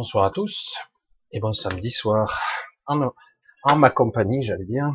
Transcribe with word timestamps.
Bonsoir 0.00 0.26
à 0.26 0.30
tous 0.30 0.76
et 1.32 1.40
bon 1.40 1.52
samedi 1.52 1.90
soir 1.90 2.40
en, 2.86 3.10
ma 3.74 3.90
compagnie, 3.90 4.44
j'allais 4.44 4.64
dire. 4.64 4.92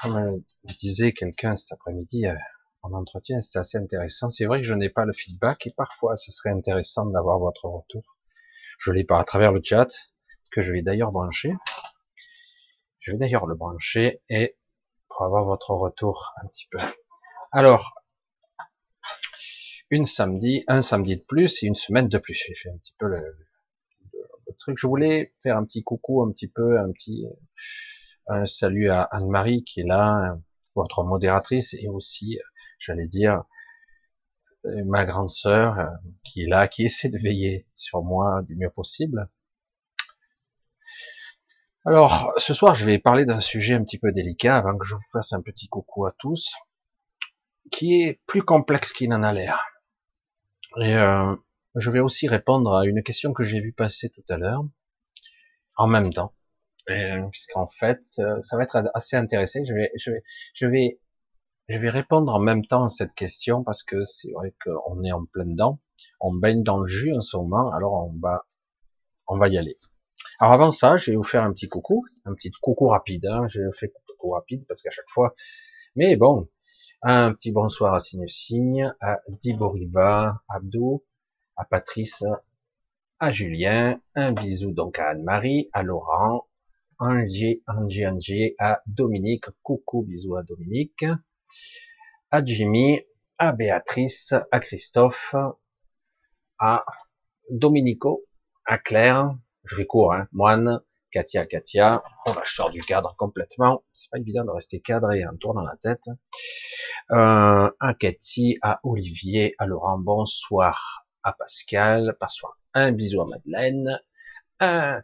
Comme 0.00 0.44
disait 0.78 1.12
quelqu'un 1.12 1.56
cet 1.56 1.72
après-midi 1.72 2.28
euh, 2.28 2.36
en 2.82 2.92
entretien, 2.92 3.40
c'était 3.40 3.58
assez 3.58 3.76
intéressant. 3.76 4.30
C'est 4.30 4.44
vrai 4.44 4.60
que 4.60 4.64
je 4.64 4.74
n'ai 4.74 4.90
pas 4.90 5.04
le 5.04 5.12
feedback 5.12 5.66
et 5.66 5.72
parfois 5.72 6.16
ce 6.16 6.30
serait 6.30 6.50
intéressant 6.50 7.06
d'avoir 7.06 7.40
votre 7.40 7.64
retour. 7.64 8.16
Je 8.78 8.92
l'ai 8.92 9.02
pas 9.02 9.18
à 9.18 9.24
travers 9.24 9.50
le 9.50 9.60
chat 9.60 9.88
que 10.52 10.62
je 10.62 10.72
vais 10.72 10.82
d'ailleurs 10.82 11.10
brancher. 11.10 11.52
Je 13.00 13.10
vais 13.10 13.18
d'ailleurs 13.18 13.46
le 13.46 13.56
brancher 13.56 14.22
et 14.28 14.56
pour 15.08 15.24
avoir 15.24 15.46
votre 15.46 15.72
retour 15.72 16.32
un 16.40 16.46
petit 16.46 16.68
peu. 16.70 16.78
Alors, 17.50 17.92
une 19.90 20.06
samedi, 20.06 20.62
un 20.68 20.80
samedi 20.80 21.16
de 21.16 21.24
plus 21.24 21.60
et 21.64 21.66
une 21.66 21.74
semaine 21.74 22.06
de 22.06 22.18
plus. 22.18 22.34
J'ai 22.34 22.54
fait 22.54 22.70
un 22.70 22.76
petit 22.76 22.94
peu 23.00 23.06
le, 23.08 23.34
truc. 24.56 24.78
Je 24.78 24.86
voulais 24.86 25.34
faire 25.42 25.56
un 25.56 25.64
petit 25.64 25.82
coucou, 25.82 26.22
un 26.22 26.30
petit 26.30 26.48
peu, 26.48 26.78
un 26.78 26.90
petit 26.92 27.26
un 28.26 28.46
salut 28.46 28.88
à 28.88 29.02
Anne-Marie 29.02 29.64
qui 29.64 29.80
est 29.80 29.86
là, 29.86 30.38
votre 30.74 31.04
modératrice, 31.04 31.74
et 31.74 31.88
aussi, 31.88 32.38
j'allais 32.78 33.06
dire, 33.06 33.44
ma 34.86 35.04
grande 35.04 35.28
sœur 35.28 35.90
qui 36.24 36.44
est 36.44 36.48
là, 36.48 36.68
qui 36.68 36.84
essaie 36.84 37.10
de 37.10 37.18
veiller 37.18 37.66
sur 37.74 38.02
moi 38.02 38.42
du 38.42 38.56
mieux 38.56 38.70
possible. 38.70 39.28
Alors, 41.86 42.32
ce 42.38 42.54
soir, 42.54 42.74
je 42.74 42.86
vais 42.86 42.98
parler 42.98 43.26
d'un 43.26 43.40
sujet 43.40 43.74
un 43.74 43.84
petit 43.84 43.98
peu 43.98 44.10
délicat 44.10 44.56
avant 44.56 44.78
que 44.78 44.86
je 44.86 44.94
vous 44.94 45.10
fasse 45.12 45.34
un 45.34 45.42
petit 45.42 45.68
coucou 45.68 46.06
à 46.06 46.14
tous, 46.18 46.54
qui 47.70 48.02
est 48.02 48.22
plus 48.26 48.42
complexe 48.42 48.92
qu'il 48.92 49.10
n'en 49.10 49.22
a 49.22 49.34
l'air. 49.34 49.62
Et 50.80 50.96
euh, 50.96 51.36
je 51.76 51.90
vais 51.90 52.00
aussi 52.00 52.28
répondre 52.28 52.74
à 52.74 52.86
une 52.86 53.02
question 53.02 53.32
que 53.32 53.42
j'ai 53.42 53.60
vu 53.60 53.72
passer 53.72 54.10
tout 54.10 54.24
à 54.28 54.36
l'heure, 54.36 54.64
en 55.76 55.86
même 55.86 56.12
temps, 56.12 56.34
puisqu'en 57.30 57.68
fait, 57.68 58.00
euh, 58.18 58.40
ça 58.40 58.56
va 58.56 58.62
être 58.62 58.90
assez 58.94 59.16
intéressant. 59.16 59.60
Je 59.66 59.74
vais, 59.74 59.90
je 59.98 60.10
vais, 60.10 60.22
je 60.54 60.66
vais, 60.66 61.00
je 61.68 61.78
vais 61.78 61.90
répondre 61.90 62.34
en 62.34 62.40
même 62.40 62.64
temps 62.64 62.84
à 62.84 62.88
cette 62.88 63.14
question 63.14 63.64
parce 63.64 63.82
que 63.82 64.04
c'est 64.04 64.30
vrai 64.32 64.54
qu'on 64.64 65.02
est 65.02 65.12
en 65.12 65.24
plein 65.24 65.46
dedans, 65.46 65.80
on 66.20 66.32
baigne 66.32 66.62
dans 66.62 66.78
le 66.78 66.86
jus 66.86 67.14
en 67.14 67.20
ce 67.20 67.36
moment, 67.36 67.72
alors 67.72 67.92
on 67.92 68.18
va, 68.20 68.46
on 69.26 69.38
va 69.38 69.48
y 69.48 69.58
aller. 69.58 69.78
Alors 70.38 70.52
avant 70.52 70.70
ça, 70.70 70.96
je 70.96 71.10
vais 71.10 71.16
vous 71.16 71.24
faire 71.24 71.42
un 71.42 71.52
petit 71.52 71.68
coucou, 71.68 72.04
un 72.24 72.34
petit 72.34 72.50
coucou 72.50 72.86
rapide. 72.86 73.26
Hein. 73.26 73.48
Je 73.48 73.60
fais 73.72 73.92
coucou 74.06 74.30
rapide 74.30 74.64
parce 74.66 74.82
qu'à 74.82 74.90
chaque 74.90 75.08
fois, 75.08 75.34
mais 75.96 76.16
bon, 76.16 76.48
un 77.02 77.32
petit 77.34 77.52
bonsoir 77.52 77.94
à 77.94 77.98
Signe 77.98 78.28
Signe, 78.28 78.94
à 79.00 79.18
Diboriba, 79.28 80.42
Abdou, 80.48 81.04
à 81.56 81.64
Patrice, 81.64 82.24
à 83.18 83.30
Julien, 83.30 84.00
un 84.14 84.32
bisou 84.32 84.72
donc 84.72 84.98
à 84.98 85.10
Anne-Marie, 85.10 85.70
à 85.72 85.82
Laurent, 85.82 86.46
Angie, 86.98 87.62
Angie, 87.66 88.06
Angie, 88.06 88.54
à 88.58 88.82
Dominique, 88.86 89.46
coucou, 89.62 90.02
bisous 90.02 90.36
à 90.36 90.42
Dominique, 90.42 91.04
à 92.30 92.44
Jimmy, 92.44 93.00
à 93.38 93.52
Béatrice, 93.52 94.34
à 94.50 94.60
Christophe, 94.60 95.34
à 96.58 96.84
Dominico, 97.50 98.24
à 98.64 98.78
Claire, 98.78 99.36
je 99.64 99.76
vais 99.76 99.86
court, 99.86 100.12
hein, 100.12 100.28
Moine, 100.32 100.80
Katia, 101.10 101.44
Katia, 101.44 102.02
on 102.26 102.32
va 102.32 102.42
je 102.44 102.52
sors 102.54 102.70
du 102.70 102.80
cadre 102.80 103.14
complètement, 103.16 103.84
c'est 103.92 104.10
pas 104.10 104.18
évident 104.18 104.44
de 104.44 104.50
rester 104.50 104.80
cadré 104.80 105.24
en 105.26 105.36
tour 105.36 105.54
dans 105.54 105.62
la 105.62 105.76
tête, 105.76 106.08
euh, 107.12 107.70
à 107.80 107.94
Cathy, 107.94 108.58
à 108.62 108.80
Olivier, 108.82 109.54
à 109.58 109.66
Laurent, 109.66 109.98
bonsoir, 109.98 111.03
à 111.24 111.32
Pascal, 111.32 112.16
bonsoir, 112.20 112.58
un 112.74 112.92
bisou 112.92 113.22
à 113.22 113.26
Madeleine, 113.26 114.00
un, 114.60 115.02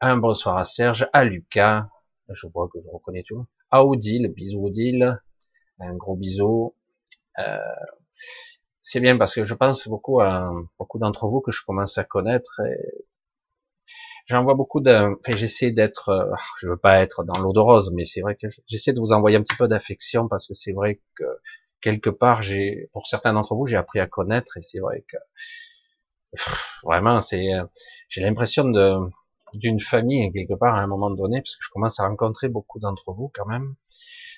un 0.00 0.16
bonsoir 0.18 0.58
à 0.58 0.64
Serge, 0.64 1.08
à 1.12 1.24
Lucas, 1.24 1.88
je 2.28 2.46
vois 2.46 2.68
que 2.72 2.78
je 2.84 2.88
reconnais 2.88 3.24
tout, 3.26 3.46
à 3.70 3.84
Odile, 3.84 4.28
bisou 4.28 4.66
Odile, 4.66 5.20
un 5.80 5.94
gros 5.94 6.16
bisou. 6.16 6.74
Euh, 7.38 7.58
c'est 8.82 9.00
bien 9.00 9.16
parce 9.16 9.34
que 9.34 9.44
je 9.46 9.54
pense 9.54 9.88
beaucoup 9.88 10.20
à 10.20 10.52
beaucoup 10.78 10.98
d'entre 10.98 11.26
vous 11.28 11.40
que 11.40 11.52
je 11.52 11.64
commence 11.64 11.98
à 11.98 12.04
connaître 12.04 12.60
et 12.60 13.06
j'en 14.26 14.42
vois 14.44 14.54
beaucoup 14.54 14.80
de, 14.80 14.90
enfin, 14.90 15.36
j'essaie 15.36 15.70
d'être, 15.70 16.08
euh, 16.10 16.34
je 16.60 16.68
veux 16.68 16.76
pas 16.76 17.00
être 17.00 17.24
dans 17.24 17.38
l'eau 17.40 17.52
de 17.52 17.60
rose, 17.60 17.90
mais 17.94 18.04
c'est 18.04 18.20
vrai 18.20 18.36
que 18.36 18.46
j'essaie 18.66 18.92
de 18.92 19.00
vous 19.00 19.12
envoyer 19.12 19.36
un 19.36 19.42
petit 19.42 19.56
peu 19.56 19.68
d'affection 19.68 20.28
parce 20.28 20.46
que 20.46 20.54
c'est 20.54 20.72
vrai 20.72 21.00
que 21.16 21.24
quelque 21.82 22.10
part, 22.10 22.42
j'ai, 22.42 22.88
pour 22.92 23.06
certains 23.06 23.34
d'entre 23.34 23.54
vous, 23.54 23.66
j'ai 23.66 23.76
appris 23.76 24.00
à 24.00 24.06
connaître 24.06 24.56
et 24.56 24.62
c'est 24.62 24.80
vrai 24.80 25.04
que 25.06 25.18
vraiment, 26.82 27.20
c'est, 27.20 27.54
euh, 27.54 27.64
j'ai 28.08 28.22
l'impression 28.22 28.64
de 28.64 28.96
d'une 29.54 29.80
famille 29.80 30.32
quelque 30.32 30.54
part 30.54 30.74
à 30.74 30.80
un 30.80 30.86
moment 30.86 31.10
donné, 31.10 31.40
parce 31.40 31.56
que 31.56 31.64
je 31.64 31.70
commence 31.70 32.00
à 32.00 32.06
rencontrer 32.08 32.48
beaucoup 32.48 32.78
d'entre 32.78 33.12
vous 33.12 33.30
quand 33.34 33.46
même. 33.46 33.74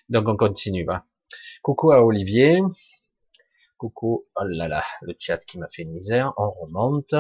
Donc 0.08 0.28
on 0.28 0.36
continue. 0.36 0.84
Bah. 0.84 1.04
Coucou 1.62 1.92
à 1.92 2.04
Olivier. 2.04 2.60
Coucou, 3.78 4.26
oh 4.36 4.44
là 4.44 4.68
là, 4.68 4.82
le 5.02 5.14
chat 5.18 5.38
qui 5.38 5.58
m'a 5.58 5.68
fait 5.68 5.82
une 5.82 5.92
misère. 5.92 6.32
On 6.36 6.50
remonte. 6.50 7.14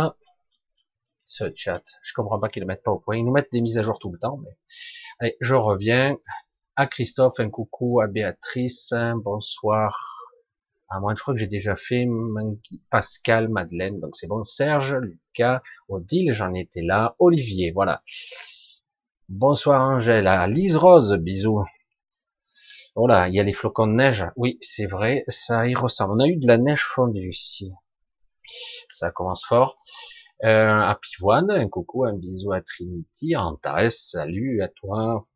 Ce 1.26 1.44
chat, 1.56 1.82
je 2.02 2.12
comprends 2.14 2.38
pas 2.38 2.48
qu'ils 2.48 2.60
le 2.60 2.66
mettent 2.66 2.82
pas 2.82 2.92
au 2.92 2.98
point. 2.98 3.16
Ils 3.16 3.24
nous 3.24 3.32
mettent 3.32 3.52
des 3.52 3.60
mises 3.60 3.78
à 3.78 3.82
jour 3.82 3.98
tout 3.98 4.12
le 4.12 4.18
temps, 4.18 4.36
mais 4.38 4.56
allez, 5.20 5.36
je 5.40 5.54
reviens. 5.54 6.18
À 6.76 6.88
Christophe, 6.88 7.38
un 7.38 7.50
coucou 7.50 8.00
à 8.00 8.08
Béatrice, 8.08 8.92
bonsoir 9.22 9.96
à 10.88 10.98
moi, 10.98 11.14
je 11.16 11.22
crois 11.22 11.34
que 11.34 11.38
j'ai 11.38 11.46
déjà 11.46 11.76
fait 11.76 12.04
Pascal, 12.90 13.48
Madeleine, 13.48 14.00
donc 14.00 14.16
c'est 14.16 14.26
bon. 14.26 14.42
Serge, 14.42 14.96
Lucas, 14.96 15.62
Odile, 15.88 16.32
j'en 16.32 16.52
étais 16.52 16.82
là. 16.82 17.14
Olivier, 17.20 17.70
voilà. 17.70 18.02
Bonsoir 19.28 19.80
Angèle, 19.82 20.28
Lise 20.52 20.76
Rose, 20.76 21.16
bisous. 21.20 21.64
Oh 22.96 23.06
là, 23.06 23.28
il 23.28 23.34
y 23.34 23.40
a 23.40 23.44
les 23.44 23.52
flocons 23.52 23.86
de 23.86 23.92
neige. 23.92 24.26
Oui, 24.36 24.58
c'est 24.60 24.86
vrai, 24.86 25.24
ça 25.28 25.68
y 25.68 25.74
ressemble. 25.76 26.14
On 26.14 26.24
a 26.24 26.26
eu 26.26 26.36
de 26.36 26.46
la 26.46 26.58
neige 26.58 26.84
fondue 26.84 27.30
ici. 27.30 27.72
Ça 28.88 29.12
commence 29.12 29.44
fort. 29.46 29.78
Euh, 30.42 30.80
à 30.80 30.98
Pivoine, 31.00 31.52
un 31.52 31.68
coucou, 31.68 32.04
un 32.04 32.14
bisou 32.14 32.52
à 32.52 32.60
Trinity. 32.60 33.36
Antares, 33.36 33.92
salut 33.92 34.60
à 34.60 34.68
toi. 34.68 35.26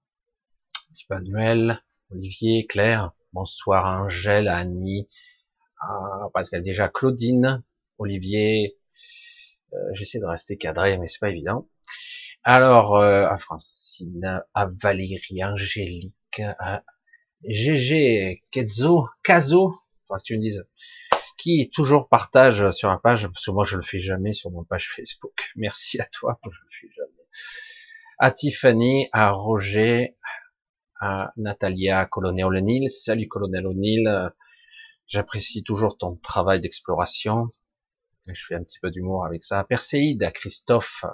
Manuel, 1.10 1.82
Olivier, 2.10 2.66
Claire. 2.66 3.12
Bonsoir 3.32 4.02
Angèle, 4.02 4.48
Annie, 4.48 5.08
y 5.82 6.56
a 6.56 6.60
déjà 6.60 6.88
Claudine, 6.88 7.62
Olivier, 7.98 8.78
euh, 9.74 9.76
j'essaie 9.92 10.18
de 10.18 10.24
rester 10.24 10.56
cadré, 10.56 10.98
mais 10.98 11.08
c'est 11.08 11.20
pas 11.20 11.30
évident. 11.30 11.68
Alors, 12.42 12.96
euh, 12.96 13.26
à 13.28 13.36
Francine, 13.36 14.42
à 14.54 14.66
Valérie, 14.66 15.44
Angélique, 15.44 16.40
à 16.40 16.82
GG, 17.44 18.44
Kezo, 18.50 19.08
Kazo, 19.22 19.74
que 20.08 20.22
tu 20.24 20.36
me 20.36 20.42
dises, 20.42 20.66
qui 21.36 21.70
toujours 21.70 22.08
partage 22.08 22.70
sur 22.70 22.88
ma 22.88 22.98
page, 22.98 23.28
parce 23.28 23.44
que 23.44 23.50
moi 23.50 23.64
je 23.64 23.76
le 23.76 23.82
fais 23.82 23.98
jamais 24.00 24.32
sur 24.32 24.50
mon 24.50 24.64
page 24.64 24.90
Facebook. 24.90 25.52
Merci 25.56 26.00
à 26.00 26.06
toi, 26.06 26.40
je 26.50 26.58
le 26.60 26.68
fais 26.80 26.88
jamais. 26.96 27.28
À 28.18 28.32
Tiffany, 28.32 29.08
à 29.12 29.30
Roger, 29.30 30.16
Natalia, 31.36 32.06
Colonel 32.06 32.46
O'Neill, 32.46 32.90
salut 32.90 33.28
Colonel 33.28 33.66
O'Neill, 33.66 34.32
J'apprécie 35.08 35.62
toujours 35.62 35.96
ton 35.96 36.16
travail 36.16 36.60
d'exploration. 36.60 37.48
Je 38.26 38.44
fais 38.46 38.54
un 38.54 38.62
petit 38.62 38.78
peu 38.78 38.90
d'humour 38.90 39.24
avec 39.24 39.42
ça. 39.42 39.64
Perséide, 39.64 40.22
à 40.22 40.30
Christophe. 40.30 41.06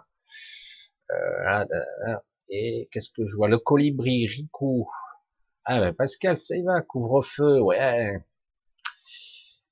Euh, 1.13 1.65
et 2.49 2.89
qu'est-ce 2.91 3.11
que 3.11 3.25
je 3.25 3.37
vois? 3.37 3.47
Le 3.47 3.59
colibri, 3.59 4.27
Rico. 4.27 4.89
Ah 5.65 5.79
ben 5.79 5.95
Pascal, 5.95 6.39
ça 6.39 6.57
y 6.57 6.63
va, 6.63 6.83
couvre-feu, 6.83 7.61
ouais. 7.61 8.19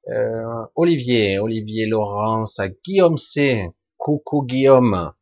Euh, 0.09 0.67
Olivier, 0.77 1.41
Olivier 1.41 1.87
Laurence, 1.87 2.61
à 2.61 2.69
Guillaume 2.69 3.19
C. 3.19 3.69
Coucou 3.97 4.45
Guillaume. 4.45 5.13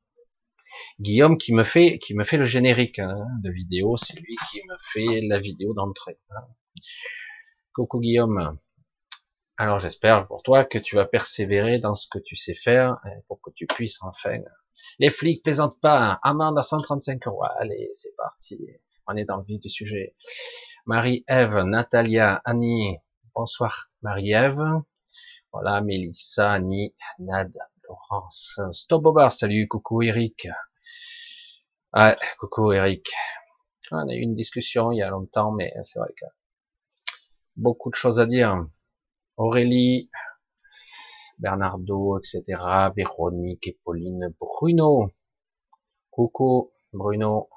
Guillaume 1.00 1.38
qui 1.38 1.54
me 1.54 1.64
fait 1.64 1.98
qui 1.98 2.14
me 2.14 2.24
fait 2.24 2.36
le 2.36 2.44
générique 2.44 2.98
hein, 2.98 3.26
de 3.42 3.50
vidéo, 3.50 3.96
c'est 3.96 4.20
lui 4.20 4.36
qui 4.50 4.60
me 4.68 4.76
fait 4.80 5.20
la 5.26 5.38
vidéo 5.38 5.72
d'entrée. 5.72 6.18
Hein. 6.30 6.46
Coucou 7.74 8.00
Guillaume. 8.00 8.58
Alors 9.56 9.78
j'espère 9.78 10.26
pour 10.26 10.42
toi 10.42 10.64
que 10.64 10.78
tu 10.78 10.96
vas 10.96 11.06
persévérer 11.06 11.78
dans 11.78 11.94
ce 11.94 12.06
que 12.06 12.18
tu 12.18 12.36
sais 12.36 12.54
faire 12.54 12.98
pour 13.28 13.40
que 13.40 13.50
tu 13.54 13.66
puisses 13.66 13.98
enfin. 14.02 14.40
Les 14.98 15.08
flics 15.10 15.42
plaisantent 15.42 15.80
pas. 15.80 16.20
Amende 16.22 16.58
à 16.58 16.62
135 16.62 17.26
euros. 17.26 17.44
Allez, 17.58 17.88
c'est 17.92 18.14
parti. 18.16 18.58
On 19.06 19.16
est 19.16 19.24
dans 19.24 19.38
le 19.38 19.44
vif 19.44 19.60
du 19.60 19.70
sujet. 19.70 20.14
Marie-Ève, 20.84 21.62
Natalia, 21.64 22.42
Annie. 22.44 22.98
Bonsoir 23.34 23.90
Marie-Ève. 24.02 24.62
Voilà, 25.52 25.80
Mélissa, 25.80 26.52
Annie, 26.52 26.94
Nad, 27.18 27.56
Laurence. 27.88 28.60
Stop 28.72 29.02
Bobard, 29.02 29.32
salut, 29.32 29.66
coucou 29.66 30.02
Eric. 30.02 30.46
Ouais, 31.94 32.16
coucou 32.38 32.72
Eric. 32.72 33.10
On 33.92 34.08
a 34.08 34.14
eu 34.14 34.20
une 34.20 34.34
discussion 34.34 34.92
il 34.92 34.98
y 34.98 35.02
a 35.02 35.10
longtemps, 35.10 35.52
mais 35.52 35.72
c'est 35.82 35.98
vrai 35.98 36.12
que 36.16 36.26
beaucoup 37.56 37.90
de 37.90 37.94
choses 37.94 38.20
à 38.20 38.26
dire. 38.26 38.66
Aurélie, 39.36 40.10
Bernardo, 41.38 42.18
etc., 42.18 42.90
Véronique 42.96 43.66
et 43.66 43.78
Pauline, 43.84 44.32
Bruno, 44.38 45.10
coucou, 46.10 46.70
Bruno, 46.92 47.48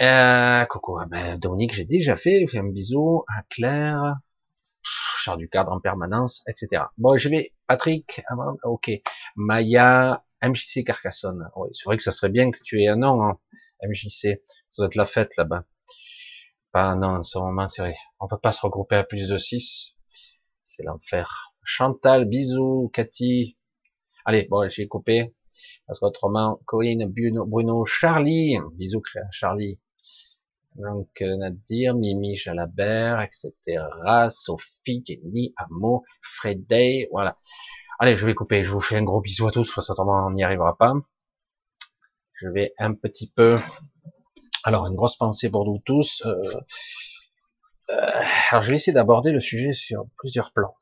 euh, 0.00 0.64
coucou, 0.66 0.98
ah 0.98 1.06
ben, 1.06 1.38
Dominique, 1.38 1.74
j'ai 1.74 1.84
déjà 1.84 2.16
fait, 2.16 2.46
fait 2.48 2.58
un 2.58 2.68
bisou 2.68 3.24
à 3.28 3.42
Claire, 3.50 4.16
Charles 4.82 5.38
du 5.38 5.48
cadre 5.48 5.72
en 5.72 5.80
permanence, 5.80 6.42
etc. 6.48 6.84
Bon, 6.98 7.16
je 7.16 7.28
vais, 7.28 7.52
Patrick, 7.66 8.22
ok, 8.64 8.90
Maya, 9.36 10.24
MJC 10.48 10.84
Carcassonne. 10.84 11.48
Oui, 11.56 11.68
c'est 11.72 11.84
vrai 11.84 11.96
que 11.96 12.02
ça 12.02 12.12
serait 12.12 12.28
bien 12.28 12.50
que 12.50 12.58
tu 12.62 12.82
aies 12.82 12.88
un 12.88 12.96
nom, 12.96 13.22
hein, 13.22 13.38
MJC. 13.82 14.42
Ça 14.70 14.82
doit 14.82 14.86
être 14.86 14.94
la 14.94 15.06
fête 15.06 15.36
là-bas. 15.36 15.64
Pas, 16.72 16.94
non, 16.96 17.18
en 17.18 17.22
ce 17.22 17.38
moment, 17.38 17.68
c'est 17.68 17.82
vrai. 17.82 17.96
On 18.20 18.28
peut 18.28 18.38
pas 18.38 18.52
se 18.52 18.60
regrouper 18.62 18.96
à 18.96 19.04
plus 19.04 19.28
de 19.28 19.38
6. 19.38 19.92
C'est 20.62 20.82
l'enfer. 20.82 21.52
Chantal, 21.62 22.24
bisous, 22.24 22.90
Cathy. 22.92 23.56
Allez, 24.24 24.46
bon, 24.50 24.68
j'ai 24.68 24.88
coupé. 24.88 25.34
Parce 25.86 26.00
qu'autrement, 26.00 26.60
Corinne, 26.64 27.06
Bruno, 27.06 27.46
Bruno, 27.46 27.84
Charlie, 27.84 28.58
bisous, 28.72 29.02
Charlie. 29.30 29.78
Donc, 30.76 31.08
euh, 31.22 31.36
Nadir, 31.36 31.94
Mimi, 31.94 32.36
Jalabert, 32.36 33.20
etc. 33.20 33.80
Sophie, 34.30 35.04
Jenny, 35.06 35.54
Amo, 35.56 36.02
Fredday, 36.20 37.06
voilà. 37.12 37.38
Allez, 37.98 38.16
je 38.16 38.26
vais 38.26 38.34
couper. 38.34 38.64
Je 38.64 38.70
vous 38.70 38.80
fais 38.80 38.96
un 38.96 39.02
gros 39.02 39.20
bisou 39.20 39.46
à 39.46 39.52
tous, 39.52 39.72
parce 39.74 39.86
qu'autrement, 39.86 40.26
on 40.26 40.32
n'y 40.32 40.42
arrivera 40.42 40.76
pas. 40.76 40.94
Je 42.34 42.48
vais 42.48 42.74
un 42.78 42.94
petit 42.94 43.30
peu... 43.30 43.58
Alors, 44.64 44.86
une 44.86 44.96
grosse 44.96 45.16
pensée 45.16 45.50
pour 45.50 45.64
nous 45.66 45.78
tous. 45.84 46.22
Euh, 46.24 46.40
euh, 47.90 48.22
alors, 48.50 48.62
je 48.62 48.70
vais 48.70 48.76
essayer 48.76 48.94
d'aborder 48.94 49.30
le 49.30 49.40
sujet 49.40 49.72
sur 49.72 50.06
plusieurs 50.16 50.52
plans. 50.52 50.74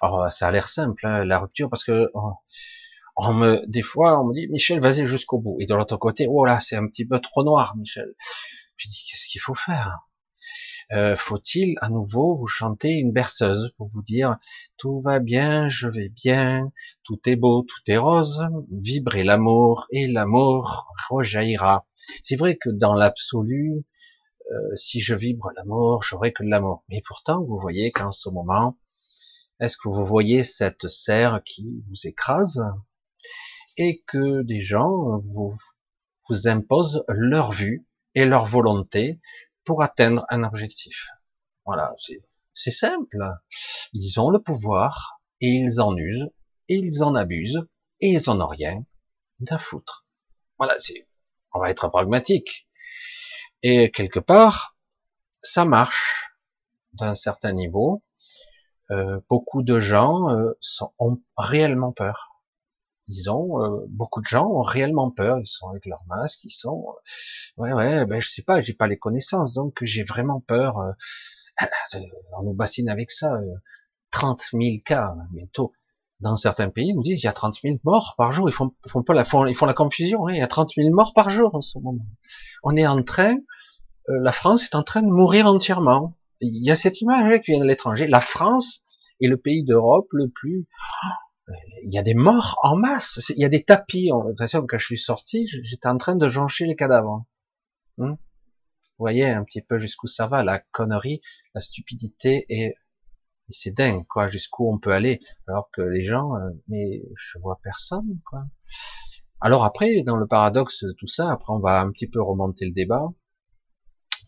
Alors, 0.00 0.32
ça 0.32 0.48
a 0.48 0.50
l'air 0.50 0.68
simple, 0.68 1.06
hein, 1.06 1.24
la 1.24 1.38
rupture, 1.38 1.68
parce 1.68 1.84
que 1.84 2.10
on, 3.16 3.32
me, 3.34 3.62
des 3.66 3.82
fois, 3.82 4.20
on 4.20 4.28
me 4.28 4.34
dit, 4.34 4.48
Michel, 4.48 4.80
vas-y 4.80 5.06
jusqu'au 5.06 5.38
bout. 5.38 5.56
Et 5.60 5.66
de 5.66 5.74
l'autre 5.74 5.96
côté, 5.96 6.26
oh 6.28 6.44
là, 6.44 6.60
c'est 6.60 6.76
un 6.76 6.86
petit 6.86 7.06
peu 7.06 7.18
trop 7.18 7.42
noir, 7.44 7.76
Michel. 7.76 8.14
Je 8.76 8.88
dis, 8.88 9.04
qu'est-ce 9.10 9.26
qu'il 9.26 9.40
faut 9.40 9.54
faire? 9.54 9.98
Euh, 10.92 11.16
Faut-il 11.16 11.76
à 11.80 11.88
nouveau 11.88 12.34
vous 12.34 12.46
chanter 12.46 12.90
une 12.92 13.12
berceuse 13.12 13.72
pour 13.76 13.88
vous 13.88 14.02
dire, 14.02 14.38
tout 14.76 15.00
va 15.00 15.20
bien, 15.20 15.68
je 15.68 15.88
vais 15.88 16.08
bien, 16.08 16.70
tout 17.02 17.18
est 17.26 17.36
beau, 17.36 17.62
tout 17.62 17.90
est 17.90 17.96
rose, 17.96 18.46
vibrez 18.70 19.24
l'amour 19.24 19.86
et 19.90 20.06
l'amour 20.06 20.88
rejaillira. 21.08 21.86
C'est 22.22 22.36
vrai 22.36 22.56
que 22.56 22.68
dans 22.70 22.94
l'absolu, 22.94 23.84
euh, 24.50 24.76
si 24.76 25.00
je 25.00 25.14
vibre 25.14 25.50
l'amour, 25.56 26.02
j'aurai 26.02 26.32
que 26.32 26.42
de 26.42 26.50
l'amour. 26.50 26.84
Mais 26.88 27.02
pourtant, 27.06 27.42
vous 27.42 27.58
voyez 27.58 27.90
qu'en 27.90 28.10
ce 28.10 28.28
moment, 28.28 28.78
est-ce 29.60 29.76
que 29.76 29.88
vous 29.88 30.04
voyez 30.04 30.44
cette 30.44 30.88
serre 30.88 31.40
qui 31.44 31.84
vous 31.88 32.06
écrase 32.06 32.64
et 33.76 34.02
que 34.06 34.42
des 34.42 34.60
gens 34.60 35.20
vous, 35.24 35.56
vous 36.28 36.48
imposent 36.48 37.04
leur 37.08 37.52
vue 37.52 37.86
et 38.14 38.24
leur 38.24 38.44
volonté 38.44 39.20
pour 39.64 39.82
atteindre 39.82 40.24
un 40.28 40.44
objectif. 40.44 41.08
Voilà, 41.64 41.94
c'est 42.54 42.70
simple. 42.70 43.18
Ils 43.92 44.20
ont 44.20 44.30
le 44.30 44.40
pouvoir 44.40 45.20
et 45.40 45.48
ils 45.48 45.80
en 45.80 45.96
usent 45.96 46.30
et 46.68 46.76
ils 46.76 47.02
en 47.02 47.14
abusent 47.14 47.66
et 48.00 48.08
ils 48.08 48.30
en 48.30 48.40
ont 48.40 48.46
rien 48.46 48.84
à 49.48 49.58
foutre. 49.58 50.06
Voilà, 50.58 50.76
c'est, 50.78 51.06
on 51.52 51.60
va 51.60 51.70
être 51.70 51.88
pragmatique. 51.88 52.68
Et 53.62 53.90
quelque 53.90 54.20
part, 54.20 54.76
ça 55.40 55.64
marche 55.64 56.30
d'un 56.92 57.14
certain 57.14 57.52
niveau. 57.52 58.02
Euh, 58.90 59.20
beaucoup 59.28 59.62
de 59.62 59.80
gens 59.80 60.28
euh, 60.30 60.52
ont 60.98 61.20
réellement 61.36 61.92
peur 61.92 62.31
disons, 63.08 63.60
euh, 63.62 63.86
beaucoup 63.88 64.20
de 64.20 64.26
gens 64.26 64.46
ont 64.46 64.62
réellement 64.62 65.10
peur, 65.10 65.38
ils 65.40 65.46
sont 65.46 65.68
avec 65.68 65.86
leur 65.86 66.02
masque, 66.06 66.44
ils 66.44 66.50
sont, 66.50 66.86
euh, 66.88 67.62
ouais, 67.62 67.72
ouais, 67.72 68.04
ben 68.06 68.20
je 68.20 68.28
sais 68.28 68.42
pas, 68.42 68.60
j'ai 68.60 68.74
pas 68.74 68.86
les 68.86 68.98
connaissances, 68.98 69.54
donc 69.54 69.78
j'ai 69.82 70.04
vraiment 70.04 70.40
peur. 70.40 70.78
Euh, 70.78 70.92
on 72.38 72.42
nous 72.44 72.54
bassine 72.54 72.88
avec 72.88 73.10
ça, 73.10 73.38
30 74.10 74.40
000 74.52 74.62
cas 74.84 75.14
bientôt. 75.32 75.72
Dans 76.20 76.36
certains 76.36 76.70
pays, 76.70 76.90
ils 76.90 76.94
nous 76.94 77.02
disent 77.02 77.20
il 77.20 77.26
y 77.26 77.28
a 77.28 77.32
30 77.32 77.56
000 77.62 77.78
morts 77.82 78.14
par 78.16 78.30
jour. 78.30 78.48
Ils 78.48 78.52
font, 78.52 78.72
font 78.86 79.02
pas 79.02 79.12
la, 79.12 79.24
ils 79.48 79.56
font 79.56 79.66
la 79.66 79.74
confusion. 79.74 80.28
Hein, 80.28 80.34
il 80.34 80.38
y 80.38 80.42
a 80.42 80.46
30 80.46 80.70
000 80.76 80.94
morts 80.94 81.14
par 81.14 81.30
jour 81.30 81.52
en 81.54 81.62
ce 81.62 81.78
moment. 81.78 82.06
On 82.62 82.76
est 82.76 82.86
en 82.86 83.02
train, 83.02 83.36
la 84.06 84.30
France 84.30 84.64
est 84.64 84.76
en 84.76 84.84
train 84.84 85.02
de 85.02 85.08
mourir 85.08 85.46
entièrement. 85.46 86.16
Il 86.40 86.64
y 86.64 86.70
a 86.70 86.76
cette 86.76 87.00
image 87.00 87.40
qui 87.40 87.50
vient 87.50 87.60
de 87.60 87.66
l'étranger. 87.66 88.06
La 88.06 88.20
France 88.20 88.84
est 89.20 89.26
le 89.26 89.36
pays 89.36 89.64
d'Europe 89.64 90.06
le 90.12 90.28
plus 90.28 90.68
il 91.82 91.92
y 91.92 91.98
a 91.98 92.02
des 92.02 92.14
morts 92.14 92.58
en 92.62 92.76
masse, 92.76 93.32
il 93.36 93.40
y 93.40 93.44
a 93.44 93.48
des 93.48 93.64
tapis. 93.64 94.10
Quand 94.10 94.78
je 94.78 94.84
suis 94.84 94.98
sorti, 94.98 95.48
j'étais 95.48 95.88
en 95.88 95.98
train 95.98 96.14
de 96.14 96.28
joncher 96.28 96.66
les 96.66 96.76
cadavres. 96.76 97.24
Hmm? 97.98 98.12
Vous 98.12 99.04
voyez 99.04 99.28
un 99.28 99.44
petit 99.44 99.62
peu 99.62 99.78
jusqu'où 99.78 100.06
ça 100.06 100.26
va, 100.28 100.44
la 100.44 100.60
connerie, 100.60 101.20
la 101.54 101.60
stupidité 101.60 102.46
et, 102.48 102.76
c'est 103.48 103.72
dingue, 103.72 104.06
quoi, 104.06 104.28
jusqu'où 104.28 104.72
on 104.72 104.78
peut 104.78 104.92
aller. 104.92 105.18
Alors 105.46 105.68
que 105.72 105.82
les 105.82 106.06
gens, 106.06 106.36
euh, 106.36 106.50
mais 106.68 107.02
je 107.16 107.38
vois 107.40 107.58
personne, 107.62 108.20
quoi. 108.24 108.44
Alors 109.40 109.64
après, 109.64 110.02
dans 110.04 110.16
le 110.16 110.26
paradoxe 110.26 110.84
de 110.84 110.92
tout 110.92 111.08
ça, 111.08 111.30
après 111.30 111.52
on 111.52 111.58
va 111.58 111.80
un 111.80 111.90
petit 111.90 112.06
peu 112.06 112.22
remonter 112.22 112.64
le 112.64 112.72
débat, 112.72 113.08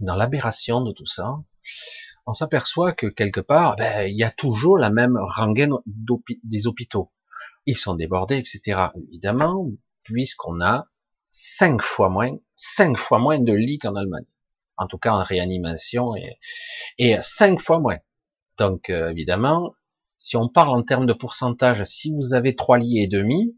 dans 0.00 0.16
l'aberration 0.16 0.82
de 0.82 0.92
tout 0.92 1.06
ça, 1.06 1.36
on 2.26 2.32
s'aperçoit 2.32 2.92
que 2.92 3.06
quelque 3.06 3.40
part, 3.40 3.76
ben, 3.76 4.06
il 4.06 4.16
y 4.16 4.24
a 4.24 4.30
toujours 4.30 4.78
la 4.78 4.90
même 4.90 5.18
rengaine 5.18 5.74
des 6.42 6.66
hôpitaux. 6.66 7.12
Ils 7.66 7.76
sont 7.76 7.94
débordés, 7.94 8.36
etc. 8.36 8.88
Évidemment, 9.08 9.68
puisqu'on 10.02 10.60
a 10.60 10.86
cinq 11.30 11.82
fois 11.82 12.08
moins, 12.08 12.36
cinq 12.56 12.96
fois 12.96 13.18
moins 13.18 13.38
de 13.38 13.52
lits 13.52 13.78
qu'en 13.78 13.96
Allemagne. 13.96 14.26
En 14.76 14.86
tout 14.86 14.98
cas, 14.98 15.12
en 15.12 15.22
réanimation 15.22 16.14
et, 16.98 17.18
cinq 17.20 17.60
fois 17.60 17.78
moins. 17.78 17.98
Donc, 18.58 18.90
euh, 18.90 19.10
évidemment, 19.10 19.74
si 20.18 20.36
on 20.36 20.48
parle 20.48 20.70
en 20.70 20.82
termes 20.82 21.06
de 21.06 21.12
pourcentage, 21.12 21.82
si 21.84 22.12
vous 22.12 22.34
avez 22.34 22.56
trois 22.56 22.78
lits 22.78 23.02
et 23.02 23.06
demi, 23.06 23.56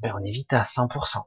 ben, 0.00 0.14
on 0.18 0.22
est 0.24 0.30
vite 0.30 0.52
à 0.52 0.62
100% 0.62 1.22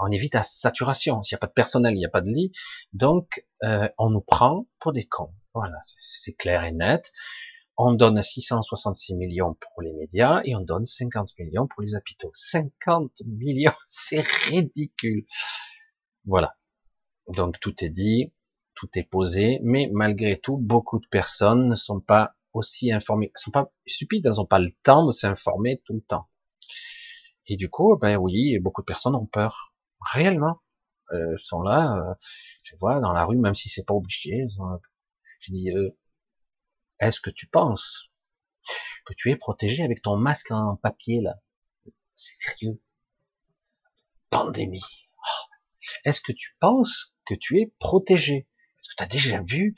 on 0.00 0.10
évite 0.10 0.34
à 0.34 0.42
saturation. 0.42 1.22
S'il 1.22 1.34
n'y 1.34 1.38
a 1.38 1.40
pas 1.40 1.46
de 1.46 1.52
personnel, 1.52 1.94
il 1.94 1.98
n'y 1.98 2.06
a 2.06 2.10
pas 2.10 2.20
de 2.20 2.30
lit. 2.30 2.52
Donc, 2.92 3.44
euh, 3.64 3.88
on 3.98 4.10
nous 4.10 4.20
prend 4.20 4.66
pour 4.78 4.92
des 4.92 5.04
cons. 5.04 5.32
Voilà, 5.54 5.78
c'est 6.00 6.32
clair 6.32 6.64
et 6.64 6.72
net. 6.72 7.12
On 7.76 7.92
donne 7.92 8.22
666 8.22 9.14
millions 9.14 9.54
pour 9.54 9.82
les 9.82 9.92
médias 9.92 10.40
et 10.44 10.54
on 10.54 10.60
donne 10.60 10.86
50 10.86 11.38
millions 11.38 11.66
pour 11.66 11.82
les 11.82 11.94
hôpitaux. 11.94 12.30
50 12.34 13.22
millions, 13.26 13.72
c'est 13.86 14.20
ridicule. 14.20 15.26
Voilà. 16.24 16.56
Donc 17.28 17.60
tout 17.60 17.84
est 17.84 17.90
dit, 17.90 18.32
tout 18.74 18.88
est 18.94 19.04
posé, 19.04 19.60
mais 19.62 19.90
malgré 19.92 20.38
tout, 20.38 20.56
beaucoup 20.56 20.98
de 20.98 21.06
personnes 21.06 21.68
ne 21.68 21.74
sont 21.74 22.00
pas 22.00 22.34
aussi 22.52 22.92
informées, 22.92 23.32
sont 23.34 23.50
pas 23.50 23.72
stupides, 23.86 24.26
elles 24.26 24.34
n'ont 24.34 24.46
pas 24.46 24.58
le 24.58 24.72
temps 24.82 25.06
de 25.06 25.12
s'informer 25.12 25.82
tout 25.84 25.94
le 25.94 26.02
temps. 26.02 26.28
Et 27.46 27.56
du 27.56 27.70
coup, 27.70 27.96
ben 27.96 28.16
oui, 28.16 28.58
beaucoup 28.58 28.82
de 28.82 28.86
personnes 28.86 29.14
ont 29.14 29.26
peur 29.26 29.74
réellement 30.12 30.60
euh, 31.12 31.36
sont 31.36 31.62
là. 31.62 31.96
Euh, 31.96 32.14
je 32.62 32.74
vois 32.76 33.00
dans 33.00 33.12
la 33.12 33.24
rue, 33.24 33.38
même 33.38 33.54
si 33.54 33.68
c'est 33.68 33.84
pas 33.84 33.94
obligé. 33.94 34.46
Je 35.42 35.50
dis, 35.50 35.70
euh, 35.72 35.90
est-ce 37.00 37.20
que 37.20 37.30
tu 37.30 37.48
penses 37.48 38.12
que 39.04 39.12
tu 39.12 39.30
es 39.30 39.36
protégé 39.36 39.82
avec 39.82 40.00
ton 40.00 40.16
masque 40.16 40.52
en 40.52 40.76
papier 40.76 41.20
là? 41.20 41.34
C'est 42.14 42.50
sérieux 42.50 42.80
Pandémie. 44.30 44.84
Oh. 45.18 45.90
Est-ce 46.04 46.20
que 46.20 46.30
tu 46.30 46.56
penses 46.60 47.16
que 47.26 47.34
tu 47.34 47.58
es 47.58 47.74
protégé? 47.80 48.46
Est-ce 48.78 48.88
que 48.90 48.94
tu 48.96 49.02
as 49.02 49.06
déjà 49.06 49.42
vu 49.42 49.74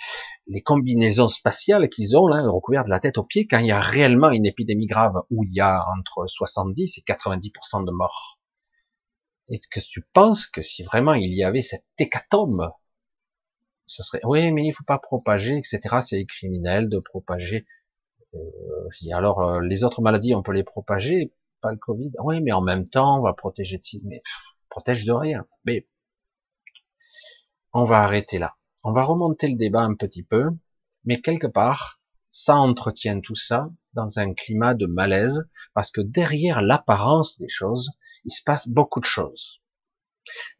les 0.47 0.61
combinaisons 0.61 1.29
spatiales 1.29 1.89
qu'ils 1.89 2.15
ont 2.15 2.27
là, 2.27 2.43
recouvertes 2.47 2.85
de 2.85 2.91
la 2.91 3.01
tête 3.01 3.17
aux 3.17 3.25
pieds, 3.25 3.47
quand 3.47 3.59
il 3.59 3.67
y 3.67 3.73
a 3.73 3.81
réellement 3.81 4.31
une 4.33 4.45
épidémie 4.45 4.87
grave 4.87 5.15
où 5.31 5.45
il 5.45 5.55
y 5.55 5.61
a 5.61 5.83
entre 5.99 6.27
70 6.27 6.99
et 6.99 7.01
90% 7.01 7.87
de 7.87 7.91
morts? 7.91 8.39
Est-ce 9.49 9.69
que 9.69 9.81
tu 9.81 10.03
penses 10.13 10.47
que 10.47 10.61
si 10.61 10.83
vraiment 10.83 11.15
il 11.15 11.33
y 11.33 11.43
avait 11.43 11.63
cette 11.63 11.87
hécatombe, 11.97 12.71
ça 13.87 14.03
serait, 14.03 14.21
oui, 14.25 14.53
mais 14.53 14.67
il 14.67 14.73
faut 14.73 14.85
pas 14.85 14.99
propager, 14.99 15.57
etc. 15.57 15.81
C'est 16.01 16.25
criminel 16.25 16.89
de 16.89 16.99
propager. 16.99 17.67
Euh, 18.35 19.13
alors, 19.13 19.43
euh, 19.43 19.61
les 19.61 19.85
autres 19.85 20.03
maladies, 20.03 20.35
on 20.35 20.43
peut 20.43 20.53
les 20.53 20.65
propager, 20.65 21.33
pas 21.61 21.73
le 21.73 21.79
Covid. 21.79 22.13
Oui, 22.23 22.41
mais 22.41 22.53
en 22.53 22.63
même 22.63 22.89
temps, 22.89 23.19
on 23.19 23.23
va 23.23 23.33
protéger 23.33 23.79
de 23.79 23.85
mais 24.05 24.23
protège 24.69 25.05
de 25.05 25.13
rien. 25.13 25.47
Mais 25.65 25.87
on 27.73 27.85
va 27.85 28.03
arrêter 28.03 28.39
là. 28.39 28.57
On 28.83 28.93
va 28.93 29.03
remonter 29.03 29.49
le 29.49 29.57
débat 29.57 29.83
un 29.83 29.95
petit 29.95 30.23
peu, 30.23 30.51
mais 31.05 31.21
quelque 31.21 31.47
part, 31.47 32.01
ça 32.31 32.57
entretient 32.57 33.21
tout 33.21 33.37
ça 33.37 33.71
dans 33.93 34.19
un 34.19 34.35
climat 34.35 34.75
de 34.75 34.87
malaise, 34.87 35.45
parce 35.73 35.91
que 35.91 36.01
derrière 36.01 36.63
l'apparence 36.63 37.39
des 37.39 37.49
choses, 37.49 37.91
il 38.25 38.33
se 38.33 38.43
passe 38.45 38.69
beaucoup 38.69 39.01
de 39.01 39.05
choses. 39.05 39.61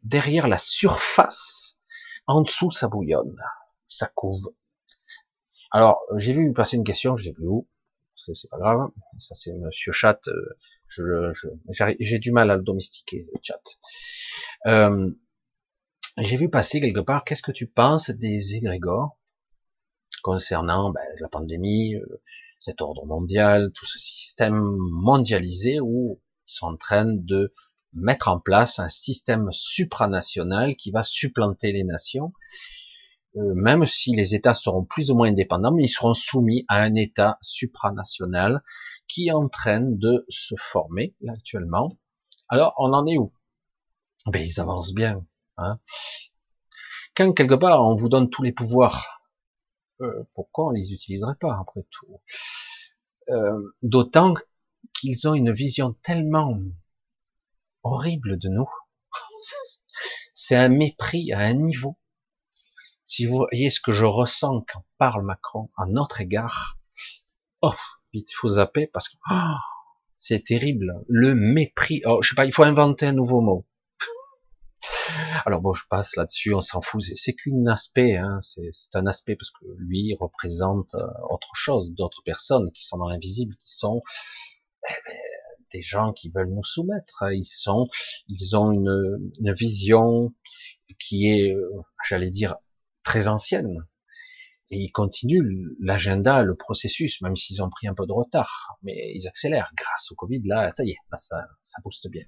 Derrière 0.03 0.47
la 0.47 0.57
surface, 0.57 1.74
en 2.27 2.41
dessous, 2.41 2.71
ça 2.71 2.87
bouillonne, 2.87 3.35
ça 3.87 4.07
couve. 4.13 4.53
Alors, 5.71 6.01
j'ai 6.17 6.33
vu 6.33 6.53
passer 6.53 6.77
une 6.77 6.83
question, 6.83 7.15
je 7.15 7.25
sais 7.25 7.33
plus 7.33 7.47
où, 7.47 7.67
c'est 8.33 8.49
pas 8.49 8.57
grave. 8.57 8.89
Ça 9.19 9.35
c'est 9.35 9.53
Monsieur 9.53 9.91
Chat. 9.91 10.19
Euh, 10.27 10.57
je, 10.87 11.33
j'ai 11.99 12.19
du 12.19 12.31
mal 12.31 12.51
à 12.51 12.55
le 12.55 12.63
domestiquer 12.63 13.27
le 13.31 13.39
chat. 13.41 13.61
Euh, 14.67 15.11
j'ai 16.17 16.37
vu 16.37 16.49
passer 16.49 16.79
quelque 16.79 17.01
part. 17.01 17.23
Qu'est-ce 17.23 17.41
que 17.41 17.51
tu 17.51 17.67
penses 17.67 18.09
des 18.09 18.55
égrégores 18.55 19.17
concernant 20.23 20.91
ben, 20.91 21.01
la 21.19 21.27
pandémie, 21.27 21.95
euh, 21.95 22.21
cet 22.59 22.81
ordre 22.81 23.05
mondial, 23.05 23.71
tout 23.73 23.85
ce 23.85 23.99
système 23.99 24.59
mondialisé 24.59 25.79
où 25.79 26.21
ils 26.47 26.53
sont 26.53 26.67
en 26.67 26.77
train 26.77 27.05
de 27.05 27.53
mettre 27.95 28.27
en 28.27 28.39
place 28.39 28.79
un 28.79 28.89
système 28.89 29.49
supranational 29.51 30.75
qui 30.75 30.91
va 30.91 31.03
supplanter 31.03 31.71
les 31.71 31.83
nations 31.83 32.33
euh, 33.37 33.53
même 33.53 33.85
si 33.85 34.15
les 34.15 34.33
États 34.33 34.53
seront 34.53 34.85
plus 34.85 35.11
ou 35.11 35.15
moins 35.15 35.27
indépendants, 35.27 35.73
mais 35.73 35.83
ils 35.83 35.89
seront 35.89 36.13
soumis 36.13 36.65
à 36.69 36.81
un 36.81 36.95
État 36.95 37.37
supranational 37.41 38.63
qui 39.07 39.27
est 39.27 39.33
en 39.33 39.49
train 39.49 39.81
de 39.81 40.25
se 40.29 40.55
former 40.57 41.15
là, 41.19 41.33
actuellement. 41.33 41.89
Alors, 42.47 42.73
on 42.77 42.93
en 42.93 43.05
est 43.07 43.17
où? 43.17 43.33
Ben, 44.27 44.41
ils 44.41 44.59
avancent 44.61 44.93
bien. 44.93 45.25
Hein 45.57 45.79
Quand 47.15 47.33
quelque 47.33 47.55
part 47.55 47.83
on 47.83 47.95
vous 47.95 48.07
donne 48.07 48.29
tous 48.29 48.41
les 48.41 48.53
pouvoirs, 48.53 49.21
euh, 50.01 50.23
pourquoi 50.33 50.67
on 50.67 50.71
les 50.71 50.93
utiliserait 50.93 51.35
pas 51.39 51.57
après 51.59 51.85
tout? 51.89 52.21
Euh, 53.29 53.73
D'autant 53.81 54.33
qu'ils 54.93 55.27
ont 55.27 55.33
une 55.33 55.51
vision 55.51 55.93
tellement 56.03 56.57
horrible 57.85 58.37
de 58.37 58.49
nous. 58.49 58.69
C'est 60.33 60.57
un 60.57 60.69
mépris 60.69 61.31
à 61.31 61.39
un 61.39 61.53
niveau 61.53 61.97
si 63.07 63.25
vous 63.25 63.37
voyez 63.37 63.69
ce 63.69 63.79
que 63.79 63.91
je 63.91 64.05
ressens 64.05 64.65
quand 64.71 64.83
parle 64.97 65.23
Macron 65.23 65.69
à 65.77 65.85
notre 65.85 66.21
égard, 66.21 66.77
oh, 67.61 67.73
vite, 68.13 68.31
il 68.31 68.35
faut 68.35 68.49
zapper 68.49 68.87
parce 68.87 69.09
que 69.09 69.15
oh, 69.31 69.55
c'est 70.17 70.43
terrible. 70.43 70.93
Le 71.07 71.35
mépris. 71.35 72.01
Oh, 72.05 72.21
je 72.21 72.29
sais 72.29 72.35
pas, 72.35 72.45
il 72.45 72.53
faut 72.53 72.63
inventer 72.63 73.05
un 73.05 73.13
nouveau 73.13 73.41
mot. 73.41 73.65
Alors 75.45 75.61
bon, 75.61 75.73
je 75.73 75.83
passe 75.87 76.15
là-dessus, 76.15 76.53
on 76.53 76.61
s'en 76.61 76.81
fout. 76.81 77.01
C'est 77.01 77.33
qu'un 77.33 77.67
aspect, 77.67 78.17
hein, 78.17 78.39
c'est 78.41 78.95
un 78.95 79.05
aspect 79.05 79.35
parce 79.35 79.51
que 79.51 79.65
lui 79.77 80.17
représente 80.19 80.95
euh, 80.95 81.05
autre 81.29 81.51
chose, 81.53 81.91
d'autres 81.91 82.23
personnes 82.25 82.71
qui 82.73 82.83
sont 82.83 82.97
dans 82.97 83.07
l'invisible, 83.07 83.55
qui 83.59 83.71
sont 83.71 84.01
eh 84.89 84.93
ben, 85.07 85.17
des 85.75 85.81
gens 85.81 86.13
qui 86.13 86.29
veulent 86.29 86.53
nous 86.53 86.63
soumettre. 86.63 87.23
Ils 87.31 87.45
sont, 87.45 87.87
ils 88.27 88.55
ont 88.55 88.71
une, 88.71 89.31
une 89.39 89.53
vision 89.53 90.33
qui 90.99 91.29
est, 91.29 91.51
euh, 91.51 91.81
j'allais 92.07 92.29
dire, 92.31 92.55
très 93.03 93.27
ancienne. 93.27 93.85
Et 94.71 94.77
ils 94.77 94.91
continuent 94.91 95.75
l'agenda, 95.79 96.43
le 96.43 96.55
processus, 96.55 97.21
même 97.21 97.35
s'ils 97.35 97.61
ont 97.61 97.69
pris 97.69 97.87
un 97.87 97.93
peu 97.93 98.07
de 98.07 98.11
retard. 98.11 98.77
Mais 98.83 99.13
ils 99.15 99.27
accélèrent 99.27 99.71
grâce 99.77 100.11
au 100.11 100.15
Covid. 100.15 100.41
Là, 100.45 100.71
ça 100.73 100.83
y 100.83 100.91
est, 100.91 100.97
ça, 101.17 101.37
ça 101.61 101.81
booste 101.83 102.09
bien. 102.09 102.25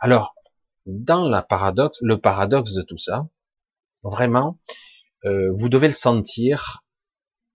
Alors, 0.00 0.34
dans 0.86 1.28
la 1.28 1.42
paradoxe, 1.42 1.98
le 2.02 2.20
paradoxe 2.20 2.72
de 2.72 2.82
tout 2.82 2.98
ça, 2.98 3.28
vraiment, 4.02 4.58
euh, 5.24 5.52
vous 5.54 5.68
devez 5.68 5.88
le 5.88 5.94
sentir. 5.94 6.82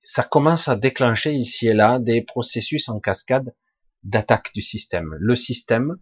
Ça 0.02 0.24
commence 0.24 0.68
à 0.68 0.76
déclencher 0.76 1.34
ici 1.34 1.68
et 1.68 1.74
là 1.74 2.00
des 2.00 2.24
processus 2.24 2.88
en 2.90 3.00
cascade 3.00 3.54
d'attaque 4.04 4.52
du 4.54 4.62
système. 4.62 5.16
Le 5.20 5.36
système 5.36 5.98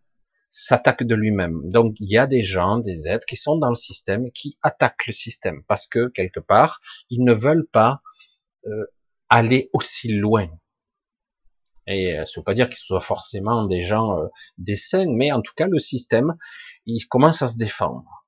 s'attaque 0.50 1.04
de 1.04 1.16
lui-même. 1.16 1.70
Donc 1.72 1.96
il 2.00 2.10
y 2.10 2.18
a 2.18 2.28
des 2.28 2.44
gens, 2.44 2.78
des 2.78 3.08
êtres 3.08 3.26
qui 3.26 3.36
sont 3.36 3.58
dans 3.58 3.70
le 3.70 3.76
système, 3.76 4.32
qui 4.32 4.58
attaquent 4.62 5.08
le 5.08 5.14
système 5.14 5.64
parce 5.68 5.88
que 5.88 6.08
quelque 6.10 6.40
part 6.40 6.80
ils 7.10 7.24
ne 7.24 7.34
veulent 7.34 7.68
pas 7.72 8.02
euh, 8.66 8.86
aller 9.30 9.70
aussi 9.74 10.10
loin. 10.14 10.48
Et 11.88 12.18
euh, 12.18 12.26
ça 12.26 12.40
veut 12.40 12.44
pas 12.44 12.54
dire 12.54 12.68
qu'ils 12.68 12.78
soient 12.78 13.02
forcément 13.02 13.66
des 13.66 13.82
gens 13.82 14.20
euh, 14.20 14.28
des 14.58 14.76
saints, 14.76 15.12
mais 15.12 15.32
en 15.32 15.42
tout 15.42 15.54
cas 15.56 15.68
le 15.68 15.80
système, 15.80 16.36
il 16.86 17.06
commence 17.08 17.42
à 17.42 17.48
se 17.48 17.58
défendre. 17.58 18.26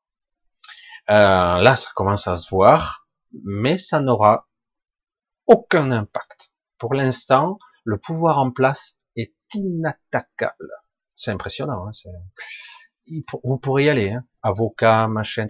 Euh, 1.10 1.60
là, 1.60 1.76
ça 1.76 1.90
commence 1.96 2.28
à 2.28 2.36
se 2.36 2.50
voir, 2.50 3.08
mais 3.44 3.78
ça 3.78 4.00
n'aura 4.00 4.48
aucun 5.48 5.92
impact. 5.92 6.52
Pour 6.78 6.94
l'instant, 6.94 7.58
le 7.84 7.98
pouvoir 7.98 8.40
en 8.40 8.52
place 8.52 8.99
inattaquable. 9.54 10.72
C'est 11.16 11.32
impressionnant. 11.32 11.88
Hein, 11.88 11.92
vous 13.44 13.58
pourrez 13.58 13.86
y 13.86 13.90
aller, 13.90 14.12
hein, 14.12 14.26
avocat, 14.42 15.08
machin. 15.08 15.48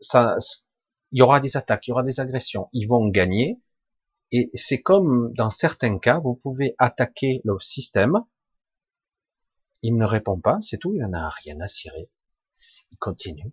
Ça, 0.00 0.36
il 1.12 1.18
y 1.18 1.22
aura 1.22 1.40
des 1.40 1.56
attaques, 1.56 1.86
il 1.86 1.90
y 1.90 1.92
aura 1.92 2.02
des 2.02 2.20
agressions. 2.20 2.68
Ils 2.72 2.86
vont 2.86 3.08
gagner. 3.08 3.60
Et 4.32 4.48
c'est 4.54 4.82
comme 4.82 5.32
dans 5.34 5.50
certains 5.50 5.98
cas, 5.98 6.18
vous 6.18 6.34
pouvez 6.34 6.74
attaquer 6.78 7.40
le 7.44 7.58
système. 7.60 8.24
Il 9.82 9.96
ne 9.96 10.04
répond 10.04 10.40
pas, 10.40 10.58
c'est 10.60 10.78
tout. 10.78 10.92
Il 10.94 11.02
n'en 11.02 11.12
a 11.12 11.28
rien 11.28 11.60
à 11.60 11.68
cirer. 11.68 12.10
Il 12.90 12.98
continue. 12.98 13.52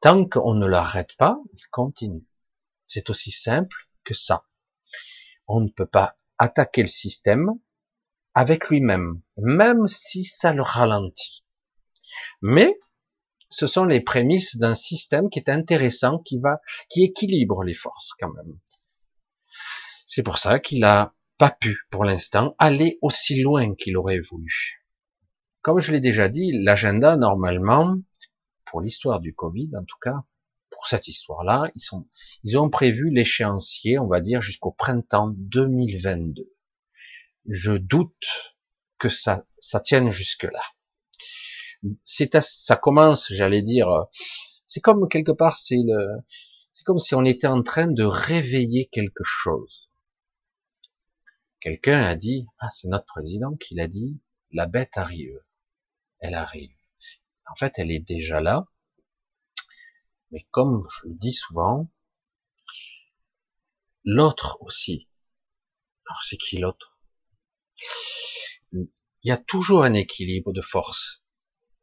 Tant 0.00 0.28
qu'on 0.28 0.54
ne 0.54 0.66
l'arrête 0.66 1.16
pas, 1.16 1.38
il 1.52 1.68
continue. 1.70 2.26
C'est 2.84 3.10
aussi 3.10 3.30
simple 3.30 3.76
que 4.04 4.14
ça. 4.14 4.44
On 5.46 5.60
ne 5.60 5.68
peut 5.68 5.86
pas 5.86 6.16
attaquer 6.38 6.82
le 6.82 6.88
système 6.88 7.58
avec 8.38 8.68
lui-même, 8.68 9.20
même 9.36 9.88
si 9.88 10.22
ça 10.22 10.52
le 10.52 10.62
ralentit. 10.62 11.44
Mais 12.40 12.78
ce 13.50 13.66
sont 13.66 13.84
les 13.84 14.00
prémices 14.00 14.58
d'un 14.58 14.76
système 14.76 15.28
qui 15.28 15.40
est 15.40 15.50
intéressant, 15.50 16.20
qui 16.20 16.38
va, 16.38 16.60
qui 16.88 17.02
équilibre 17.02 17.64
les 17.64 17.74
forces 17.74 18.12
quand 18.16 18.32
même. 18.32 18.56
C'est 20.06 20.22
pour 20.22 20.38
ça 20.38 20.60
qu'il 20.60 20.84
a 20.84 21.16
pas 21.36 21.50
pu, 21.50 21.78
pour 21.90 22.04
l'instant, 22.04 22.54
aller 22.60 23.00
aussi 23.02 23.42
loin 23.42 23.74
qu'il 23.74 23.96
aurait 23.96 24.20
voulu. 24.20 24.84
Comme 25.60 25.80
je 25.80 25.90
l'ai 25.90 26.00
déjà 26.00 26.28
dit, 26.28 26.52
l'agenda, 26.62 27.16
normalement, 27.16 27.96
pour 28.66 28.80
l'histoire 28.80 29.18
du 29.18 29.34
Covid, 29.34 29.72
en 29.76 29.84
tout 29.84 29.98
cas, 30.00 30.22
pour 30.70 30.86
cette 30.86 31.08
histoire-là, 31.08 31.72
ils 31.74 31.80
sont, 31.80 32.06
ils 32.44 32.56
ont 32.56 32.70
prévu 32.70 33.10
l'échéancier, 33.10 33.98
on 33.98 34.06
va 34.06 34.20
dire, 34.20 34.40
jusqu'au 34.40 34.70
printemps 34.70 35.34
2022 35.34 36.52
je 37.48 37.72
doute 37.72 38.54
que 38.98 39.08
ça, 39.08 39.46
ça 39.58 39.80
tienne 39.80 40.10
jusque-là. 40.10 40.62
C'est, 42.02 42.40
ça 42.40 42.76
commence, 42.76 43.32
j'allais 43.32 43.62
dire, 43.62 43.88
c'est 44.66 44.80
comme 44.80 45.08
quelque 45.08 45.32
part, 45.32 45.56
c'est 45.56 45.76
le, 45.76 46.22
c'est 46.72 46.84
comme 46.84 46.98
si 46.98 47.14
on 47.14 47.24
était 47.24 47.46
en 47.46 47.62
train 47.62 47.88
de 47.88 48.04
réveiller 48.04 48.86
quelque 48.86 49.24
chose. 49.24 49.88
Quelqu'un 51.60 52.00
a 52.02 52.14
dit, 52.14 52.46
ah, 52.60 52.70
c'est 52.70 52.88
notre 52.88 53.06
président 53.06 53.56
qui 53.56 53.74
l'a 53.74 53.88
dit, 53.88 54.20
la 54.52 54.66
bête 54.66 54.96
arrive. 54.96 55.40
Elle 56.20 56.34
arrive. 56.34 56.70
En 57.50 57.56
fait, 57.56 57.78
elle 57.78 57.90
est 57.90 58.00
déjà 58.00 58.40
là. 58.40 58.66
Mais 60.30 60.46
comme 60.50 60.86
je 60.90 61.08
le 61.08 61.14
dis 61.14 61.32
souvent, 61.32 61.90
l'autre 64.04 64.58
aussi. 64.60 65.08
Alors 66.06 66.22
c'est 66.22 66.36
qui 66.36 66.58
l'autre? 66.58 66.97
Il 68.72 68.88
y 69.24 69.30
a 69.30 69.36
toujours 69.36 69.84
un 69.84 69.94
équilibre 69.94 70.52
de 70.52 70.62
force. 70.62 71.24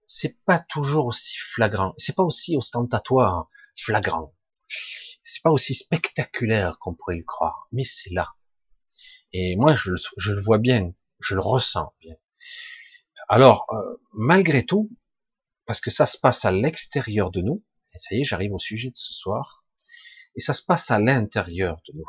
C'est 0.07 0.41
pas 0.45 0.59
toujours 0.59 1.07
aussi 1.07 1.35
flagrant, 1.37 1.93
c'est 1.97 2.15
pas 2.15 2.23
aussi 2.23 2.57
ostentatoire, 2.57 3.49
flagrant. 3.75 4.35
C'est 4.67 5.41
pas 5.43 5.51
aussi 5.51 5.75
spectaculaire 5.75 6.77
qu'on 6.79 6.93
pourrait 6.93 7.17
le 7.17 7.23
croire, 7.23 7.67
mais 7.71 7.83
c'est 7.83 8.11
là. 8.11 8.35
Et 9.33 9.55
moi, 9.57 9.75
je, 9.75 9.91
le 9.91 10.41
vois 10.41 10.59
bien, 10.59 10.93
je 11.19 11.35
le 11.35 11.41
ressens 11.41 11.93
bien. 11.99 12.15
Alors, 13.27 13.65
euh, 13.71 14.01
malgré 14.13 14.65
tout, 14.65 14.89
parce 15.65 15.81
que 15.81 15.89
ça 15.89 16.05
se 16.05 16.17
passe 16.17 16.45
à 16.45 16.51
l'extérieur 16.51 17.31
de 17.31 17.41
nous, 17.41 17.65
et 17.93 17.97
ça 17.97 18.15
y 18.15 18.21
est, 18.21 18.23
j'arrive 18.23 18.53
au 18.53 18.59
sujet 18.59 18.91
de 18.91 18.97
ce 18.97 19.13
soir, 19.13 19.65
et 20.35 20.39
ça 20.39 20.53
se 20.53 20.63
passe 20.63 20.89
à 20.91 20.99
l'intérieur 20.99 21.81
de 21.87 21.97
nous. 21.97 22.05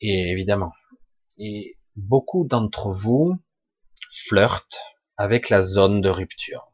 Et 0.00 0.30
évidemment, 0.30 0.72
et 1.38 1.76
beaucoup 1.96 2.44
d'entre 2.44 2.92
vous 2.92 3.38
flirtent 4.10 4.78
avec 5.16 5.48
la 5.48 5.62
zone 5.62 6.00
de 6.00 6.10
rupture. 6.10 6.70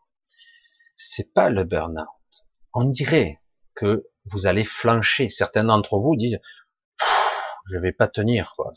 C'est 0.96 1.32
pas 1.32 1.48
le 1.48 1.64
burn-out. 1.64 2.06
On 2.74 2.84
dirait 2.84 3.40
que 3.74 4.08
vous 4.26 4.46
allez 4.46 4.64
flancher. 4.64 5.28
Certains 5.28 5.64
d'entre 5.64 5.98
vous 5.98 6.16
disent 6.16 6.40
je 7.70 7.78
vais 7.78 7.92
pas 7.92 8.08
tenir 8.08 8.54
quoi. 8.56 8.72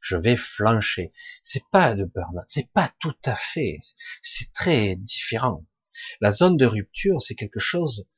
Je 0.00 0.16
vais 0.16 0.36
flancher. 0.36 1.12
C'est 1.42 1.64
pas 1.70 1.94
le 1.94 2.06
burn-out. 2.06 2.44
C'est 2.46 2.72
pas 2.72 2.90
tout 2.98 3.16
à 3.26 3.36
fait. 3.36 3.78
C'est 4.22 4.52
très 4.52 4.96
différent. 4.96 5.66
La 6.20 6.30
zone 6.30 6.56
de 6.56 6.66
rupture, 6.66 7.20
c'est 7.20 7.34
quelque 7.34 7.60
chose 7.60 8.08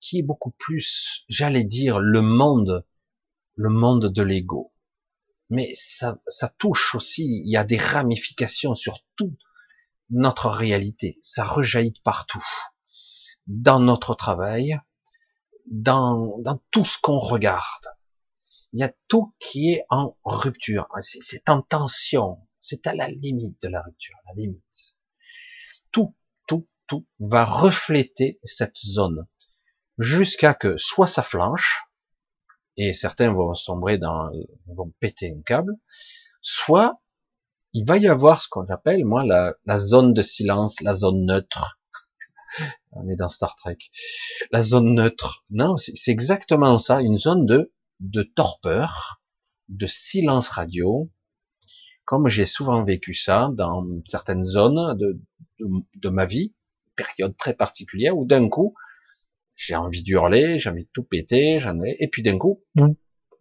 qui 0.00 0.20
est 0.20 0.22
beaucoup 0.22 0.52
plus, 0.52 1.24
j'allais 1.28 1.64
dire, 1.64 1.98
le 1.98 2.22
monde, 2.22 2.86
le 3.56 3.68
monde 3.68 4.06
de 4.12 4.22
l'ego 4.22 4.72
mais 5.50 5.72
ça, 5.74 6.18
ça 6.26 6.48
touche 6.48 6.94
aussi, 6.94 7.24
il 7.24 7.50
y 7.50 7.56
a 7.56 7.64
des 7.64 7.78
ramifications 7.78 8.74
sur 8.74 8.98
toute 9.16 9.38
notre 10.10 10.48
réalité, 10.48 11.18
ça 11.22 11.44
rejaillit 11.44 12.00
partout, 12.04 12.44
dans 13.46 13.80
notre 13.80 14.14
travail, 14.14 14.78
dans, 15.70 16.38
dans 16.38 16.60
tout 16.70 16.84
ce 16.84 16.98
qu'on 16.98 17.18
regarde. 17.18 17.86
Il 18.72 18.80
y 18.80 18.84
a 18.84 18.92
tout 19.08 19.34
qui 19.38 19.72
est 19.72 19.84
en 19.90 20.16
rupture, 20.24 20.88
c'est 21.00 21.48
en 21.48 21.62
tension. 21.62 22.38
C'est 22.60 22.86
à 22.86 22.94
la 22.94 23.08
limite 23.08 23.60
de 23.62 23.68
la 23.68 23.80
rupture, 23.82 24.16
la 24.26 24.34
limite. 24.34 24.96
Tout, 25.92 26.16
tout, 26.46 26.68
tout 26.86 27.06
va 27.18 27.44
refléter 27.44 28.40
cette 28.42 28.76
zone 28.76 29.26
jusqu'à 29.98 30.54
que 30.54 30.76
soit 30.76 31.06
ça 31.06 31.22
flanche, 31.22 31.87
et 32.78 32.94
certains 32.94 33.32
vont 33.32 33.54
sombrer 33.54 33.98
dans, 33.98 34.30
vont 34.68 34.92
péter 35.00 35.34
un 35.36 35.42
câble, 35.42 35.74
soit 36.40 37.02
il 37.74 37.84
va 37.84 37.98
y 37.98 38.06
avoir 38.06 38.40
ce 38.40 38.48
qu'on 38.48 38.66
appelle, 38.66 39.04
moi, 39.04 39.24
la, 39.24 39.78
zone 39.78 40.14
de 40.14 40.22
silence, 40.22 40.80
la 40.80 40.94
zone 40.94 41.26
neutre. 41.26 41.80
On 42.92 43.08
est 43.08 43.16
dans 43.16 43.28
Star 43.28 43.56
Trek. 43.56 43.78
La 44.52 44.62
zone 44.62 44.94
neutre. 44.94 45.44
Non, 45.50 45.76
c'est 45.76 46.10
exactement 46.10 46.78
ça, 46.78 47.02
une 47.02 47.18
zone 47.18 47.46
de, 47.46 48.22
torpeur, 48.22 49.20
de 49.68 49.86
silence 49.86 50.48
radio, 50.48 51.10
comme 52.04 52.28
j'ai 52.28 52.46
souvent 52.46 52.84
vécu 52.84 53.12
ça 53.12 53.50
dans 53.52 53.84
certaines 54.06 54.44
zones 54.44 54.96
de, 55.58 56.08
ma 56.08 56.26
vie, 56.26 56.54
période 56.94 57.36
très 57.36 57.54
particulière, 57.54 58.16
où 58.16 58.24
d'un 58.24 58.48
coup, 58.48 58.74
j'ai 59.58 59.74
envie 59.74 60.04
d'hurler, 60.04 60.60
j'ai 60.60 60.70
envie 60.70 60.84
de 60.84 60.90
tout 60.94 61.02
péter, 61.02 61.58
j'en 61.58 61.82
ai, 61.82 61.96
et 61.98 62.08
puis 62.08 62.22
d'un 62.22 62.38
coup, 62.38 62.64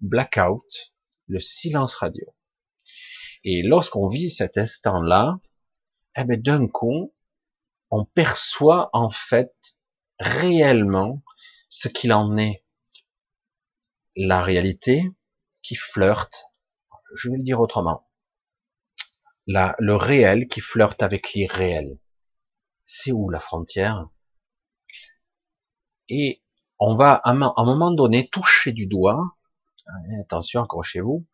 blackout, 0.01 0.93
le 1.27 1.39
silence 1.39 1.93
radio. 1.93 2.25
Et 3.43 3.61
lorsqu'on 3.61 4.09
vit 4.09 4.31
cet 4.31 4.57
instant-là, 4.57 5.39
eh 6.17 6.23
ben 6.23 6.41
d'un 6.41 6.67
coup, 6.67 7.13
on 7.91 8.03
perçoit 8.03 8.89
en 8.93 9.11
fait 9.11 9.53
réellement 10.19 11.23
ce 11.69 11.87
qu'il 11.87 12.11
en 12.11 12.35
est. 12.35 12.65
La 14.15 14.41
réalité 14.41 15.03
qui 15.61 15.75
flirte, 15.75 16.45
je 17.13 17.29
vais 17.29 17.37
le 17.37 17.43
dire 17.43 17.61
autrement, 17.61 18.09
la, 19.45 19.75
le 19.77 19.95
réel 19.95 20.47
qui 20.47 20.61
flirte 20.61 21.03
avec 21.03 21.33
l'irréel. 21.33 21.99
C'est 22.85 23.11
où 23.11 23.29
la 23.29 23.39
frontière? 23.39 24.09
Et 26.09 26.41
on 26.79 26.95
va 26.95 27.13
à 27.13 27.31
un 27.31 27.65
moment 27.65 27.91
donné 27.91 28.27
toucher 28.29 28.71
du 28.71 28.87
doigt, 28.87 29.35
hein, 29.87 30.21
attention, 30.21 30.63
accrochez-vous, 30.63 31.25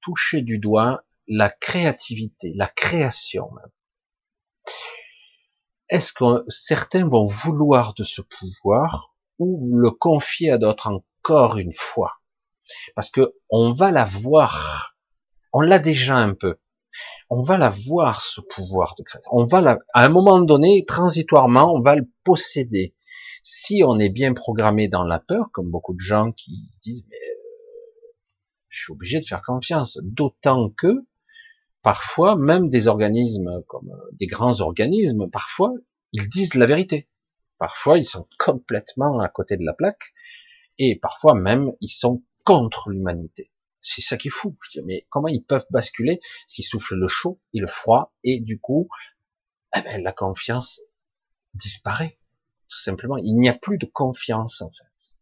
toucher 0.00 0.42
du 0.42 0.58
doigt 0.58 1.04
la 1.26 1.48
créativité, 1.48 2.52
la 2.56 2.66
création. 2.66 3.50
Est-ce 5.88 6.12
que 6.12 6.44
certains 6.48 7.08
vont 7.08 7.24
vouloir 7.24 7.94
de 7.94 8.04
ce 8.04 8.22
pouvoir 8.22 9.14
ou 9.38 9.76
le 9.76 9.90
confier 9.90 10.50
à 10.50 10.58
d'autres 10.58 10.88
encore 10.88 11.58
une 11.58 11.74
fois? 11.74 12.20
Parce 12.94 13.10
que 13.10 13.34
on 13.48 13.72
va 13.72 13.90
la 13.90 14.04
voir, 14.04 14.96
on 15.52 15.60
l'a 15.60 15.78
déjà 15.78 16.16
un 16.16 16.34
peu. 16.34 16.58
On 17.28 17.42
va 17.42 17.56
la 17.56 17.70
voir 17.70 18.22
ce 18.22 18.40
pouvoir 18.40 18.94
de 18.98 19.02
création. 19.02 19.30
On 19.32 19.46
va 19.46 19.60
la, 19.60 19.78
à 19.94 20.04
un 20.04 20.08
moment 20.08 20.40
donné, 20.40 20.84
transitoirement, 20.84 21.72
on 21.72 21.80
va 21.80 21.94
le 21.94 22.08
posséder. 22.24 22.94
Si 23.42 23.82
on 23.84 23.98
est 23.98 24.10
bien 24.10 24.34
programmé 24.34 24.88
dans 24.88 25.04
la 25.04 25.18
peur, 25.18 25.50
comme 25.52 25.70
beaucoup 25.70 25.94
de 25.94 26.00
gens 26.00 26.32
qui 26.32 26.68
disent 26.82 27.04
mais 27.08 27.16
euh, 27.16 27.40
je 28.68 28.82
suis 28.82 28.92
obligé 28.92 29.20
de 29.20 29.26
faire 29.26 29.42
confiance, 29.42 29.98
d'autant 30.02 30.70
que 30.70 31.06
parfois, 31.82 32.36
même 32.36 32.68
des 32.68 32.86
organismes 32.86 33.62
comme 33.66 33.90
euh, 33.90 34.10
des 34.12 34.26
grands 34.26 34.60
organismes, 34.60 35.28
parfois, 35.30 35.72
ils 36.12 36.28
disent 36.28 36.54
la 36.54 36.66
vérité. 36.66 37.08
Parfois, 37.58 37.98
ils 37.98 38.06
sont 38.06 38.28
complètement 38.38 39.20
à 39.20 39.28
côté 39.28 39.56
de 39.56 39.64
la 39.64 39.74
plaque, 39.74 40.12
et 40.78 40.98
parfois 40.98 41.34
même, 41.34 41.72
ils 41.80 41.88
sont 41.88 42.22
contre 42.44 42.90
l'humanité. 42.90 43.50
C'est 43.82 44.02
ça 44.02 44.16
qui 44.16 44.28
est 44.28 44.32
fou. 44.32 44.56
Je 44.62 44.78
dis, 44.78 44.86
mais 44.86 45.06
comment 45.10 45.28
ils 45.28 45.44
peuvent 45.44 45.66
basculer 45.70 46.20
S'ils 46.46 46.64
soufflent 46.64 46.96
le 46.96 47.08
chaud 47.08 47.40
et 47.54 47.60
le 47.60 47.66
froid, 47.66 48.14
et 48.24 48.40
du 48.40 48.60
coup, 48.60 48.88
eh 49.76 49.80
ben, 49.82 50.02
la 50.02 50.12
confiance 50.12 50.80
disparaît. 51.54 52.19
Tout 52.70 52.80
simplement, 52.80 53.16
il 53.18 53.34
n'y 53.34 53.48
a 53.48 53.54
plus 53.54 53.78
de 53.78 53.86
confiance 53.86 54.62
en 54.62 54.70
fait. 54.70 55.16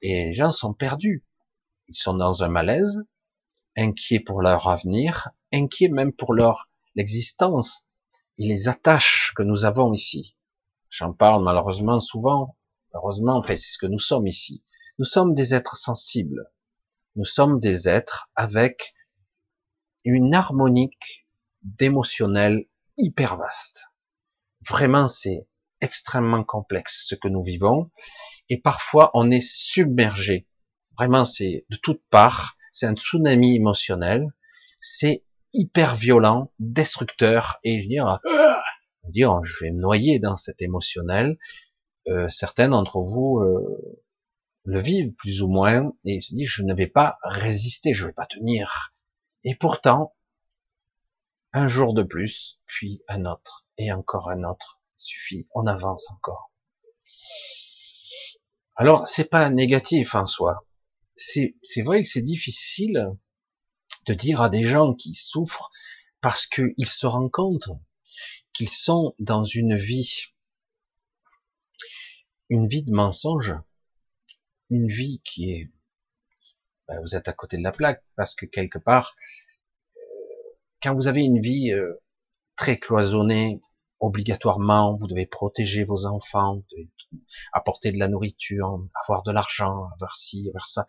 Et 0.00 0.26
les 0.26 0.34
gens 0.34 0.50
sont 0.50 0.74
perdus. 0.74 1.24
Ils 1.88 1.96
sont 1.96 2.14
dans 2.14 2.42
un 2.42 2.48
malaise, 2.48 2.98
inquiets 3.76 4.20
pour 4.20 4.42
leur 4.42 4.68
avenir, 4.68 5.30
inquiets 5.52 5.88
même 5.88 6.12
pour 6.12 6.34
leur 6.34 6.68
l'existence 6.94 7.86
et 8.38 8.46
les 8.46 8.68
attaches 8.68 9.32
que 9.36 9.42
nous 9.42 9.64
avons 9.64 9.92
ici. 9.92 10.36
J'en 10.90 11.12
parle 11.12 11.44
malheureusement 11.44 12.00
souvent, 12.00 12.56
heureusement, 12.94 13.34
en 13.34 13.42
fait, 13.42 13.56
c'est 13.56 13.72
ce 13.72 13.78
que 13.78 13.86
nous 13.86 13.98
sommes 13.98 14.26
ici. 14.26 14.64
Nous 14.98 15.04
sommes 15.04 15.34
des 15.34 15.54
êtres 15.54 15.76
sensibles. 15.76 16.50
Nous 17.14 17.24
sommes 17.24 17.60
des 17.60 17.88
êtres 17.88 18.30
avec 18.34 18.94
une 20.04 20.34
harmonique 20.34 21.26
d'émotionnel 21.62 22.66
hyper 22.96 23.36
vaste. 23.36 23.92
Vraiment, 24.68 25.08
c'est 25.08 25.47
extrêmement 25.80 26.44
complexe 26.44 27.06
ce 27.08 27.14
que 27.14 27.28
nous 27.28 27.42
vivons 27.42 27.90
et 28.48 28.60
parfois 28.60 29.10
on 29.14 29.30
est 29.30 29.46
submergé. 29.46 30.48
Vraiment, 30.96 31.24
c'est 31.24 31.64
de 31.70 31.76
toutes 31.76 32.02
parts, 32.10 32.56
c'est 32.72 32.86
un 32.86 32.94
tsunami 32.94 33.56
émotionnel, 33.56 34.26
c'est 34.80 35.24
hyper 35.52 35.96
violent, 35.96 36.52
destructeur, 36.58 37.58
et 37.62 37.82
je 37.82 37.88
dire, 37.88 38.20
dire, 39.08 39.44
je 39.44 39.64
vais 39.64 39.70
me 39.70 39.80
noyer 39.80 40.18
dans 40.18 40.36
cet 40.36 40.60
émotionnel. 40.62 41.38
Euh, 42.08 42.28
certains 42.28 42.68
d'entre 42.68 43.00
vous 43.00 43.38
euh, 43.38 44.02
le 44.64 44.80
vivent 44.80 45.12
plus 45.12 45.42
ou 45.42 45.48
moins 45.48 45.92
et 46.04 46.20
se 46.20 46.34
disent, 46.34 46.48
je 46.48 46.62
ne 46.62 46.74
vais 46.74 46.86
pas 46.86 47.18
résister, 47.22 47.92
je 47.94 48.04
ne 48.04 48.08
vais 48.08 48.14
pas 48.14 48.26
tenir. 48.26 48.94
Et 49.44 49.54
pourtant, 49.54 50.14
un 51.52 51.68
jour 51.68 51.94
de 51.94 52.02
plus, 52.02 52.60
puis 52.66 53.02
un 53.08 53.24
autre, 53.24 53.66
et 53.78 53.92
encore 53.92 54.30
un 54.30 54.44
autre, 54.44 54.77
suffit, 54.98 55.48
on 55.54 55.66
avance 55.66 56.10
encore. 56.10 56.52
Alors, 58.76 59.08
c'est 59.08 59.28
pas 59.28 59.50
négatif 59.50 60.14
en 60.14 60.26
soi. 60.26 60.64
C'est 61.16 61.82
vrai 61.82 62.02
que 62.02 62.08
c'est 62.08 62.22
difficile 62.22 63.10
de 64.06 64.14
dire 64.14 64.40
à 64.40 64.48
des 64.48 64.64
gens 64.64 64.94
qui 64.94 65.14
souffrent 65.14 65.70
parce 66.20 66.46
qu'ils 66.46 66.88
se 66.88 67.06
rendent 67.06 67.30
compte 67.30 67.68
qu'ils 68.52 68.70
sont 68.70 69.14
dans 69.18 69.44
une 69.44 69.76
vie, 69.76 70.26
une 72.48 72.68
vie 72.68 72.82
de 72.82 72.92
mensonge, 72.92 73.54
une 74.70 74.86
vie 74.86 75.20
qui 75.24 75.52
est, 75.52 75.70
ben, 76.88 77.00
vous 77.02 77.14
êtes 77.14 77.28
à 77.28 77.32
côté 77.32 77.56
de 77.56 77.62
la 77.62 77.72
plaque 77.72 78.04
parce 78.16 78.34
que 78.34 78.46
quelque 78.46 78.78
part, 78.78 79.16
euh, 79.96 80.00
quand 80.82 80.94
vous 80.94 81.06
avez 81.06 81.22
une 81.22 81.40
vie 81.40 81.72
euh, 81.72 82.00
très 82.56 82.78
cloisonnée, 82.78 83.60
obligatoirement, 84.00 84.96
vous 84.96 85.06
devez 85.06 85.26
protéger 85.26 85.84
vos 85.84 86.06
enfants, 86.06 86.62
apporter 87.52 87.92
de 87.92 87.98
la 87.98 88.08
nourriture, 88.08 88.80
avoir 89.02 89.22
de 89.22 89.32
l'argent, 89.32 89.88
avoir 89.94 90.16
ci, 90.16 90.46
avoir 90.48 90.68
ça 90.68 90.86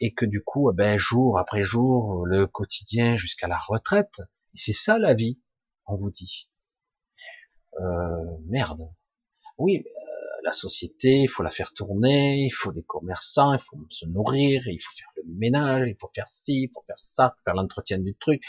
et 0.00 0.12
que 0.12 0.26
du 0.26 0.42
coup, 0.42 0.70
eh 0.70 0.74
ben, 0.74 0.98
jour 0.98 1.38
après 1.38 1.62
jour, 1.62 2.26
le 2.26 2.46
quotidien 2.46 3.16
jusqu'à 3.16 3.46
la 3.46 3.58
retraite, 3.58 4.22
c'est 4.54 4.72
ça 4.72 4.98
la 4.98 5.14
vie, 5.14 5.40
on 5.86 5.96
vous 5.96 6.10
dit. 6.10 6.50
Euh, 7.80 8.36
merde. 8.46 8.88
Oui, 9.58 9.84
euh, 9.86 10.40
la 10.44 10.52
société, 10.52 11.22
il 11.22 11.28
faut 11.28 11.42
la 11.42 11.50
faire 11.50 11.72
tourner, 11.72 12.38
il 12.44 12.50
faut 12.50 12.72
des 12.72 12.82
commerçants, 12.82 13.52
il 13.54 13.60
faut 13.60 13.78
se 13.88 14.06
nourrir, 14.06 14.66
il 14.68 14.80
faut 14.80 14.92
faire 14.96 15.08
le 15.16 15.22
ménage, 15.26 15.88
il 15.88 15.96
faut 15.98 16.10
faire 16.14 16.28
ci, 16.28 16.64
il 16.64 16.70
faut 16.72 16.82
faire 16.86 16.98
ça, 16.98 17.36
faire 17.44 17.54
l'entretien 17.54 17.98
du 17.98 18.14
truc. 18.16 18.42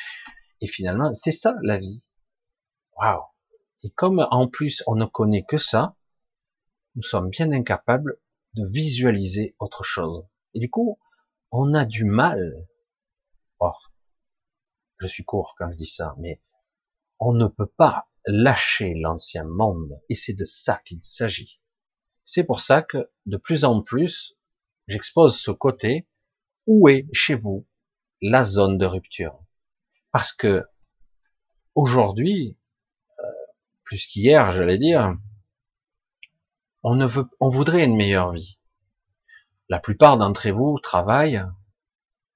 Et 0.62 0.68
finalement, 0.68 1.14
c'est 1.14 1.32
ça 1.32 1.56
la 1.64 1.78
vie. 1.78 2.04
Waouh. 2.98 3.22
Et 3.86 3.92
comme 3.92 4.28
en 4.32 4.48
plus 4.48 4.82
on 4.88 4.96
ne 4.96 5.06
connaît 5.06 5.44
que 5.44 5.60
ça, 5.60 5.96
nous 6.96 7.04
sommes 7.04 7.30
bien 7.30 7.52
incapables 7.52 8.20
de 8.56 8.68
visualiser 8.68 9.56
autre 9.60 9.84
chose. 9.84 10.26
Et 10.56 10.60
du 10.60 10.72
coup, 10.72 10.98
on 11.52 11.76
a 11.76 11.86
du 11.86 12.04
mal. 12.04 12.68
Oh, 13.60 13.70
je 14.98 15.06
suis 15.06 15.24
court 15.24 15.54
quand 15.60 15.70
je 15.70 15.78
dis 15.78 15.86
ça, 15.86 16.16
mais 16.18 16.42
on 17.20 17.32
ne 17.32 17.46
peut 17.46 17.72
pas 17.78 18.10
lâcher 18.26 18.96
l'ancien 18.96 19.44
monde, 19.44 20.02
et 20.10 20.16
c'est 20.16 20.34
de 20.34 20.46
ça 20.46 20.82
qu'il 20.84 21.04
s'agit. 21.04 21.62
C'est 22.24 22.44
pour 22.44 22.62
ça 22.62 22.82
que 22.82 23.12
de 23.28 23.38
plus 23.38 23.66
en 23.66 23.84
plus, 23.84 24.36
j'expose 24.88 25.38
ce 25.38 25.52
côté, 25.52 26.08
où 26.66 26.90
est 26.90 27.08
chez 27.14 27.36
vous 27.36 27.68
la 28.20 28.46
zone 28.46 28.80
de 28.80 28.88
rupture? 28.88 29.46
Parce 30.12 30.34
que 30.34 30.64
aujourd'hui, 31.76 32.58
plus 33.86 34.08
qu'hier, 34.08 34.52
j'allais 34.52 34.78
dire, 34.78 35.16
on 36.84 36.96
ne 36.96 37.06
veut, 37.06 37.26
on 37.40 37.50
voudrait 37.50 37.86
une 37.86 37.96
meilleure 37.96 38.34
vie. 38.34 38.60
La 39.70 39.80
plupart 39.80 40.18
d'entre 40.18 40.50
vous 40.50 40.80
travaillent 40.80 41.44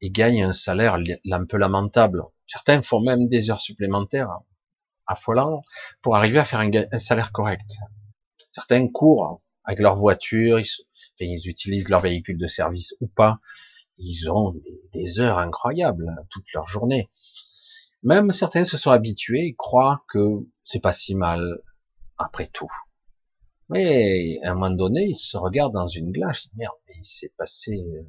et 0.01 0.09
gagnent 0.09 0.45
un 0.45 0.53
salaire 0.53 0.97
un 1.31 1.45
peu 1.45 1.57
lamentable. 1.57 2.23
Certains 2.47 2.81
font 2.81 3.01
même 3.01 3.27
des 3.27 3.51
heures 3.51 3.61
supplémentaires 3.61 4.39
affolants 5.05 5.61
pour 6.01 6.15
arriver 6.15 6.39
à 6.39 6.45
faire 6.45 6.61
un, 6.61 6.99
salaire 6.99 7.31
correct. 7.31 7.69
Certains 8.51 8.87
courent 8.87 9.41
avec 9.65 9.79
leur 9.79 9.95
voiture, 9.95 10.59
ils, 11.19 11.47
utilisent 11.47 11.89
leur 11.89 11.99
véhicule 11.99 12.37
de 12.37 12.47
service 12.47 12.95
ou 13.01 13.07
pas. 13.07 13.39
Ils 13.97 14.31
ont 14.31 14.55
des, 14.93 15.19
heures 15.19 15.37
incroyables 15.37 16.15
toute 16.29 16.45
leur 16.53 16.65
journée. 16.65 17.09
Même 18.01 18.31
certains 18.31 18.63
se 18.63 18.77
sont 18.77 18.91
habitués, 18.91 19.47
ils 19.47 19.55
croient 19.55 20.03
que 20.11 20.47
c'est 20.69 20.79
pas 20.79 20.93
si 20.93 21.15
mal 21.15 21.61
après 22.19 22.45
tout. 22.45 22.71
Mais 23.69 24.37
à 24.43 24.51
un 24.51 24.53
moment 24.53 24.69
donné, 24.69 25.07
ils 25.09 25.17
se 25.17 25.35
regardent 25.35 25.73
dans 25.73 25.87
une 25.87 26.11
glace, 26.11 26.47
merde, 26.55 26.75
il 26.95 27.03
s'est 27.03 27.33
passé 27.37 27.71
euh, 27.71 28.03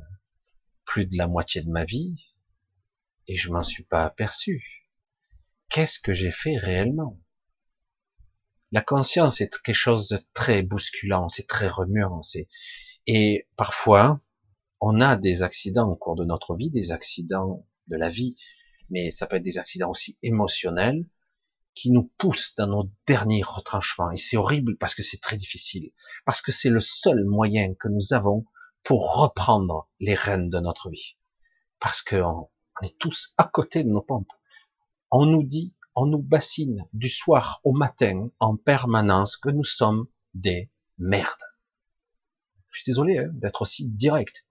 plus 0.84 1.06
de 1.06 1.16
la 1.16 1.26
moitié 1.26 1.62
de 1.62 1.70
ma 1.70 1.84
vie 1.84 2.14
et 3.28 3.36
je 3.36 3.50
m'en 3.50 3.62
suis 3.62 3.84
pas 3.84 4.04
aperçu. 4.04 4.90
Qu'est-ce 5.70 6.00
que 6.00 6.12
j'ai 6.12 6.30
fait 6.30 6.58
réellement? 6.58 7.18
La 8.72 8.82
conscience 8.82 9.40
est 9.40 9.58
quelque 9.62 9.74
chose 9.74 10.08
de 10.08 10.18
très 10.34 10.62
bousculant, 10.62 11.30
c'est 11.30 11.46
très 11.46 11.68
remuant, 11.68 12.22
c'est 12.22 12.46
et 13.06 13.48
parfois 13.56 14.20
on 14.82 15.00
a 15.00 15.16
des 15.16 15.42
accidents 15.42 15.88
au 15.88 15.96
cours 15.96 16.14
de 16.14 16.24
notre 16.26 16.56
vie, 16.56 16.70
des 16.70 16.92
accidents 16.92 17.66
de 17.88 17.96
la 17.96 18.10
vie, 18.10 18.36
mais 18.90 19.10
ça 19.10 19.26
peut 19.26 19.36
être 19.36 19.42
des 19.42 19.58
accidents 19.58 19.90
aussi 19.90 20.18
émotionnels 20.22 21.06
qui 21.80 21.90
nous 21.90 22.12
poussent 22.18 22.54
dans 22.56 22.66
nos 22.66 22.90
derniers 23.06 23.42
retranchements. 23.42 24.10
Et 24.10 24.18
c'est 24.18 24.36
horrible 24.36 24.76
parce 24.76 24.94
que 24.94 25.02
c'est 25.02 25.20
très 25.22 25.38
difficile, 25.38 25.92
parce 26.26 26.42
que 26.42 26.52
c'est 26.52 26.68
le 26.68 26.80
seul 26.80 27.24
moyen 27.24 27.72
que 27.72 27.88
nous 27.88 28.12
avons 28.12 28.44
pour 28.82 29.16
reprendre 29.16 29.88
les 29.98 30.14
rênes 30.14 30.50
de 30.50 30.60
notre 30.60 30.90
vie. 30.90 31.16
Parce 31.78 32.02
qu'on 32.02 32.50
on 32.82 32.86
est 32.86 32.98
tous 32.98 33.32
à 33.38 33.44
côté 33.44 33.82
de 33.82 33.88
nos 33.88 34.02
pompes. 34.02 34.28
On 35.10 35.24
nous 35.24 35.42
dit, 35.42 35.74
on 35.94 36.04
nous 36.04 36.20
bassine 36.20 36.86
du 36.92 37.08
soir 37.08 37.60
au 37.64 37.72
matin 37.72 38.28
en 38.40 38.56
permanence 38.56 39.38
que 39.38 39.48
nous 39.48 39.64
sommes 39.64 40.06
des 40.34 40.70
merdes. 40.98 41.46
Je 42.68 42.80
suis 42.80 42.92
désolé 42.92 43.18
hein, 43.18 43.30
d'être 43.32 43.62
aussi 43.62 43.88
direct. 43.88 44.46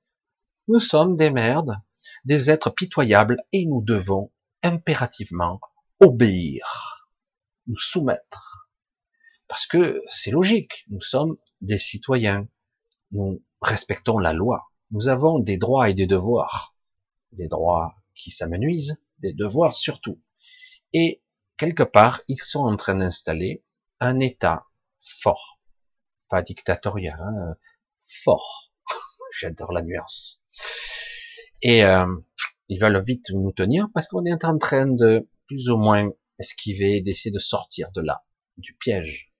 Nous 0.68 0.80
sommes 0.80 1.16
des 1.16 1.30
merdes, 1.30 1.78
des 2.26 2.50
êtres 2.50 2.72
pitoyables 2.72 3.38
et 3.52 3.68
nous 3.68 3.84
devons 3.84 4.32
impérativement 4.64 5.62
obéir, 6.00 6.99
nous 7.70 7.78
soumettre. 7.78 8.70
Parce 9.48 9.66
que 9.66 10.04
c'est 10.10 10.32
logique, 10.32 10.86
nous 10.90 11.02
sommes 11.02 11.38
des 11.62 11.80
citoyens, 11.80 12.48
nous 13.12 13.44
respectons 13.62 14.20
la 14.20 14.34
loi, 14.34 14.70
nous 14.92 15.08
avons 15.08 15.40
des 15.40 15.58
droits 15.58 15.90
et 15.90 15.94
des 15.94 16.08
devoirs, 16.08 16.76
des 17.32 17.48
droits 17.48 17.96
qui 18.14 18.32
s'amenuisent, 18.32 19.02
des 19.20 19.34
devoirs 19.34 19.76
surtout. 19.76 20.22
Et 20.94 21.24
quelque 21.58 21.84
part, 21.84 22.22
ils 22.28 22.42
sont 22.42 22.62
en 22.62 22.76
train 22.76 22.96
d'installer 22.96 23.64
un 24.00 24.20
État 24.20 24.66
fort, 25.00 25.60
pas 26.30 26.42
dictatorial, 26.42 27.20
hein, 27.20 27.56
fort. 28.24 28.72
J'adore 29.40 29.72
la 29.72 29.82
nuance. 29.82 30.44
Et 31.62 31.84
euh, 31.84 32.06
ils 32.68 32.80
veulent 32.80 33.04
vite 33.04 33.30
nous 33.32 33.52
tenir 33.52 33.88
parce 33.94 34.08
qu'on 34.08 34.26
est 34.26 34.46
en 34.46 34.58
train 34.58 34.86
de 34.86 35.28
plus 35.48 35.70
ou 35.70 35.78
moins 35.78 36.10
esquiver, 36.40 37.02
d'essayer 37.02 37.32
de 37.32 37.40
sortir 37.40 37.92
de 37.92 38.02
là, 38.02 38.24
du 38.58 38.74
piège. 38.76 39.34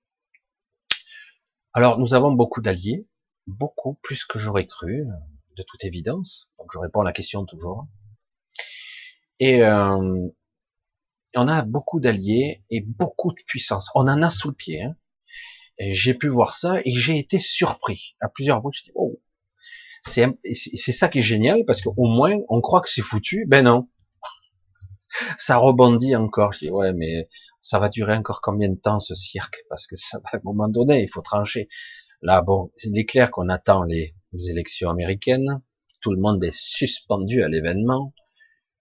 Alors 1.74 2.00
nous 2.00 2.14
avons 2.14 2.32
beaucoup 2.32 2.62
d'alliés, 2.62 3.08
beaucoup 3.48 3.96
plus 4.02 4.26
que 4.26 4.40
j'aurais 4.40 4.66
cru, 4.66 5.06
de 5.56 5.64
toute 5.64 5.84
évidence. 5.84 6.52
Donc 6.58 6.68
je 6.74 6.80
réponds 6.80 7.02
à 7.02 7.06
la 7.06 7.12
question 7.12 7.46
toujours. 7.46 7.88
Et 9.40 9.64
euh, 9.64 10.28
on 11.36 11.48
a 11.48 11.64
beaucoup 11.64 12.00
d'alliés 12.00 12.64
et 12.70 12.82
beaucoup 12.82 13.32
de 13.32 13.42
puissance. 13.46 13.90
On 13.96 14.08
en 14.08 14.22
a 14.22 14.30
sous 14.30 14.50
le 14.50 14.56
pied. 14.56 14.84
Hein. 14.84 14.96
J'ai 15.80 16.14
pu 16.14 16.28
voir 16.28 16.54
ça 16.54 16.82
et 16.84 16.94
j'ai 16.94 17.18
été 17.18 17.40
surpris 17.40 18.16
à 18.20 18.28
plusieurs 18.28 18.58
reprises. 18.58 18.80
Je 18.80 18.84
dis, 18.86 18.92
oh, 18.96 19.22
c'est 20.04 20.92
ça 20.92 21.08
qui 21.08 21.20
est 21.20 21.22
génial 21.22 21.64
parce 21.66 21.82
qu'au 21.82 22.08
moins 22.08 22.36
on 22.50 22.62
croit 22.62 22.82
que 22.82 22.90
c'est 22.90 23.02
foutu. 23.02 23.46
Ben 23.48 23.64
non, 23.64 23.90
ça 25.38 25.58
rebondit 25.58 26.16
encore. 26.16 26.54
Je 26.54 26.60
dis 26.60 26.70
ouais, 26.70 26.94
mais 26.94 27.30
ça 27.62 27.80
va 27.80 27.90
durer 27.90 28.16
encore 28.16 28.42
combien 28.42 28.70
de 28.70 28.80
temps 28.80 29.00
ce 29.00 29.16
cirque? 29.16 29.64
Parce 29.70 29.88
que 29.88 29.96
ça, 29.96 30.20
à 30.26 30.38
un 30.38 30.42
moment 30.44 30.68
donné, 30.68 31.04
il 31.04 31.10
faut 31.10 31.22
trancher. 31.22 31.70
Là, 32.22 32.42
bon, 32.42 32.72
il 32.84 32.98
est 32.98 33.06
clair 33.06 33.32
qu'on 33.32 33.50
attend 33.50 33.84
les 33.84 34.14
élections 34.50 34.90
américaines. 34.90 35.62
Tout 36.02 36.12
le 36.12 36.20
monde 36.20 36.44
est 36.44 36.56
suspendu 36.56 37.44
à 37.44 37.48
l'événement. 37.48 38.14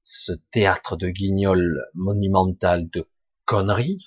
Ce 0.03 0.33
théâtre 0.51 0.97
de 0.97 1.09
guignol 1.09 1.85
monumental 1.95 2.88
de 2.91 3.09
conneries. 3.45 4.07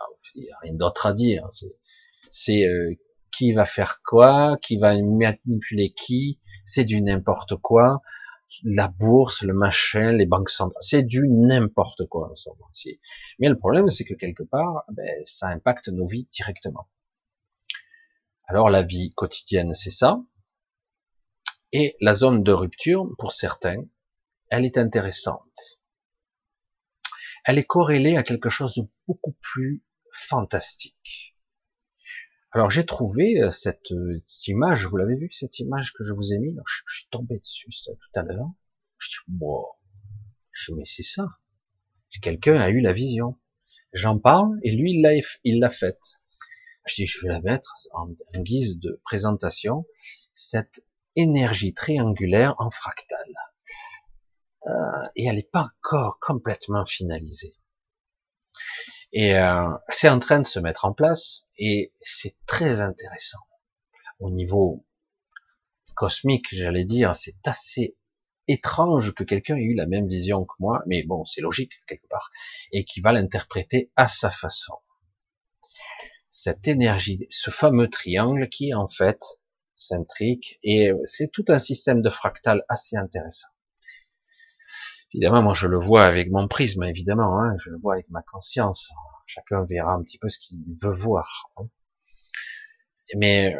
Ah, 0.00 0.04
il 0.34 0.42
n'y 0.42 0.50
a 0.50 0.58
rien 0.62 0.74
d'autre 0.74 1.06
à 1.06 1.14
dire. 1.14 1.48
C'est 2.30 2.66
euh, 2.66 2.94
qui 3.32 3.52
va 3.52 3.64
faire 3.64 4.00
quoi, 4.04 4.56
qui 4.62 4.76
va 4.76 5.00
manipuler 5.00 5.92
qui, 5.92 6.40
c'est 6.64 6.84
du 6.84 7.02
n'importe 7.02 7.56
quoi. 7.56 8.00
La 8.64 8.88
bourse, 8.88 9.42
le 9.42 9.54
machin, 9.54 10.12
les 10.12 10.26
banques 10.26 10.50
centrales, 10.50 10.82
c'est 10.82 11.02
du 11.02 11.28
n'importe 11.28 12.06
quoi 12.06 12.30
en 12.30 12.34
ce 12.34 12.50
moment. 12.50 12.70
Mais 13.38 13.48
le 13.48 13.56
problème, 13.56 13.90
c'est 13.90 14.04
que 14.04 14.14
quelque 14.14 14.42
part, 14.42 14.84
ben, 14.92 15.20
ça 15.24 15.48
impacte 15.48 15.88
nos 15.88 16.06
vies 16.06 16.28
directement. 16.32 16.88
Alors 18.46 18.68
la 18.68 18.82
vie 18.82 19.12
quotidienne, 19.14 19.74
c'est 19.74 19.90
ça. 19.90 20.20
Et 21.72 21.96
la 22.00 22.14
zone 22.14 22.42
de 22.42 22.52
rupture, 22.52 23.08
pour 23.18 23.32
certains, 23.32 23.84
elle 24.48 24.64
est 24.64 24.76
intéressante. 24.76 25.80
Elle 27.44 27.58
est 27.58 27.64
corrélée 27.64 28.16
à 28.16 28.24
quelque 28.24 28.50
chose 28.50 28.74
de 28.74 28.82
beaucoup 29.06 29.36
plus 29.40 29.84
fantastique. 30.12 31.29
Alors 32.52 32.68
j'ai 32.70 32.84
trouvé 32.84 33.40
euh, 33.40 33.50
cette, 33.50 33.92
image, 34.46 34.86
vous 34.86 34.96
l'avez 34.96 35.14
vu 35.14 35.30
cette 35.32 35.60
image 35.60 35.92
que 35.92 36.04
je 36.04 36.12
vous 36.12 36.32
ai 36.32 36.38
mis, 36.38 36.56
je, 36.66 36.92
suis 36.92 37.08
tombé 37.10 37.38
dessus 37.38 37.70
tout 37.84 38.18
à 38.18 38.22
l'heure. 38.22 38.50
Je 38.98 39.08
dis 39.08 39.38
wow, 39.40 39.68
je 40.50 40.72
mais 40.72 40.84
c'est 40.84 41.04
ça. 41.04 41.28
Quelqu'un 42.22 42.56
a 42.60 42.70
eu 42.70 42.80
la 42.80 42.92
vision. 42.92 43.38
J'en 43.92 44.18
parle 44.18 44.58
et 44.64 44.72
lui 44.72 45.00
il 45.44 45.60
l'a 45.60 45.70
faite. 45.70 46.22
Je 46.86 46.96
dis 46.96 47.06
je 47.06 47.20
vais 47.22 47.28
la 47.28 47.40
mettre 47.40 47.72
en, 47.92 48.08
guise 48.38 48.80
de 48.80 49.00
présentation 49.04 49.86
cette 50.32 50.80
énergie 51.14 51.72
triangulaire 51.72 52.56
en 52.58 52.70
fractal. 52.70 53.32
Euh, 54.66 55.08
et 55.14 55.26
elle 55.26 55.36
n'est 55.36 55.48
pas 55.52 55.70
encore 55.78 56.18
complètement 56.20 56.84
finalisée. 56.84 57.54
Et 59.12 59.36
euh, 59.36 59.68
c'est 59.88 60.08
en 60.08 60.18
train 60.18 60.40
de 60.40 60.46
se 60.46 60.60
mettre 60.60 60.84
en 60.84 60.92
place 60.92 61.46
et 61.58 61.92
c'est 62.00 62.36
très 62.46 62.80
intéressant. 62.80 63.40
Au 64.20 64.30
niveau 64.30 64.86
cosmique, 65.94 66.46
j'allais 66.52 66.84
dire, 66.84 67.14
c'est 67.14 67.46
assez 67.46 67.96
étrange 68.46 69.14
que 69.14 69.24
quelqu'un 69.24 69.56
ait 69.56 69.62
eu 69.62 69.74
la 69.74 69.86
même 69.86 70.08
vision 70.08 70.44
que 70.44 70.54
moi, 70.58 70.82
mais 70.86 71.02
bon, 71.02 71.24
c'est 71.24 71.40
logique 71.40 71.72
quelque 71.86 72.06
part, 72.08 72.30
et 72.72 72.84
qui 72.84 73.00
va 73.00 73.12
l'interpréter 73.12 73.90
à 73.96 74.08
sa 74.08 74.30
façon. 74.30 74.74
Cette 76.30 76.66
énergie, 76.68 77.26
ce 77.30 77.50
fameux 77.50 77.88
triangle 77.88 78.48
qui 78.48 78.74
en 78.74 78.88
fait 78.88 79.22
s'intrique, 79.74 80.58
et 80.62 80.92
c'est 81.04 81.30
tout 81.30 81.44
un 81.48 81.58
système 81.58 82.02
de 82.02 82.10
fractal 82.10 82.64
assez 82.68 82.96
intéressant. 82.96 83.48
Évidemment, 85.12 85.42
moi 85.42 85.54
je 85.54 85.66
le 85.66 85.78
vois 85.78 86.04
avec 86.04 86.30
mon 86.30 86.46
prisme, 86.46 86.84
évidemment, 86.84 87.40
hein, 87.40 87.56
je 87.58 87.70
le 87.70 87.78
vois 87.78 87.94
avec 87.94 88.08
ma 88.10 88.22
conscience. 88.22 88.90
Chacun 89.26 89.64
verra 89.64 89.92
un 89.92 90.02
petit 90.02 90.18
peu 90.18 90.28
ce 90.28 90.38
qu'il 90.38 90.58
veut 90.80 90.92
voir. 90.92 91.50
Hein. 91.56 91.64
Mais 93.16 93.56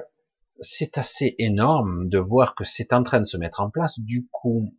c'est 0.60 0.98
assez 0.98 1.34
énorme 1.38 2.08
de 2.08 2.18
voir 2.18 2.54
que 2.54 2.64
c'est 2.64 2.92
en 2.92 3.02
train 3.02 3.20
de 3.20 3.24
se 3.24 3.36
mettre 3.36 3.60
en 3.60 3.70
place. 3.70 3.98
Du 3.98 4.28
coup, 4.30 4.74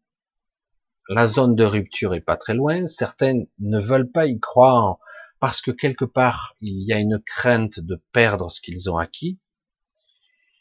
la 1.10 1.28
zone 1.28 1.56
de 1.56 1.66
rupture 1.66 2.14
est 2.14 2.22
pas 2.22 2.38
très 2.38 2.54
loin. 2.54 2.88
Certaines 2.88 3.48
ne 3.60 3.80
veulent 3.80 4.12
pas 4.12 4.28
y 4.28 4.40
croire 4.40 4.98
parce 5.40 5.60
que 5.62 5.72
quelque 5.72 6.06
part 6.06 6.56
il 6.62 6.88
y 6.88 6.94
a 6.94 7.00
une 7.00 7.20
crainte 7.20 7.80
de 7.80 8.02
perdre 8.14 8.50
ce 8.50 8.62
qu'ils 8.62 8.90
ont 8.90 8.98
acquis. 8.98 9.40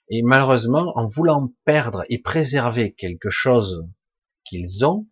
Et 0.09 0.23
malheureusement, 0.23 0.92
en 0.96 1.07
voulant 1.07 1.53
perdre 1.64 2.05
et 2.09 2.18
préserver 2.18 2.92
quelque 2.94 3.31
chose 3.31 3.87
qu'ils 4.44 4.85
ont, 4.85 5.07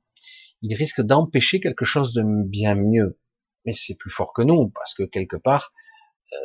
il 0.63 0.75
risque 0.75 1.01
d'empêcher 1.01 1.61
quelque 1.61 1.85
chose 1.85 2.13
de 2.13 2.23
bien 2.25 2.75
mieux. 2.75 3.19
Mais 3.65 3.73
c'est 3.73 3.97
plus 3.97 4.11
fort 4.11 4.33
que 4.33 4.43
nous, 4.43 4.71
parce 4.71 4.95
que 4.95 5.03
quelque 5.03 5.37
part, 5.37 5.73
euh, 6.33 6.37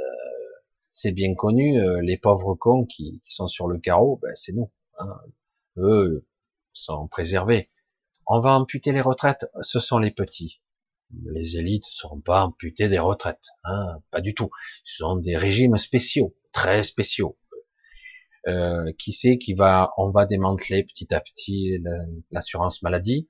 c'est 0.92 1.12
bien 1.12 1.34
connu, 1.36 1.82
euh, 1.82 2.02
les 2.02 2.18
pauvres 2.18 2.56
cons 2.56 2.86
qui, 2.86 3.22
sont 3.24 3.48
sur 3.48 3.68
le 3.68 3.80
carreau, 3.80 4.20
ben, 4.22 4.32
c'est 4.36 4.54
nous. 4.54 4.72
Hein. 5.00 5.20
Eux 5.78 6.28
sont 6.72 7.08
préservés. 7.08 7.72
On 8.28 8.40
va 8.40 8.54
amputer 8.54 8.92
les 8.92 9.02
retraites, 9.02 9.46
ce 9.62 9.80
sont 9.80 9.98
les 9.98 10.12
petits. 10.12 10.62
Les 11.26 11.58
élites 11.58 11.86
ne 11.86 11.92
seront 11.92 12.22
pas 12.22 12.46
amputées 12.46 12.90
des 12.90 13.00
retraites, 13.00 13.48
hein, 13.64 14.02
pas 14.12 14.22
du 14.22 14.34
tout. 14.34 14.50
Ce 14.86 14.98
sont 14.98 15.18
des 15.18 15.38
régimes 15.38 15.78
spéciaux, 15.78 16.36
très 16.52 16.84
spéciaux. 16.84 17.38
Euh, 18.48 18.92
qui 18.98 19.14
sait 19.14 19.38
qui 19.38 19.54
va, 19.54 19.94
on 19.98 20.10
va 20.10 20.26
démanteler 20.26 20.84
petit 20.84 21.14
à 21.14 21.22
petit 21.22 21.82
l'assurance 22.30 22.82
maladie, 22.82 23.30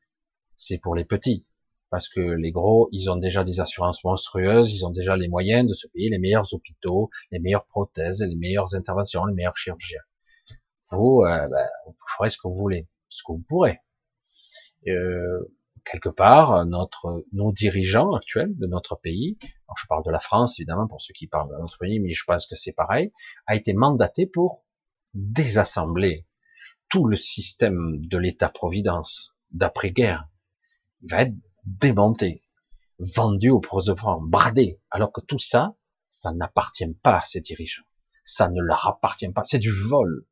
c'est 0.67 0.78
pour 0.78 0.95
les 0.95 1.06
petits. 1.06 1.45
Parce 1.89 2.10
que 2.10 2.21
les 2.21 2.52
gros, 2.52 2.89
ils 2.91 3.12
ont 3.12 3.17
déjà 3.17 3.43
des 3.43 3.60
assurances 3.60 4.04
monstrueuses, 4.04 4.71
ils 4.73 4.86
ont 4.86 4.89
déjà 4.89 5.15
les 5.15 5.28
moyens 5.28 5.67
de 5.67 5.73
se 5.76 5.88
payer 5.88 6.10
les 6.10 6.17
meilleurs 6.17 6.52
hôpitaux, 6.54 7.10
les 7.32 7.39
meilleures 7.39 7.67
prothèses, 7.67 8.21
les 8.28 8.36
meilleures 8.36 8.73
interventions, 8.73 9.26
les 9.26 9.36
meilleurs 9.36 9.58
chirurgiens. 9.58 10.02
Vous, 10.91 11.23
euh, 11.23 11.47
ben, 11.47 11.67
vous 11.86 11.95
ferez 12.17 12.30
ce 12.32 12.38
que 12.38 12.47
vous 12.47 12.56
voulez, 12.56 12.88
ce 13.10 13.21
que 13.23 13.34
vous 13.34 13.45
pourrez. 13.47 13.80
Euh, 14.88 15.54
quelque 15.86 16.10
part, 16.10 16.65
notre, 16.65 17.26
nos 17.32 17.52
dirigeants 17.52 18.13
actuels 18.13 18.58
de 18.58 18.65
notre 18.65 18.95
pays, 18.95 19.38
je 19.78 19.86
parle 19.88 20.04
de 20.04 20.12
la 20.12 20.19
France 20.19 20.60
évidemment 20.60 20.88
pour 20.88 21.02
ceux 21.02 21.13
qui 21.13 21.28
parlent 21.28 21.49
de 21.49 21.60
notre 21.60 21.78
pays, 21.78 21.99
mais 21.99 22.13
je 22.13 22.23
pense 22.26 22.45
que 22.45 22.56
c'est 22.56 22.73
pareil, 22.73 23.12
a 23.47 23.56
été 23.56 23.73
mandaté 23.73 24.26
pour 24.26 24.63
désassembler 25.13 26.26
tout 26.89 27.06
le 27.06 27.15
système 27.15 28.06
de 28.06 28.17
l'État-providence 28.17 29.36
d'après-guerre. 29.52 30.28
Il 31.03 31.11
va 31.11 31.21
être 31.23 31.35
démonté, 31.65 32.43
vendu 32.97 33.49
au 33.49 33.59
prosophan, 33.59 34.21
bradé, 34.21 34.81
alors 34.89 35.11
que 35.11 35.21
tout 35.21 35.39
ça, 35.39 35.75
ça 36.09 36.31
n'appartient 36.31 36.93
pas 37.01 37.17
à 37.17 37.25
ces 37.25 37.41
dirigeants. 37.41 37.83
Ça 38.23 38.49
ne 38.49 38.61
leur 38.61 38.87
appartient 38.87 39.29
pas. 39.29 39.43
C'est 39.43 39.59
du 39.59 39.71
vol. 39.71 40.25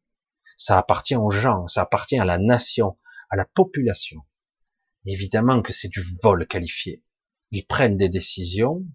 Ça 0.55 0.77
appartient 0.77 1.15
aux 1.15 1.31
gens, 1.31 1.67
ça 1.67 1.81
appartient 1.81 2.19
à 2.19 2.25
la 2.25 2.37
nation, 2.37 2.97
à 3.29 3.35
la 3.35 3.45
population. 3.45 4.21
Évidemment 5.05 5.61
que 5.61 5.73
c'est 5.73 5.89
du 5.89 6.05
vol 6.21 6.47
qualifié. 6.47 7.03
Ils 7.49 7.65
prennent 7.65 7.97
des 7.97 8.09
décisions. 8.09 8.85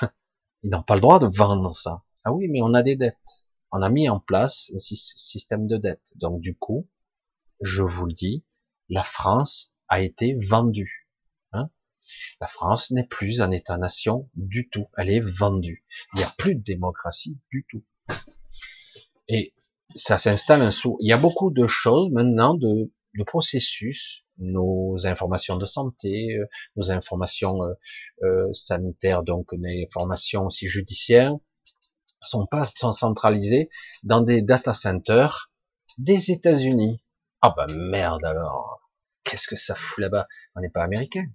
Ils 0.62 0.70
n'ont 0.70 0.82
pas 0.82 0.94
le 0.94 1.00
droit 1.00 1.18
de 1.18 1.26
vendre 1.26 1.74
ça. 1.74 2.04
Ah 2.24 2.32
oui, 2.32 2.46
mais 2.48 2.62
on 2.62 2.74
a 2.74 2.82
des 2.82 2.96
dettes. 2.96 3.48
On 3.72 3.82
a 3.82 3.90
mis 3.90 4.08
en 4.08 4.20
place 4.20 4.70
un 4.72 4.78
système 4.78 5.66
de 5.66 5.78
dettes. 5.78 6.12
Donc 6.16 6.40
du 6.40 6.56
coup, 6.56 6.88
je 7.60 7.82
vous 7.82 8.06
le 8.06 8.12
dis, 8.12 8.44
la 8.88 9.02
France 9.02 9.74
a 9.88 10.00
été 10.00 10.38
vendue. 10.46 11.03
La 12.40 12.46
France 12.46 12.90
n'est 12.90 13.06
plus 13.06 13.40
un 13.40 13.50
État-nation 13.50 14.28
du 14.34 14.68
tout. 14.68 14.88
Elle 14.96 15.10
est 15.10 15.20
vendue. 15.20 15.84
Il 16.14 16.18
n'y 16.18 16.24
a 16.24 16.32
plus 16.36 16.54
de 16.54 16.62
démocratie 16.62 17.38
du 17.50 17.66
tout. 17.68 17.84
Et 19.28 19.54
ça 19.94 20.18
s'installe 20.18 20.62
un. 20.62 20.70
Il 21.00 21.08
y 21.08 21.12
a 21.12 21.18
beaucoup 21.18 21.50
de 21.50 21.66
choses 21.66 22.10
maintenant, 22.10 22.54
de, 22.54 22.90
processus, 23.26 24.24
nos 24.38 25.06
informations 25.06 25.56
de 25.56 25.64
santé, 25.64 26.36
euh, 26.36 26.46
nos 26.76 26.90
informations 26.90 27.62
euh, 27.62 27.74
euh, 28.24 28.52
sanitaires, 28.52 29.22
donc 29.22 29.46
les 29.52 29.84
informations 29.84 30.46
aussi 30.46 30.66
judiciaires, 30.66 31.34
sont 32.20 32.46
pas 32.46 32.64
sont 32.76 32.90
centralisées 32.90 33.70
dans 34.02 34.20
des 34.20 34.42
data 34.42 34.74
centers 34.74 35.52
des 35.98 36.32
États-Unis. 36.32 37.00
Ah 37.42 37.54
bah 37.56 37.66
merde 37.68 38.24
alors, 38.24 38.80
qu'est-ce 39.22 39.46
que 39.46 39.56
ça 39.56 39.74
fout 39.74 40.02
là-bas? 40.02 40.26
On 40.56 40.60
n'est 40.60 40.70
pas 40.70 40.82
américain. 40.82 41.26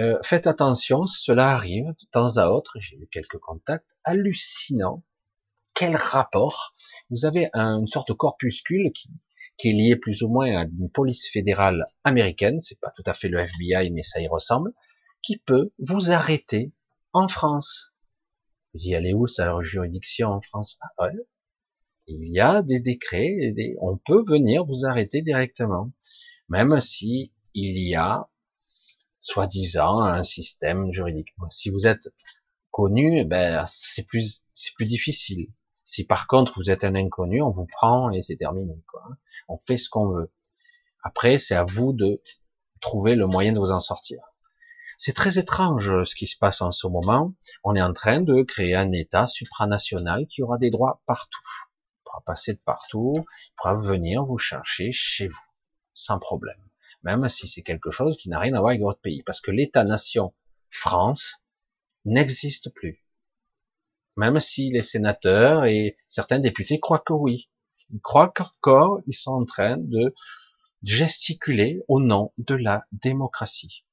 Euh, 0.00 0.16
faites 0.22 0.46
attention, 0.46 1.02
cela 1.02 1.50
arrive 1.50 1.86
de 1.86 2.06
temps 2.12 2.36
à 2.36 2.48
autre. 2.48 2.78
J'ai 2.78 2.96
eu 2.96 3.08
quelques 3.10 3.38
contacts 3.38 3.86
hallucinants. 4.04 5.02
Quel 5.74 5.96
rapport? 5.96 6.74
Vous 7.10 7.24
avez 7.24 7.50
une 7.54 7.88
sorte 7.88 8.08
de 8.08 8.12
corpuscule 8.12 8.92
qui, 8.92 9.10
qui 9.56 9.70
est 9.70 9.72
lié 9.72 9.96
plus 9.96 10.22
ou 10.22 10.28
moins 10.28 10.56
à 10.56 10.64
une 10.64 10.90
police 10.90 11.28
fédérale 11.28 11.84
américaine. 12.04 12.60
C'est 12.60 12.78
pas 12.78 12.92
tout 12.96 13.02
à 13.06 13.14
fait 13.14 13.28
le 13.28 13.40
FBI, 13.40 13.90
mais 13.90 14.02
ça 14.02 14.20
y 14.20 14.28
ressemble. 14.28 14.72
Qui 15.20 15.38
peut 15.38 15.72
vous 15.78 16.12
arrêter 16.12 16.72
en 17.12 17.26
France 17.26 17.92
Vous 18.72 18.80
dites, 18.80 18.94
allez 18.94 19.14
où 19.14 19.26
ça 19.26 19.46
leur 19.46 19.62
juridiction 19.62 20.28
en 20.28 20.40
France? 20.40 20.78
Ah. 20.96 21.08
Il 22.06 22.32
y 22.32 22.40
a 22.40 22.62
des 22.62 22.80
décrets, 22.80 23.36
on 23.80 23.98
peut 23.98 24.24
venir 24.26 24.64
vous 24.64 24.86
arrêter 24.86 25.22
directement, 25.22 25.90
même 26.48 26.80
si 26.80 27.32
il 27.52 27.78
y 27.86 27.94
a 27.96 28.28
soi-disant 29.20 30.00
un 30.00 30.24
système 30.24 30.92
juridique. 30.92 31.34
Si 31.50 31.70
vous 31.70 31.86
êtes 31.86 32.08
connu, 32.70 33.24
ben 33.24 33.64
c'est 33.66 34.06
plus 34.06 34.42
c'est 34.54 34.74
plus 34.74 34.86
difficile. 34.86 35.48
Si 35.84 36.04
par 36.04 36.26
contre 36.26 36.54
vous 36.56 36.70
êtes 36.70 36.84
un 36.84 36.94
inconnu, 36.94 37.42
on 37.42 37.50
vous 37.50 37.66
prend 37.66 38.10
et 38.10 38.22
c'est 38.22 38.36
terminé. 38.36 38.74
Quoi. 38.86 39.02
On 39.48 39.58
fait 39.58 39.78
ce 39.78 39.88
qu'on 39.88 40.08
veut. 40.08 40.32
Après, 41.02 41.38
c'est 41.38 41.54
à 41.54 41.64
vous 41.64 41.92
de 41.92 42.22
trouver 42.80 43.14
le 43.14 43.26
moyen 43.26 43.52
de 43.52 43.58
vous 43.58 43.72
en 43.72 43.80
sortir. 43.80 44.20
C'est 44.98 45.14
très 45.14 45.38
étrange 45.38 46.04
ce 46.04 46.14
qui 46.14 46.26
se 46.26 46.36
passe 46.36 46.60
en 46.60 46.70
ce 46.70 46.86
moment. 46.86 47.34
On 47.62 47.74
est 47.76 47.82
en 47.82 47.92
train 47.92 48.20
de 48.20 48.42
créer 48.42 48.74
un 48.74 48.92
État 48.92 49.26
supranational 49.26 50.26
qui 50.26 50.42
aura 50.42 50.58
des 50.58 50.70
droits 50.70 51.00
partout. 51.06 51.46
Il 51.96 52.02
pourra 52.04 52.22
passer 52.26 52.52
de 52.52 52.58
partout, 52.58 53.14
il 53.16 53.52
pourra 53.56 53.74
venir 53.74 54.24
vous 54.24 54.38
chercher 54.38 54.90
chez 54.92 55.28
vous, 55.28 55.46
sans 55.94 56.18
problème 56.18 56.58
même 57.02 57.28
si 57.28 57.46
c'est 57.46 57.62
quelque 57.62 57.90
chose 57.90 58.16
qui 58.16 58.28
n'a 58.28 58.38
rien 58.38 58.54
à 58.54 58.60
voir 58.60 58.70
avec 58.70 58.82
votre 58.82 59.00
pays, 59.00 59.22
parce 59.22 59.40
que 59.40 59.50
l'État-nation 59.50 60.34
France 60.70 61.42
n'existe 62.04 62.70
plus. 62.74 63.04
Même 64.16 64.40
si 64.40 64.70
les 64.70 64.82
sénateurs 64.82 65.64
et 65.64 65.96
certains 66.08 66.40
députés 66.40 66.80
croient 66.80 66.98
que 66.98 67.12
oui. 67.12 67.50
Ils 67.90 68.00
croient 68.00 68.28
qu'encore 68.28 69.00
ils 69.06 69.14
sont 69.14 69.32
en 69.32 69.44
train 69.44 69.76
de 69.78 70.14
gesticuler 70.82 71.80
au 71.88 72.00
nom 72.00 72.32
de 72.36 72.54
la 72.54 72.84
démocratie. 72.92 73.84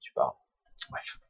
Tu 0.00 0.12
parles. 0.12 0.34
Bref. 0.90 1.20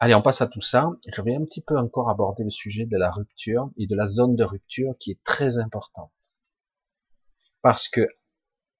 Allez, 0.00 0.14
on 0.14 0.22
passe 0.22 0.40
à 0.40 0.48
tout 0.48 0.60
ça. 0.60 0.90
Je 1.14 1.22
vais 1.22 1.36
un 1.36 1.44
petit 1.44 1.60
peu 1.60 1.78
encore 1.78 2.10
aborder 2.10 2.42
le 2.42 2.50
sujet 2.50 2.86
de 2.86 2.96
la 2.96 3.10
rupture 3.10 3.70
et 3.76 3.86
de 3.86 3.94
la 3.94 4.06
zone 4.06 4.34
de 4.34 4.44
rupture 4.44 4.94
qui 4.98 5.12
est 5.12 5.22
très 5.22 5.58
importante. 5.58 6.10
Parce 7.62 7.88
que 7.88 8.08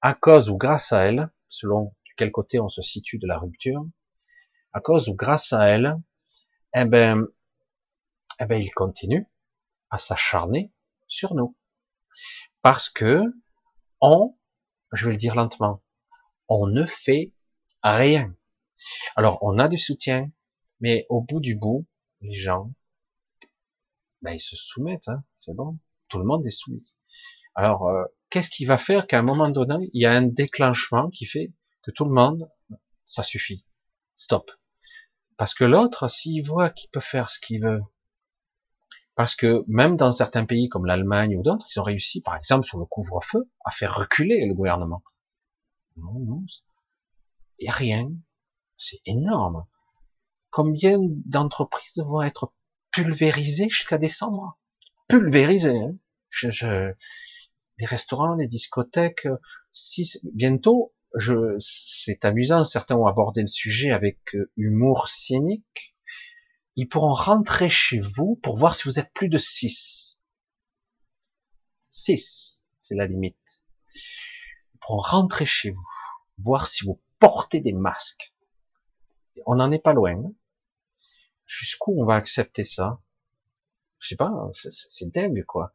à 0.02 0.14
cause 0.14 0.50
ou 0.50 0.56
grâce 0.56 0.92
à 0.92 1.06
elle, 1.06 1.30
selon 1.48 1.94
quel 2.16 2.32
côté 2.32 2.60
on 2.60 2.68
se 2.68 2.82
situe 2.82 3.18
de 3.18 3.26
la 3.26 3.38
rupture, 3.38 3.86
à 4.72 4.80
cause 4.80 5.08
ou 5.08 5.14
grâce 5.14 5.52
à 5.52 5.66
elle, 5.68 5.96
eh 6.74 6.84
ben, 6.84 7.26
eh 8.40 8.46
ben, 8.46 8.60
il 8.60 8.72
continue 8.72 9.26
à 9.90 9.98
s'acharner 9.98 10.72
sur 11.06 11.34
nous. 11.34 11.56
Parce 12.62 12.90
que 12.90 13.22
on, 14.00 14.36
je 14.92 15.06
vais 15.06 15.12
le 15.12 15.18
dire 15.18 15.36
lentement, 15.36 15.82
on 16.48 16.66
ne 16.66 16.84
fait 16.84 17.32
rien. 17.82 18.34
Alors, 19.14 19.38
on 19.42 19.58
a 19.58 19.68
du 19.68 19.78
soutien, 19.78 20.30
mais 20.80 21.06
au 21.08 21.20
bout 21.20 21.40
du 21.40 21.54
bout, 21.54 21.86
les 22.20 22.34
gens, 22.34 22.72
ben, 24.22 24.32
ils 24.32 24.40
se 24.40 24.56
soumettent, 24.56 25.08
hein, 25.08 25.22
c'est 25.36 25.54
bon. 25.54 25.78
Tout 26.08 26.18
le 26.18 26.24
monde 26.24 26.44
est 26.46 26.50
soumis. 26.50 26.92
Alors, 27.54 27.88
euh, 27.88 28.04
qu'est-ce 28.32 28.50
qui 28.50 28.64
va 28.64 28.78
faire 28.78 29.06
qu'à 29.06 29.18
un 29.18 29.22
moment 29.22 29.50
donné, 29.50 29.90
il 29.92 30.02
y 30.02 30.06
a 30.06 30.10
un 30.10 30.22
déclenchement 30.22 31.10
qui 31.10 31.26
fait 31.26 31.52
que 31.82 31.90
tout 31.90 32.06
le 32.06 32.14
monde, 32.14 32.50
ça 33.04 33.22
suffit, 33.22 33.66
stop. 34.14 34.50
Parce 35.36 35.52
que 35.54 35.64
l'autre, 35.64 36.08
s'il 36.08 36.42
voit 36.42 36.70
qu'il 36.70 36.88
peut 36.90 37.00
faire 37.00 37.28
ce 37.28 37.38
qu'il 37.38 37.62
veut, 37.62 37.82
parce 39.14 39.34
que 39.34 39.62
même 39.68 39.96
dans 39.96 40.12
certains 40.12 40.46
pays 40.46 40.70
comme 40.70 40.86
l'Allemagne 40.86 41.36
ou 41.36 41.42
d'autres, 41.42 41.66
ils 41.70 41.78
ont 41.78 41.82
réussi, 41.82 42.22
par 42.22 42.34
exemple 42.34 42.66
sur 42.66 42.78
le 42.78 42.86
couvre-feu, 42.86 43.50
à 43.66 43.70
faire 43.70 43.94
reculer 43.94 44.46
le 44.46 44.54
gouvernement. 44.54 45.02
Non, 45.98 46.18
non, 46.18 46.42
il 47.58 47.64
n'y 47.64 47.68
a 47.68 47.74
rien. 47.74 48.10
C'est 48.78 49.02
énorme. 49.04 49.66
Combien 50.50 50.98
d'entreprises 51.00 51.98
vont 51.98 52.22
être 52.22 52.54
pulvérisées 52.90 53.68
jusqu'à 53.68 53.98
décembre? 53.98 54.58
Pulvérisées. 55.08 55.82
Hein 55.82 56.94
les 57.78 57.86
restaurants, 57.86 58.34
les 58.34 58.48
discothèques. 58.48 59.28
Si 59.72 60.10
bientôt, 60.34 60.94
je, 61.14 61.56
c'est 61.58 62.24
amusant. 62.24 62.64
Certains 62.64 62.96
ont 62.96 63.06
abordé 63.06 63.42
le 63.42 63.48
sujet 63.48 63.90
avec 63.90 64.18
euh, 64.34 64.50
humour 64.56 65.08
cynique. 65.08 65.94
Ils 66.76 66.88
pourront 66.88 67.12
rentrer 67.12 67.68
chez 67.68 68.00
vous 68.00 68.36
pour 68.42 68.56
voir 68.56 68.74
si 68.74 68.84
vous 68.84 68.98
êtes 68.98 69.12
plus 69.12 69.28
de 69.28 69.38
6. 69.38 70.22
6, 71.90 72.64
c'est 72.80 72.94
la 72.94 73.06
limite. 73.06 73.66
Ils 74.74 74.78
pourront 74.80 75.00
rentrer 75.00 75.44
chez 75.44 75.70
vous, 75.70 75.88
voir 76.38 76.66
si 76.66 76.84
vous 76.86 77.00
portez 77.18 77.60
des 77.60 77.74
masques. 77.74 78.34
On 79.44 79.56
n'en 79.56 79.70
est 79.70 79.82
pas 79.82 79.92
loin. 79.92 80.32
Jusqu'où 81.46 82.00
on 82.00 82.06
va 82.06 82.14
accepter 82.14 82.64
ça? 82.64 83.02
Je 83.98 84.08
sais 84.08 84.16
pas, 84.16 84.32
c'est 84.54 85.12
dingue 85.12 85.44
quoi. 85.44 85.72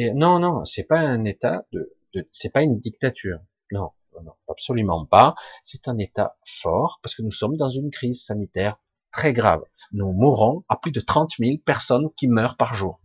Et 0.00 0.12
non, 0.14 0.38
non, 0.38 0.64
c'est 0.64 0.84
pas 0.84 1.00
un 1.00 1.24
État 1.24 1.66
de, 1.72 1.92
de 2.14 2.28
c'est 2.30 2.52
pas 2.52 2.62
une 2.62 2.78
dictature. 2.78 3.40
Non, 3.72 3.90
non, 4.22 4.34
absolument 4.48 5.04
pas. 5.04 5.34
C'est 5.64 5.88
un 5.88 5.98
État 5.98 6.36
fort 6.46 7.00
parce 7.02 7.16
que 7.16 7.22
nous 7.22 7.32
sommes 7.32 7.56
dans 7.56 7.70
une 7.70 7.90
crise 7.90 8.24
sanitaire 8.24 8.76
très 9.10 9.32
grave. 9.32 9.60
Nous 9.90 10.12
mourrons 10.12 10.62
à 10.68 10.76
plus 10.76 10.92
de 10.92 11.00
30 11.00 11.32
000 11.40 11.58
personnes 11.66 12.10
qui 12.16 12.28
meurent 12.28 12.56
par 12.56 12.76
jour. 12.76 13.00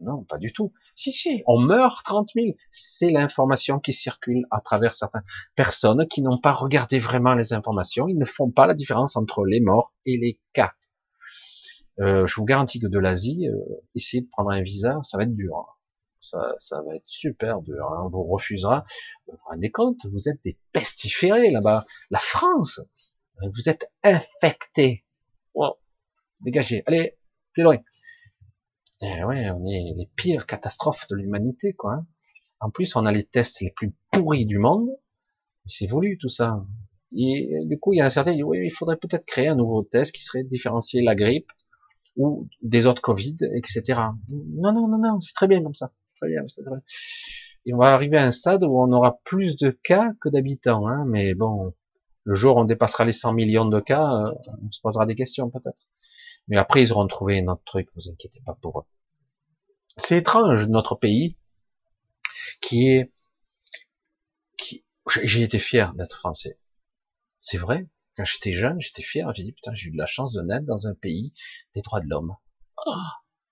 Non, 0.00 0.24
pas 0.24 0.38
du 0.38 0.52
tout. 0.52 0.72
Si, 0.96 1.12
si, 1.12 1.44
on 1.46 1.60
meurt 1.60 2.04
30 2.04 2.30
000. 2.34 2.56
C'est 2.72 3.12
l'information 3.12 3.78
qui 3.78 3.92
circule 3.92 4.46
à 4.50 4.60
travers 4.60 4.94
certaines 4.94 5.22
personnes 5.54 6.08
qui 6.08 6.22
n'ont 6.22 6.38
pas 6.38 6.54
regardé 6.54 6.98
vraiment 6.98 7.34
les 7.34 7.52
informations. 7.52 8.08
Ils 8.08 8.18
ne 8.18 8.24
font 8.24 8.50
pas 8.50 8.66
la 8.66 8.74
différence 8.74 9.14
entre 9.14 9.44
les 9.44 9.60
morts 9.60 9.92
et 10.06 10.16
les 10.16 10.40
cas. 10.54 10.72
Euh, 12.00 12.26
je 12.26 12.34
vous 12.34 12.44
garantis 12.44 12.80
que 12.80 12.88
de 12.88 12.98
l'Asie, 12.98 13.46
euh, 13.46 13.54
essayer 13.94 14.22
de 14.22 14.28
prendre 14.28 14.50
un 14.50 14.62
visa, 14.62 14.98
ça 15.04 15.16
va 15.16 15.22
être 15.22 15.36
dur. 15.36 15.79
Ça, 16.20 16.54
ça 16.58 16.82
va 16.82 16.96
être 16.96 17.04
super 17.06 17.62
dur. 17.62 17.86
Hein. 17.92 18.02
On 18.04 18.08
vous 18.10 18.24
refusera. 18.24 18.84
Vous 19.26 19.34
vous 19.34 19.48
rendez 19.48 19.70
compte, 19.70 20.06
vous 20.06 20.28
êtes 20.28 20.42
des 20.44 20.58
pestiférés 20.72 21.50
là-bas. 21.50 21.84
La 22.10 22.18
France, 22.18 22.80
vous 23.42 23.68
êtes 23.68 23.90
infectés. 24.02 25.04
Wow. 25.54 25.76
Dégagez. 26.40 26.82
Allez, 26.86 27.16
plus 27.52 27.62
loin. 27.62 27.76
Et 29.02 29.06
eh 29.18 29.24
ouais, 29.24 29.50
on 29.50 29.64
est 29.64 29.94
les 29.96 30.10
pires 30.14 30.46
catastrophes 30.46 31.08
de 31.08 31.16
l'humanité, 31.16 31.72
quoi. 31.72 31.94
Hein. 31.94 32.06
En 32.60 32.70
plus, 32.70 32.94
on 32.96 33.06
a 33.06 33.12
les 33.12 33.24
tests 33.24 33.60
les 33.62 33.70
plus 33.70 33.94
pourris 34.10 34.44
du 34.44 34.58
monde. 34.58 34.90
C'est 35.66 35.86
voulu 35.86 36.18
tout 36.18 36.28
ça. 36.28 36.66
Et 37.16 37.64
du 37.64 37.78
coup, 37.78 37.92
il 37.92 37.96
y 37.96 38.00
a 38.00 38.04
un 38.04 38.10
certain 38.10 38.38
oui, 38.42 38.60
il 38.62 38.70
faudrait 38.70 38.96
peut-être 38.98 39.24
créer 39.24 39.48
un 39.48 39.56
nouveau 39.56 39.82
test 39.82 40.12
qui 40.14 40.22
serait 40.22 40.44
différencier 40.44 41.02
la 41.02 41.14
grippe 41.14 41.50
ou 42.16 42.48
des 42.62 42.86
autres 42.86 43.02
Covid, 43.02 43.36
etc. 43.54 44.00
Non, 44.28 44.72
non, 44.72 44.88
non, 44.88 44.98
non, 44.98 45.20
c'est 45.20 45.32
très 45.32 45.48
bien 45.48 45.62
comme 45.62 45.74
ça. 45.74 45.92
Et 47.66 47.74
on 47.74 47.78
va 47.78 47.92
arriver 47.94 48.16
à 48.16 48.24
un 48.24 48.30
stade 48.30 48.64
où 48.64 48.80
on 48.80 48.92
aura 48.92 49.20
plus 49.24 49.56
de 49.56 49.70
cas 49.70 50.12
que 50.20 50.28
d'habitants, 50.28 50.86
hein, 50.86 51.04
mais 51.06 51.34
bon, 51.34 51.74
le 52.24 52.34
jour 52.34 52.56
où 52.56 52.60
on 52.60 52.64
dépassera 52.64 53.04
les 53.04 53.12
100 53.12 53.32
millions 53.32 53.66
de 53.66 53.80
cas, 53.80 54.10
euh, 54.12 54.34
on 54.62 54.70
se 54.70 54.80
posera 54.80 55.06
des 55.06 55.14
questions 55.14 55.50
peut-être. 55.50 55.88
Mais 56.48 56.56
après, 56.56 56.82
ils 56.82 56.92
auront 56.92 57.06
trouvé 57.06 57.38
un 57.38 57.48
autre 57.48 57.62
truc, 57.64 57.88
vous 57.94 58.08
inquiétez 58.10 58.40
pas 58.44 58.56
pour 58.60 58.80
eux. 58.80 58.84
C'est 59.96 60.18
étrange, 60.18 60.66
notre 60.66 60.94
pays, 60.94 61.36
qui 62.60 62.88
est, 62.88 63.12
qui, 64.58 64.84
j'ai 65.22 65.42
été 65.42 65.58
fier 65.58 65.94
d'être 65.94 66.16
français. 66.16 66.58
C'est 67.40 67.58
vrai. 67.58 67.88
Quand 68.16 68.24
j'étais 68.24 68.52
jeune, 68.52 68.80
j'étais 68.80 69.02
fier. 69.02 69.32
J'ai 69.34 69.44
dit, 69.44 69.52
putain, 69.52 69.74
j'ai 69.74 69.88
eu 69.88 69.92
de 69.92 69.98
la 69.98 70.06
chance 70.06 70.32
de 70.32 70.42
naître 70.42 70.66
dans 70.66 70.86
un 70.86 70.94
pays 70.94 71.32
des 71.74 71.80
droits 71.80 72.00
de 72.00 72.08
l'homme. 72.08 72.34
Oh, 72.86 72.92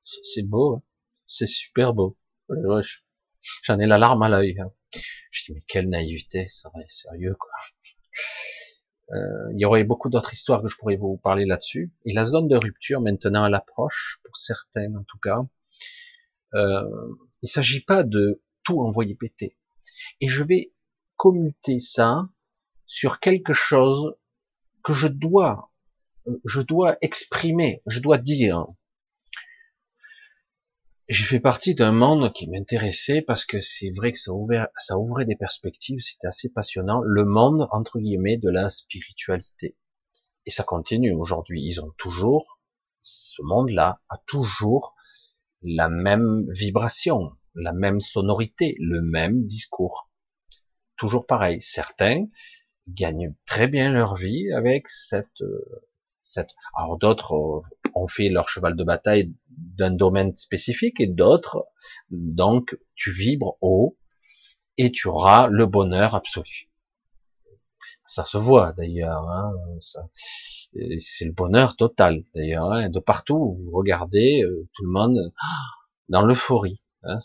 c'est 0.05 0.43
beau. 0.43 0.77
Hein. 0.77 0.83
c'est 1.27 1.47
super 1.47 1.95
beau. 1.95 2.18
J'en 3.63 3.79
ai 3.79 3.87
la 3.87 3.99
larme 3.99 4.23
à 4.23 4.29
l'œil. 4.29 4.59
Hein. 4.61 4.73
Je 5.31 5.45
dis, 5.45 5.53
mais 5.53 5.63
quelle 5.67 5.89
naïveté, 5.89 6.47
c'est 6.49 6.69
vrai, 6.69 6.87
sérieux, 6.89 7.37
quoi. 7.39 7.51
Euh, 9.11 9.53
il 9.53 9.61
y 9.61 9.65
aurait 9.65 9.85
beaucoup 9.85 10.11
d'autres 10.11 10.35
histoires 10.35 10.61
que 10.61 10.69
je 10.69 10.77
pourrais 10.77 10.97
vous 10.97 11.17
parler 11.17 11.47
là-dessus. 11.47 11.93
Et 12.05 12.13
la 12.13 12.27
zone 12.27 12.49
de 12.49 12.57
rupture, 12.57 13.01
maintenant, 13.01 13.47
elle 13.47 13.55
approche, 13.55 14.21
pour 14.25 14.37
certains 14.37 14.95
en 14.95 15.05
tout 15.05 15.19
cas. 15.19 15.41
Euh, 16.55 16.83
il 17.43 17.49
s'agit 17.49 17.81
pas 17.81 18.03
de 18.03 18.43
tout 18.65 18.81
envoyer 18.81 19.15
péter. 19.15 19.57
Et 20.21 20.29
je 20.29 20.43
vais 20.43 20.73
commuter 21.17 21.79
ça 21.79 22.29
sur 22.87 23.21
quelque 23.21 23.53
chose 23.53 24.17
que 24.83 24.93
je 24.93 25.09
dois, 25.09 25.73
je 26.45 26.61
dois 26.61 26.97
exprimer, 27.01 27.83
je 27.87 28.01
dois 28.01 28.19
dire. 28.19 28.67
J'ai 31.09 31.25
fait 31.25 31.41
partie 31.41 31.75
d'un 31.75 31.93
monde 31.93 32.35
qui 32.35 32.51
m'intéressait 32.51 33.23
parce 33.23 33.47
que 33.47 33.61
c'est 33.61 33.89
vrai 33.97 34.13
que 34.13 34.19
ça 34.19 34.33
ouvrait, 34.33 34.69
ça 34.77 34.99
ouvrait 34.99 35.25
des 35.25 35.37
perspectives, 35.37 36.01
c'était 36.01 36.27
assez 36.27 36.51
passionnant. 36.51 37.01
Le 37.03 37.25
monde, 37.25 37.67
entre 37.71 37.99
guillemets, 37.99 38.37
de 38.37 38.51
la 38.51 38.69
spiritualité. 38.69 39.79
Et 40.45 40.51
ça 40.51 40.65
continue 40.65 41.15
aujourd'hui. 41.15 41.63
Ils 41.65 41.81
ont 41.81 41.95
toujours, 41.97 42.61
ce 43.03 43.41
monde-là 43.41 44.03
a 44.11 44.19
toujours 44.27 44.97
la 45.63 45.89
même 45.89 46.45
vibration, 46.51 47.33
la 47.55 47.73
même 47.73 48.03
sonorité, 48.03 48.77
le 48.79 49.01
même 49.01 49.47
discours. 49.47 50.11
Toujours 50.99 51.27
pareil. 51.27 51.63
Certains 51.63 52.27
gagnent 52.87 53.35
très 53.47 53.67
bien 53.67 53.91
leur 53.91 54.15
vie 54.15 54.53
avec 54.53 54.89
cette, 54.89 55.43
cette, 56.23 56.55
alors 56.75 56.99
d'autres 56.99 57.63
ont 57.95 58.09
fait 58.09 58.29
leur 58.29 58.49
cheval 58.49 58.77
de 58.77 58.85
bataille 58.85 59.33
d'un 59.49 59.91
domaine 59.91 60.35
spécifique 60.37 61.01
et 61.01 61.07
d'autres, 61.07 61.67
donc, 62.11 62.79
tu 62.95 63.11
vibres 63.11 63.57
haut 63.61 63.97
et 64.77 64.93
tu 64.93 65.09
auras 65.09 65.49
le 65.49 65.67
bonheur 65.67 66.15
absolu. 66.15 66.71
Ça 68.07 68.25
se 68.25 68.39
voit 68.39 68.73
d'ailleurs, 68.73 69.29
hein, 69.29 69.53
c'est 69.81 71.25
le 71.25 71.33
bonheur 71.33 71.77
total 71.77 72.25
d'ailleurs. 72.35 72.73
Hein, 72.73 72.89
de 72.89 73.01
partout 73.01 73.55
vous 73.55 73.71
regardez, 73.71 74.43
euh, 74.43 74.69
tout 74.75 74.85
le 74.85 74.91
monde 74.91 75.33
dans 76.09 76.23
l'euphorie. 76.23 76.81
Hein, 77.03 77.19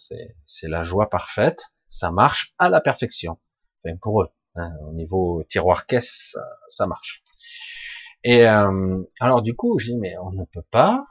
c'est 0.43 0.67
la 0.67 0.83
joie 0.83 1.09
parfaite, 1.09 1.73
ça 1.87 2.11
marche 2.11 2.53
à 2.57 2.69
la 2.69 2.81
perfection. 2.81 3.39
Enfin, 3.83 3.95
pour 4.01 4.21
eux, 4.21 4.29
hein, 4.55 4.71
au 4.87 4.93
niveau 4.93 5.43
tiroir 5.49 5.87
caisse, 5.87 6.37
ça, 6.67 6.85
marche. 6.85 7.23
Et 8.23 8.47
euh, 8.47 9.03
alors 9.19 9.41
du 9.41 9.55
coup, 9.55 9.79
j'ai 9.79 9.93
dit 9.93 9.97
mais 9.97 10.17
on 10.17 10.31
ne 10.31 10.45
peut 10.45 10.65
pas. 10.71 11.05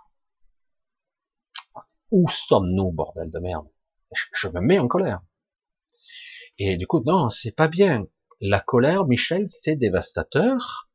Où 2.11 2.29
sommes-nous, 2.29 2.90
bordel 2.92 3.31
de 3.31 3.38
merde? 3.38 3.68
Je, 4.35 4.48
me 4.48 4.61
mets 4.61 4.79
en 4.79 4.88
colère. 4.88 5.22
Et 6.59 6.77
du 6.77 6.87
coup, 6.87 7.03
non, 7.05 7.31
c'est 7.31 7.57
pas 7.57 7.68
bien. 7.68 8.07
La 8.40 8.61
colère, 8.61 9.07
Michel, 9.07 9.48
c'est 9.48 9.77
dévastateur, 9.77 10.90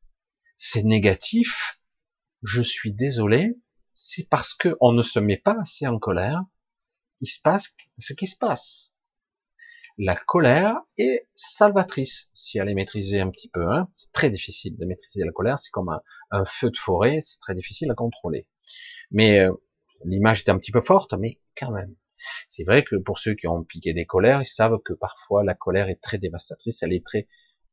c'est 0.57 0.83
négatif. 0.83 1.81
Je 2.43 2.61
suis 2.61 2.93
désolé. 2.93 3.57
C'est 3.95 4.29
parce 4.29 4.53
que 4.53 4.77
on 4.79 4.91
ne 4.91 5.01
se 5.01 5.19
met 5.19 5.37
pas 5.37 5.55
assez 5.59 5.87
en 5.87 5.97
colère 5.97 6.43
il 7.21 7.27
se 7.27 7.41
passe 7.41 7.75
ce 7.97 8.13
qui 8.13 8.27
se 8.27 8.37
passe. 8.37 8.93
La 9.99 10.15
colère 10.15 10.75
est 10.99 11.27
salvatrice 11.33 12.29
si 12.35 12.59
elle 12.59 12.69
est 12.69 12.75
maîtrisée 12.75 13.19
un 13.19 13.31
petit 13.31 13.49
peu. 13.49 13.67
Hein. 13.67 13.89
C'est 13.93 14.11
très 14.11 14.29
difficile 14.29 14.77
de 14.77 14.85
maîtriser 14.85 15.23
la 15.23 15.31
colère. 15.31 15.57
C'est 15.57 15.71
comme 15.71 15.89
un, 16.29 16.45
feu 16.45 16.69
de 16.69 16.77
forêt, 16.77 17.19
c'est 17.21 17.39
très 17.39 17.55
difficile 17.55 17.89
à 17.89 17.95
contrôler. 17.95 18.47
Mais 19.09 19.39
euh, 19.39 19.51
l'image 20.05 20.41
est 20.41 20.49
un 20.49 20.59
petit 20.59 20.71
peu 20.71 20.81
forte, 20.81 21.13
mais 21.13 21.39
quand 21.57 21.71
même. 21.71 21.95
C'est 22.47 22.63
vrai 22.63 22.83
que 22.83 22.95
pour 22.95 23.17
ceux 23.17 23.33
qui 23.33 23.47
ont 23.47 23.63
piqué 23.63 23.93
des 23.93 24.05
colères, 24.05 24.41
ils 24.41 24.47
savent 24.47 24.79
que 24.85 24.93
parfois 24.93 25.43
la 25.43 25.55
colère 25.55 25.89
est 25.89 26.01
très 26.01 26.19
dévastatrice. 26.19 26.83
Elle 26.83 26.93
est 26.93 27.05
très 27.05 27.27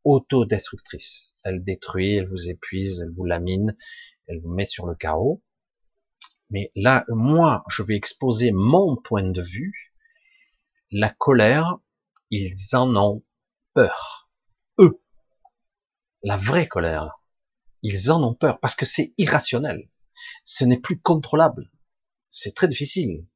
autodestructrice. 0.05 1.35
Elle 1.45 1.62
détruit, 1.62 2.14
elle 2.14 2.29
vous 2.29 2.49
épuise, 2.49 3.01
elle 3.01 3.12
vous 3.14 3.25
lamine, 3.27 3.77
elle 4.29 4.41
vous 4.41 4.53
met 4.53 4.66
sur 4.66 4.87
le 4.87 4.95
carreau. 4.95 5.43
Mais 6.49 6.72
là, 6.75 7.05
moi, 7.09 7.64
je 7.68 7.83
vais 7.83 7.97
exposer 7.97 8.51
mon 8.53 8.97
point 8.97 9.25
de 9.25 9.43
vue. 9.43 9.93
La 10.91 11.11
colère, 11.11 11.79
ils 12.31 12.57
en 12.75 12.95
ont 12.97 13.25
peur. 13.75 14.31
Eux. 14.79 15.03
La 16.22 16.37
vraie 16.37 16.66
colère. 16.66 17.20
Ils 17.83 18.11
en 18.11 18.22
ont 18.22 18.35
peur 18.35 18.61
parce 18.61 18.75
que 18.75 18.87
c'est 18.87 19.14
irrationnel. 19.18 19.91
Ce 20.45 20.64
n'est 20.64 20.81
plus 20.81 21.01
contrôlable. 21.01 21.70
C'est 22.31 22.55
très 22.55 22.68
difficile. 22.68 23.27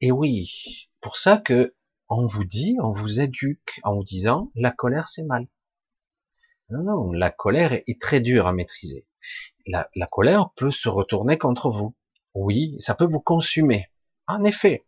Et 0.00 0.12
oui, 0.12 0.90
pour 1.00 1.16
ça 1.16 1.38
que 1.38 1.74
on 2.08 2.26
vous 2.26 2.44
dit, 2.44 2.76
on 2.82 2.92
vous 2.92 3.20
éduque 3.20 3.80
en 3.82 3.96
vous 3.96 4.04
disant 4.04 4.52
la 4.54 4.70
colère 4.70 5.08
c'est 5.08 5.24
mal. 5.24 5.48
Non, 6.68 6.82
non, 6.82 7.12
la 7.12 7.30
colère 7.30 7.72
est 7.72 8.00
très 8.00 8.20
dure 8.20 8.46
à 8.46 8.52
maîtriser 8.52 9.06
la, 9.66 9.88
la 9.94 10.06
colère 10.06 10.50
peut 10.56 10.70
se 10.70 10.88
retourner 10.88 11.38
contre 11.38 11.70
vous. 11.70 11.94
Oui, 12.34 12.76
ça 12.78 12.94
peut 12.94 13.06
vous 13.06 13.20
consumer. 13.20 13.86
En 14.26 14.44
effet. 14.44 14.86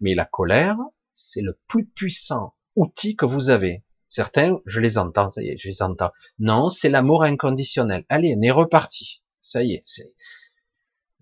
Mais 0.00 0.14
la 0.14 0.24
colère, 0.24 0.78
c'est 1.14 1.40
le 1.40 1.58
plus 1.66 1.86
puissant 1.86 2.54
outil 2.76 3.16
que 3.16 3.24
vous 3.24 3.50
avez. 3.50 3.84
Certains, 4.08 4.60
je 4.66 4.80
les 4.80 4.98
entends, 4.98 5.30
ça 5.30 5.42
y 5.42 5.48
est, 5.48 5.58
je 5.58 5.68
les 5.68 5.82
entends. 5.82 6.12
Non, 6.38 6.68
c'est 6.68 6.88
l'amour 6.88 7.24
inconditionnel. 7.24 8.04
Allez, 8.08 8.34
on 8.36 8.42
est 8.42 8.50
reparti. 8.50 9.22
Ça 9.40 9.62
y 9.62 9.72
est, 9.72 9.82
c'est, 9.84 10.14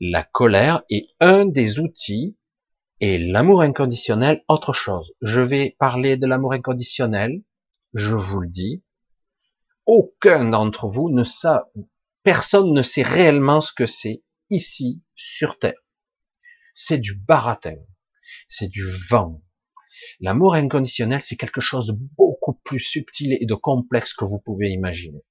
la 0.01 0.25
colère 0.25 0.83
est 0.91 1.07
un 1.21 1.45
des 1.45 1.79
outils 1.79 2.37
et 3.01 3.19
l'amour 3.19 3.63
inconditionnel, 3.63 4.43
autre 4.49 4.73
chose. 4.73 5.13
Je 5.23 5.41
vais 5.41 5.77
parler 5.79 6.17
de 6.17 6.27
l'amour 6.27 6.53
inconditionnel. 6.53 7.43
Je 7.95 8.15
vous 8.15 8.41
le 8.41 8.49
dis. 8.49 8.83
Aucun 9.87 10.45
d'entre 10.45 10.89
vous 10.89 11.11
ne 11.11 11.25
sait, 11.25 11.49
Personne 12.23 12.73
ne 12.73 12.83
sait 12.83 13.03
réellement 13.03 13.61
ce 13.61 13.73
que 13.73 13.87
c'est 13.87 14.23
ici 14.51 15.03
sur 15.17 15.59
Terre. 15.59 15.81
C'est 16.75 16.99
du 16.99 17.17
baratin, 17.17 17.77
c'est 18.47 18.69
du 18.69 18.85
vent. 19.09 19.43
L'amour 20.21 20.55
inconditionnel, 20.55 21.21
c'est 21.23 21.37
quelque 21.37 21.61
chose 21.61 21.87
de 21.89 21.97
beaucoup 22.17 22.55
plus 22.65 22.81
subtil 22.81 23.37
et 23.41 23.47
de 23.47 23.55
complexe 23.55 24.15
que 24.15 24.25
vous 24.25 24.39
pouvez 24.39 24.71
imaginer. 24.71 25.25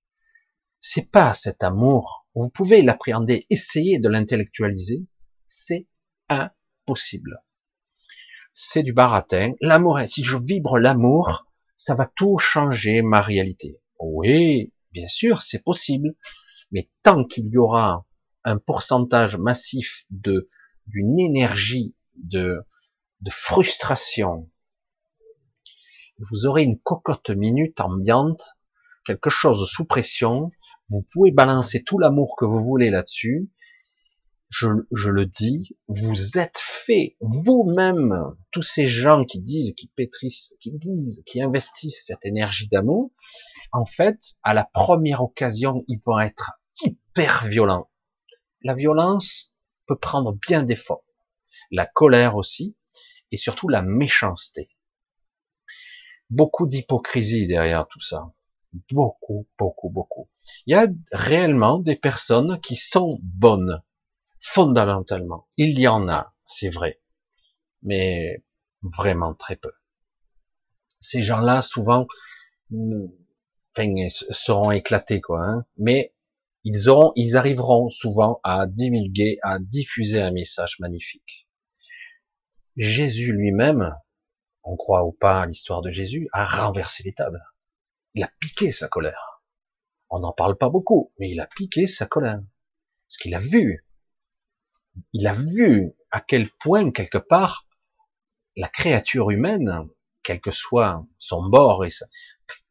C'est 0.80 1.11
pas 1.11 1.34
cet 1.34 1.63
amour. 1.63 2.28
Vous 2.34 2.49
pouvez 2.49 2.82
l'appréhender, 2.82 3.45
essayer 3.49 3.99
de 3.99 4.09
l'intellectualiser. 4.09 5.05
C'est 5.45 5.88
impossible. 6.30 7.43
C'est 8.53 8.84
du 8.84 8.93
baratin. 8.93 9.53
L'amour, 9.61 9.99
si 10.07 10.24
je 10.24 10.38
vibre 10.38 10.80
l'amour, 10.80 11.47
ça 11.76 11.95
va 11.95 12.05
tout 12.05 12.38
changer 12.38 13.01
ma 13.01 13.22
réalité. 13.22 13.80
Oui, 13.99 14.74
bien 14.91 15.07
sûr, 15.07 15.41
c'est 15.41 15.63
possible. 15.63 16.15
Mais 16.72 16.89
tant 17.03 17.26
qu'il 17.26 17.47
y 17.47 17.57
aura 17.57 18.05
un 18.43 18.57
pourcentage 18.57 19.38
massif 19.38 20.05
de 20.09 20.47
d'une 20.88 21.19
énergie 21.19 21.95
de, 22.15 22.65
de 23.22 23.30
frustration, 23.30 24.49
vous 26.30 26.45
aurez 26.45 26.63
une 26.63 26.80
cocotte 26.80 27.30
minute 27.30 27.80
ambiante, 27.80 28.55
quelque 29.05 29.30
chose 29.30 29.67
sous 29.69 29.86
pression, 29.86 30.51
vous 30.89 31.05
pouvez 31.13 31.32
balancer 31.32 31.84
tout 31.84 31.97
l'amour 31.97 32.36
que 32.38 32.45
vous 32.45 32.61
voulez 32.61 32.89
là-dessus, 32.89 33.49
je, 34.51 35.09
le 35.09 35.26
dis, 35.26 35.78
vous 35.88 36.38
êtes 36.38 36.59
fait 36.59 37.15
vous-même, 37.22 38.36
tous 38.51 38.63
ces 38.63 38.86
gens 38.86 39.24
qui 39.24 39.39
disent, 39.39 39.74
qui 39.76 39.88
pétrissent, 39.95 40.55
qui 40.59 40.74
disent, 40.74 41.24
qui 41.26 41.41
investissent 41.41 42.03
cette 42.05 42.26
énergie 42.26 42.67
d'amour, 42.67 43.11
en 43.72 43.86
fait, 43.86 44.19
à 44.43 44.53
la 44.53 44.65
première 44.65 45.24
occasion, 45.24 45.86
ils 45.88 46.01
vont 46.05 46.19
être 46.19 46.51
hyper 46.84 47.45
violent. 47.47 47.89
La 48.63 48.76
violence 48.76 49.53
peut 49.88 49.97
prendre 49.97 50.38
bien 50.47 50.63
des 50.63 50.76
formes. 50.76 50.99
La 51.72 51.86
colère 51.86 52.36
aussi, 52.36 52.76
et 53.32 53.38
surtout 53.38 53.69
la 53.69 53.82
méchanceté. 53.82 54.67
Beaucoup 56.32 56.66
d'hypocrisie 56.66 57.46
derrière 57.46 57.88
tout 57.88 58.02
ça. 58.02 58.34
Beaucoup, 58.92 59.48
beaucoup, 59.60 59.90
beaucoup. 59.90 60.30
Il 60.66 60.72
y 60.72 60.76
a 60.76 60.88
réellement 61.12 61.78
des 61.78 61.96
personnes 61.96 62.60
qui 62.62 62.76
sont 62.76 63.20
bonnes, 63.22 63.84
fondamentalement. 64.40 65.48
Il 65.58 65.78
y 65.78 65.88
en 65.88 66.08
a, 66.08 66.34
c'est 66.46 66.70
vrai. 66.70 67.02
Mais 67.84 68.44
vraiment 68.82 69.34
très 69.34 69.58
peu. 69.58 69.74
Ces 71.02 71.22
gens-là, 71.22 71.62
souvent, 71.62 72.08
enfin, 72.72 74.08
seront 74.10 74.72
éclatés, 74.72 75.20
quoi. 75.20 75.44
Hein. 75.46 75.66
Mais 75.78 76.14
ils 76.64 76.90
auront, 76.90 77.12
ils 77.16 77.36
arriveront 77.36 77.90
souvent 77.90 78.40
à 78.44 78.68
divulguer, 78.68 79.38
à 79.42 79.60
diffuser 79.60 80.22
un 80.22 80.32
message 80.32 80.80
magnifique. 80.80 81.48
Jésus 82.78 83.34
lui-même, 83.34 83.96
on 84.64 84.76
croit 84.76 85.05
ou 85.05 85.12
pas 85.12 85.41
à 85.41 85.45
l'histoire 85.45 85.82
de 85.82 85.91
Jésus, 85.91 86.30
a 86.34 86.45
renversé 86.45 87.03
les 87.03 87.14
tables. 87.14 87.43
Il 88.14 88.24
a 88.24 88.32
piqué 88.39 88.72
sa 88.72 88.88
colère. 88.88 89.41
On 90.09 90.20
n'en 90.20 90.34
parle 90.34 90.57
pas 90.57 90.70
beaucoup, 90.70 91.14
mais 91.20 91.30
il 91.30 91.39
a 91.39 91.47
piqué 91.47 91.88
sa 91.88 92.05
colère. 92.05 92.41
Parce 93.07 93.18
qu'il 93.18 93.36
a 93.36 93.39
vu. 93.39 93.86
Il 95.14 95.28
a 95.28 95.34
vu 95.34 95.93
à 96.12 96.22
quel 96.22 96.49
point, 96.49 96.91
quelque 96.91 97.18
part, 97.18 97.68
la 98.55 98.68
créature 98.68 99.32
humaine, 99.32 99.88
quel 100.24 100.41
que 100.41 100.51
soit 100.51 101.05
son 101.18 101.47
bord, 101.47 101.86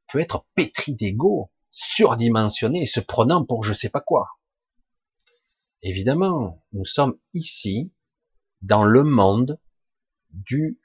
peut 0.08 0.20
être 0.20 0.46
pétrie 0.54 0.94
d'ego, 0.94 1.50
surdimensionné, 1.70 2.84
se 2.86 3.00
prenant 3.00 3.44
pour 3.44 3.64
je 3.64 3.72
sais 3.72 3.88
pas 3.88 4.00
quoi. 4.00 4.28
Évidemment, 5.82 6.62
nous 6.72 6.84
sommes 6.84 7.18
ici, 7.32 7.92
dans 8.60 8.84
le 8.84 9.02
monde 9.02 9.58
du, 10.30 10.79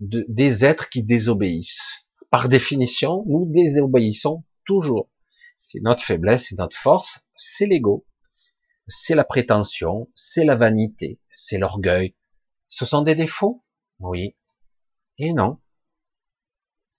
des 0.00 0.64
êtres 0.64 0.88
qui 0.88 1.02
désobéissent. 1.02 2.04
Par 2.30 2.48
définition, 2.48 3.24
nous 3.26 3.46
désobéissons 3.46 4.44
toujours. 4.64 5.10
C'est 5.56 5.80
notre 5.80 6.02
faiblesse, 6.02 6.46
c'est 6.48 6.58
notre 6.58 6.76
force, 6.76 7.20
c'est 7.34 7.66
l'ego, 7.66 8.06
c'est 8.86 9.14
la 9.14 9.24
prétention, 9.24 10.08
c'est 10.14 10.44
la 10.44 10.54
vanité, 10.54 11.20
c'est 11.28 11.58
l'orgueil. 11.58 12.14
Ce 12.68 12.86
sont 12.86 13.02
des 13.02 13.14
défauts 13.14 13.64
Oui. 13.98 14.36
Et 15.18 15.32
non. 15.32 15.58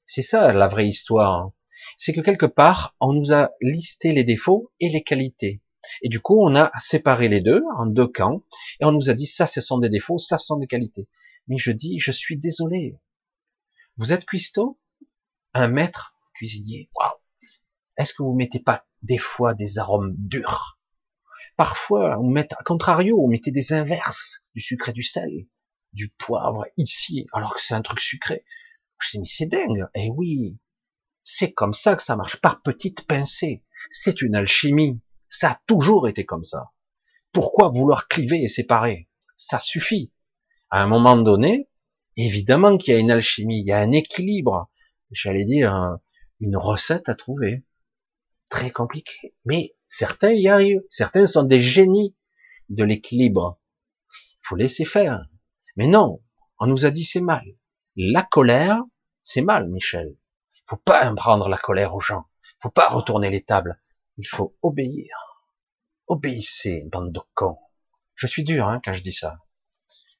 C'est 0.05 0.21
ça 0.21 0.51
la 0.51 0.67
vraie 0.67 0.87
histoire. 0.87 1.51
C'est 1.95 2.13
que 2.13 2.21
quelque 2.21 2.45
part, 2.45 2.95
on 2.99 3.13
nous 3.13 3.31
a 3.31 3.51
listé 3.61 4.11
les 4.11 4.23
défauts 4.23 4.71
et 4.79 4.89
les 4.89 5.03
qualités. 5.03 5.61
Et 6.01 6.09
du 6.09 6.19
coup, 6.19 6.43
on 6.43 6.55
a 6.55 6.71
séparé 6.79 7.29
les 7.29 7.41
deux 7.41 7.63
en 7.77 7.85
deux 7.85 8.07
camps, 8.07 8.43
et 8.79 8.85
on 8.85 8.91
nous 8.91 9.09
a 9.09 9.13
dit 9.13 9.25
ça, 9.25 9.47
ce 9.47 9.61
sont 9.61 9.77
des 9.77 9.89
défauts, 9.89 10.17
ça, 10.17 10.37
ce 10.37 10.47
sont 10.47 10.57
des 10.57 10.67
qualités. 10.67 11.07
Mais 11.49 11.57
je 11.57 11.71
dis, 11.71 11.99
je 11.99 12.11
suis 12.11 12.37
désolé. 12.37 12.99
Vous 13.97 14.13
êtes 14.13 14.25
cuistot? 14.25 14.79
Un 15.55 15.67
maître 15.67 16.15
cuisinier 16.35 16.91
Waouh 16.95 17.17
Est-ce 17.97 18.13
que 18.13 18.21
vous 18.21 18.35
mettez 18.35 18.59
pas 18.59 18.87
des 19.01 19.17
fois 19.17 19.55
des 19.55 19.79
arômes 19.79 20.13
durs? 20.15 20.79
Parfois, 21.57 22.17
vous 22.17 22.29
mettez, 22.29 22.55
à 22.57 22.63
contrario, 22.63 23.19
vous 23.19 23.27
mettez 23.27 23.49
des 23.51 23.73
inverses, 23.73 24.45
du 24.53 24.61
sucre 24.61 24.89
et 24.89 24.93
du 24.93 25.01
sel, 25.01 25.47
du 25.91 26.09
poivre 26.09 26.67
ici, 26.77 27.25
alors 27.33 27.55
que 27.55 27.61
c'est 27.61 27.73
un 27.73 27.81
truc 27.81 27.99
sucré. 27.99 28.45
Je 28.99 29.09
dis, 29.11 29.19
mais 29.19 29.25
c'est 29.25 29.47
dingue. 29.47 29.87
Eh 29.95 30.09
oui, 30.11 30.59
c'est 31.23 31.51
comme 31.51 31.73
ça 31.73 31.95
que 31.95 32.03
ça 32.03 32.15
marche, 32.15 32.37
par 32.37 32.61
petites 32.61 33.07
pincées. 33.07 33.65
C'est 33.89 34.21
une 34.21 34.35
alchimie. 34.35 35.01
Ça 35.29 35.51
a 35.51 35.61
toujours 35.65 36.07
été 36.07 36.25
comme 36.25 36.45
ça. 36.45 36.71
Pourquoi 37.31 37.69
vouloir 37.69 38.07
cliver 38.07 38.41
et 38.43 38.47
séparer? 38.47 39.09
Ça 39.35 39.57
suffit 39.57 40.11
à 40.69 40.81
un 40.81 40.87
moment 40.87 41.17
donné, 41.17 41.69
évidemment 42.15 42.77
qu'il 42.77 42.93
y 42.93 42.97
a 42.97 42.99
une 42.99 43.11
alchimie, 43.11 43.61
il 43.61 43.67
y 43.67 43.71
a 43.71 43.79
un 43.79 43.91
équilibre, 43.91 44.69
j'allais 45.11 45.45
dire 45.45 45.97
une 46.39 46.57
recette 46.57 47.09
à 47.09 47.15
trouver. 47.15 47.63
Très 48.49 48.71
compliqué. 48.71 49.35
Mais 49.45 49.75
certains 49.85 50.31
y 50.31 50.47
arrivent. 50.47 50.81
Certains 50.89 51.27
sont 51.27 51.43
des 51.43 51.59
génies 51.59 52.15
de 52.69 52.83
l'équilibre. 52.83 53.59
Il 54.11 54.47
faut 54.47 54.55
laisser 54.55 54.85
faire. 54.85 55.25
Mais 55.75 55.87
non, 55.87 56.21
on 56.59 56.67
nous 56.67 56.85
a 56.85 56.91
dit 56.91 57.05
c'est 57.05 57.21
mal. 57.21 57.45
La 57.95 58.23
colère, 58.23 58.81
c'est 59.21 59.41
mal, 59.41 59.69
Michel. 59.69 60.15
Faut 60.65 60.77
pas 60.77 61.13
prendre 61.13 61.47
la 61.47 61.57
colère 61.57 61.95
aux 61.95 61.99
gens. 61.99 62.25
Faut 62.61 62.69
pas 62.69 62.89
retourner 62.89 63.29
les 63.29 63.43
tables. 63.43 63.81
Il 64.17 64.27
faut 64.27 64.55
obéir. 64.61 65.15
Obéissez, 66.07 66.83
bande 66.91 67.11
de 67.11 67.21
cons. 67.33 67.57
Je 68.15 68.27
suis 68.27 68.43
dur 68.43 68.67
hein, 68.67 68.81
quand 68.83 68.93
je 68.93 69.01
dis 69.01 69.13
ça. 69.13 69.37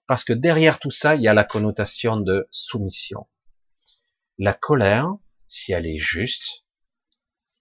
Parce 0.10 0.24
que 0.24 0.34
derrière 0.34 0.80
tout 0.80 0.90
ça, 0.90 1.16
il 1.16 1.22
y 1.22 1.28
a 1.28 1.36
la 1.36 1.44
connotation 1.44 2.18
de 2.18 2.48
soumission. 2.50 3.30
La 4.40 4.54
colère, 4.54 5.14
si 5.46 5.72
elle 5.72 5.86
est 5.86 6.00
juste, 6.00 6.66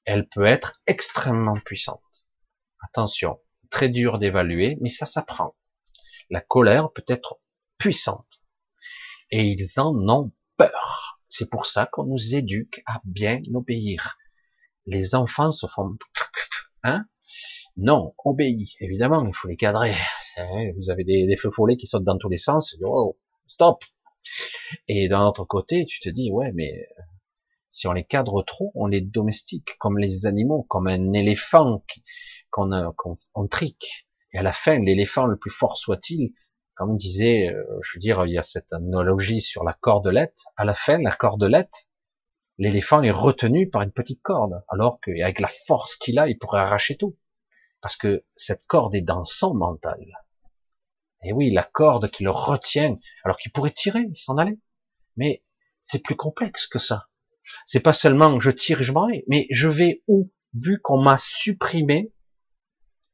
elle 0.07 0.27
peut 0.27 0.47
être 0.47 0.81
extrêmement 0.87 1.59
puissante. 1.63 2.27
Attention, 2.81 3.39
très 3.69 3.91
dur 3.91 4.19
d'évaluer, 4.19 4.79
mais 4.81 4.89
ça 4.89 5.05
s'apprend. 5.05 5.59
La 6.31 6.41
colère 6.41 6.91
peut 6.91 7.05
être 7.07 7.39
puissante. 7.77 8.41
Et 9.31 9.43
ils 9.43 9.79
en 9.79 9.95
ont 10.09 10.33
peur. 10.57 11.21
C'est 11.29 11.51
pour 11.51 11.67
ça 11.67 11.85
qu'on 11.85 12.05
nous 12.05 12.35
éduque 12.35 12.83
à 12.87 13.03
bien 13.05 13.43
obéir. 13.53 14.17
Les 14.87 15.15
enfants 15.15 15.53
se 15.53 15.67
font, 15.67 15.99
hein, 16.83 17.05
non, 17.81 18.11
obéis. 18.25 18.75
Évidemment, 18.81 19.25
il 19.25 19.33
faut 19.33 19.47
les 19.47 19.57
cadrer. 19.57 19.95
Vous 20.77 20.91
avez 20.91 21.05
des, 21.05 21.37
feux 21.37 21.53
follets 21.53 21.77
qui 21.77 21.87
sautent 21.87 22.03
dans 22.03 22.19
tous 22.19 22.29
les 22.29 22.37
sens. 22.37 22.77
Oh, 22.83 23.17
stop. 23.47 23.85
Et 24.89 25.09
d'un 25.09 25.25
autre 25.25 25.45
côté, 25.45 25.87
tu 25.87 26.01
te 26.01 26.09
dis, 26.09 26.33
ouais, 26.33 26.51
mais 26.55 26.73
euh, 26.73 27.03
si 27.71 27.87
on 27.87 27.93
les 27.93 28.03
cadre 28.03 28.43
trop, 28.43 28.73
on 28.75 28.89
les 28.89 29.01
domestique 29.01 29.77
comme 29.79 29.97
les 29.97 30.27
animaux, 30.27 30.65
comme 30.69 30.89
un 30.89 31.13
éléphant 31.13 31.85
qu'on 32.51 32.73
on 33.35 33.47
trique. 33.47 34.09
Et 34.33 34.39
à 34.39 34.43
la 34.43 34.53
fin, 34.53 34.81
l'éléphant 34.81 35.27
le 35.27 35.37
plus 35.37 35.53
fort 35.53 35.79
soit-il, 35.79 36.33
comme 36.75 36.97
disait, 36.97 37.49
euh, 37.49 37.63
je 37.83 37.95
veux 37.95 38.01
dire, 38.01 38.27
il 38.27 38.33
y 38.33 38.39
a 38.39 38.43
cette 38.43 38.73
analogie 38.73 39.41
sur 39.41 39.63
la 39.63 39.73
cordelette. 39.73 40.41
À 40.57 40.65
la 40.65 40.75
fin, 40.75 40.99
la 40.99 41.13
cordelette, 41.13 41.89
l'éléphant 42.59 43.03
est 43.03 43.13
retenu 43.13 43.71
par 43.71 43.83
une 43.83 43.93
petite 43.93 44.21
corde, 44.21 44.65
alors 44.69 44.99
qu'avec 45.01 45.39
la 45.39 45.49
force 45.69 45.97
qu'il 45.97 46.19
a, 46.19 46.29
il 46.29 46.37
pourrait 46.39 46.61
arracher 46.61 46.97
tout. 46.97 47.17
Parce 47.81 47.97
que 47.97 48.25
cette 48.33 48.67
corde 48.67 48.95
est 48.95 49.03
dans 49.03 49.25
son 49.25 49.55
mental. 49.55 50.05
Et 51.25 51.33
oui, 51.33 51.51
la 51.51 51.63
corde 51.63 52.11
qui 52.11 52.25
le 52.25 52.31
retient, 52.31 52.97
alors 53.25 53.37
qu'il 53.37 53.53
pourrait 53.53 53.71
tirer, 53.71 54.07
s'en 54.15 54.37
allait. 54.37 54.59
Mais 55.17 55.45
c'est 55.81 56.03
plus 56.03 56.17
complexe 56.17 56.67
que 56.67 56.79
ça. 56.79 57.09
C'est 57.65 57.81
pas 57.81 57.93
seulement 57.93 58.39
je 58.41 58.51
tire 58.51 58.81
et 58.81 58.85
je 58.85 58.93
m'en 58.93 59.09
vais, 59.09 59.25
mais 59.29 59.47
je 59.51 59.69
vais 59.69 60.03
où? 60.07 60.31
Vu 60.55 60.81
qu'on 60.81 61.01
m'a 61.01 61.19
supprimé 61.19 62.13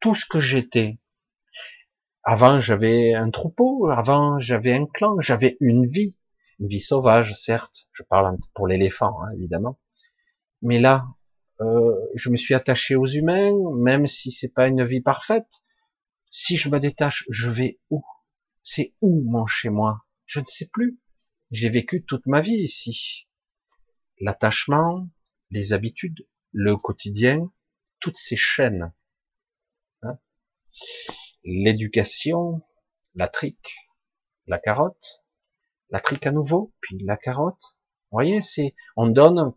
tout 0.01 0.15
ce 0.15 0.25
que 0.25 0.41
j'étais. 0.41 0.99
Avant, 2.23 2.61
j'avais 2.61 3.13
un 3.13 3.31
troupeau, 3.31 3.89
avant, 3.89 4.39
j'avais 4.39 4.73
un 4.73 4.87
clan, 4.87 5.21
j'avais 5.21 5.57
une 5.61 5.87
vie, 5.87 6.17
une 6.61 6.69
vie 6.69 6.81
sauvage, 6.81 7.35
certes. 7.35 7.89
Je 7.93 8.03
parle 8.03 8.39
pour 8.55 8.69
l'éléphant, 8.69 9.21
hein, 9.23 9.33
évidemment. 9.37 9.79
Mais 10.63 10.79
là, 10.79 11.07
euh, 11.61 11.95
je 12.15 12.31
me 12.31 12.37
suis 12.37 12.55
attaché 12.55 12.97
aux 12.97 13.07
humains, 13.07 13.53
même 13.77 14.07
si 14.07 14.31
c'est 14.31 14.49
pas 14.49 14.67
une 14.67 14.85
vie 14.85 15.01
parfaite. 15.01 15.65
Si 16.31 16.57
je 16.57 16.69
me 16.69 16.81
détache, 16.81 17.25
je 17.31 17.49
vais 17.49 17.79
où? 17.91 18.03
C'est 18.63 18.95
où 19.01 19.23
mon 19.31 19.47
chez 19.47 19.69
moi? 19.69 20.05
Je 20.27 20.41
ne 20.41 20.47
sais 20.47 20.69
plus. 20.73 20.99
J'ai 21.51 21.71
vécu 21.71 22.05
toute 22.05 22.27
ma 22.27 22.41
vie 22.41 22.57
ici. 22.57 23.29
L'attachement, 24.21 25.09
les 25.51 25.73
habitudes, 25.73 26.27
le 26.53 26.77
quotidien, 26.77 27.53
toutes 28.01 28.17
ces 28.17 28.37
chaînes. 28.37 28.93
Hein? 30.03 30.19
L'éducation, 31.45 32.63
la 33.15 33.29
trique, 33.29 33.77
la 34.47 34.59
carotte, 34.59 35.25
la 35.91 36.01
trique 36.01 36.27
à 36.27 36.33
nouveau, 36.33 36.75
puis 36.81 36.99
la 37.05 37.17
carotte. 37.17 37.63
Vous 38.11 38.17
voyez, 38.17 38.43
c'est, 38.43 38.75
on 38.97 39.07
donne 39.07 39.55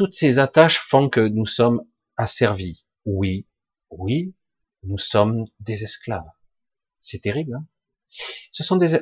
toutes 0.00 0.14
ces 0.14 0.38
attaches 0.38 0.78
font 0.78 1.10
que 1.10 1.20
nous 1.20 1.44
sommes 1.44 1.84
asservis. 2.16 2.86
Oui, 3.04 3.46
oui, 3.90 4.34
nous 4.82 4.96
sommes 4.96 5.44
des 5.58 5.84
esclaves. 5.84 6.30
C'est 7.02 7.18
terrible. 7.18 7.54
Hein 7.54 7.66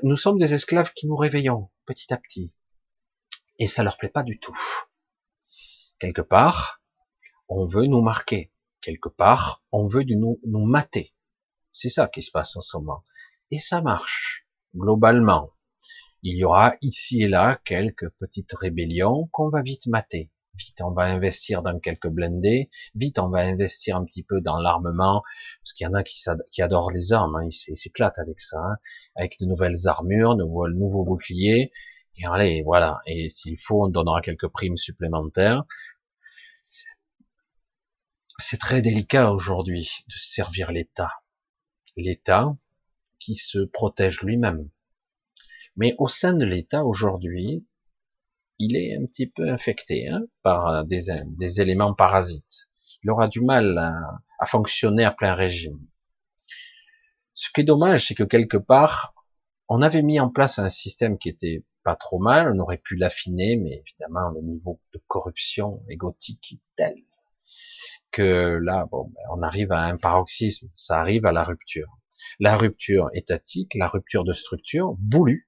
nous 0.03 0.17
sommes 0.17 0.39
des 0.39 0.55
esclaves 0.55 0.93
qui 0.95 1.07
nous 1.07 1.15
réveillons 1.15 1.71
petit 1.87 2.13
à 2.13 2.17
petit, 2.17 2.53
et 3.61 3.69
ça 3.69 3.85
leur 3.85 3.97
plaît 3.97 4.09
pas 4.09 4.25
du 4.25 4.41
tout. 4.41 4.59
Quelque 6.01 6.21
part, 6.21 6.83
on 7.47 7.65
veut 7.65 7.87
nous 7.87 8.03
marquer. 8.03 8.53
Quelque 8.81 9.09
part, 9.09 9.63
on 9.71 9.87
veut 9.87 10.03
nous, 10.03 10.41
nous 10.49 10.67
mater. 10.67 11.15
C'est 11.71 11.91
ça 11.91 12.09
qui 12.09 12.23
se 12.23 12.33
passe 12.33 12.57
en 12.57 12.61
ce 12.61 12.77
moment. 12.77 13.05
Et 13.53 13.61
ça 13.61 13.83
marche, 13.83 14.49
globalement. 14.75 15.53
Il 16.25 16.37
y 16.37 16.43
aura 16.43 16.75
ici 16.83 17.23
et 17.23 17.29
là 17.29 17.61
quelques 17.65 18.11
petites 18.19 18.53
rébellions 18.53 19.29
qu'on 19.31 19.49
va 19.49 19.63
vite 19.63 19.87
mater 19.87 20.33
vite 20.59 20.81
on 20.83 20.91
va 20.91 21.05
investir 21.05 21.63
dans 21.63 21.79
quelques 21.79 22.09
blindés, 22.09 22.71
vite 22.95 23.19
on 23.19 23.29
va 23.29 23.43
investir 23.43 23.97
un 23.97 24.05
petit 24.05 24.23
peu 24.23 24.41
dans 24.41 24.59
l'armement, 24.59 25.23
parce 25.63 25.73
qu'il 25.73 25.87
y 25.87 25.89
en 25.89 25.95
a 25.95 26.03
qui, 26.03 26.63
adorent 26.63 26.91
les 26.91 27.13
armes, 27.13 27.37
hein, 27.37 27.49
ils 27.69 27.77
s'éclatent 27.77 28.19
avec 28.19 28.41
ça, 28.41 28.59
hein, 28.59 28.77
avec 29.17 29.39
de 29.41 29.47
nouvelles 29.47 29.87
armures, 29.87 30.37
de 30.37 30.45
nouveaux 30.45 31.05
boucliers, 31.05 31.73
et 32.17 32.27
allez, 32.27 32.63
voilà, 32.63 32.99
et 33.07 33.29
s'il 33.29 33.59
faut, 33.59 33.85
on 33.85 33.89
donnera 33.89 34.21
quelques 34.21 34.49
primes 34.49 34.77
supplémentaires, 34.77 35.65
c'est 38.39 38.59
très 38.59 38.83
délicat 38.83 39.33
aujourd'hui 39.33 39.91
de 40.09 40.15
servir 40.17 40.73
l'État. 40.73 41.13
L'État 41.97 42.57
qui 43.19 43.35
se 43.35 43.59
protège 43.59 44.23
lui-même. 44.23 44.69
Mais 45.77 45.95
au 45.99 46.09
sein 46.09 46.33
de 46.33 46.45
l'État 46.45 46.85
aujourd'hui, 46.85 47.67
il 48.59 48.77
est 48.77 48.97
un 48.97 49.07
petit 49.07 49.27
peu 49.27 49.49
infecté 49.49 50.09
hein, 50.09 50.23
par 50.43 50.85
des, 50.85 51.07
des, 51.27 51.61
éléments 51.61 51.95
parasites. 51.95 52.69
Il 53.03 53.11
aura 53.11 53.29
du 53.29 53.41
mal 53.41 53.79
à, 53.79 53.93
à 54.39 54.47
fonctionner 54.47 55.05
à 55.05 55.11
plein 55.11 55.35
régime. 55.35 55.79
Ce 57.35 57.49
qui 57.55 57.61
est 57.61 57.65
dommage, 57.65 58.09
c'est 58.09 58.15
que 58.15 58.25
quelque 58.25 58.57
part, 58.57 59.15
on 59.69 59.83
avait 59.83 60.03
mis 60.03 60.19
en 60.19 60.29
place 60.29 60.59
un 60.59 60.69
système 60.69 61.19
qui 61.19 61.29
était 61.29 61.65
pas 61.85 61.95
trop 61.95 62.19
mal, 62.19 62.53
on 62.55 62.59
aurait 62.59 62.79
pu 62.79 62.97
l'affiner, 62.97 63.57
mais 63.57 63.83
évidemment 63.87 64.31
le 64.31 64.41
niveau 64.41 64.81
de 64.93 65.01
corruption 65.07 65.83
égotique 65.89 66.53
est 66.53 66.61
tel 66.77 66.95
que 68.11 68.59
là, 68.63 68.87
bon, 68.91 69.11
ben, 69.15 69.23
on 69.31 69.43
arrive 69.43 69.73
à 69.73 69.83
un 69.83 69.97
paroxysme, 69.97 70.69
ça 70.75 71.01
arrive 71.01 71.27
à 71.27 71.33
la 71.33 71.43
rupture. 71.43 71.99
La 72.41 72.57
rupture 72.57 73.11
étatique, 73.15 73.75
la 73.75 73.89
rupture 73.89 74.25
de 74.25 74.33
structure 74.33 74.97
voulue, 75.01 75.48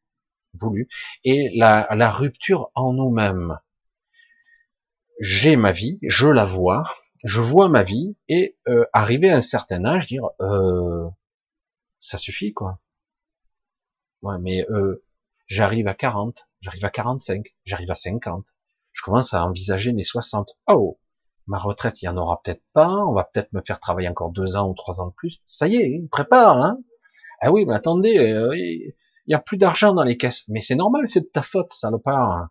voulue, 0.55 0.89
et 1.25 1.51
la, 1.55 2.11
rupture 2.11 2.71
en 2.75 2.93
nous-mêmes. 2.93 3.59
J'ai 5.21 5.57
ma 5.57 5.73
vie, 5.73 5.99
je 6.03 6.27
la 6.27 6.45
vois, 6.45 6.85
je 7.25 7.41
vois 7.41 7.69
ma 7.69 7.83
vie, 7.83 8.17
et 8.29 8.57
euh, 8.69 8.87
arriver 8.93 9.31
à 9.31 9.37
un 9.37 9.43
certain 9.43 9.85
âge, 9.85 10.07
dire, 10.07 10.31
euh, 10.41 11.09
ça 11.99 12.19
suffit 12.19 12.53
quoi. 12.55 12.81
Ouais, 14.23 14.39
mais 14.41 14.67
euh, 14.71 15.05
j'arrive 15.47 15.89
à 15.89 15.95
40, 15.95 16.49
j'arrive 16.61 16.85
à 16.85 16.91
45, 16.91 17.55
j'arrive 17.65 17.91
à 17.91 17.95
50, 17.95 18.55
je 18.93 19.03
commence 19.03 19.35
à 19.35 19.45
envisager 19.45 19.93
mes 19.93 20.05
60. 20.05 20.57
Oh, 20.67 20.99
ma 21.47 21.59
retraite, 21.59 22.03
il 22.03 22.07
y 22.07 22.09
en 22.09 22.17
aura 22.17 22.41
peut-être 22.43 22.63
pas, 22.73 22.91
on 22.91 23.13
va 23.13 23.25
peut-être 23.25 23.53
me 23.53 23.63
faire 23.67 23.81
travailler 23.81 24.09
encore 24.09 24.31
deux 24.31 24.57
ans 24.57 24.69
ou 24.69 24.75
trois 24.75 25.01
ans 25.01 25.09
de 25.09 25.13
plus. 25.13 25.41
Ça 25.45 25.69
y 25.69 25.77
est, 25.77 26.09
prépare, 26.11 26.59
hein. 26.59 26.79
Ah 27.41 27.51
oui, 27.53 27.65
mais 27.67 27.75
attendez, 27.75 28.19
euh, 28.19 28.55
il 29.31 29.35
y 29.35 29.37
a 29.37 29.39
plus 29.39 29.59
d'argent 29.59 29.95
dans 29.95 30.03
les 30.03 30.17
caisses. 30.17 30.43
Mais 30.49 30.61
c'est 30.61 30.75
normal, 30.75 31.07
c'est 31.07 31.21
de 31.21 31.31
ta 31.33 31.43
faute, 31.43 31.71
salopard. 31.71 32.49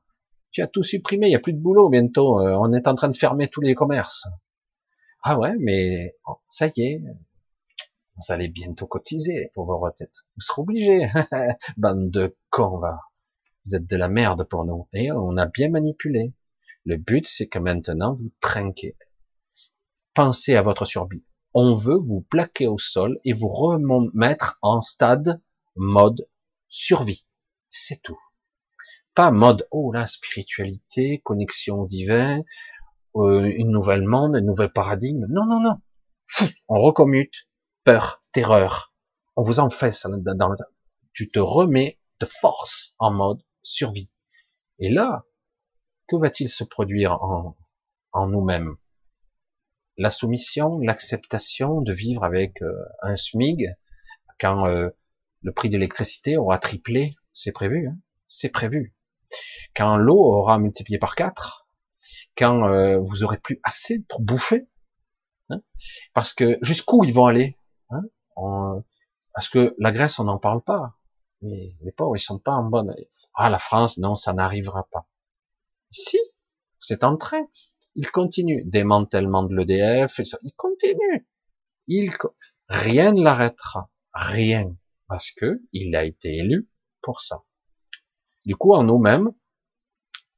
Tu 0.51 0.61
as 0.61 0.67
tout 0.67 0.81
supprimé, 0.81 1.27
il 1.27 1.31
y 1.31 1.35
a 1.35 1.39
plus 1.39 1.51
de 1.51 1.59
boulot 1.59 1.89
bientôt. 1.89 2.39
Euh, 2.39 2.55
on 2.57 2.71
est 2.71 2.87
en 2.87 2.95
train 2.95 3.09
de 3.09 3.17
fermer 3.17 3.49
tous 3.49 3.59
les 3.59 3.75
commerces. 3.75 4.25
Ah 5.21 5.37
ouais, 5.37 5.55
mais 5.59 6.15
oh, 6.25 6.37
ça 6.47 6.67
y 6.67 6.81
est, 6.83 7.01
vous 8.15 8.33
allez 8.33 8.47
bientôt 8.47 8.87
cotiser 8.87 9.51
pour 9.53 9.65
vos 9.65 9.77
retraites. 9.77 10.25
Vous 10.37 10.41
serez 10.41 10.61
obligés. 10.61 11.09
Bande 11.77 12.11
de 12.11 12.37
cons. 12.49 12.79
Vous 13.65 13.75
êtes 13.75 13.85
de 13.85 13.97
la 13.97 14.07
merde 14.07 14.45
pour 14.45 14.63
nous. 14.63 14.87
Et 14.93 15.11
on 15.11 15.35
a 15.35 15.47
bien 15.47 15.69
manipulé. 15.69 16.33
Le 16.85 16.95
but, 16.95 17.27
c'est 17.27 17.47
que 17.47 17.59
maintenant, 17.59 18.13
vous 18.13 18.31
trinquez. 18.39 18.97
Pensez 20.13 20.55
à 20.55 20.61
votre 20.61 20.85
survie. 20.85 21.25
On 21.53 21.75
veut 21.75 21.97
vous 21.97 22.21
plaquer 22.21 22.67
au 22.67 22.77
sol 22.77 23.19
et 23.25 23.33
vous 23.33 23.49
remettre 23.49 24.57
en 24.61 24.79
stade 24.79 25.41
mode 25.75 26.25
survie. 26.69 27.25
C'est 27.69 28.01
tout. 28.01 28.19
Pas 29.15 29.31
mode, 29.31 29.67
oh 29.71 29.91
la 29.91 30.07
spiritualité, 30.07 31.21
connexion 31.23 31.83
divine, 31.83 32.43
euh, 33.15 33.51
une 33.55 33.71
nouvelle 33.71 34.05
monde, 34.05 34.35
un 34.35 34.41
nouvel 34.41 34.71
paradigme. 34.71 35.25
Non, 35.29 35.45
non, 35.45 35.59
non. 35.59 35.81
On 36.67 36.79
recommute 36.79 37.49
peur, 37.83 38.23
terreur. 38.31 38.93
On 39.35 39.41
vous 39.41 39.59
en 39.59 39.69
fait 39.69 39.91
ça 39.91 40.09
dans 40.09 40.49
le... 40.49 40.55
Tu 41.13 41.29
te 41.31 41.39
remets 41.39 41.99
de 42.19 42.25
force 42.25 42.95
en 42.99 43.11
mode 43.11 43.43
survie. 43.63 44.11
Et 44.77 44.89
là, 44.89 45.25
que 46.07 46.15
va-t-il 46.15 46.49
se 46.49 46.63
produire 46.63 47.21
en, 47.23 47.57
en 48.11 48.27
nous-mêmes? 48.27 48.75
La 49.97 50.09
soumission, 50.09 50.79
l'acceptation 50.79 51.81
de 51.81 51.91
vivre 51.91 52.23
avec 52.23 52.61
euh, 52.61 52.73
un 53.01 53.15
SMIG 53.15 53.75
quand 54.39 54.67
euh, 54.67 54.89
le 55.41 55.51
prix 55.51 55.69
de 55.69 55.73
l'électricité 55.73 56.37
aura 56.37 56.57
triplé, 56.57 57.15
c'est 57.33 57.51
prévu, 57.51 57.87
hein 57.87 57.97
c'est 58.27 58.49
prévu. 58.49 58.95
Quand 59.75 59.97
l'eau 59.97 60.17
aura 60.17 60.59
multiplié 60.59 60.97
par 60.99 61.15
quatre, 61.15 61.67
quand 62.37 62.67
euh, 62.67 62.99
vous 62.99 63.23
aurez 63.23 63.37
plus 63.37 63.59
assez 63.63 63.99
pour 64.07 64.21
bouffer, 64.21 64.67
hein 65.49 65.61
parce 66.13 66.33
que 66.33 66.57
jusqu'où 66.61 67.03
ils 67.03 67.13
vont 67.13 67.25
aller 67.25 67.57
hein 67.89 68.03
Parce 69.33 69.49
que 69.49 69.75
la 69.77 69.91
Grèce, 69.91 70.19
on 70.19 70.25
n'en 70.25 70.37
parle 70.37 70.61
pas. 70.61 70.95
Mais 71.41 71.75
les 71.81 71.91
pauvres, 71.91 72.15
ils 72.15 72.21
sont 72.21 72.39
pas 72.39 72.51
en 72.51 72.63
bonne. 72.63 72.93
Ah, 73.33 73.49
la 73.49 73.59
France, 73.59 73.97
non, 73.97 74.15
ça 74.15 74.33
n'arrivera 74.33 74.87
pas. 74.91 75.07
Si, 75.89 76.19
c'est 76.79 77.03
en 77.03 77.17
train. 77.17 77.47
Il 77.95 78.11
continue. 78.11 78.63
Démantèlement 78.65 79.43
de 79.43 79.55
l'EDF, 79.55 80.19
il 80.19 80.53
continue. 80.55 81.27
Rien 82.67 83.13
ne 83.13 83.23
l'arrêtera. 83.23 83.89
Rien. 84.13 84.75
Parce 85.09 85.31
que 85.31 85.61
il 85.73 85.95
a 85.95 86.05
été 86.05 86.37
élu 86.37 86.69
pour 87.01 87.19
ça. 87.21 87.43
Du 88.45 88.55
coup, 88.55 88.73
en 88.73 88.83
nous-mêmes, 88.83 89.33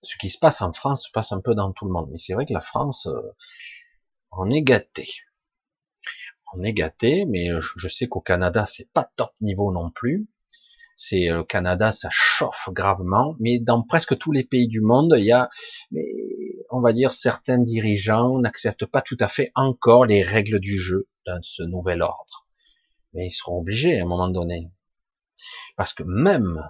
ce 0.01 0.17
qui 0.17 0.31
se 0.31 0.39
passe 0.39 0.61
en 0.63 0.73
France 0.73 1.05
se 1.05 1.11
passe 1.11 1.31
un 1.31 1.41
peu 1.41 1.53
dans 1.53 1.71
tout 1.71 1.85
le 1.85 1.91
monde. 1.91 2.09
Mais 2.11 2.17
c'est 2.17 2.33
vrai 2.33 2.47
que 2.47 2.53
la 2.53 2.61
France, 2.61 3.05
euh, 3.05 3.35
on 4.31 4.49
est 4.49 4.63
gâté. 4.63 5.07
On 6.53 6.63
est 6.63 6.73
gâté, 6.73 7.25
mais 7.25 7.49
je 7.59 7.87
sais 7.87 8.07
qu'au 8.07 8.21
Canada, 8.21 8.65
c'est 8.65 8.91
pas 8.91 9.09
top 9.15 9.33
niveau 9.41 9.71
non 9.71 9.91
plus 9.91 10.27
c'est 11.01 11.27
le 11.27 11.39
euh, 11.39 11.43
Canada, 11.43 11.91
ça 11.91 12.09
chauffe 12.11 12.69
gravement, 12.71 13.35
mais 13.39 13.59
dans 13.59 13.81
presque 13.81 14.17
tous 14.17 14.31
les 14.31 14.43
pays 14.43 14.67
du 14.67 14.81
monde, 14.81 15.15
il 15.17 15.25
y 15.25 15.31
a, 15.31 15.49
on 16.69 16.79
va 16.79 16.93
dire, 16.93 17.11
certains 17.11 17.57
dirigeants 17.57 18.37
n'acceptent 18.39 18.85
pas 18.85 19.01
tout 19.01 19.17
à 19.19 19.27
fait 19.27 19.51
encore 19.55 20.05
les 20.05 20.21
règles 20.21 20.59
du 20.59 20.77
jeu 20.77 21.07
dans 21.25 21.39
ce 21.41 21.63
nouvel 21.63 22.03
ordre. 22.03 22.40
Mais 23.13 23.27
ils 23.27 23.31
seront 23.31 23.59
obligés 23.59 23.99
à 23.99 24.03
un 24.03 24.07
moment 24.07 24.29
donné. 24.29 24.71
Parce 25.75 25.93
que 25.93 26.03
même, 26.03 26.61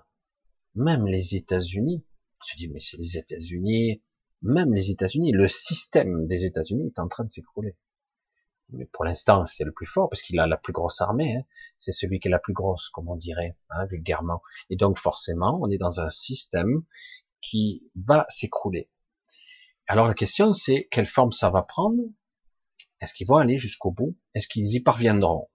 même 0.76 1.06
les 1.06 1.36
États-Unis, 1.36 2.06
tu 2.46 2.58
dis, 2.58 2.70
mais 2.70 2.80
c'est 2.80 2.98
les 2.98 3.18
États-Unis, 3.18 4.02
même 4.42 4.74
les 4.74 4.90
États-Unis, 4.90 5.32
le 5.32 5.48
système 5.48 6.28
des 6.28 6.46
États-Unis 6.46 6.88
est 6.88 7.00
en 7.00 7.08
train 7.08 7.24
de 7.24 7.30
s'écrouler 7.30 7.76
mais 8.72 8.86
pour 8.86 9.04
l'instant 9.06 9.46
c'est 9.46 9.64
le 9.64 9.72
plus 9.72 9.86
fort 9.86 10.10
parce 10.10 10.22
qu'il 10.22 10.40
a 10.40 10.48
la 10.48 10.58
plus 10.58 10.74
grosse 10.74 11.02
armée, 11.02 11.36
hein. 11.36 11.44
c'est 11.78 11.92
celui 11.92 12.20
qui 12.20 12.28
est 12.28 12.32
la 12.32 12.40
plus 12.40 12.54
grosse, 12.54 12.90
comme 12.90 13.10
on 13.10 13.16
dirait 13.16 13.58
hein, 13.70 13.86
vulgairement. 13.86 14.42
Et 14.70 14.76
donc 14.76 14.98
forcément, 14.98 15.60
on 15.62 15.70
est 15.70 15.78
dans 15.78 16.00
un 16.00 16.10
système 16.10 16.84
qui 17.42 17.90
va 17.96 18.26
s'écrouler. 18.30 18.90
Alors 19.88 20.08
la 20.08 20.14
question 20.14 20.54
c'est 20.54 20.88
quelle 20.92 21.06
forme 21.06 21.32
ça 21.32 21.50
va 21.50 21.64
prendre? 21.64 22.02
Est-ce 23.02 23.14
qu'ils 23.14 23.28
vont 23.28 23.38
aller 23.38 23.58
jusqu'au 23.58 23.92
bout? 23.92 24.16
Est-ce 24.34 24.48
qu'ils 24.48 24.74
y 24.76 24.80
parviendront? 24.80 25.50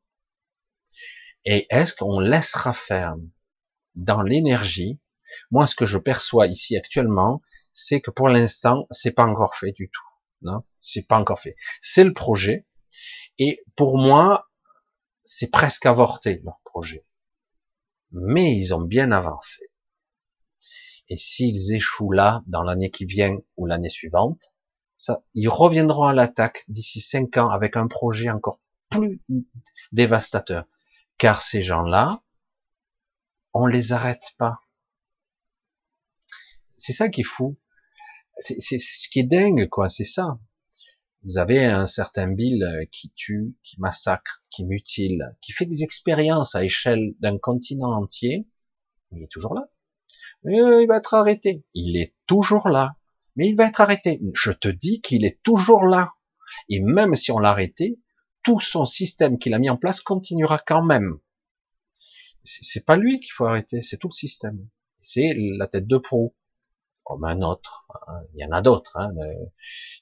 Et 1.46 1.66
est-ce 1.70 1.94
qu'on 1.94 2.18
laissera 2.18 2.74
faire 2.74 3.16
dans 3.94 4.22
l'énergie? 4.22 5.00
Moi, 5.50 5.66
ce 5.66 5.76
que 5.76 5.86
je 5.86 5.96
perçois 5.96 6.48
ici 6.48 6.76
actuellement, 6.76 7.40
c'est 7.72 8.00
que 8.00 8.10
pour 8.10 8.28
l'instant, 8.28 8.86
c'est 8.90 9.12
pas 9.12 9.24
encore 9.24 9.54
fait 9.54 9.72
du 9.72 9.88
tout. 9.88 10.04
Non, 10.42 10.64
c'est 10.80 11.06
pas 11.06 11.18
encore 11.18 11.40
fait. 11.40 11.56
C'est 11.80 12.04
le 12.04 12.12
projet, 12.12 12.66
et 13.38 13.62
pour 13.76 13.96
moi, 13.96 14.50
c'est 15.22 15.50
presque 15.50 15.86
avorté 15.86 16.40
leur 16.44 16.60
projet. 16.64 17.06
Mais 18.10 18.56
ils 18.56 18.74
ont 18.74 18.80
bien 18.80 19.12
avancé. 19.12 19.70
Et 21.08 21.16
s'ils 21.16 21.72
échouent 21.72 22.12
là, 22.12 22.42
dans 22.46 22.62
l'année 22.62 22.90
qui 22.90 23.04
vient 23.04 23.36
ou 23.56 23.66
l'année 23.66 23.90
suivante, 23.90 24.54
ça, 24.96 25.22
ils 25.34 25.48
reviendront 25.48 26.04
à 26.04 26.12
l'attaque 26.12 26.64
d'ici 26.68 27.00
cinq 27.00 27.36
ans 27.36 27.50
avec 27.50 27.76
un 27.76 27.86
projet 27.86 28.30
encore 28.30 28.60
plus 28.88 29.22
dévastateur. 29.92 30.64
Car 31.18 31.42
ces 31.42 31.62
gens-là, 31.62 32.22
on 33.52 33.66
les 33.66 33.92
arrête 33.92 34.34
pas. 34.38 34.60
C'est 36.76 36.92
ça 36.92 37.08
qui 37.08 37.22
est 37.22 37.24
fou. 37.24 37.58
C'est 38.38 38.78
ce 38.78 39.08
qui 39.08 39.20
est 39.20 39.24
dingue, 39.24 39.68
quoi. 39.68 39.88
C'est 39.88 40.04
ça. 40.04 40.38
Vous 41.24 41.38
avez 41.38 41.64
un 41.64 41.86
certain 41.86 42.28
Bill 42.28 42.62
euh, 42.62 42.84
qui 42.92 43.10
tue, 43.16 43.56
qui 43.62 43.80
massacre, 43.80 44.44
qui 44.50 44.64
mutile, 44.64 45.34
qui 45.40 45.52
fait 45.52 45.66
des 45.66 45.82
expériences 45.82 46.54
à 46.54 46.62
échelle 46.62 47.14
d'un 47.18 47.38
continent 47.38 47.92
entier. 47.92 48.46
Il 49.10 49.22
est 49.22 49.30
toujours 49.30 49.54
là. 49.54 49.68
Il 50.44 50.86
va 50.86 50.98
être 50.98 51.14
arrêté. 51.14 51.64
Il 51.74 51.96
est 51.96 52.14
toujours 52.26 52.68
là. 52.68 52.96
Mais 53.34 53.48
il 53.48 53.56
va 53.56 53.66
être 53.66 53.80
arrêté. 53.80 54.20
Je 54.34 54.52
te 54.52 54.68
dis 54.68 55.00
qu'il 55.00 55.24
est 55.24 55.42
toujours 55.42 55.86
là. 55.86 56.12
Et 56.68 56.80
même 56.80 57.14
si 57.14 57.32
on 57.32 57.38
l'a 57.38 57.50
arrêté, 57.50 57.98
tout 58.46 58.60
son 58.60 58.84
système 58.84 59.40
qu'il 59.40 59.54
a 59.54 59.58
mis 59.58 59.68
en 59.68 59.76
place 59.76 60.00
continuera 60.00 60.60
quand 60.64 60.84
même. 60.84 61.18
C'est 62.44 62.86
pas 62.86 62.94
lui 62.94 63.18
qu'il 63.18 63.32
faut 63.32 63.44
arrêter, 63.44 63.82
c'est 63.82 63.96
tout 63.96 64.06
le 64.06 64.14
système. 64.14 64.68
C'est 65.00 65.34
la 65.36 65.66
tête 65.66 65.88
de 65.88 65.98
proue 65.98 66.32
comme 67.02 67.24
un 67.24 67.42
autre. 67.42 67.88
Hein. 68.06 68.22
Il 68.34 68.40
y 68.40 68.44
en 68.44 68.52
a 68.52 68.62
d'autres. 68.62 68.96
Hein. 68.98 69.10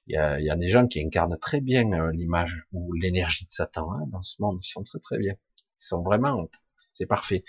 Il, 0.07 0.13
y 0.15 0.19
a, 0.19 0.39
il, 0.39 0.45
y 0.45 0.51
a, 0.51 0.57
des 0.57 0.69
gens 0.69 0.87
qui 0.87 1.01
incarnent 1.01 1.39
très 1.39 1.63
bien 1.63 1.91
euh, 1.93 2.13
l'image 2.13 2.67
ou 2.73 2.93
l'énergie 2.93 3.47
de 3.47 3.51
Satan 3.51 3.91
hein, 3.95 4.07
dans 4.09 4.23
ce 4.23 4.43
monde. 4.43 4.59
Ils 4.63 4.69
sont 4.69 4.85
très 4.85 4.99
très 4.99 5.17
bien. 5.17 5.33
Ils 5.33 5.87
sont 5.87 6.03
vraiment, 6.03 6.51
c'est 6.93 7.07
parfait. 7.07 7.45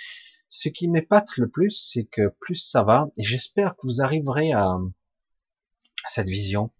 Ce 0.47 0.69
qui 0.69 0.87
m'épate 0.87 1.35
le 1.35 1.49
plus, 1.49 1.71
c'est 1.71 2.05
que 2.05 2.33
plus 2.39 2.55
ça 2.55 2.83
va, 2.83 3.09
et 3.17 3.23
j'espère 3.23 3.75
que 3.75 3.85
vous 3.85 4.01
arriverez 4.01 4.53
à, 4.53 4.63
à 4.69 6.07
cette 6.07 6.29
vision. 6.29 6.71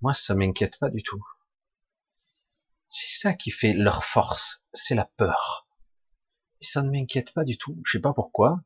Moi, 0.00 0.14
ça 0.14 0.36
m'inquiète 0.36 0.78
pas 0.78 0.90
du 0.90 1.02
tout. 1.02 1.24
Ça 2.90 3.34
qui 3.34 3.50
fait 3.50 3.72
leur 3.72 4.04
force, 4.04 4.64
c'est 4.72 4.94
la 4.94 5.04
peur. 5.16 5.68
Et 6.60 6.64
ça 6.64 6.82
ne 6.82 6.90
m'inquiète 6.90 7.32
pas 7.32 7.44
du 7.44 7.56
tout. 7.56 7.80
Je 7.86 7.92
sais 7.92 8.02
pas 8.02 8.12
pourquoi. 8.12 8.60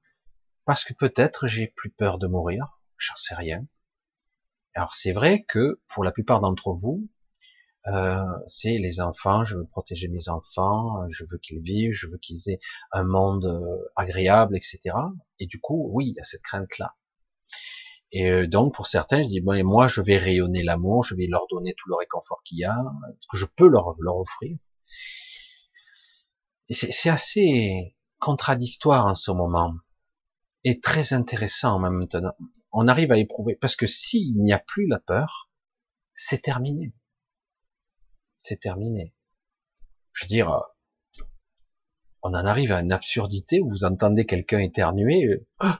Parce 0.64 0.82
que 0.84 0.94
peut-être 0.94 1.46
j'ai 1.46 1.68
plus 1.68 1.90
peur 1.90 2.18
de 2.18 2.26
mourir. 2.26 2.80
J'en 2.96 3.16
sais 3.16 3.34
rien. 3.34 3.66
Alors 4.74 4.94
c'est 4.94 5.12
vrai 5.12 5.44
que 5.44 5.80
pour 5.88 6.02
la 6.02 6.10
plupart 6.10 6.40
d'entre 6.40 6.72
vous, 6.72 7.08
euh, 7.86 8.24
c'est 8.46 8.78
les 8.78 9.00
enfants, 9.00 9.44
je 9.44 9.56
veux 9.56 9.66
protéger 9.66 10.08
mes 10.08 10.28
enfants, 10.30 11.06
je 11.10 11.24
veux 11.30 11.38
qu'ils 11.38 11.60
vivent, 11.60 11.92
je 11.92 12.06
veux 12.06 12.18
qu'ils 12.18 12.48
aient 12.48 12.58
un 12.92 13.04
monde 13.04 13.44
euh, 13.44 13.92
agréable, 13.94 14.56
etc. 14.56 14.96
Et 15.38 15.46
du 15.46 15.60
coup, 15.60 15.90
oui, 15.92 16.08
il 16.08 16.14
y 16.16 16.20
a 16.20 16.24
cette 16.24 16.42
crainte-là. 16.42 16.94
Et 18.14 18.30
euh, 18.30 18.46
donc, 18.46 18.72
pour 18.74 18.86
certains, 18.86 19.22
je 19.22 19.28
dis, 19.28 19.40
bon, 19.40 19.62
moi, 19.64 19.88
je 19.88 20.00
vais 20.00 20.16
rayonner 20.16 20.62
l'amour, 20.62 21.04
je 21.04 21.14
vais 21.14 21.26
leur 21.26 21.46
donner 21.50 21.74
tout 21.76 21.88
le 21.88 21.96
réconfort 21.96 22.42
qu'il 22.44 22.58
y 22.58 22.64
a, 22.64 22.76
que 23.30 23.36
je 23.36 23.44
peux 23.44 23.68
leur, 23.68 23.94
leur 23.98 24.16
offrir. 24.16 24.56
C'est 26.70 27.10
assez 27.10 27.94
contradictoire 28.18 29.06
en 29.06 29.14
ce 29.14 29.30
moment, 29.30 29.74
et 30.62 30.80
très 30.80 31.12
intéressant 31.12 31.78
maintenant. 31.78 32.32
On 32.72 32.88
arrive 32.88 33.12
à 33.12 33.18
éprouver, 33.18 33.56
parce 33.56 33.76
que 33.76 33.86
s'il 33.86 34.40
n'y 34.40 34.52
a 34.52 34.58
plus 34.58 34.86
la 34.86 34.98
peur, 34.98 35.50
c'est 36.14 36.40
terminé 36.40 36.94
c'est 38.44 38.60
terminé. 38.60 39.14
Je 40.12 40.24
veux 40.24 40.28
dire, 40.28 40.62
on 42.22 42.28
en 42.28 42.46
arrive 42.46 42.72
à 42.72 42.80
une 42.80 42.92
absurdité 42.92 43.60
où 43.60 43.70
vous 43.70 43.84
entendez 43.84 44.26
quelqu'un 44.26 44.58
éternuer, 44.58 45.24
euh, 45.24 45.72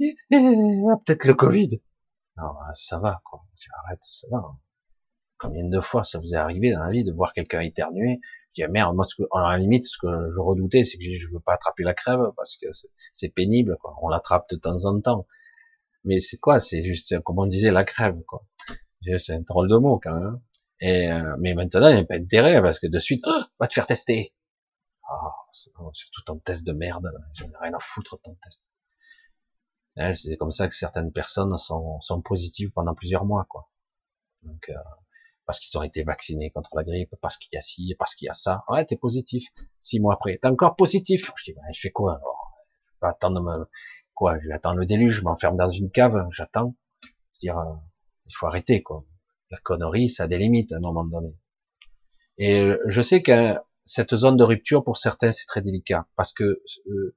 ah, 0.00 0.96
peut-être 1.04 1.24
le 1.24 1.34
Covid. 1.34 1.80
Non, 2.36 2.52
bah, 2.54 2.70
ça 2.74 2.98
va, 2.98 3.20
quoi. 3.24 3.44
Arrête, 3.84 4.00
ça 4.02 4.26
va. 4.30 4.42
Combien 5.38 5.68
de 5.68 5.80
fois 5.80 6.04
ça 6.04 6.18
vous 6.18 6.34
est 6.34 6.36
arrivé 6.36 6.72
dans 6.72 6.84
la 6.84 6.90
vie 6.90 7.04
de 7.04 7.12
voir 7.12 7.32
quelqu'un 7.32 7.60
éternuer 7.60 8.20
Je 8.50 8.54
dis, 8.54 8.62
ah, 8.64 8.68
merde, 8.68 8.94
moi, 8.96 9.06
à 9.32 9.52
la 9.52 9.58
limite, 9.58 9.84
ce 9.84 9.98
que 9.98 10.06
je 10.34 10.40
redoutais, 10.40 10.84
c'est 10.84 10.98
que 10.98 11.04
je 11.04 11.28
veux 11.32 11.40
pas 11.40 11.54
attraper 11.54 11.82
la 11.82 11.94
crève 11.94 12.32
parce 12.36 12.56
que 12.56 12.66
c'est 13.12 13.28
pénible, 13.30 13.76
quoi. 13.80 13.96
On 14.02 14.08
l'attrape 14.08 14.48
de 14.50 14.56
temps 14.56 14.84
en 14.84 15.00
temps. 15.00 15.26
Mais 16.04 16.20
c'est 16.20 16.38
quoi? 16.38 16.60
C'est 16.60 16.82
juste, 16.82 17.20
comme 17.20 17.38
on 17.38 17.46
disait, 17.46 17.70
la 17.70 17.84
crève, 17.84 18.20
quoi. 18.26 18.44
C'est 19.18 19.32
un 19.32 19.40
drôle 19.40 19.68
de 19.68 19.76
mot, 19.76 20.00
quand 20.02 20.14
même. 20.14 20.40
Et, 20.80 21.10
euh, 21.10 21.36
mais 21.38 21.54
maintenant, 21.54 21.88
il 21.88 21.94
n'y 21.94 22.00
a 22.00 22.04
pas 22.04 22.18
d'intérêt 22.18 22.60
parce 22.62 22.78
que 22.78 22.86
de 22.86 22.98
suite, 22.98 23.22
oh, 23.26 23.42
va 23.58 23.66
te 23.68 23.74
faire 23.74 23.86
tester. 23.86 24.34
Oh, 25.10 25.90
surtout 25.92 26.22
ton 26.26 26.38
test 26.38 26.64
de 26.66 26.72
merde, 26.72 27.10
j'en 27.34 27.46
ai 27.46 27.56
rien 27.60 27.74
à 27.74 27.78
foutre 27.78 28.16
de 28.16 28.22
ton 28.22 28.34
test. 28.42 28.66
C'est 29.96 30.36
comme 30.36 30.50
ça 30.50 30.68
que 30.68 30.74
certaines 30.74 31.12
personnes 31.12 31.56
sont, 31.56 32.00
sont 32.00 32.20
positives 32.20 32.70
pendant 32.72 32.94
plusieurs 32.94 33.24
mois, 33.24 33.46
quoi. 33.48 33.70
Donc, 34.42 34.68
euh, 34.68 34.74
parce 35.46 35.60
qu'ils 35.60 35.76
ont 35.78 35.82
été 35.82 36.02
vaccinés 36.02 36.50
contre 36.50 36.76
la 36.76 36.84
grippe, 36.84 37.14
parce 37.20 37.38
qu'il 37.38 37.50
y 37.52 37.56
a 37.56 37.60
ci, 37.60 37.94
parce 37.98 38.14
qu'il 38.14 38.26
y 38.26 38.28
a 38.28 38.32
ça. 38.32 38.64
Ouais, 38.68 38.84
t'es 38.84 38.96
positif. 38.96 39.48
Six 39.80 40.00
mois 40.00 40.14
après, 40.14 40.38
t'es 40.38 40.48
encore 40.48 40.76
positif. 40.76 41.30
Je 41.36 41.44
dis, 41.44 41.54
bah, 41.54 41.62
je 41.72 41.80
fais 41.80 41.90
quoi 41.90 42.16
alors? 42.16 42.66
Je 42.86 42.92
vais 42.92 42.98
pas 43.00 43.10
attendre 43.10 43.68
quoi 44.14 44.38
Je 44.40 44.48
vais 44.48 44.54
attendre 44.54 44.76
le 44.76 44.86
déluge, 44.86 45.20
je 45.20 45.22
m'enferme 45.22 45.56
dans 45.56 45.70
une 45.70 45.90
cave, 45.90 46.26
j'attends. 46.30 46.74
Je 47.34 47.38
dire, 47.40 47.58
euh, 47.58 47.74
il 48.26 48.34
faut 48.34 48.46
arrêter, 48.46 48.82
quoi 48.82 49.04
la 49.54 49.60
connerie, 49.60 50.10
ça 50.10 50.24
a 50.24 50.26
des 50.26 50.38
limites 50.38 50.72
à 50.72 50.76
un 50.76 50.80
moment 50.80 51.04
donné. 51.04 51.34
Et 52.38 52.60
euh, 52.60 52.78
je 52.86 53.00
sais 53.02 53.22
que 53.22 53.54
cette 53.84 54.14
zone 54.16 54.36
de 54.36 54.44
rupture, 54.44 54.82
pour 54.82 54.96
certains, 54.96 55.30
c'est 55.30 55.46
très 55.46 55.60
délicat, 55.60 56.06
parce 56.16 56.32
que 56.32 56.62
euh, 56.88 57.16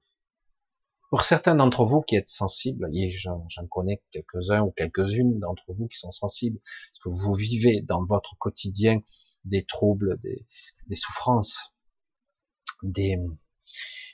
pour 1.09 1.23
certains 1.23 1.55
d'entre 1.55 1.85
vous 1.85 2.01
qui 2.01 2.15
êtes 2.15 2.29
sensibles, 2.29 2.89
j'en 3.19 3.67
connais 3.69 4.03
quelques-uns 4.11 4.61
ou 4.61 4.71
quelques-unes 4.71 5.39
d'entre 5.39 5.73
vous 5.73 5.87
qui 5.87 5.97
sont 5.97 6.11
sensibles, 6.11 6.59
parce 6.59 6.99
que 7.03 7.09
vous 7.09 7.33
vivez 7.33 7.81
dans 7.81 8.05
votre 8.05 8.35
quotidien 8.37 9.01
des 9.45 9.63
troubles, 9.65 10.19
des, 10.21 10.45
des 10.87 10.95
souffrances, 10.95 11.73
des 12.83 13.17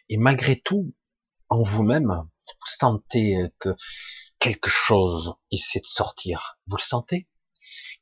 et 0.09 0.17
malgré 0.17 0.59
tout, 0.59 0.93
en 1.49 1.63
vous-même, 1.63 2.07
vous 2.09 2.67
sentez 2.67 3.37
que 3.59 3.75
quelque 4.39 4.69
chose 4.69 5.35
essaie 5.51 5.79
de 5.79 5.85
sortir. 5.85 6.59
Vous 6.67 6.77
le 6.77 6.81
sentez? 6.81 7.29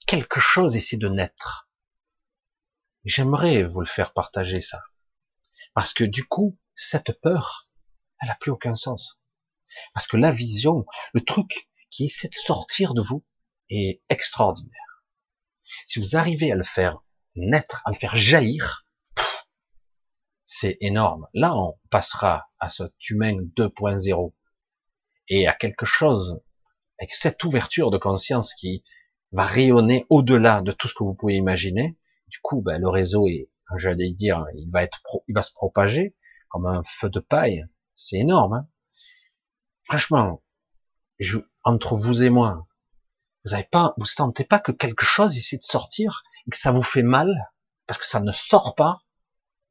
Quelque 0.07 0.39
chose 0.39 0.75
essaie 0.75 0.97
de 0.97 1.09
naître. 1.09 1.69
J'aimerais 3.05 3.63
vous 3.63 3.79
le 3.79 3.85
faire 3.85 4.13
partager 4.13 4.61
ça. 4.61 4.81
Parce 5.73 5.93
que 5.93 6.03
du 6.03 6.25
coup, 6.25 6.57
cette 6.75 7.19
peur, 7.21 7.69
elle 8.21 8.27
n'a 8.27 8.35
plus 8.35 8.51
aucun 8.51 8.75
sens. 8.75 9.21
Parce 9.93 10.07
que 10.07 10.17
la 10.17 10.31
vision, 10.31 10.85
le 11.13 11.21
truc 11.21 11.69
qui 11.89 12.05
essaie 12.05 12.29
de 12.29 12.35
sortir 12.35 12.93
de 12.93 13.01
vous 13.01 13.23
est 13.69 14.01
extraordinaire. 14.09 15.03
Si 15.85 15.99
vous 15.99 16.15
arrivez 16.15 16.51
à 16.51 16.55
le 16.55 16.63
faire 16.63 17.01
naître, 17.35 17.81
à 17.85 17.91
le 17.91 17.95
faire 17.95 18.15
jaillir, 18.15 18.85
c'est 20.45 20.77
énorme. 20.81 21.27
Là, 21.33 21.55
on 21.55 21.79
passera 21.89 22.49
à 22.59 22.67
ce 22.67 22.83
humain 23.09 23.37
2.0 23.55 24.33
et 25.29 25.47
à 25.47 25.53
quelque 25.53 25.85
chose 25.85 26.41
avec 26.99 27.13
cette 27.13 27.43
ouverture 27.43 27.89
de 27.89 27.97
conscience 27.97 28.53
qui 28.53 28.83
va 29.31 29.43
rayonner 29.43 30.05
au-delà 30.09 30.61
de 30.61 30.71
tout 30.71 30.87
ce 30.87 30.93
que 30.93 31.03
vous 31.03 31.15
pouvez 31.15 31.35
imaginer. 31.35 31.97
Du 32.27 32.39
coup, 32.41 32.61
ben, 32.61 32.79
le 32.79 32.89
réseau 32.89 33.27
est, 33.27 33.49
j'allais 33.77 34.11
dire, 34.11 34.45
il 34.55 34.69
il 35.27 35.33
va 35.33 35.41
se 35.41 35.53
propager 35.53 36.15
comme 36.49 36.65
un 36.65 36.83
feu 36.83 37.09
de 37.09 37.19
paille. 37.19 37.65
C'est 38.03 38.17
énorme. 38.17 38.53
Hein 38.53 38.67
Franchement, 39.83 40.41
entre 41.63 41.95
vous 41.95 42.23
et 42.23 42.31
moi, 42.31 42.67
vous 43.45 43.53
avez 43.53 43.63
pas, 43.63 43.93
vous 43.97 44.07
sentez 44.07 44.43
pas 44.43 44.59
que 44.59 44.71
quelque 44.71 45.05
chose 45.05 45.37
essaie 45.37 45.57
de 45.57 45.63
sortir 45.63 46.23
et 46.47 46.49
que 46.49 46.57
ça 46.57 46.71
vous 46.71 46.81
fait 46.81 47.03
mal 47.03 47.51
parce 47.85 47.99
que 47.99 48.07
ça 48.07 48.19
ne 48.19 48.31
sort 48.31 48.73
pas? 48.75 49.03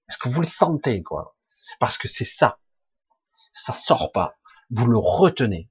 Est-ce 0.08 0.18
que 0.18 0.28
vous 0.28 0.42
le 0.42 0.46
sentez, 0.46 1.02
quoi? 1.02 1.36
Parce 1.80 1.98
que 1.98 2.06
c'est 2.06 2.24
ça. 2.24 2.60
Ça 3.52 3.72
sort 3.72 4.12
pas. 4.12 4.36
Vous 4.70 4.86
le 4.86 4.98
retenez. 4.98 5.68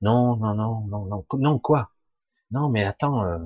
Non, 0.00 0.36
non, 0.36 0.54
non, 0.54 0.84
non, 0.88 1.06
non, 1.06 1.24
non, 1.34 1.58
quoi? 1.60 1.92
Non, 2.50 2.68
mais 2.68 2.82
attends, 2.82 3.24
euh, 3.24 3.38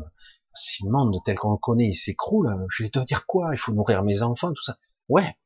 si 0.55 0.83
le 0.83 0.91
monde 0.91 1.15
tel 1.25 1.39
qu'on 1.39 1.53
le 1.53 1.59
connaît 1.59 1.93
s'écroule, 1.93 2.49
euh, 2.49 2.67
je 2.71 2.85
vais 2.85 2.91
te 2.91 3.01
dire 3.01 3.27
quoi? 3.27 3.51
Il 3.53 3.59
faut 3.59 3.73
nourrir 3.73 4.03
mes 4.03 4.23
enfants, 4.23 4.53
tout 4.55 4.63
ça. 4.63 4.79
Ouais. 5.09 5.37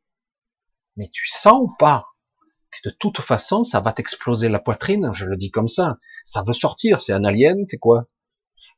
Mais 0.97 1.09
tu 1.09 1.29
sens 1.29 1.61
ou 1.63 1.75
pas 1.77 2.10
de 2.85 2.91
toute 2.91 3.21
façon, 3.21 3.65
ça 3.65 3.81
va 3.81 3.93
t'exploser 3.93 4.49
la 4.49 4.59
poitrine, 4.59 5.11
je 5.13 5.27
le 5.27 5.37
dis 5.37 5.51
comme 5.51 5.69
ça. 5.69 5.99
Ça 6.25 6.43
veut 6.47 6.53
sortir, 6.53 7.01
c'est 7.01 7.13
un 7.13 7.25
alien, 7.25 7.65
c'est 7.65 7.79
quoi? 7.79 8.07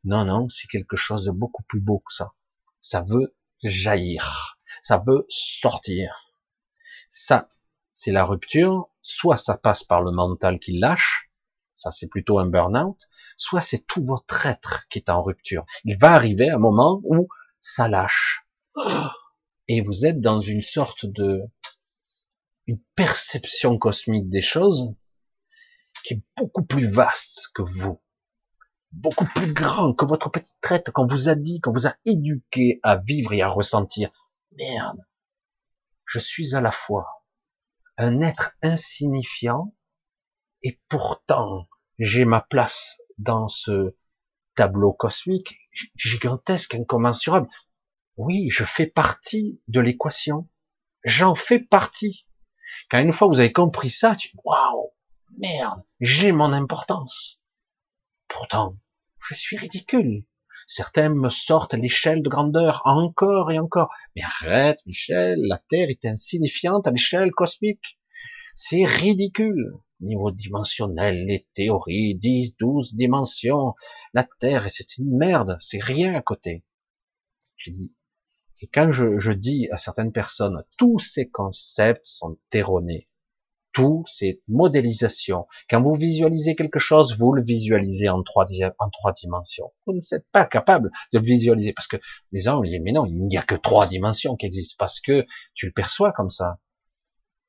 Non, 0.05 0.24
non, 0.24 0.49
c'est 0.49 0.68
quelque 0.68 0.97
chose 0.97 1.24
de 1.24 1.30
beaucoup 1.30 1.62
plus 1.64 1.80
beau 1.80 1.99
que 1.99 2.12
ça. 2.12 2.32
Ça 2.80 3.03
veut 3.03 3.36
jaillir, 3.62 4.59
ça 4.82 5.01
veut 5.07 5.26
sortir. 5.28 6.34
Ça, 7.09 7.49
c'est 7.95 8.12
la 8.12 8.24
rupture. 8.24 8.88
Soit 9.03 9.36
ça 9.36 9.59
passe 9.59 9.82
par 9.82 10.01
le 10.01 10.12
mental 10.12 10.61
qui 10.61 10.78
lâche, 10.78 11.30
ça 11.74 11.90
c'est 11.90 12.07
plutôt 12.07 12.38
un 12.38 12.47
burn-out, 12.47 13.09
soit 13.36 13.61
c'est 13.61 13.84
tout 13.86 14.03
votre 14.05 14.47
être 14.47 14.86
qui 14.88 14.99
est 14.99 15.11
en 15.11 15.22
rupture. 15.22 15.64
Il 15.84 15.99
va 15.99 16.12
arriver 16.12 16.49
un 16.49 16.59
moment 16.59 17.01
où 17.05 17.28
ça 17.61 17.88
lâche. 17.88 18.47
Et 19.66 19.80
vous 19.80 20.07
êtes 20.07 20.20
dans 20.20 20.40
une 20.40 20.62
sorte 20.62 21.05
de, 21.05 21.43
une 22.66 22.80
perception 22.94 23.78
cosmique 23.78 24.28
des 24.28 24.42
choses 24.42 24.94
qui 26.04 26.14
est 26.14 26.22
beaucoup 26.36 26.64
plus 26.64 26.86
vaste 26.86 27.48
que 27.54 27.62
vous. 27.62 28.00
Beaucoup 28.92 29.24
plus 29.24 29.52
grand 29.52 29.94
que 29.94 30.04
votre 30.04 30.30
petite 30.30 30.60
traite 30.60 30.90
qu'on 30.90 31.06
vous 31.06 31.28
a 31.28 31.34
dit, 31.34 31.60
qu'on 31.60 31.72
vous 31.72 31.86
a 31.86 31.94
éduqué 32.04 32.78
à 32.82 32.96
vivre 32.96 33.32
et 33.32 33.42
à 33.42 33.48
ressentir. 33.48 34.10
Merde. 34.52 35.00
Je 36.04 36.18
suis 36.18 36.54
à 36.54 36.60
la 36.60 36.72
fois 36.72 37.24
un 37.96 38.20
être 38.20 38.56
insignifiant 38.62 39.74
et 40.62 40.80
pourtant 40.88 41.68
j'ai 41.98 42.24
ma 42.24 42.40
place 42.40 42.98
dans 43.18 43.48
ce 43.48 43.96
tableau 44.54 44.92
cosmique 44.92 45.56
gigantesque, 45.94 46.74
incommensurable. 46.74 47.48
Oui, 48.16 48.48
je 48.50 48.64
fais 48.64 48.86
partie 48.86 49.60
de 49.68 49.80
l'équation. 49.80 50.48
J'en 51.04 51.34
fais 51.34 51.58
partie. 51.58 52.26
Quand 52.90 52.98
une 52.98 53.12
fois 53.12 53.28
vous 53.28 53.40
avez 53.40 53.52
compris 53.52 53.90
ça, 53.90 54.16
tu 54.16 54.30
waouh, 54.44 54.92
merde, 55.38 55.82
j'ai 56.00 56.32
mon 56.32 56.52
importance. 56.52 57.40
Pourtant, 58.28 58.76
je 59.28 59.34
suis 59.34 59.56
ridicule. 59.56 60.24
Certains 60.66 61.08
me 61.08 61.28
sortent 61.28 61.74
l'échelle 61.74 62.22
de 62.22 62.28
grandeur 62.28 62.82
encore 62.84 63.50
et 63.50 63.58
encore. 63.58 63.92
Mais 64.16 64.22
arrête, 64.22 64.78
Michel, 64.86 65.38
la 65.42 65.58
Terre 65.58 65.90
est 65.90 66.04
insignifiante 66.06 66.86
à 66.86 66.90
l'échelle 66.90 67.32
cosmique. 67.32 67.98
C'est 68.54 68.84
ridicule 68.84 69.72
niveau 70.02 70.30
dimensionnel, 70.30 71.26
les 71.26 71.46
théories, 71.54 72.14
10, 72.16 72.56
12 72.58 72.94
dimensions, 72.94 73.74
la 74.14 74.28
Terre, 74.40 74.70
c'est 74.70 74.98
une 74.98 75.16
merde, 75.16 75.56
c'est 75.60 75.82
rien 75.82 76.14
à 76.14 76.22
côté. 76.22 76.64
Et 78.62 78.68
quand 78.72 78.92
je, 78.92 79.18
je 79.18 79.32
dis 79.32 79.68
à 79.72 79.76
certaines 79.76 80.12
personnes, 80.12 80.62
tous 80.78 81.00
ces 81.00 81.28
concepts 81.28 82.06
sont 82.06 82.38
erronés, 82.52 83.08
Tout, 83.72 84.04
c'est 84.06 84.40
modélisation. 84.46 85.46
Quand 85.68 85.82
vous 85.82 85.94
visualisez 85.94 86.54
quelque 86.54 86.78
chose, 86.78 87.18
vous 87.18 87.32
le 87.32 87.42
visualisez 87.42 88.08
en 88.08 88.22
trois, 88.22 88.46
en 88.78 88.90
trois 88.90 89.12
dimensions. 89.12 89.72
Vous 89.84 89.94
ne 89.94 90.00
êtes 90.12 90.28
pas 90.30 90.46
capable 90.46 90.90
de 91.12 91.18
le 91.18 91.24
visualiser 91.24 91.72
parce 91.72 91.88
que 91.88 91.96
les 92.30 92.42
gens 92.42 92.60
disent, 92.60 92.80
mais 92.82 92.92
non, 92.92 93.04
il 93.06 93.26
n'y 93.26 93.36
a 93.36 93.42
que 93.42 93.56
trois 93.56 93.86
dimensions 93.88 94.36
qui 94.36 94.46
existent 94.46 94.76
parce 94.78 95.00
que 95.00 95.26
tu 95.54 95.66
le 95.66 95.72
perçois 95.72 96.12
comme 96.12 96.30
ça. 96.30 96.60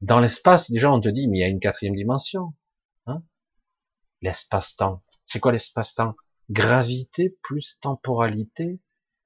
Dans 0.02 0.20
l'espace, 0.20 0.72
déjà, 0.72 0.92
on 0.92 1.00
te 1.00 1.10
dit, 1.10 1.28
mais 1.28 1.38
il 1.38 1.42
y 1.42 1.44
a 1.46 1.48
une 1.48 1.60
quatrième 1.60 1.96
dimension. 1.96 2.54
Hein 3.06 3.22
L'espace-temps. 4.22 5.04
C'est 5.28 5.40
quoi 5.40 5.52
l'espace-temps? 5.52 6.16
Gravité 6.50 7.38
plus 7.44 7.78
temporalité. 7.82 8.82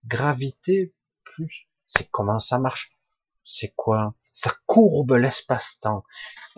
Gravité 0.06 0.94
plus... 1.24 1.67
C'est 1.88 2.10
comment 2.10 2.40
ça 2.40 2.60
marche? 2.60 2.92
C'est 3.44 3.74
quoi? 3.76 4.16
Ça 4.34 4.54
courbe 4.66 5.14
l'espace-temps. 5.14 6.04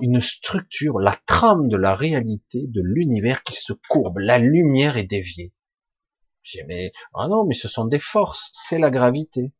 Une 0.01 0.19
structure, 0.19 0.99
la 0.99 1.15
trame 1.25 1.67
de 1.69 1.77
la 1.77 1.93
réalité, 1.93 2.65
de 2.67 2.81
l'univers 2.83 3.43
qui 3.43 3.53
se 3.53 3.73
courbe. 3.73 4.17
La 4.17 4.37
lumière 4.37 4.97
est 4.97 5.03
déviée. 5.03 5.53
J'ai 6.41 6.63
mais 6.63 6.91
ah 7.13 7.27
non, 7.27 7.45
mais 7.45 7.53
ce 7.53 7.67
sont 7.67 7.85
des 7.85 7.99
forces, 7.99 8.49
c'est 8.53 8.79
la 8.79 8.89
gravité. 8.89 9.53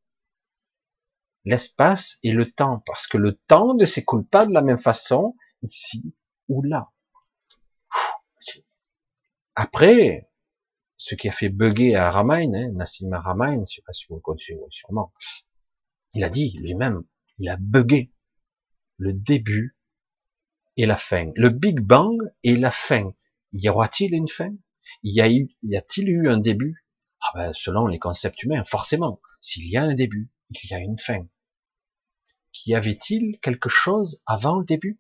L'espace 1.45 2.17
et 2.23 2.31
le 2.31 2.51
temps, 2.51 2.83
parce 2.85 3.07
que 3.07 3.17
le 3.17 3.35
temps 3.35 3.73
ne 3.75 3.85
s'écoule 3.85 4.25
pas 4.25 4.45
de 4.45 4.53
la 4.53 4.61
même 4.61 4.79
façon 4.79 5.35
ici 5.61 6.13
ou 6.47 6.61
là. 6.61 6.89
Après, 9.55 10.29
ce 10.97 11.15
qui 11.15 11.29
a 11.29 11.31
fait 11.31 11.49
bugger 11.49 11.95
à 11.95 12.11
Ramain, 12.11 12.53
hein, 12.53 12.71
Nassim 12.73 13.13
Ramain, 13.13 13.63
je 13.65 13.75
sais 13.75 13.81
pas 13.85 13.93
si 13.93 14.05
vous 14.09 14.15
le 14.15 14.21
connaissez, 14.21 14.57
sûrement, 14.69 15.13
il 16.13 16.23
a 16.23 16.29
dit 16.29 16.57
lui-même, 16.59 17.03
il 17.37 17.49
a 17.49 17.57
bugué 17.57 18.11
le 18.97 19.13
début 19.13 19.77
et 20.77 20.85
la 20.85 20.97
fin. 20.97 21.31
Le 21.35 21.49
Big 21.49 21.79
Bang 21.79 22.17
et 22.43 22.55
la 22.55 22.71
fin. 22.71 23.13
Y 23.51 23.69
aura-t-il 23.69 24.13
une 24.13 24.27
fin? 24.27 24.53
Y 25.03 25.75
a-t-il 25.75 26.09
eu 26.09 26.29
un 26.29 26.37
début? 26.37 26.85
Ah 27.21 27.31
ben, 27.35 27.53
selon 27.53 27.85
les 27.85 27.99
concepts 27.99 28.41
humains, 28.43 28.63
forcément. 28.63 29.21
S'il 29.41 29.69
y 29.69 29.77
a 29.77 29.83
un 29.83 29.93
début, 29.93 30.31
il 30.49 30.69
y 30.69 30.73
a 30.73 30.79
une 30.79 30.97
fin. 30.97 31.27
Qu'y 32.51 32.75
avait-il 32.75 33.39
quelque 33.39 33.69
chose 33.69 34.21
avant 34.25 34.57
le 34.57 34.65
début? 34.65 34.99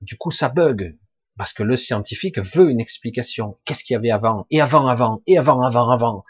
Du 0.00 0.16
coup, 0.16 0.30
ça 0.30 0.48
bug. 0.48 0.98
Parce 1.36 1.52
que 1.52 1.62
le 1.62 1.76
scientifique 1.76 2.38
veut 2.38 2.70
une 2.70 2.80
explication. 2.80 3.58
Qu'est-ce 3.64 3.84
qu'il 3.84 3.94
y 3.94 3.96
avait 3.96 4.10
avant? 4.10 4.46
Et 4.50 4.60
avant, 4.60 4.86
avant, 4.86 5.22
et 5.26 5.36
avant, 5.36 5.62
avant, 5.62 5.90
avant? 5.90 6.24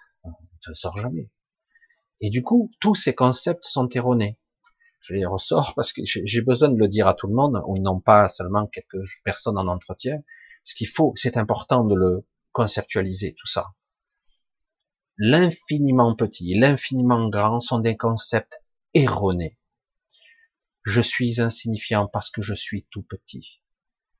Ça 0.61 0.70
ne 0.70 0.74
sort 0.74 0.98
jamais. 0.98 1.30
Et 2.20 2.30
du 2.30 2.42
coup, 2.42 2.70
tous 2.80 2.94
ces 2.94 3.14
concepts 3.14 3.64
sont 3.64 3.88
erronés. 3.90 4.38
Je 5.00 5.14
les 5.14 5.26
ressors 5.26 5.74
parce 5.74 5.92
que 5.92 6.02
j'ai 6.04 6.40
besoin 6.40 6.68
de 6.68 6.78
le 6.78 6.88
dire 6.88 7.06
à 7.06 7.14
tout 7.14 7.26
le 7.26 7.34
monde, 7.34 7.62
ou 7.66 7.78
non 7.78 8.00
pas 8.00 8.28
seulement 8.28 8.66
quelques 8.66 9.02
personnes 9.24 9.58
en 9.58 9.68
entretien. 9.68 10.22
Ce 10.64 10.74
qu'il 10.74 10.88
faut, 10.88 11.12
c'est 11.16 11.36
important 11.36 11.84
de 11.84 11.94
le 11.94 12.26
conceptualiser, 12.52 13.34
tout 13.34 13.46
ça. 13.46 13.74
L'infiniment 15.18 16.14
petit 16.16 16.52
et 16.52 16.58
l'infiniment 16.58 17.28
grand 17.28 17.60
sont 17.60 17.78
des 17.78 17.96
concepts 17.96 18.62
erronés. 18.94 19.58
Je 20.84 21.00
suis 21.00 21.40
insignifiant 21.40 22.06
parce 22.06 22.30
que 22.30 22.42
je 22.42 22.54
suis 22.54 22.86
tout 22.90 23.02
petit 23.02 23.60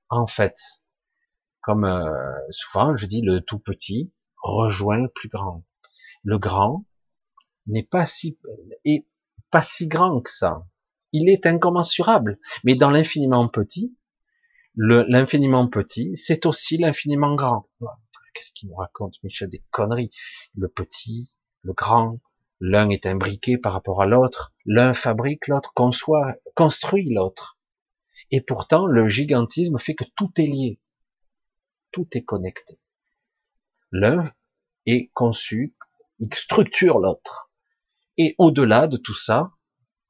en 0.09 0.27
fait, 0.27 0.57
comme 1.61 1.85
euh, 1.85 2.13
souvent 2.51 2.97
je 2.97 3.07
dis, 3.07 3.23
le 3.23 3.41
tout 3.41 3.59
petit 3.59 4.13
rejoint 4.43 4.99
le 4.99 5.09
plus 5.09 5.29
grand. 5.29 5.65
Le 6.23 6.39
grand 6.39 6.85
n'est 7.67 7.83
pas 7.83 8.07
si 8.07 8.39
est 8.85 9.07
pas 9.51 9.63
si 9.63 9.89
grand 9.89 10.21
que 10.21 10.31
ça. 10.31 10.67
Il 11.13 11.29
est 11.29 11.47
incommensurable, 11.47 12.39
mais 12.65 12.75
dans 12.75 12.91
l'infiniment 12.91 13.49
petit, 13.49 13.97
l'infiniment 14.77 15.69
petit, 15.69 16.17
c'est 16.17 16.47
aussi 16.47 16.77
l'infiniment 16.77 17.35
grand. 17.35 17.69
Qu'est-ce 18.35 18.53
qu'il 18.53 18.69
nous 18.69 18.75
raconte, 18.75 19.15
Michel 19.23 19.49
Des 19.49 19.65
conneries? 19.71 20.11
Le 20.55 20.69
petit, 20.69 21.33
le 21.63 21.73
grand, 21.73 22.21
l'un 22.61 22.91
est 22.91 23.07
imbriqué 23.07 23.57
par 23.57 23.73
rapport 23.73 24.03
à 24.03 24.07
l'autre, 24.07 24.53
l'un 24.67 24.93
fabrique 24.93 25.49
l'autre, 25.49 25.73
conçoit, 25.75 26.35
construit 26.55 27.13
l'autre. 27.13 27.59
Et 28.31 28.41
pourtant, 28.41 28.87
le 28.87 29.09
gigantisme 29.09 29.79
fait 29.79 29.95
que 29.95 30.05
tout 30.17 30.33
est 30.37 30.47
lié. 30.47 30.81
Tout 31.93 32.09
est 32.13 32.25
connecté. 32.25 32.79
L'un 33.93 34.33
est 34.85 35.11
conçu, 35.15 35.75
il 36.19 36.35
structure 36.35 36.99
l'autre. 36.99 37.46
Et 38.19 38.35
au-delà 38.39 38.87
de 38.89 38.97
tout 38.97 39.15
ça, 39.15 39.53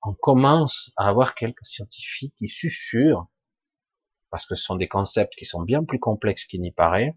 on 0.02 0.14
commence 0.14 0.92
à 0.96 1.08
avoir 1.08 1.34
quelques 1.34 1.64
scientifiques 1.66 2.34
qui 2.36 2.48
susurrent, 2.48 3.28
parce 4.30 4.46
que 4.46 4.54
ce 4.54 4.62
sont 4.64 4.76
des 4.76 4.88
concepts 4.88 5.34
qui 5.36 5.44
sont 5.44 5.62
bien 5.62 5.84
plus 5.84 5.98
complexes 5.98 6.44
qu'il 6.44 6.60
n'y 6.60 6.72
paraît, 6.72 7.16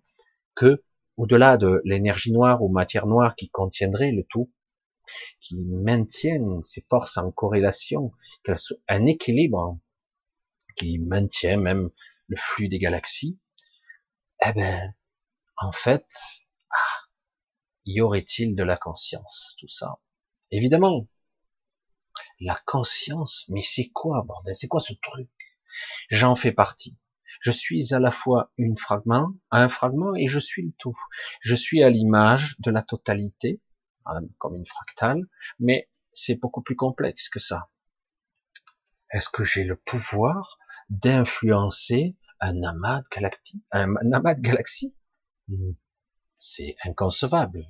que 0.55 0.83
au-delà 1.17 1.57
de 1.57 1.81
l'énergie 1.85 2.31
noire 2.31 2.63
ou 2.63 2.69
matière 2.69 3.05
noire 3.05 3.35
qui 3.35 3.49
contiendrait 3.49 4.11
le 4.11 4.23
tout, 4.23 4.51
qui 5.41 5.57
maintiennent 5.57 6.63
ces 6.63 6.85
forces 6.89 7.17
en 7.17 7.31
corrélation, 7.31 8.11
un 8.87 9.05
équilibre 9.05 9.79
qui 10.75 10.97
maintient 10.97 11.57
même 11.57 11.89
le 12.27 12.37
flux 12.37 12.69
des 12.69 12.79
galaxies, 12.79 13.37
eh 14.45 14.53
ben, 14.53 14.93
en 15.57 15.71
fait, 15.71 16.07
ah, 16.71 16.99
y 17.85 18.01
aurait-il 18.01 18.55
de 18.55 18.63
la 18.63 18.77
conscience, 18.77 19.55
tout 19.59 19.67
ça? 19.67 19.99
Évidemment, 20.51 21.07
la 22.39 22.59
conscience, 22.65 23.45
mais 23.49 23.61
c'est 23.61 23.89
quoi, 23.89 24.23
bordel? 24.23 24.55
C'est 24.55 24.67
quoi 24.67 24.79
ce 24.79 24.93
truc? 24.93 25.29
J'en 26.09 26.35
fais 26.35 26.51
partie. 26.51 26.97
Je 27.41 27.51
suis 27.51 27.93
à 27.93 27.99
la 27.99 28.11
fois 28.11 28.51
une 28.57 28.77
fragment, 28.77 29.33
un 29.51 29.69
fragment, 29.69 30.15
et 30.15 30.27
je 30.27 30.39
suis 30.39 30.63
le 30.63 30.73
tout. 30.79 30.97
Je 31.41 31.55
suis 31.55 31.83
à 31.83 31.89
l'image 31.89 32.55
de 32.59 32.71
la 32.71 32.81
totalité, 32.81 33.61
hein, 34.05 34.21
comme 34.39 34.55
une 34.55 34.65
fractale, 34.65 35.21
mais 35.59 35.89
c'est 36.11 36.35
beaucoup 36.35 36.61
plus 36.61 36.75
complexe 36.75 37.29
que 37.29 37.39
ça. 37.39 37.69
Est-ce 39.11 39.29
que 39.29 39.43
j'ai 39.43 39.63
le 39.63 39.75
pouvoir 39.75 40.57
d'influencer 40.89 42.15
un 42.39 42.63
amas 42.63 43.01
de 43.01 44.41
galaxies? 44.41 44.95
Hmm. 45.47 45.73
C'est 46.39 46.75
inconcevable. 46.83 47.67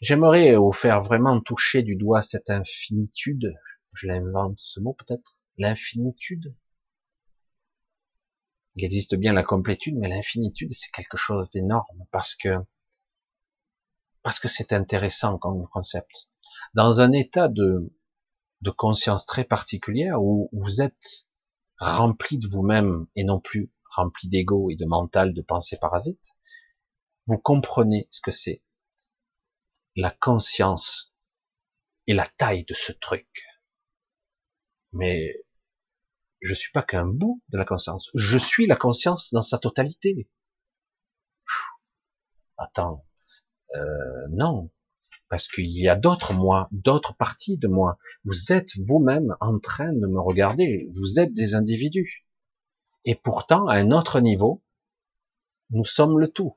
J'aimerais 0.00 0.56
vous 0.56 0.72
faire 0.72 1.02
vraiment 1.02 1.40
toucher 1.40 1.82
du 1.82 1.96
doigt 1.96 2.22
cette 2.22 2.50
infinitude. 2.50 3.54
Je 3.92 4.08
l'invente 4.08 4.58
ce 4.58 4.80
mot 4.80 4.94
peut-être? 4.94 5.38
L'infinitude? 5.56 6.54
Il 8.76 8.84
existe 8.84 9.14
bien 9.14 9.32
la 9.32 9.44
complétude, 9.44 9.96
mais 9.96 10.08
l'infinitude, 10.08 10.72
c'est 10.72 10.90
quelque 10.90 11.16
chose 11.16 11.50
d'énorme 11.52 12.06
parce 12.10 12.34
que, 12.34 12.56
parce 14.22 14.40
que 14.40 14.48
c'est 14.48 14.72
intéressant 14.72 15.38
comme 15.38 15.68
concept. 15.68 16.30
Dans 16.74 17.00
un 17.00 17.12
état 17.12 17.48
de, 17.48 17.92
de 18.62 18.70
conscience 18.70 19.26
très 19.26 19.44
particulière 19.44 20.20
où 20.20 20.48
vous 20.52 20.82
êtes 20.82 21.28
rempli 21.78 22.38
de 22.38 22.48
vous-même 22.48 23.06
et 23.14 23.24
non 23.24 23.38
plus 23.38 23.70
rempli 23.94 24.28
d'ego 24.28 24.70
et 24.70 24.76
de 24.76 24.86
mental, 24.86 25.34
de 25.34 25.42
pensée 25.42 25.78
parasite, 25.78 26.36
vous 27.26 27.38
comprenez 27.38 28.08
ce 28.10 28.20
que 28.20 28.30
c'est 28.30 28.62
la 29.96 30.10
conscience 30.10 31.14
et 32.06 32.14
la 32.14 32.28
taille 32.36 32.64
de 32.64 32.74
ce 32.74 32.92
truc. 32.92 33.44
Mais 34.92 35.44
je 36.40 36.54
suis 36.54 36.72
pas 36.72 36.82
qu'un 36.82 37.06
bout 37.06 37.42
de 37.48 37.58
la 37.58 37.64
conscience. 37.64 38.10
Je 38.14 38.38
suis 38.38 38.66
la 38.66 38.76
conscience 38.76 39.32
dans 39.32 39.42
sa 39.42 39.58
totalité. 39.58 40.28
Attends, 42.56 43.04
euh, 43.74 44.26
non, 44.30 44.70
parce 45.28 45.48
qu'il 45.48 45.76
y 45.76 45.88
a 45.88 45.96
d'autres 45.96 46.34
moi, 46.34 46.68
d'autres 46.70 47.16
parties 47.16 47.56
de 47.56 47.66
moi. 47.66 47.98
Vous 48.24 48.52
êtes 48.52 48.76
vous-même 48.86 49.36
en 49.40 49.58
train 49.58 49.92
de 49.92 50.06
me 50.06 50.20
regarder. 50.20 50.88
Vous 50.94 51.18
êtes 51.18 51.32
des 51.32 51.54
individus. 51.54 52.26
Et 53.04 53.14
pourtant, 53.14 53.66
à 53.66 53.76
un 53.76 53.90
autre 53.90 54.20
niveau, 54.20 54.62
nous 55.70 55.84
sommes 55.84 56.18
le 56.18 56.28
tout. 56.28 56.56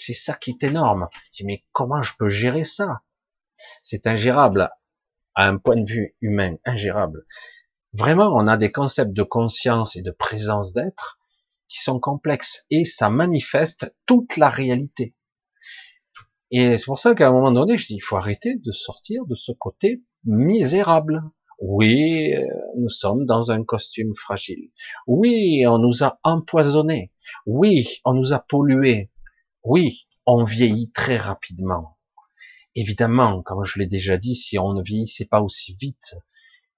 C'est 0.00 0.14
ça 0.14 0.34
qui 0.34 0.50
est 0.50 0.62
énorme. 0.62 1.08
Je 1.32 1.38
dis, 1.38 1.44
mais 1.44 1.64
comment 1.72 2.02
je 2.02 2.14
peux 2.18 2.28
gérer 2.28 2.64
ça? 2.64 3.02
C'est 3.82 4.06
ingérable 4.06 4.70
à 5.34 5.46
un 5.46 5.58
point 5.58 5.76
de 5.76 5.88
vue 5.88 6.16
humain, 6.20 6.56
ingérable. 6.64 7.26
Vraiment, 7.92 8.34
on 8.34 8.46
a 8.46 8.56
des 8.56 8.72
concepts 8.72 9.12
de 9.12 9.22
conscience 9.22 9.96
et 9.96 10.02
de 10.02 10.10
présence 10.10 10.72
d'être 10.72 11.18
qui 11.68 11.80
sont 11.80 12.00
complexes 12.00 12.66
et 12.70 12.84
ça 12.84 13.10
manifeste 13.10 13.96
toute 14.06 14.36
la 14.36 14.48
réalité. 14.48 15.14
Et 16.50 16.78
c'est 16.78 16.86
pour 16.86 16.98
ça 16.98 17.14
qu'à 17.14 17.28
un 17.28 17.32
moment 17.32 17.52
donné, 17.52 17.78
je 17.78 17.86
dis, 17.86 17.94
il 17.94 18.00
faut 18.00 18.16
arrêter 18.16 18.56
de 18.56 18.72
sortir 18.72 19.24
de 19.26 19.34
ce 19.34 19.52
côté 19.52 20.02
misérable. 20.24 21.22
Oui, 21.60 22.34
euh, 22.34 22.44
nous 22.76 22.88
sommes 22.88 23.26
dans 23.26 23.50
un 23.50 23.64
costume 23.64 24.14
fragile. 24.16 24.70
Oui, 25.06 25.64
on 25.66 25.78
nous 25.78 26.02
a 26.02 26.18
empoisonnés. 26.24 27.12
Oui, 27.46 28.00
on 28.04 28.14
nous 28.14 28.32
a 28.32 28.40
pollués. 28.40 29.10
Oui, 29.62 30.06
on 30.24 30.44
vieillit 30.44 30.90
très 30.90 31.18
rapidement. 31.18 31.98
Évidemment, 32.74 33.42
comme 33.42 33.64
je 33.64 33.78
l'ai 33.78 33.86
déjà 33.86 34.16
dit, 34.16 34.34
si 34.34 34.58
on 34.58 34.72
ne 34.72 34.82
vieillissait 34.82 35.26
pas 35.26 35.42
aussi 35.42 35.74
vite, 35.74 36.16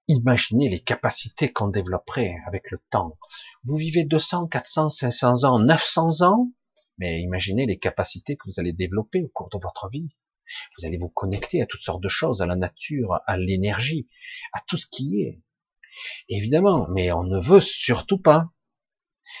imaginez 0.09 0.67
les 0.67 0.81
capacités 0.81 1.51
qu'on 1.53 1.69
développerait 1.69 2.35
avec 2.45 2.71
le 2.71 2.79
temps. 2.89 3.17
Vous 3.63 3.77
vivez 3.77 4.03
200, 4.03 4.47
400, 4.47 4.89
500 4.89 5.45
ans, 5.45 5.59
900 5.59 6.23
ans, 6.23 6.51
mais 6.97 7.21
imaginez 7.21 7.65
les 7.65 7.79
capacités 7.79 8.35
que 8.35 8.43
vous 8.47 8.59
allez 8.59 8.73
développer 8.73 9.23
au 9.23 9.29
cours 9.29 9.49
de 9.49 9.59
votre 9.61 9.89
vie. 9.89 10.09
Vous 10.77 10.85
allez 10.85 10.97
vous 10.97 11.09
connecter 11.09 11.61
à 11.61 11.65
toutes 11.65 11.83
sortes 11.83 12.03
de 12.03 12.09
choses, 12.09 12.41
à 12.41 12.45
la 12.45 12.57
nature, 12.57 13.21
à 13.27 13.37
l'énergie, 13.37 14.09
à 14.51 14.59
tout 14.67 14.75
ce 14.75 14.87
qui 14.91 15.21
est. 15.21 15.41
Évidemment, 16.27 16.87
mais 16.89 17.13
on 17.13 17.23
ne 17.23 17.39
veut 17.39 17.61
surtout 17.61 18.17
pas. 18.17 18.49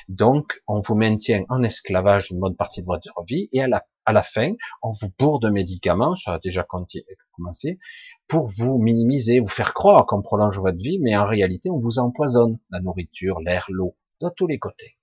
Donc, 0.07 0.61
on 0.67 0.81
vous 0.81 0.95
maintient 0.95 1.43
en 1.49 1.63
esclavage 1.63 2.31
une 2.31 2.39
bonne 2.39 2.55
partie 2.55 2.81
de 2.81 2.87
votre 2.87 3.11
vie 3.27 3.49
et 3.51 3.61
à 3.61 3.67
la, 3.67 3.85
à 4.05 4.13
la 4.13 4.23
fin, 4.23 4.53
on 4.81 4.91
vous 4.91 5.09
bourre 5.17 5.39
de 5.39 5.49
médicaments, 5.49 6.15
ça 6.15 6.33
a 6.33 6.39
déjà 6.39 6.63
commencé, 6.63 7.79
pour 8.27 8.47
vous 8.47 8.77
minimiser, 8.77 9.39
vous 9.39 9.47
faire 9.47 9.73
croire 9.73 10.05
qu'on 10.05 10.21
prolonge 10.21 10.59
votre 10.59 10.77
vie, 10.77 10.99
mais 10.99 11.15
en 11.15 11.25
réalité, 11.25 11.69
on 11.69 11.79
vous 11.79 11.99
empoisonne 11.99 12.59
la 12.69 12.79
nourriture, 12.79 13.39
l'air, 13.39 13.65
l'eau, 13.69 13.95
de 14.21 14.29
tous 14.35 14.47
les 14.47 14.59
côtés. 14.59 14.97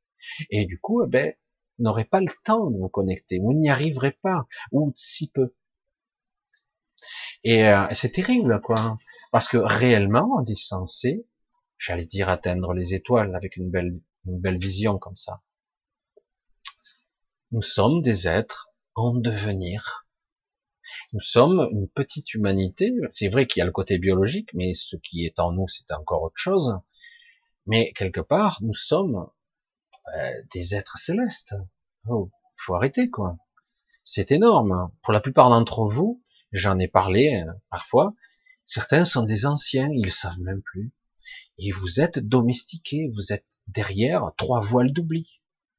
Et 0.50 0.66
du 0.66 0.78
coup, 0.80 1.02
eh 1.04 1.08
ben, 1.08 1.32
vous 1.78 1.84
n'aurez 1.84 2.04
pas 2.04 2.20
le 2.20 2.32
temps 2.44 2.70
de 2.70 2.78
vous 2.78 2.88
connecter, 2.88 3.38
vous 3.38 3.54
n'y 3.54 3.70
arriverez 3.70 4.12
pas, 4.22 4.46
ou 4.72 4.92
si 4.94 5.30
peu. 5.30 5.54
Et 7.42 7.66
euh, 7.66 7.86
c'est 7.92 8.12
terrible, 8.12 8.60
quoi, 8.60 8.98
parce 9.32 9.48
que 9.48 9.56
réellement, 9.56 10.28
on 10.38 10.44
est 10.44 10.58
censé, 10.58 11.26
j'allais 11.78 12.04
dire, 12.04 12.28
atteindre 12.28 12.74
les 12.74 12.94
étoiles 12.94 13.34
avec 13.34 13.56
une 13.56 13.70
belle, 13.70 14.00
une 14.26 14.40
belle 14.40 14.58
vision 14.58 14.98
comme 14.98 15.16
ça. 15.16 15.42
Nous 17.52 17.62
sommes 17.62 18.02
des 18.02 18.28
êtres 18.28 18.70
en 18.94 19.14
devenir. 19.14 20.06
Nous 21.12 21.20
sommes 21.20 21.68
une 21.72 21.88
petite 21.88 22.34
humanité. 22.34 22.92
C'est 23.12 23.28
vrai 23.28 23.46
qu'il 23.46 23.60
y 23.60 23.62
a 23.62 23.66
le 23.66 23.72
côté 23.72 23.98
biologique, 23.98 24.50
mais 24.54 24.74
ce 24.74 24.96
qui 24.96 25.24
est 25.24 25.40
en 25.40 25.52
nous, 25.52 25.68
c'est 25.68 25.92
encore 25.92 26.22
autre 26.22 26.38
chose. 26.38 26.78
Mais 27.66 27.92
quelque 27.92 28.20
part, 28.20 28.58
nous 28.62 28.74
sommes 28.74 29.28
euh, 30.16 30.42
des 30.52 30.74
êtres 30.74 30.98
célestes. 30.98 31.54
Oh, 32.08 32.30
faut 32.56 32.74
arrêter 32.74 33.10
quoi. 33.10 33.36
C'est 34.02 34.32
énorme. 34.32 34.90
Pour 35.02 35.12
la 35.12 35.20
plupart 35.20 35.50
d'entre 35.50 35.86
vous, 35.86 36.22
j'en 36.52 36.78
ai 36.78 36.88
parlé 36.88 37.42
euh, 37.46 37.52
parfois. 37.70 38.14
Certains 38.64 39.04
sont 39.04 39.24
des 39.24 39.46
anciens, 39.46 39.88
ils 39.92 40.12
savent 40.12 40.38
même 40.40 40.62
plus. 40.62 40.92
Et 41.62 41.72
vous 41.72 42.00
êtes 42.00 42.18
domestiqués, 42.18 43.12
vous 43.14 43.34
êtes 43.34 43.60
derrière 43.68 44.32
trois 44.38 44.62
voiles 44.62 44.92
d'oubli. 44.92 45.28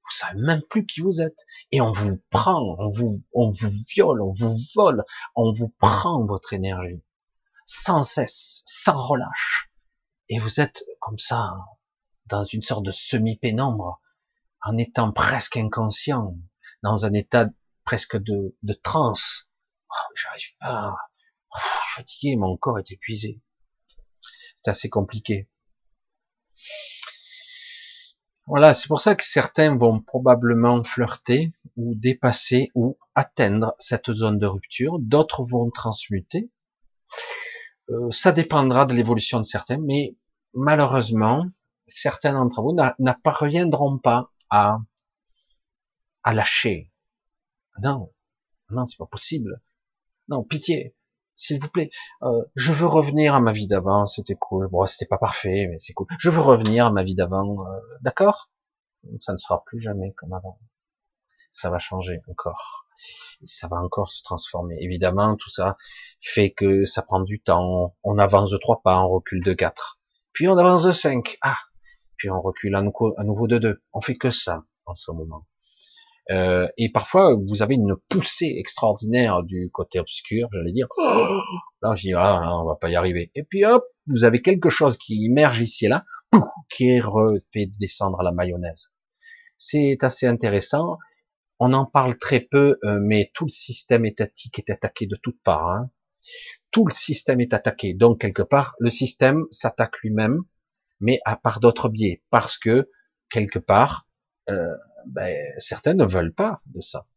Vous 0.03 0.15
savez 0.15 0.39
même 0.39 0.61
plus 0.69 0.85
qui 0.85 1.01
vous 1.01 1.21
êtes. 1.21 1.39
Et 1.71 1.81
on 1.81 1.89
vous 1.89 2.19
prend, 2.29 2.75
on 2.77 2.91
vous, 2.91 3.23
on 3.33 3.49
vous 3.49 3.71
viole, 3.89 4.21
on 4.21 4.31
vous 4.31 4.55
vole, 4.75 5.03
on 5.35 5.51
vous 5.51 5.69
prend 5.69 6.23
votre 6.23 6.53
énergie. 6.53 7.01
Sans 7.65 8.03
cesse, 8.03 8.61
sans 8.67 8.95
relâche. 9.01 9.71
Et 10.29 10.37
vous 10.37 10.59
êtes 10.59 10.83
comme 10.99 11.17
ça, 11.17 11.55
dans 12.27 12.45
une 12.45 12.61
sorte 12.61 12.85
de 12.85 12.91
semi-pénombre, 12.91 13.99
en 14.61 14.77
étant 14.77 15.11
presque 15.11 15.57
inconscient, 15.57 16.37
dans 16.83 17.05
un 17.05 17.13
état 17.13 17.47
presque 17.85 18.17
de, 18.17 18.55
de 18.61 18.73
transe. 18.73 19.49
Oh, 19.89 20.13
J'arrive 20.15 20.55
pas, 20.59 20.93
oh, 21.55 21.59
fatigué, 21.95 22.35
mon 22.35 22.55
corps 22.55 22.77
est 22.77 22.91
épuisé. 22.91 23.41
C'est 24.55 24.69
assez 24.69 24.89
compliqué. 24.89 25.49
Voilà, 28.47 28.73
c'est 28.73 28.87
pour 28.87 28.99
ça 28.99 29.15
que 29.15 29.23
certains 29.23 29.77
vont 29.77 29.99
probablement 29.99 30.83
flirter 30.83 31.53
ou 31.77 31.95
dépasser 31.95 32.71
ou 32.75 32.97
atteindre 33.15 33.75
cette 33.79 34.11
zone 34.13 34.39
de 34.39 34.47
rupture, 34.47 34.99
d'autres 34.99 35.43
vont 35.43 35.69
transmuter. 35.69 36.49
Euh, 37.89 38.11
ça 38.11 38.31
dépendra 38.31 38.85
de 38.85 38.93
l'évolution 38.93 39.39
de 39.39 39.45
certains, 39.45 39.77
mais 39.77 40.15
malheureusement, 40.53 41.45
certains 41.87 42.33
d'entre 42.33 42.61
vous 42.61 42.75
n'apparviendront 42.99 43.97
pas 43.99 44.31
à, 44.49 44.79
à 46.23 46.33
lâcher. 46.33 46.91
Non, 47.81 48.11
non, 48.69 48.85
c'est 48.85 48.97
pas 48.97 49.05
possible. 49.05 49.61
Non, 50.27 50.43
pitié, 50.43 50.95
s'il 51.41 51.59
vous 51.59 51.69
plaît, 51.69 51.89
euh, 52.21 52.43
je 52.55 52.71
veux 52.71 52.85
revenir 52.85 53.33
à 53.33 53.41
ma 53.41 53.51
vie 53.51 53.65
d'avant, 53.65 54.05
c'était 54.05 54.35
cool. 54.35 54.67
Bon, 54.67 54.85
c'était 54.85 55.07
pas 55.07 55.17
parfait, 55.17 55.65
mais 55.67 55.79
c'est 55.79 55.93
cool. 55.93 56.05
Je 56.19 56.29
veux 56.29 56.39
revenir 56.39 56.85
à 56.85 56.91
ma 56.91 57.03
vie 57.03 57.15
d'avant, 57.15 57.65
euh, 57.65 57.79
d'accord? 58.01 58.51
Ça 59.21 59.33
ne 59.33 59.37
sera 59.37 59.63
plus 59.65 59.81
jamais 59.81 60.13
comme 60.13 60.33
avant. 60.33 60.59
Ça 61.51 61.71
va 61.71 61.79
changer 61.79 62.21
encore. 62.27 62.85
Ça 63.43 63.67
va 63.67 63.77
encore 63.77 64.11
se 64.11 64.21
transformer. 64.21 64.77
Évidemment, 64.81 65.35
tout 65.35 65.49
ça 65.49 65.77
fait 66.21 66.51
que 66.51 66.85
ça 66.85 67.01
prend 67.01 67.21
du 67.21 67.41
temps. 67.41 67.95
On 68.03 68.19
avance 68.19 68.51
de 68.51 68.57
trois 68.57 68.83
pas, 68.83 68.99
on 68.99 69.09
recule 69.09 69.43
de 69.43 69.53
quatre. 69.53 69.99
Puis 70.33 70.47
on 70.47 70.55
avance 70.59 70.83
de 70.83 70.91
cinq. 70.91 71.39
Ah 71.41 71.57
Puis 72.17 72.29
on 72.29 72.39
recule 72.39 72.75
à 72.75 72.83
nouveau 72.83 73.47
de 73.47 73.57
deux. 73.57 73.81
On 73.93 74.01
fait 74.01 74.15
que 74.15 74.29
ça 74.29 74.63
en 74.85 74.93
ce 74.93 75.11
moment. 75.11 75.47
Euh, 76.31 76.67
et 76.77 76.89
parfois, 76.91 77.35
vous 77.35 77.61
avez 77.61 77.75
une 77.75 77.95
poussée 78.09 78.55
extraordinaire 78.57 79.43
du 79.43 79.69
côté 79.71 79.99
obscur, 79.99 80.47
j'allais 80.53 80.71
dire. 80.71 80.87
là, 81.81 81.95
je 81.95 82.01
dis, 82.01 82.13
ah, 82.13 82.41
on 82.61 82.65
va 82.65 82.75
pas 82.75 82.89
y 82.89 82.95
arriver. 82.95 83.31
Et 83.35 83.43
puis, 83.43 83.65
hop, 83.65 83.83
vous 84.07 84.23
avez 84.23 84.41
quelque 84.41 84.69
chose 84.69 84.97
qui 84.97 85.25
émerge 85.25 85.59
ici 85.59 85.85
et 85.85 85.89
là, 85.89 86.05
qui 86.69 86.99
fait 87.53 87.65
descendre 87.79 88.19
à 88.21 88.23
la 88.23 88.31
mayonnaise. 88.31 88.93
C'est 89.57 89.97
assez 90.03 90.25
intéressant. 90.25 90.97
On 91.59 91.73
en 91.73 91.85
parle 91.85 92.17
très 92.17 92.39
peu, 92.39 92.79
euh, 92.83 92.97
mais 93.01 93.29
tout 93.33 93.45
le 93.45 93.51
système 93.51 94.05
étatique 94.05 94.57
est 94.57 94.71
attaqué 94.71 95.05
de 95.05 95.17
toutes 95.21 95.41
parts. 95.43 95.69
Hein. 95.69 95.91
Tout 96.71 96.87
le 96.87 96.93
système 96.93 97.41
est 97.41 97.53
attaqué. 97.53 97.93
Donc, 97.93 98.21
quelque 98.21 98.41
part, 98.41 98.75
le 98.79 98.89
système 98.89 99.45
s'attaque 99.51 99.99
lui-même, 100.01 100.39
mais 100.99 101.19
à 101.25 101.35
part 101.35 101.59
d'autres 101.59 101.89
biais. 101.89 102.23
Parce 102.29 102.57
que, 102.57 102.89
quelque 103.29 103.59
part, 103.59 104.07
euh, 104.49 104.75
ben, 105.07 105.53
certains 105.57 105.93
ne 105.93 106.05
veulent 106.05 106.33
pas 106.33 106.61
de 106.67 106.81
ça. 106.81 107.07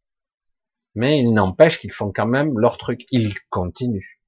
Mais 0.95 1.19
il 1.19 1.33
n'empêche 1.33 1.79
qu'ils 1.79 1.91
font 1.91 2.11
quand 2.11 2.27
même 2.27 2.57
leur 2.57 2.77
truc. 2.77 3.05
Ils 3.11 3.33
continuent. 3.49 4.19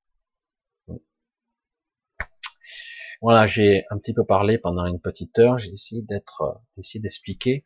Voilà, 3.21 3.47
j'ai 3.47 3.83
un 3.89 3.97
petit 3.97 4.13
peu 4.13 4.25
parlé 4.25 4.57
pendant 4.57 4.85
une 4.85 4.99
petite 4.99 5.39
heure. 5.39 5.57
J'ai 5.57 5.71
essayé 5.71 6.01
d'être, 6.03 6.61
d'essayer 6.75 6.99
d'expliquer. 6.99 7.65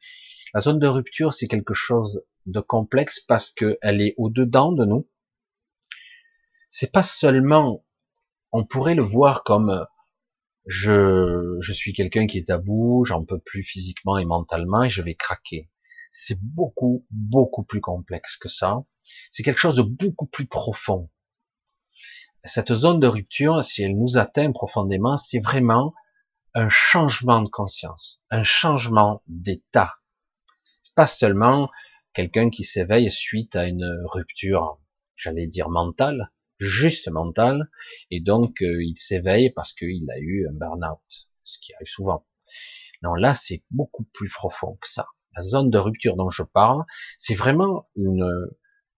La 0.54 0.62
zone 0.62 0.80
de 0.80 0.88
rupture, 0.88 1.34
c'est 1.34 1.48
quelque 1.48 1.74
chose 1.74 2.24
de 2.46 2.60
complexe 2.60 3.20
parce 3.20 3.50
qu'elle 3.50 4.02
est 4.02 4.14
au-dedans 4.18 4.72
de 4.72 4.86
nous. 4.86 5.10
C'est 6.70 6.92
pas 6.92 7.04
seulement, 7.04 7.86
on 8.52 8.66
pourrait 8.66 8.96
le 8.96 9.02
voir 9.02 9.44
comme 9.44 9.86
je, 10.66 11.58
je 11.60 11.74
suis 11.74 11.94
quelqu'un 11.94 12.28
qui 12.28 12.38
est 12.38 12.50
à 12.50 12.58
bout, 12.58 13.04
j'en 13.06 13.26
peux 13.26 13.40
plus 13.40 13.64
physiquement 13.64 14.18
et 14.18 14.26
mentalement 14.26 14.84
et 14.84 14.90
je 14.90 15.02
vais 15.02 15.16
craquer. 15.16 15.70
C'est 16.14 16.42
beaucoup, 16.42 17.08
beaucoup 17.10 17.64
plus 17.64 17.80
complexe 17.80 18.36
que 18.36 18.50
ça. 18.50 18.84
C'est 19.32 19.44
quelque 19.44 19.62
chose 19.62 19.78
de 19.78 19.82
beaucoup 19.82 20.26
plus 20.26 20.46
profond. 20.46 21.10
Cette 22.44 22.74
zone 22.76 23.00
de 23.00 23.08
rupture, 23.08 23.64
si 23.64 23.82
elle 23.82 23.98
nous 23.98 24.18
atteint 24.18 24.52
profondément, 24.52 25.16
c'est 25.16 25.40
vraiment 25.40 25.94
un 26.54 26.68
changement 26.68 27.42
de 27.42 27.48
conscience, 27.48 28.22
un 28.30 28.44
changement 28.44 29.24
d'état. 29.28 29.96
C'est 30.82 30.94
pas 30.96 31.08
seulement 31.08 31.72
quelqu'un 32.14 32.50
qui 32.50 32.66
s'éveille 32.66 33.10
suite 33.10 33.56
à 33.56 33.68
une 33.68 33.90
rupture, 34.12 34.82
j'allais 35.16 35.48
dire 35.48 35.70
mentale, 35.70 36.34
juste 36.60 37.08
mentale, 37.08 37.72
et 38.10 38.20
donc 38.20 38.62
euh, 38.62 38.84
il 38.84 38.98
s'éveille 38.98 39.50
parce 39.52 39.72
qu'il 39.72 40.12
a 40.12 40.20
eu 40.20 40.46
un 40.50 40.54
burn-out, 40.54 41.30
ce 41.46 41.58
qui 41.60 41.74
arrive 41.74 41.88
souvent. 41.88 42.28
Non, 43.02 43.14
là 43.14 43.34
c'est 43.34 43.64
beaucoup 43.72 44.04
plus 44.04 44.30
profond 44.30 44.78
que 44.82 44.90
ça 44.90 45.08
la 45.36 45.42
zone 45.42 45.70
de 45.70 45.78
rupture 45.78 46.16
dont 46.16 46.30
je 46.30 46.44
parle, 46.44 46.84
c'est 47.18 47.36
vraiment 47.36 47.90
une, 47.96 48.30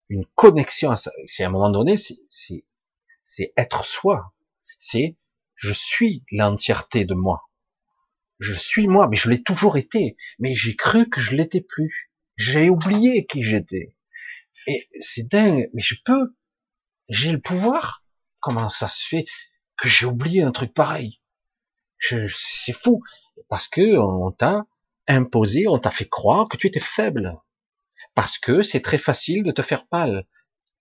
une 0.09 0.25
connexion. 0.35 0.95
C'est 1.27 1.43
à 1.43 1.47
un 1.47 1.51
moment 1.51 1.69
donné, 1.69 1.97
c'est 1.97 3.53
être 3.57 3.85
soi. 3.85 4.33
C'est 4.77 5.17
je 5.55 5.73
suis 5.73 6.25
l'entièreté 6.31 7.05
de 7.05 7.13
moi. 7.13 7.49
Je 8.39 8.53
suis 8.53 8.87
moi, 8.87 9.07
mais 9.07 9.15
je 9.15 9.29
l'ai 9.29 9.41
toujours 9.41 9.77
été. 9.77 10.17
Mais 10.39 10.55
j'ai 10.55 10.75
cru 10.75 11.09
que 11.09 11.21
je 11.21 11.35
l'étais 11.35 11.61
plus. 11.61 12.11
J'ai 12.35 12.69
oublié 12.69 13.25
qui 13.25 13.43
j'étais. 13.43 13.95
Et 14.67 14.87
c'est 14.99 15.27
dingue, 15.29 15.69
mais 15.73 15.81
je 15.81 15.95
peux. 16.03 16.35
J'ai 17.09 17.31
le 17.31 17.39
pouvoir. 17.39 18.03
Comment 18.39 18.69
ça 18.69 18.87
se 18.89 19.05
fait 19.07 19.25
que 19.77 19.87
j'ai 19.87 20.05
oublié 20.05 20.43
un 20.43 20.51
truc 20.51 20.73
pareil? 20.73 21.21
C'est 21.99 22.73
fou. 22.73 23.01
Parce 23.47 23.69
que 23.69 23.97
on 23.97 24.31
t'a 24.31 24.65
imposé, 25.07 25.67
on 25.67 25.77
t'a 25.77 25.91
fait 25.91 26.07
croire 26.07 26.47
que 26.47 26.57
tu 26.57 26.67
étais 26.67 26.79
faible. 26.79 27.37
Parce 28.15 28.37
que 28.37 28.61
c'est 28.61 28.81
très 28.81 28.97
facile 28.97 29.43
de 29.43 29.51
te 29.51 29.61
faire 29.61 29.87
pâle. 29.87 30.25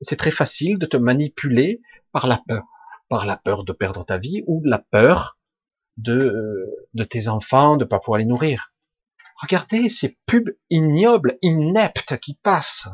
C'est 0.01 0.17
très 0.17 0.31
facile 0.31 0.79
de 0.79 0.87
te 0.87 0.97
manipuler 0.97 1.81
par 2.13 2.27
la 2.27 2.41
peur. 2.47 2.65
Par 3.09 3.27
la 3.27 3.37
peur 3.37 3.65
de 3.65 3.73
perdre 3.73 4.05
ta 4.05 4.19
vie 4.19 4.43
ou 4.47 4.63
la 4.65 4.79
peur 4.79 5.39
de, 5.97 6.67
de 6.95 7.05
tes 7.05 7.29
enfants, 7.29 7.77
de 7.77 7.85
pas 7.85 7.99
pouvoir 7.99 8.19
les 8.19 8.27
nourrir. 8.27 8.73
Regardez 9.41 9.89
ces 9.89 10.19
pubs 10.27 10.51
ignobles, 10.71 11.39
ineptes 11.43 12.19
qui 12.19 12.35
passent, 12.43 12.89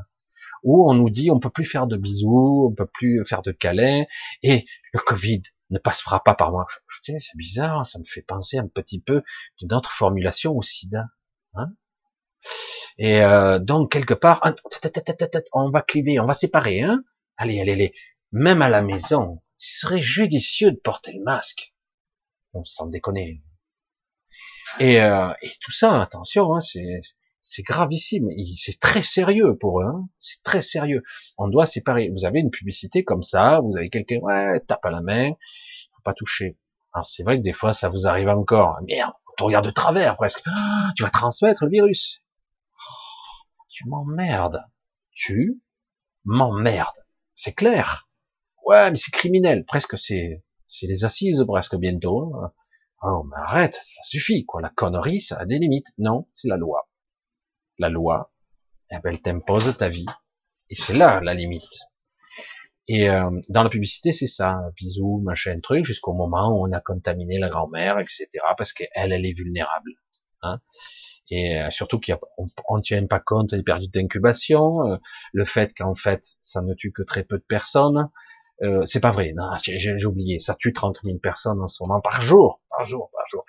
où 0.62 0.90
on 0.90 0.94
nous 0.94 1.10
dit 1.10 1.30
on 1.30 1.40
peut 1.40 1.50
plus 1.50 1.64
faire 1.64 1.86
de 1.86 1.96
bisous, 1.96 2.68
on 2.70 2.74
peut 2.74 2.88
plus 2.92 3.24
faire 3.24 3.42
de 3.42 3.52
câlins, 3.52 4.04
et 4.42 4.66
le 4.92 5.00
Covid, 5.00 5.42
ne 5.70 5.78
passera 5.78 6.22
pas 6.22 6.34
par 6.34 6.50
moi. 6.50 6.66
C'est 7.04 7.36
bizarre, 7.36 7.86
ça 7.86 7.98
me 7.98 8.04
fait 8.04 8.22
penser 8.22 8.58
un 8.58 8.66
petit 8.66 9.00
peu 9.00 9.22
d'une 9.58 9.72
autre 9.72 9.92
formulation 9.92 10.56
au 10.56 10.62
sida. 10.62 11.04
Hein 11.58 11.72
et 12.98 13.22
euh, 13.22 13.60
donc 13.60 13.92
quelque 13.92 14.14
part, 14.14 14.42
on 15.52 15.70
va 15.70 15.82
cliver, 15.82 16.18
on 16.18 16.26
va 16.26 16.34
séparer. 16.34 16.82
Hein 16.82 17.04
allez, 17.36 17.60
allez, 17.60 17.72
allez. 17.72 17.94
Même 18.32 18.60
à 18.60 18.68
la 18.68 18.82
maison, 18.82 19.40
il 19.60 19.66
serait 19.66 20.02
judicieux 20.02 20.72
de 20.72 20.76
porter 20.76 21.12
le 21.12 21.22
masque. 21.22 21.74
On 22.54 22.64
s'en 22.64 22.86
déconner. 22.86 23.42
Et, 24.80 25.00
euh, 25.00 25.32
et 25.42 25.50
tout 25.60 25.70
ça, 25.70 26.02
attention, 26.02 26.54
hein, 26.54 26.60
c'est 26.60 27.62
gravissime. 27.62 28.28
C'est 28.56 28.80
très 28.80 29.02
sérieux 29.02 29.56
pour 29.56 29.80
eux. 29.80 29.86
Hein. 29.86 30.08
C'est 30.18 30.42
très 30.42 30.60
sérieux. 30.60 31.02
On 31.38 31.48
doit 31.48 31.66
séparer. 31.66 32.10
Vous 32.10 32.24
avez 32.24 32.40
une 32.40 32.50
publicité 32.50 33.04
comme 33.04 33.22
ça, 33.22 33.60
vous 33.60 33.76
avez 33.76 33.90
quelqu'un, 33.90 34.18
ouais, 34.18 34.60
tape 34.60 34.84
à 34.84 34.90
la 34.90 35.00
main, 35.00 35.30
faut 35.94 36.02
pas 36.02 36.14
toucher. 36.14 36.58
Alors 36.92 37.08
c'est 37.08 37.22
vrai 37.22 37.38
que 37.38 37.42
des 37.42 37.52
fois 37.52 37.72
ça 37.72 37.88
vous 37.88 38.06
arrive 38.06 38.28
encore. 38.28 38.78
Merde, 38.86 39.12
te 39.38 39.44
regarde 39.44 39.64
de 39.64 39.70
travers 39.70 40.16
presque. 40.16 40.42
Ah, 40.46 40.92
tu 40.96 41.04
vas 41.04 41.10
transmettre 41.10 41.64
le 41.64 41.70
virus. 41.70 42.22
Oh, 42.74 43.64
tu 43.70 43.88
m'emmerdes. 43.88 44.64
Tu 45.12 45.62
m'emmerdes. 46.24 47.06
C'est 47.34 47.54
clair. 47.54 48.08
Ouais, 48.66 48.90
mais 48.90 48.96
c'est 48.96 49.12
criminel. 49.12 49.64
Presque 49.64 49.98
c'est 49.98 50.44
c'est 50.66 50.86
les 50.86 51.04
assises 51.04 51.44
presque 51.48 51.76
bientôt. 51.76 52.34
Hein. 52.36 52.52
Oh, 53.02 53.22
mais 53.24 53.36
arrête, 53.36 53.74
ça 53.74 54.02
suffit, 54.02 54.44
quoi. 54.44 54.60
La 54.60 54.70
connerie, 54.70 55.20
ça 55.20 55.38
a 55.38 55.46
des 55.46 55.58
limites. 55.58 55.86
Non, 55.98 56.28
c'est 56.34 56.48
la 56.48 56.56
loi. 56.56 56.90
La 57.78 57.88
loi, 57.88 58.32
eh 58.90 58.96
ben, 58.96 59.10
elle 59.10 59.22
t'impose 59.22 59.76
ta 59.76 59.88
vie. 59.88 60.06
Et 60.68 60.74
c'est 60.74 60.94
là 60.94 61.20
la 61.20 61.32
limite. 61.32 61.78
Et 62.88 63.10
euh, 63.10 63.30
dans 63.50 63.62
la 63.62 63.68
publicité, 63.68 64.12
c'est 64.12 64.26
ça, 64.26 64.60
bisous, 64.76 65.20
machin, 65.22 65.58
truc, 65.60 65.84
jusqu'au 65.84 66.14
moment 66.14 66.48
où 66.48 66.66
on 66.66 66.72
a 66.72 66.80
contaminé 66.80 67.38
la 67.38 67.50
grand-mère, 67.50 67.98
etc. 67.98 68.28
Parce 68.56 68.72
qu'elle, 68.72 69.12
elle 69.12 69.26
est 69.26 69.34
vulnérable. 69.34 69.92
Hein. 70.42 70.60
Et 71.30 71.60
euh, 71.60 71.70
surtout 71.70 72.00
qu'on 72.00 72.76
ne 72.76 72.82
tient 72.82 73.06
pas 73.06 73.20
compte 73.20 73.54
des 73.54 73.62
périodes 73.62 73.90
d'incubation, 73.90 74.82
euh, 74.86 74.96
le 75.32 75.44
fait 75.44 75.74
qu'en 75.76 75.94
fait, 75.94 76.24
ça 76.40 76.62
ne 76.62 76.74
tue 76.74 76.92
que 76.92 77.02
très 77.02 77.24
peu 77.24 77.38
de 77.38 77.44
personnes. 77.44 78.08
Euh, 78.62 78.84
c'est 78.86 79.00
pas 79.00 79.10
vrai, 79.10 79.32
non, 79.36 79.50
j'ai 79.62 80.06
oublié, 80.06 80.40
ça 80.40 80.54
tue 80.54 80.72
30 80.72 81.00
000 81.04 81.18
personnes 81.18 81.60
en 81.60 81.68
ce 81.68 81.82
moment 81.82 82.00
par 82.00 82.22
jour, 82.22 82.60
par 82.70 82.84
jour, 82.84 83.10
par 83.12 83.26
jour. 83.28 83.44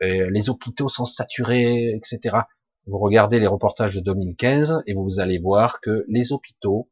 les 0.00 0.48
hôpitaux 0.48 0.88
sont 0.88 1.04
saturés, 1.04 1.90
etc. 1.90 2.38
Vous 2.86 2.98
regardez 2.98 3.40
les 3.40 3.46
reportages 3.46 3.96
de 3.96 4.00
2015 4.00 4.82
et 4.86 4.94
vous 4.94 5.20
allez 5.20 5.38
voir 5.38 5.80
que 5.82 6.06
les 6.08 6.32
hôpitaux 6.32 6.88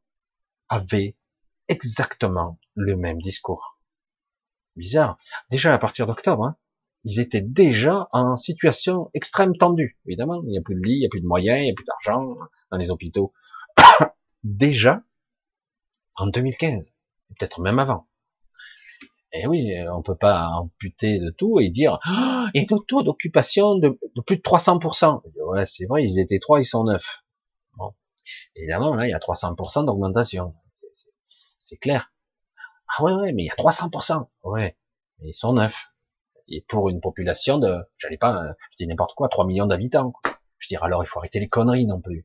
avaient 0.68 1.16
exactement 1.68 2.58
le 2.74 2.96
même 2.96 3.20
discours. 3.20 3.78
Bizarre. 4.76 5.18
Déjà 5.50 5.72
à 5.72 5.78
partir 5.78 6.06
d'octobre, 6.06 6.44
hein, 6.44 6.56
ils 7.04 7.20
étaient 7.20 7.40
déjà 7.40 8.08
en 8.12 8.36
situation 8.36 9.10
extrême 9.14 9.56
tendue. 9.56 9.98
Évidemment, 10.06 10.42
il 10.42 10.50
n'y 10.50 10.58
a 10.58 10.62
plus 10.62 10.74
de 10.74 10.80
lits, 10.80 10.96
il 10.96 11.00
n'y 11.00 11.06
a 11.06 11.08
plus 11.08 11.20
de 11.20 11.26
moyens, 11.26 11.60
il 11.60 11.64
n'y 11.64 11.70
a 11.70 11.74
plus 11.74 11.84
d'argent 11.84 12.36
dans 12.70 12.76
les 12.76 12.90
hôpitaux. 12.90 13.32
déjà 14.44 15.02
en 16.16 16.26
2015, 16.26 16.92
peut-être 17.28 17.60
même 17.60 17.78
avant. 17.78 18.08
Et 19.32 19.40
eh 19.42 19.46
oui, 19.46 19.72
on 19.92 20.02
peut 20.02 20.16
pas 20.16 20.48
amputer 20.48 21.18
de 21.18 21.30
tout 21.30 21.60
et 21.60 21.68
dire 21.68 21.98
oh, 22.08 22.46
et 22.54 22.64
de 22.64 22.76
taux 22.86 23.02
d'occupation 23.02 23.76
de, 23.76 23.96
plus 24.26 24.36
de 24.36 24.42
300%. 24.42 25.20
Ouais, 25.48 25.66
c'est 25.66 25.84
vrai, 25.84 26.04
ils 26.04 26.18
étaient 26.18 26.38
trois, 26.38 26.60
ils 26.60 26.64
sont 26.64 26.84
neuf. 26.84 27.22
Bon. 27.76 27.92
Évidemment, 28.54 28.94
là, 28.94 29.06
il 29.06 29.10
y 29.10 29.14
a 29.14 29.18
300% 29.18 29.84
d'augmentation. 29.84 30.54
C'est 31.68 31.78
clair. 31.78 32.12
Ah 32.86 33.02
ouais, 33.02 33.12
ouais, 33.12 33.32
mais 33.32 33.42
il 33.42 33.46
y 33.46 33.50
a 33.50 33.54
300%. 33.54 34.28
Ouais, 34.44 34.76
mais 35.18 35.30
ils 35.30 35.34
sont 35.34 35.54
neuf. 35.54 35.86
Et 36.46 36.60
pour 36.60 36.88
une 36.90 37.00
population 37.00 37.58
de, 37.58 37.76
j'allais 37.98 38.18
pas, 38.18 38.40
je 38.70 38.76
dis 38.76 38.86
n'importe 38.86 39.14
quoi, 39.16 39.28
3 39.28 39.44
millions 39.44 39.66
d'habitants. 39.66 40.12
Je 40.58 40.68
dis 40.68 40.76
alors 40.76 41.02
il 41.02 41.08
faut 41.08 41.18
arrêter 41.18 41.40
les 41.40 41.48
conneries 41.48 41.86
non 41.86 42.00
plus. 42.00 42.24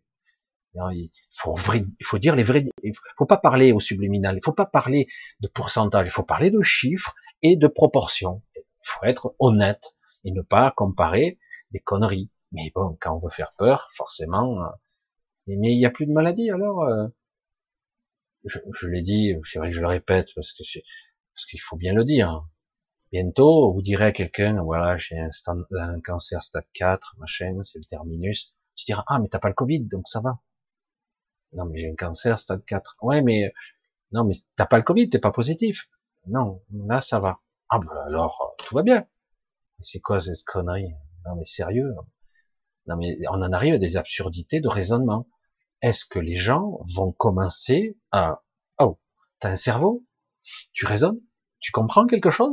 Il 0.76 1.10
faut, 1.34 1.58
il 1.74 2.06
faut 2.06 2.20
dire 2.20 2.36
les 2.36 2.44
vrais. 2.44 2.64
Il 2.84 2.94
faut 3.18 3.26
pas 3.26 3.38
parler 3.38 3.72
au 3.72 3.80
subliminal. 3.80 4.38
Il 4.38 4.44
faut 4.46 4.54
pas 4.54 4.68
parler 4.68 5.08
de 5.40 5.48
pourcentage. 5.48 6.06
Il 6.06 6.12
faut 6.12 6.24
parler 6.24 6.52
de 6.52 6.62
chiffres 6.62 7.16
et 7.42 7.56
de 7.56 7.68
proportions. 7.68 8.44
Il 8.56 8.62
faut 8.84 9.06
être 9.06 9.36
honnête 9.40 9.96
et 10.24 10.32
ne 10.32 10.44
pas 10.44 10.70
comparer 10.70 11.40
des 11.72 11.80
conneries. 11.80 12.30
Mais 12.52 12.72
bon, 12.76 12.96
quand 13.02 13.16
on 13.16 13.20
veut 13.20 13.32
faire 13.32 13.50
peur, 13.58 13.90
forcément. 13.96 14.62
Euh, 14.62 14.70
mais 15.48 15.74
il 15.74 15.80
n'y 15.80 15.86
a 15.88 15.90
plus 15.90 16.06
de 16.06 16.14
maladie 16.14 16.52
alors. 16.52 16.84
Je, 18.46 18.88
l'ai 18.88 19.02
dit, 19.02 19.36
c'est 19.46 19.60
vrai 19.60 19.70
que 19.70 19.76
je 19.76 19.82
le 19.82 19.88
répète 19.88 20.28
parce 20.36 20.54
que 20.54 20.64
parce 21.34 21.46
qu'il 21.46 21.62
faut 21.62 21.78
bien 21.78 21.94
le 21.94 22.04
dire. 22.04 22.46
Bientôt, 23.12 23.74
vous 23.74 23.82
direz 23.82 24.06
à 24.06 24.12
quelqu'un, 24.12 24.62
voilà, 24.64 24.98
j'ai 24.98 25.20
un, 25.20 25.30
un, 25.78 26.02
cancer 26.02 26.42
stade 26.42 26.66
4, 26.74 27.16
machin, 27.20 27.62
c'est 27.64 27.80
le 27.80 27.86
terminus. 27.86 28.56
Tu 28.76 28.86
diras, 28.86 29.04
ah, 29.08 29.20
mais 29.20 29.28
t'as 29.28 29.40
pas 29.40 29.50
le 29.50 29.54
Covid, 29.54 29.86
donc 29.86 30.08
ça 30.08 30.22
va. 30.22 30.40
Non, 31.54 31.66
mais 31.66 31.78
j'ai 31.78 31.90
un 31.90 31.96
cancer 31.96 32.40
stade 32.40 32.64
4. 32.66 32.98
Ouais, 33.02 33.22
mais 33.22 33.54
non, 34.12 34.24
mais 34.26 34.36
t'as 34.56 34.66
pas 34.66 34.78
le 34.78 34.84
Covid, 34.84 35.10
t'es 35.10 35.20
pas 35.20 35.32
positif. 35.32 35.88
Non, 36.28 36.62
là 36.72 37.02
ça 37.02 37.20
va. 37.20 37.40
Ah 37.70 37.80
ben 37.80 37.90
alors 38.08 38.56
tout 38.60 38.76
va 38.76 38.84
bien. 38.84 39.08
C'est 39.80 40.00
quoi 40.00 40.22
cette 40.22 40.44
connerie? 40.44 40.94
Non 41.26 41.36
mais 41.36 41.46
sérieux? 41.46 41.96
Non 42.86 42.96
mais 42.98 43.18
on 43.30 43.42
en 43.42 43.52
arrive 43.54 43.76
à 43.76 43.78
des 43.80 43.98
absurdités 43.98 44.60
de 44.62 44.68
raisonnement. 44.68 45.28
Est-ce 45.82 46.06
que 46.06 46.20
les 46.20 46.36
gens 46.36 46.80
vont 46.96 47.12
commencer 47.12 47.98
à 48.12 48.44
oh 48.80 49.00
t'as 49.40 49.52
un 49.52 49.56
cerveau 49.56 50.06
Tu 50.74 50.86
raisonnes 50.86 51.20
Tu 51.60 51.72
comprends 51.72 52.06
quelque 52.06 52.30
chose 52.30 52.52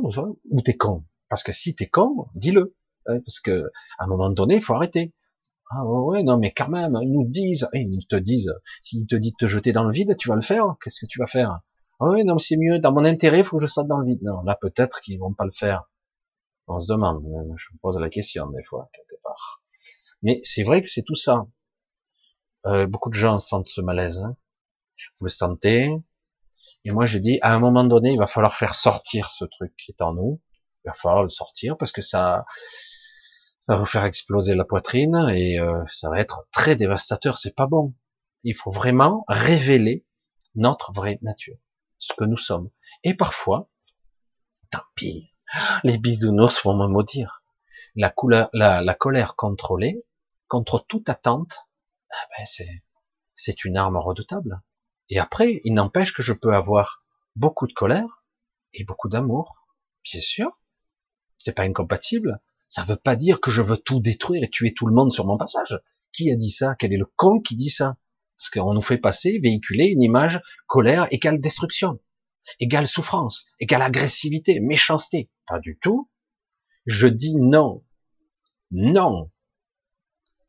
ou 0.51 0.61
t'es 0.61 0.75
con? 0.75 1.05
Parce 1.29 1.43
que 1.43 1.51
si 1.53 1.75
t'es 1.75 1.87
con, 1.87 2.27
dis-le. 2.35 2.75
Hein, 3.05 3.19
parce 3.25 3.39
que 3.39 3.71
à 3.99 4.05
un 4.05 4.07
moment 4.07 4.29
donné, 4.29 4.55
il 4.55 4.61
faut 4.63 4.73
arrêter. 4.73 5.13
Ah 5.71 5.85
ouais, 5.85 6.23
non, 6.23 6.39
mais 6.39 6.51
quand 6.51 6.69
même, 6.69 6.97
ils 7.01 7.11
nous 7.11 7.27
disent, 7.27 7.69
eh, 7.73 7.81
ils 7.81 8.07
te 8.07 8.15
disent, 8.15 8.51
s'ils 8.81 9.05
te 9.05 9.15
disent 9.15 9.33
de 9.39 9.45
te 9.45 9.47
jeter 9.47 9.71
dans 9.71 9.83
le 9.83 9.93
vide, 9.93 10.15
tu 10.17 10.29
vas 10.29 10.35
le 10.35 10.41
faire, 10.41 10.75
qu'est-ce 10.83 11.01
que 11.01 11.05
tu 11.05 11.19
vas 11.19 11.27
faire? 11.27 11.59
Ah 11.99 12.07
ouais, 12.07 12.23
non, 12.23 12.39
c'est 12.39 12.57
mieux, 12.57 12.79
dans 12.79 12.91
mon 12.91 13.05
intérêt, 13.05 13.39
il 13.39 13.43
faut 13.43 13.57
que 13.57 13.65
je 13.65 13.71
saute 13.71 13.87
dans 13.87 13.99
le 13.99 14.07
vide. 14.07 14.23
Non, 14.23 14.41
là, 14.41 14.57
peut-être 14.59 15.01
qu'ils 15.01 15.19
vont 15.19 15.33
pas 15.33 15.45
le 15.45 15.51
faire. 15.51 15.83
On 16.67 16.79
se 16.79 16.91
demande, 16.91 17.23
je 17.57 17.73
me 17.73 17.79
pose 17.81 17.99
la 17.99 18.09
question, 18.09 18.47
des 18.49 18.63
fois, 18.63 18.89
quelque 18.93 19.21
part. 19.21 19.61
Mais 20.23 20.39
c'est 20.43 20.63
vrai 20.63 20.81
que 20.81 20.87
c'est 20.87 21.03
tout 21.03 21.15
ça. 21.15 21.45
Euh, 22.65 22.85
beaucoup 22.87 23.09
de 23.09 23.15
gens 23.15 23.39
sentent 23.39 23.67
ce 23.67 23.81
malaise. 23.81 24.19
Hein. 24.19 24.35
Vous 25.19 25.25
le 25.25 25.31
sentez. 25.31 25.91
Et 26.85 26.91
moi, 26.91 27.05
je 27.05 27.17
dis, 27.17 27.39
à 27.41 27.53
un 27.53 27.59
moment 27.59 27.83
donné, 27.83 28.11
il 28.11 28.17
va 28.17 28.27
falloir 28.27 28.53
faire 28.53 28.73
sortir 28.73 29.29
ce 29.29 29.45
truc 29.45 29.73
qui 29.77 29.91
est 29.91 30.01
en 30.01 30.13
nous. 30.13 30.41
Il 30.83 30.89
va 30.89 30.93
falloir 30.93 31.23
le 31.23 31.29
sortir 31.29 31.77
parce 31.77 31.91
que 31.91 32.01
ça, 32.01 32.45
ça 33.57 33.73
va 33.73 33.79
vous 33.79 33.85
faire 33.85 34.05
exploser 34.05 34.55
la 34.55 34.63
poitrine 34.63 35.29
et 35.33 35.59
euh, 35.59 35.83
ça 35.87 36.09
va 36.09 36.19
être 36.19 36.47
très 36.51 36.75
dévastateur. 36.75 37.37
C'est 37.37 37.55
pas 37.55 37.67
bon. 37.67 37.93
Il 38.43 38.55
faut 38.55 38.71
vraiment 38.71 39.25
révéler 39.27 40.05
notre 40.55 40.93
vraie 40.93 41.19
nature, 41.21 41.57
ce 41.97 42.13
que 42.13 42.23
nous 42.23 42.37
sommes. 42.37 42.69
Et 43.03 43.13
parfois, 43.13 43.69
tant 44.71 44.83
pis, 44.95 45.33
les 45.83 45.97
bisounours 45.97 46.63
vont 46.63 46.75
me 46.75 46.87
maudire. 46.87 47.43
La 47.95 48.09
colère 48.09 49.35
contrôlée, 49.35 50.05
contre 50.47 50.85
toute 50.87 51.09
attente, 51.09 51.68
ah 52.11 52.27
ben 52.37 52.45
c'est, 52.45 52.83
c'est 53.33 53.65
une 53.65 53.77
arme 53.77 53.97
redoutable. 53.97 54.61
Et 55.09 55.19
après, 55.19 55.61
il 55.63 55.73
n'empêche 55.73 56.13
que 56.13 56.21
je 56.21 56.33
peux 56.33 56.53
avoir 56.53 57.03
beaucoup 57.35 57.67
de 57.67 57.73
colère 57.73 58.23
et 58.73 58.83
beaucoup 58.83 59.09
d'amour. 59.09 59.65
Bien 60.03 60.21
sûr. 60.21 60.49
C'est 61.37 61.53
pas 61.53 61.63
incompatible. 61.63 62.39
Ça 62.67 62.83
veut 62.83 62.95
pas 62.95 63.15
dire 63.15 63.41
que 63.41 63.49
je 63.49 63.61
veux 63.61 63.77
tout 63.77 63.99
détruire 64.01 64.43
et 64.43 64.49
tuer 64.49 64.73
tout 64.73 64.85
le 64.85 64.93
monde 64.93 65.11
sur 65.11 65.25
mon 65.25 65.37
passage. 65.37 65.79
Qui 66.11 66.31
a 66.31 66.35
dit 66.35 66.51
ça? 66.51 66.75
Quel 66.77 66.93
est 66.93 66.97
le 66.97 67.05
con 67.05 67.39
qui 67.39 67.55
dit 67.55 67.69
ça? 67.69 67.97
Parce 68.37 68.49
qu'on 68.49 68.73
nous 68.73 68.81
fait 68.81 68.97
passer, 68.97 69.39
véhiculer 69.41 69.87
une 69.87 70.01
image 70.01 70.39
colère 70.67 71.07
égale 71.11 71.41
destruction, 71.41 71.99
égale 72.59 72.87
souffrance, 72.87 73.45
égale 73.59 73.81
agressivité, 73.81 74.59
méchanceté. 74.59 75.29
Pas 75.47 75.59
du 75.59 75.77
tout. 75.81 76.09
Je 76.85 77.07
dis 77.07 77.35
non. 77.35 77.83
Non. 78.71 79.31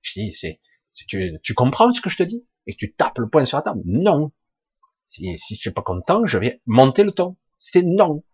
Je 0.03 0.21
dis, 0.21 0.35
c'est, 0.35 0.61
tu, 0.95 1.55
comprends 1.55 1.93
ce 1.93 2.01
que 2.01 2.11
je 2.11 2.17
te 2.17 2.23
dis 2.23 2.45
Et 2.67 2.75
tu 2.75 2.93
tapes 2.95 3.19
le 3.19 3.29
poing 3.29 3.45
sur 3.45 3.59
la 3.59 3.63
table 3.63 3.83
Non. 3.85 4.33
Si, 5.07 5.37
si 5.39 5.55
je 5.57 5.61
suis 5.61 5.71
pas 5.71 5.83
content, 5.83 6.27
je 6.27 6.39
vais 6.39 6.61
monter 6.67 7.05
le 7.05 7.13
ton. 7.13 7.37
C'est 7.57 7.83
non. 7.83 8.25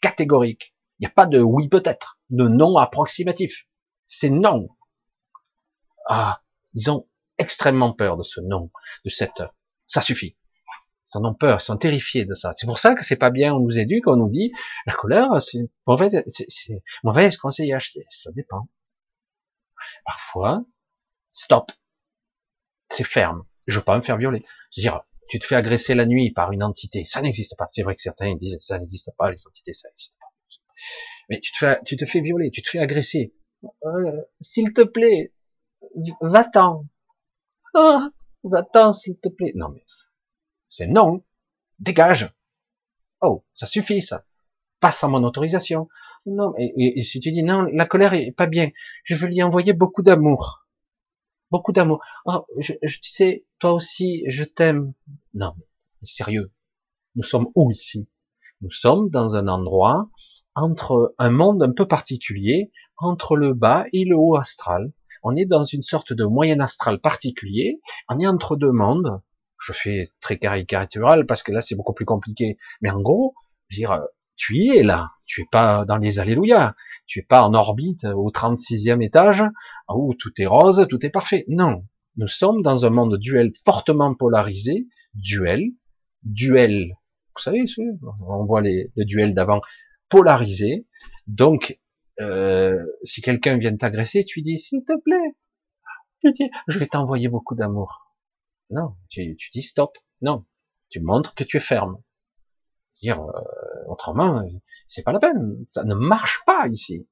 Catégorique. 0.00 0.74
Il 0.98 1.02
n'y 1.02 1.06
a 1.06 1.10
pas 1.10 1.26
de 1.26 1.40
oui 1.40 1.68
peut-être 1.68 2.18
de 2.30 2.48
non 2.48 2.76
approximatif. 2.76 3.66
C'est 4.06 4.30
non. 4.30 4.68
Ah, 6.08 6.42
ils 6.74 6.90
ont 6.90 7.08
extrêmement 7.38 7.92
peur 7.92 8.16
de 8.16 8.22
ce 8.22 8.40
non, 8.40 8.70
de 9.04 9.10
cette, 9.10 9.42
ça 9.86 10.00
suffit. 10.00 10.36
Ils 11.14 11.18
en 11.18 11.24
ont 11.24 11.34
peur, 11.34 11.58
ils 11.60 11.64
sont 11.64 11.76
terrifiés 11.76 12.24
de 12.24 12.34
ça. 12.34 12.52
C'est 12.56 12.66
pour 12.66 12.78
ça 12.78 12.94
que 12.94 13.04
c'est 13.04 13.16
pas 13.16 13.30
bien, 13.30 13.54
on 13.54 13.60
nous 13.60 13.78
éduque, 13.78 14.08
on 14.08 14.16
nous 14.16 14.28
dit, 14.28 14.52
la 14.86 14.92
couleur, 14.92 15.40
c'est 15.42 15.58
mauvaise, 15.86 16.22
c'est 16.26 16.82
mauvaise 17.04 17.36
conseil 17.36 17.72
à 17.72 17.76
acheter. 17.76 18.04
Ça 18.08 18.30
dépend. 18.32 18.68
Parfois, 20.04 20.64
stop. 21.30 21.70
C'est 22.88 23.04
ferme. 23.04 23.44
Je 23.66 23.78
veux 23.78 23.84
pas 23.84 23.96
me 23.96 24.02
faire 24.02 24.16
violer. 24.16 24.44
Je 24.74 24.80
veux 24.80 24.82
dire, 24.82 25.02
tu 25.28 25.38
te 25.38 25.44
fais 25.44 25.56
agresser 25.56 25.94
la 25.94 26.06
nuit 26.06 26.30
par 26.32 26.52
une 26.52 26.62
entité. 26.62 27.04
Ça 27.04 27.20
n'existe 27.20 27.56
pas. 27.56 27.66
C'est 27.70 27.82
vrai 27.82 27.94
que 27.94 28.00
certains 28.00 28.34
disent, 28.34 28.58
ça 28.60 28.78
n'existe 28.78 29.10
pas, 29.18 29.30
les 29.30 29.46
entités, 29.46 29.72
ça 29.72 29.88
n'existe 29.88 30.14
pas. 30.20 30.26
Mais 31.28 31.40
tu 31.40 31.52
te 31.52 31.58
fais, 31.58 31.78
tu 31.84 31.96
te 31.96 32.04
fais 32.04 32.20
violer, 32.20 32.50
tu 32.50 32.62
te 32.62 32.68
fais 32.68 32.78
agresser. 32.78 33.34
Euh, 33.84 34.22
s'il 34.40 34.72
te 34.72 34.82
plaît, 34.82 35.32
va-t'en. 36.20 36.86
Ah, 37.74 38.10
va-t'en, 38.44 38.92
s'il 38.92 39.18
te 39.18 39.28
plaît. 39.28 39.52
Non, 39.54 39.70
mais 39.70 39.84
c'est 40.68 40.86
non. 40.86 41.24
Dégage. 41.78 42.32
Oh, 43.20 43.44
ça 43.54 43.66
suffit, 43.66 44.00
ça. 44.00 44.24
Passe 44.80 44.98
sans 44.98 45.08
mon 45.08 45.24
autorisation. 45.24 45.88
Non, 46.26 46.52
et, 46.58 47.00
et, 47.00 47.04
si 47.04 47.20
tu 47.20 47.30
dis 47.30 47.42
non, 47.42 47.62
la 47.72 47.86
colère 47.86 48.14
est 48.14 48.32
pas 48.32 48.46
bien. 48.46 48.70
Je 49.04 49.14
veux 49.14 49.28
lui 49.28 49.42
envoyer 49.42 49.72
beaucoup 49.72 50.02
d'amour. 50.02 50.65
Beaucoup 51.50 51.72
d'amour. 51.72 52.02
Oh, 52.24 52.44
je, 52.58 52.72
tu 52.72 53.10
sais, 53.10 53.46
toi 53.58 53.72
aussi, 53.72 54.24
je 54.28 54.44
t'aime. 54.44 54.92
Non, 55.34 55.52
mais 55.56 56.06
sérieux. 56.06 56.52
Nous 57.14 57.22
sommes 57.22 57.48
où 57.54 57.70
ici? 57.70 58.08
Nous 58.60 58.70
sommes 58.70 59.10
dans 59.10 59.36
un 59.36 59.48
endroit 59.48 60.08
entre 60.54 61.14
un 61.18 61.30
monde 61.30 61.62
un 61.62 61.72
peu 61.72 61.86
particulier, 61.86 62.72
entre 62.96 63.36
le 63.36 63.52
bas 63.54 63.84
et 63.92 64.04
le 64.04 64.16
haut 64.16 64.36
astral. 64.36 64.92
On 65.22 65.36
est 65.36 65.44
dans 65.44 65.64
une 65.64 65.82
sorte 65.82 66.12
de 66.12 66.24
moyen 66.24 66.60
astral 66.60 67.00
particulier. 67.00 67.80
On 68.08 68.18
est 68.18 68.26
entre 68.26 68.56
deux 68.56 68.72
mondes. 68.72 69.20
Je 69.60 69.72
fais 69.72 70.12
très 70.20 70.38
caricatural 70.38 71.26
parce 71.26 71.42
que 71.42 71.52
là 71.52 71.60
c'est 71.60 71.74
beaucoup 71.74 71.92
plus 71.92 72.04
compliqué. 72.04 72.58
Mais 72.80 72.90
en 72.90 73.00
gros, 73.00 73.34
je 73.68 73.76
veux 73.76 73.80
dire, 73.80 74.02
tu 74.36 74.56
y 74.56 74.76
es 74.76 74.82
là. 74.82 75.10
Tu 75.26 75.42
es 75.42 75.46
pas 75.50 75.84
dans 75.84 75.96
les 75.96 76.18
alléluia. 76.18 76.74
Tu 77.06 77.20
es 77.20 77.22
pas 77.22 77.42
en 77.42 77.54
orbite 77.54 78.04
au 78.04 78.30
36e 78.30 79.02
étage 79.02 79.44
où 79.88 80.14
tout 80.14 80.32
est 80.38 80.46
rose, 80.46 80.86
tout 80.88 81.04
est 81.04 81.10
parfait. 81.10 81.44
Non. 81.48 81.84
Nous 82.16 82.28
sommes 82.28 82.62
dans 82.62 82.86
un 82.86 82.90
monde 82.90 83.18
duel 83.18 83.52
fortement 83.64 84.14
polarisé. 84.14 84.88
Duel. 85.14 85.72
Duel. 86.22 86.96
Vous 87.36 87.42
savez, 87.42 87.64
on 88.26 88.44
voit 88.44 88.62
les, 88.62 88.90
le 88.96 89.04
duel 89.04 89.34
d'avant 89.34 89.60
polarisé. 90.08 90.86
Donc, 91.26 91.78
euh, 92.20 92.82
si 93.02 93.20
quelqu'un 93.20 93.58
vient 93.58 93.76
t'agresser, 93.76 94.24
tu 94.24 94.42
dis, 94.42 94.58
s'il 94.58 94.84
te 94.84 94.98
plaît, 95.00 95.36
je 96.68 96.78
vais 96.78 96.86
t'envoyer 96.86 97.28
beaucoup 97.28 97.54
d'amour. 97.54 98.14
Non, 98.70 98.96
tu, 99.08 99.36
dis 99.52 99.62
stop. 99.62 99.96
Non, 100.22 100.44
tu 100.88 101.00
montres 101.00 101.34
que 101.34 101.44
tu 101.44 101.58
es 101.58 101.60
ferme. 101.60 101.98
Dire 103.06 103.22
euh, 103.22 103.84
autrement, 103.86 104.42
c'est 104.88 105.04
pas 105.04 105.12
la 105.12 105.20
peine. 105.20 105.64
Ça 105.68 105.84
ne 105.84 105.94
marche 105.94 106.42
pas 106.44 106.66
ici. 106.66 107.06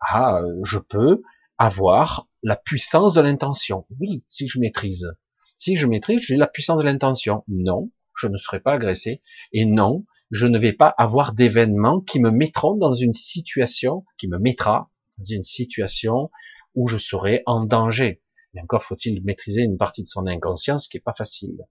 Ah, 0.00 0.40
je 0.64 0.78
peux 0.78 1.22
avoir 1.58 2.26
la 2.42 2.56
puissance 2.56 3.14
de 3.14 3.20
l'intention. 3.20 3.86
Oui, 4.00 4.24
si 4.26 4.48
je 4.48 4.58
maîtrise. 4.58 5.14
Si 5.54 5.76
je 5.76 5.86
maîtrise, 5.86 6.22
j'ai 6.22 6.34
la 6.34 6.48
puissance 6.48 6.78
de 6.78 6.82
l'intention. 6.82 7.44
Non, 7.46 7.92
je 8.16 8.26
ne 8.26 8.36
serai 8.36 8.58
pas 8.58 8.72
agressé. 8.72 9.22
Et 9.52 9.64
non, 9.64 10.06
je 10.32 10.48
ne 10.48 10.58
vais 10.58 10.72
pas 10.72 10.88
avoir 10.98 11.34
d'événements 11.34 12.00
qui 12.00 12.18
me 12.18 12.32
mettront 12.32 12.74
dans 12.74 12.92
une 12.92 13.12
situation, 13.12 14.04
qui 14.18 14.26
me 14.26 14.40
mettra 14.40 14.90
dans 15.18 15.24
une 15.24 15.44
situation 15.44 16.32
où 16.74 16.88
je 16.88 16.96
serai 16.96 17.44
en 17.46 17.64
danger. 17.64 18.22
Et 18.54 18.60
encore 18.60 18.82
faut-il 18.82 19.22
maîtriser 19.22 19.62
une 19.62 19.76
partie 19.76 20.02
de 20.02 20.08
son 20.08 20.26
inconscience 20.26 20.88
qui 20.88 20.96
est 20.96 21.00
pas 21.00 21.12
facile. 21.12 21.64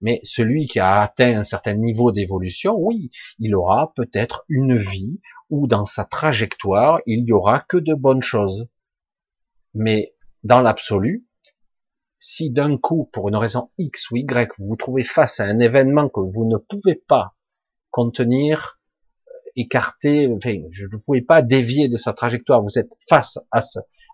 Mais 0.00 0.20
celui 0.24 0.66
qui 0.66 0.78
a 0.78 1.00
atteint 1.00 1.38
un 1.38 1.44
certain 1.44 1.74
niveau 1.74 2.12
d'évolution, 2.12 2.74
oui, 2.76 3.10
il 3.38 3.54
aura 3.54 3.92
peut-être 3.94 4.44
une 4.48 4.76
vie 4.76 5.20
où 5.48 5.66
dans 5.66 5.86
sa 5.86 6.04
trajectoire, 6.04 7.00
il 7.06 7.24
n'y 7.24 7.32
aura 7.32 7.60
que 7.60 7.76
de 7.76 7.94
bonnes 7.94 8.22
choses. 8.22 8.66
Mais 9.74 10.14
dans 10.44 10.60
l'absolu, 10.60 11.26
si 12.18 12.50
d'un 12.50 12.76
coup, 12.76 13.08
pour 13.12 13.28
une 13.28 13.36
raison 13.36 13.70
X 13.78 14.10
ou 14.10 14.16
Y, 14.16 14.52
vous 14.58 14.66
vous 14.68 14.76
trouvez 14.76 15.04
face 15.04 15.40
à 15.40 15.44
un 15.44 15.58
événement 15.58 16.08
que 16.08 16.20
vous 16.20 16.46
ne 16.46 16.56
pouvez 16.56 16.94
pas 16.94 17.34
contenir, 17.90 18.78
écarter, 19.54 20.28
enfin, 20.32 20.56
je 20.72 20.84
ne 20.84 21.04
pouvais 21.04 21.22
pas 21.22 21.42
dévier 21.42 21.88
de 21.88 21.96
sa 21.96 22.12
trajectoire, 22.12 22.62
vous 22.62 22.78
êtes 22.78 22.90
face 23.08 23.38
à, 23.50 23.60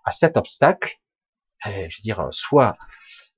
à 0.05 0.11
cet 0.11 0.37
obstacle, 0.37 0.99
eh, 1.65 1.89
je 1.89 1.97
veux 1.97 2.03
dire, 2.03 2.27
soit 2.31 2.77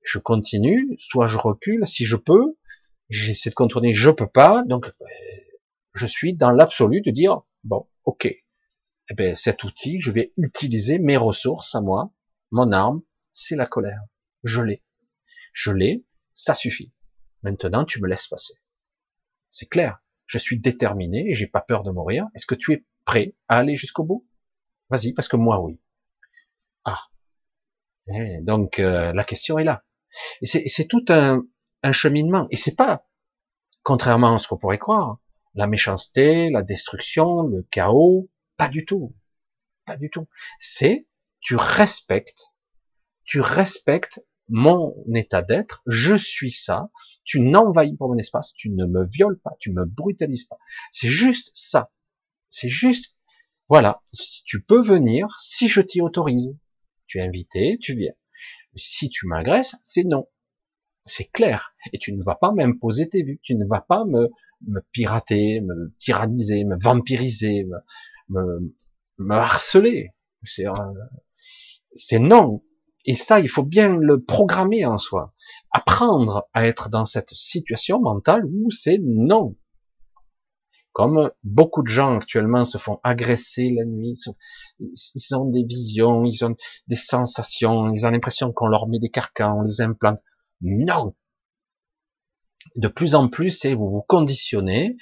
je 0.06 0.18
continue, 0.18 0.96
soit 1.00 1.26
je 1.26 1.36
recule, 1.36 1.86
si 1.86 2.04
je 2.04 2.16
peux, 2.16 2.56
j'essaie 3.08 3.50
de 3.50 3.54
contourner, 3.54 3.94
je 3.94 4.10
peux 4.10 4.26
pas, 4.26 4.62
donc 4.64 4.92
eh, 5.00 5.60
je 5.94 6.06
suis 6.06 6.34
dans 6.34 6.50
l'absolu 6.50 7.00
de 7.02 7.10
dire, 7.10 7.42
bon, 7.64 7.88
ok, 8.04 8.26
eh 8.26 9.14
ben, 9.14 9.36
cet 9.36 9.64
outil, 9.64 10.00
je 10.00 10.10
vais 10.10 10.32
utiliser 10.36 10.98
mes 10.98 11.16
ressources 11.16 11.74
à 11.74 11.80
moi, 11.80 12.12
mon 12.50 12.72
arme, 12.72 13.02
c'est 13.32 13.56
la 13.56 13.66
colère. 13.66 14.00
Je 14.42 14.62
l'ai. 14.62 14.82
Je 15.52 15.72
l'ai, 15.72 16.04
ça 16.32 16.54
suffit. 16.54 16.92
Maintenant, 17.42 17.84
tu 17.84 18.00
me 18.00 18.08
laisses 18.08 18.28
passer. 18.28 18.54
C'est 19.50 19.68
clair 19.68 20.00
je 20.26 20.38
suis 20.38 20.58
déterminé 20.58 21.30
et 21.30 21.34
j'ai 21.34 21.46
pas 21.46 21.60
peur 21.60 21.82
de 21.82 21.90
mourir. 21.90 22.26
Est-ce 22.34 22.46
que 22.46 22.54
tu 22.54 22.72
es 22.72 22.84
prêt 23.04 23.34
à 23.48 23.58
aller 23.58 23.76
jusqu'au 23.76 24.04
bout? 24.04 24.26
Vas-y, 24.90 25.12
parce 25.12 25.28
que 25.28 25.36
moi 25.36 25.60
oui. 25.60 25.80
Ah. 26.84 27.00
Eh, 28.08 28.40
donc 28.42 28.78
euh, 28.78 29.12
la 29.12 29.24
question 29.24 29.58
est 29.58 29.64
là. 29.64 29.84
C'est 30.42 30.88
tout 30.88 31.04
un, 31.08 31.42
un 31.82 31.92
cheminement. 31.92 32.46
Et 32.50 32.56
c'est 32.56 32.76
pas, 32.76 33.06
contrairement 33.82 34.34
à 34.34 34.38
ce 34.38 34.48
qu'on 34.48 34.58
pourrait 34.58 34.78
croire, 34.78 35.18
la 35.54 35.66
méchanceté, 35.66 36.50
la 36.50 36.62
destruction, 36.62 37.42
le 37.42 37.62
chaos, 37.70 38.28
pas 38.56 38.68
du 38.68 38.84
tout. 38.84 39.14
Pas 39.84 39.96
du 39.96 40.10
tout. 40.10 40.28
C'est 40.58 41.06
tu 41.40 41.54
respectes, 41.54 42.52
tu 43.24 43.40
respectes 43.40 44.20
mon 44.48 44.96
état 45.14 45.42
d'être, 45.42 45.82
je 45.86 46.16
suis 46.16 46.50
ça, 46.50 46.90
tu 47.24 47.40
n'envahis 47.40 47.96
pas 47.96 48.08
mon 48.08 48.18
espace, 48.18 48.52
tu 48.54 48.70
ne 48.70 48.84
me 48.84 49.06
violes 49.06 49.38
pas, 49.38 49.52
tu 49.60 49.72
me 49.72 49.84
brutalises 49.84 50.44
pas. 50.44 50.58
C'est 50.90 51.08
juste 51.08 51.50
ça. 51.54 51.92
C'est 52.50 52.68
juste, 52.68 53.14
voilà, 53.68 54.02
tu 54.44 54.60
peux 54.62 54.82
venir 54.82 55.28
si 55.40 55.68
je 55.68 55.80
t'y 55.80 56.00
autorise. 56.00 56.56
Tu 57.06 57.18
es 57.18 57.22
invité, 57.22 57.78
tu 57.80 57.94
viens. 57.94 58.14
Si 58.76 59.08
tu 59.08 59.26
m'agresses, 59.26 59.76
c'est 59.82 60.04
non. 60.04 60.28
C'est 61.04 61.30
clair. 61.30 61.74
Et 61.92 61.98
tu 61.98 62.14
ne 62.14 62.22
vas 62.22 62.34
pas 62.34 62.52
m'imposer 62.52 63.08
tes 63.08 63.22
vues. 63.22 63.40
Tu 63.42 63.54
ne 63.54 63.66
vas 63.66 63.80
pas 63.80 64.04
me, 64.04 64.28
me 64.66 64.80
pirater, 64.92 65.60
me 65.60 65.94
tyranniser, 65.98 66.64
me 66.64 66.76
vampiriser, 66.78 67.66
me, 68.28 68.74
me, 69.18 69.34
harceler. 69.34 70.14
C'est, 70.44 70.66
euh, 70.66 70.72
c'est 71.92 72.18
non. 72.18 72.62
Et 73.04 73.14
ça, 73.14 73.38
il 73.40 73.48
faut 73.48 73.62
bien 73.62 73.96
le 73.96 74.22
programmer 74.22 74.84
en 74.84 74.98
soi. 74.98 75.32
Apprendre 75.70 76.48
à 76.52 76.66
être 76.66 76.88
dans 76.88 77.06
cette 77.06 77.30
situation 77.30 78.00
mentale 78.00 78.44
où 78.46 78.70
c'est 78.70 78.98
non. 79.00 79.56
Comme 80.96 81.30
beaucoup 81.44 81.82
de 81.82 81.88
gens 81.88 82.16
actuellement 82.16 82.64
se 82.64 82.78
font 82.78 83.00
agresser 83.04 83.70
la 83.70 83.84
nuit, 83.84 84.14
ils 84.78 85.36
ont 85.36 85.50
des 85.50 85.62
visions, 85.62 86.24
ils 86.24 86.42
ont 86.42 86.56
des 86.88 86.96
sensations, 86.96 87.90
ils 87.90 88.06
ont 88.06 88.10
l'impression 88.10 88.50
qu'on 88.50 88.66
leur 88.66 88.88
met 88.88 88.98
des 88.98 89.10
carcans, 89.10 89.58
on 89.58 89.60
les 89.60 89.82
implante. 89.82 90.22
Non. 90.62 91.14
De 92.76 92.88
plus 92.88 93.14
en 93.14 93.28
plus, 93.28 93.50
c'est 93.50 93.74
vous 93.74 93.90
vous 93.90 94.00
conditionnez. 94.08 94.96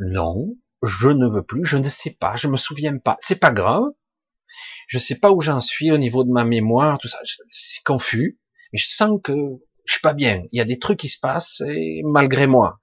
Non, 0.00 0.56
je 0.82 1.10
ne 1.10 1.28
veux 1.28 1.44
plus, 1.44 1.64
je 1.64 1.76
ne 1.76 1.88
sais 1.88 2.16
pas, 2.18 2.34
je 2.34 2.48
me 2.48 2.56
souviens 2.56 2.98
pas. 2.98 3.16
C'est 3.20 3.38
pas 3.38 3.52
grave 3.52 3.84
je 4.88 4.98
sais 4.98 5.14
pas 5.14 5.30
où 5.30 5.40
j'en 5.40 5.60
suis 5.60 5.92
au 5.92 5.98
niveau 5.98 6.24
de 6.24 6.32
ma 6.32 6.42
mémoire, 6.42 6.98
tout 6.98 7.06
ça, 7.06 7.20
c'est 7.48 7.84
confus, 7.84 8.40
mais 8.72 8.80
je 8.80 8.88
sens 8.88 9.20
que 9.22 9.32
je 9.84 9.92
suis 9.92 10.00
pas 10.00 10.14
bien. 10.14 10.42
Il 10.50 10.58
y 10.58 10.60
a 10.60 10.64
des 10.64 10.80
trucs 10.80 10.98
qui 10.98 11.08
se 11.08 11.20
passent 11.20 11.62
et 11.64 12.02
malgré 12.04 12.48
moi. 12.48 12.80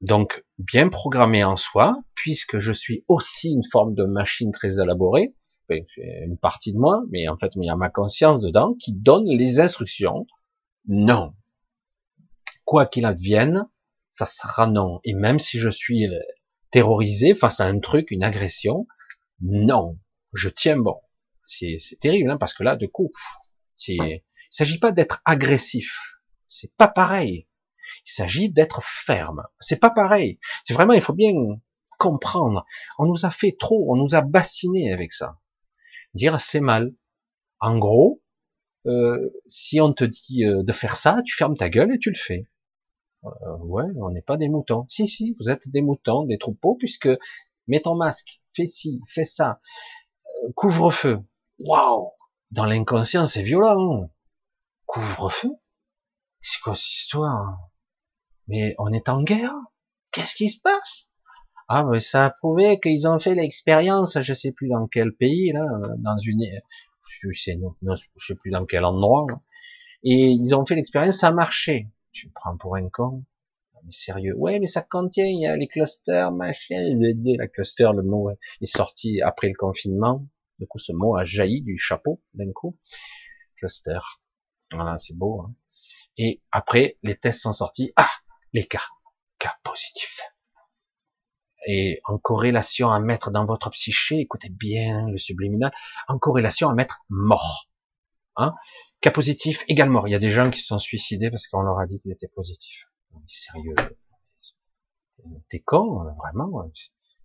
Donc, 0.00 0.44
bien 0.58 0.88
programmé 0.88 1.42
en 1.44 1.56
soi, 1.56 1.96
puisque 2.14 2.58
je 2.58 2.72
suis 2.72 3.04
aussi 3.08 3.50
une 3.50 3.64
forme 3.70 3.94
de 3.94 4.04
machine 4.04 4.52
très 4.52 4.80
élaborée, 4.80 5.34
une 5.68 6.38
partie 6.38 6.72
de 6.72 6.78
moi, 6.78 7.02
mais 7.10 7.28
en 7.28 7.36
fait, 7.36 7.52
il 7.54 7.64
y 7.64 7.70
a 7.70 7.76
ma 7.76 7.90
conscience 7.90 8.40
dedans 8.40 8.74
qui 8.80 8.92
donne 8.92 9.28
les 9.28 9.60
instructions. 9.60 10.26
Non. 10.86 11.34
Quoi 12.64 12.86
qu'il 12.86 13.04
advienne, 13.04 13.68
ça 14.10 14.24
sera 14.24 14.66
non. 14.66 15.00
Et 15.04 15.14
même 15.14 15.38
si 15.38 15.58
je 15.58 15.68
suis 15.68 16.06
terrorisé 16.70 17.34
face 17.34 17.60
à 17.60 17.66
un 17.66 17.80
truc, 17.80 18.10
une 18.10 18.24
agression, 18.24 18.86
non. 19.40 19.98
Je 20.32 20.48
tiens 20.48 20.78
bon 20.78 20.96
c'est 21.48 21.98
terrible, 22.00 22.30
hein, 22.30 22.36
parce 22.38 22.54
que 22.54 22.62
là, 22.62 22.76
de 22.76 22.86
coup, 22.86 23.10
il 23.86 24.22
s'agit 24.50 24.78
pas 24.78 24.92
d'être 24.92 25.22
agressif, 25.24 26.20
c'est 26.44 26.72
pas 26.76 26.88
pareil. 26.88 27.47
Il 28.08 28.12
s'agit 28.12 28.48
d'être 28.50 28.82
ferme, 28.82 29.42
c'est 29.60 29.78
pas 29.78 29.90
pareil. 29.90 30.40
C'est 30.64 30.72
vraiment, 30.72 30.94
il 30.94 31.02
faut 31.02 31.12
bien 31.12 31.34
comprendre. 31.98 32.64
On 32.98 33.04
nous 33.04 33.26
a 33.26 33.30
fait 33.30 33.54
trop, 33.58 33.92
on 33.92 33.96
nous 33.96 34.14
a 34.14 34.22
bassiné 34.22 34.94
avec 34.94 35.12
ça. 35.12 35.38
Dire 36.14 36.40
c'est 36.40 36.60
mal. 36.60 36.94
En 37.60 37.76
gros, 37.76 38.22
euh, 38.86 39.30
si 39.46 39.78
on 39.82 39.92
te 39.92 40.04
dit 40.04 40.46
euh, 40.46 40.62
de 40.62 40.72
faire 40.72 40.96
ça, 40.96 41.20
tu 41.26 41.36
fermes 41.36 41.56
ta 41.56 41.68
gueule 41.68 41.94
et 41.94 41.98
tu 41.98 42.08
le 42.08 42.16
fais. 42.16 42.48
Euh, 43.24 43.58
ouais, 43.58 43.84
on 43.96 44.10
n'est 44.10 44.22
pas 44.22 44.38
des 44.38 44.48
moutons. 44.48 44.86
Si, 44.88 45.06
si, 45.06 45.36
vous 45.38 45.50
êtes 45.50 45.68
des 45.68 45.82
moutons, 45.82 46.24
des 46.24 46.38
troupeaux, 46.38 46.76
puisque 46.76 47.10
mets 47.66 47.82
ton 47.82 47.94
masque, 47.94 48.40
fais 48.54 48.66
ci, 48.66 49.02
fais 49.06 49.24
ça, 49.26 49.60
euh, 50.44 50.52
couvre-feu. 50.54 51.18
Waouh 51.58 52.12
Dans 52.52 52.64
l'inconscient, 52.64 53.26
c'est 53.26 53.42
violent. 53.42 54.10
Couvre-feu? 54.86 55.50
C'est 56.40 56.60
quoi 56.62 56.74
cette 56.74 56.86
histoire? 56.86 57.58
Mais 58.48 58.74
on 58.78 58.92
est 58.92 59.08
en 59.08 59.22
guerre 59.22 59.54
Qu'est-ce 60.10 60.34
qui 60.34 60.48
se 60.48 60.60
passe? 60.60 61.08
Ah, 61.68 61.84
mais 61.84 62.00
ça 62.00 62.26
a 62.26 62.30
prouvé 62.30 62.80
qu'ils 62.80 63.06
ont 63.06 63.18
fait 63.18 63.34
l'expérience, 63.34 64.18
je 64.20 64.32
sais 64.32 64.52
plus 64.52 64.68
dans 64.68 64.86
quel 64.86 65.12
pays, 65.12 65.52
là, 65.52 65.66
dans 65.98 66.16
une, 66.16 66.42
je 67.20 67.30
sais, 67.32 67.56
non, 67.56 67.94
je 67.94 68.26
sais 68.26 68.34
plus 68.34 68.50
dans 68.50 68.64
quel 68.64 68.84
endroit, 68.84 69.26
et 70.02 70.30
ils 70.30 70.54
ont 70.54 70.64
fait 70.64 70.76
l'expérience, 70.76 71.18
ça 71.18 71.28
a 71.28 71.32
marché. 71.32 71.88
Tu 72.12 72.28
me 72.28 72.32
prends 72.34 72.56
pour 72.56 72.76
un 72.76 72.88
con. 72.88 73.24
Mais 73.84 73.92
sérieux. 73.92 74.34
Ouais, 74.36 74.58
mais 74.58 74.66
ça 74.66 74.82
contient, 74.82 75.26
il 75.26 75.40
y 75.40 75.46
a 75.46 75.56
les 75.56 75.68
clusters, 75.68 76.32
machin, 76.32 76.98
la 76.98 77.48
cluster, 77.48 77.90
le 77.94 78.02
mot 78.02 78.30
est 78.30 78.66
sorti 78.66 79.20
après 79.22 79.48
le 79.48 79.54
confinement. 79.54 80.26
Du 80.58 80.66
coup, 80.66 80.78
ce 80.78 80.92
mot 80.92 81.16
a 81.16 81.24
jailli 81.24 81.62
du 81.62 81.78
chapeau, 81.78 82.20
d'un 82.34 82.50
coup. 82.52 82.76
Cluster. 83.56 83.98
Voilà, 84.72 84.98
c'est 84.98 85.16
beau. 85.16 85.42
Hein. 85.42 85.54
Et 86.16 86.42
après, 86.50 86.98
les 87.02 87.16
tests 87.16 87.42
sont 87.42 87.52
sortis. 87.52 87.92
Ah, 87.96 88.10
les 88.52 88.66
cas. 88.66 88.84
Cas 89.38 89.54
positifs. 89.62 90.20
Et 91.66 92.00
en 92.04 92.18
corrélation 92.18 92.90
à 92.90 93.00
mettre 93.00 93.30
dans 93.30 93.44
votre 93.44 93.70
psyché, 93.70 94.20
écoutez 94.20 94.48
bien 94.48 95.08
le 95.08 95.18
subliminal, 95.18 95.72
en 96.06 96.18
corrélation 96.18 96.68
à 96.68 96.74
mettre 96.74 97.04
mort. 97.08 97.68
Hein 98.36 98.54
Cas 99.00 99.10
positif 99.10 99.64
égale 99.68 99.90
mort. 99.90 100.08
Il 100.08 100.12
y 100.12 100.14
a 100.14 100.20
des 100.20 100.30
gens 100.30 100.50
qui 100.50 100.60
se 100.60 100.66
sont 100.66 100.78
suicidés 100.78 101.30
parce 101.30 101.46
qu'on 101.46 101.62
leur 101.62 101.78
a 101.78 101.86
dit 101.86 102.00
qu'ils 102.00 102.12
étaient 102.12 102.28
positifs. 102.28 102.84
Sérieux, 103.26 103.74
t'es 105.48 105.60
con, 105.60 106.04
vraiment. 106.16 106.70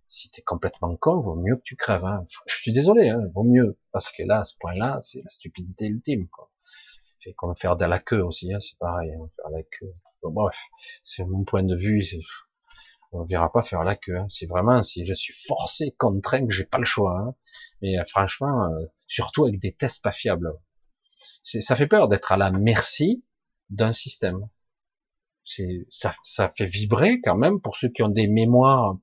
Si 0.08 0.30
t'es 0.30 0.42
complètement 0.42 0.96
con, 0.96 1.20
vaut 1.20 1.36
mieux 1.36 1.56
que 1.56 1.62
tu 1.62 1.76
crèves. 1.76 2.04
Hein. 2.04 2.26
Je 2.46 2.54
suis 2.54 2.72
désolé, 2.72 3.08
hein, 3.08 3.20
vaut 3.34 3.42
mieux. 3.42 3.78
Parce 3.92 4.12
que 4.12 4.22
là, 4.22 4.40
à 4.40 4.44
ce 4.44 4.54
point-là, 4.58 5.00
c'est 5.00 5.22
la 5.22 5.28
stupidité 5.28 5.86
ultime. 5.86 6.28
Quoi. 6.28 6.50
Fait 7.22 7.32
qu'on 7.32 7.54
faire 7.54 7.76
de 7.76 7.84
la 7.84 7.98
queue 7.98 8.22
aussi, 8.22 8.52
hein, 8.52 8.60
c'est 8.60 8.78
pareil, 8.78 9.12
hein, 9.12 9.28
faire 9.36 9.50
la 9.50 9.62
queue. 9.62 9.94
Bref, 10.30 10.58
c'est 11.02 11.24
mon 11.24 11.44
point 11.44 11.62
de 11.62 11.76
vue. 11.76 12.04
On 13.12 13.24
verra 13.24 13.50
pas 13.52 13.62
faire 13.62 13.84
la 13.84 13.94
queue. 13.94 14.16
Hein. 14.16 14.26
C'est 14.28 14.46
vraiment 14.46 14.82
si 14.82 15.04
je 15.06 15.14
suis 15.14 15.34
forcé, 15.46 15.94
contraint, 15.96 16.46
que 16.46 16.52
j'ai 16.52 16.64
pas 16.64 16.78
le 16.78 16.84
choix. 16.84 17.16
Hein. 17.18 17.34
Mais 17.80 17.98
euh, 17.98 18.04
franchement, 18.06 18.64
euh, 18.64 18.86
surtout 19.06 19.44
avec 19.44 19.60
des 19.60 19.72
tests 19.72 20.02
pas 20.02 20.12
fiables. 20.12 20.52
Ça 21.42 21.76
fait 21.76 21.86
peur 21.86 22.08
d'être 22.08 22.32
à 22.32 22.36
la 22.36 22.50
merci 22.50 23.24
d'un 23.70 23.92
système. 23.92 24.48
Ça, 25.44 26.14
ça 26.22 26.48
fait 26.48 26.66
vibrer 26.66 27.20
quand 27.20 27.36
même 27.36 27.60
pour 27.60 27.76
ceux 27.76 27.88
qui 27.88 28.02
ont 28.02 28.08
des 28.08 28.28
mémoires 28.28 28.96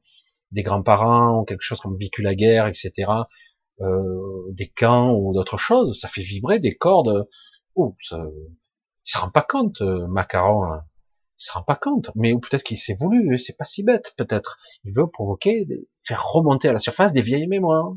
des 0.51 0.63
grands-parents 0.63 1.39
ou 1.39 1.45
quelque 1.45 1.61
chose 1.61 1.79
comme 1.79 1.97
vécu 1.97 2.21
la 2.21 2.35
guerre, 2.35 2.67
etc. 2.67 3.11
Euh, 3.79 4.51
des 4.51 4.67
camps 4.67 5.13
ou 5.13 5.33
d'autres 5.33 5.57
choses. 5.57 5.99
Ça 5.99 6.07
fait 6.07 6.21
vibrer 6.21 6.59
des 6.59 6.75
cordes 6.75 7.27
Oh, 7.75 7.95
ça, 7.99 8.17
il 9.05 9.11
se 9.11 9.17
rend 9.17 9.31
pas 9.31 9.41
compte, 9.41 9.81
euh, 9.81 10.07
Macaron. 10.07 10.65
Hein. 10.65 10.83
Il 11.41 11.45
se 11.45 11.51
rend 11.53 11.63
pas 11.63 11.75
compte. 11.75 12.11
Mais 12.13 12.33
peut-être 12.37 12.61
qu'il 12.61 12.77
s'est 12.77 12.93
voulu. 12.93 13.39
C'est 13.39 13.57
pas 13.57 13.65
si 13.65 13.83
bête, 13.83 14.13
peut-être. 14.15 14.59
Il 14.83 14.93
veut 14.93 15.07
provoquer, 15.07 15.67
faire 16.03 16.23
remonter 16.31 16.67
à 16.67 16.73
la 16.73 16.77
surface 16.77 17.13
des 17.13 17.23
vieilles 17.23 17.47
mémoires. 17.47 17.95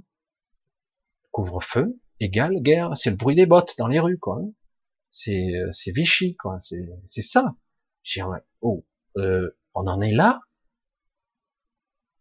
Couvre-feu 1.30 2.00
égale 2.20 2.62
guerre. 2.62 2.96
C'est 2.96 3.10
le 3.10 3.16
bruit 3.16 3.34
des 3.34 3.44
bottes 3.44 3.74
dans 3.76 3.86
les 3.86 4.00
rues, 4.00 4.18
quoi. 4.18 4.40
C'est, 5.10 5.54
euh, 5.54 5.70
c'est 5.72 5.90
Vichy, 5.90 6.36
quoi. 6.36 6.58
C'est, 6.60 6.88
c'est 7.04 7.22
ça. 7.22 7.54
Oh, 8.62 8.86
euh, 9.18 9.50
on 9.74 9.86
en 9.88 10.00
est 10.00 10.12
là? 10.12 10.40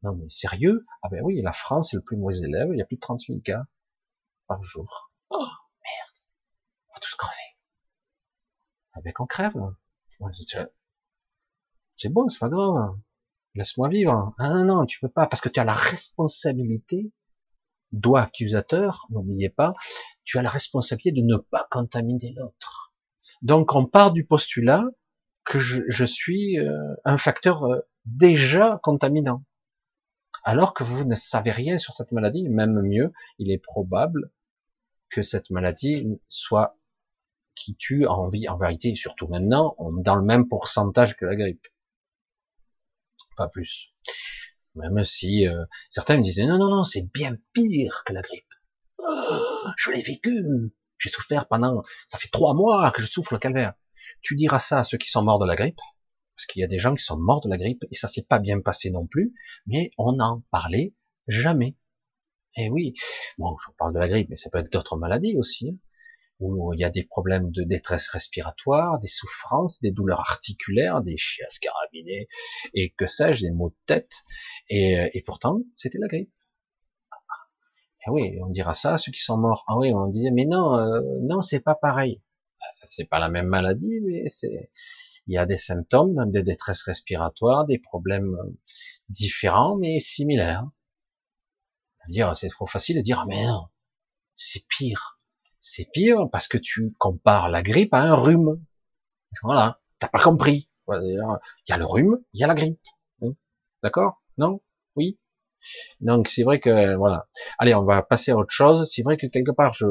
Non 0.02 0.14
mais 0.16 0.28
sérieux? 0.28 0.86
Ah 1.02 1.08
ben 1.10 1.22
oui, 1.24 1.42
la 1.42 1.54
France 1.54 1.94
est 1.94 1.96
le 1.96 2.04
plus 2.04 2.18
mauvais 2.18 2.40
élève. 2.40 2.68
Il 2.74 2.78
y 2.78 2.82
a 2.82 2.86
plus 2.86 2.98
de 2.98 3.02
30 3.02 3.22
000 3.22 3.40
cas 3.40 3.64
par 4.48 4.62
jour. 4.62 5.12
Oh 5.30 5.46
tous 7.02 7.16
crever. 7.16 7.58
Ah 8.94 9.02
ben 9.02 9.14
qu'on 9.14 9.26
crève. 9.26 9.56
C'est 11.98 12.10
bon, 12.10 12.30
c'est 12.30 12.40
pas 12.40 12.50
grave. 12.50 12.96
Laisse-moi 13.56 13.90
vivre. 13.90 14.34
Ah 14.40 14.50
non, 14.50 14.66
non, 14.66 14.86
tu 14.86 15.00
peux 15.00 15.10
pas, 15.10 15.28
parce 15.28 15.42
que 15.42 15.50
tu 15.50 15.60
as 15.60 15.66
la 15.66 15.74
responsabilité, 15.74 17.12
doigt 17.92 18.22
accusateur, 18.22 19.06
n'oubliez 19.10 19.50
pas, 19.50 19.74
tu 20.24 20.38
as 20.38 20.42
la 20.42 20.50
responsabilité 20.50 21.12
de 21.12 21.26
ne 21.26 21.38
pas 21.38 21.68
contaminer 21.70 22.34
l'autre. 22.36 22.94
Donc 23.42 23.76
on 23.76 23.86
part 23.86 24.12
du 24.12 24.26
postulat 24.26 24.84
que 25.46 25.60
je, 25.60 26.06
suis 26.06 26.60
euh, 26.60 26.96
un 27.06 27.18
facteur 27.18 27.64
euh, 27.64 27.82
déjà 28.06 28.80
contaminant. 28.82 29.44
Alors 30.44 30.74
que 30.74 30.84
vous 30.84 31.06
ne 31.06 31.16
savez 31.16 31.52
rien 31.52 31.78
sur 31.78 31.94
cette 31.94 32.12
maladie, 32.12 32.50
même 32.50 32.82
mieux, 32.82 33.14
il 33.40 33.52
est 33.52 33.60
probable 33.60 34.32
que 35.10 35.22
cette 35.22 35.50
maladie 35.52 36.08
soit 36.28 36.78
qui 37.56 37.76
tue 37.76 38.08
en, 38.08 38.30
vie, 38.30 38.50
en 38.50 38.58
vérité, 38.58 38.96
surtout 38.96 39.28
maintenant, 39.28 39.76
dans 40.00 40.16
le 40.16 40.24
même 40.24 40.48
pourcentage 40.48 41.16
que 41.16 41.26
la 41.26 41.36
grippe. 41.36 41.68
Pas 43.36 43.48
plus. 43.48 43.94
Même 44.76 45.06
si 45.06 45.48
euh, 45.48 45.66
certains 45.90 46.18
me 46.18 46.24
disaient 46.24 46.46
non, 46.46 46.58
non, 46.58 46.70
non, 46.70 46.84
c'est 46.84 47.12
bien 47.14 47.36
pire 47.54 48.04
que 48.06 48.14
la 48.14 48.22
grippe. 48.22 48.46
Oh, 48.98 49.68
je 49.78 49.92
l'ai 49.92 50.02
vécu. 50.02 50.32
J'ai 50.98 51.10
souffert 51.10 51.48
pendant, 51.48 51.84
ça 52.08 52.18
fait 52.18 52.30
trois 52.30 52.54
mois 52.54 52.92
que 52.92 53.02
je 53.02 53.08
souffre 53.08 53.34
le 53.34 53.40
calvaire. 53.40 53.74
Tu 54.22 54.36
diras 54.36 54.60
ça 54.60 54.80
à 54.80 54.84
ceux 54.84 54.98
qui 54.98 55.10
sont 55.10 55.24
morts 55.24 55.40
de 55.40 55.46
la 55.46 55.56
grippe, 55.56 55.80
parce 56.36 56.46
qu'il 56.46 56.62
y 56.62 56.64
a 56.64 56.68
des 56.68 56.80
gens 56.80 56.96
qui 56.96 57.04
sont 57.04 57.20
morts 57.20 57.42
de 57.42 57.50
la 57.50 57.58
grippe 57.58 57.84
et 57.92 57.96
ça 57.96 58.08
s'est 58.08 58.24
pas 58.24 58.40
bien 58.40 58.62
passé 58.62 58.90
non 58.90 59.06
plus, 59.06 59.34
mais 59.68 59.92
on 59.98 60.14
n'en 60.14 60.44
parlait 60.50 60.94
jamais. 61.28 61.76
Eh 62.56 62.70
oui, 62.70 62.94
bon, 63.38 63.58
je 63.66 63.72
parle 63.78 63.94
de 63.94 64.00
la 64.00 64.08
grippe, 64.08 64.30
mais 64.30 64.36
ça 64.36 64.50
peut 64.50 64.60
être 64.60 64.72
d'autres 64.72 64.96
maladies 64.96 65.36
aussi. 65.38 65.70
Hein 65.70 65.78
où 66.44 66.74
il 66.74 66.80
y 66.80 66.84
a 66.84 66.90
des 66.90 67.04
problèmes 67.04 67.52
de 67.52 67.64
détresse 67.64 68.08
respiratoire, 68.10 69.00
des 69.00 69.08
souffrances, 69.08 69.82
des 69.82 69.92
douleurs 69.92 70.20
articulaires, 70.20 71.02
des 71.02 71.18
chiasses 71.18 71.60
carabinées, 71.60 72.28
et 72.74 72.94
que 72.98 73.08
sais-je, 73.08 73.42
des 73.42 73.52
maux 73.52 73.70
de 73.70 73.78
tête. 73.86 74.12
Et, 74.70 75.10
et 75.14 75.22
pourtant, 75.22 75.62
c'était 75.76 76.00
la 76.00 76.08
grippe. 76.08 76.32
Et 78.06 78.10
oui, 78.10 78.38
on 78.46 78.50
dira 78.50 78.74
ça 78.74 78.94
à 78.94 78.98
ceux 78.98 79.12
qui 79.12 79.22
sont 79.22 79.38
morts. 79.38 79.64
Ah 79.68 79.78
oui, 79.78 79.94
on 79.94 80.08
disait, 80.08 80.32
mais 80.32 80.46
non, 80.46 80.76
euh, 80.76 81.02
non, 81.22 81.42
c'est 81.42 81.62
pas 81.62 81.76
pareil. 81.76 82.22
C'est 82.84 83.06
pas 83.06 83.20
la 83.20 83.30
même 83.30 83.48
maladie, 83.48 84.02
mais 84.02 84.28
c'est, 84.28 84.72
il 85.28 85.34
y 85.34 85.38
a 85.38 85.46
des 85.46 85.58
symptômes 85.58 86.30
de 86.32 86.42
détresse 86.42 86.82
respiratoire, 86.82 87.66
des 87.66 87.80
problèmes 87.80 88.36
différents, 89.10 89.78
mais 89.78 90.00
similaires. 90.00 90.66
Dire, 92.10 92.36
c'est 92.36 92.50
trop 92.50 92.68
facile 92.68 92.98
de 92.98 93.02
dire, 93.02 93.22
ah 93.22 93.26
mais 93.28 93.46
c'est 94.36 94.68
pire 94.68 95.22
c'est 95.64 95.90
pire 95.92 96.30
parce 96.30 96.50
que 96.50 96.58
tu 96.58 96.94
compares 97.00 97.50
la 97.50 97.64
grippe 97.64 97.94
à 97.94 98.02
un 98.02 98.16
rhume. 98.16 98.62
Voilà, 99.44 99.80
t'as 99.98 100.10
pas 100.10 100.20
compris. 100.20 100.70
Il 100.90 101.24
y 101.70 101.72
a 101.72 101.78
le 101.78 101.86
rhume, 101.86 102.22
il 102.34 102.42
y 102.42 102.44
a 102.44 102.48
la 102.48 102.54
grippe. 102.54 102.82
Hein? 103.22 103.32
D'accord? 103.82 104.22
Non? 104.38 104.62
Oui? 104.98 105.18
Donc 106.02 106.28
c'est 106.28 106.44
vrai 106.44 106.60
que 106.60 106.96
voilà. 106.96 107.30
Allez, 107.58 107.74
on 107.74 107.86
va 107.86 108.04
passer 108.04 108.32
à 108.32 108.36
autre 108.36 108.52
chose. 108.52 108.92
C'est 108.92 109.04
vrai 109.04 109.16
que 109.16 109.26
quelque 109.26 109.52
part 109.52 109.74
je 109.74 109.88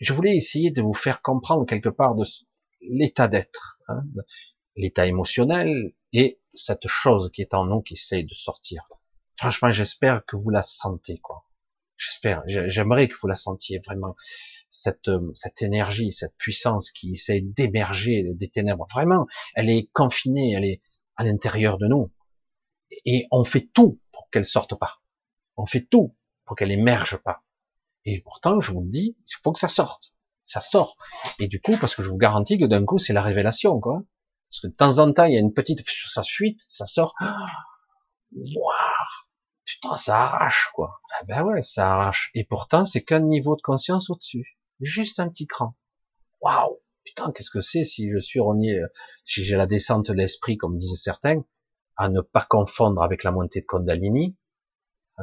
je 0.00 0.12
voulais 0.12 0.34
essayer 0.36 0.72
de 0.72 0.82
vous 0.82 0.92
faire 0.92 1.22
comprendre 1.22 1.64
quelque 1.64 1.88
part 1.88 2.16
de 2.16 2.24
l'état 2.80 3.28
d'être, 3.28 3.78
hein, 3.86 4.02
l'état 4.74 5.06
émotionnel 5.06 5.92
et 6.12 6.40
cette 6.52 6.88
chose 6.88 7.30
qui 7.32 7.42
est 7.42 7.54
en 7.54 7.66
nous 7.66 7.80
qui 7.80 7.94
essaye 7.94 8.24
de 8.24 8.34
sortir. 8.34 8.82
Franchement, 9.36 9.70
j'espère 9.70 10.26
que 10.26 10.34
vous 10.34 10.50
la 10.50 10.62
sentez 10.62 11.18
quoi. 11.18 11.44
J'espère, 12.04 12.42
j'aimerais 12.46 13.08
que 13.08 13.14
vous 13.20 13.28
la 13.28 13.34
sentiez 13.34 13.80
vraiment 13.86 14.16
cette 14.68 15.08
euh, 15.08 15.30
cette 15.34 15.62
énergie, 15.62 16.12
cette 16.12 16.34
puissance 16.36 16.90
qui 16.90 17.12
essaie 17.12 17.40
d'émerger 17.42 18.24
des 18.34 18.48
ténèbres. 18.48 18.86
Vraiment, 18.90 19.26
elle 19.54 19.70
est 19.70 19.88
confinée, 19.92 20.52
elle 20.52 20.64
est 20.64 20.80
à 21.16 21.24
l'intérieur 21.24 21.78
de 21.78 21.86
nous, 21.86 22.10
et 23.04 23.26
on 23.30 23.44
fait 23.44 23.68
tout 23.72 24.00
pour 24.12 24.30
qu'elle 24.30 24.44
sorte 24.44 24.78
pas. 24.78 25.00
On 25.56 25.66
fait 25.66 25.82
tout 25.82 26.16
pour 26.44 26.56
qu'elle 26.56 26.72
émerge 26.72 27.18
pas. 27.18 27.42
Et 28.04 28.20
pourtant, 28.20 28.60
je 28.60 28.72
vous 28.72 28.82
le 28.82 28.88
dis, 28.88 29.16
il 29.18 29.36
faut 29.42 29.52
que 29.52 29.60
ça 29.60 29.68
sorte. 29.68 30.14
Ça 30.42 30.60
sort. 30.60 30.96
Et 31.38 31.46
du 31.46 31.60
coup, 31.60 31.76
parce 31.76 31.94
que 31.94 32.02
je 32.02 32.08
vous 32.08 32.16
garantis 32.16 32.58
que 32.58 32.64
d'un 32.64 32.84
coup, 32.84 32.98
c'est 32.98 33.12
la 33.12 33.22
révélation, 33.22 33.78
quoi. 33.80 34.02
Parce 34.48 34.60
que 34.60 34.66
de 34.66 34.72
temps 34.74 34.98
en 34.98 35.12
temps, 35.12 35.24
il 35.24 35.34
y 35.34 35.36
a 35.36 35.40
une 35.40 35.52
petite, 35.52 35.80
ça 35.88 36.22
fuite, 36.22 36.60
ça 36.68 36.86
sort. 36.86 37.14
putain, 39.82 39.96
ça 39.96 40.22
arrache, 40.22 40.70
quoi. 40.74 41.00
Ah 41.18 41.24
ben 41.24 41.42
ouais, 41.44 41.62
ça 41.62 41.92
arrache. 41.92 42.30
Et 42.34 42.44
pourtant, 42.44 42.84
c'est 42.84 43.02
qu'un 43.02 43.20
niveau 43.20 43.56
de 43.56 43.62
conscience 43.62 44.10
au-dessus. 44.10 44.58
Juste 44.80 45.20
un 45.20 45.28
petit 45.28 45.46
cran. 45.46 45.74
Waouh! 46.40 46.78
Putain, 47.04 47.32
qu'est-ce 47.32 47.50
que 47.50 47.60
c'est 47.60 47.84
si 47.84 48.10
je 48.10 48.18
suis 48.18 48.40
renié, 48.40 48.78
euh, 48.78 48.86
si 49.24 49.44
j'ai 49.44 49.56
la 49.56 49.66
descente 49.66 50.08
de 50.08 50.12
l'esprit, 50.12 50.56
comme 50.56 50.78
disaient 50.78 50.96
certains, 50.96 51.44
à 51.96 52.08
ne 52.08 52.20
pas 52.20 52.46
confondre 52.48 53.02
avec 53.02 53.24
la 53.24 53.32
montée 53.32 53.60
de 53.60 53.66
Kundalini. 53.66 54.36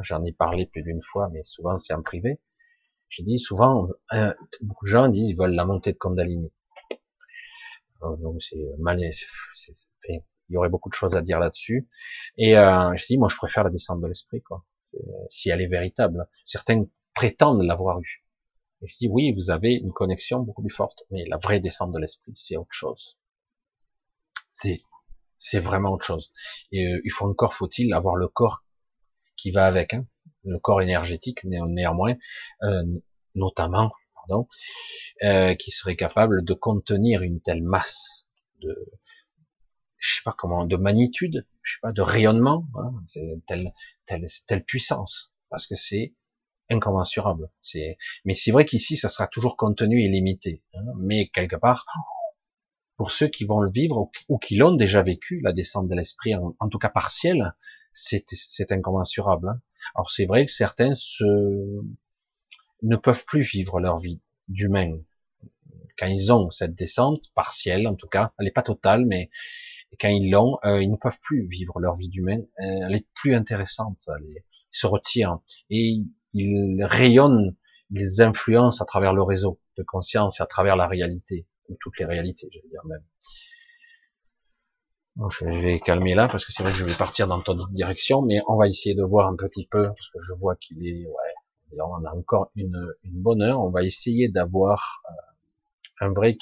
J'en 0.02 0.24
ai 0.24 0.32
parlé 0.32 0.66
plus 0.66 0.82
d'une 0.82 1.00
fois, 1.02 1.28
mais 1.32 1.42
souvent 1.42 1.76
c'est 1.78 1.94
en 1.94 2.02
privé. 2.02 2.40
J'ai 3.08 3.22
dit 3.24 3.38
souvent, 3.38 3.88
euh, 4.12 4.32
beaucoup 4.60 4.84
de 4.84 4.90
gens 4.90 5.08
disent 5.08 5.30
ils 5.30 5.36
veulent 5.36 5.54
la 5.54 5.64
montée 5.64 5.92
de 5.92 5.98
Kundalini. 5.98 6.52
Donc 8.00 8.42
c'est 8.42 8.56
mal, 8.78 9.00
il 10.50 10.54
y 10.54 10.56
aurait 10.56 10.68
beaucoup 10.68 10.88
de 10.88 10.94
choses 10.94 11.14
à 11.14 11.22
dire 11.22 11.38
là-dessus. 11.38 11.88
Et 12.36 12.58
euh, 12.58 12.94
je 12.96 13.06
dis, 13.06 13.18
moi, 13.18 13.28
je 13.30 13.36
préfère 13.36 13.64
la 13.64 13.70
descente 13.70 14.00
de 14.00 14.06
l'esprit, 14.06 14.42
quoi. 14.42 14.64
Si 15.28 15.50
elle 15.50 15.60
est 15.60 15.68
véritable. 15.68 16.26
Certains 16.44 16.84
prétendent 17.14 17.62
l'avoir 17.62 18.00
eu. 18.00 18.24
Et 18.82 18.88
je 18.88 18.96
dis, 18.96 19.08
oui, 19.08 19.32
vous 19.32 19.50
avez 19.50 19.74
une 19.74 19.92
connexion 19.92 20.40
beaucoup 20.40 20.62
plus 20.62 20.74
forte, 20.74 21.04
mais 21.10 21.24
la 21.26 21.36
vraie 21.36 21.60
descente 21.60 21.92
de 21.92 21.98
l'esprit, 21.98 22.32
c'est 22.34 22.56
autre 22.56 22.72
chose. 22.72 23.18
C'est, 24.50 24.82
c'est 25.38 25.60
vraiment 25.60 25.92
autre 25.92 26.04
chose. 26.04 26.32
Et 26.72 26.86
euh, 26.86 27.00
il 27.04 27.12
faut 27.12 27.26
encore, 27.26 27.54
faut-il 27.54 27.92
avoir 27.92 28.16
le 28.16 28.26
corps 28.26 28.64
qui 29.36 29.52
va 29.52 29.66
avec, 29.66 29.94
hein, 29.94 30.06
le 30.44 30.58
corps 30.58 30.82
énergétique 30.82 31.44
néanmoins, 31.44 32.16
euh, 32.62 32.82
notamment, 33.34 33.92
pardon, 34.14 34.48
euh, 35.22 35.54
qui 35.54 35.70
serait 35.70 35.96
capable 35.96 36.44
de 36.44 36.54
contenir 36.54 37.22
une 37.22 37.40
telle 37.40 37.62
masse 37.62 38.28
de, 38.60 38.90
je 40.00 40.16
sais 40.16 40.22
pas 40.24 40.34
comment, 40.36 40.64
de 40.64 40.76
magnitude, 40.76 41.46
je 41.62 41.74
sais 41.74 41.78
pas, 41.82 41.92
de 41.92 42.02
rayonnement, 42.02 42.66
hein, 42.74 42.92
c'est 43.06 43.38
telle, 43.46 43.72
telle, 44.06 44.26
telle 44.46 44.64
puissance, 44.64 45.32
parce 45.50 45.66
que 45.66 45.76
c'est 45.76 46.14
incommensurable. 46.70 47.50
C'est, 47.60 47.98
mais 48.24 48.34
c'est 48.34 48.50
vrai 48.50 48.64
qu'ici, 48.64 48.96
ça 48.96 49.08
sera 49.08 49.28
toujours 49.28 49.56
contenu 49.56 50.02
et 50.02 50.08
limité. 50.08 50.62
Hein, 50.74 50.84
mais 50.98 51.28
quelque 51.28 51.56
part, 51.56 51.86
pour 52.96 53.10
ceux 53.10 53.28
qui 53.28 53.44
vont 53.44 53.60
le 53.60 53.70
vivre 53.70 54.10
ou 54.28 54.38
qui 54.38 54.56
l'ont 54.56 54.74
déjà 54.74 55.02
vécu, 55.02 55.40
la 55.42 55.52
descente 55.52 55.88
de 55.88 55.94
l'esprit, 55.94 56.34
en, 56.34 56.68
tout 56.68 56.78
cas 56.78 56.88
partielle, 56.88 57.54
c'est, 57.92 58.24
incommensurable. 58.72 59.48
Hein. 59.48 59.60
Alors 59.94 60.10
c'est 60.10 60.26
vrai 60.26 60.46
que 60.46 60.52
certains 60.52 60.94
se, 60.94 61.24
ne 62.82 62.96
peuvent 62.96 63.24
plus 63.26 63.42
vivre 63.42 63.80
leur 63.80 63.98
vie 63.98 64.20
d'humain 64.48 64.98
quand 66.00 66.06
ils 66.06 66.32
ont 66.32 66.50
cette 66.50 66.74
descente 66.74 67.22
partielle, 67.34 67.86
en 67.86 67.94
tout 67.94 68.08
cas, 68.08 68.32
elle 68.38 68.46
n'est 68.46 68.50
pas 68.50 68.62
totale, 68.62 69.04
mais 69.04 69.30
quand 69.98 70.08
ils 70.08 70.30
l'ont, 70.30 70.58
euh, 70.64 70.82
ils 70.82 70.90
ne 70.90 70.96
peuvent 70.96 71.18
plus 71.20 71.46
vivre 71.46 71.80
leur 71.80 71.96
vie 71.96 72.08
d'humain. 72.08 72.38
Euh, 72.38 72.86
elle 72.86 72.96
est 72.96 73.06
plus 73.14 73.34
intéressante, 73.34 73.98
elle 74.08 74.24
ils 74.72 74.78
se 74.78 74.86
retirent 74.86 75.40
et 75.68 75.98
ils 76.32 76.84
rayonnent, 76.84 77.56
ils 77.90 78.22
influencent 78.22 78.82
à 78.82 78.86
travers 78.86 79.12
le 79.12 79.22
réseau 79.22 79.58
de 79.76 79.82
conscience 79.82 80.38
et 80.38 80.42
à 80.42 80.46
travers 80.46 80.76
la 80.76 80.86
réalité, 80.86 81.46
ou 81.68 81.76
toutes 81.80 81.98
les 81.98 82.04
réalités, 82.04 82.48
je 82.52 82.60
veux 82.62 82.68
dire 82.68 82.84
même. 82.84 83.02
je 85.30 85.44
vais 85.60 85.80
calmer 85.80 86.14
là 86.14 86.28
parce 86.28 86.44
que 86.44 86.52
c'est 86.52 86.62
vrai 86.62 86.72
que 86.72 86.78
je 86.78 86.84
vais 86.84 86.94
partir 86.94 87.26
dans 87.26 87.40
ton 87.40 87.56
direction, 87.72 88.22
mais 88.22 88.40
on 88.46 88.56
va 88.56 88.68
essayer 88.68 88.94
de 88.94 89.02
voir 89.02 89.26
un 89.26 89.36
petit 89.36 89.66
peu 89.68 89.88
parce 89.88 90.10
que 90.10 90.20
je 90.22 90.34
vois 90.34 90.54
qu'il 90.56 90.86
est, 90.86 91.04
ouais, 91.04 91.34
on 91.78 92.04
a 92.04 92.14
encore 92.14 92.50
une, 92.56 92.94
une 93.04 93.22
bonne 93.22 93.42
heure. 93.42 93.60
On 93.60 93.70
va 93.70 93.82
essayer 93.82 94.28
d'avoir 94.28 95.02
euh, 95.08 95.12
un 96.00 96.12
vrai, 96.12 96.36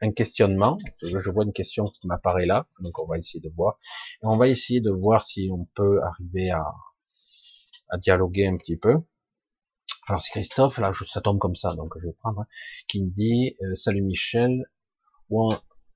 un 0.00 0.12
questionnement. 0.12 0.78
Je 1.02 1.30
vois 1.30 1.44
une 1.44 1.52
question 1.52 1.86
qui 1.86 2.06
m'apparaît 2.06 2.46
là, 2.46 2.66
donc 2.80 2.98
on 2.98 3.06
va 3.06 3.18
essayer 3.18 3.40
de 3.40 3.52
voir. 3.54 3.78
Et 4.22 4.26
on 4.26 4.36
va 4.36 4.48
essayer 4.48 4.80
de 4.80 4.90
voir 4.90 5.22
si 5.22 5.50
on 5.52 5.68
peut 5.74 6.00
arriver 6.02 6.50
à, 6.50 6.64
à 7.90 7.98
dialoguer 7.98 8.46
un 8.46 8.56
petit 8.56 8.76
peu. 8.76 8.94
Alors 10.06 10.20
c'est 10.20 10.30
Christophe, 10.32 10.78
là 10.78 10.92
ça 11.08 11.20
tombe 11.22 11.38
comme 11.38 11.54
ça, 11.56 11.74
donc 11.74 11.94
je 11.98 12.06
vais 12.06 12.12
prendre, 12.12 12.40
hein, 12.40 12.46
qui 12.88 13.02
me 13.02 13.10
dit 13.10 13.56
euh, 13.62 13.74
Salut 13.74 14.02
Michel, 14.02 14.64
ou 15.30 15.50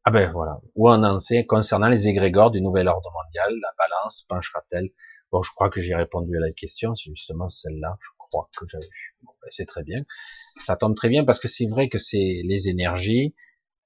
ah 0.05 0.11
ben 0.11 0.33
voilà, 0.33 0.61
où 0.75 0.89
en 0.89 1.19
est 1.31 1.45
concernant 1.45 1.89
les 1.89 2.07
égrégores 2.07 2.51
du 2.51 2.63
nouvel 2.63 2.89
ordre 2.89 3.13
mondial, 3.13 3.53
la 3.61 3.71
balance 3.77 4.25
penchera-t-elle? 4.27 4.89
Bon, 5.31 5.43
je 5.43 5.51
crois 5.55 5.69
que 5.69 5.83
j'ai 5.83 5.95
répondu 5.95 6.35
à 6.39 6.41
la 6.41 6.53
question, 6.53 6.95
c'est 6.95 7.11
justement 7.11 7.51
celle-là, 7.51 7.99
je 8.01 8.09
que 8.57 8.67
j'ai 8.67 8.79
vu. 8.79 9.17
Ben, 9.23 9.49
c'est 9.51 9.67
très 9.67 9.83
bien. 9.83 10.05
Ça 10.59 10.77
tombe 10.77 10.97
très 10.97 11.09
bien 11.09 11.25
parce 11.25 11.41
que 11.41 11.49
c'est 11.49 11.67
vrai 11.67 11.89
que 11.89 11.99
c'est 11.99 12.43
les 12.45 12.69
énergies, 12.69 13.35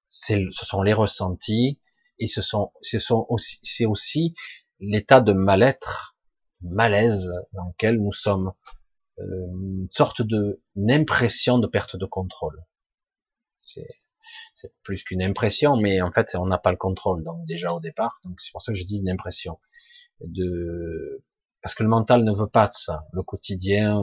c'est, 0.08 0.44
ce 0.52 0.66
sont 0.66 0.82
les 0.82 0.92
ressentis, 0.92 1.80
et 2.18 2.28
ce 2.28 2.42
sont, 2.42 2.72
ce 2.82 2.98
sont 2.98 3.26
aussi, 3.28 3.58
c'est 3.62 3.86
aussi 3.86 4.34
l'état 4.80 5.20
de 5.20 5.32
mal-être, 5.32 6.16
malaise 6.60 7.30
dans 7.52 7.68
lequel 7.68 7.98
nous 7.98 8.12
sommes 8.12 8.52
euh, 9.18 9.24
une 9.24 9.88
sorte 9.90 10.22
de 10.22 10.62
une 10.76 10.90
impression 10.90 11.58
de 11.58 11.66
perte 11.66 11.96
de 11.96 12.06
contrôle. 12.06 12.64
C'est 14.54 14.72
plus 14.82 15.02
qu'une 15.02 15.22
impression, 15.22 15.76
mais 15.76 16.00
en 16.00 16.12
fait 16.12 16.34
on 16.34 16.46
n'a 16.46 16.58
pas 16.58 16.70
le 16.70 16.76
contrôle 16.76 17.24
donc 17.24 17.44
déjà 17.46 17.72
au 17.72 17.80
départ. 17.80 18.20
Donc 18.24 18.40
c'est 18.40 18.52
pour 18.52 18.62
ça 18.62 18.72
que 18.72 18.78
je 18.78 18.84
dis 18.84 18.98
une 18.98 19.10
impression 19.10 19.58
de 20.20 21.22
parce 21.62 21.74
que 21.74 21.82
le 21.82 21.88
mental 21.88 22.24
ne 22.24 22.32
veut 22.32 22.48
pas 22.48 22.68
de 22.68 22.74
ça. 22.74 23.06
Le 23.12 23.22
quotidien, 23.22 24.02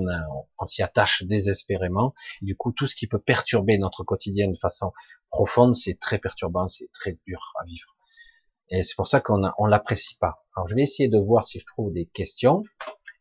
on, 0.60 0.66
s'y 0.66 0.82
attache 0.82 1.24
désespérément. 1.24 2.14
du 2.42 2.56
coup, 2.56 2.72
tout 2.72 2.88
ce 2.88 2.96
qui 2.96 3.08
peut 3.08 3.20
perturber 3.20 3.78
notre 3.78 4.04
quotidien 4.04 4.48
de 4.48 4.58
façon 4.58 4.92
profonde, 5.30 5.76
c'est 5.76 6.00
très 6.00 6.20
perturbant, 6.20 6.68
c'est 6.68 6.90
très 6.94 7.18
dur 7.26 7.54
à 7.62 7.66
vivre. 7.66 7.96
Et 8.70 8.84
c'est 8.84 8.96
pour 8.96 9.08
ça 9.08 9.20
qu'on 9.20 9.42
on 9.58 9.66
l'apprécie 9.66 10.18
pas. 10.18 10.46
Alors, 10.56 10.68
je 10.68 10.76
vais 10.76 10.84
essayer 10.84 11.10
de 11.10 11.20
voir 11.20 11.44
si 11.44 11.60
je 11.60 11.66
trouve 11.66 11.92
des 11.92 12.06
questions. 12.06 12.62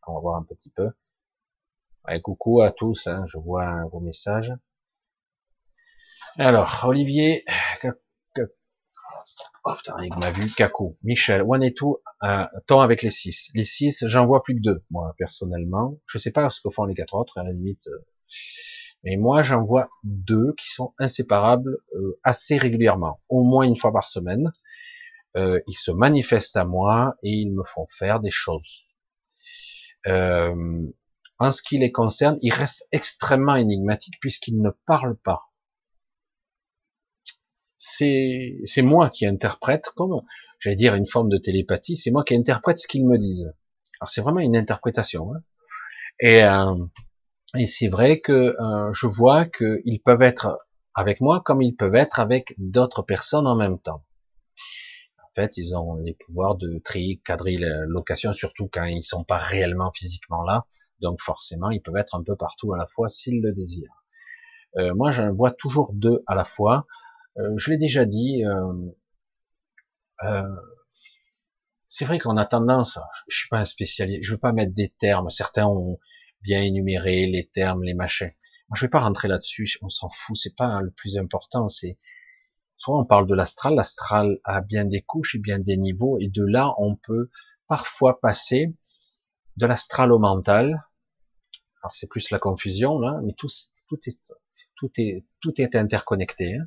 On 0.07 0.13
va 0.13 0.19
voir 0.21 0.35
un 0.37 0.43
petit 0.43 0.69
peu 0.69 0.89
coucou 2.17 2.61
à 2.61 2.71
tous, 2.71 3.05
hein, 3.05 3.25
je 3.27 3.37
vois 3.37 3.85
vos 3.91 3.99
messages. 3.99 4.51
Alors, 6.37 6.85
Olivier, 6.85 7.43
oh 9.65 9.73
putain, 9.77 9.95
il 10.03 10.15
m'a 10.19 10.31
vu, 10.31 10.49
Kakou, 10.51 10.97
Michel, 11.03 11.43
en 11.47 11.61
est 11.61 11.75
tout 11.75 11.97
euh, 12.23 12.45
temps 12.67 12.81
avec 12.81 13.01
les 13.01 13.09
six 13.09 13.49
Les 13.53 13.63
six, 13.63 14.05
j'en 14.07 14.25
vois 14.25 14.43
plus 14.43 14.55
que 14.55 14.61
deux, 14.61 14.83
moi, 14.89 15.13
personnellement. 15.17 15.99
Je 16.07 16.17
sais 16.17 16.31
pas 16.31 16.49
ce 16.49 16.61
que 16.61 16.69
font 16.69 16.85
les 16.85 16.95
quatre 16.95 17.15
autres, 17.15 17.37
à 17.37 17.43
la 17.43 17.51
limite. 17.51 17.87
Euh, 17.87 18.05
mais 19.03 19.15
moi, 19.15 19.43
j'en 19.43 19.63
vois 19.63 19.89
deux 20.03 20.53
qui 20.57 20.69
sont 20.69 20.93
inséparables 20.99 21.77
euh, 21.95 22.19
assez 22.23 22.57
régulièrement, 22.57 23.21
au 23.29 23.43
moins 23.43 23.65
une 23.65 23.77
fois 23.77 23.93
par 23.93 24.07
semaine. 24.07 24.51
Euh, 25.37 25.59
ils 25.67 25.77
se 25.77 25.91
manifestent 25.91 26.57
à 26.57 26.65
moi 26.65 27.15
et 27.23 27.29
ils 27.29 27.51
me 27.51 27.63
font 27.63 27.87
faire 27.89 28.19
des 28.19 28.31
choses. 28.31 28.83
En 31.41 31.51
ce 31.51 31.61
qui 31.61 31.77
les 31.77 31.91
concerne, 31.91 32.37
ils 32.41 32.53
restent 32.53 32.87
extrêmement 32.91 33.55
énigmatiques 33.55 34.19
puisqu'ils 34.19 34.61
ne 34.61 34.71
parlent 34.85 35.17
pas. 35.17 35.48
C'est, 37.79 38.81
moi 38.83 39.09
qui 39.09 39.25
interprète 39.25 39.89
comme, 39.95 40.21
j'allais 40.59 40.75
dire, 40.75 40.95
une 40.95 41.07
forme 41.07 41.29
de 41.29 41.37
télépathie, 41.37 41.97
c'est 41.97 42.11
moi 42.11 42.23
qui 42.23 42.35
interprète 42.35 42.77
ce 42.77 42.87
qu'ils 42.87 43.07
me 43.07 43.17
disent. 43.17 43.53
Alors 43.99 44.09
c'est 44.09 44.21
vraiment 44.21 44.41
une 44.41 44.55
interprétation. 44.55 45.33
Hein. 45.33 45.41
Et, 46.19 46.43
euh, 46.43 46.75
et 47.57 47.65
c'est 47.65 47.87
vrai 47.87 48.19
que 48.19 48.55
euh, 48.59 48.91
je 48.93 49.07
vois 49.07 49.45
qu'ils 49.45 50.01
peuvent 50.03 50.21
être 50.21 50.57
avec 50.93 51.21
moi 51.21 51.41
comme 51.43 51.61
ils 51.61 51.75
peuvent 51.75 51.95
être 51.95 52.19
avec 52.19 52.53
d'autres 52.57 53.01
personnes 53.01 53.47
en 53.47 53.55
même 53.55 53.79
temps. 53.79 54.03
En 55.23 55.41
fait, 55.41 55.55
ils 55.55 55.73
ont 55.75 55.95
les 55.95 56.13
pouvoirs 56.13 56.55
de 56.55 56.81
cadrer 57.23 57.57
la 57.57 57.85
location, 57.85 58.33
surtout 58.33 58.67
quand 58.71 58.83
ils 58.83 59.03
sont 59.03 59.23
pas 59.23 59.37
réellement 59.37 59.91
physiquement 59.93 60.43
là. 60.43 60.65
Donc 61.01 61.21
forcément, 61.21 61.69
ils 61.69 61.81
peuvent 61.81 61.95
être 61.95 62.15
un 62.15 62.23
peu 62.23 62.35
partout 62.35 62.73
à 62.73 62.77
la 62.77 62.87
fois 62.87 63.07
s'ils 63.07 63.41
le 63.41 63.53
désirent. 63.53 64.03
Euh, 64.77 64.93
moi, 64.93 65.11
j'en 65.11 65.33
vois 65.33 65.51
toujours 65.51 65.93
deux 65.93 66.23
à 66.27 66.35
la 66.35 66.43
fois. 66.43 66.85
Euh, 67.39 67.57
je 67.57 67.71
l'ai 67.71 67.77
déjà 67.77 68.05
dit. 68.05 68.43
Euh, 68.45 68.73
euh 70.23 70.55
c'est 71.91 72.05
vrai 72.05 72.19
qu'on 72.19 72.37
a 72.37 72.45
tendance. 72.45 72.99
Je 73.27 73.37
suis 73.37 73.49
pas 73.49 73.57
un 73.57 73.65
spécialiste. 73.65 74.23
Je 74.23 74.31
veux 74.31 74.37
pas 74.37 74.51
mettre 74.51 74.73
des 74.73 74.89
termes. 74.99 75.29
Certains 75.31 75.65
ont 75.65 75.99
bien 76.41 76.61
énuméré 76.61 77.25
les 77.25 77.47
termes, 77.47 77.83
les 77.83 77.95
machins. 77.95 78.31
Moi, 78.69 78.75
je 78.75 78.85
vais 78.85 78.89
pas 78.89 78.99
rentrer 78.99 79.27
là-dessus. 79.27 79.67
On 79.81 79.89
s'en 79.89 80.09
fout. 80.09 80.37
C'est 80.37 80.55
pas 80.55 80.81
le 80.81 80.91
plus 80.91 81.17
important. 81.17 81.67
C'est 81.67 81.97
soit 82.77 82.99
on 82.99 83.05
parle 83.05 83.25
de 83.25 83.33
l'astral. 83.33 83.73
L'astral 83.73 84.39
a 84.43 84.61
bien 84.61 84.85
des 84.85 85.01
couches 85.01 85.35
et 85.35 85.39
bien 85.39 85.57
des 85.57 85.77
niveaux. 85.77 86.19
Et 86.19 86.27
de 86.27 86.43
là, 86.45 86.75
on 86.77 86.95
peut 86.95 87.31
parfois 87.67 88.19
passer 88.19 88.75
de 89.59 89.65
l'astral 89.65 90.11
au 90.11 90.19
mental, 90.19 90.85
alors 91.81 91.93
c'est 91.93 92.07
plus 92.07 92.31
la 92.31 92.39
confusion 92.39 92.99
là, 92.99 93.19
mais 93.23 93.33
tout, 93.33 93.47
tout 93.87 93.99
est 94.07 94.33
tout 94.77 94.91
est 94.97 95.25
tout 95.41 95.53
est 95.61 95.75
interconnecté. 95.75 96.55
Hein. 96.55 96.65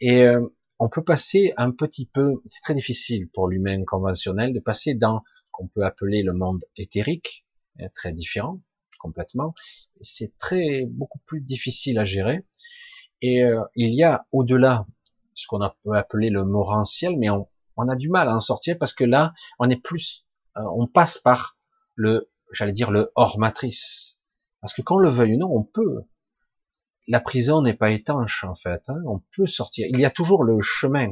Et 0.00 0.22
euh, 0.22 0.46
on 0.78 0.88
peut 0.88 1.04
passer 1.04 1.52
un 1.56 1.70
petit 1.70 2.06
peu, 2.06 2.42
c'est 2.46 2.62
très 2.62 2.74
difficile 2.74 3.28
pour 3.32 3.48
l'humain 3.48 3.84
conventionnel 3.84 4.52
de 4.52 4.60
passer 4.60 4.94
dans 4.94 5.22
qu'on 5.52 5.68
peut 5.68 5.84
appeler 5.84 6.22
le 6.22 6.32
monde 6.32 6.64
éthérique, 6.76 7.46
hein, 7.78 7.86
très 7.94 8.12
différent 8.12 8.60
complètement. 9.04 9.54
C'est 10.00 10.32
très 10.38 10.86
beaucoup 10.86 11.18
plus 11.26 11.42
difficile 11.42 11.98
à 11.98 12.06
gérer. 12.06 12.46
Et 13.20 13.44
euh, 13.44 13.62
il 13.76 13.94
y 13.94 14.02
a 14.02 14.26
au-delà 14.32 14.86
ce 15.34 15.46
qu'on 15.46 15.60
peut 15.84 15.92
appeler 15.92 16.30
le 16.30 16.44
morantiel, 16.44 17.18
mais 17.18 17.28
on, 17.28 17.46
on, 17.76 17.88
a 17.88 17.96
du 17.96 18.08
mal 18.08 18.28
à 18.28 18.36
en 18.36 18.40
sortir 18.40 18.78
parce 18.78 18.94
que 18.94 19.04
là, 19.04 19.34
on 19.58 19.68
est 19.68 19.80
plus, 19.80 20.26
euh, 20.56 20.62
on 20.74 20.86
passe 20.86 21.18
par 21.18 21.58
le, 21.94 22.30
j'allais 22.52 22.72
dire 22.72 22.90
le 22.90 23.10
hors 23.14 23.38
matrice. 23.38 24.18
Parce 24.62 24.72
que 24.72 24.80
qu'on 24.80 24.96
le 24.96 25.10
veuille 25.10 25.34
ou 25.34 25.38
non, 25.38 25.50
on 25.54 25.62
peut. 25.62 26.04
La 27.06 27.20
prison 27.20 27.62
n'est 27.62 27.74
pas 27.74 27.90
étanche 27.90 28.44
en 28.44 28.54
fait. 28.54 28.88
Hein. 28.88 29.02
On 29.06 29.20
peut 29.36 29.46
sortir. 29.46 29.86
Il 29.90 30.00
y 30.00 30.04
a 30.04 30.10
toujours 30.10 30.44
le 30.44 30.60
chemin, 30.60 31.08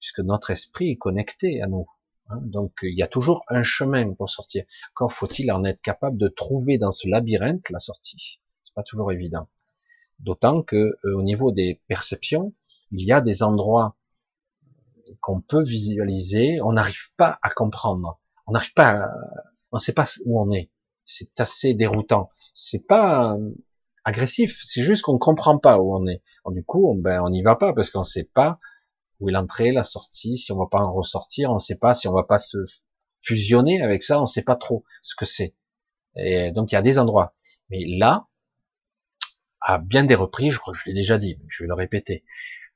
puisque 0.00 0.20
notre 0.20 0.50
esprit 0.50 0.90
est 0.90 0.96
connecté 0.96 1.62
à 1.62 1.66
nous. 1.66 1.86
Hein. 2.28 2.40
Donc 2.42 2.72
il 2.82 2.98
y 2.98 3.02
a 3.02 3.06
toujours 3.06 3.44
un 3.48 3.62
chemin 3.62 4.12
pour 4.14 4.30
sortir. 4.30 4.64
Quand 4.94 5.08
faut-il 5.08 5.52
en 5.52 5.64
être 5.64 5.80
capable 5.80 6.18
de 6.18 6.28
trouver 6.28 6.78
dans 6.78 6.92
ce 6.92 7.08
labyrinthe 7.08 7.70
la 7.70 7.78
sortie 7.78 8.40
C'est 8.62 8.74
pas 8.74 8.82
toujours 8.82 9.12
évident. 9.12 9.48
D'autant 10.18 10.62
que 10.62 10.76
euh, 10.76 11.14
au 11.14 11.22
niveau 11.22 11.52
des 11.52 11.80
perceptions, 11.86 12.52
il 12.90 13.04
y 13.04 13.12
a 13.12 13.20
des 13.20 13.42
endroits 13.42 13.96
qu'on 15.20 15.40
peut 15.40 15.62
visualiser, 15.62 16.60
on 16.60 16.72
n'arrive 16.72 17.12
pas 17.16 17.38
à 17.42 17.50
comprendre. 17.50 18.20
On 18.46 18.52
n'arrive 18.52 18.74
pas, 18.74 18.90
à... 18.90 19.10
on 19.70 19.76
ne 19.76 19.80
sait 19.80 19.94
pas 19.94 20.06
où 20.26 20.40
on 20.40 20.50
est. 20.50 20.70
C'est 21.04 21.40
assez 21.40 21.74
déroutant 21.74 22.30
c'est 22.58 22.84
pas 22.84 23.38
agressif, 24.04 24.60
c'est 24.64 24.82
juste 24.82 25.02
qu'on 25.02 25.18
comprend 25.18 25.58
pas 25.58 25.78
où 25.78 25.94
on 25.94 26.06
est. 26.06 26.22
du 26.46 26.64
coup, 26.64 26.90
on, 26.90 26.94
ben, 26.94 27.22
on 27.22 27.30
n'y 27.30 27.42
va 27.42 27.56
pas 27.56 27.72
parce 27.72 27.90
qu'on 27.90 28.02
sait 28.02 28.30
pas 28.32 28.58
où 29.20 29.28
est 29.28 29.32
l'entrée, 29.32 29.72
la 29.72 29.82
sortie, 29.82 30.36
si 30.36 30.52
on 30.52 30.58
va 30.58 30.66
pas 30.70 30.80
en 30.80 30.92
ressortir, 30.92 31.50
on 31.50 31.58
sait 31.58 31.76
pas 31.76 31.94
si 31.94 32.08
on 32.08 32.12
va 32.12 32.22
pas 32.22 32.38
se 32.38 32.58
fusionner 33.22 33.82
avec 33.82 34.02
ça, 34.02 34.22
on 34.22 34.26
sait 34.26 34.42
pas 34.42 34.56
trop 34.56 34.84
ce 35.02 35.14
que 35.16 35.24
c'est. 35.24 35.56
Et 36.16 36.52
donc 36.52 36.72
il 36.72 36.76
y 36.76 36.78
a 36.78 36.82
des 36.82 36.98
endroits. 36.98 37.34
Mais 37.70 37.84
là, 37.84 38.28
à 39.60 39.78
bien 39.78 40.04
des 40.04 40.14
reprises, 40.14 40.52
je 40.52 40.58
crois 40.58 40.72
que 40.72 40.78
je 40.78 40.88
l'ai 40.88 40.94
déjà 40.94 41.18
dit, 41.18 41.36
mais 41.40 41.46
je 41.50 41.62
vais 41.62 41.68
le 41.68 41.74
répéter, 41.74 42.24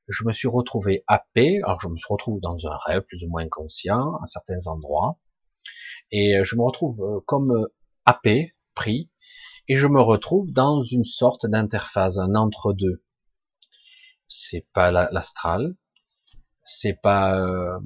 je 0.09 0.25
me 0.25 0.33
suis 0.33 0.49
retrouvé 0.49 1.05
happé, 1.07 1.61
alors 1.63 1.81
je 1.81 1.89
me 1.89 1.97
suis 1.97 2.09
retrouvé 2.11 2.41
dans 2.43 2.59
un 2.67 2.77
rêve 2.87 3.03
plus 3.03 3.25
ou 3.25 3.29
moins 3.29 3.49
conscient 3.49 4.17
à 4.17 4.27
certains 4.27 4.67
endroits, 4.67 5.19
et 6.11 6.45
je 6.45 6.57
me 6.57 6.63
retrouve 6.63 7.01
euh, 7.01 7.21
comme 7.25 7.53
euh, 7.53 7.75
happé, 8.05 8.55
pris, 8.75 9.11
et 9.69 9.77
je 9.77 9.87
me 9.87 10.01
retrouve 10.01 10.51
dans 10.51 10.83
une 10.83 11.05
sorte 11.05 11.47
d'interface, 11.47 12.19
un 12.19 12.35
entre-deux. 12.35 13.03
C'est 14.29 14.67
pas 14.73 14.91
l'astral, 14.91 15.77
c'est 16.65 16.99
pas 17.01 17.39
euh, 17.39 17.79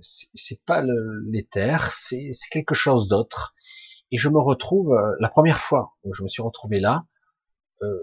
c'est 0.00 0.62
pas 0.64 0.82
l'éther, 1.26 1.92
c'est 1.92 2.30
quelque 2.50 2.74
chose 2.74 3.08
d'autre. 3.08 3.54
Et 4.10 4.18
je 4.18 4.28
me 4.28 4.40
retrouve 4.40 4.94
la 5.18 5.28
première 5.28 5.60
fois 5.60 5.94
où 6.04 6.14
je 6.14 6.22
me 6.22 6.28
suis 6.28 6.42
retrouvé 6.42 6.80
là, 6.80 7.06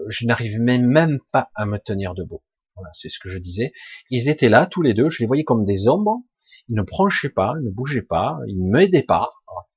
je 0.08 0.26
n'arrive 0.26 0.60
même, 0.60 0.86
même 0.86 1.20
pas 1.32 1.50
à 1.54 1.66
me 1.66 1.78
tenir 1.78 2.14
debout. 2.14 2.42
Voilà, 2.76 2.90
c'est 2.94 3.08
ce 3.08 3.18
que 3.18 3.28
je 3.28 3.38
disais. 3.38 3.72
Ils 4.10 4.28
étaient 4.28 4.48
là 4.48 4.66
tous 4.66 4.82
les 4.82 4.94
deux, 4.94 5.10
je 5.10 5.20
les 5.20 5.26
voyais 5.26 5.44
comme 5.44 5.64
des 5.64 5.88
ombres. 5.88 6.22
Ils 6.68 6.76
ne 6.76 6.82
branchaient 6.82 7.30
pas, 7.30 7.54
ils 7.60 7.66
ne 7.66 7.70
bougeaient 7.70 8.02
pas, 8.02 8.38
ils 8.46 8.64
ne 8.64 8.70
m'aidaient 8.70 9.02
pas. 9.02 9.30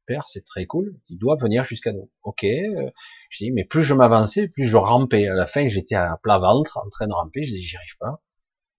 Père, 0.05 0.27
c'est 0.27 0.43
très 0.43 0.65
cool. 0.65 0.99
Il 1.09 1.17
doit 1.17 1.35
venir 1.35 1.63
jusqu'à 1.63 1.93
nous. 1.93 2.11
Ok. 2.23 2.43
Euh, 2.43 2.89
je 3.29 3.45
dis, 3.45 3.51
mais 3.51 3.63
plus 3.63 3.83
je 3.83 3.93
m'avançais, 3.93 4.47
plus 4.47 4.67
je 4.67 4.77
rampais. 4.77 5.27
À 5.27 5.33
la 5.33 5.47
fin, 5.47 5.67
j'étais 5.67 5.95
à 5.95 6.17
plat 6.21 6.39
ventre, 6.39 6.77
en 6.77 6.89
train 6.89 7.07
de 7.07 7.13
ramper. 7.13 7.45
Je 7.45 7.53
dis, 7.53 7.61
j'y 7.61 7.75
arrive 7.75 7.97
pas. 7.99 8.21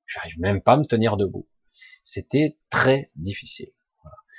J'arrive 0.06 0.38
même 0.38 0.62
pas 0.62 0.74
à 0.74 0.76
me 0.76 0.84
tenir 0.84 1.16
debout. 1.16 1.48
C'était 2.02 2.58
très 2.70 3.10
difficile. 3.16 3.72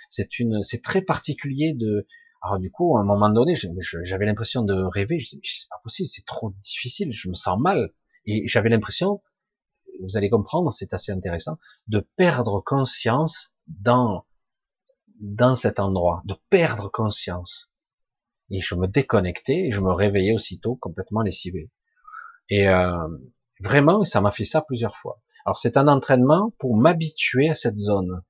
C'est 0.09 0.39
une, 0.39 0.63
c'est 0.63 0.81
très 0.81 1.01
particulier 1.01 1.73
de. 1.73 2.07
Alors 2.41 2.59
du 2.59 2.71
coup, 2.71 2.97
à 2.97 3.01
un 3.01 3.03
moment 3.03 3.29
donné, 3.29 3.55
j'avais 4.03 4.25
l'impression 4.25 4.61
de 4.61 4.73
rêver. 4.73 5.19
Je 5.19 5.31
dis, 5.31 5.41
c'est 5.43 5.69
pas 5.69 5.81
possible, 5.83 6.07
c'est 6.07 6.25
trop 6.25 6.51
difficile. 6.61 7.11
Je 7.13 7.29
me 7.29 7.33
sens 7.33 7.59
mal. 7.59 7.91
Et 8.25 8.47
j'avais 8.47 8.69
l'impression 8.69 9.21
vous 10.01 10.17
allez 10.17 10.29
comprendre, 10.29 10.71
c'est 10.71 10.93
assez 10.93 11.11
intéressant, 11.11 11.57
de 11.87 11.99
perdre 11.99 12.61
conscience 12.65 13.53
dans, 13.67 14.25
dans 15.19 15.55
cet 15.55 15.79
endroit, 15.79 16.21
de 16.25 16.35
perdre 16.49 16.89
conscience. 16.91 17.71
Et 18.49 18.61
je 18.61 18.75
me 18.75 18.87
déconnectais 18.87 19.67
et 19.67 19.71
je 19.71 19.81
me 19.81 19.91
réveillais 19.91 20.33
aussitôt 20.33 20.75
complètement 20.75 21.21
lessivé. 21.21 21.69
Et 22.49 22.69
euh, 22.69 23.07
vraiment, 23.59 24.03
ça 24.03 24.21
m'a 24.21 24.31
fait 24.31 24.45
ça 24.45 24.61
plusieurs 24.61 24.95
fois. 24.95 25.21
Alors 25.45 25.59
c'est 25.59 25.77
un 25.77 25.87
entraînement 25.87 26.53
pour 26.59 26.75
m'habituer 26.75 27.49
à 27.49 27.55
cette 27.55 27.77
zone. 27.77 28.21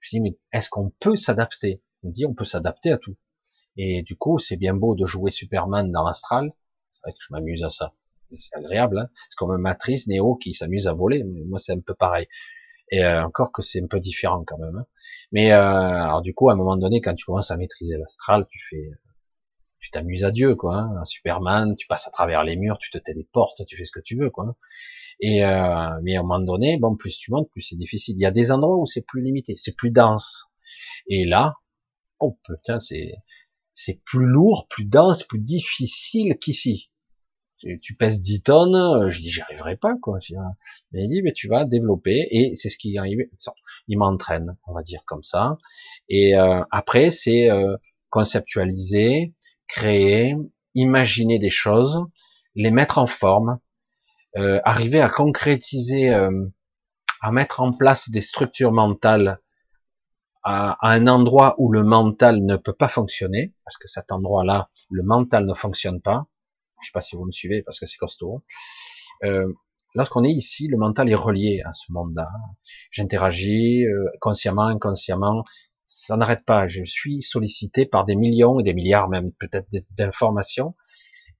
Je 0.00 0.10
dis 0.10 0.20
mais 0.20 0.38
est-ce 0.52 0.70
qu'on 0.70 0.90
peut 1.00 1.16
s'adapter? 1.16 1.82
On 2.02 2.08
me 2.08 2.12
dit 2.12 2.26
on 2.26 2.34
peut 2.34 2.44
s'adapter 2.44 2.90
à 2.90 2.98
tout. 2.98 3.16
Et 3.76 4.02
du 4.02 4.16
coup, 4.16 4.38
c'est 4.38 4.56
bien 4.56 4.74
beau 4.74 4.94
de 4.94 5.06
jouer 5.06 5.30
Superman 5.30 5.92
dans 5.92 6.04
l'astral. 6.04 6.52
C'est 6.92 7.00
vrai 7.04 7.12
que 7.12 7.18
je 7.20 7.32
m'amuse 7.32 7.62
à 7.62 7.70
ça 7.70 7.94
c'est 8.38 8.56
agréable. 8.56 8.98
Hein 8.98 9.08
c'est 9.28 9.36
comme 9.36 9.50
un 9.50 9.58
matrice 9.58 10.06
Néo 10.06 10.36
qui 10.36 10.54
s'amuse 10.54 10.86
à 10.86 10.92
voler. 10.92 11.24
Moi, 11.24 11.58
c'est 11.58 11.72
un 11.72 11.80
peu 11.80 11.94
pareil. 11.94 12.26
Et 12.90 13.04
euh, 13.04 13.24
encore 13.24 13.52
que 13.52 13.62
c'est 13.62 13.82
un 13.82 13.86
peu 13.86 14.00
différent 14.00 14.42
quand 14.44 14.58
même. 14.58 14.76
Hein. 14.76 14.86
Mais 15.32 15.52
euh, 15.52 15.58
alors 15.58 16.22
du 16.22 16.34
coup, 16.34 16.50
à 16.50 16.54
un 16.54 16.56
moment 16.56 16.76
donné, 16.76 17.00
quand 17.00 17.14
tu 17.14 17.24
commences 17.24 17.50
à 17.50 17.56
maîtriser 17.56 17.96
l'astral, 17.96 18.46
tu 18.50 18.58
fais, 18.58 18.90
tu 19.78 19.90
t'amuses 19.90 20.24
à 20.24 20.30
Dieu, 20.30 20.56
quoi. 20.56 20.76
Hein. 20.76 21.04
Superman, 21.04 21.76
tu 21.76 21.86
passes 21.86 22.06
à 22.08 22.10
travers 22.10 22.42
les 22.44 22.56
murs, 22.56 22.78
tu 22.78 22.90
te 22.90 22.98
téléportes, 22.98 23.64
tu 23.66 23.76
fais 23.76 23.84
ce 23.84 23.92
que 23.92 24.00
tu 24.00 24.16
veux, 24.16 24.30
quoi. 24.30 24.56
Et 25.20 25.44
euh, 25.44 26.00
mais 26.02 26.16
à 26.16 26.20
un 26.20 26.22
moment 26.22 26.40
donné, 26.40 26.78
bon, 26.78 26.96
plus 26.96 27.16
tu 27.16 27.30
montes, 27.30 27.48
plus 27.50 27.62
c'est 27.62 27.76
difficile. 27.76 28.16
Il 28.16 28.22
y 28.22 28.26
a 28.26 28.30
des 28.30 28.50
endroits 28.50 28.76
où 28.76 28.86
c'est 28.86 29.02
plus 29.06 29.22
limité, 29.22 29.54
c'est 29.56 29.76
plus 29.76 29.90
dense. 29.90 30.50
Et 31.06 31.26
là, 31.26 31.54
oh 32.20 32.38
putain, 32.44 32.80
c'est 32.80 33.14
c'est 33.74 34.00
plus 34.04 34.26
lourd, 34.26 34.66
plus 34.68 34.84
dense, 34.84 35.22
plus 35.22 35.38
difficile 35.38 36.38
qu'ici 36.38 36.90
tu, 37.60 37.94
pèses 37.94 38.20
10 38.20 38.42
tonnes, 38.42 38.74
euh, 38.74 39.10
je 39.10 39.20
dis 39.20 39.30
j'y 39.30 39.42
arriverai 39.42 39.76
pas 39.76 39.94
quoi. 40.00 40.18
Mais 40.92 41.04
il 41.04 41.08
dit 41.08 41.22
mais 41.22 41.32
tu 41.32 41.48
vas 41.48 41.64
développer 41.64 42.26
et 42.30 42.54
c'est 42.54 42.68
ce 42.68 42.78
qui 42.78 42.96
arrive. 42.98 43.20
Il 43.88 43.98
m'entraîne, 43.98 44.56
on 44.66 44.72
va 44.72 44.82
dire 44.82 45.02
comme 45.06 45.22
ça. 45.22 45.58
Et 46.08 46.38
euh, 46.38 46.62
après 46.70 47.10
c'est 47.10 47.50
euh, 47.50 47.76
conceptualiser, 48.08 49.34
créer, 49.68 50.36
imaginer 50.74 51.38
des 51.38 51.50
choses, 51.50 52.04
les 52.54 52.70
mettre 52.70 52.98
en 52.98 53.06
forme, 53.06 53.58
arriver 54.64 55.00
à 55.00 55.08
concrétiser, 55.08 56.10
à 56.10 57.32
mettre 57.32 57.60
en 57.60 57.72
place 57.72 58.10
des 58.10 58.20
structures 58.20 58.72
mentales 58.72 59.38
à, 60.42 60.72
à, 60.80 60.92
un 60.92 61.06
endroit 61.06 61.54
où 61.58 61.70
le 61.70 61.82
mental 61.82 62.44
ne 62.44 62.56
peut 62.56 62.72
pas 62.72 62.88
fonctionner, 62.88 63.54
parce 63.64 63.76
que 63.76 63.86
cet 63.86 64.10
endroit-là, 64.10 64.70
le 64.88 65.02
mental 65.02 65.44
ne 65.44 65.54
fonctionne 65.54 66.00
pas, 66.00 66.26
je 66.82 66.88
sais 66.88 66.92
pas 66.92 67.00
si 67.00 67.16
vous 67.16 67.24
me 67.24 67.32
suivez 67.32 67.62
parce 67.62 67.78
que 67.78 67.86
c'est 67.86 67.96
costaud. 67.96 68.42
Euh, 69.24 69.52
lorsqu'on 69.94 70.24
est 70.24 70.30
ici, 70.30 70.68
le 70.68 70.76
mental 70.76 71.10
est 71.10 71.14
relié 71.14 71.62
à 71.64 71.72
ce 71.72 71.92
monde-là. 71.92 72.28
J'interagis 72.90 73.86
euh, 73.86 74.06
consciemment, 74.20 74.66
inconsciemment. 74.66 75.44
Ça 75.86 76.16
n'arrête 76.16 76.44
pas. 76.44 76.68
Je 76.68 76.84
suis 76.84 77.22
sollicité 77.22 77.86
par 77.86 78.04
des 78.04 78.16
millions 78.16 78.60
et 78.60 78.62
des 78.62 78.74
milliards 78.74 79.08
même 79.08 79.32
peut-être 79.32 79.68
d'informations. 79.96 80.74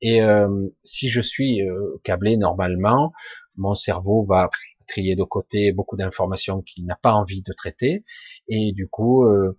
Et 0.02 0.22
euh, 0.22 0.68
si 0.82 1.08
je 1.08 1.20
suis 1.20 1.62
euh, 1.62 2.00
câblé 2.04 2.36
normalement, 2.36 3.12
mon 3.56 3.74
cerveau 3.74 4.24
va 4.24 4.48
trier 4.88 5.14
de 5.14 5.22
côté 5.22 5.72
beaucoup 5.72 5.96
d'informations 5.96 6.62
qu'il 6.62 6.86
n'a 6.86 6.96
pas 6.96 7.12
envie 7.12 7.42
de 7.42 7.52
traiter. 7.52 8.04
Et 8.48 8.72
du 8.72 8.88
coup, 8.88 9.24
euh, 9.24 9.56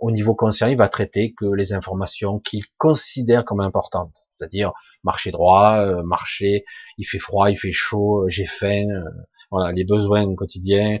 au 0.00 0.10
niveau 0.10 0.34
conscient, 0.34 0.66
il 0.68 0.76
va 0.76 0.88
traiter 0.88 1.34
que 1.34 1.46
les 1.46 1.72
informations 1.72 2.38
qu'il 2.40 2.64
considère 2.78 3.44
comme 3.44 3.60
importantes 3.60 4.26
c'est-à-dire 4.38 4.72
marcher 5.02 5.30
droit, 5.30 5.78
euh, 5.78 6.02
marcher, 6.02 6.64
il 6.98 7.04
fait 7.04 7.18
froid, 7.18 7.50
il 7.50 7.56
fait 7.56 7.72
chaud, 7.72 8.24
euh, 8.24 8.28
j'ai 8.28 8.46
faim, 8.46 8.86
euh, 8.88 9.02
voilà, 9.50 9.72
les 9.72 9.84
besoins 9.84 10.34
quotidiens, 10.34 10.98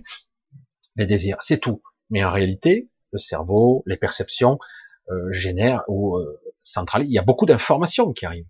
les 0.96 1.06
désirs, 1.06 1.36
c'est 1.40 1.58
tout. 1.58 1.82
Mais 2.10 2.24
en 2.24 2.30
réalité, 2.30 2.88
le 3.12 3.18
cerveau, 3.18 3.82
les 3.86 3.96
perceptions 3.96 4.58
génèrent 5.30 5.84
ou 5.88 6.18
centralisent. 6.64 7.10
Il 7.10 7.14
y 7.14 7.18
a 7.18 7.22
beaucoup 7.22 7.46
d'informations 7.46 8.12
qui 8.12 8.26
arrivent. 8.26 8.48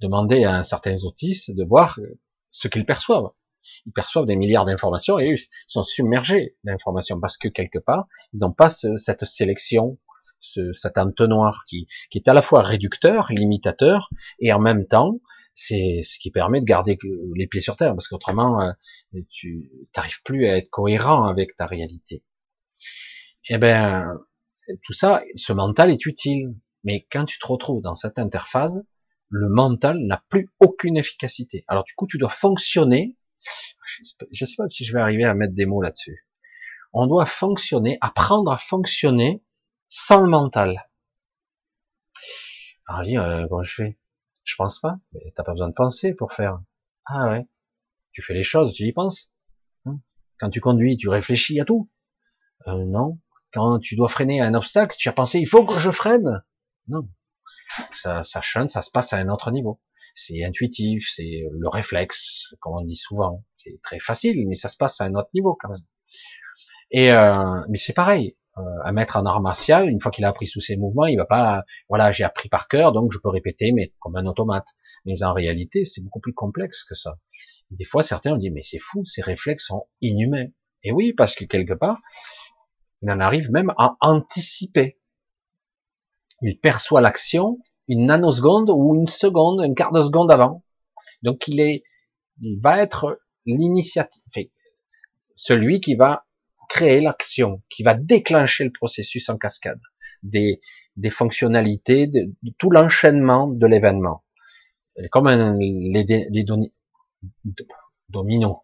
Demandez 0.00 0.44
à 0.44 0.64
certains 0.64 0.96
autistes 1.04 1.54
de 1.54 1.64
voir 1.64 1.98
ce 2.50 2.68
qu'ils 2.68 2.86
perçoivent. 2.86 3.30
Ils 3.86 3.92
perçoivent 3.92 4.26
des 4.26 4.36
milliards 4.36 4.64
d'informations 4.64 5.18
et 5.18 5.28
ils 5.28 5.38
sont 5.66 5.84
submergés 5.84 6.56
d'informations 6.64 7.20
parce 7.20 7.36
que 7.36 7.48
quelque 7.48 7.78
part, 7.78 8.06
ils 8.32 8.40
n'ont 8.40 8.52
pas 8.52 8.70
cette 8.70 9.24
sélection 9.24 9.98
ce, 10.40 10.72
cet 10.72 10.98
entonnoir 10.98 11.64
qui, 11.68 11.86
qui 12.10 12.18
est 12.18 12.28
à 12.28 12.34
la 12.34 12.42
fois 12.42 12.62
réducteur, 12.62 13.28
limitateur, 13.30 14.10
et 14.38 14.52
en 14.52 14.58
même 14.58 14.86
temps, 14.86 15.20
c'est 15.54 16.00
ce 16.02 16.18
qui 16.18 16.30
permet 16.30 16.60
de 16.60 16.64
garder 16.64 16.98
les 17.34 17.46
pieds 17.46 17.60
sur 17.60 17.76
terre, 17.76 17.94
parce 17.94 18.08
qu'autrement, 18.08 18.62
euh, 18.62 19.20
tu 19.28 19.70
n'arrives 19.94 20.22
plus 20.22 20.46
à 20.46 20.56
être 20.56 20.70
cohérent 20.70 21.24
avec 21.24 21.56
ta 21.56 21.66
réalité. 21.66 22.24
Eh 23.48 23.58
ben, 23.58 24.18
tout 24.82 24.92
ça, 24.92 25.22
ce 25.34 25.52
mental 25.52 25.90
est 25.90 26.06
utile, 26.06 26.54
mais 26.84 27.06
quand 27.10 27.24
tu 27.24 27.38
te 27.38 27.46
retrouves 27.46 27.82
dans 27.82 27.94
cette 27.94 28.18
interface, 28.18 28.78
le 29.28 29.48
mental 29.48 29.98
n'a 29.98 30.22
plus 30.28 30.48
aucune 30.60 30.96
efficacité. 30.96 31.64
Alors 31.68 31.84
du 31.84 31.94
coup, 31.94 32.06
tu 32.06 32.18
dois 32.18 32.30
fonctionner. 32.30 33.16
Je 34.30 34.44
sais 34.44 34.54
pas 34.56 34.68
si 34.68 34.84
je 34.84 34.92
vais 34.92 35.00
arriver 35.00 35.24
à 35.24 35.34
mettre 35.34 35.54
des 35.54 35.66
mots 35.66 35.82
là-dessus. 35.82 36.26
On 36.92 37.06
doit 37.06 37.26
fonctionner, 37.26 37.98
apprendre 38.00 38.50
à 38.50 38.58
fonctionner 38.58 39.44
sans 39.88 40.22
le 40.22 40.28
mental. 40.28 40.88
Alors, 42.86 43.04
dit, 43.04 43.16
euh, 43.16 43.46
je 43.62 43.74
fais? 43.74 43.98
Je 44.44 44.54
pense 44.56 44.80
pas. 44.80 44.98
Mais 45.12 45.32
t'as 45.36 45.44
pas 45.44 45.52
besoin 45.52 45.68
de 45.68 45.74
penser 45.74 46.14
pour 46.14 46.32
faire. 46.32 46.60
Ah 47.04 47.28
ouais. 47.30 47.46
Tu 48.12 48.22
fais 48.22 48.34
les 48.34 48.42
choses, 48.42 48.74
tu 48.74 48.84
y 48.84 48.92
penses. 48.92 49.32
Hein? 49.86 50.00
Quand 50.38 50.50
tu 50.50 50.60
conduis, 50.60 50.96
tu 50.96 51.08
réfléchis 51.08 51.60
à 51.60 51.64
tout. 51.64 51.90
Euh, 52.66 52.84
non. 52.84 53.20
Quand 53.52 53.78
tu 53.78 53.96
dois 53.96 54.08
freiner 54.08 54.40
à 54.40 54.46
un 54.46 54.54
obstacle, 54.54 54.96
tu 54.98 55.08
as 55.08 55.12
pensé, 55.12 55.38
il 55.38 55.46
faut 55.46 55.64
que 55.64 55.78
je 55.78 55.90
freine. 55.90 56.42
Non. 56.88 57.08
Ça, 57.92 58.22
ça 58.22 58.40
chante, 58.40 58.70
ça 58.70 58.82
se 58.82 58.90
passe 58.90 59.12
à 59.12 59.18
un 59.18 59.28
autre 59.28 59.50
niveau. 59.52 59.80
C'est 60.14 60.44
intuitif, 60.44 61.10
c'est 61.14 61.44
le 61.50 61.68
réflexe, 61.68 62.54
comme 62.60 62.74
on 62.76 62.84
dit 62.84 62.96
souvent. 62.96 63.44
C'est 63.56 63.80
très 63.82 63.98
facile, 63.98 64.46
mais 64.48 64.54
ça 64.54 64.68
se 64.68 64.76
passe 64.76 65.00
à 65.00 65.04
un 65.04 65.14
autre 65.14 65.30
niveau 65.34 65.56
quand 65.60 65.68
même. 65.68 65.78
Et 66.90 67.12
euh, 67.12 67.60
mais 67.68 67.78
c'est 67.78 67.92
pareil. 67.92 68.36
Euh, 68.58 68.62
à 68.84 68.90
mettre 68.90 69.16
en 69.16 69.24
art 69.26 69.40
martial, 69.40 69.88
une 69.88 70.00
fois 70.00 70.10
qu'il 70.10 70.24
a 70.24 70.28
appris 70.28 70.48
tous 70.50 70.60
ses 70.60 70.76
mouvements, 70.76 71.06
il 71.06 71.16
va 71.16 71.24
pas, 71.24 71.62
voilà, 71.88 72.10
j'ai 72.10 72.24
appris 72.24 72.48
par 72.48 72.66
cœur, 72.66 72.92
donc 72.92 73.12
je 73.12 73.18
peux 73.18 73.28
répéter, 73.28 73.70
mais 73.72 73.94
comme 74.00 74.16
un 74.16 74.26
automate. 74.26 74.66
Mais 75.06 75.22
en 75.22 75.32
réalité, 75.32 75.84
c'est 75.84 76.02
beaucoup 76.02 76.18
plus 76.18 76.34
complexe 76.34 76.82
que 76.82 76.94
ça. 76.94 77.18
Des 77.70 77.84
fois, 77.84 78.02
certains 78.02 78.32
ont 78.32 78.36
dit, 78.36 78.50
mais 78.50 78.62
c'est 78.62 78.80
fou, 78.80 79.04
ces 79.06 79.22
réflexes 79.22 79.66
sont 79.66 79.86
inhumains. 80.00 80.48
Et 80.82 80.90
oui, 80.90 81.12
parce 81.12 81.36
que 81.36 81.44
quelque 81.44 81.74
part, 81.74 82.00
il 83.02 83.10
en 83.10 83.20
arrive 83.20 83.50
même 83.52 83.72
à 83.78 83.96
anticiper. 84.00 84.98
Il 86.42 86.58
perçoit 86.58 87.00
l'action 87.00 87.58
une 87.90 88.06
nanoseconde 88.06 88.70
ou 88.70 88.94
une 88.94 89.08
seconde, 89.08 89.60
un 89.60 89.74
quart 89.74 89.92
de 89.92 90.02
seconde 90.02 90.30
avant. 90.30 90.64
Donc 91.22 91.48
il 91.48 91.60
est, 91.60 91.82
il 92.40 92.60
va 92.60 92.80
être 92.80 93.20
l'initiative, 93.44 94.22
celui 95.34 95.80
qui 95.80 95.96
va 95.96 96.24
créer 96.68 97.00
l'action, 97.00 97.62
qui 97.68 97.82
va 97.82 97.94
déclencher 97.94 98.64
le 98.64 98.70
processus 98.72 99.28
en 99.28 99.36
cascade. 99.36 99.80
Des, 100.22 100.60
des 100.96 101.10
fonctionnalités, 101.10 102.06
de, 102.06 102.30
tout 102.58 102.70
l'enchaînement 102.70 103.48
de 103.48 103.66
l'événement. 103.66 104.22
Comme 105.10 105.26
un, 105.26 105.56
les, 105.58 106.04
les 106.30 106.44
dominos. 108.08 108.58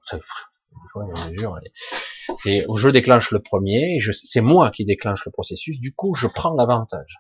C'est 2.37 2.67
je 2.75 2.89
déclenche 2.89 3.31
le 3.31 3.41
premier, 3.41 3.99
c'est 4.13 4.41
moi 4.41 4.71
qui 4.71 4.85
déclenche 4.85 5.25
le 5.25 5.33
processus. 5.33 5.81
Du 5.81 5.95
coup, 5.95 6.15
je 6.15 6.27
prends 6.27 6.55
l'avantage. 6.55 7.17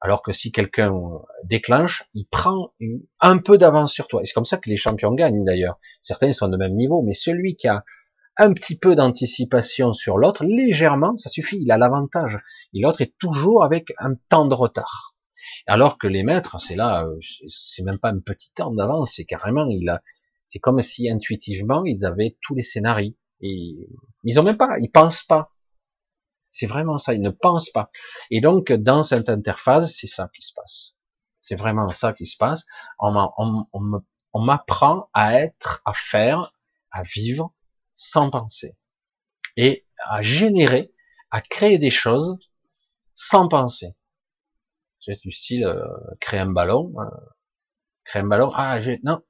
Alors 0.00 0.22
que 0.22 0.32
si 0.32 0.52
quelqu'un 0.52 0.92
déclenche, 1.44 2.04
il 2.14 2.26
prend 2.26 2.72
un 3.20 3.38
peu 3.38 3.58
d'avance 3.58 3.92
sur 3.92 4.06
toi. 4.06 4.22
Et 4.22 4.26
c'est 4.26 4.32
comme 4.32 4.44
ça 4.44 4.58
que 4.58 4.70
les 4.70 4.76
champions 4.76 5.12
gagnent 5.12 5.44
d'ailleurs. 5.44 5.78
Certains 6.02 6.32
sont 6.32 6.48
de 6.48 6.56
même 6.56 6.74
niveau, 6.74 7.02
mais 7.02 7.14
celui 7.14 7.56
qui 7.56 7.66
a 7.66 7.84
un 8.36 8.52
petit 8.52 8.78
peu 8.78 8.94
d'anticipation 8.94 9.92
sur 9.92 10.16
l'autre, 10.16 10.44
légèrement, 10.44 11.16
ça 11.16 11.28
suffit, 11.28 11.58
il 11.60 11.72
a 11.72 11.78
l'avantage. 11.78 12.38
Et 12.72 12.80
l'autre 12.80 13.00
est 13.00 13.14
toujours 13.18 13.64
avec 13.64 13.92
un 13.98 14.14
temps 14.28 14.46
de 14.46 14.54
retard. 14.54 15.16
Alors 15.66 15.98
que 15.98 16.06
les 16.06 16.22
maîtres, 16.22 16.60
c'est 16.60 16.76
là, 16.76 17.04
euh, 17.04 17.18
c'est 17.48 17.82
même 17.82 17.98
pas 17.98 18.10
un 18.10 18.20
petit 18.20 18.52
temps 18.54 18.72
d'avance, 18.72 19.14
c'est 19.16 19.24
carrément, 19.24 19.66
il 19.68 19.88
a, 19.88 20.02
c'est 20.46 20.60
comme 20.60 20.80
si 20.80 21.10
intuitivement 21.10 21.84
ils 21.84 22.04
avaient 22.04 22.36
tous 22.42 22.54
les 22.54 22.62
scénarios. 22.62 23.14
Et 23.40 23.76
ils 24.24 24.38
ont 24.38 24.42
même 24.42 24.56
pas, 24.56 24.78
ils 24.78 24.90
pensent 24.90 25.24
pas. 25.24 25.52
C'est 26.58 26.66
vraiment 26.66 26.98
ça, 26.98 27.14
ils 27.14 27.20
ne 27.20 27.30
pensent 27.30 27.70
pas. 27.70 27.88
Et 28.32 28.40
donc 28.40 28.72
dans 28.72 29.04
cette 29.04 29.28
interface, 29.28 29.94
c'est 29.94 30.08
ça 30.08 30.28
qui 30.34 30.42
se 30.42 30.52
passe. 30.52 30.96
C'est 31.40 31.54
vraiment 31.54 31.86
ça 31.86 32.12
qui 32.12 32.26
se 32.26 32.36
passe. 32.36 32.66
On, 32.98 33.12
m'apprend 34.34 35.08
à 35.14 35.34
être, 35.34 35.82
à 35.84 35.92
faire, 35.94 36.52
à 36.90 37.04
vivre 37.04 37.54
sans 37.94 38.30
penser 38.30 38.76
et 39.56 39.86
à 39.98 40.20
générer, 40.22 40.92
à 41.30 41.42
créer 41.42 41.78
des 41.78 41.90
choses 41.90 42.50
sans 43.14 43.46
penser. 43.46 43.94
C'est 44.98 45.20
du 45.20 45.30
style 45.30 45.64
euh, 45.64 45.86
créer 46.18 46.40
un 46.40 46.50
ballon, 46.50 46.92
euh, 46.98 47.04
créer 48.04 48.22
un 48.22 48.26
ballon. 48.26 48.50
Ah, 48.52 48.80
non, 49.04 49.22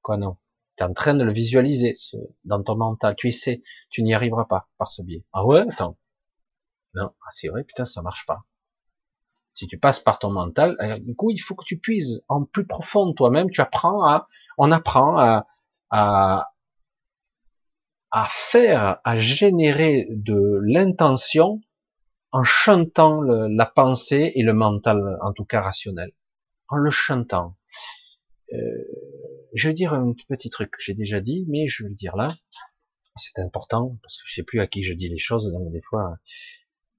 quoi 0.00 0.16
non 0.16 0.36
Tu 0.76 0.84
es 0.84 0.86
en 0.86 0.94
train 0.94 1.14
de 1.14 1.24
le 1.24 1.32
visualiser 1.32 1.94
dans 2.44 2.62
ton 2.62 2.76
mental. 2.76 3.16
Tu 3.16 3.32
sais, 3.32 3.62
tu 3.90 4.04
n'y 4.04 4.14
arriveras 4.14 4.44
pas 4.44 4.68
par 4.78 4.92
ce 4.92 5.02
biais. 5.02 5.24
Ah 5.32 5.44
ouais, 5.44 5.62
attends. 5.72 5.98
Non, 6.96 7.12
ah, 7.20 7.30
c'est 7.30 7.48
vrai, 7.48 7.62
putain, 7.62 7.84
ça 7.84 8.02
marche 8.02 8.24
pas. 8.26 8.46
Si 9.54 9.66
tu 9.66 9.78
passes 9.78 10.00
par 10.00 10.18
ton 10.18 10.30
mental, 10.30 10.76
euh, 10.80 10.98
du 10.98 11.14
coup, 11.14 11.30
il 11.30 11.38
faut 11.38 11.54
que 11.54 11.64
tu 11.64 11.78
puises 11.78 12.24
en 12.28 12.44
plus 12.44 12.66
profond 12.66 13.12
toi-même. 13.12 13.50
Tu 13.50 13.60
apprends 13.60 14.02
à, 14.06 14.28
on 14.58 14.72
apprend 14.72 15.18
à, 15.18 15.46
à, 15.90 16.52
à 18.10 18.26
faire, 18.30 19.00
à 19.04 19.18
générer 19.18 20.06
de 20.10 20.60
l'intention 20.64 21.60
en 22.32 22.44
chantant 22.44 23.22
la 23.22 23.66
pensée 23.66 24.32
et 24.34 24.42
le 24.42 24.52
mental, 24.52 25.18
en 25.22 25.32
tout 25.32 25.44
cas 25.44 25.60
rationnel, 25.60 26.12
en 26.68 26.76
le 26.76 26.90
chantant. 26.90 27.56
Euh, 28.52 28.56
je 29.54 29.68
vais 29.68 29.74
dire 29.74 29.94
un 29.94 30.12
petit 30.28 30.50
truc 30.50 30.70
que 30.70 30.82
j'ai 30.82 30.94
déjà 30.94 31.20
dit, 31.20 31.44
mais 31.48 31.68
je 31.68 31.82
vais 31.82 31.88
le 31.88 31.94
dire 31.94 32.16
là. 32.16 32.28
C'est 33.16 33.38
important 33.38 33.98
parce 34.02 34.16
que 34.18 34.24
je 34.26 34.34
sais 34.34 34.42
plus 34.42 34.60
à 34.60 34.66
qui 34.66 34.82
je 34.82 34.92
dis 34.92 35.08
les 35.08 35.18
choses, 35.18 35.50
donc 35.50 35.72
des 35.72 35.80
fois. 35.82 36.16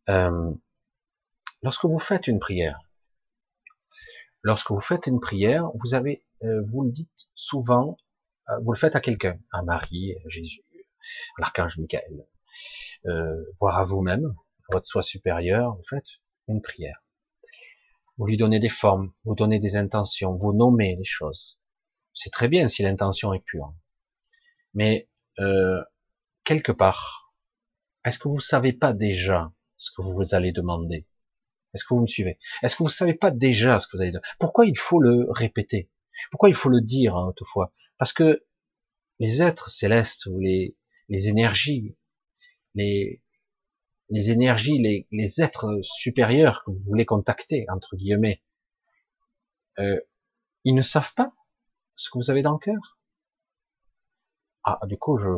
Euh, 0.10 0.54
lorsque 1.64 1.86
vous 1.86 2.00
faites 2.00 2.28
une 2.28 2.40
prière, 2.40 2.80
lorsque 4.42 4.72
vous 4.72 4.80
faites 4.80 5.08
une 5.08 5.20
prière, 5.20 5.70
vous 5.76 5.94
avez, 5.94 6.24
euh, 6.44 6.62
vous 6.66 6.84
le 6.84 6.92
dites 6.92 7.30
souvent, 7.36 7.98
euh, 8.50 8.58
vous 8.64 8.72
le 8.72 8.78
faites 8.78 8.96
à 8.96 9.02
quelqu'un, 9.02 9.38
à 9.52 9.64
Marie, 9.64 10.16
à 10.26 10.30
Jésus, 10.30 10.64
l'archange 11.38 11.78
Michael, 11.78 12.26
voire 13.60 13.78
à 13.78 13.84
vous-même, 13.84 14.36
votre 14.72 14.86
soi 14.86 15.02
supérieur, 15.02 15.76
vous 15.76 15.86
faites 15.90 16.22
une 16.48 16.62
prière. 16.62 17.04
Vous 18.18 18.26
lui 18.26 18.38
donnez 18.38 18.60
des 18.60 18.70
formes, 18.70 19.14
vous 19.26 19.36
donnez 19.36 19.60
des 19.60 19.76
intentions, 19.76 20.36
vous 20.36 20.54
nommez 20.54 20.96
les 20.96 21.06
choses. 21.06 21.60
C'est 22.14 22.32
très 22.32 22.48
bien 22.48 22.68
si 22.68 22.82
l'intention 22.82 23.34
est 23.34 23.44
pure. 23.44 23.74
Mais 24.74 25.08
quelque 26.44 26.72
part, 26.72 27.34
est-ce 28.04 28.20
que 28.20 28.28
vous 28.28 28.40
savez 28.40 28.74
pas 28.74 28.94
déjà 28.94 29.52
ce 29.78 29.92
que 29.96 30.02
vous 30.02 30.36
allez 30.36 30.52
demander. 30.52 31.06
Est-ce 31.74 31.84
que 31.84 31.94
vous 31.94 32.02
me 32.02 32.08
suivez? 32.08 32.40
Est-ce 32.64 32.76
que 32.76 32.84
vous 32.84 32.90
savez 32.90 33.14
pas 33.14 33.32
déjà 33.32 33.80
ce 33.80 33.88
que 33.88 33.98
vous 33.98 34.02
allez 34.02 34.12
demander 34.12 34.28
Pourquoi 34.40 34.66
il 34.66 34.78
faut 34.78 35.00
le 35.00 35.28
répéter? 35.30 35.90
Pourquoi 36.32 36.50
il 36.50 36.56
faut 36.56 36.70
le 36.70 36.82
dire 36.82 37.16
hein, 37.16 37.28
autrefois 37.28 37.72
Parce 37.98 38.14
que 38.14 38.46
les 39.20 39.42
êtres 39.42 39.70
célestes 39.70 40.26
ou 40.26 40.40
les, 40.40 40.76
les 41.10 41.28
énergies, 41.30 41.96
les, 42.76 43.22
les 44.10 44.32
énergies, 44.32 44.80
les, 44.80 45.08
les, 45.12 45.42
êtres 45.42 45.80
supérieurs 45.82 46.64
que 46.64 46.72
vous 46.72 46.80
voulez 46.80 47.06
contacter, 47.06 47.66
entre 47.70 47.96
guillemets, 47.96 48.42
euh, 49.80 50.00
ils 50.64 50.76
ne 50.76 50.82
savent 50.82 51.14
pas 51.14 51.34
ce 51.96 52.10
que 52.10 52.18
vous 52.18 52.32
avez 52.32 52.42
dans 52.42 52.54
le 52.54 52.60
cœur? 52.60 53.00
Ah, 54.64 54.80
du 54.86 54.98
coup, 54.98 55.18
je, 55.18 55.30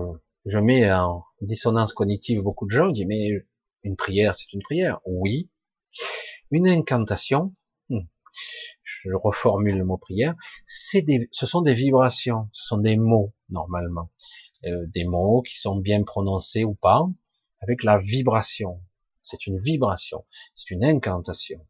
je 0.46 0.58
mets 0.58 0.92
en 0.92 1.24
dissonance 1.42 1.94
cognitive 1.94 2.42
beaucoup 2.42 2.66
de 2.66 2.72
gens, 2.72 2.90
je 2.90 2.94
dis, 2.94 3.06
mais 3.06 3.46
une 3.84 3.96
prière, 3.96 4.36
c'est 4.36 4.54
une 4.54 4.62
prière. 4.62 5.00
Oui. 5.06 5.50
Une 6.52 6.68
incantation, 6.68 7.54
hmm, 7.90 8.02
je 8.84 9.10
reformule 9.14 9.78
le 9.78 9.86
mot 9.86 9.98
prière, 9.98 10.36
ce 10.66 11.46
sont 11.46 11.62
des 11.62 11.74
vibrations, 11.74 12.50
ce 12.52 12.68
sont 12.68 12.78
des 12.78 12.98
mots, 12.98 13.34
normalement. 13.50 14.10
Euh, 14.66 14.86
des 14.88 15.06
mots 15.06 15.42
qui 15.42 15.58
sont 15.58 15.78
bien 15.78 16.04
prononcés 16.04 16.66
ou 16.66 16.76
pas, 16.76 17.08
avec 17.62 17.84
la 17.84 17.98
vibration. 17.98 18.82
C'est 19.24 19.48
une 19.48 19.60
vibration, 19.60 20.26
c'est 20.56 20.72
une 20.72 20.84
incantation. 20.84 21.66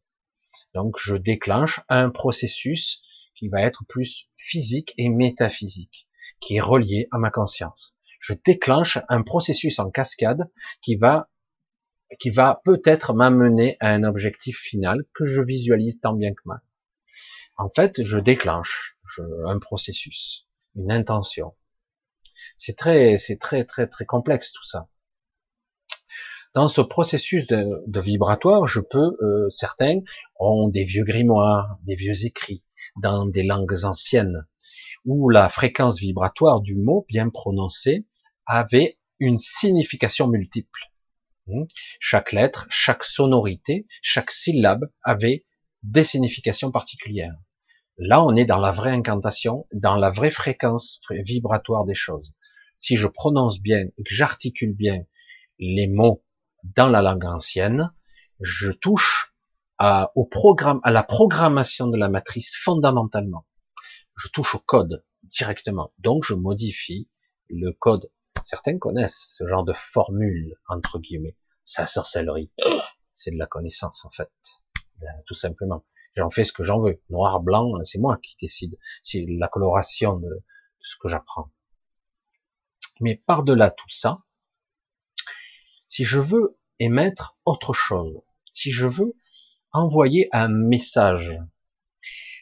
Donc 0.73 0.97
je 0.99 1.15
déclenche 1.15 1.81
un 1.89 2.09
processus 2.09 3.03
qui 3.35 3.47
va 3.47 3.61
être 3.61 3.85
plus 3.87 4.29
physique 4.37 4.93
et 4.97 5.09
métaphysique, 5.09 6.07
qui 6.39 6.55
est 6.55 6.61
relié 6.61 7.07
à 7.11 7.17
ma 7.17 7.31
conscience. 7.31 7.95
Je 8.19 8.33
déclenche 8.33 8.97
un 9.07 9.23
processus 9.23 9.79
en 9.79 9.91
cascade 9.91 10.49
qui 10.81 10.95
va 10.95 11.29
qui 12.19 12.29
va 12.29 12.61
peut-être 12.65 13.13
m'amener 13.13 13.77
à 13.79 13.89
un 13.89 14.03
objectif 14.03 14.57
final 14.57 15.05
que 15.13 15.25
je 15.25 15.41
visualise 15.41 15.99
tant 15.99 16.13
bien 16.13 16.33
que 16.33 16.41
mal. 16.45 16.61
En 17.57 17.69
fait, 17.69 18.03
je 18.03 18.17
déclenche 18.17 18.97
un 19.45 19.59
processus, 19.59 20.47
une 20.75 20.91
intention. 20.91 21.55
C'est 22.57 22.75
très, 22.75 23.17
c'est 23.17 23.37
très, 23.37 23.65
très, 23.65 23.87
très 23.87 24.05
complexe 24.05 24.51
tout 24.53 24.63
ça. 24.63 24.87
Dans 26.55 26.67
ce 26.67 26.81
processus 26.81 27.45
de, 27.47 27.99
vibratoire, 27.99 28.65
je 28.65 28.79
peux, 28.79 29.17
euh, 29.21 29.49
certains 29.51 29.99
ont 30.39 30.67
des 30.67 30.83
vieux 30.83 31.03
grimoires, 31.03 31.77
des 31.83 31.95
vieux 31.95 32.25
écrits 32.25 32.65
dans 32.95 33.25
des 33.25 33.43
langues 33.43 33.83
anciennes, 33.83 34.47
où 35.05 35.29
la 35.29 35.47
fréquence 35.49 35.99
vibratoire 35.99 36.61
du 36.61 36.75
mot 36.75 37.05
bien 37.07 37.29
prononcé 37.29 38.07
avait 38.47 38.97
une 39.19 39.37
signification 39.37 40.27
multiple. 40.27 40.79
Hmm. 41.49 41.65
Chaque 41.99 42.31
lettre, 42.31 42.67
chaque 42.69 43.03
sonorité, 43.03 43.87
chaque 44.01 44.31
syllabe 44.31 44.91
avait 45.03 45.45
des 45.83 46.03
significations 46.03 46.71
particulières. 46.71 47.35
Là, 47.97 48.23
on 48.23 48.35
est 48.35 48.45
dans 48.45 48.59
la 48.59 48.71
vraie 48.71 48.91
incantation, 48.91 49.67
dans 49.73 49.95
la 49.95 50.09
vraie 50.09 50.31
fréquence 50.31 51.01
vibratoire 51.09 51.85
des 51.85 51.95
choses 51.95 52.33
si 52.79 52.95
je 52.95 53.07
prononce 53.07 53.61
bien 53.61 53.85
que 53.87 54.13
j'articule 54.15 54.73
bien 54.73 55.05
les 55.59 55.87
mots 55.87 56.23
dans 56.63 56.87
la 56.87 57.01
langue 57.01 57.25
ancienne, 57.25 57.93
je 58.39 58.71
touche 58.71 59.33
à, 59.77 60.11
à 60.83 60.91
la 60.91 61.03
programmation 61.03 61.87
de 61.87 61.97
la 61.97 62.09
matrice 62.09 62.55
fondamentalement. 62.55 63.45
Je 64.15 64.29
touche 64.29 64.55
au 64.55 64.59
code 64.59 65.05
directement. 65.23 65.93
Donc, 65.99 66.23
je 66.25 66.33
modifie 66.33 67.09
le 67.49 67.71
code. 67.71 68.11
Certains 68.43 68.77
connaissent 68.77 69.35
ce 69.37 69.47
genre 69.47 69.63
de 69.63 69.73
formule, 69.73 70.55
entre 70.67 70.99
guillemets. 70.99 71.37
Ça 71.69 71.85
sorcellerie. 71.85 72.51
C'est 73.13 73.29
de 73.29 73.37
la 73.37 73.45
connaissance, 73.45 74.03
en 74.03 74.09
fait. 74.09 74.31
Tout 75.27 75.35
simplement. 75.35 75.85
J'en 76.15 76.31
fais 76.31 76.43
ce 76.43 76.51
que 76.51 76.63
j'en 76.63 76.81
veux. 76.81 76.99
Noir, 77.11 77.41
blanc, 77.41 77.71
c'est 77.83 77.99
moi 77.99 78.17
qui 78.23 78.35
décide. 78.41 78.75
C'est 79.03 79.23
la 79.29 79.47
coloration 79.47 80.17
de 80.17 80.43
ce 80.81 80.95
que 80.99 81.09
j'apprends. 81.09 81.51
Mais 83.01 83.21
par-delà 83.23 83.69
tout 83.69 83.87
ça, 83.87 84.23
si 85.87 86.05
je 86.05 86.19
veux 86.19 86.57
émettre 86.79 87.37
autre 87.45 87.73
chose, 87.73 88.19
si 88.51 88.71
je 88.71 88.87
veux 88.87 89.13
envoyer 89.71 90.27
un 90.31 90.47
message, 90.47 91.37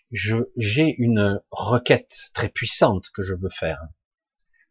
j'ai 0.10 0.96
une 1.00 1.44
requête 1.52 2.30
très 2.34 2.48
puissante 2.48 3.10
que 3.10 3.24
je 3.24 3.36
veux 3.36 3.50
faire. 3.50 3.82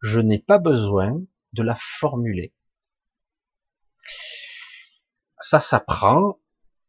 Je 0.00 0.18
n'ai 0.18 0.38
pas 0.38 0.58
besoin 0.58 1.22
de 1.52 1.62
la 1.62 1.76
formuler. 1.78 2.54
Ça 5.38 5.60
s'apprend 5.60 6.38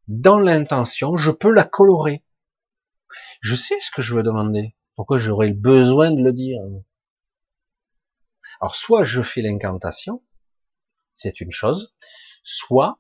dans 0.08 0.40
l'intention, 0.40 1.18
je 1.18 1.32
peux 1.32 1.52
la 1.52 1.64
colorer. 1.64 2.24
Je 3.42 3.56
sais 3.56 3.80
ce 3.82 3.92
que 3.92 4.02
je 4.02 4.16
veux 4.16 4.24
demander. 4.24 4.76
Pourquoi 4.96 5.18
j'aurais 5.18 5.50
le 5.50 5.54
besoin 5.54 6.12
de 6.12 6.22
le 6.22 6.34
dire 6.34 6.60
alors 8.60 8.76
soit 8.76 9.04
je 9.04 9.22
fais 9.22 9.42
l'incantation, 9.42 10.24
c'est 11.14 11.42
une 11.42 11.52
chose, 11.52 11.96
soit 12.44 13.00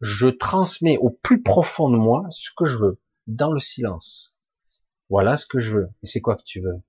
je 0.00 0.28
transmets 0.28 0.98
au 0.98 1.10
plus 1.10 1.42
profond 1.42 1.90
de 1.90 1.96
moi 1.96 2.26
ce 2.30 2.50
que 2.56 2.64
je 2.64 2.76
veux, 2.76 3.00
dans 3.26 3.52
le 3.52 3.60
silence. 3.60 4.34
Voilà 5.08 5.36
ce 5.36 5.46
que 5.46 5.58
je 5.58 5.74
veux. 5.74 5.88
Et 6.02 6.06
c'est 6.06 6.20
quoi 6.20 6.36
que 6.36 6.44
tu 6.44 6.60
veux? 6.60 6.82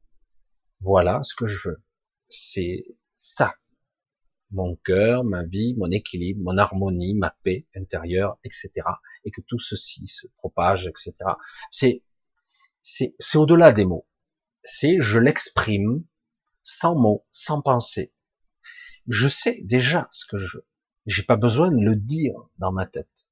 Voilà 0.82 1.22
ce 1.24 1.36
que 1.36 1.48
je 1.48 1.68
veux. 1.68 1.84
C'est 2.30 2.86
ça. 3.14 3.56
Mon 4.52 4.76
cœur, 4.78 5.24
ma 5.24 5.44
vie, 5.44 5.76
mon 5.78 5.92
équilibre, 5.92 6.42
mon 6.44 6.58
harmonie, 6.58 7.16
ma 7.16 7.36
paix 7.44 7.68
intérieure, 7.76 8.38
etc. 8.44 8.72
Et 9.26 9.32
que 9.32 9.42
tout 9.42 9.60
ceci 9.60 10.08
se 10.08 10.28
propage, 10.36 10.88
etc. 10.88 11.14
C'est, 11.72 12.04
c'est, 12.82 13.16
c'est 13.20 13.38
au-delà 13.38 13.74
des 13.74 13.86
mots. 13.86 14.08
C'est, 14.64 14.98
je 15.00 15.20
l'exprime 15.20 16.06
sans 16.64 16.96
mots, 16.96 17.26
sans 17.32 17.62
pensée. 17.62 18.14
Je 19.08 19.28
sais 19.28 19.62
déjà 19.64 20.08
ce 20.12 20.26
que 20.26 20.38
je 20.38 20.58
veux. 20.58 20.68
J'ai 21.06 21.24
pas 21.24 21.38
besoin 21.38 21.72
de 21.72 21.84
le 21.84 21.96
dire 21.96 22.36
dans 22.58 22.72
ma 22.72 22.86
tête. 22.86 23.28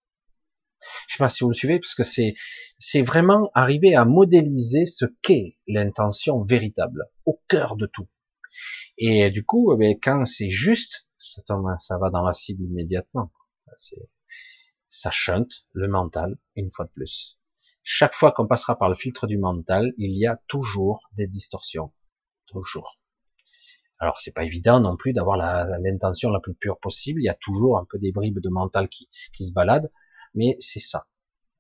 Je 1.08 1.16
sais 1.16 1.18
pas 1.18 1.30
si 1.30 1.44
vous 1.44 1.50
le 1.50 1.56
suivez, 1.56 1.80
parce 1.80 1.96
que 1.96 2.04
c'est, 2.04 2.36
c'est 2.80 3.02
vraiment 3.02 3.52
arriver 3.54 3.96
à 3.96 4.06
modéliser 4.06 4.86
ce 4.86 5.06
qu'est 5.22 5.58
l'intention 5.68 6.44
véritable, 6.44 7.06
au 7.26 7.42
cœur 7.48 7.76
de 7.76 7.86
tout. 7.86 8.08
Et 8.98 9.30
du 9.30 9.46
coup, 9.46 9.74
eh 9.74 9.78
ben, 9.78 9.96
quand 10.02 10.26
c'est 10.26 10.52
juste, 10.52 11.05
ça, 11.26 11.42
ça 11.80 11.98
va 11.98 12.10
dans 12.10 12.24
la 12.24 12.34
cible 12.34 12.64
immédiatement. 12.64 13.32
Ça 14.88 15.12
chante 15.12 15.66
le 15.74 15.88
mental, 15.88 16.38
une 16.56 16.72
fois 16.72 16.86
de 16.86 16.92
plus. 16.92 17.40
Chaque 17.84 18.16
fois 18.16 18.32
qu'on 18.32 18.48
passera 18.48 18.78
par 18.78 18.90
le 18.90 18.96
filtre 18.96 19.28
du 19.28 19.38
mental, 19.38 19.94
il 19.98 20.18
y 20.18 20.26
a 20.26 20.40
toujours 20.48 21.10
des 21.14 21.28
distorsions. 21.28 21.94
Toujours. 22.48 23.00
Alors 24.00 24.20
c'est 24.20 24.32
pas 24.32 24.44
évident 24.44 24.80
non 24.80 24.98
plus 24.98 25.14
d'avoir 25.14 25.38
l'intention 25.38 26.30
la, 26.30 26.40
plus 26.40 26.56
pure 26.56 26.80
possible. 26.80 27.22
Il 27.22 27.26
y 27.26 27.30
a 27.30 27.36
toujours 27.36 27.78
un 27.78 27.86
peu 27.90 27.98
des 27.98 28.12
bribes 28.12 28.40
de 28.40 28.50
mental 28.50 28.90
qui, 28.90 29.10
qui 29.34 29.46
se 29.46 29.54
baladent, 29.54 29.92
mais 30.34 30.56
c'est 30.60 30.80
ça. 30.80 31.08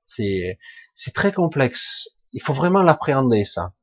C'est 0.04 0.60
c'est 0.94 1.14
très 1.14 1.32
complexe. 1.32 2.10
Il 2.32 2.42
faut 2.42 2.54
vraiment 2.54 2.82
l'appréhender 2.82 3.46
ça. 3.46 3.74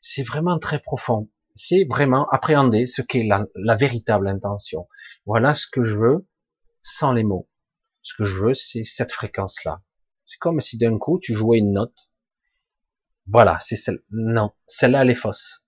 C'est 0.00 0.22
vraiment 0.24 0.58
très 0.58 0.80
profond. 0.80 1.30
C'est 1.54 1.84
vraiment 1.88 2.28
appréhender 2.30 2.86
ce 2.86 3.02
qu'est 3.02 3.24
la, 3.24 3.46
la 3.54 3.76
véritable 3.76 4.28
intention. 4.28 4.88
Voilà 5.26 5.54
ce 5.54 5.66
que 5.70 5.82
je 5.82 5.96
veux 5.96 6.26
sans 6.80 7.12
les 7.12 7.24
mots. 7.24 7.48
Ce 8.02 8.14
que 8.14 8.24
je 8.24 8.36
veux, 8.36 8.54
c'est 8.54 8.84
cette 8.84 9.12
fréquence-là. 9.12 9.82
C'est 10.24 10.38
comme 10.38 10.60
si 10.60 10.78
d'un 10.78 10.98
coup 10.98 11.18
tu 11.20 11.34
jouais 11.34 11.58
une 11.58 11.72
note. 11.72 12.10
Voilà, 13.26 13.58
c'est 13.60 13.76
celle. 13.76 14.02
Non, 14.10 14.52
celle-là 14.66 15.02
elle 15.02 15.10
est 15.10 15.14
fausse. 15.14 15.64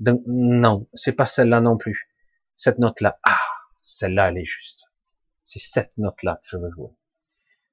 Non, 0.00 0.88
c'est 0.94 1.12
pas 1.12 1.26
celle-là 1.26 1.60
non 1.60 1.76
plus. 1.76 2.08
Cette 2.54 2.78
note-là, 2.78 3.18
ah, 3.24 3.38
celle-là, 3.82 4.28
elle 4.28 4.38
est 4.38 4.44
juste. 4.44 4.84
C'est 5.44 5.58
cette 5.58 5.96
note-là 5.96 6.40
que 6.42 6.48
je 6.50 6.56
veux 6.56 6.70
jouer. 6.70 6.90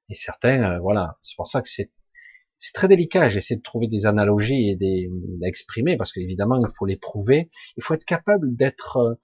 Et 0.08 0.14
certains, 0.14 0.62
euh, 0.62 0.78
voilà, 0.78 1.18
c'est 1.22 1.36
pour 1.36 1.48
ça 1.48 1.62
que 1.62 1.68
c'est 1.68 1.92
c'est 2.58 2.72
très 2.72 2.88
délicat. 2.88 3.28
J'essaie 3.28 3.56
de 3.56 3.62
trouver 3.62 3.88
des 3.88 4.06
analogies 4.06 4.70
et 4.70 4.76
des 4.76 5.10
d'exprimer 5.40 5.96
parce 5.96 6.12
qu'évidemment 6.12 6.56
il 6.56 6.66
faut 6.74 6.86
les 6.86 6.96
prouver. 6.96 7.50
Il 7.76 7.82
faut 7.82 7.94
être 7.94 8.04
capable 8.04 8.54
d'être 8.56 9.18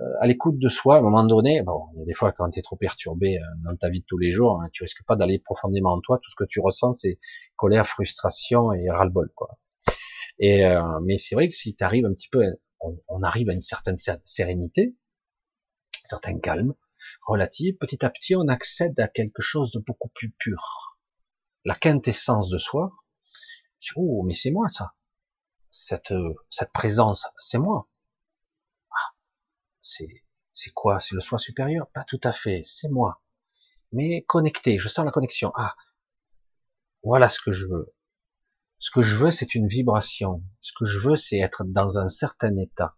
euh, 0.00 0.04
à 0.20 0.26
l'écoute 0.26 0.58
de 0.58 0.68
soi 0.68 0.96
à 0.96 0.98
un 0.98 1.02
moment 1.02 1.24
donné. 1.24 1.62
Bon, 1.62 1.86
il 1.94 2.00
y 2.00 2.02
a 2.02 2.04
des 2.04 2.14
fois 2.14 2.32
quand 2.32 2.48
tu 2.50 2.60
es 2.60 2.62
trop 2.62 2.76
perturbé 2.76 3.38
euh, 3.38 3.42
dans 3.64 3.76
ta 3.76 3.88
vie 3.88 4.00
de 4.00 4.06
tous 4.06 4.18
les 4.18 4.32
jours, 4.32 4.60
hein, 4.62 4.68
tu 4.72 4.84
risques 4.84 5.04
pas 5.06 5.16
d'aller 5.16 5.38
profondément 5.38 5.92
en 5.92 6.00
toi. 6.00 6.18
Tout 6.22 6.30
ce 6.30 6.36
que 6.36 6.44
tu 6.48 6.60
ressens, 6.60 6.94
c'est 6.94 7.18
colère, 7.56 7.86
frustration 7.86 8.72
et 8.72 8.88
ras-le-bol, 8.90 9.30
quoi. 9.34 9.58
Et 10.38 10.66
euh, 10.66 11.00
mais 11.04 11.18
c'est 11.18 11.34
vrai 11.34 11.48
que 11.48 11.56
si 11.56 11.74
tu 11.74 11.82
arrives 11.82 12.06
un 12.06 12.14
petit 12.14 12.28
peu, 12.28 12.44
on, 12.80 13.22
arrive 13.22 13.50
à 13.50 13.52
une 13.54 13.60
certaine 13.60 13.96
sérénité, 14.22 14.94
un 16.04 16.08
certain 16.08 16.38
calme 16.38 16.74
relatif, 17.26 17.76
petit 17.78 18.04
à 18.04 18.10
petit 18.10 18.36
on 18.36 18.46
accède 18.46 18.98
à 19.00 19.08
quelque 19.08 19.42
chose 19.42 19.72
de 19.72 19.80
beaucoup 19.80 20.10
plus 20.14 20.30
pur. 20.30 20.87
La 21.68 21.74
quintessence 21.74 22.48
de 22.48 22.56
soi. 22.56 22.96
Oh, 23.94 24.22
mais 24.26 24.32
c'est 24.32 24.50
moi 24.50 24.68
ça. 24.68 24.94
Cette 25.70 26.14
cette 26.48 26.72
présence, 26.72 27.26
c'est 27.36 27.58
moi. 27.58 27.90
Ah, 28.90 29.12
c'est 29.82 30.24
c'est 30.54 30.72
quoi? 30.72 30.98
C'est 30.98 31.14
le 31.14 31.20
soi 31.20 31.38
supérieur? 31.38 31.90
Pas 31.90 32.04
tout 32.04 32.22
à 32.24 32.32
fait, 32.32 32.62
c'est 32.64 32.88
moi. 32.88 33.20
Mais 33.92 34.22
connecté, 34.22 34.78
je 34.78 34.88
sens 34.88 35.04
la 35.04 35.10
connexion. 35.10 35.52
Ah, 35.56 35.76
voilà 37.02 37.28
ce 37.28 37.38
que 37.38 37.52
je 37.52 37.66
veux. 37.66 37.94
Ce 38.78 38.90
que 38.90 39.02
je 39.02 39.16
veux, 39.16 39.30
c'est 39.30 39.54
une 39.54 39.68
vibration. 39.68 40.42
Ce 40.62 40.72
que 40.72 40.86
je 40.86 40.98
veux, 40.98 41.16
c'est 41.16 41.36
être 41.36 41.64
dans 41.64 41.98
un 41.98 42.08
certain 42.08 42.56
état. 42.56 42.96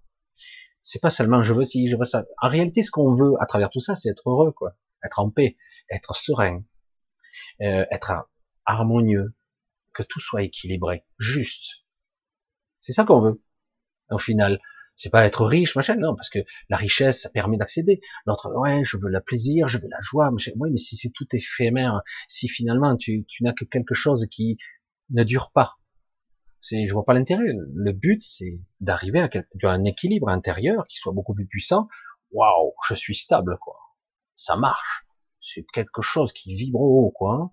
C'est 0.81 1.01
pas 1.03 1.11
seulement 1.11 1.43
je 1.43 1.55
veux 1.55 1.65
si 1.65 1.89
je 1.89 1.97
veux 1.97 2.05
ça. 2.05 2.25
En 2.41 2.47
réalité, 2.47 2.85
ce 2.85 2.93
qu'on 2.93 3.17
veut 3.17 3.33
à 3.41 3.47
travers 3.47 3.71
tout 3.71 3.81
ça, 3.81 3.97
c'est 3.97 4.11
être 4.11 4.31
heureux, 4.31 4.53
quoi. 4.53 4.77
Être 5.05 5.19
en 5.19 5.29
paix, 5.29 5.57
être 5.91 6.15
serein, 6.15 6.63
euh, 7.63 7.85
être 7.91 8.31
harmonieux, 8.67 9.35
que 9.93 10.03
tout 10.03 10.21
soit 10.21 10.43
équilibré, 10.43 11.05
juste. 11.19 11.85
C'est 12.81 12.93
ça 12.93 13.05
qu'on 13.05 13.21
veut. 13.21 13.43
Au 14.11 14.19
final, 14.19 14.61
c'est 14.97 15.11
pas 15.11 15.25
être 15.25 15.47
riche, 15.47 15.77
machin, 15.77 15.97
non, 15.97 16.15
parce 16.15 16.29
que 16.29 16.41
la 16.69 16.77
richesse, 16.77 17.23
ça 17.23 17.31
permet 17.31 17.57
d'accéder. 17.57 18.01
L'autre, 18.27 18.53
ouais, 18.55 18.85
je 18.85 18.97
veux 18.99 19.09
le 19.09 19.21
plaisir, 19.21 19.67
je 19.67 19.79
veux 19.79 19.89
la 19.89 20.01
joie, 20.03 20.31
machin. 20.31 20.53
Oui, 20.57 20.71
mais 20.71 20.79
si 20.79 20.97
c'est 20.97 21.11
tout 21.11 21.27
éphémère, 21.33 22.03
si 22.29 22.49
finalement 22.49 22.97
tu, 22.97 23.25
tu 23.27 23.43
n'as 23.43 23.53
que 23.53 23.65
quelque 23.65 23.95
chose 23.95 24.27
qui 24.31 24.59
ne 25.11 25.25
dure 25.25 25.53
pas. 25.53 25.77
C'est, 26.61 26.87
je 26.87 26.93
vois 26.93 27.07
pas 27.07 27.15
l'intérêt. 27.15 27.45
Le 27.47 27.93
but, 27.93 28.23
c'est 28.23 28.61
d'arriver 28.81 29.21
à, 29.21 29.31
un 29.71 29.85
équilibre 29.85 30.29
intérieur 30.29 30.87
qui 30.87 30.99
soit 30.99 31.15
beaucoup 31.15 31.33
plus 31.33 31.47
puissant. 31.47 31.89
Waouh, 32.33 32.75
je 32.87 32.95
suis 32.95 33.17
stable, 33.17 33.57
quoi. 33.59 33.79
Ça 34.35 34.57
marche. 34.57 35.07
C'est 35.41 35.65
quelque 35.73 36.03
chose 36.03 36.35
qui 36.35 36.55
vibre 36.55 36.83
haut, 36.83 37.11
quoi. 37.11 37.53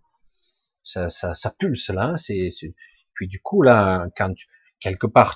Ça, 0.88 1.10
ça, 1.10 1.34
ça 1.34 1.52
pulse 1.52 1.90
là. 1.90 2.14
C'est, 2.18 2.52
puis 3.14 3.28
du 3.28 3.42
coup 3.42 3.62
là, 3.62 4.08
quand 4.16 4.34
quelque 4.80 5.08
part 5.08 5.36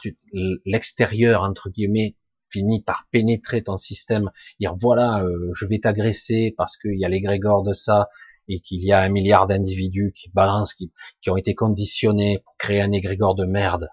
l'extérieur 0.65 1.43
entre 1.43 1.69
guillemets 1.69 2.15
finit 2.49 2.81
par 2.81 3.07
pénétrer 3.11 3.63
ton 3.63 3.77
système, 3.77 4.31
dire 4.59 4.75
voilà, 4.79 5.23
euh, 5.23 5.51
je 5.53 5.65
vais 5.65 5.79
t'agresser 5.79 6.53
parce 6.57 6.77
qu'il 6.77 6.99
y 6.99 7.05
a 7.05 7.09
l'égrégore 7.09 7.63
de 7.63 7.73
ça, 7.73 8.07
et 8.47 8.59
qu'il 8.59 8.83
y 8.85 8.91
a 8.91 9.01
un 9.01 9.09
milliard 9.09 9.47
d'individus 9.47 10.13
qui 10.15 10.29
balancent, 10.29 10.73
qui, 10.73 10.91
qui, 11.21 11.29
ont 11.29 11.37
été 11.37 11.55
conditionnés 11.55 12.39
pour 12.43 12.55
créer 12.57 12.81
un 12.81 12.91
égrégore 12.91 13.35
de 13.35 13.45
merde, 13.45 13.89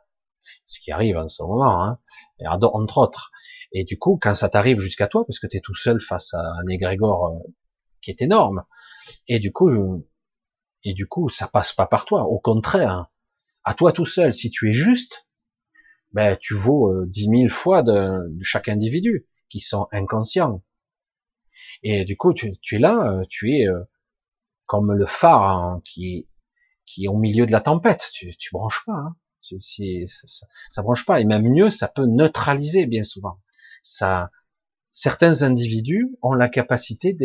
ce 0.67 0.81
qui 0.81 0.91
arrive 0.91 1.17
en 1.17 1.29
ce 1.29 1.43
moment, 1.43 1.85
hein, 1.85 1.99
entre 2.45 2.99
autres. 2.99 3.31
Et 3.73 3.85
du 3.85 3.99
coup, 3.99 4.19
quand 4.21 4.35
ça 4.35 4.49
t'arrive 4.49 4.81
jusqu'à 4.81 5.07
toi, 5.07 5.25
parce 5.27 5.39
que 5.39 5.47
tu 5.47 5.59
es 5.59 5.61
tout 5.61 5.75
seul 5.75 6.01
face 6.01 6.35
à 6.35 6.41
un 6.41 6.67
égrégore 6.69 7.27
euh, 7.27 7.53
qui 8.01 8.11
est 8.11 8.23
énorme, 8.23 8.65
et 9.27 9.39
du 9.39 9.53
coup, 9.53 10.05
et 10.89 10.95
du 10.95 11.07
coup, 11.07 11.29
ça 11.29 11.49
passe 11.49 11.73
pas 11.73 11.87
par 11.87 12.05
toi. 12.05 12.25
Au 12.25 12.39
contraire, 12.39 13.07
à 13.65 13.75
toi 13.75 13.93
tout 13.93 14.07
seul, 14.07 14.33
si 14.33 14.51
tu 14.51 14.71
es 14.71 14.73
juste, 14.73 15.27
ben 16.13 16.37
tu 16.41 16.55
vaux 16.55 16.91
euh, 16.93 17.07
dix 17.07 17.29
mille 17.29 17.51
fois 17.51 17.83
de, 17.83 18.21
chaque 18.43 18.69
individu 18.69 19.27
qui 19.49 19.61
sont 19.61 19.89
inconscients. 19.93 20.63
Et 21.83 22.05
du 22.05 22.17
coup, 22.17 22.33
tu, 22.33 22.59
tu 22.61 22.77
es 22.77 22.79
là, 22.79 22.97
euh, 23.13 23.25
tu 23.29 23.53
es 23.53 23.67
comme 24.67 24.93
le 24.93 25.07
phare 25.07 25.43
hein, 25.43 25.83
qui 25.85 26.29
qui 26.89 27.05
est 27.05 27.09
au 27.09 27.19
milieu 27.19 27.47
de 27.47 27.53
la 27.53 27.61
tempête. 27.61 28.09
Tu, 28.13 28.35
tu 28.37 28.51
branches 28.53 28.83
pas, 28.87 28.93
hein. 28.93 29.17
ça, 29.43 30.47
ça, 30.71 30.83
branche 30.83 31.05
pas. 31.05 31.21
Et 31.21 31.25
même 31.25 31.47
mieux, 31.49 31.71
ça 31.71 31.89
peut 31.89 32.07
neutraliser 32.07 32.87
bien 32.87 33.05
souvent. 33.05 33.41
Ça, 33.83 34.31
certains 34.91 35.43
individus 35.43 36.09
ont 36.23 36.33
la 36.33 36.49
capacité 36.49 37.17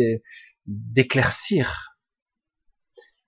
d'éclaircir. 0.66 1.93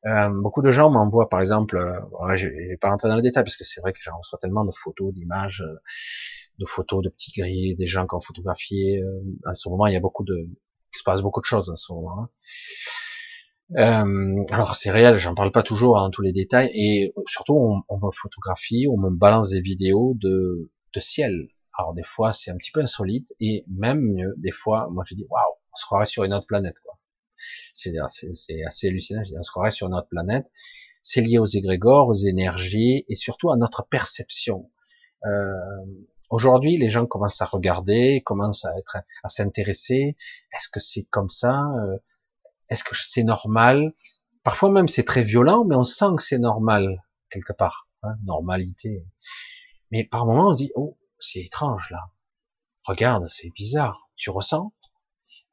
Euh, 0.06 0.28
beaucoup 0.30 0.62
de 0.62 0.70
gens 0.70 0.90
m'envoient, 0.90 1.28
par 1.28 1.40
exemple, 1.40 1.76
euh, 1.76 2.36
je 2.36 2.48
vais 2.48 2.76
pas 2.80 2.90
rentrer 2.90 3.08
dans 3.08 3.16
les 3.16 3.22
détails 3.22 3.42
parce 3.44 3.56
que 3.56 3.64
c'est 3.64 3.80
vrai 3.80 3.92
que 3.92 3.98
j'en 4.02 4.16
reçois 4.18 4.38
tellement 4.38 4.64
de 4.64 4.70
photos, 4.72 5.12
d'images, 5.12 5.62
euh, 5.66 5.80
de 6.58 6.64
photos 6.66 7.02
de 7.02 7.08
petits 7.08 7.32
gris, 7.32 7.74
des 7.74 7.86
gens 7.86 8.06
qui 8.06 8.14
ont 8.14 8.20
photographié. 8.20 9.02
Euh, 9.02 9.20
en 9.46 9.54
ce 9.54 9.68
moment, 9.68 9.86
il 9.86 9.94
y 9.94 9.96
a 9.96 10.00
beaucoup 10.00 10.24
de, 10.24 10.36
il 10.36 10.98
se 10.98 11.02
passe 11.02 11.22
beaucoup 11.22 11.40
de 11.40 11.46
choses 11.46 11.70
en 11.70 11.76
ce 11.76 11.92
moment. 11.92 12.20
Hein. 12.20 12.28
Alors 14.52 14.76
c'est 14.76 14.92
réel, 14.92 15.16
j'en 15.16 15.34
parle 15.34 15.50
pas 15.50 15.64
toujours 15.64 15.96
en 15.96 16.10
tous 16.10 16.22
les 16.22 16.32
détails, 16.32 16.70
et 16.72 17.12
surtout 17.26 17.54
on, 17.54 17.82
on, 17.88 17.98
me 17.98 18.12
photographie, 18.12 18.86
on 18.88 18.96
me 18.96 19.10
balance 19.10 19.50
des 19.50 19.60
vidéos 19.60 20.14
de, 20.20 20.70
de 20.94 21.00
ciel. 21.00 21.48
Alors 21.76 21.92
des 21.92 22.04
fois 22.04 22.32
c'est 22.32 22.52
un 22.52 22.56
petit 22.56 22.70
peu 22.70 22.80
insolite, 22.80 23.32
et 23.40 23.64
même 23.68 24.00
mieux, 24.00 24.34
des 24.36 24.52
fois, 24.52 24.88
moi 24.92 25.02
je 25.08 25.16
dis 25.16 25.26
waouh, 25.28 25.42
on 25.72 25.76
se 25.76 25.84
croirait 25.84 26.06
sur 26.06 26.22
une 26.22 26.32
autre 26.32 26.46
planète 26.46 26.78
quoi. 26.78 26.96
C'est 27.74 27.92
assez 28.00 28.88
hallucinant, 28.88 29.22
on 29.36 29.42
se 29.42 29.50
croirait 29.50 29.70
sur 29.70 29.86
une 29.86 29.94
autre 29.94 30.08
planète. 30.08 30.46
C'est 31.02 31.20
lié 31.20 31.38
aux 31.38 31.46
égrégores, 31.46 32.08
aux 32.08 32.14
énergies, 32.14 33.04
et 33.08 33.14
surtout 33.14 33.50
à 33.50 33.56
notre 33.56 33.86
perception. 33.86 34.70
Euh, 35.24 35.54
Aujourd'hui, 36.28 36.76
les 36.76 36.90
gens 36.90 37.06
commencent 37.06 37.40
à 37.40 37.44
regarder, 37.44 38.20
commencent 38.24 38.64
à 38.64 38.76
être, 38.76 38.98
à 39.22 39.28
s'intéresser. 39.28 40.16
Est-ce 40.52 40.68
que 40.68 40.80
c'est 40.80 41.04
comme 41.04 41.30
ça? 41.30 41.62
Euh, 41.78 41.98
est-ce 42.68 42.82
que 42.82 42.96
c'est 42.96 43.22
normal? 43.22 43.94
Parfois 44.42 44.70
même 44.70 44.88
c'est 44.88 45.04
très 45.04 45.22
violent, 45.22 45.64
mais 45.64 45.76
on 45.76 45.84
sent 45.84 46.16
que 46.16 46.22
c'est 46.22 46.38
normal 46.38 47.04
quelque 47.30 47.52
part, 47.52 47.90
hein, 48.02 48.16
normalité. 48.24 49.04
Mais 49.92 50.04
par 50.04 50.26
moments 50.26 50.48
on 50.48 50.54
dit 50.54 50.72
oh 50.74 50.98
c'est 51.20 51.40
étrange 51.40 51.90
là. 51.90 52.10
Regarde, 52.82 53.26
c'est 53.26 53.50
bizarre. 53.50 54.10
Tu 54.16 54.30
ressens? 54.30 54.72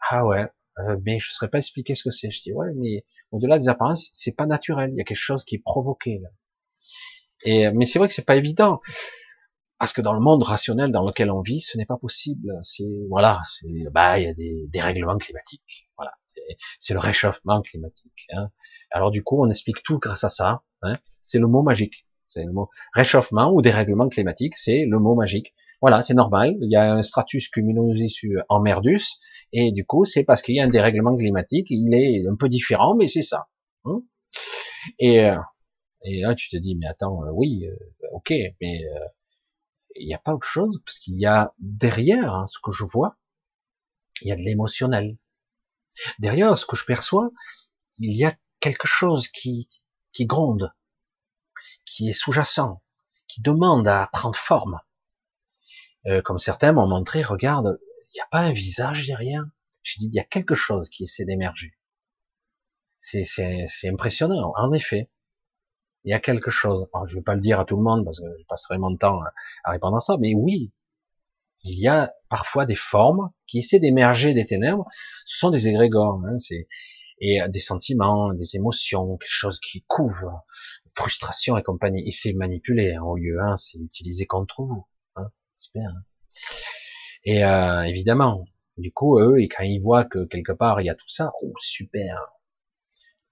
Ah 0.10 0.26
ouais, 0.26 0.48
Euh, 0.80 0.98
mais 1.06 1.20
je 1.20 1.30
ne 1.30 1.34
saurais 1.34 1.50
pas 1.50 1.60
expliquer 1.60 1.96
ce 1.96 2.04
que 2.04 2.12
c'est. 2.12 2.32
Je 2.32 2.42
dis 2.42 2.54
ouais, 2.54 2.70
mais 2.76 3.06
au-delà 3.32 3.60
des 3.60 3.70
apparences, 3.70 4.10
c'est 4.14 4.36
pas 4.36 4.46
naturel. 4.46 4.92
Il 4.94 4.98
y 4.98 5.02
a 5.02 5.04
quelque 5.04 5.18
chose 5.18 5.44
qui 5.44 5.56
est 5.56 5.64
provoqué 5.64 6.20
là. 6.22 6.30
Et 7.46 7.72
mais 7.72 7.86
c'est 7.86 8.00
vrai 8.00 8.08
que 8.08 8.14
c'est 8.14 8.26
pas 8.26 8.36
évident 8.36 8.80
parce 9.84 9.92
que 9.92 10.02
dans 10.02 10.14
le 10.14 10.22
monde 10.22 10.44
rationnel 10.44 10.92
dans 10.92 11.06
lequel 11.06 11.30
on 11.30 11.42
vit, 11.42 11.60
ce 11.60 11.78
n'est 11.78 11.86
pas 11.86 11.98
possible. 11.98 12.58
C'est 12.62 12.88
voilà, 13.10 13.42
bah 13.92 14.18
il 14.18 14.26
y 14.26 14.30
a 14.30 14.34
des 14.34 14.66
dérèglements 14.70 15.18
climatiques. 15.18 15.90
Voilà, 15.98 16.14
c'est 16.80 16.94
le 16.94 17.00
réchauffement 17.00 17.62
climatique. 17.62 18.28
Hein. 18.32 18.50
Alors 18.92 19.12
du 19.12 19.24
coup, 19.24 19.44
on 19.44 19.50
explique 19.50 19.84
tout 19.84 20.00
grâce 20.00 20.24
à 20.24 20.30
ça. 20.30 20.64
Hein. 20.84 20.94
C'est 21.22 21.40
le 21.40 21.48
mot 21.48 21.64
magique. 21.64 22.08
C'est 22.28 22.46
le 22.46 22.54
mot 22.54 22.70
réchauffement 22.94 23.52
ou 23.52 23.62
dérèglement 23.62 24.08
climatique. 24.08 24.58
C'est 24.58 24.86
le 24.86 25.00
mot 25.00 25.16
magique. 25.16 25.54
Voilà, 25.84 26.02
c'est 26.02 26.14
normal. 26.14 26.56
Il 26.62 26.72
y 26.72 26.78
a 26.78 26.94
un 26.94 27.04
stratus 27.04 27.50
cumulonimbus 27.50 28.38
en 28.48 28.62
Merdus, 28.62 29.20
et 29.52 29.74
du 29.74 29.86
coup, 29.86 30.06
c'est 30.06 30.24
parce 30.24 30.42
qu'il 30.42 30.56
y 30.56 30.62
a 30.62 30.64
un 30.64 30.70
dérèglement 30.70 31.14
climatique. 31.14 31.68
Il 31.72 31.94
est 31.94 32.26
un 32.26 32.38
peu 32.38 32.48
différent, 32.48 32.96
mais 32.96 33.10
c'est 33.10 33.22
ça. 33.22 33.50
Hein. 33.84 34.02
et, 34.98 35.26
euh, 35.26 35.38
et 36.06 36.22
là, 36.22 36.36
tu 36.36 36.50
te 36.50 36.56
dis, 36.56 36.78
mais 36.78 36.88
attends, 36.88 37.26
euh, 37.26 37.32
oui, 37.34 37.66
euh, 37.68 37.76
ok, 38.14 38.32
mais 38.62 38.82
il 39.98 40.08
n'y 40.08 40.14
a 40.14 40.20
pas 40.20 40.34
autre 40.34 40.48
chose, 40.48 40.82
parce 40.86 41.00
qu'il 41.00 41.20
y 41.20 41.26
a 41.26 41.54
derrière 41.60 42.34
hein, 42.34 42.46
ce 42.48 42.60
que 42.64 42.72
je 42.72 42.86
vois, 42.86 43.18
il 44.22 44.30
y 44.30 44.32
a 44.32 44.38
de 44.38 44.42
l'émotionnel. 44.42 45.18
Derrière 46.18 46.58
ce 46.58 46.66
que 46.66 46.78
je 46.78 46.86
perçois, 46.86 47.30
il 48.00 48.16
y 48.16 48.24
a 48.24 48.34
quelque 48.62 48.88
chose 48.88 49.28
qui, 49.28 49.68
qui 50.14 50.28
gronde, 50.28 50.72
qui 51.84 52.10
est 52.10 52.14
sous-jacent, 52.14 52.82
qui 53.28 53.42
demande 53.42 53.86
à 53.90 54.10
prendre 54.14 54.38
forme. 54.38 54.80
Euh, 56.08 56.22
comme 56.22 56.40
certains 56.40 56.74
m'ont 56.74 56.88
montré, 56.88 57.22
regarde, 57.22 57.80
il 58.14 58.18
n'y 58.18 58.22
a 58.22 58.28
pas 58.32 58.40
un 58.40 58.52
visage 58.52 59.08
derrière. 59.08 59.44
J'ai 59.84 60.00
dit, 60.00 60.08
il 60.08 60.16
y 60.16 60.20
a 60.20 60.24
quelque 60.24 60.56
chose 60.56 60.90
qui 60.90 61.04
essaie 61.04 61.26
d'émerger. 61.26 61.74
C'est, 62.98 63.26
c'est, 63.26 63.68
c'est 63.70 63.90
impressionnant. 63.90 64.54
En 64.56 64.72
effet, 64.72 65.10
il 66.04 66.12
y 66.12 66.14
a 66.14 66.20
quelque 66.20 66.52
chose. 66.52 66.88
Alors, 66.94 67.08
je 67.08 67.16
vais 67.16 67.22
pas 67.22 67.36
le 67.36 67.42
dire 67.42 67.60
à 67.60 67.66
tout 67.66 67.78
le 67.78 67.84
monde 67.84 68.06
parce 68.06 68.20
que 68.20 68.26
je 68.40 68.46
passerai 68.46 68.78
mon 68.78 68.96
temps 68.96 69.20
à 69.64 69.72
répondre 69.72 69.98
à 69.98 70.00
ça, 70.00 70.18
mais 70.20 70.34
oui, 70.36 70.72
il 71.64 71.80
y 71.80 71.88
a 71.88 72.14
parfois 72.30 72.66
des 72.66 72.76
formes 72.76 73.32
qui 73.48 73.60
essaient 73.60 73.80
d'émerger 73.80 74.34
des 74.34 74.46
ténèbres. 74.46 74.86
Ce 75.26 75.38
sont 75.38 75.50
des 75.50 75.68
égrégores, 75.68 76.22
hein, 76.26 76.38
c'est 76.40 76.68
et 77.20 77.40
des 77.48 77.60
sentiments, 77.62 78.34
des 78.34 78.58
émotions, 78.58 79.18
quelque 79.18 79.30
chose 79.30 79.60
qui 79.60 79.84
couvre, 79.88 80.44
frustration 80.94 81.56
et 81.58 81.64
compagnie. 81.64 82.06
Et 82.08 82.12
c'est 82.12 82.34
manipulé 82.34 82.96
hein, 82.96 83.04
au 83.04 83.16
lieu, 83.16 83.40
hein, 83.40 83.56
c'est 83.56 83.78
utilisé 83.78 84.26
contre 84.26 84.64
vous. 84.64 84.86
Super. 85.56 85.90
Hein. 85.90 86.04
Et 87.26 87.46
euh, 87.46 87.84
évidemment, 87.84 88.46
du 88.78 88.92
coup, 88.92 89.20
eux, 89.20 89.40
et 89.40 89.48
quand 89.48 89.64
ils 89.64 89.82
voient 89.82 90.06
que 90.06 90.26
quelque 90.26 90.52
part 90.52 90.82
il 90.82 90.86
y 90.86 90.90
a 90.90 90.96
tout 90.96 91.10
ça, 91.10 91.32
oh 91.42 91.54
super, 91.58 92.18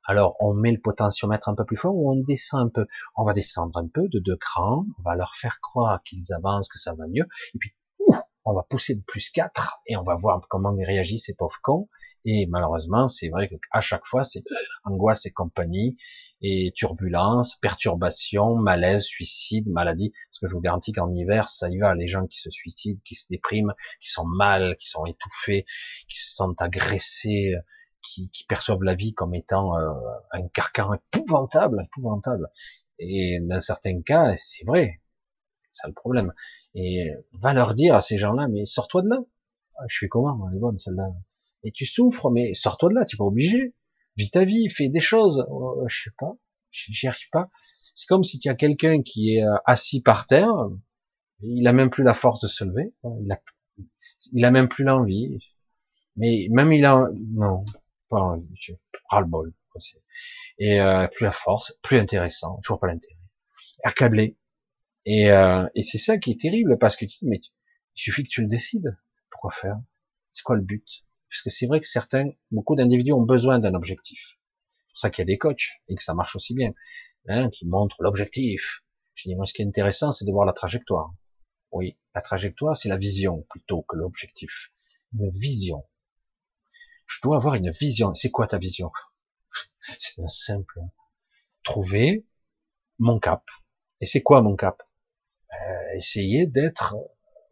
alors 0.04 0.36
on 0.40 0.54
met 0.54 0.72
le 0.72 0.80
potentiomètre 0.80 1.50
un 1.50 1.56
peu 1.56 1.66
plus 1.66 1.78
fort 1.78 1.96
ou 1.96 2.12
on 2.12 2.16
descend 2.16 2.68
un 2.68 2.70
peu? 2.70 2.88
On 3.16 3.26
va 3.26 3.34
descendre 3.34 3.78
un 3.78 3.88
peu 3.88 4.08
de 4.08 4.20
deux 4.20 4.38
crans, 4.38 4.86
on 5.00 5.02
va 5.04 5.16
leur 5.16 5.36
faire 5.36 5.60
croire 5.62 6.02
qu'ils 6.04 6.34
avancent, 6.34 6.70
que 6.70 6.80
ça 6.80 6.94
va 6.94 7.08
mieux, 7.08 7.28
et 7.54 7.58
puis 7.60 7.76
ouf, 8.08 8.18
on 8.46 8.54
va 8.54 8.64
pousser 8.64 8.96
de 8.96 9.02
plus 9.02 9.30
4 9.30 9.82
et 9.88 9.98
on 9.98 10.04
va 10.04 10.16
voir 10.16 10.42
comment 10.50 10.76
ils 10.78 10.86
réagissent 10.86 11.26
ces 11.26 11.36
pauvres 11.36 11.60
cons. 11.62 11.88
Et 12.24 12.46
malheureusement, 12.48 13.08
c'est 13.08 13.30
vrai 13.30 13.50
qu'à 13.50 13.82
chaque 13.82 14.06
fois, 14.06 14.24
c'est 14.24 14.44
angoisse 14.84 15.26
et 15.26 15.32
compagnie, 15.32 15.98
et 16.42 16.72
turbulence, 16.76 17.56
perturbation, 17.56 18.56
malaise, 18.56 19.04
suicide, 19.04 19.68
maladie. 19.68 20.14
Parce 20.30 20.40
que 20.40 20.48
je 20.48 20.54
vous 20.54 20.62
garantis 20.62 20.92
qu'en 20.92 21.12
hiver, 21.14 21.50
ça 21.50 21.70
y 21.70 21.80
va. 21.80 21.96
Les 21.96 22.08
gens 22.08 22.28
qui 22.28 22.40
se 22.40 22.52
suicident, 22.52 23.00
qui 23.04 23.16
se 23.16 23.26
dépriment, 23.30 23.74
qui 24.02 24.12
sont 24.12 24.26
mal, 24.26 24.76
qui 24.78 24.88
sont 24.88 25.06
étouffés, 25.06 25.66
qui 26.08 26.20
se 26.20 26.36
sentent 26.36 26.62
agressés, 26.62 27.56
qui, 28.04 28.30
qui 28.30 28.44
perçoivent 28.46 28.84
la 28.84 28.96
vie 28.96 29.14
comme 29.14 29.34
étant 29.34 29.78
euh, 29.78 29.92
un 30.32 30.48
carcan 30.50 30.94
épouvantable, 30.94 31.84
épouvantable. 31.86 32.50
Et 33.00 33.40
dans 33.42 33.62
certains 33.62 34.02
cas, 34.02 34.36
c'est 34.38 34.66
vrai, 34.66 35.02
c'est 35.72 35.88
le 35.88 35.94
problème. 35.94 36.34
Et 36.76 37.10
va 37.34 37.54
leur 37.54 37.74
dire 37.76 37.96
à 37.96 38.02
ces 38.02 38.18
gens-là, 38.18 38.48
mais 38.48 38.66
sors-toi 38.66 39.02
de 39.02 39.10
là. 39.10 39.20
Ah, 39.78 39.84
je 39.90 39.98
fais 40.00 40.08
comment 40.08 40.50
Elle 40.50 40.58
est 40.58 40.60
bonne 40.60 40.80
celle-là. 40.80 41.10
Et 41.64 41.72
tu 41.72 41.86
souffres, 41.86 42.30
mais 42.30 42.54
sors-toi 42.54 42.90
de 42.90 42.96
là, 42.96 43.06
tu 43.06 43.16
es 43.16 43.18
pas 43.18 43.26
obligé. 43.26 43.76
Vis 44.18 44.32
ta 44.32 44.46
vie, 44.46 44.70
fais 44.70 44.90
des 44.90 45.00
choses. 45.00 45.46
Oh, 45.50 45.84
je 45.88 46.04
sais 46.04 46.16
pas, 46.18 46.34
j'y 46.72 47.08
arrive 47.08 47.30
pas. 47.32 47.50
C'est 47.96 48.08
comme 48.08 48.24
si 48.24 48.40
tu 48.40 48.50
as 48.50 48.56
quelqu'un 48.56 49.02
qui 49.02 49.36
est 49.36 49.44
euh, 49.44 49.56
assis 49.66 50.02
par 50.02 50.28
terre, 50.28 50.54
il 51.42 51.68
a 51.68 51.74
même 51.74 51.90
plus 51.90 52.04
la 52.04 52.14
force 52.14 52.42
de 52.42 52.48
se 52.48 52.64
lever, 52.64 52.94
il 53.04 53.32
a, 53.32 53.42
il 54.34 54.46
a 54.46 54.52
même 54.52 54.70
plus 54.70 54.84
l'envie. 54.84 55.40
Mais 56.16 56.48
même 56.52 56.72
il 56.72 56.86
a, 56.86 57.08
non, 57.34 57.64
pas 58.10 58.38
ras 59.10 59.22
le 59.22 59.28
bol. 59.28 59.54
Et 60.60 60.82
euh, 60.82 61.08
plus 61.08 61.24
la 61.24 61.32
force, 61.32 61.74
plus 61.82 61.98
intéressant, 61.98 62.60
toujours 62.62 62.80
pas 62.80 62.88
l'intérêt. 62.88 63.18
Accablé. 63.84 64.38
Et, 65.06 65.32
euh, 65.32 65.68
et 65.76 65.84
c'est 65.84 65.98
ça 65.98 66.18
qui 66.18 66.32
est 66.32 66.40
terrible 66.40 66.78
parce 66.80 66.96
que 66.96 67.06
tu 67.06 67.18
dis 67.20 67.28
mais 67.28 67.42
il 67.96 68.00
suffit 68.02 68.24
que 68.24 68.30
tu 68.30 68.42
le 68.42 68.48
décides. 68.48 68.98
Pourquoi 69.30 69.52
faire? 69.52 69.78
C'est 70.32 70.44
quoi 70.44 70.56
le 70.56 70.62
but? 70.64 70.86
Parce 71.30 71.42
que 71.44 71.50
c'est 71.50 71.68
vrai 71.68 71.80
que 71.82 71.88
certains, 71.88 72.30
beaucoup 72.52 72.76
d'individus 72.76 73.14
ont 73.14 73.24
besoin 73.24 73.60
d'un 73.60 73.74
objectif. 73.74 74.20
C'est 74.78 74.92
pour 74.94 75.00
ça 75.00 75.10
qu'il 75.10 75.22
y 75.22 75.24
a 75.24 75.26
des 75.26 75.38
coachs 75.38 75.70
et 75.88 75.96
que 75.96 76.04
ça 76.04 76.14
marche 76.14 76.36
aussi 76.36 76.54
bien, 76.54 76.74
hein, 77.28 77.50
qui 77.50 77.66
montrent 77.66 78.02
l'objectif. 78.02 78.84
Je 79.16 79.30
dis 79.30 79.36
moi 79.36 79.46
ce 79.46 79.54
qui 79.54 79.62
est 79.62 79.66
intéressant 79.66 80.12
c'est 80.12 80.26
de 80.26 80.32
voir 80.32 80.46
la 80.46 80.54
trajectoire. 80.54 81.14
Oui, 81.72 81.98
la 82.16 82.22
trajectoire 82.22 82.76
c'est 82.78 82.90
la 82.90 82.98
vision 82.98 83.46
plutôt 83.50 83.84
que 83.84 83.96
l'objectif. 83.96 84.72
Une 85.14 85.30
vision 85.32 85.86
je 87.12 87.20
dois 87.22 87.36
avoir 87.36 87.56
une 87.56 87.72
vision. 87.72 88.14
C'est 88.16 88.32
quoi 88.32 88.48
ta 88.48 88.58
vision? 88.58 88.92
C'est 90.00 90.28
simple. 90.30 90.80
Trouver 91.64 92.26
mon 93.00 93.20
cap. 93.20 93.44
Et 94.00 94.06
c'est 94.06 94.22
quoi 94.22 94.42
mon 94.42 94.56
cap? 94.56 94.82
Euh, 95.54 95.96
Essayer 95.96 96.48
d'être 96.48 96.96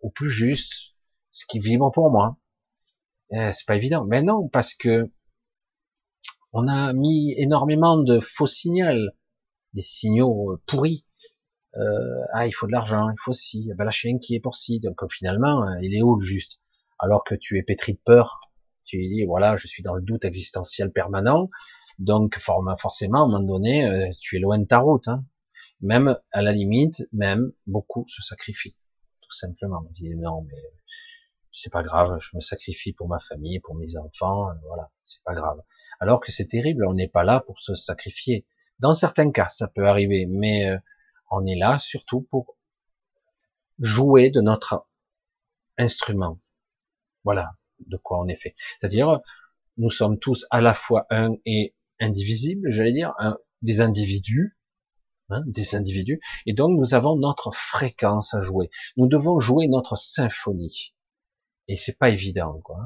au 0.02 0.10
plus 0.10 0.30
juste 0.30 0.94
ce 1.32 1.46
qui 1.48 1.60
vibre 1.60 1.92
pour 1.92 2.10
moi. 2.12 2.38
Euh, 3.34 3.52
c'est 3.52 3.66
pas 3.66 3.76
évident. 3.76 4.06
Mais 4.06 4.22
non, 4.22 4.48
parce 4.48 4.74
que 4.74 5.12
on 6.52 6.68
a 6.68 6.94
mis 6.94 7.34
énormément 7.38 7.98
de 7.98 8.20
faux 8.20 8.48
signaux, 8.48 9.12
des 9.74 9.82
signaux 9.82 10.54
euh, 10.54 10.62
pourris. 10.66 11.06
Euh, 11.76 12.24
ah, 12.34 12.48
il 12.48 12.52
faut 12.52 12.66
de 12.66 12.72
l'argent, 12.72 13.10
il 13.10 13.20
faut 13.20 13.34
ci. 13.34 13.70
Ah 13.72 13.76
ben 13.78 13.86
là, 13.86 13.92
je 13.92 14.00
suis 14.00 14.40
pour 14.40 14.56
ci. 14.56 14.80
Donc 14.80 15.00
finalement, 15.12 15.64
il 15.82 15.96
est 15.96 16.02
où 16.02 16.16
le 16.16 16.26
juste? 16.26 16.60
Alors 16.98 17.24
que 17.24 17.36
tu 17.36 17.58
es 17.58 17.64
pétri 17.64 17.94
de 17.94 18.00
peur, 18.04 18.40
tu 18.90 18.98
dis 18.98 19.24
voilà, 19.26 19.56
je 19.56 19.68
suis 19.68 19.84
dans 19.84 19.94
le 19.94 20.02
doute 20.02 20.26
existentiel 20.26 20.92
permanent, 20.92 21.50
donc 22.00 22.38
forcément 22.40 23.20
à 23.20 23.24
un 23.24 23.28
moment 23.28 23.40
donné, 23.40 23.86
euh, 23.88 24.10
tu 24.20 24.36
es 24.38 24.40
loin 24.40 24.58
de 24.58 24.66
ta 24.66 24.80
route. 24.80 25.08
Hein. 25.08 25.24
Même 25.82 26.18
à 26.32 26.42
la 26.42 26.52
limite, 26.52 27.08
même 27.14 27.52
beaucoup 27.68 28.06
se 28.08 28.22
sacrifient, 28.22 28.76
tout 29.22 29.32
simplement. 29.32 29.84
On 29.88 29.92
dit 29.92 30.16
non, 30.16 30.42
mais 30.42 30.62
c'est 31.54 31.72
pas 31.72 31.84
grave, 31.84 32.18
je 32.20 32.36
me 32.36 32.42
sacrifie 32.42 32.94
pour 32.94 33.08
ma 33.08 33.20
famille, 33.20 33.60
pour 33.60 33.76
mes 33.76 33.98
enfants, 33.98 34.50
euh, 34.50 34.54
voilà, 34.68 34.92
c'est 35.04 35.24
pas 35.24 35.34
grave. 35.34 35.62
Alors 36.00 36.20
que 36.20 36.32
c'est 36.32 36.48
terrible, 36.48 36.86
on 36.88 36.94
n'est 36.94 37.08
pas 37.08 37.24
là 37.24 37.42
pour 37.42 37.60
se 37.60 37.76
sacrifier. 37.76 38.46
Dans 38.80 38.94
certains 38.94 39.32
cas, 39.32 39.50
ça 39.50 39.68
peut 39.68 39.86
arriver, 39.88 40.26
mais 40.26 40.70
euh, 40.70 40.78
on 41.32 41.46
est 41.46 41.58
là 41.58 41.80
surtout 41.80 42.22
pour 42.22 42.58
jouer 43.80 44.30
de 44.30 44.42
notre 44.42 44.88
instrument. 45.78 46.40
Voilà, 47.24 47.52
de 47.80 47.98
quoi 47.98 48.20
on 48.20 48.28
est 48.28 48.36
fait. 48.36 48.56
C'est-à-dire, 48.80 49.20
nous 49.78 49.90
sommes 49.90 50.20
tous 50.20 50.46
à 50.52 50.62
la 50.62 50.74
fois 50.74 51.08
un 51.10 51.36
et 51.46 51.76
indivisible, 52.00 52.72
j'allais 52.72 52.94
dire, 52.94 53.14
des 53.62 53.82
individus, 53.82 54.58
hein, 55.30 55.42
des 55.46 55.76
individus, 55.76 56.20
et 56.46 56.54
donc 56.54 56.78
nous 56.78 56.94
avons 56.94 57.16
notre 57.16 57.52
fréquence 57.54 58.34
à 58.34 58.40
jouer. 58.40 58.70
Nous 58.98 59.08
devons 59.08 59.40
jouer 59.40 59.68
notre 59.68 59.96
symphonie, 59.96 60.94
et 61.68 61.78
c'est 61.78 61.98
pas 61.98 62.10
évident, 62.10 62.60
quoi. 62.64 62.80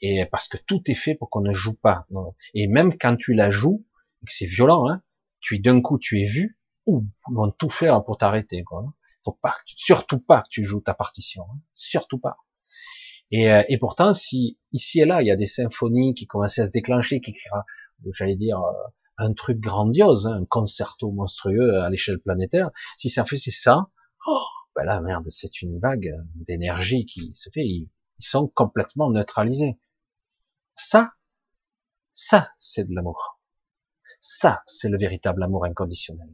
Et 0.00 0.24
parce 0.26 0.46
que 0.48 0.58
tout 0.58 0.82
est 0.86 0.94
fait 0.94 1.14
pour 1.14 1.28
qu'on 1.30 1.40
ne 1.40 1.54
joue 1.54 1.74
pas. 1.74 2.06
Et 2.54 2.68
même 2.68 2.96
quand 2.96 3.16
tu 3.16 3.34
la 3.34 3.50
joues, 3.50 3.84
que 4.26 4.32
c'est 4.32 4.46
violent, 4.46 4.88
hein, 4.88 5.02
tu 5.40 5.58
d'un 5.58 5.80
coup 5.80 5.98
tu 5.98 6.20
es 6.20 6.24
vu, 6.24 6.58
ou 6.86 7.04
ils 7.30 7.34
vont 7.34 7.50
tout 7.50 7.68
faire 7.68 8.04
pour 8.04 8.18
t'arrêter, 8.18 8.62
quoi. 8.62 8.94
Faut 9.24 9.38
pas, 9.42 9.54
surtout 9.66 10.20
pas 10.20 10.42
que 10.42 10.48
tu 10.50 10.64
joues 10.64 10.80
ta 10.80 10.94
partition, 10.94 11.44
hein, 11.44 11.60
surtout 11.74 12.18
pas. 12.18 12.38
Et, 13.30 13.50
euh, 13.52 13.62
et, 13.68 13.78
pourtant, 13.78 14.14
si 14.14 14.58
ici 14.72 15.00
et 15.00 15.04
là, 15.04 15.22
il 15.22 15.26
y 15.26 15.30
a 15.30 15.36
des 15.36 15.46
symphonies 15.46 16.14
qui 16.14 16.26
commençaient 16.26 16.62
à 16.62 16.66
se 16.66 16.72
déclencher, 16.72 17.20
qui 17.20 17.34
j'allais 18.12 18.36
dire, 18.36 18.58
euh, 18.58 18.72
un 19.18 19.32
truc 19.32 19.58
grandiose, 19.58 20.26
hein, 20.26 20.40
un 20.40 20.44
concerto 20.44 21.10
monstrueux 21.10 21.80
à 21.80 21.90
l'échelle 21.90 22.20
planétaire, 22.20 22.70
si 22.96 23.10
ça 23.10 23.24
fait 23.24 23.36
c'est 23.36 23.50
ça, 23.50 23.90
oh, 24.26 24.44
ben 24.74 24.84
là, 24.84 25.00
merde, 25.00 25.26
c'est 25.30 25.60
une 25.60 25.78
vague 25.80 26.14
d'énergie 26.36 27.04
qui 27.04 27.32
se 27.34 27.50
fait, 27.50 27.66
ils, 27.66 27.90
sont 28.20 28.48
complètement 28.48 29.10
neutralisés. 29.10 29.78
Ça, 30.74 31.12
ça, 32.12 32.50
c'est 32.58 32.84
de 32.84 32.92
l'amour. 32.92 33.40
Ça, 34.18 34.62
c'est 34.66 34.88
le 34.88 34.98
véritable 34.98 35.42
amour 35.44 35.64
inconditionnel. 35.64 36.28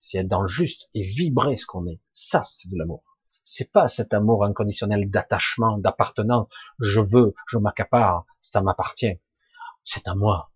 C'est 0.00 0.18
être 0.18 0.28
dans 0.28 0.40
le 0.40 0.48
juste 0.48 0.88
et 0.94 1.04
vibrer 1.04 1.56
ce 1.56 1.66
qu'on 1.66 1.86
est. 1.86 2.00
Ça, 2.12 2.42
c'est 2.42 2.70
de 2.70 2.76
l'amour. 2.76 3.18
C'est 3.44 3.70
pas 3.70 3.88
cet 3.88 4.14
amour 4.14 4.44
inconditionnel 4.44 5.08
d'attachement, 5.10 5.78
d'appartenance. 5.78 6.48
Je 6.80 7.00
veux, 7.00 7.34
je 7.46 7.58
m'accapare, 7.58 8.26
ça 8.40 8.62
m'appartient. 8.62 9.20
C'est 9.84 10.08
à 10.08 10.14
moi. 10.14 10.50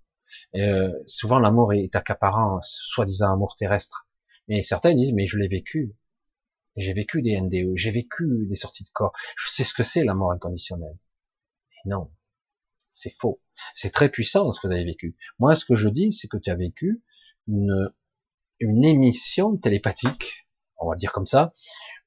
Euh, 0.57 0.93
souvent, 1.07 1.39
l'amour 1.39 1.73
est 1.73 1.95
accaparant, 1.95 2.61
soi-disant 2.63 3.33
amour 3.33 3.55
terrestre. 3.57 4.09
Mais 4.49 4.63
certains 4.63 4.95
disent, 4.95 5.13
mais 5.13 5.27
je 5.27 5.39
l'ai 5.39 5.49
vécu. 5.49 5.95
J'ai 6.77 6.95
vécu 6.95 7.23
des 7.23 7.39
NDE, 7.41 7.77
j'ai 7.77 7.91
vécu 7.91 8.47
des 8.49 8.57
sorties 8.57 8.85
de 8.85 8.91
corps. 8.93 9.13
Je 9.37 9.49
sais 9.51 9.65
ce 9.65 9.75
que 9.75 9.83
c'est 9.83 10.05
l'amour 10.05 10.33
inconditionnel. 10.33 10.97
Et 11.85 11.89
non, 11.89 12.11
c'est 12.89 13.15
faux. 13.19 13.43
C'est 13.75 13.91
très 13.91 14.09
puissant 14.09 14.51
ce 14.51 14.61
que 14.61 14.69
vous 14.69 14.73
avez 14.73 14.85
vécu. 14.85 15.17
Moi, 15.39 15.55
ce 15.55 15.65
que 15.65 15.75
je 15.75 15.89
dis, 15.89 16.13
c'est 16.13 16.29
que 16.29 16.39
tu 16.39 16.51
as 16.51 16.55
vécu 16.55 17.03
une, 17.47 17.93
une 18.61 18.85
émission 18.85 19.57
télépathique, 19.57 20.47
on 20.79 20.89
va 20.89 20.97
dire 20.97 21.13
comme 21.13 21.27
ça, 21.27 21.53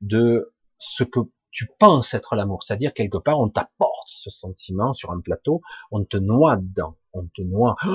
de 0.02 0.54
ce 0.80 1.04
que 1.04 1.20
tu 1.56 1.68
penses 1.80 2.14
être 2.14 2.36
l'amour. 2.36 2.64
C'est-à-dire, 2.64 2.94
quelque 2.94 3.18
part, 3.18 3.40
on 3.40 3.48
t'apporte 3.48 4.10
ce 4.10 4.30
sentiment 4.30 4.94
sur 4.94 5.12
un 5.12 5.22
plateau, 5.22 5.62
on 5.90 6.04
te 6.04 6.18
noie 6.18 6.58
dedans, 6.58 6.98
on 7.14 7.26
te 7.28 7.42
noie. 7.42 7.76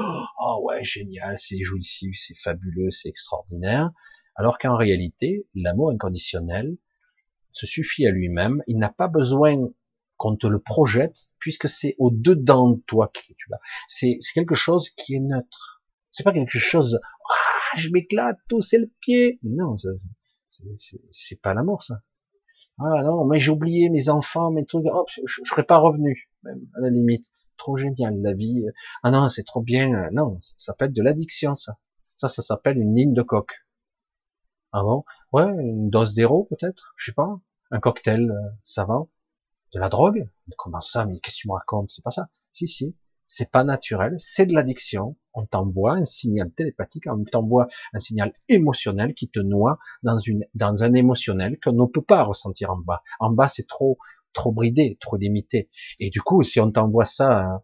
Oh 0.42 0.62
ouais, 0.64 0.82
génial, 0.82 1.38
c'est 1.38 1.62
jouissif, 1.62 2.16
c'est 2.16 2.34
fabuleux, 2.34 2.90
c'est 2.90 3.10
extraordinaire. 3.10 3.90
Alors 4.34 4.58
qu'en 4.58 4.76
réalité, 4.76 5.46
l'amour 5.54 5.90
inconditionnel 5.90 6.78
se 7.52 7.66
suffit 7.66 8.06
à 8.06 8.10
lui-même. 8.10 8.62
Il 8.66 8.78
n'a 8.78 8.88
pas 8.88 9.08
besoin 9.08 9.68
qu'on 10.16 10.36
te 10.36 10.46
le 10.46 10.58
projette, 10.58 11.28
puisque 11.38 11.68
c'est 11.68 11.96
au-dedans 11.98 12.70
de 12.70 12.80
toi 12.86 13.08
que 13.12 13.20
tu 13.20 13.50
l'as. 13.50 13.60
C'est 13.86 14.18
quelque 14.32 14.54
chose 14.54 14.88
qui 14.88 15.16
est 15.16 15.20
neutre. 15.20 15.82
C'est 16.10 16.24
pas 16.24 16.32
quelque 16.32 16.58
chose, 16.58 16.98
ah, 17.02 17.76
je 17.76 17.90
m'éclate, 17.90 18.38
tout 18.48 18.62
c'est 18.62 18.78
le 18.78 18.90
pied. 19.00 19.38
Non, 19.42 19.76
c'est 21.10 21.40
pas 21.42 21.52
l'amour, 21.52 21.82
ça. 21.82 22.02
Ah 22.82 23.02
non, 23.02 23.26
mais 23.26 23.38
j'ai 23.38 23.50
oublié 23.50 23.90
mes 23.90 24.08
enfants, 24.08 24.50
mes 24.50 24.64
trucs, 24.64 24.86
hop, 24.86 25.08
je, 25.26 25.42
serais 25.44 25.64
pas 25.64 25.78
revenu, 25.78 26.30
même, 26.42 26.66
à 26.76 26.80
la 26.80 26.90
limite. 26.90 27.26
Trop 27.58 27.76
génial, 27.76 28.20
la 28.22 28.32
vie. 28.32 28.64
Ah 29.02 29.10
non, 29.10 29.28
c'est 29.28 29.44
trop 29.44 29.60
bien. 29.60 30.08
Non, 30.12 30.38
ça 30.40 30.54
s'appelle 30.56 30.92
de 30.92 31.02
l'addiction, 31.02 31.54
ça. 31.54 31.76
Ça, 32.16 32.28
ça 32.28 32.42
s'appelle 32.42 32.78
une 32.78 32.94
ligne 32.94 33.12
de 33.12 33.22
coque. 33.22 33.66
Ah 34.72 34.82
bon? 34.82 35.04
Ouais, 35.32 35.44
une 35.44 35.90
dose 35.90 36.14
d'héros 36.14 36.46
peut-être, 36.48 36.94
je 36.96 37.06
sais 37.06 37.14
pas. 37.14 37.38
Un 37.70 37.80
cocktail, 37.80 38.30
euh, 38.30 38.50
ça 38.62 38.84
va. 38.84 39.02
De 39.74 39.80
la 39.80 39.88
drogue? 39.88 40.28
Comment 40.56 40.80
ça? 40.80 41.04
Mais 41.06 41.18
qu'est-ce 41.20 41.36
que 41.36 41.40
tu 41.42 41.48
me 41.48 41.54
racontes? 41.54 41.90
C'est 41.90 42.02
pas 42.02 42.10
ça? 42.10 42.28
Si, 42.52 42.66
si. 42.66 42.96
C'est 43.32 43.52
pas 43.52 43.62
naturel, 43.62 44.14
c'est 44.18 44.44
de 44.44 44.54
l'addiction. 44.54 45.16
On 45.34 45.46
t'envoie 45.46 45.92
un 45.92 46.04
signal 46.04 46.50
télépathique, 46.50 47.04
on 47.06 47.22
t'envoie 47.22 47.68
un 47.92 48.00
signal 48.00 48.32
émotionnel 48.48 49.14
qui 49.14 49.30
te 49.30 49.38
noie 49.38 49.78
dans 50.02 50.82
un 50.82 50.94
émotionnel 50.94 51.56
qu'on 51.62 51.74
ne 51.74 51.86
peut 51.86 52.02
pas 52.02 52.24
ressentir 52.24 52.72
en 52.72 52.78
bas. 52.78 53.04
En 53.20 53.30
bas, 53.30 53.46
c'est 53.46 53.68
trop, 53.68 53.98
trop 54.32 54.50
bridé, 54.50 54.98
trop 55.00 55.16
limité. 55.16 55.70
Et 56.00 56.10
du 56.10 56.20
coup, 56.20 56.42
si 56.42 56.58
on 56.58 56.72
t'envoie 56.72 57.04
ça, 57.04 57.62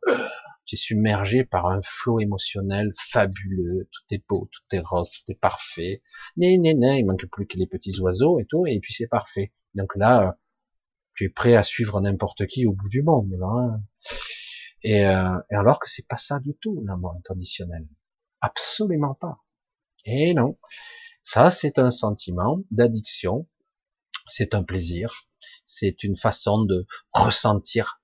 tu 0.67 0.77
es 0.77 0.79
submergé 0.79 1.43
par 1.43 1.67
un 1.67 1.81
flot 1.83 2.21
émotionnel 2.21 2.93
fabuleux, 2.97 3.89
tout 3.91 4.15
est 4.15 4.23
beau, 4.29 4.49
tout 4.53 4.77
est 4.77 4.87
rose, 4.87 5.11
tout 5.11 5.33
est 5.33 5.41
parfait. 5.41 6.01
Né, 6.37 6.59
né, 6.59 6.75
né, 6.75 7.01
il 7.01 7.07
manque 7.07 7.27
plus 7.27 7.49
que 7.49 7.59
les 7.59 7.67
petits 7.67 8.01
oiseaux 8.01 8.39
et 8.39 8.47
tout, 8.49 8.69
et 8.69 8.79
puis 8.79 8.95
c'est 8.95 9.09
parfait. 9.09 9.53
Donc 9.75 9.97
là, 9.97 10.39
tu 11.17 11.25
es 11.25 11.29
prêt 11.29 11.57
à 11.57 11.65
suivre 11.65 12.01
n'importe 12.01 12.47
qui 12.47 12.67
au 12.67 12.73
bout 12.73 12.89
du 12.89 13.03
monde. 13.03 13.37
Hein. 13.43 13.81
Et, 14.87 15.05
euh, 15.05 15.41
alors 15.51 15.81
que 15.81 15.91
c'est 15.91 16.07
pas 16.07 16.17
ça 16.17 16.39
du 16.39 16.55
tout, 16.55 16.81
l'amour 16.87 17.17
inconditionnel. 17.19 17.89
Absolument 18.41 19.15
pas. 19.15 19.43
Et 20.05 20.33
non. 20.33 20.57
Ça, 21.25 21.51
c'est 21.51 21.81
un 21.81 21.91
sentiment 21.91 22.61
d'addiction. 22.71 23.49
C'est 24.29 24.55
un 24.55 24.63
plaisir. 24.63 25.27
C'est 25.65 26.05
une 26.05 26.17
façon 26.17 26.63
de 26.63 26.87
ressentir 27.13 28.01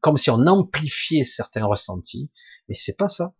comme 0.00 0.16
si 0.16 0.28
on 0.28 0.44
amplifiait 0.48 1.22
certains 1.22 1.66
ressentis, 1.66 2.32
mais 2.68 2.74
c'est 2.74 2.96
pas 2.96 3.06
ça. 3.06 3.32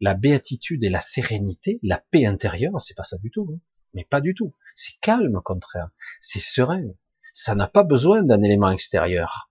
La 0.00 0.14
béatitude 0.14 0.82
et 0.82 0.88
la 0.88 1.00
sérénité, 1.00 1.78
la 1.82 1.98
paix 1.98 2.24
intérieure, 2.24 2.80
c'est 2.80 2.96
pas 2.96 3.02
ça 3.02 3.18
du 3.18 3.30
tout, 3.30 3.50
hein. 3.52 3.60
mais 3.92 4.04
pas 4.04 4.22
du 4.22 4.34
tout. 4.34 4.54
C'est 4.74 4.98
calme 5.02 5.36
au 5.36 5.42
contraire, 5.42 5.90
c'est 6.20 6.40
serein. 6.40 6.88
Ça 7.34 7.54
n'a 7.54 7.68
pas 7.68 7.84
besoin 7.84 8.22
d'un 8.22 8.42
élément 8.42 8.70
extérieur. 8.70 9.50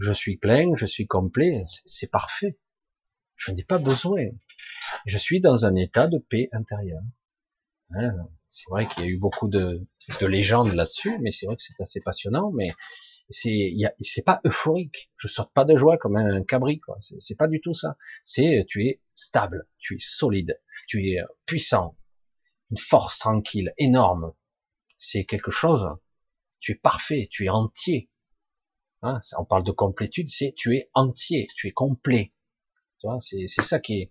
Je 0.00 0.12
suis 0.12 0.36
plein, 0.38 0.74
je 0.76 0.86
suis 0.86 1.06
complet, 1.06 1.64
c'est 1.86 2.10
parfait. 2.10 2.58
Je 3.36 3.52
n'ai 3.52 3.64
pas 3.64 3.78
besoin. 3.78 4.24
Je 5.06 5.18
suis 5.18 5.40
dans 5.40 5.66
un 5.66 5.76
état 5.76 6.08
de 6.08 6.18
paix 6.18 6.48
intérieure. 6.52 7.02
Hein, 7.90 8.12
c'est 8.48 8.68
vrai 8.70 8.88
qu'il 8.88 9.04
y 9.04 9.06
a 9.06 9.10
eu 9.10 9.18
beaucoup 9.18 9.48
de, 9.48 9.86
de 10.20 10.26
légendes 10.26 10.72
là-dessus, 10.72 11.18
mais 11.20 11.32
c'est 11.32 11.46
vrai 11.46 11.56
que 11.56 11.62
c'est 11.62 11.80
assez 11.80 12.00
passionnant. 12.00 12.50
Mais 12.52 12.72
c'est 13.30 14.24
pas 14.24 14.40
euphorique 14.44 15.10
je 15.16 15.28
saute 15.28 15.52
pas 15.54 15.64
de 15.64 15.76
joie 15.76 15.98
comme 15.98 16.16
un 16.16 16.42
cabri 16.42 16.80
quoi 16.80 16.98
c'est 17.00 17.36
pas 17.36 17.46
du 17.46 17.60
tout 17.60 17.74
ça 17.74 17.96
c'est 18.24 18.64
tu 18.68 18.86
es 18.86 19.00
stable 19.14 19.68
tu 19.78 19.96
es 19.96 20.00
solide 20.00 20.60
tu 20.88 21.10
es 21.10 21.18
puissant 21.46 21.96
une 22.70 22.78
force 22.78 23.18
tranquille 23.18 23.72
énorme 23.78 24.32
c'est 24.98 25.24
quelque 25.24 25.50
chose 25.50 25.86
tu 26.58 26.72
es 26.72 26.74
parfait 26.74 27.28
tu 27.30 27.44
es 27.44 27.48
entier 27.48 28.10
hein, 29.02 29.20
on 29.38 29.44
parle 29.44 29.64
de 29.64 29.72
complétude 29.72 30.28
c'est 30.28 30.54
tu 30.56 30.76
es 30.76 30.90
entier 30.94 31.48
tu 31.56 31.68
es 31.68 31.72
complet. 31.72 32.30
C'est 33.20 33.46
ça 33.48 33.80
qui 33.80 34.02
est 34.02 34.10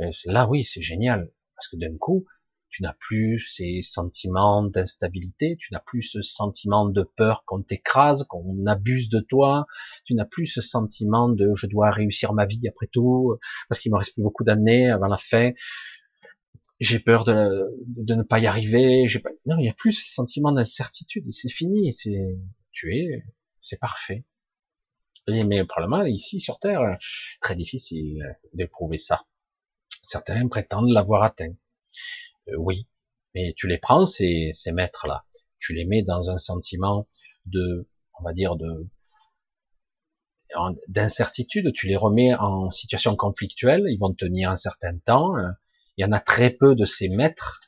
euh, 0.00 0.10
là 0.26 0.48
oui 0.48 0.64
c'est 0.64 0.82
génial 0.82 1.30
parce 1.54 1.68
que 1.68 1.76
d'un 1.76 1.96
coup 1.96 2.26
tu 2.70 2.82
n'as 2.82 2.94
plus 2.94 3.40
ces 3.40 3.80
sentiments 3.82 4.62
d'instabilité, 4.62 5.56
tu 5.58 5.74
n'as 5.74 5.80
plus 5.80 6.02
ce 6.02 6.22
sentiment 6.22 6.88
de 6.88 7.02
peur 7.02 7.42
qu'on 7.44 7.62
t'écrase, 7.62 8.24
qu'on 8.28 8.64
abuse 8.66 9.10
de 9.10 9.18
toi, 9.18 9.66
tu 10.04 10.14
n'as 10.14 10.24
plus 10.24 10.46
ce 10.46 10.60
sentiment 10.60 11.28
de 11.28 11.52
je 11.54 11.66
dois 11.66 11.90
réussir 11.90 12.32
ma 12.32 12.46
vie 12.46 12.66
après 12.68 12.86
tout, 12.86 13.36
parce 13.68 13.80
qu'il 13.80 13.92
me 13.92 13.98
reste 13.98 14.14
plus 14.14 14.22
beaucoup 14.22 14.44
d'années 14.44 14.88
avant 14.88 15.08
la 15.08 15.18
fin, 15.18 15.50
j'ai 16.78 17.00
peur 17.00 17.24
de, 17.24 17.66
de, 17.86 18.14
ne 18.14 18.22
pas 18.22 18.38
y 18.38 18.46
arriver, 18.46 19.06
j'ai 19.08 19.18
pas... 19.18 19.30
non, 19.46 19.56
il 19.58 19.62
n'y 19.62 19.68
a 19.68 19.74
plus 19.74 19.92
ce 19.92 20.14
sentiment 20.14 20.52
d'incertitude, 20.52 21.24
c'est 21.32 21.50
fini, 21.50 21.92
c'est, 21.92 22.38
tu 22.70 22.96
es, 22.96 23.24
c'est 23.60 23.78
parfait. 23.78 24.24
Mais 25.28 25.64
probablement 25.64 26.04
ici 26.04 26.40
sur 26.40 26.58
Terre, 26.58 26.98
très 27.40 27.54
difficile 27.54 28.36
d'éprouver 28.54 28.98
ça. 28.98 29.26
Certains 30.02 30.48
prétendent 30.48 30.90
l'avoir 30.90 31.22
atteint. 31.22 31.54
Euh, 32.48 32.56
oui, 32.56 32.88
mais 33.34 33.54
tu 33.56 33.68
les 33.68 33.78
prends 33.78 34.06
ces, 34.06 34.52
ces 34.54 34.72
maîtres 34.72 35.06
là, 35.06 35.24
tu 35.58 35.74
les 35.74 35.84
mets 35.84 36.02
dans 36.02 36.30
un 36.30 36.36
sentiment 36.36 37.06
de, 37.46 37.88
on 38.18 38.24
va 38.24 38.32
dire 38.32 38.56
de 38.56 38.88
d'incertitude, 40.88 41.72
tu 41.72 41.86
les 41.86 41.94
remets 41.94 42.34
en 42.34 42.72
situation 42.72 43.14
conflictuelle, 43.14 43.84
ils 43.88 43.98
vont 43.98 44.12
tenir 44.12 44.50
un 44.50 44.56
certain 44.56 44.98
temps. 44.98 45.32
Il 45.96 46.02
y 46.02 46.04
en 46.04 46.10
a 46.10 46.18
très 46.18 46.50
peu 46.50 46.74
de 46.74 46.84
ces 46.84 47.08
maîtres 47.08 47.60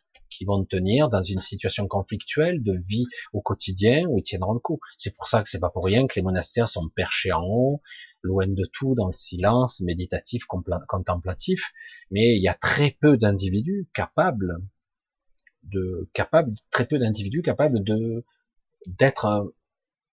qui 0.42 0.46
vont 0.46 0.64
tenir 0.64 1.08
dans 1.08 1.22
une 1.22 1.38
situation 1.38 1.86
conflictuelle 1.86 2.64
de 2.64 2.76
vie 2.84 3.06
au 3.32 3.40
quotidien 3.40 4.08
où 4.08 4.18
ils 4.18 4.24
tiendront 4.24 4.54
le 4.54 4.58
coup. 4.58 4.80
C'est 4.98 5.14
pour 5.14 5.28
ça 5.28 5.40
que 5.40 5.48
c'est 5.48 5.60
pas 5.60 5.70
pour 5.70 5.84
rien 5.84 6.08
que 6.08 6.14
les 6.16 6.22
monastères 6.22 6.66
sont 6.66 6.88
perchés 6.88 7.30
en 7.30 7.44
haut, 7.44 7.80
loin 8.22 8.48
de 8.48 8.64
tout, 8.72 8.96
dans 8.96 9.06
le 9.06 9.12
silence 9.12 9.78
méditatif, 9.78 10.44
contemplatif. 10.88 11.70
Mais 12.10 12.34
il 12.34 12.42
y 12.42 12.48
a 12.48 12.54
très 12.54 12.90
peu 12.90 13.16
d'individus 13.16 13.88
capables 13.94 14.58
de 15.62 16.10
capable, 16.12 16.54
très 16.72 16.86
peu 16.86 16.98
d'individus 16.98 17.42
capables 17.42 17.84
de 17.84 18.24
d'être 18.86 19.54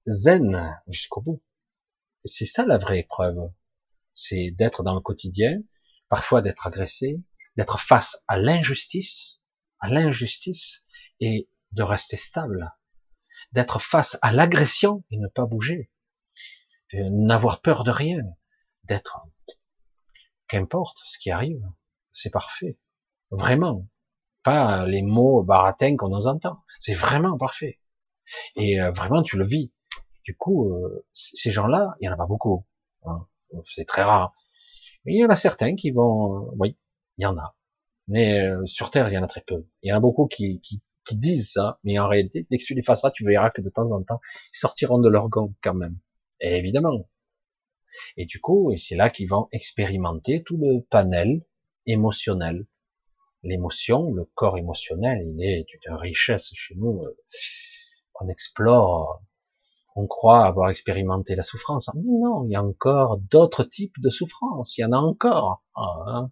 zen 0.06 0.80
jusqu'au 0.88 1.22
bout. 1.22 1.42
C'est 2.24 2.46
ça 2.46 2.68
la 2.68 2.78
vraie 2.78 3.00
épreuve. 3.00 3.50
C'est 4.14 4.52
d'être 4.52 4.84
dans 4.84 4.94
le 4.94 5.02
quotidien, 5.02 5.60
parfois 6.08 6.44
d'être 6.44 6.68
agressé, 6.68 7.20
d'être 7.58 7.80
face 7.80 8.24
à 8.28 8.38
l'injustice, 8.38 9.39
à 9.80 9.90
l'injustice 9.90 10.86
et 11.20 11.50
de 11.72 11.84
rester 11.84 12.18
stable, 12.18 12.72
d'être 13.52 13.80
face 13.80 14.18
à 14.22 14.32
l'agression 14.32 15.04
et 15.12 15.18
ne 15.18 15.28
pas 15.28 15.46
bouger, 15.46 15.92
n'avoir 16.94 17.62
peur 17.62 17.84
de 17.84 17.92
rien, 17.92 18.22
d'être 18.84 19.22
qu'importe 20.48 20.98
ce 21.06 21.18
qui 21.20 21.32
arrive, 21.32 21.62
c'est 22.12 22.32
parfait. 22.32 22.78
Vraiment, 23.32 23.88
pas 24.44 24.86
les 24.86 25.04
mots 25.04 25.44
baratins 25.44 25.96
qu'on 25.96 26.10
nous 26.10 26.28
entend. 26.28 26.64
C'est 26.80 26.96
vraiment 26.96 27.38
parfait. 27.38 27.80
Et 28.56 28.82
euh, 28.82 28.92
vraiment, 28.92 29.22
tu 29.24 29.38
le 29.38 29.46
vis. 29.46 29.72
Du 30.24 30.36
coup, 30.36 30.70
euh, 30.70 31.06
ces 31.14 31.52
gens-là, 31.52 31.96
il 32.00 32.06
y 32.06 32.10
en 32.10 32.14
a 32.14 32.18
pas 32.18 32.26
beaucoup. 32.26 32.66
Hein. 33.04 33.28
C'est 33.76 33.86
très 33.86 34.04
rare. 34.04 34.34
Mais 35.06 35.14
il 35.14 35.20
y 35.20 35.26
en 35.26 35.30
a 35.30 35.36
certains 35.36 35.76
qui 35.76 35.92
vont, 35.92 36.52
oui, 36.58 36.78
il 37.18 37.24
y 37.24 37.26
en 37.26 37.38
a. 37.38 37.56
Mais 38.10 38.42
euh, 38.42 38.66
sur 38.66 38.92
Terre, 38.92 39.10
il 39.10 39.14
y 39.14 39.18
en 39.18 39.24
a 39.24 39.28
très 39.28 39.42
peu. 39.42 39.66
Il 39.84 39.90
y 39.90 39.94
en 39.94 39.98
a 39.98 40.00
beaucoup 40.00 40.28
qui, 40.28 40.60
qui, 40.62 40.82
disent 41.12 41.54
ça, 41.54 41.80
mais 41.84 41.98
en 41.98 42.08
réalité, 42.08 42.46
dès 42.52 42.60
que 42.60 42.64
tu 42.64 42.76
les 42.76 42.84
fasseras, 42.84 43.10
tu 43.10 43.26
verras 43.26 43.50
que 43.50 43.62
de 43.62 43.70
temps 43.70 43.90
en 43.90 44.04
temps, 44.04 44.20
ils 44.54 44.60
sortiront 44.60 45.00
de 45.00 45.10
leur 45.10 45.28
gant 45.28 45.56
quand 45.64 45.74
même. 45.74 45.98
Et 46.40 46.58
évidemment. 46.58 47.10
Et 48.16 48.26
du 48.26 48.40
coup, 48.40 48.72
c'est 48.78 48.96
là 48.96 49.10
qu'ils 49.10 49.28
vont 49.28 49.48
expérimenter 49.52 50.44
tout 50.44 50.58
le 50.58 50.82
panel 50.82 51.44
émotionnel 51.88 52.68
l'émotion, 53.42 54.12
le 54.14 54.26
corps 54.36 54.58
émotionnel, 54.58 55.26
il 55.26 55.44
est 55.44 55.66
d'une 55.82 55.96
richesse 55.96 56.52
chez 56.54 56.76
nous. 56.76 57.02
Euh, 57.04 57.18
on 58.22 58.28
explore 58.28 59.24
on 59.96 60.08
croit 60.08 60.46
avoir 60.46 60.70
expérimenté 60.70 61.36
la 61.36 61.44
souffrance. 61.44 61.90
Mais 61.94 62.02
non, 62.06 62.46
il 62.46 62.52
y 62.52 62.56
a 62.56 62.64
encore 62.64 63.18
d'autres 63.18 63.64
types 63.64 64.00
de 64.00 64.10
souffrance. 64.10 64.78
Il 64.78 64.82
y 64.82 64.86
en 64.86 64.92
a 64.94 64.98
encore. 64.98 65.64
Ah, 65.76 66.04
hein. 66.08 66.32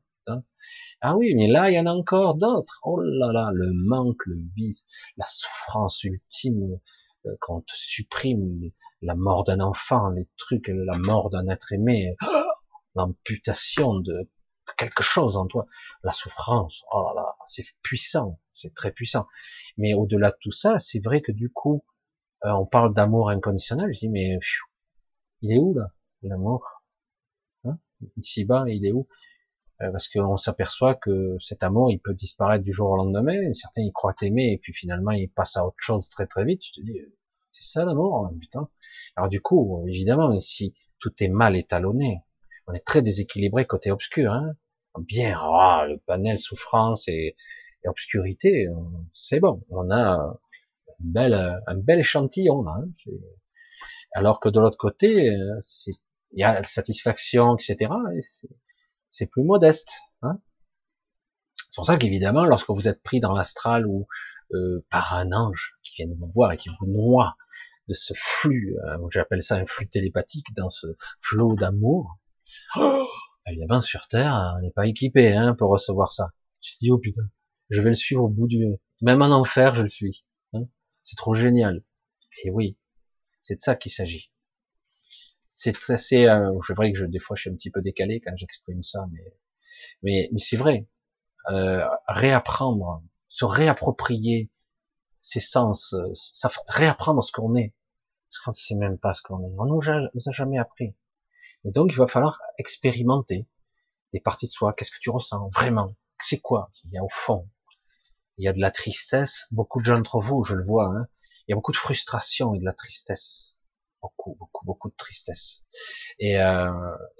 Ah 1.01 1.15
oui, 1.15 1.35
mais 1.35 1.47
là, 1.47 1.69
il 1.69 1.75
y 1.75 1.79
en 1.79 1.85
a 1.85 1.93
encore 1.93 2.35
d'autres. 2.35 2.79
Oh 2.83 2.99
là 3.01 3.31
là, 3.31 3.51
le 3.53 3.71
manque, 3.71 4.25
le 4.25 4.37
vice, 4.55 4.85
la 5.17 5.25
souffrance 5.25 6.03
ultime 6.03 6.79
euh, 7.25 7.35
quand 7.41 7.57
on 7.57 7.61
te 7.61 7.73
supprime 7.75 8.71
la 9.01 9.15
mort 9.15 9.43
d'un 9.43 9.59
enfant, 9.59 10.09
les 10.09 10.27
trucs, 10.37 10.69
la 10.69 10.97
mort 10.97 11.29
d'un 11.29 11.47
être 11.49 11.71
aimé, 11.71 12.15
l'amputation 12.95 13.99
de 13.99 14.29
quelque 14.77 15.03
chose 15.03 15.37
en 15.37 15.45
toi, 15.47 15.67
la 16.03 16.11
souffrance, 16.11 16.83
oh 16.91 17.03
là 17.07 17.21
là, 17.21 17.35
c'est 17.45 17.65
puissant, 17.83 18.39
c'est 18.51 18.73
très 18.73 18.91
puissant. 18.91 19.27
Mais 19.77 19.93
au-delà 19.93 20.31
de 20.31 20.37
tout 20.41 20.51
ça, 20.51 20.79
c'est 20.79 20.99
vrai 21.03 21.21
que 21.21 21.31
du 21.31 21.51
coup, 21.51 21.85
euh, 22.45 22.51
on 22.51 22.65
parle 22.65 22.93
d'amour 22.93 23.29
inconditionnel, 23.29 23.93
je 23.93 23.99
dis 23.99 24.09
mais 24.09 24.37
il 25.41 25.53
est 25.53 25.59
où 25.59 25.73
là, 25.73 25.93
l'amour? 26.23 26.65
Hein? 27.65 27.77
Ici-bas, 28.17 28.65
il 28.67 28.85
est 28.85 28.91
où? 28.91 29.07
Parce 29.79 30.07
qu'on 30.07 30.37
s'aperçoit 30.37 30.95
que 30.95 31.37
cet 31.39 31.61
amour, 31.61 31.91
il 31.91 31.99
peut 31.99 32.13
disparaître 32.13 32.63
du 32.63 32.73
jour 32.73 32.89
au 32.89 32.97
lendemain. 32.97 33.53
Certains, 33.53 33.83
ils 33.83 33.91
croient 33.93 34.13
t'aimer 34.13 34.53
et 34.53 34.57
puis 34.57 34.73
finalement, 34.73 35.11
ils 35.11 35.29
passent 35.29 35.57
à 35.57 35.65
autre 35.65 35.77
chose 35.77 36.09
très 36.09 36.25
très 36.25 36.45
vite. 36.45 36.61
Tu 36.61 36.71
te 36.71 36.81
dis, 36.81 36.99
c'est 37.51 37.63
ça 37.63 37.85
l'amour, 37.85 38.25
hein, 38.25 38.35
putain. 38.39 38.69
Alors 39.15 39.29
du 39.29 39.39
coup, 39.41 39.85
évidemment, 39.87 40.39
si 40.41 40.75
tout 40.99 41.11
est 41.19 41.27
mal 41.27 41.55
étalonné, 41.55 42.21
on 42.67 42.73
est 42.73 42.85
très 42.85 43.01
déséquilibré 43.01 43.65
côté 43.65 43.91
obscur. 43.91 44.31
Hein 44.31 44.53
Bien, 44.99 45.39
oh, 45.43 45.83
le 45.87 45.97
panel 46.05 46.39
souffrance 46.39 47.07
et, 47.07 47.35
obscurité, 47.85 48.67
c'est 49.13 49.39
bon. 49.39 49.63
On 49.69 49.91
a 49.91 50.37
une 50.99 51.11
belle, 51.11 51.61
un 51.67 51.75
bel 51.75 51.99
échantillon 51.99 52.63
là. 52.63 52.79
Hein, 52.79 53.11
alors 54.13 54.39
que 54.39 54.49
de 54.49 54.59
l'autre 54.59 54.77
côté, 54.77 55.31
il 56.31 56.39
y 56.39 56.43
a 56.43 56.59
la 56.59 56.63
satisfaction, 56.63 57.55
etc. 57.55 57.91
Et 58.15 58.21
c'est 59.09 59.27
plus 59.27 59.43
modeste. 59.43 59.91
Hein 60.21 60.39
c'est 61.55 61.75
pour 61.75 61.85
ça 61.85 61.97
qu'évidemment, 61.97 62.45
lorsque 62.45 62.69
vous 62.69 62.87
êtes 62.87 63.03
pris 63.03 63.19
dans 63.19 63.33
l'astral 63.33 63.85
ou 63.85 64.07
euh, 64.53 64.85
par 64.89 65.13
un 65.13 65.31
ange 65.31 65.73
qui 65.83 65.95
vient 65.97 66.13
vous 66.17 66.31
voir 66.33 66.51
et 66.51 66.57
qui 66.57 66.69
vous 66.79 66.87
noie 66.87 67.35
de 67.87 67.93
ce 67.93 68.13
flux, 68.15 68.75
euh, 68.85 68.97
j'appelle 69.11 69.43
ça 69.43 69.55
un 69.55 69.65
flux 69.65 69.87
télépathique, 69.87 70.53
dans 70.55 70.69
ce 70.69 70.87
flot 71.21 71.55
d'amour. 71.55 72.17
Oh 72.75 73.07
évidemment, 73.47 73.81
sur 73.81 74.07
Terre, 74.07 74.55
on 74.57 74.61
n'est 74.61 74.71
pas 74.71 74.87
équipé 74.87 75.33
hein, 75.33 75.55
pour 75.55 75.69
recevoir 75.69 76.11
ça. 76.11 76.31
Je 76.61 76.73
dis, 76.79 76.91
oh 76.91 76.97
putain, 76.97 77.29
je 77.69 77.81
vais 77.81 77.89
le 77.89 77.95
suivre 77.95 78.23
au 78.23 78.29
bout 78.29 78.47
du... 78.47 78.65
Même 79.01 79.21
en 79.21 79.27
enfer, 79.27 79.75
je 79.75 79.83
le 79.83 79.89
suis. 79.89 80.25
Hein. 80.53 80.63
c'est 81.03 81.15
trop 81.15 81.35
génial. 81.35 81.83
Et 82.43 82.49
oui, 82.49 82.77
c'est 83.41 83.55
de 83.55 83.61
ça 83.61 83.75
qu'il 83.75 83.91
s'agit. 83.91 84.31
C'est 85.59 85.89
assez... 85.89 86.27
Euh, 86.27 86.55
c'est 86.67 86.75
vrai 86.75 86.91
que 86.91 86.99
je, 86.99 87.05
des 87.05 87.17
fois, 87.17 87.35
je 87.35 87.41
suis 87.41 87.49
un 87.49 87.55
petit 87.55 87.71
peu 87.71 87.81
décalé 87.81 88.21
quand 88.21 88.31
j'exprime 88.37 88.83
ça, 88.83 89.07
mais, 89.11 89.33
mais, 90.03 90.29
mais 90.31 90.37
c'est 90.37 90.55
vrai. 90.55 90.87
Euh, 91.49 91.83
réapprendre, 92.07 93.01
se 93.27 93.43
réapproprier 93.43 94.51
ses 95.19 95.39
sens, 95.39 95.95
ça, 96.13 96.51
réapprendre 96.67 97.23
ce 97.23 97.31
qu'on 97.31 97.55
est. 97.55 97.73
Parce 98.29 98.43
qu'on 98.43 98.51
ne 98.51 98.55
sait 98.55 98.75
même 98.75 98.99
pas 98.99 99.13
ce 99.13 99.23
qu'on 99.23 99.39
est. 99.39 99.55
On 99.57 99.65
nous 99.65 99.81
a, 99.89 100.31
jamais 100.31 100.59
appris. 100.59 100.95
Et 101.65 101.71
donc, 101.71 101.91
il 101.91 101.97
va 101.97 102.05
falloir 102.05 102.39
expérimenter 102.59 103.47
des 104.13 104.19
parties 104.19 104.45
de 104.45 104.51
soi. 104.51 104.73
Qu'est-ce 104.73 104.91
que 104.91 104.99
tu 105.01 105.09
ressens 105.09 105.49
vraiment? 105.55 105.95
C'est 106.19 106.39
quoi 106.39 106.69
qu'il 106.75 106.91
y 106.91 106.99
a 106.99 107.03
au 107.03 107.09
fond? 107.09 107.49
Il 108.37 108.45
y 108.45 108.47
a 108.47 108.53
de 108.53 108.61
la 108.61 108.69
tristesse. 108.69 109.47
Beaucoup 109.49 109.79
de 109.79 109.85
gens 109.85 109.97
d'entre 109.97 110.19
vous, 110.19 110.43
je 110.43 110.53
le 110.53 110.63
vois, 110.63 110.85
hein, 110.85 111.07
il 111.47 111.51
y 111.51 111.53
a 111.53 111.55
beaucoup 111.55 111.71
de 111.71 111.77
frustration 111.77 112.53
et 112.53 112.59
de 112.59 112.65
la 112.65 112.73
tristesse. 112.73 113.56
Beaucoup, 114.07 114.35
beaucoup, 114.39 114.65
beaucoup 114.65 114.89
de 114.89 114.95
tristesse. 114.95 115.65
Et, 116.19 116.39
euh, 116.39 116.71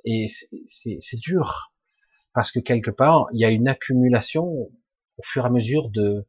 et 0.05 0.27
c'est 0.27 1.19
dur. 1.19 1.73
Parce 2.33 2.51
que 2.51 2.59
quelque 2.59 2.91
part, 2.91 3.27
il 3.33 3.41
y 3.41 3.45
a 3.45 3.49
une 3.49 3.67
accumulation 3.67 4.45
au 4.45 5.23
fur 5.23 5.43
et 5.43 5.47
à 5.47 5.49
mesure 5.49 5.89
de, 5.89 6.27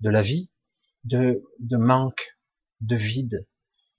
de 0.00 0.10
la 0.10 0.22
vie 0.22 0.50
de, 1.06 1.44
de 1.60 1.76
manque, 1.76 2.36
de 2.80 2.96
vide, 2.96 3.46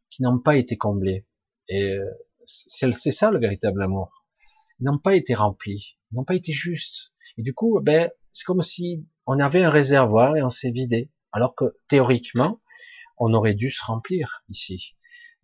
qui 0.09 0.21
n'ont 0.21 0.39
pas 0.39 0.55
été 0.55 0.77
comblés. 0.77 1.25
Et 1.69 1.93
euh, 1.93 2.05
c'est 2.45 3.11
ça 3.11 3.31
le 3.31 3.39
véritable 3.39 3.81
amour. 3.81 4.25
Ils 4.79 4.85
n'ont 4.85 4.99
pas 4.99 5.15
été 5.15 5.33
remplis, 5.33 5.97
ils 6.11 6.15
n'ont 6.15 6.25
pas 6.25 6.35
été 6.35 6.51
justes. 6.51 7.11
Et 7.37 7.41
du 7.41 7.53
coup, 7.53 7.79
ben, 7.81 8.09
c'est 8.31 8.43
comme 8.43 8.61
si 8.61 9.05
on 9.25 9.39
avait 9.39 9.63
un 9.63 9.69
réservoir 9.69 10.37
et 10.37 10.43
on 10.43 10.49
s'est 10.49 10.71
vidé. 10.71 11.11
Alors 11.31 11.55
que 11.55 11.77
théoriquement, 11.87 12.61
on 13.17 13.33
aurait 13.33 13.55
dû 13.55 13.69
se 13.71 13.83
remplir 13.83 14.43
ici 14.49 14.95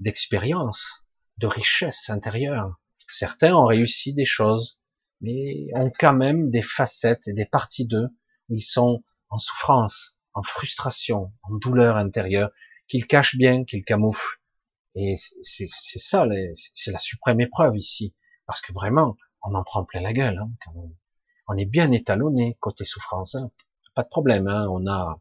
d'expérience, 0.03 1.03
de 1.37 1.47
richesse 1.47 2.09
intérieure. 2.09 2.79
Certains 3.07 3.55
ont 3.55 3.65
réussi 3.65 4.13
des 4.13 4.25
choses, 4.25 4.79
mais 5.21 5.67
ont 5.75 5.91
quand 5.97 6.13
même 6.13 6.49
des 6.49 6.61
facettes 6.61 7.27
et 7.27 7.33
des 7.33 7.45
parties 7.45 7.85
d'eux 7.85 8.09
où 8.49 8.55
ils 8.55 8.61
sont 8.61 9.03
en 9.29 9.37
souffrance, 9.37 10.15
en 10.33 10.43
frustration, 10.43 11.31
en 11.43 11.55
douleur 11.55 11.97
intérieure, 11.97 12.51
qu'ils 12.87 13.07
cachent 13.07 13.37
bien, 13.37 13.63
qu'ils 13.63 13.85
camouflent. 13.85 14.39
Et 14.95 15.15
c'est 15.41 15.67
ça, 15.67 16.25
c'est 16.73 16.91
la 16.91 16.97
suprême 16.97 17.39
épreuve 17.41 17.75
ici, 17.77 18.13
parce 18.45 18.61
que 18.61 18.73
vraiment, 18.73 19.17
on 19.41 19.55
en 19.55 19.63
prend 19.63 19.83
plein 19.85 20.01
la 20.01 20.13
gueule. 20.13 20.37
Hein, 20.37 20.71
On 21.47 21.57
est 21.57 21.65
bien 21.65 21.91
étalonné 21.91 22.57
côté 22.59 22.85
souffrance, 22.85 23.35
hein. 23.35 23.49
pas 23.95 24.03
de 24.03 24.09
problème. 24.09 24.47
Hein, 24.47 24.67
on 24.69 24.85
a, 24.85 25.19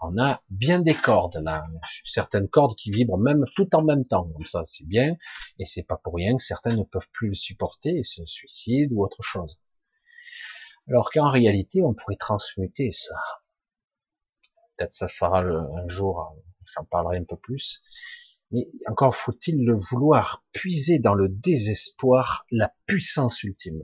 on 0.00 0.18
a 0.18 0.42
bien 0.50 0.80
des 0.80 0.94
cordes 0.94 1.40
là, 1.42 1.66
certaines 2.04 2.48
cordes 2.48 2.76
qui 2.76 2.90
vibrent 2.90 3.18
même 3.18 3.44
tout 3.54 3.74
en 3.74 3.82
même 3.84 4.04
temps, 4.04 4.28
comme 4.32 4.46
ça, 4.46 4.62
c'est 4.64 4.86
bien. 4.86 5.16
Et 5.58 5.66
c'est 5.66 5.82
pas 5.82 5.96
pour 5.96 6.14
rien 6.14 6.36
que 6.36 6.42
certains 6.42 6.76
ne 6.76 6.82
peuvent 6.82 7.08
plus 7.12 7.28
le 7.28 7.34
supporter 7.34 7.98
et 7.98 8.04
se 8.04 8.24
suicident 8.24 8.94
ou 8.94 9.04
autre 9.04 9.22
chose. 9.22 9.58
Alors 10.88 11.10
qu'en 11.10 11.30
réalité, 11.30 11.82
on 11.82 11.94
pourrait 11.94 12.16
transmuter 12.16 12.92
ça. 12.92 13.16
Peut-être 14.76 14.94
ça 14.94 15.08
sera 15.08 15.40
un 15.40 15.88
jour, 15.88 16.36
j'en 16.74 16.84
parlerai 16.84 17.18
un 17.18 17.24
peu 17.24 17.36
plus. 17.36 17.82
Mais 18.50 18.68
encore 18.86 19.16
faut-il 19.16 19.64
le 19.64 19.76
vouloir 19.90 20.44
puiser 20.52 20.98
dans 20.98 21.14
le 21.14 21.28
désespoir 21.28 22.44
la 22.50 22.72
puissance 22.86 23.42
ultime. 23.42 23.82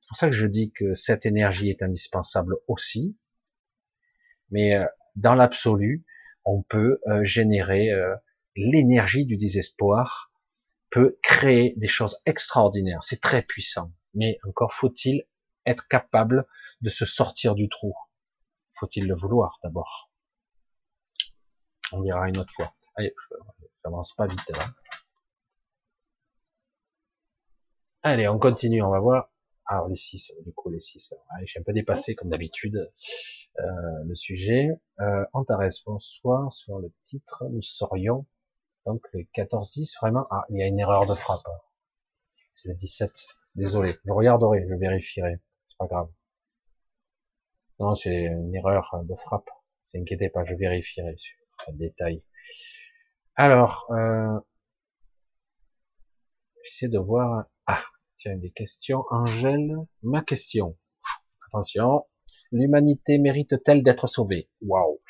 C'est 0.00 0.08
pour 0.08 0.16
ça 0.16 0.30
que 0.30 0.36
je 0.36 0.46
dis 0.46 0.72
que 0.72 0.94
cette 0.94 1.26
énergie 1.26 1.68
est 1.68 1.82
indispensable 1.82 2.56
aussi. 2.66 3.16
Mais 4.50 4.74
euh, 4.74 4.86
dans 5.16 5.34
l'absolu, 5.34 6.04
on 6.44 6.62
peut 6.62 7.00
euh, 7.06 7.24
générer 7.24 7.90
euh, 7.90 8.14
l'énergie 8.56 9.26
du 9.26 9.36
désespoir, 9.36 10.32
peut 10.90 11.18
créer 11.22 11.74
des 11.76 11.88
choses 11.88 12.20
extraordinaires. 12.24 13.02
C'est 13.02 13.20
très 13.20 13.42
puissant. 13.42 13.92
Mais 14.14 14.38
encore 14.46 14.72
faut-il 14.72 15.24
être 15.66 15.86
capable 15.86 16.46
de 16.80 16.88
se 16.88 17.04
sortir 17.04 17.54
du 17.54 17.68
trou. 17.68 17.94
Faut-il 18.72 19.06
le 19.06 19.14
vouloir 19.14 19.58
d'abord? 19.62 20.10
On 21.92 22.02
verra 22.02 22.28
une 22.28 22.38
autre 22.38 22.52
fois. 22.54 22.74
Allez, 22.96 23.14
j'avance 23.84 24.14
pas 24.14 24.26
vite 24.26 24.50
là. 24.50 24.64
Allez, 28.02 28.28
on 28.28 28.38
continue, 28.38 28.82
on 28.82 28.90
va 28.90 29.00
voir. 29.00 29.30
Alors 29.66 29.88
les 29.88 29.96
6, 29.96 30.32
du 30.46 30.52
coup 30.52 30.70
les 30.70 30.80
6. 30.80 31.14
Allez, 31.30 31.46
je 31.46 31.50
suis 31.50 31.60
un 31.60 31.62
peu 31.62 31.74
dépassé 31.74 32.14
comme 32.14 32.30
d'habitude 32.30 32.90
euh, 33.60 34.04
le 34.04 34.14
sujet. 34.14 34.68
Euh, 35.00 35.24
Antares, 35.32 35.70
bonsoir. 35.86 36.52
Sur 36.52 36.78
le 36.78 36.92
titre, 37.02 37.44
nous 37.50 37.62
serions 37.62 38.26
donc 38.86 39.06
le 39.12 39.20
14-10, 39.34 39.98
vraiment. 40.00 40.26
Ah, 40.30 40.44
il 40.50 40.58
y 40.58 40.62
a 40.62 40.66
une 40.66 40.78
erreur 40.78 41.06
de 41.06 41.14
frappe. 41.14 41.46
C'est 42.54 42.68
le 42.68 42.74
17. 42.74 43.10
Désolé, 43.54 43.94
je 44.04 44.12
regarderai, 44.12 44.66
je 44.68 44.74
vérifierai. 44.74 45.40
C'est 45.66 45.76
pas 45.76 45.86
grave. 45.86 46.08
Non, 47.80 47.94
c'est 47.94 48.24
une 48.24 48.54
erreur 48.54 49.04
de 49.04 49.14
frappe. 49.14 49.50
Ne 49.94 50.00
inquiétez 50.00 50.30
pas, 50.30 50.44
je 50.44 50.54
vérifierai 50.54 51.14
sur 51.16 51.36
le 51.68 51.76
détail. 51.76 52.22
Alors, 53.36 53.86
euh, 53.90 54.40
j'essaie 56.64 56.88
de 56.88 56.98
voir. 56.98 57.44
Ah, 57.66 57.82
tiens, 58.16 58.36
des 58.36 58.50
questions. 58.50 59.04
Angèle, 59.10 59.76
ma 60.02 60.22
question. 60.22 60.78
Attention. 61.46 62.06
L'humanité 62.50 63.18
mérite-t-elle 63.18 63.82
d'être 63.82 64.06
sauvée? 64.06 64.48
Waouh. 64.62 65.00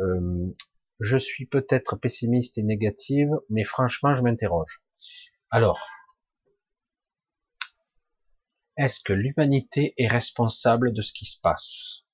Euh, 0.00 0.52
je 1.00 1.16
suis 1.16 1.46
peut-être 1.46 1.96
pessimiste 1.96 2.58
et 2.58 2.62
négative, 2.62 3.30
mais 3.50 3.64
franchement, 3.64 4.14
je 4.14 4.22
m'interroge. 4.22 4.82
Alors, 5.50 5.86
est-ce 8.76 9.00
que 9.00 9.12
l'humanité 9.12 9.94
est 9.98 10.08
responsable 10.08 10.92
de 10.92 11.02
ce 11.02 11.12
qui 11.12 11.24
se 11.24 11.40
passe? 11.40 12.06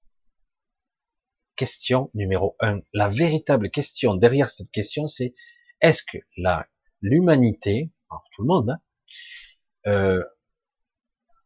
Question 1.57 2.11
numéro 2.15 2.57
un. 2.61 2.81
La 2.93 3.09
véritable 3.09 3.71
question 3.71 4.15
derrière 4.15 4.49
cette 4.49 4.71
question, 4.71 5.07
c'est 5.07 5.35
est-ce 5.81 6.03
que 6.03 6.19
l'humanité, 7.01 7.93
tout 8.33 8.43
le 8.43 8.49
monde, 8.49 8.71
hein, 8.71 8.81
euh, 9.87 10.25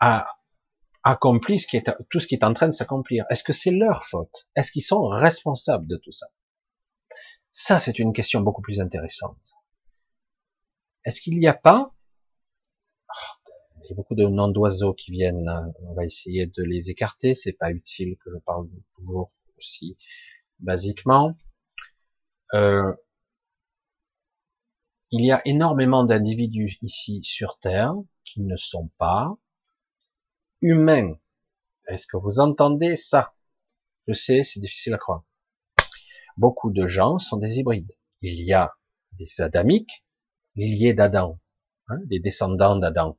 a 0.00 0.26
accompli 1.04 1.58
ce 1.58 1.66
qui 1.66 1.76
est, 1.76 1.90
tout 2.10 2.20
ce 2.20 2.26
qui 2.26 2.34
est 2.34 2.44
en 2.44 2.52
train 2.52 2.68
de 2.68 2.72
s'accomplir 2.72 3.24
Est-ce 3.30 3.44
que 3.44 3.52
c'est 3.52 3.70
leur 3.70 4.04
faute? 4.04 4.48
Est-ce 4.56 4.70
qu'ils 4.70 4.82
sont 4.82 5.06
responsables 5.06 5.86
de 5.86 5.96
tout 5.96 6.12
ça? 6.12 6.26
Ça, 7.50 7.78
c'est 7.78 7.98
une 7.98 8.12
question 8.12 8.40
beaucoup 8.40 8.62
plus 8.62 8.80
intéressante. 8.80 9.54
Est-ce 11.04 11.20
qu'il 11.20 11.38
n'y 11.38 11.46
a 11.46 11.54
pas 11.54 11.92
oh, 13.08 13.50
Il 13.82 13.90
y 13.90 13.92
a 13.92 13.94
beaucoup 13.94 14.14
de 14.14 14.26
noms 14.26 14.48
d'oiseaux 14.48 14.94
qui 14.94 15.10
viennent 15.10 15.44
là. 15.44 15.64
On 15.82 15.94
va 15.94 16.04
essayer 16.04 16.46
de 16.46 16.62
les 16.62 16.90
écarter. 16.90 17.34
C'est 17.34 17.52
pas 17.52 17.70
utile 17.70 18.16
que 18.24 18.30
je 18.30 18.38
parle 18.38 18.68
toujours 18.96 19.30
aussi 19.58 19.98
basiquement. 20.60 21.36
Euh, 22.54 22.92
il 25.10 25.24
y 25.26 25.32
a 25.32 25.42
énormément 25.44 26.04
d'individus 26.04 26.78
ici 26.80 27.22
sur 27.22 27.58
Terre 27.58 27.92
qui 28.24 28.40
ne 28.40 28.56
sont 28.56 28.88
pas 28.96 29.36
humains. 30.62 31.18
Est-ce 31.88 32.06
que 32.06 32.16
vous 32.16 32.40
entendez 32.40 32.96
ça? 32.96 33.34
Je 34.08 34.14
sais, 34.14 34.42
c'est 34.42 34.60
difficile 34.60 34.94
à 34.94 34.98
croire. 34.98 35.24
Beaucoup 36.36 36.70
de 36.70 36.86
gens 36.86 37.18
sont 37.18 37.36
des 37.36 37.58
hybrides. 37.58 37.92
Il 38.22 38.40
y 38.42 38.52
a 38.52 38.74
des 39.18 39.40
adamiques, 39.40 40.04
liés 40.56 40.94
d'Adam, 40.94 41.38
hein, 41.88 41.98
des 42.06 42.20
descendants 42.20 42.76
d'Adam. 42.76 43.18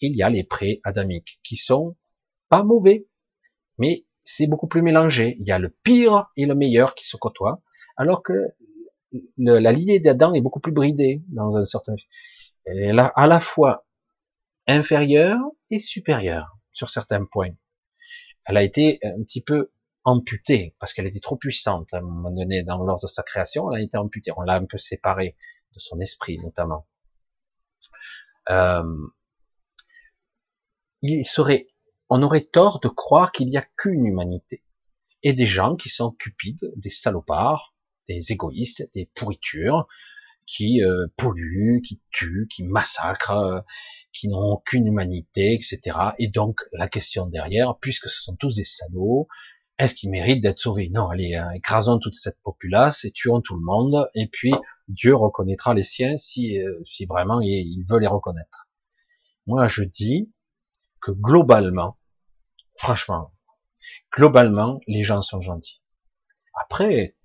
Il 0.00 0.14
y 0.16 0.22
a 0.22 0.30
les 0.30 0.44
pré-adamiques 0.44 1.40
qui 1.42 1.56
sont 1.56 1.96
pas 2.48 2.62
mauvais, 2.62 3.08
mais 3.78 4.06
c'est 4.22 4.46
beaucoup 4.46 4.68
plus 4.68 4.82
mélangé. 4.82 5.36
Il 5.40 5.48
y 5.48 5.52
a 5.52 5.58
le 5.58 5.70
pire 5.70 6.30
et 6.36 6.46
le 6.46 6.54
meilleur 6.54 6.94
qui 6.94 7.06
se 7.06 7.16
côtoient, 7.16 7.62
alors 7.96 8.22
que 8.22 8.34
la 9.36 9.72
lignée 9.72 10.00
d'Adam 10.00 10.34
est 10.34 10.40
beaucoup 10.40 10.60
plus 10.60 10.72
bridée 10.72 11.22
dans 11.28 11.56
un 11.56 11.64
certain. 11.64 11.94
Elle 12.64 12.78
est 12.78 12.98
à 12.98 13.26
la 13.26 13.40
fois 13.40 13.86
inférieure 14.66 15.40
et 15.70 15.78
supérieure 15.78 16.53
sur 16.74 16.90
certains 16.90 17.24
points. 17.24 17.54
Elle 18.44 18.58
a 18.58 18.62
été 18.62 18.98
un 19.02 19.22
petit 19.22 19.42
peu 19.42 19.72
amputée 20.04 20.76
parce 20.78 20.92
qu'elle 20.92 21.06
était 21.06 21.20
trop 21.20 21.36
puissante 21.36 21.94
à 21.94 21.98
un 21.98 22.02
moment 22.02 22.30
donné 22.30 22.62
dans 22.62 22.76
l'ordre 22.78 23.02
de 23.02 23.08
sa 23.08 23.22
création. 23.22 23.72
Elle 23.72 23.80
a 23.80 23.84
été 23.84 23.96
amputée. 23.96 24.32
On 24.36 24.42
l'a 24.42 24.54
un 24.54 24.66
peu 24.66 24.76
séparée 24.76 25.36
de 25.72 25.80
son 25.80 25.98
esprit 26.00 26.38
notamment. 26.38 26.86
Euh, 28.50 28.82
il 31.00 31.24
serait, 31.24 31.68
on 32.10 32.22
aurait 32.22 32.44
tort 32.44 32.80
de 32.80 32.88
croire 32.88 33.32
qu'il 33.32 33.48
n'y 33.48 33.56
a 33.56 33.66
qu'une 33.76 34.06
humanité 34.06 34.62
et 35.22 35.32
des 35.32 35.46
gens 35.46 35.76
qui 35.76 35.88
sont 35.88 36.12
cupides, 36.12 36.72
des 36.76 36.90
salopards, 36.90 37.74
des 38.08 38.32
égoïstes, 38.32 38.90
des 38.94 39.10
pourritures, 39.14 39.86
qui 40.46 40.82
euh, 40.82 41.06
polluent, 41.16 41.80
qui 41.80 42.02
tuent, 42.10 42.46
qui 42.48 42.62
massacrent, 42.62 43.30
euh, 43.30 43.60
qui 44.14 44.28
n'ont 44.28 44.52
aucune 44.52 44.86
humanité, 44.86 45.52
etc. 45.52 45.80
Et 46.18 46.28
donc 46.28 46.60
la 46.72 46.88
question 46.88 47.26
derrière, 47.26 47.76
puisque 47.80 48.08
ce 48.08 48.22
sont 48.22 48.36
tous 48.36 48.56
des 48.56 48.64
salauds, 48.64 49.28
est-ce 49.78 49.94
qu'ils 49.94 50.10
méritent 50.10 50.42
d'être 50.42 50.60
sauvés? 50.60 50.88
Non, 50.88 51.08
allez, 51.08 51.34
hein, 51.34 51.50
écrasons 51.50 51.98
toute 51.98 52.14
cette 52.14 52.40
populace 52.42 53.04
et 53.04 53.10
tuons 53.10 53.40
tout 53.40 53.56
le 53.56 53.64
monde, 53.64 54.08
et 54.14 54.28
puis 54.28 54.52
Dieu 54.88 55.16
reconnaîtra 55.16 55.74
les 55.74 55.82
siens 55.82 56.16
si, 56.16 56.60
euh, 56.60 56.80
si 56.86 57.06
vraiment 57.06 57.40
il 57.40 57.84
veut 57.90 57.98
les 57.98 58.06
reconnaître. 58.06 58.68
Moi, 59.46 59.66
je 59.66 59.82
dis 59.82 60.32
que 61.00 61.10
globalement, 61.10 61.98
franchement, 62.76 63.34
globalement, 64.16 64.80
les 64.86 65.02
gens 65.02 65.22
sont 65.22 65.40
gentils. 65.40 65.82
Après, 66.62 67.16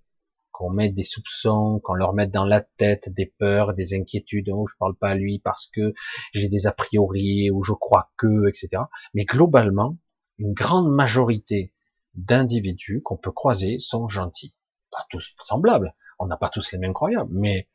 qu'on 0.59 0.71
mette 0.71 0.93
des 0.93 1.05
soupçons, 1.05 1.79
qu'on 1.85 1.93
leur 1.93 2.11
mette 2.13 2.31
dans 2.31 2.43
la 2.43 2.59
tête 2.59 3.07
des 3.13 3.27
peurs, 3.27 3.73
des 3.73 3.93
inquiétudes, 3.93 4.49
oh, 4.49 4.67
je 4.67 4.75
parle 4.77 4.93
pas 4.93 5.11
à 5.11 5.15
lui 5.15 5.39
parce 5.39 5.67
que 5.67 5.93
j'ai 6.33 6.49
des 6.49 6.67
a 6.67 6.73
priori, 6.73 7.49
ou 7.49 7.63
je 7.63 7.71
crois 7.71 8.11
que, 8.17 8.49
etc. 8.49 8.83
Mais 9.13 9.23
globalement, 9.23 9.97
une 10.37 10.51
grande 10.51 10.93
majorité 10.93 11.73
d'individus 12.13 13.01
qu'on 13.01 13.15
peut 13.15 13.31
croiser 13.31 13.79
sont 13.79 14.09
gentils. 14.09 14.53
Pas 14.91 15.05
tous 15.09 15.33
semblables, 15.43 15.95
on 16.19 16.25
n'a 16.25 16.35
pas 16.35 16.49
tous 16.49 16.73
les 16.73 16.77
mêmes 16.77 16.93
croyances, 16.93 17.29
mais 17.31 17.69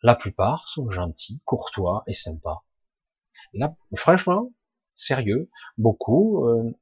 la 0.00 0.14
plupart 0.14 0.66
sont 0.70 0.90
gentils, 0.90 1.42
courtois 1.44 2.04
et 2.06 2.14
sympas. 2.14 2.64
Là, 3.52 3.76
franchement, 3.96 4.50
sérieux, 4.94 5.50
beaucoup. 5.76 6.48
Euh, 6.48 6.74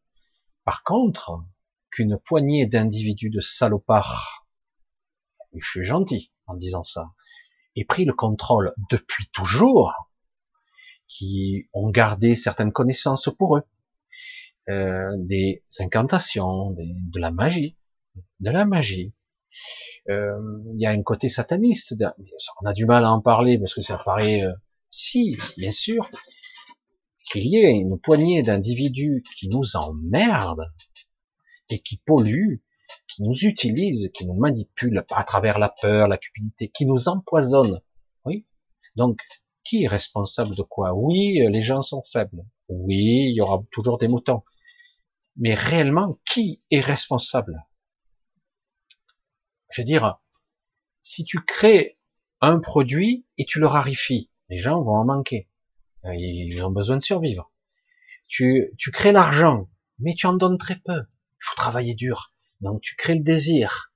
par 0.63 0.85
contre, 0.85 1.43
qu'une 1.91 2.17
poignée 2.17 2.67
d'individus 2.67 3.31
de 3.31 3.41
salopards, 3.41 4.42
je 5.55 5.69
suis 5.69 5.85
gentil 5.85 6.33
en 6.47 6.55
disant 6.55 6.83
ça, 6.83 7.13
aient 7.77 7.85
pris 7.85 8.05
le 8.05 8.13
contrôle 8.13 8.73
depuis 8.91 9.27
toujours, 9.33 9.93
qui 11.09 11.69
ont 11.73 11.91
gardé 11.91 12.35
certaines 12.37 12.73
connaissances 12.73 13.29
pour 13.39 13.59
eux, 13.59 13.63
euh, 14.69 15.13
des 15.19 15.63
incantations, 15.81 16.71
de 16.71 17.21
la 17.21 17.31
magie, 17.31 17.77
de 18.41 18.51
la 18.51 18.65
magie. 18.65 19.13
Euh, 20.09 20.39
il 20.75 20.81
y 20.81 20.87
a 20.87 20.91
un 20.91 21.03
côté 21.03 21.29
sataniste. 21.29 21.95
On 22.63 22.67
a 22.67 22.73
du 22.73 22.87
mal 22.87 23.05
à 23.05 23.13
en 23.13 23.21
parler 23.21 23.59
parce 23.59 23.75
que 23.75 23.83
ça 23.83 23.99
paraît, 23.99 24.45
euh, 24.45 24.53
si, 24.91 25.37
bien 25.59 25.71
sûr, 25.71 26.11
qu'il 27.31 27.47
y 27.47 27.57
ait 27.57 27.73
une 27.73 27.99
poignée 27.99 28.43
d'individus 28.43 29.23
qui 29.37 29.49
nous 29.49 29.77
emmerdent 29.77 30.73
et 31.69 31.81
qui 31.81 31.99
polluent, 31.99 32.63
qui 33.09 33.23
nous 33.23 33.35
utilisent, 33.35 34.11
qui 34.15 34.27
nous 34.27 34.35
manipulent 34.35 35.05
à 35.11 35.25
travers 35.25 35.59
la 35.59 35.69
peur, 35.69 36.09
la 36.09 36.19
cupidité, 36.19 36.69
qui 36.69 36.87
nous 36.87 37.09
empoisonnent. 37.09 37.81
Oui. 38.25 38.47
Donc, 38.97 39.19
qui 39.65 39.85
est 39.85 39.89
responsable 39.89 40.57
de 40.57 40.63
quoi? 40.63 40.93
Oui, 40.95 41.41
les 41.49 41.63
gens 41.63 41.83
sont 41.83 42.03
faibles. 42.03 42.45
Oui, 42.69 43.29
il 43.29 43.35
y 43.35 43.41
aura 43.41 43.63
toujours 43.71 43.99
des 43.99 44.09
moutons. 44.09 44.43
Mais 45.37 45.55
réellement, 45.55 46.11
qui 46.27 46.59
est 46.71 46.81
responsable? 46.81 47.67
Je 49.71 49.81
veux 49.81 49.87
dire, 49.87 50.21
si 51.01 51.25
tu 51.25 51.41
crées 51.41 51.99
un 52.41 52.59
produit 52.59 53.27
et 53.39 53.45
tu 53.45 53.59
le 53.61 53.67
raréfies, 53.67 54.31
les 54.51 54.59
gens 54.59 54.83
vont 54.83 54.97
en 54.97 55.05
manquer. 55.05 55.49
Euh, 56.05 56.15
ils 56.15 56.63
ont 56.65 56.71
besoin 56.71 56.97
de 56.97 57.03
survivre. 57.03 57.51
Tu, 58.27 58.73
tu 58.79 58.91
crées 58.91 59.13
l'argent, 59.13 59.69
mais 59.99 60.15
tu 60.15 60.27
en 60.27 60.35
donnes 60.35 60.59
très 60.59 60.77
peu. 60.77 61.01
Il 61.11 61.45
faut 61.45 61.57
travailler 61.57 61.95
dur. 61.95 62.35
Donc 62.63 62.81
tu 62.81 62.95
crées 62.97 63.17
le 63.17 63.25
désir. 63.25 63.93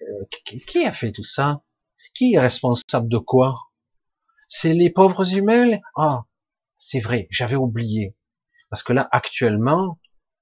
Euh, 0.00 0.24
qui 0.44 0.84
a 0.86 0.92
fait 0.92 1.12
tout 1.12 1.24
ça? 1.24 1.62
Qui 2.14 2.34
est 2.34 2.40
responsable 2.40 3.08
de 3.08 3.18
quoi? 3.18 3.56
C'est 4.48 4.74
les 4.74 4.90
pauvres 4.90 5.34
humains? 5.34 5.78
Ah, 5.96 6.24
c'est 6.78 7.00
vrai, 7.00 7.26
j'avais 7.30 7.56
oublié. 7.56 8.16
Parce 8.70 8.82
que 8.84 8.92
là, 8.92 9.08
actuellement, 9.10 9.98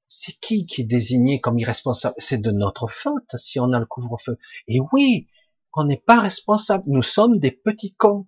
c'est 0.08 0.38
qui 0.40 0.66
qui 0.66 0.82
est 0.82 0.84
désigné 0.84 1.40
comme 1.40 1.58
irresponsable? 1.58 2.14
C'est 2.18 2.40
de 2.40 2.50
notre 2.50 2.86
faute 2.86 3.36
si 3.36 3.58
on 3.58 3.72
a 3.72 3.80
le 3.80 3.86
couvre-feu. 3.86 4.36
Et 4.68 4.80
oui, 4.92 5.28
on 5.72 5.84
n'est 5.84 5.96
pas 5.96 6.20
responsable. 6.20 6.84
Nous 6.86 7.02
sommes 7.02 7.38
des 7.38 7.50
petits 7.52 7.94
cons. 7.94 8.26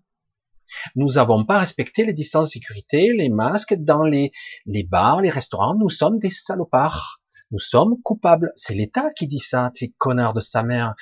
Nous 0.96 1.12
n'avons 1.12 1.44
pas 1.44 1.58
respecté 1.58 2.06
les 2.06 2.14
distances 2.14 2.46
de 2.46 2.52
sécurité, 2.52 3.12
les 3.12 3.28
masques 3.28 3.74
dans 3.74 4.04
les, 4.04 4.32
les 4.64 4.82
bars, 4.82 5.20
les 5.20 5.30
restaurants. 5.30 5.74
Nous 5.74 5.90
sommes 5.90 6.18
des 6.18 6.30
salopards. 6.30 7.20
Nous 7.54 7.60
sommes 7.60 8.02
coupables. 8.02 8.50
C'est 8.56 8.74
l'État 8.74 9.12
qui 9.12 9.28
dit 9.28 9.38
ça, 9.38 9.70
ces 9.74 9.94
connards 9.96 10.34
de 10.34 10.40
sa 10.40 10.64
mère. 10.64 10.96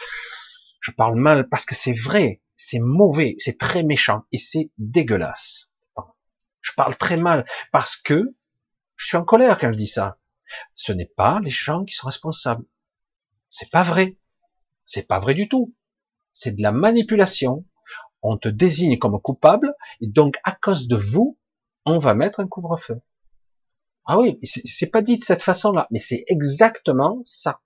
Je 0.80 0.90
parle 0.90 1.14
mal 1.14 1.48
parce 1.48 1.64
que 1.64 1.74
c'est 1.74 1.94
vrai, 1.94 2.42
c'est 2.56 2.78
mauvais, 2.78 3.36
c'est 3.38 3.56
très 3.56 3.82
méchant 3.82 4.24
et 4.32 4.36
c'est 4.36 4.70
dégueulasse. 4.76 5.70
Je 6.60 6.72
parle 6.76 6.94
très 6.98 7.16
mal 7.16 7.46
parce 7.72 7.96
que 7.96 8.36
je 8.96 9.06
suis 9.06 9.16
en 9.16 9.24
colère 9.24 9.58
quand 9.58 9.72
je 9.72 9.78
dis 9.78 9.86
ça. 9.86 10.18
Ce 10.74 10.92
n'est 10.92 11.10
pas 11.16 11.40
les 11.40 11.48
gens 11.48 11.86
qui 11.86 11.94
sont 11.94 12.08
responsables. 12.08 12.66
C'est 13.48 13.70
pas 13.70 13.82
vrai. 13.82 14.18
C'est 14.84 15.08
pas 15.08 15.20
vrai 15.20 15.32
du 15.32 15.48
tout. 15.48 15.74
C'est 16.34 16.54
de 16.54 16.60
la 16.60 16.72
manipulation. 16.72 17.64
On 18.20 18.36
te 18.36 18.50
désigne 18.50 18.98
comme 18.98 19.18
coupable 19.22 19.72
et 20.02 20.06
donc 20.06 20.36
à 20.44 20.52
cause 20.52 20.86
de 20.86 20.96
vous, 20.96 21.38
on 21.86 21.98
va 21.98 22.12
mettre 22.12 22.40
un 22.40 22.46
couvre-feu. 22.46 23.00
Ah 24.04 24.18
oui, 24.18 24.38
c'est 24.42 24.90
pas 24.90 25.02
dit 25.02 25.16
de 25.16 25.22
cette 25.22 25.42
façon-là, 25.42 25.86
mais 25.90 26.00
c'est 26.00 26.24
exactement 26.26 27.20
ça. 27.24 27.60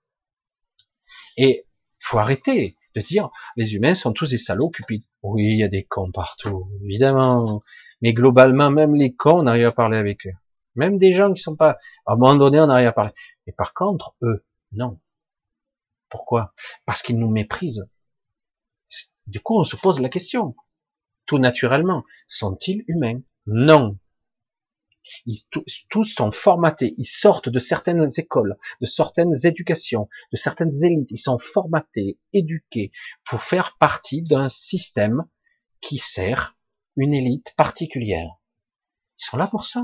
Et 1.35 1.65
faut 1.99 2.19
arrêter 2.19 2.77
de 2.95 3.01
dire 3.01 3.29
les 3.55 3.75
humains 3.75 3.95
sont 3.95 4.13
tous 4.13 4.29
des 4.29 4.37
salauds 4.37 4.69
cupides. 4.69 5.03
Oui, 5.23 5.45
il 5.45 5.57
y 5.57 5.63
a 5.63 5.67
des 5.67 5.83
cons 5.83 6.11
partout, 6.11 6.69
évidemment. 6.83 7.63
Mais 8.01 8.13
globalement, 8.13 8.69
même 8.69 8.95
les 8.95 9.15
cons, 9.15 9.41
on 9.41 9.47
arrive 9.47 9.65
à 9.65 9.71
parler 9.71 9.97
avec 9.97 10.27
eux. 10.27 10.33
Même 10.75 10.97
des 10.99 11.13
gens 11.13 11.33
qui 11.33 11.41
sont 11.41 11.55
pas, 11.55 11.77
à 12.05 12.13
un 12.13 12.15
moment 12.15 12.35
donné, 12.35 12.59
on 12.59 12.67
n'arrive 12.67 12.87
à 12.87 12.91
parler. 12.91 13.13
Mais 13.45 13.53
par 13.53 13.73
contre, 13.73 14.15
eux, 14.21 14.45
non. 14.71 14.99
Pourquoi? 16.09 16.53
Parce 16.85 17.01
qu'ils 17.01 17.17
nous 17.17 17.29
méprisent. 17.29 17.89
Du 19.25 19.39
coup, 19.39 19.59
on 19.59 19.63
se 19.63 19.75
pose 19.75 19.99
la 19.99 20.09
question. 20.09 20.55
Tout 21.25 21.39
naturellement, 21.39 22.03
sont-ils 22.27 22.83
humains? 22.87 23.21
Non. 23.47 23.97
Ils, 25.25 25.41
tous 25.89 26.05
sont 26.05 26.31
formatés, 26.31 26.93
ils 26.97 27.05
sortent 27.05 27.49
de 27.49 27.59
certaines 27.59 28.09
écoles, 28.17 28.57
de 28.81 28.85
certaines 28.85 29.33
éducations, 29.43 30.09
de 30.31 30.37
certaines 30.37 30.83
élites, 30.83 31.11
ils 31.11 31.17
sont 31.17 31.39
formatés, 31.39 32.19
éduqués 32.33 32.91
pour 33.25 33.41
faire 33.41 33.77
partie 33.79 34.21
d'un 34.21 34.49
système 34.49 35.25
qui 35.81 35.97
sert 35.97 36.57
une 36.95 37.13
élite 37.13 37.53
particulière. 37.55 38.39
Ils 39.19 39.25
sont 39.25 39.37
là 39.37 39.47
pour 39.47 39.65
ça. 39.65 39.83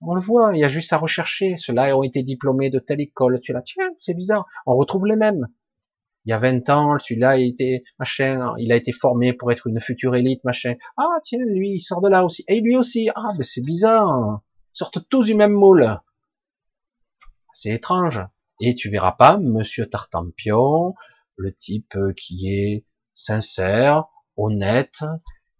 On 0.00 0.14
le 0.14 0.20
voit, 0.20 0.54
il 0.54 0.60
y 0.60 0.64
a 0.64 0.68
juste 0.68 0.92
à 0.92 0.98
rechercher. 0.98 1.56
Ceux-là 1.56 1.96
ont 1.96 2.02
été 2.02 2.22
diplômés 2.22 2.70
de 2.70 2.78
telle 2.78 3.00
école. 3.00 3.40
Tu 3.40 3.52
là, 3.52 3.62
tiens, 3.62 3.90
c'est 4.00 4.14
bizarre. 4.14 4.46
On 4.66 4.76
retrouve 4.76 5.06
les 5.06 5.16
mêmes. 5.16 5.48
Il 6.24 6.30
y 6.30 6.32
a 6.32 6.38
20 6.38 6.70
ans, 6.70 6.98
celui-là 6.98 7.30
a 7.30 7.36
été 7.36 7.84
machin, 7.98 8.54
il 8.58 8.72
a 8.72 8.76
été 8.76 8.92
formé 8.92 9.34
pour 9.34 9.52
être 9.52 9.66
une 9.66 9.80
future 9.80 10.16
élite, 10.16 10.42
machin. 10.44 10.74
Ah 10.96 11.18
tiens, 11.22 11.38
lui, 11.44 11.72
il 11.74 11.80
sort 11.80 12.00
de 12.00 12.08
là 12.08 12.24
aussi. 12.24 12.44
Et 12.48 12.60
lui 12.60 12.76
aussi. 12.76 13.10
Ah, 13.14 13.32
mais 13.36 13.44
c'est 13.44 13.60
bizarre. 13.60 14.40
Ils 14.74 14.78
sortent 14.78 15.06
tous 15.08 15.24
du 15.24 15.34
même 15.34 15.52
moule. 15.52 16.00
C'est 17.52 17.70
étrange. 17.70 18.20
Et 18.60 18.74
tu 18.74 18.88
verras 18.88 19.12
pas 19.12 19.36
Monsieur 19.36 19.88
Tartampion, 19.88 20.94
le 21.36 21.54
type 21.54 21.94
qui 22.16 22.48
est 22.48 22.86
sincère, 23.12 24.04
honnête, 24.36 25.00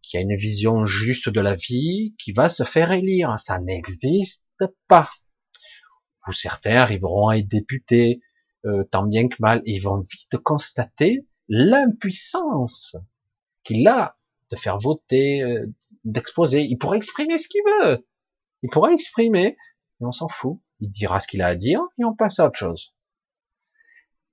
qui 0.03 0.17
a 0.17 0.21
une 0.21 0.37
vision 0.37 0.87
juste 0.87 1.29
de 1.29 1.41
la 1.41 1.57
vie, 1.57 2.15
qui 2.19 2.33
va 2.33 2.49
se 2.49 2.63
faire 2.63 2.93
élire. 2.93 3.39
Ça 3.39 3.59
n'existe 3.59 4.49
pas. 4.89 5.11
Ou 6.27 6.33
certains 6.33 6.77
arriveront 6.77 7.29
à 7.29 7.37
être 7.37 7.49
députés, 7.49 8.23
euh, 8.67 8.85
tant 8.85 9.05
bien 9.05 9.29
que 9.29 9.37
mal, 9.41 9.61
ils 9.65 9.81
vont 9.81 10.01
vite 10.01 10.37
constater 10.43 11.27
l'impuissance 11.49 12.97
qu'il 13.63 13.87
a 13.89 14.17
de 14.51 14.57
faire 14.57 14.79
voter, 14.79 15.43
euh, 15.43 15.67
d'exposer. 16.05 16.63
Il 16.63 16.77
pourrait 16.77 16.99
exprimer 16.99 17.39
ce 17.39 17.49
qu'il 17.49 17.63
veut. 17.81 18.07
Il 18.63 18.71
pourrait 18.71 18.95
exprimer, 18.95 19.57
mais 20.01 20.07
on 20.07 20.13
s'en 20.13 20.29
fout. 20.29 20.61
Il 20.81 20.91
dira 20.91 21.21
ce 21.21 21.27
qu'il 21.27 21.43
a 21.43 21.47
à 21.49 21.55
dire 21.55 21.81
et 21.99 22.05
on 22.05 22.15
passe 22.15 22.41
à 22.41 22.47
autre 22.47 22.59
chose. 22.59 22.95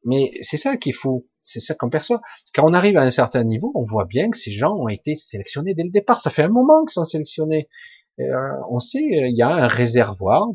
Mais 0.03 0.31
c'est 0.41 0.57
ça 0.57 0.77
qui 0.77 0.89
est 0.89 0.93
fou. 0.93 1.27
C'est 1.43 1.59
ça 1.59 1.75
qu'on 1.75 1.89
perçoit. 1.89 2.21
Quand 2.53 2.69
on 2.69 2.73
arrive 2.73 2.97
à 2.97 3.01
un 3.01 3.11
certain 3.11 3.43
niveau, 3.43 3.71
on 3.75 3.83
voit 3.83 4.05
bien 4.05 4.29
que 4.29 4.37
ces 4.37 4.51
gens 4.51 4.75
ont 4.75 4.87
été 4.87 5.15
sélectionnés 5.15 5.73
dès 5.73 5.83
le 5.83 5.89
départ. 5.89 6.21
Ça 6.21 6.29
fait 6.29 6.43
un 6.43 6.49
moment 6.49 6.85
qu'ils 6.85 6.93
sont 6.93 7.03
sélectionnés. 7.03 7.67
Euh, 8.19 8.51
on 8.69 8.79
sait, 8.79 9.01
il 9.01 9.35
y 9.35 9.41
a 9.41 9.49
un 9.49 9.67
réservoir 9.67 10.47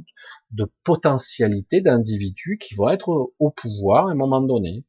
de 0.50 0.70
potentialité 0.84 1.80
d'individus 1.80 2.58
qui 2.60 2.74
vont 2.74 2.88
être 2.88 3.32
au 3.38 3.50
pouvoir 3.50 4.06
à 4.06 4.12
un 4.12 4.14
moment 4.14 4.40
donné. 4.40 4.84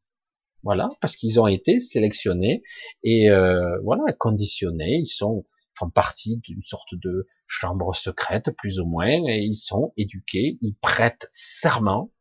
Voilà, 0.63 0.89
parce 1.01 1.15
qu'ils 1.15 1.39
ont 1.39 1.47
été 1.47 1.79
sélectionnés 1.79 2.63
et 3.03 3.29
euh, 3.29 3.79
voilà 3.83 4.11
conditionnés. 4.13 4.97
Ils 4.97 5.07
sont 5.07 5.45
font 5.77 5.89
partie 5.89 6.37
d'une 6.37 6.63
sorte 6.63 6.93
de 6.93 7.27
chambre 7.45 7.95
secrète, 7.95 8.51
plus 8.57 8.79
ou 8.79 8.85
moins, 8.85 9.07
et 9.07 9.39
ils 9.39 9.55
sont 9.55 9.93
éduqués. 9.95 10.57
Ils 10.61 10.75
prêtent 10.81 11.27
serment. 11.31 12.11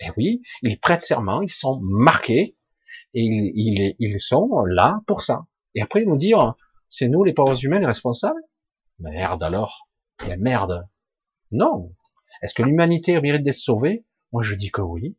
Et 0.00 0.06
oui, 0.16 0.42
ils 0.62 0.78
prêtent 0.78 1.02
serment. 1.02 1.40
Ils 1.40 1.48
sont 1.48 1.78
marqués 1.80 2.56
et 3.14 3.22
ils, 3.22 3.94
ils, 3.98 4.20
sont 4.20 4.64
là 4.66 5.00
pour 5.06 5.22
ça. 5.22 5.46
Et 5.74 5.80
après 5.80 6.02
ils 6.02 6.08
nous 6.08 6.16
dire, 6.16 6.54
c'est 6.88 7.08
nous 7.08 7.24
les 7.24 7.32
pauvres 7.32 7.62
humains 7.64 7.78
les 7.78 7.86
responsables? 7.86 8.40
Merde 8.98 9.42
alors, 9.42 9.88
mais 10.26 10.36
merde. 10.36 10.86
Non, 11.50 11.94
est-ce 12.42 12.54
que 12.54 12.62
l'humanité 12.62 13.20
mérite 13.20 13.42
d'être 13.42 13.56
sauvée? 13.56 14.04
Moi, 14.32 14.42
je 14.42 14.54
dis 14.54 14.70
que 14.70 14.82
oui. 14.82 15.16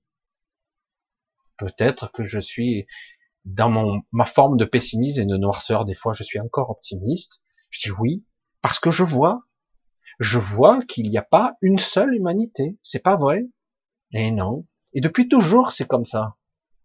Peut-être 1.57 2.11
que 2.11 2.25
je 2.25 2.39
suis 2.39 2.85
dans 3.45 3.69
mon, 3.69 4.01
ma 4.11 4.25
forme 4.25 4.57
de 4.57 4.65
pessimisme 4.65 5.21
et 5.21 5.25
de 5.25 5.37
noirceur. 5.37 5.85
Des 5.85 5.95
fois, 5.95 6.13
je 6.13 6.23
suis 6.23 6.39
encore 6.39 6.69
optimiste. 6.69 7.43
Je 7.69 7.89
dis 7.89 7.95
oui, 7.99 8.25
parce 8.61 8.79
que 8.79 8.91
je 8.91 9.03
vois, 9.03 9.47
je 10.19 10.39
vois 10.39 10.83
qu'il 10.83 11.09
n'y 11.09 11.17
a 11.17 11.23
pas 11.23 11.55
une 11.61 11.77
seule 11.79 12.13
humanité. 12.13 12.77
C'est 12.81 13.03
pas 13.03 13.17
vrai? 13.17 13.47
Et 14.11 14.31
non. 14.31 14.65
Et 14.93 15.01
depuis 15.01 15.27
toujours, 15.27 15.71
c'est 15.71 15.87
comme 15.87 16.05
ça. 16.05 16.35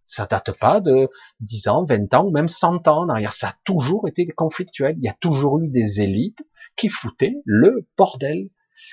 Ça 0.07 0.27
date 0.27 0.53
pas 0.59 0.81
de 0.81 1.09
10 1.41 1.69
ans, 1.69 1.85
20 1.85 2.13
ans 2.15 2.31
même 2.31 2.49
100 2.49 2.87
ans 2.89 3.09
en. 3.09 3.31
Ça 3.31 3.49
a 3.49 3.55
toujours 3.65 4.09
été 4.09 4.27
conflictuel. 4.27 4.97
Il 4.99 5.05
y 5.05 5.09
a 5.09 5.15
toujours 5.15 5.61
eu 5.61 5.69
des 5.69 6.01
élites 6.01 6.43
qui 6.77 6.89
foutaient 6.89 7.37
le 7.45 7.89
bordel 7.97 8.51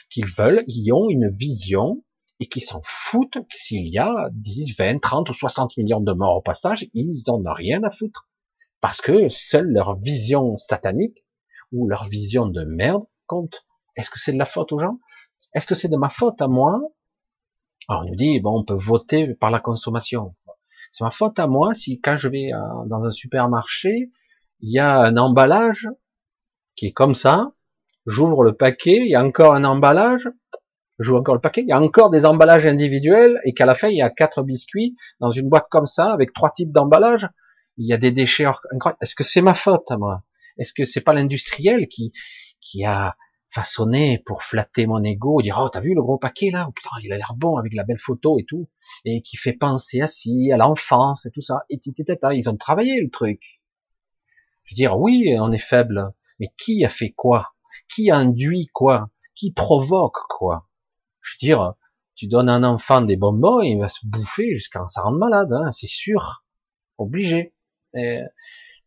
qu'ils 0.09 0.27
veulent, 0.27 0.63
ils 0.67 0.91
ont 0.93 1.09
une 1.09 1.29
vision 1.29 2.03
et 2.39 2.47
qui 2.47 2.61
s'en 2.61 2.81
foutent 2.83 3.37
s'il 3.51 3.87
y 3.87 3.99
a 3.99 4.29
10, 4.31 4.75
20, 4.77 4.99
30 4.99 5.29
ou 5.29 5.33
60 5.33 5.77
millions 5.77 5.99
de 5.99 6.13
morts 6.13 6.37
au 6.37 6.41
passage, 6.41 6.87
ils 6.93 7.29
en 7.29 7.45
ont 7.45 7.53
rien 7.53 7.83
à 7.83 7.91
foutre. 7.91 8.27
Parce 8.81 9.01
que 9.01 9.27
seule 9.29 9.67
leur 9.67 9.99
vision 9.99 10.55
satanique 10.55 11.25
ou 11.71 11.87
leur 11.87 12.05
vision 12.05 12.47
de 12.47 12.63
merde 12.63 13.03
compte. 13.27 13.65
Est-ce 13.95 14.09
que 14.09 14.19
c'est 14.19 14.31
de 14.31 14.37
la 14.37 14.45
faute 14.45 14.71
aux 14.71 14.79
gens? 14.79 14.99
Est-ce 15.53 15.67
que 15.67 15.75
c'est 15.75 15.89
de 15.89 15.97
ma 15.97 16.09
faute 16.09 16.41
à 16.41 16.47
moi? 16.47 16.79
Alors 17.89 18.03
on 18.03 18.09
nous 18.09 18.15
dit, 18.15 18.39
bon, 18.39 18.59
on 18.59 18.63
peut 18.63 18.73
voter 18.73 19.33
par 19.35 19.51
la 19.51 19.59
consommation. 19.59 20.35
C'est 20.91 21.03
ma 21.03 21.11
faute 21.11 21.37
à 21.39 21.47
moi 21.47 21.73
si 21.73 21.99
quand 21.99 22.17
je 22.17 22.29
vais 22.29 22.53
euh, 22.53 22.85
dans 22.87 23.03
un 23.03 23.11
supermarché, 23.11 24.11
il 24.61 24.71
y 24.71 24.79
a 24.79 25.01
un 25.01 25.17
emballage 25.17 25.87
qui 26.75 26.87
est 26.87 26.91
comme 26.91 27.13
ça, 27.13 27.51
j'ouvre 28.09 28.43
le 28.43 28.53
paquet, 28.53 28.97
il 28.97 29.07
y 29.07 29.15
a 29.15 29.23
encore 29.23 29.53
un 29.53 29.63
emballage, 29.63 30.27
j'ouvre 30.97 31.19
encore 31.19 31.35
le 31.35 31.41
paquet, 31.41 31.61
il 31.61 31.67
y 31.67 31.71
a 31.71 31.79
encore 31.79 32.09
des 32.09 32.25
emballages 32.25 32.65
individuels, 32.65 33.39
et 33.45 33.53
qu'à 33.53 33.67
la 33.67 33.75
fin, 33.75 33.87
il 33.87 33.97
y 33.97 34.01
a 34.01 34.09
quatre 34.09 34.41
biscuits 34.41 34.95
dans 35.19 35.31
une 35.31 35.47
boîte 35.47 35.67
comme 35.69 35.85
ça, 35.85 36.11
avec 36.11 36.33
trois 36.33 36.49
types 36.49 36.71
d'emballages, 36.71 37.27
il 37.77 37.87
y 37.87 37.93
a 37.93 37.97
des 37.97 38.11
déchets 38.11 38.45
incroyables. 38.45 38.97
Est-ce 39.01 39.15
que 39.15 39.23
c'est 39.23 39.41
ma 39.41 39.53
faute 39.53 39.91
moi? 39.91 40.23
Est-ce 40.57 40.73
que 40.73 40.85
c'est 40.85 41.01
pas 41.01 41.13
l'industriel 41.13 41.87
qui, 41.87 42.11
qui 42.59 42.83
a 42.83 43.15
façonné 43.49 44.21
pour 44.25 44.43
flatter 44.43 44.87
mon 44.87 45.03
ego, 45.03 45.41
dire 45.41 45.59
oh 45.63 45.69
t'as 45.69 45.79
vu 45.79 45.93
le 45.93 46.01
gros 46.01 46.17
paquet 46.17 46.49
là, 46.51 46.65
oh, 46.67 46.71
putain 46.71 46.89
il 47.03 47.13
a 47.13 47.17
l'air 47.17 47.33
bon 47.35 47.57
avec 47.57 47.73
la 47.73 47.83
belle 47.83 47.99
photo 47.99 48.37
et 48.39 48.45
tout, 48.47 48.69
et 49.05 49.21
qui 49.21 49.37
fait 49.37 49.53
penser 49.53 50.01
à 50.01 50.07
si, 50.07 50.51
à 50.51 50.57
l'enfance 50.57 51.25
et 51.25 51.31
tout 51.31 51.41
ça, 51.41 51.63
et 51.69 51.79
ils 51.83 52.49
ont 52.49 52.57
travaillé 52.57 53.01
le 53.01 53.09
truc. 53.09 53.61
Je 54.65 54.73
veux 54.73 54.75
dire 54.75 54.99
oui 54.99 55.35
on 55.39 55.51
est 55.51 55.57
faible, 55.57 56.11
mais 56.39 56.49
qui 56.57 56.83
a 56.85 56.89
fait 56.89 57.11
quoi? 57.11 57.53
Qui 57.87 58.11
induit 58.11 58.67
quoi? 58.73 59.09
Qui 59.35 59.53
provoque 59.53 60.27
quoi? 60.27 60.69
Je 61.21 61.35
veux 61.35 61.47
dire, 61.47 61.73
tu 62.15 62.27
donnes 62.27 62.49
à 62.49 62.53
un 62.53 62.63
enfant 62.63 63.01
des 63.01 63.15
bonbons, 63.15 63.61
il 63.61 63.79
va 63.79 63.87
se 63.87 64.05
bouffer 64.05 64.55
jusqu'à 64.55 64.85
ça 64.87 65.01
rendre 65.01 65.17
malade, 65.19 65.53
hein, 65.53 65.71
c'est 65.71 65.87
sûr, 65.87 66.43
obligé. 66.97 67.53
Et, 67.93 68.21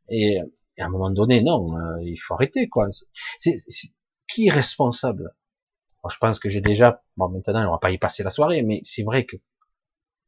et, 0.09 0.39
à 0.78 0.85
un 0.85 0.89
moment 0.89 1.10
donné, 1.10 1.43
non, 1.43 1.77
euh, 1.77 2.02
il 2.02 2.16
faut 2.16 2.35
arrêter 2.35 2.69
quoi. 2.69 2.89
C'est, 3.39 3.56
qui 4.28 4.48
est 4.48 4.51
responsable? 4.51 5.35
Je 6.10 6.19
pense 6.19 6.39
que 6.39 6.48
j'ai 6.48 6.60
déjà, 6.60 7.02
bon 7.16 7.28
maintenant 7.28 7.66
on 7.69 7.73
va 7.73 7.78
pas 7.78 7.90
y 7.90 7.98
passer 7.98 8.23
la 8.23 8.31
soirée, 8.31 8.62
mais 8.62 8.81
c'est 8.82 9.05
vrai 9.05 9.24
que 9.24 9.36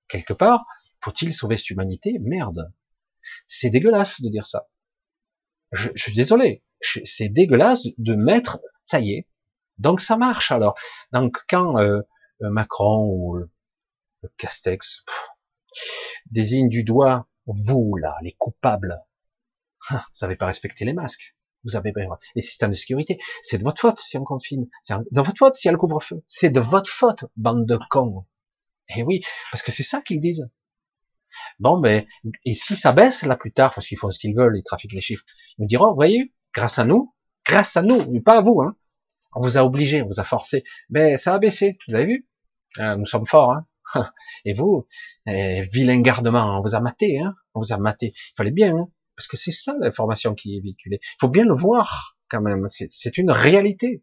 quelque 0.08 0.32
part, 0.32 0.64
faut-il 1.00 1.34
sauver 1.34 1.56
cette 1.56 1.70
humanité? 1.70 2.18
Merde, 2.20 2.72
c'est 3.46 3.70
dégueulasse 3.70 4.20
de 4.22 4.28
dire 4.28 4.46
ça. 4.46 4.68
Je, 5.72 5.90
je 5.94 6.02
suis 6.02 6.14
désolé, 6.14 6.62
c'est 6.80 7.28
dégueulasse 7.28 7.86
de 7.98 8.14
mettre, 8.14 8.60
ça 8.82 9.00
y 9.00 9.12
est. 9.12 9.28
Donc 9.78 10.00
ça 10.00 10.16
marche 10.16 10.52
alors. 10.52 10.74
Donc 11.12 11.38
quand 11.48 11.78
euh, 11.78 12.00
Macron 12.40 13.06
ou 13.06 13.36
le, 13.36 13.50
Castex 14.38 15.04
désigne 16.30 16.68
du 16.68 16.84
doigt 16.84 17.28
vous 17.46 17.96
là, 17.96 18.16
les 18.22 18.32
coupables, 18.38 19.02
hein, 19.90 20.02
vous 20.12 20.26
n'avez 20.26 20.36
pas 20.36 20.46
respecté 20.46 20.84
les 20.84 20.94
masques, 20.94 21.36
vous 21.64 21.76
avez 21.76 21.92
les 22.34 22.42
systèmes 22.42 22.70
de 22.70 22.76
sécurité, 22.76 23.18
c'est 23.42 23.58
de 23.58 23.64
votre 23.64 23.80
faute 23.80 23.98
si 23.98 24.16
on 24.16 24.24
confine, 24.24 24.68
c'est 24.82 24.94
de 24.96 25.20
votre 25.20 25.38
faute 25.38 25.54
si 25.54 25.66
y 25.66 25.68
a 25.68 25.72
le 25.72 25.78
couvre-feu, 25.78 26.22
c'est 26.26 26.50
de 26.50 26.60
votre 26.60 26.90
faute, 26.90 27.24
bande 27.36 27.66
de 27.66 27.78
cons. 27.90 28.26
Eh 28.96 29.02
oui, 29.02 29.22
parce 29.50 29.62
que 29.62 29.72
c'est 29.72 29.82
ça 29.82 30.02
qu'ils 30.02 30.20
disent. 30.20 30.48
Bon, 31.58 31.78
ben, 31.78 32.06
et 32.44 32.54
si 32.54 32.76
ça 32.76 32.92
baisse 32.92 33.22
là 33.22 33.36
plus 33.36 33.52
tard, 33.52 33.74
parce 33.74 33.86
qu'ils 33.86 33.98
font 33.98 34.10
ce 34.10 34.18
qu'ils 34.18 34.36
veulent, 34.36 34.56
ils 34.56 34.62
trafiquent 34.62 34.92
les 34.92 35.00
chiffres, 35.00 35.24
ils 35.58 35.62
me 35.62 35.66
diront, 35.66 35.94
voyez, 35.94 36.33
grâce 36.54 36.78
à 36.78 36.84
nous, 36.84 37.14
grâce 37.46 37.76
à 37.76 37.82
nous, 37.82 38.10
mais 38.10 38.20
pas 38.20 38.38
à 38.38 38.40
vous, 38.40 38.60
hein. 38.62 38.76
On 39.36 39.40
vous 39.40 39.58
a 39.58 39.64
obligé, 39.64 40.00
on 40.02 40.06
vous 40.06 40.20
a 40.20 40.24
forcé. 40.24 40.64
Mais 40.90 41.16
ça 41.16 41.34
a 41.34 41.38
baissé, 41.38 41.76
vous 41.88 41.94
avez 41.94 42.06
vu? 42.06 42.28
Euh, 42.78 42.96
Nous 42.96 43.06
sommes 43.06 43.26
forts, 43.26 43.52
hein. 43.52 43.66
Et 44.44 44.54
vous, 44.54 44.86
eh, 45.26 45.62
vilain 45.72 46.00
gardement, 46.00 46.58
on 46.58 46.62
vous 46.62 46.74
a 46.74 46.80
maté, 46.80 47.18
hein. 47.20 47.34
On 47.54 47.60
vous 47.60 47.72
a 47.72 47.78
maté. 47.78 48.12
Il 48.14 48.34
fallait 48.36 48.50
bien, 48.52 48.76
hein 48.76 48.88
parce 49.16 49.28
que 49.28 49.36
c'est 49.36 49.52
ça 49.52 49.74
l'information 49.80 50.34
qui 50.34 50.56
est 50.56 50.60
véhiculée. 50.60 51.00
Il 51.02 51.16
faut 51.20 51.28
bien 51.28 51.44
le 51.44 51.54
voir 51.54 52.16
quand 52.28 52.40
même. 52.40 52.66
C'est 52.68 53.18
une 53.18 53.30
réalité. 53.30 54.02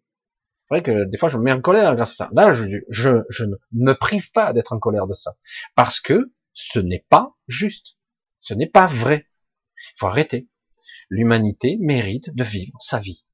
C'est 0.69 0.75
vrai 0.75 0.83
que 0.83 1.05
des 1.05 1.17
fois 1.17 1.29
je 1.29 1.37
me 1.37 1.43
mets 1.43 1.51
en 1.51 1.61
colère 1.61 1.95
grâce 1.95 2.11
à 2.11 2.25
ça. 2.25 2.29
Là, 2.33 2.53
je, 2.53 2.65
je, 2.89 3.23
je 3.29 3.43
ne 3.43 3.55
me 3.73 3.93
prive 3.93 4.31
pas 4.31 4.53
d'être 4.53 4.73
en 4.73 4.79
colère 4.79 5.07
de 5.07 5.13
ça, 5.13 5.35
parce 5.75 5.99
que 5.99 6.33
ce 6.53 6.79
n'est 6.79 7.05
pas 7.09 7.35
juste, 7.47 7.97
ce 8.39 8.53
n'est 8.53 8.69
pas 8.69 8.87
vrai. 8.87 9.27
Il 9.75 9.97
faut 9.97 10.07
arrêter. 10.07 10.47
L'humanité 11.11 11.77
mérite 11.81 12.33
de 12.33 12.43
vivre 12.43 12.77
sa 12.79 12.97
vie. 12.97 13.25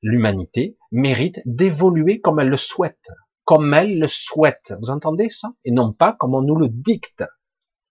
L'humanité 0.00 0.78
mérite 0.90 1.42
d'évoluer 1.44 2.22
comme 2.22 2.40
elle 2.40 2.48
le 2.48 2.56
souhaite, 2.56 3.10
comme 3.44 3.74
elle 3.74 3.98
le 3.98 4.08
souhaite. 4.08 4.72
Vous 4.80 4.88
entendez 4.88 5.28
ça? 5.28 5.52
Et 5.66 5.72
non 5.72 5.92
pas 5.92 6.14
comme 6.18 6.34
on 6.34 6.40
nous 6.40 6.56
le 6.56 6.68
dicte. 6.70 7.22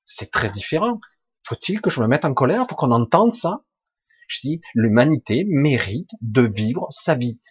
C'est 0.06 0.32
très 0.32 0.50
différent. 0.50 1.00
Faut-il 1.44 1.82
que 1.82 1.92
je 1.92 2.02
me 2.02 2.08
mette 2.08 2.26
en 2.26 2.34
colère 2.34 2.66
pour 2.66 2.78
qu'on 2.78 2.92
entende 2.92 3.32
ça? 3.32 3.64
Je 4.28 4.40
dis, 4.42 4.62
l'humanité 4.74 5.46
mérite 5.48 6.12
de 6.22 6.42
vivre 6.42 6.88
sa 6.90 7.14
vie 7.14 7.42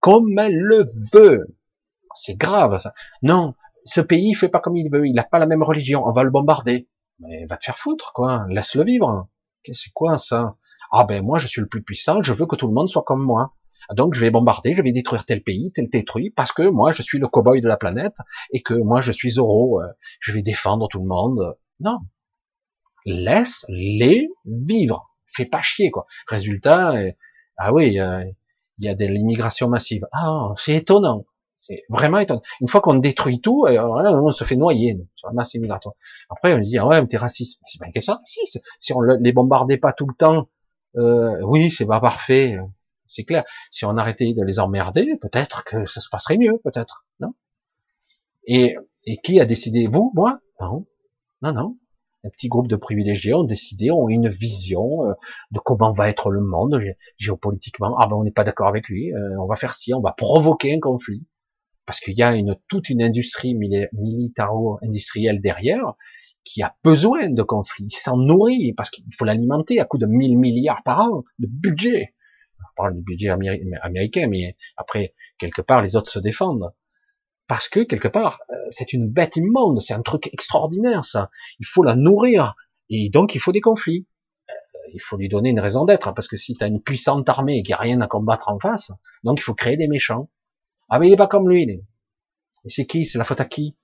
comme 0.00 0.36
elle 0.40 0.58
le 0.58 0.86
veut. 1.12 1.56
C'est 2.16 2.36
grave 2.36 2.80
ça. 2.80 2.94
Non, 3.22 3.54
ce 3.84 4.00
pays 4.00 4.34
fait 4.34 4.48
pas 4.48 4.58
comme 4.58 4.76
il 4.76 4.90
veut, 4.90 5.06
il 5.06 5.14
n'a 5.14 5.22
pas 5.22 5.38
la 5.38 5.46
même 5.46 5.62
religion, 5.62 6.04
on 6.04 6.10
va 6.10 6.24
le 6.24 6.30
bombarder. 6.30 6.88
Mais 7.20 7.46
va 7.46 7.56
te 7.56 7.66
faire 7.66 7.78
foutre, 7.78 8.12
quoi. 8.12 8.44
Laisse-le 8.48 8.82
vivre. 8.82 9.28
C'est 9.72 9.92
quoi 9.92 10.18
ça? 10.18 10.56
Ah 10.92 11.04
ben 11.04 11.24
moi 11.24 11.38
je 11.38 11.48
suis 11.48 11.60
le 11.60 11.66
plus 11.66 11.82
puissant, 11.82 12.22
je 12.22 12.32
veux 12.32 12.46
que 12.46 12.56
tout 12.56 12.68
le 12.68 12.74
monde 12.74 12.88
soit 12.88 13.02
comme 13.02 13.22
moi. 13.22 13.54
Donc 13.94 14.14
je 14.14 14.20
vais 14.20 14.30
bombarder, 14.30 14.74
je 14.74 14.82
vais 14.82 14.92
détruire 14.92 15.24
tel 15.24 15.42
pays, 15.42 15.72
tel 15.72 15.88
détruit, 15.88 16.30
parce 16.30 16.52
que 16.52 16.68
moi 16.68 16.92
je 16.92 17.02
suis 17.02 17.18
le 17.18 17.26
cow-boy 17.26 17.60
de 17.60 17.68
la 17.68 17.76
planète 17.76 18.16
et 18.52 18.62
que 18.62 18.74
moi 18.74 19.00
je 19.00 19.10
suis 19.10 19.30
Zoro, 19.30 19.80
euh, 19.80 19.88
je 20.20 20.32
vais 20.32 20.42
défendre 20.42 20.88
tout 20.88 21.00
le 21.00 21.06
monde. 21.06 21.56
Non. 21.80 21.98
Laisse-les 23.04 24.28
vivre. 24.44 25.10
Fais 25.26 25.46
pas 25.46 25.62
chier, 25.62 25.90
quoi. 25.90 26.06
Résultat, 26.28 26.94
euh, 26.96 27.10
ah 27.56 27.72
oui, 27.72 27.96
il 28.78 28.84
y 28.84 28.88
a 28.88 28.94
de 28.94 29.06
l'immigration 29.06 29.68
massive. 29.68 30.06
Ah, 30.12 30.52
c'est 30.56 30.74
étonnant. 30.74 31.26
C'est 31.58 31.84
vraiment 31.88 32.18
étonnant. 32.18 32.42
Une 32.60 32.68
fois 32.68 32.80
qu'on 32.80 32.94
détruit 32.94 33.40
tout, 33.40 33.64
euh, 33.66 33.80
on 33.80 34.30
se 34.30 34.44
fait 34.44 34.56
noyer 34.56 34.96
sur 35.14 35.28
la 35.28 35.34
masse 35.34 35.54
immigratoire. 35.54 35.94
Après, 36.28 36.52
on 36.54 36.58
dit 36.58 36.78
ah 36.78 36.86
ouais, 36.86 37.00
mais 37.00 37.06
t'es 37.06 37.16
raciste. 37.16 37.60
C'est 37.66 37.78
pas 37.78 37.86
une 37.86 37.92
question 37.92 38.14
raciste. 38.14 38.60
Si 38.78 38.92
on 38.92 39.00
les 39.00 39.32
bombardait 39.32 39.78
pas 39.78 39.92
tout 39.92 40.06
le 40.06 40.14
temps, 40.14 40.48
euh, 40.96 41.40
oui, 41.42 41.70
c'est 41.70 41.86
pas 41.86 42.00
parfait, 42.00 42.58
c'est 43.06 43.24
clair. 43.24 43.44
Si 43.70 43.84
on 43.84 43.96
arrêtait 43.96 44.32
de 44.34 44.42
les 44.42 44.58
emmerder, 44.58 45.16
peut-être 45.20 45.64
que 45.64 45.86
ça 45.86 46.00
se 46.00 46.08
passerait 46.10 46.38
mieux, 46.38 46.60
peut-être, 46.64 47.06
non? 47.20 47.34
Et, 48.46 48.76
et 49.04 49.18
qui 49.18 49.40
a 49.40 49.44
décidé? 49.44 49.86
Vous, 49.86 50.12
moi? 50.14 50.40
Non, 50.60 50.86
non, 51.42 51.52
non. 51.52 51.78
Un 52.24 52.30
petit 52.30 52.46
groupe 52.48 52.68
de 52.68 52.76
privilégiés 52.76 53.34
ont 53.34 53.42
décidé, 53.42 53.90
ont 53.90 54.08
une 54.08 54.28
vision 54.28 55.06
euh, 55.06 55.14
de 55.50 55.58
comment 55.58 55.92
va 55.92 56.08
être 56.08 56.30
le 56.30 56.40
monde 56.40 56.80
géopolitiquement. 57.18 57.96
Ah 57.98 58.06
ben 58.06 58.14
on 58.14 58.22
n'est 58.22 58.30
pas 58.30 58.44
d'accord 58.44 58.68
avec 58.68 58.88
lui, 58.88 59.12
euh, 59.12 59.40
on 59.40 59.46
va 59.46 59.56
faire 59.56 59.72
ci, 59.72 59.92
on 59.92 60.00
va 60.00 60.12
provoquer 60.12 60.74
un 60.74 60.78
conflit. 60.78 61.26
Parce 61.84 61.98
qu'il 61.98 62.16
y 62.16 62.22
a 62.22 62.36
une 62.36 62.54
toute 62.68 62.90
une 62.90 63.02
industrie 63.02 63.56
militaro-industrielle 63.56 65.40
derrière 65.40 65.94
qui 66.44 66.62
a 66.62 66.74
besoin 66.82 67.30
de 67.30 67.42
conflits, 67.42 67.86
il 67.90 67.96
s'en 67.96 68.16
nourrit 68.16 68.72
parce 68.72 68.90
qu'il 68.90 69.04
faut 69.16 69.24
l'alimenter 69.24 69.80
à 69.80 69.84
coup 69.84 69.98
de 69.98 70.06
1000 70.06 70.38
milliards 70.38 70.82
par 70.84 71.00
an 71.00 71.24
de 71.38 71.46
budget. 71.46 72.14
On 72.60 72.74
parle 72.76 72.96
du 72.96 73.02
budget 73.02 73.28
américain, 73.28 74.28
mais 74.28 74.56
après 74.76 75.14
quelque 75.38 75.62
part 75.62 75.82
les 75.82 75.96
autres 75.96 76.10
se 76.10 76.18
défendent 76.18 76.72
parce 77.52 77.68
que 77.68 77.80
quelque 77.80 78.08
part, 78.08 78.40
euh, 78.50 78.54
c'est 78.70 78.94
une 78.94 79.08
bête 79.10 79.36
immonde, 79.36 79.80
c'est 79.82 79.92
un 79.92 80.00
truc 80.00 80.28
extraordinaire 80.32 81.04
ça. 81.04 81.30
Il 81.58 81.66
faut 81.66 81.82
la 81.82 81.96
nourrir 81.96 82.54
et 82.88 83.10
donc 83.10 83.34
il 83.34 83.40
faut 83.40 83.52
des 83.52 83.60
conflits. 83.60 84.06
Euh, 84.48 84.54
il 84.94 85.00
faut 85.00 85.18
lui 85.18 85.28
donner 85.28 85.50
une 85.50 85.60
raison 85.60 85.84
d'être 85.84 86.14
parce 86.14 86.28
que 86.28 86.38
si 86.38 86.54
tu 86.56 86.64
une 86.64 86.80
puissante 86.80 87.28
armée 87.28 87.58
et 87.58 87.62
qu'il 87.62 87.70
n'y 87.70 87.74
a 87.74 87.78
rien 87.78 88.00
à 88.00 88.06
combattre 88.06 88.48
en 88.48 88.58
face, 88.58 88.92
donc 89.22 89.38
il 89.38 89.42
faut 89.42 89.52
créer 89.52 89.76
des 89.76 89.88
méchants. 89.88 90.30
Ah 90.88 90.98
mais 90.98 91.08
il 91.08 91.12
est 91.12 91.16
pas 91.18 91.26
comme 91.26 91.48
lui. 91.48 91.62
Et 92.64 92.68
c'est 92.68 92.86
qui? 92.86 93.04
C'est 93.06 93.18
la 93.18 93.24
faute 93.24 93.40
à 93.40 93.44
qui? 93.44 93.76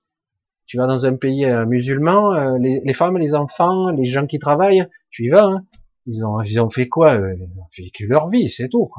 Tu 0.69 0.77
vas 0.77 0.85
dans 0.85 1.07
un 1.07 1.15
pays 1.15 1.45
euh, 1.45 1.65
musulman, 1.65 2.57
les, 2.59 2.93
femmes, 2.93 3.17
les 3.17 3.33
enfants, 3.33 3.89
les 3.89 4.05
gens 4.05 4.27
qui 4.27 4.37
travaillent, 4.37 4.85
tu 5.09 5.25
y 5.25 5.29
vas. 5.29 5.45
Hein 5.45 5.65
ils 6.05 6.23
ont, 6.23 6.41
ils 6.43 6.59
ont 6.59 6.69
fait 6.69 6.87
quoi 6.87 7.15
Ils 7.15 7.43
ont 7.43 7.67
vécu 7.75 8.05
leur 8.05 8.27
vie, 8.27 8.49
c'est 8.49 8.69
tout. 8.69 8.91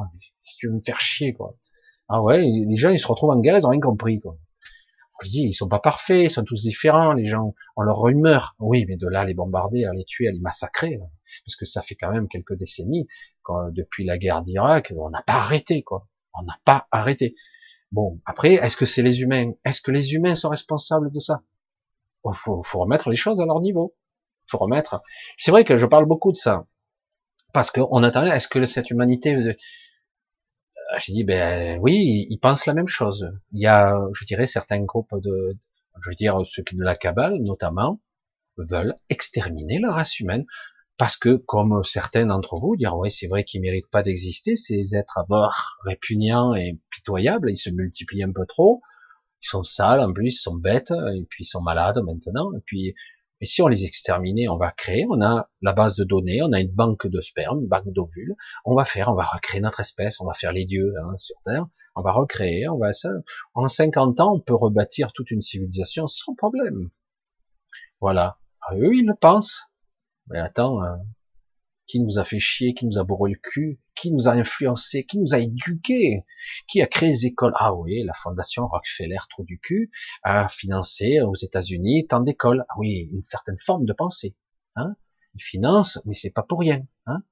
Tu 0.59 0.67
veux 0.67 0.75
me 0.75 0.81
faire 0.85 1.01
chier, 1.01 1.33
quoi. 1.33 1.57
Ah 2.09 2.23
ouais, 2.23 2.43
les 2.43 2.77
gens 2.77 2.91
ils 2.91 2.99
se 2.99 3.07
retrouvent 3.07 3.31
en 3.31 3.39
guerre, 3.39 3.57
ils 3.57 3.67
ont 3.67 3.71
rien 3.71 3.79
compris. 3.79 4.19
Quoi. 4.19 4.37
Je 5.23 5.29
dis, 5.29 5.43
ils 5.43 5.55
sont 5.55 5.69
pas 5.69 5.79
parfaits, 5.79 6.25
ils 6.25 6.31
sont 6.31 6.43
tous 6.43 6.63
différents, 6.63 7.13
les 7.13 7.29
gens 7.29 7.55
ont 7.77 7.83
leur 7.83 8.09
humeur. 8.09 8.57
Oui, 8.59 8.85
mais 8.89 8.97
de 8.97 9.07
là, 9.07 9.25
les 9.25 9.35
bombarder, 9.35 9.85
à 9.85 9.93
les 9.93 10.05
tuer, 10.05 10.27
à 10.27 10.33
les 10.33 10.41
massacrer, 10.41 10.99
parce 11.47 11.55
que 11.55 11.67
ça 11.67 11.83
fait 11.83 11.95
quand 11.95 12.11
même 12.11 12.27
quelques 12.27 12.57
décennies, 12.57 13.07
depuis 13.71 14.05
la 14.05 14.19
guerre 14.19 14.43
d'Irak, 14.43 14.93
on 14.97 15.11
n'a 15.11 15.23
pas 15.23 15.35
arrêté, 15.35 15.85
quoi. 15.85 16.09
On 16.35 16.43
n'a 16.43 16.59
pas 16.65 16.89
arrêté. 16.91 17.37
Bon, 17.93 18.21
après, 18.25 18.55
est-ce 18.55 18.77
que 18.77 18.87
c'est 18.87 19.03
les 19.03 19.21
humains? 19.21 19.53
Est-ce 19.65 19.81
que 19.81 19.93
les 19.93 20.15
humains 20.15 20.35
sont 20.35 20.49
responsables 20.49 21.13
de 21.13 21.19
ça? 21.21 21.43
Faut, 22.35 22.63
faut 22.63 22.81
remettre 22.81 23.11
les 23.11 23.17
choses 23.17 23.41
à 23.41 23.47
leur 23.47 23.61
niveau. 23.61 23.95
faut 24.47 24.59
remettre. 24.59 25.03
C'est 25.39 25.51
vrai 25.51 25.65
que 25.65 25.79
je 25.79 25.87
parle 25.87 26.07
beaucoup 26.07 26.33
de 26.33 26.37
ça, 26.37 26.67
parce 27.53 27.71
qu'on 27.71 28.03
attend, 28.03 28.25
est-ce 28.25 28.49
que 28.49 28.65
cette 28.67 28.91
humanité 28.91 29.35
euh, 29.35 29.55
j'ai 30.99 31.13
dit 31.13 31.25
ben 31.25 31.79
oui, 31.81 32.27
ils 32.31 32.39
pensent 32.39 32.67
la 32.67 32.75
même 32.75 32.89
chose. 32.89 33.31
Il 33.53 33.61
y 33.61 33.67
a, 33.67 33.97
je 34.13 34.25
dirais, 34.25 34.47
certains 34.47 34.81
groupes 34.81 35.15
de, 35.23 35.57
je 36.03 36.11
veux 36.11 36.17
dire, 36.17 36.41
ceux 36.47 36.63
qui 36.63 36.77
de 36.77 36.83
la 36.83 36.97
cabale 36.97 37.37
notamment, 37.41 38.01
veulent 38.57 38.95
exterminer 39.09 39.79
la 39.79 39.93
race 39.93 40.19
humaine 40.21 40.45
parce 40.99 41.17
que, 41.17 41.37
comme 41.37 41.83
certains 41.83 42.27
d'entre 42.27 42.57
vous, 42.57 42.77
dire 42.77 42.95
oui, 42.97 43.11
c'est 43.11 43.27
vrai 43.27 43.45
qu'ils 43.45 43.63
méritent 43.63 43.91
pas 43.91 44.03
d'exister, 44.03 44.55
ces 44.55 44.97
êtres 44.97 45.17
à 45.17 45.25
bord 45.25 45.79
répugnants 45.85 46.55
et 46.55 46.79
pitoyables, 46.91 47.51
ils 47.51 47.57
se 47.57 47.71
multiplient 47.71 48.25
un 48.25 48.33
peu 48.33 48.45
trop, 48.47 48.83
ils 49.43 49.49
sont 49.49 49.63
sales 49.63 50.01
en 50.01 50.13
plus, 50.13 50.35
ils 50.35 50.43
sont 50.43 50.57
bêtes, 50.57 50.91
et 50.91 51.27
puis 51.29 51.45
ils 51.45 51.49
sont 51.49 51.63
malades 51.63 52.01
maintenant, 52.05 52.53
et 52.55 52.61
puis 52.65 52.95
et 53.43 53.47
si 53.47 53.63
on 53.63 53.69
les 53.69 53.85
exterminait, 53.85 54.49
on 54.49 54.59
va 54.59 54.71
créer, 54.71 55.07
on 55.09 55.23
a 55.23 55.49
la 55.63 55.73
base 55.73 55.97
de 55.97 56.05
données, 56.05 56.43
on 56.43 56.53
a 56.53 56.61
une 56.61 56.71
banque 56.71 57.07
de 57.07 57.23
sperme, 57.23 57.61
une 57.61 57.69
banque 57.69 57.91
d'ovules, 57.91 58.37
on 58.67 58.75
va 58.75 58.85
faire, 58.85 59.09
on 59.09 59.15
va 59.15 59.25
recréer 59.25 59.63
notre 59.63 59.81
espèce, 59.81 60.21
on 60.21 60.27
va 60.27 60.35
faire 60.35 60.53
les 60.53 60.67
dieux 60.67 60.93
hein, 61.03 61.17
sur 61.17 61.37
Terre, 61.47 61.67
on 61.97 62.03
va 62.03 62.13
recréer, 62.13 62.69
on 62.69 62.77
va 62.77 62.93
ça. 62.93 63.09
En 63.55 63.67
50 63.67 64.21
ans, 64.21 64.35
on 64.35 64.41
peut 64.41 64.55
rebâtir 64.55 65.13
toute 65.15 65.31
une 65.31 65.41
civilisation 65.41 66.07
sans 66.07 66.35
problème. 66.35 66.91
Voilà. 68.01 68.39
Ah, 68.61 68.75
eux, 68.77 68.95
ils 68.95 69.07
le 69.07 69.15
pensent. 69.19 69.73
Mais 70.29 70.39
attends, 70.39 70.83
hein, 70.83 70.99
qui 71.91 71.99
nous 71.99 72.21
a 72.21 72.25
fait 72.25 72.39
chier, 72.39 72.73
qui 72.73 72.87
nous 72.87 72.99
a 72.99 73.05
bourré 73.05 73.33
le 73.33 73.39
cul, 73.43 73.81
qui 73.97 74.13
nous 74.13 74.29
a 74.29 74.33
influencé, 74.33 75.05
qui 75.05 75.19
nous 75.19 75.35
a 75.35 75.41
éduqués, 75.41 76.25
qui 76.69 76.81
a 76.83 76.87
créé 76.87 77.09
les 77.09 77.27
écoles. 77.27 77.53
Ah 77.57 77.75
oui, 77.75 78.05
la 78.05 78.13
fondation 78.15 78.69
Rockefeller, 78.69 79.17
trou 79.29 79.43
du 79.43 79.59
cul, 79.59 79.91
a 80.23 80.49
financé 80.49 81.21
aux 81.21 81.35
États-Unis 81.35 82.07
tant 82.07 82.21
d'écoles. 82.21 82.65
Ah 82.69 82.75
oui, 82.79 83.11
une 83.13 83.25
certaine 83.25 83.59
forme 83.59 83.87
de 83.87 83.93
pensée. 83.93 84.37
Hein 84.77 84.95
Ils 85.35 85.43
financent, 85.43 86.01
mais 86.05 86.15
c'est 86.15 86.31
pas 86.31 86.45
pour 86.45 86.61
rien. 86.61 86.87
Hein 87.07 87.25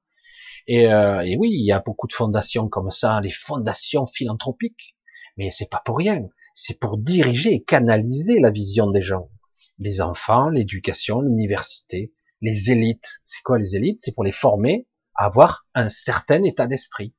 et, 0.67 0.93
euh, 0.93 1.21
et 1.21 1.37
oui, 1.37 1.51
il 1.53 1.65
y 1.65 1.71
a 1.71 1.79
beaucoup 1.79 2.09
de 2.09 2.13
fondations 2.13 2.69
comme 2.69 2.91
ça, 2.91 3.21
les 3.21 3.31
fondations 3.31 4.07
philanthropiques, 4.07 4.97
mais 5.37 5.53
c'est 5.53 5.71
pas 5.71 5.83
pour 5.85 5.99
rien. 5.99 6.23
C'est 6.53 6.81
pour 6.81 6.99
diriger 6.99 7.55
et 7.55 7.63
canaliser 7.63 8.41
la 8.41 8.51
vision 8.51 8.91
des 8.91 9.03
gens, 9.03 9.31
les 9.79 10.01
enfants, 10.01 10.49
l'éducation, 10.49 11.21
l'université, 11.21 12.13
les 12.41 12.71
élites. 12.71 13.21
C'est 13.25 13.43
quoi 13.43 13.59
les 13.59 13.77
élites? 13.77 14.01
C'est 14.01 14.15
pour 14.15 14.25
les 14.25 14.33
former 14.33 14.87
à 15.15 15.27
avoir 15.27 15.67
un 15.75 15.89
certain 15.89 16.43
état 16.43 16.67
d'esprit. 16.67 17.15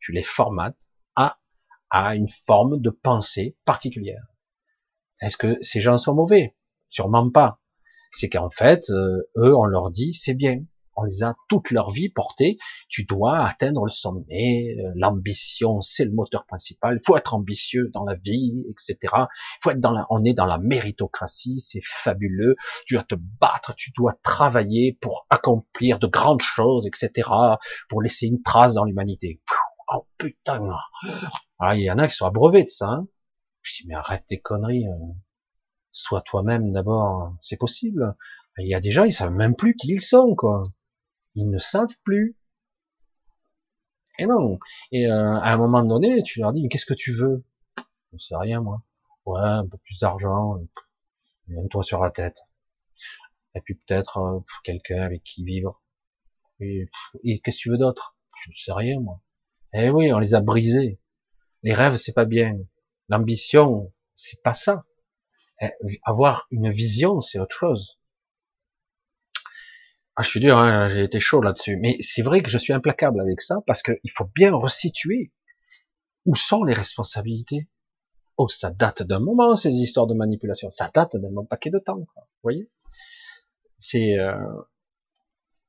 Tu 0.00 0.12
les 0.12 0.22
formates 0.22 0.90
à, 1.14 1.38
à 1.90 2.14
une 2.14 2.28
forme 2.28 2.80
de 2.80 2.90
pensée 2.90 3.56
particulière. 3.64 4.24
Est-ce 5.20 5.36
que 5.36 5.62
ces 5.62 5.80
gens 5.80 5.98
sont 5.98 6.14
mauvais? 6.14 6.56
Sûrement 6.88 7.30
pas. 7.30 7.60
C'est 8.10 8.28
qu'en 8.28 8.50
fait, 8.50 8.90
euh, 8.90 9.30
eux, 9.36 9.56
on 9.56 9.64
leur 9.64 9.90
dit 9.90 10.12
c'est 10.12 10.34
bien 10.34 10.64
on 10.96 11.04
les 11.04 11.22
a 11.22 11.34
toute 11.48 11.70
leur 11.70 11.90
vie 11.90 12.08
portés. 12.08 12.58
Tu 12.88 13.04
dois 13.04 13.44
atteindre 13.46 13.84
le 13.84 13.90
sommet. 13.90 14.76
Euh, 14.78 14.92
l'ambition, 14.94 15.80
c'est 15.80 16.04
le 16.04 16.12
moteur 16.12 16.46
principal. 16.46 16.98
Il 17.00 17.04
faut 17.04 17.16
être 17.16 17.34
ambitieux 17.34 17.90
dans 17.92 18.04
la 18.04 18.14
vie, 18.14 18.64
etc. 18.70 19.14
Faut 19.62 19.70
être 19.70 19.80
dans 19.80 19.92
la, 19.92 20.06
on 20.10 20.24
est 20.24 20.34
dans 20.34 20.46
la 20.46 20.58
méritocratie, 20.58 21.60
c'est 21.60 21.82
fabuleux. 21.84 22.56
Tu 22.86 22.94
dois 22.94 23.04
te 23.04 23.14
battre, 23.14 23.74
tu 23.74 23.92
dois 23.96 24.14
travailler 24.22 24.98
pour 25.00 25.26
accomplir 25.30 25.98
de 25.98 26.06
grandes 26.06 26.42
choses, 26.42 26.86
etc. 26.86 27.28
Pour 27.88 28.02
laisser 28.02 28.26
une 28.26 28.42
trace 28.42 28.74
dans 28.74 28.84
l'humanité. 28.84 29.40
Oh 29.88 30.06
putain. 30.18 30.70
Ah, 31.58 31.76
il 31.76 31.82
y 31.82 31.90
en 31.90 31.98
a 31.98 32.08
qui 32.08 32.14
sont 32.14 32.26
abreuvés 32.26 32.64
de 32.64 32.68
ça. 32.68 32.88
Hein. 32.88 33.08
Je 33.62 33.82
dis 33.82 33.88
mais 33.88 33.94
arrête 33.94 34.24
tes 34.26 34.40
conneries. 34.40 34.86
Hein. 34.86 35.14
Sois 35.90 36.22
toi-même 36.22 36.72
d'abord. 36.72 37.34
C'est 37.40 37.58
possible. 37.58 38.16
Il 38.58 38.68
y 38.68 38.74
a 38.74 38.80
des 38.80 38.90
gens, 38.90 39.04
ils 39.04 39.14
savent 39.14 39.32
même 39.32 39.56
plus 39.56 39.74
qui 39.74 39.88
ils 39.88 40.02
sont, 40.02 40.34
quoi. 40.34 40.62
Ils 41.34 41.50
ne 41.50 41.58
savent 41.58 41.96
plus. 42.04 42.36
Et 44.18 44.26
non. 44.26 44.58
Et 44.90 45.06
euh, 45.06 45.36
à 45.40 45.52
un 45.52 45.56
moment 45.56 45.82
donné, 45.82 46.22
tu 46.22 46.40
leur 46.40 46.52
dis, 46.52 46.62
mais 46.62 46.68
qu'est-ce 46.68 46.86
que 46.86 46.94
tu 46.94 47.12
veux? 47.12 47.44
Je 48.12 48.18
sais 48.18 48.36
rien, 48.36 48.60
moi. 48.60 48.82
Ouais, 49.24 49.40
un 49.40 49.66
peu 49.66 49.78
plus 49.78 50.00
d'argent, 50.00 50.58
un 51.50 51.66
toit 51.68 51.82
sur 51.82 52.02
la 52.02 52.10
tête. 52.10 52.38
Et 53.54 53.60
puis 53.60 53.74
peut-être 53.74 54.18
euh, 54.18 54.40
quelqu'un 54.64 55.02
avec 55.02 55.22
qui 55.24 55.44
vivre. 55.44 55.82
Et, 56.60 56.88
qu'est-ce 57.24 57.56
que 57.56 57.62
tu 57.62 57.70
veux 57.70 57.78
d'autre? 57.78 58.16
Je 58.50 58.64
sais 58.64 58.72
rien, 58.72 59.00
moi. 59.00 59.20
Eh 59.72 59.90
oui, 59.90 60.12
on 60.12 60.18
les 60.18 60.34
a 60.34 60.40
brisés. 60.40 61.00
Les 61.62 61.74
rêves, 61.74 61.96
c'est 61.96 62.12
pas 62.12 62.24
bien. 62.24 62.58
L'ambition, 63.08 63.92
c'est 64.14 64.42
pas 64.42 64.54
ça. 64.54 64.84
Eh, 65.60 65.70
avoir 66.04 66.46
une 66.50 66.70
vision, 66.70 67.20
c'est 67.20 67.38
autre 67.38 67.56
chose. 67.56 67.98
Ah, 70.14 70.22
je 70.22 70.28
suis 70.28 70.40
dur, 70.40 70.58
hein, 70.58 70.88
j'ai 70.88 71.04
été 71.04 71.20
chaud 71.20 71.40
là-dessus. 71.40 71.78
Mais 71.78 71.96
c'est 72.00 72.22
vrai 72.22 72.42
que 72.42 72.50
je 72.50 72.58
suis 72.58 72.72
implacable 72.72 73.20
avec 73.20 73.40
ça 73.40 73.56
parce 73.66 73.82
qu'il 73.82 74.10
faut 74.14 74.28
bien 74.34 74.54
resituer 74.54 75.32
où 76.26 76.34
sont 76.34 76.64
les 76.64 76.74
responsabilités. 76.74 77.68
Oh, 78.36 78.48
ça 78.48 78.70
date 78.70 79.02
d'un 79.02 79.20
moment 79.20 79.56
ces 79.56 79.72
histoires 79.72 80.06
de 80.06 80.14
manipulation. 80.14 80.70
Ça 80.70 80.90
date 80.92 81.16
d'un 81.16 81.44
paquet 81.48 81.70
de 81.70 81.78
temps. 81.78 82.04
Quoi. 82.12 82.24
Vous 82.24 82.42
voyez? 82.42 82.70
C'est 83.74 84.18
euh... 84.18 84.36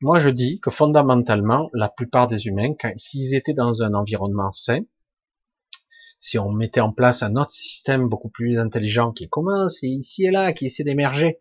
moi 0.02 0.20
je 0.20 0.30
dis 0.30 0.60
que 0.60 0.70
fondamentalement 0.70 1.70
la 1.74 1.90
plupart 1.90 2.28
des 2.28 2.46
humains, 2.46 2.74
s'ils 2.98 3.34
étaient 3.34 3.54
dans 3.54 3.82
un 3.82 3.94
environnement 3.94 4.52
sain, 4.52 4.82
si 6.20 6.38
on 6.38 6.52
mettait 6.52 6.80
en 6.80 6.92
place 6.94 7.24
un 7.24 7.36
autre 7.36 7.52
système 7.52 8.08
beaucoup 8.08 8.30
plus 8.30 8.60
intelligent 8.60 9.12
qui 9.12 9.30
commence 9.30 9.82
ici 9.82 10.26
et 10.26 10.32
là, 10.32 10.54
qui 10.54 10.68
essaie 10.68 10.84
d'émerger, 10.84 11.40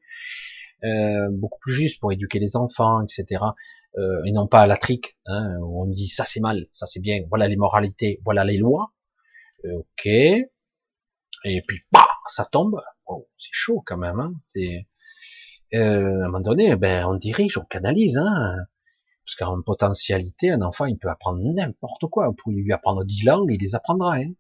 euh, 0.85 1.29
beaucoup 1.31 1.59
plus 1.61 1.73
juste 1.73 2.01
pour 2.01 2.13
éduquer 2.13 2.39
les 2.39 2.57
enfants, 2.57 3.03
etc. 3.03 3.43
Euh, 3.99 4.25
et 4.25 4.33
non 4.33 4.47
pas 4.47 4.61
à 4.61 4.67
la 4.67 4.77
trique, 4.77 5.19
hein, 5.27 5.57
où 5.61 5.83
on 5.83 5.87
dit 5.87 6.09
ça 6.09 6.25
c'est 6.25 6.41
mal, 6.41 6.67
ça 6.73 6.87
c'est 6.87 7.01
bien, 7.01 7.25
voilà 7.29 7.49
les 7.49 7.57
moralités, 7.57 8.21
voilà 8.25 8.45
les 8.45 8.57
lois. 8.57 8.93
Euh, 9.65 9.79
ok. 9.79 10.07
Et 10.07 11.63
puis 11.67 11.81
bah 11.93 12.09
ça 12.27 12.45
tombe. 12.45 12.81
Oh, 13.07 13.29
c'est 13.39 13.51
chaud 13.53 13.83
quand 13.85 13.99
même. 13.99 14.21
Hein, 14.21 14.35
c'est 14.47 14.87
euh, 15.75 16.23
à 16.23 16.25
un 16.25 16.27
moment 16.27 16.41
donné, 16.41 16.77
ben, 16.77 17.07
on 17.07 17.15
dirige, 17.15 17.57
on 17.59 17.65
canalise, 17.65 18.19
hein. 18.19 18.57
Parce 19.25 19.37
qu'en 19.37 19.63
potentialité, 19.63 20.51
un 20.51 20.63
enfant, 20.63 20.85
il 20.87 20.99
peut 20.99 21.09
apprendre 21.09 21.41
n'importe 21.43 22.07
quoi. 22.11 22.29
Vous 22.29 22.35
pouvez 22.35 22.57
lui 22.57 22.73
apprendre 22.73 23.05
dix 23.05 23.25
langues, 23.25 23.51
il 23.53 23.61
les 23.61 23.75
apprendra. 23.75 24.17
Hein. 24.17 24.33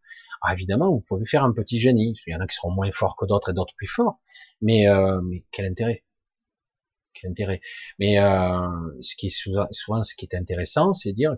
Ah, 0.42 0.52
évidemment, 0.52 0.90
vous 0.90 1.00
pouvez 1.00 1.24
faire 1.24 1.44
un 1.44 1.52
petit 1.52 1.78
génie. 1.78 2.14
Il 2.26 2.32
y 2.32 2.36
en 2.36 2.40
a 2.40 2.46
qui 2.46 2.56
seront 2.56 2.72
moins 2.72 2.90
forts 2.92 3.16
que 3.16 3.26
d'autres 3.26 3.50
et 3.50 3.54
d'autres 3.54 3.74
plus 3.76 3.86
forts. 3.86 4.20
Mais, 4.60 4.88
euh, 4.88 5.20
mais 5.22 5.44
quel 5.52 5.66
intérêt? 5.66 6.04
Mais 7.98 8.18
euh, 8.18 8.68
ce 9.00 9.16
qui 9.16 9.28
est 9.28 9.30
souvent, 9.30 9.66
souvent, 9.70 10.02
ce 10.02 10.14
qui 10.14 10.26
est 10.26 10.36
intéressant, 10.36 10.92
c'est 10.92 11.12
dire 11.12 11.36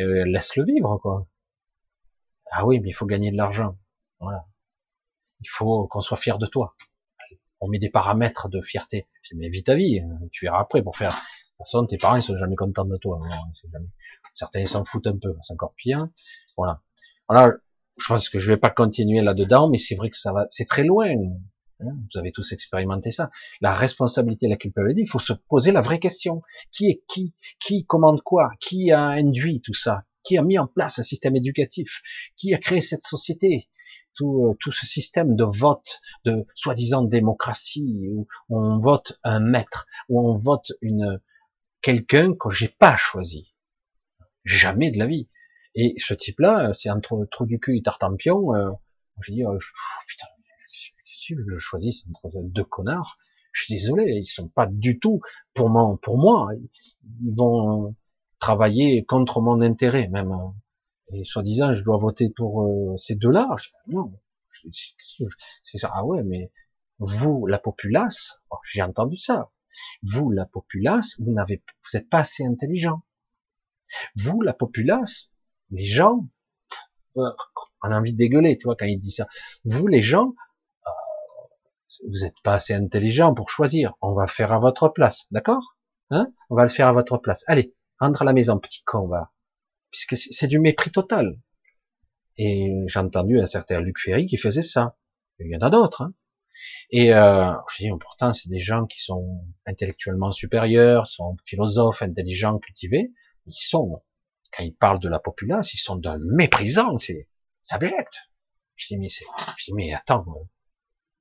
euh, 0.00 0.24
laisse-le 0.26 0.64
vivre, 0.64 0.98
quoi. 0.98 1.28
Ah 2.50 2.66
oui, 2.66 2.80
mais 2.80 2.90
il 2.90 2.92
faut 2.92 3.06
gagner 3.06 3.30
de 3.30 3.36
l'argent. 3.36 3.78
Voilà. 4.20 4.46
Il 5.40 5.48
faut 5.48 5.86
qu'on 5.88 6.00
soit 6.00 6.16
fier 6.16 6.38
de 6.38 6.46
toi. 6.46 6.76
On 7.60 7.68
met 7.68 7.78
des 7.78 7.90
paramètres 7.90 8.48
de 8.48 8.60
fierté. 8.60 9.08
Mais 9.34 9.48
vite 9.48 9.66
ta 9.66 9.74
vie, 9.74 10.00
hein. 10.00 10.18
tu 10.32 10.44
verras 10.44 10.60
après 10.60 10.82
pour 10.82 10.96
faire. 10.96 11.10
De 11.10 11.14
toute 11.14 11.66
façon, 11.66 11.86
tes 11.86 11.98
parents, 11.98 12.16
ils 12.16 12.22
sont 12.22 12.36
jamais 12.36 12.56
contents 12.56 12.84
de 12.84 12.96
toi. 12.96 13.20
Certains 14.34 14.66
s'en 14.66 14.84
foutent 14.84 15.06
un 15.06 15.18
peu, 15.18 15.34
c'est 15.42 15.52
encore 15.52 15.74
pire. 15.76 16.08
Voilà. 16.56 16.82
Voilà, 17.28 17.54
je 17.96 18.06
pense 18.06 18.28
que 18.28 18.38
je 18.38 18.50
vais 18.50 18.56
pas 18.56 18.70
continuer 18.70 19.20
là-dedans, 19.20 19.70
mais 19.70 19.78
c'est 19.78 19.94
vrai 19.94 20.10
que 20.10 20.16
ça 20.16 20.32
va, 20.32 20.46
c'est 20.50 20.66
très 20.66 20.84
loin. 20.84 21.14
Hein. 21.80 21.96
Vous 22.12 22.18
avez 22.18 22.32
tous 22.32 22.52
expérimenté 22.52 23.10
ça. 23.10 23.30
La 23.60 23.74
responsabilité, 23.74 24.48
la 24.48 24.56
culpabilité, 24.56 25.02
il 25.02 25.08
faut 25.08 25.18
se 25.18 25.32
poser 25.32 25.72
la 25.72 25.80
vraie 25.80 26.00
question. 26.00 26.42
Qui 26.70 26.90
est 26.90 27.02
qui? 27.08 27.34
Qui 27.60 27.84
commande 27.84 28.22
quoi? 28.22 28.50
Qui 28.60 28.92
a 28.92 29.02
induit 29.02 29.60
tout 29.60 29.74
ça? 29.74 30.04
Qui 30.22 30.38
a 30.38 30.42
mis 30.42 30.58
en 30.58 30.66
place 30.66 30.98
un 30.98 31.02
système 31.02 31.36
éducatif? 31.36 32.02
Qui 32.36 32.54
a 32.54 32.58
créé 32.58 32.80
cette 32.80 33.02
société? 33.02 33.68
Tout, 34.16 34.46
euh, 34.46 34.56
tout 34.60 34.70
ce 34.70 34.86
système 34.86 35.34
de 35.34 35.44
vote, 35.44 36.00
de 36.24 36.46
soi-disant 36.54 37.02
démocratie, 37.02 38.06
où 38.12 38.26
on 38.48 38.78
vote 38.78 39.18
un 39.24 39.40
maître, 39.40 39.86
où 40.08 40.20
on 40.20 40.36
vote 40.36 40.72
une 40.80 41.20
quelqu'un 41.82 42.32
que 42.34 42.48
j'ai 42.50 42.68
pas 42.68 42.96
choisi. 42.96 43.52
Jamais 44.44 44.90
de 44.90 44.98
la 44.98 45.06
vie. 45.06 45.28
Et 45.74 45.94
ce 45.98 46.14
type-là, 46.14 46.72
c'est 46.72 46.88
un 46.88 47.00
trou, 47.00 47.26
du 47.40 47.58
cul 47.58 47.76
et 47.76 47.82
tartampion. 47.82 48.54
Euh, 48.54 48.68
je 49.20 49.32
dis, 49.32 49.44
oh, 49.44 49.58
putain, 50.06 50.26
si 51.24 51.34
je 51.34 51.56
choisis 51.58 52.06
entre 52.22 52.42
deux 52.42 52.64
connards, 52.64 53.16
je 53.52 53.64
suis 53.64 53.74
désolé, 53.74 54.04
ils 54.04 54.26
sont 54.26 54.48
pas 54.48 54.66
du 54.66 54.98
tout 54.98 55.20
pour 55.54 55.70
moi. 55.70 55.98
Pour 56.02 56.18
moi, 56.18 56.50
ils 57.22 57.34
vont 57.34 57.94
travailler 58.40 59.04
contre 59.04 59.40
mon 59.40 59.60
intérêt 59.62 60.08
même. 60.08 60.32
Et 61.12 61.24
soi-disant, 61.24 61.74
je 61.76 61.82
dois 61.82 61.98
voter 61.98 62.30
pour 62.30 62.62
euh, 62.62 62.96
ces 62.98 63.14
deux-là. 63.14 63.54
Non, 63.86 64.12
c'est 65.62 65.78
ça. 65.78 65.90
Ah 65.94 66.04
ouais, 66.04 66.22
mais 66.24 66.50
vous, 66.98 67.46
la 67.46 67.58
populace, 67.58 68.40
oh, 68.50 68.56
j'ai 68.64 68.82
entendu 68.82 69.16
ça. 69.16 69.50
Vous, 70.02 70.30
la 70.30 70.46
populace, 70.46 71.14
vous 71.20 71.32
n'avez, 71.32 71.62
vous 71.66 71.98
n'êtes 71.98 72.08
pas 72.08 72.20
assez 72.20 72.44
intelligent. 72.44 73.02
Vous, 74.16 74.40
la 74.40 74.52
populace, 74.52 75.30
les 75.70 75.84
gens, 75.84 76.28
on 77.14 77.22
a 77.82 77.98
envie 77.98 78.12
de 78.12 78.18
dégueuler, 78.18 78.58
tu 78.58 78.64
vois, 78.64 78.76
quand 78.76 78.86
il 78.86 78.98
dit 78.98 79.10
ça. 79.10 79.26
Vous, 79.64 79.86
les 79.86 80.02
gens, 80.02 80.34
vous 82.06 82.24
n'êtes 82.24 82.40
pas 82.42 82.54
assez 82.54 82.74
intelligent 82.74 83.34
pour 83.34 83.50
choisir. 83.50 83.94
On 84.00 84.14
va 84.14 84.26
faire 84.26 84.52
à 84.52 84.58
votre 84.58 84.88
place, 84.88 85.26
d'accord? 85.30 85.76
Hein? 86.10 86.32
On 86.50 86.56
va 86.56 86.62
le 86.62 86.68
faire 86.68 86.88
à 86.88 86.92
votre 86.92 87.18
place. 87.18 87.42
Allez, 87.46 87.74
rentre 87.98 88.22
à 88.22 88.24
la 88.24 88.32
maison, 88.32 88.58
petit 88.58 88.82
con, 88.84 89.08
va. 89.08 89.32
Puisque 89.90 90.16
c'est 90.16 90.48
du 90.48 90.58
mépris 90.58 90.90
total. 90.90 91.38
Et 92.36 92.70
j'ai 92.86 92.98
entendu 92.98 93.40
un 93.40 93.46
certain 93.46 93.80
Luc 93.80 93.98
Ferry 93.98 94.26
qui 94.26 94.36
faisait 94.36 94.62
ça. 94.62 94.96
Il 95.38 95.50
y 95.50 95.56
en 95.56 95.60
a 95.60 95.70
d'autres. 95.70 96.02
Hein 96.02 96.14
et 96.90 97.12
euh, 97.12 97.52
je 97.70 97.84
dis, 97.84 97.90
pourtant, 98.00 98.32
c'est 98.32 98.48
des 98.48 98.60
gens 98.60 98.86
qui 98.86 99.00
sont 99.00 99.44
intellectuellement 99.66 100.32
supérieurs, 100.32 101.06
sont 101.06 101.36
philosophes, 101.44 102.02
intelligents, 102.02 102.58
cultivés. 102.58 103.12
Ils 103.46 103.54
sont 103.54 104.02
quand 104.56 104.62
ils 104.62 104.74
parlent 104.74 105.00
de 105.00 105.08
la 105.08 105.18
populace, 105.18 105.74
ils 105.74 105.78
sont 105.78 105.96
d'un 105.96 106.18
méprisant, 106.18 106.96
c'est 106.98 107.28
abject. 107.70 108.30
Je 108.76 108.86
dis 108.88 108.98
mais 108.98 109.08
je 109.08 109.64
dis 109.64 109.72
mais 109.74 109.92
attends, 109.92 110.24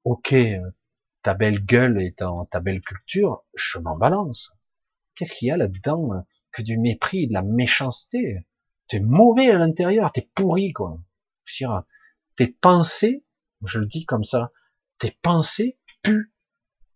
ok, 0.04 0.36
ta 1.22 1.34
belle 1.34 1.64
gueule 1.64 2.02
et 2.02 2.14
ta, 2.14 2.60
belle 2.60 2.82
culture, 2.82 3.44
je 3.56 3.80
m'en 3.80 3.98
balance. 3.98 4.56
Qu'est-ce 5.16 5.34
qu'il 5.34 5.48
y 5.48 5.52
a 5.52 5.58
là-dedans 5.58 6.14
euh, 6.14 6.20
que 6.52 6.62
du 6.62 6.78
mépris, 6.78 7.28
de 7.28 7.34
la 7.34 7.42
méchanceté? 7.42 8.46
T'es 8.88 9.00
mauvais 9.00 9.50
à 9.50 9.58
l'intérieur, 9.58 10.12
t'es 10.12 10.30
pourri 10.36 10.74
quoi. 10.74 11.00
Tes 12.36 12.48
pensées, 12.48 13.24
je 13.66 13.80
le 13.80 13.86
dis 13.86 14.06
comme 14.06 14.24
ça, 14.24 14.52
tes 14.98 15.12
pensées 15.12 15.78
puent, 16.02 16.34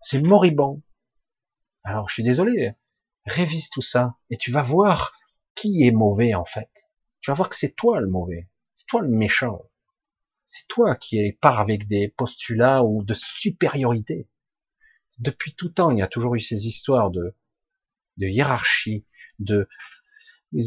c'est 0.02 0.22
moribond. 0.22 0.82
Alors 1.84 2.10
je 2.10 2.16
suis 2.16 2.24
désolé, 2.24 2.74
révise 3.26 3.70
tout 3.70 3.82
ça 3.82 4.18
et 4.30 4.38
tu 4.38 4.52
vas 4.52 4.64
voir 4.64 5.14
qui 5.56 5.86
est 5.86 5.92
mauvais 5.92 6.34
en 6.34 6.46
fait 6.46 6.70
Tu 7.22 7.32
vas 7.32 7.36
voir 7.36 7.50
que 7.50 7.56
c'est 7.56 7.76
toi 7.76 8.02
le 8.02 8.08
mauvais, 8.08 8.50
c'est 8.76 8.88
toi 8.88 9.02
le 9.02 9.10
méchant. 9.10 9.70
C'est 10.48 10.68
toi 10.70 10.96
qui 10.96 11.34
part 11.34 11.60
avec 11.60 11.88
des 11.88 12.08
postulats 12.08 12.84
ou 12.84 13.04
de 13.04 13.14
supériorité. 13.14 14.30
Depuis 15.20 15.54
tout 15.54 15.70
temps, 15.70 15.92
il 15.92 16.00
y 16.00 16.02
a 16.02 16.08
toujours 16.08 16.36
eu 16.36 16.40
ces 16.40 16.68
histoires 16.68 17.12
de, 17.12 17.36
de 18.16 18.28
hiérarchie, 18.28 19.06
de 19.40 19.68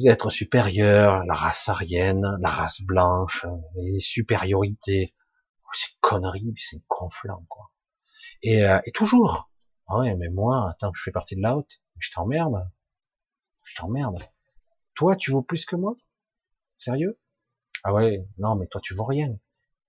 êtres 0.05 0.31
supérieurs, 0.31 1.24
la 1.24 1.35
race 1.35 1.69
aryenne, 1.70 2.36
la 2.40 2.51
race 2.51 2.82
blanche, 2.82 3.47
les 3.77 4.01
supériorités. 4.01 5.15
C'est 5.73 5.98
connerie, 6.01 6.55
c'est 6.59 6.82
conflant, 6.86 7.47
quoi. 7.48 7.70
Et, 8.43 8.65
euh, 8.65 8.81
et 8.85 8.93
toujours. 8.93 9.51
Ouais, 9.89 10.15
mais 10.16 10.28
moi, 10.28 10.70
attends, 10.70 10.93
je 10.94 11.02
fais 11.02 11.11
partie 11.12 11.36
de 11.36 11.43
la 11.43 11.57
haute. 11.57 11.81
Je 11.98 12.11
t'emmerde. 12.12 12.70
Je 13.65 13.77
t'emmerde. 13.77 14.23
Toi, 14.94 15.16
tu 15.16 15.31
vaux 15.31 15.43
plus 15.43 15.65
que 15.65 15.77
moi? 15.77 15.97
Sérieux? 16.77 17.19
Ah 17.85 17.94
ouais, 17.94 18.27
non, 18.39 18.57
mais 18.57 18.66
toi, 18.66 18.81
tu 18.82 18.94
vaux 18.94 19.05
rien. 19.05 19.39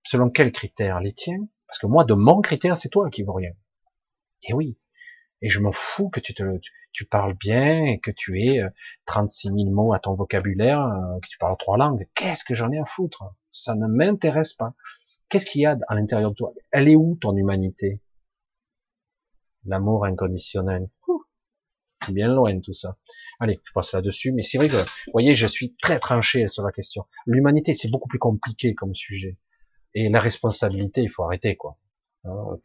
Selon 0.02 0.30
quels 0.30 0.52
critères 0.52 1.00
Les 1.00 1.12
tiens 1.12 1.46
Parce 1.66 1.78
que 1.78 1.86
moi, 1.86 2.04
de 2.04 2.14
mon 2.14 2.40
critère, 2.40 2.76
c'est 2.76 2.88
toi 2.88 3.10
qui 3.10 3.22
vaux 3.22 3.34
rien. 3.34 3.52
Et 4.44 4.52
oui. 4.54 4.78
Et 5.40 5.48
je 5.48 5.60
m'en 5.60 5.72
fous 5.72 6.08
que 6.08 6.20
tu 6.20 6.34
te, 6.34 6.44
tu, 6.92 7.04
parles 7.04 7.34
bien 7.34 7.84
et 7.84 7.98
que 8.00 8.10
tu 8.10 8.40
aies 8.40 8.62
36 9.06 9.48
euh, 9.48 9.52
000 9.58 9.70
mots 9.70 9.92
à 9.92 9.98
ton 9.98 10.14
vocabulaire, 10.14 10.80
euh, 10.80 11.18
que 11.20 11.28
tu 11.28 11.38
parles 11.38 11.56
trois 11.58 11.76
langues. 11.76 12.08
Qu'est-ce 12.14 12.44
que 12.44 12.54
j'en 12.54 12.70
ai 12.70 12.78
à 12.78 12.86
foutre? 12.86 13.24
Ça 13.50 13.74
ne 13.74 13.86
m'intéresse 13.86 14.52
pas. 14.52 14.74
Qu'est-ce 15.28 15.46
qu'il 15.46 15.62
y 15.62 15.66
a 15.66 15.76
à 15.88 15.94
l'intérieur 15.94 16.30
de 16.30 16.36
toi? 16.36 16.52
Elle 16.70 16.88
est 16.88 16.96
où 16.96 17.16
ton 17.20 17.36
humanité? 17.36 18.00
L'amour 19.64 20.04
inconditionnel 20.04 20.88
bien 22.10 22.28
loin 22.28 22.58
tout 22.60 22.72
ça. 22.72 22.96
Allez, 23.38 23.60
je 23.62 23.72
passe 23.72 23.92
là-dessus, 23.92 24.32
mais 24.32 24.42
c'est 24.42 24.58
vrai 24.58 24.68
que, 24.68 24.76
vous 24.76 25.12
voyez, 25.12 25.34
je 25.34 25.46
suis 25.46 25.76
très 25.80 25.98
tranché 25.98 26.48
sur 26.48 26.64
la 26.64 26.72
question. 26.72 27.04
L'humanité, 27.26 27.74
c'est 27.74 27.90
beaucoup 27.90 28.08
plus 28.08 28.18
compliqué 28.18 28.74
comme 28.74 28.94
sujet. 28.94 29.38
Et 29.94 30.08
la 30.08 30.20
responsabilité, 30.20 31.02
il 31.02 31.10
faut 31.10 31.24
arrêter, 31.24 31.56
quoi. 31.56 31.76
Hein, 32.24 32.56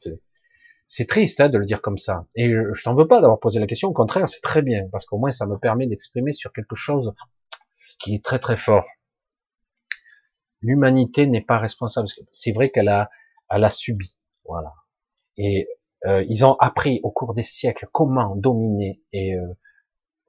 c'est 0.87 1.05
triste 1.05 1.41
hein, 1.41 1.49
de 1.49 1.57
le 1.57 1.65
dire 1.65 1.81
comme 1.81 1.97
ça. 1.97 2.25
Et 2.35 2.49
je 2.49 2.83
t'en 2.83 2.93
veux 2.93 3.07
pas 3.07 3.19
d'avoir 3.19 3.39
posé 3.39 3.59
la 3.59 3.67
question, 3.67 3.89
au 3.89 3.93
contraire, 3.93 4.29
c'est 4.29 4.41
très 4.41 4.61
bien, 4.61 4.87
parce 4.91 5.05
qu'au 5.05 5.17
moins 5.17 5.31
ça 5.31 5.45
me 5.45 5.57
permet 5.57 5.85
d'exprimer 5.87 6.31
sur 6.31 6.53
quelque 6.53 6.75
chose 6.75 7.13
qui 7.99 8.15
est 8.15 8.23
très 8.23 8.39
très 8.39 8.55
fort. 8.55 8.87
L'humanité 10.61 11.27
n'est 11.27 11.41
pas 11.41 11.57
responsable. 11.57 12.07
C'est 12.31 12.51
vrai 12.51 12.69
qu'elle 12.69 12.87
a, 12.87 13.09
elle 13.49 13.63
a 13.63 13.69
subi, 13.69 14.19
voilà. 14.45 14.73
Et 15.35 15.67
euh, 16.05 16.23
ils 16.29 16.45
ont 16.45 16.55
appris 16.59 16.99
au 17.03 17.11
cours 17.11 17.33
des 17.33 17.43
siècles 17.43 17.87
comment 17.91 18.35
dominer 18.35 19.01
et 19.11 19.35
euh, 19.35 19.57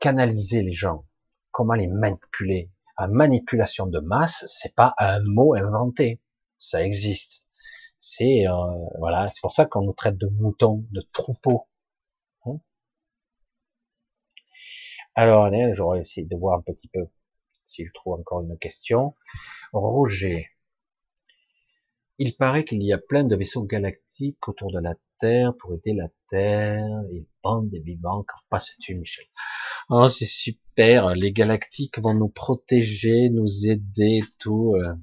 canaliser 0.01 0.63
les 0.63 0.73
gens, 0.73 1.05
comment 1.51 1.75
les 1.75 1.89
manipuler. 1.89 2.71
La 2.99 3.07
manipulation 3.07 3.87
de 3.87 4.01
masse, 4.01 4.45
c'est 4.49 4.75
pas 4.75 4.95
un 4.99 5.21
mot 5.23 5.55
inventé, 5.55 6.21
ça 6.59 6.85
existe. 6.85 7.45
C'est 7.99 8.47
euh, 8.47 8.53
voilà, 8.99 9.29
c'est 9.29 9.41
pour 9.41 9.53
ça 9.53 9.67
qu'on 9.67 9.83
nous 9.83 9.93
traite 9.93 10.19
de 10.19 10.29
moutons, 10.29 10.85
de 10.91 11.01
troupeaux. 11.13 11.69
Hein 12.45 12.59
Alors, 15.15 15.45
allez, 15.45 15.73
j'aurais 15.75 16.01
essayé 16.01 16.27
de 16.27 16.37
voir 16.37 16.59
un 16.59 16.63
petit 16.63 16.89
peu 16.89 17.07
si 17.65 17.85
je 17.85 17.93
trouve 17.93 18.15
encore 18.15 18.43
une 18.43 18.59
question. 18.59 19.15
Roger. 19.73 20.49
Il 22.19 22.37
paraît 22.37 22.65
qu'il 22.65 22.83
y 22.83 22.93
a 22.93 22.99
plein 22.99 23.25
de 23.25 23.37
vaisseaux 23.37 23.63
galactiques 23.63 24.49
autour 24.49 24.73
de 24.73 24.81
la 24.81 24.95
Terre 25.21 25.55
pour 25.57 25.75
aider 25.75 25.95
la 25.95 26.09
Terre, 26.29 27.03
et 27.13 27.27
bande 27.43 27.71
des 27.71 27.81
vivants 27.81 28.25
se 28.59 28.73
tue 28.81 28.95
Michel. 28.95 29.27
Oh, 29.91 30.09
c'est 30.09 30.27
super, 30.27 31.15
les 31.15 31.33
galactiques 31.33 31.99
vont 31.99 32.15
nous 32.15 32.29
protéger, 32.29 33.31
nous 33.31 33.67
aider, 33.67 34.21
tout. 34.39 34.75
Euh, 34.77 34.95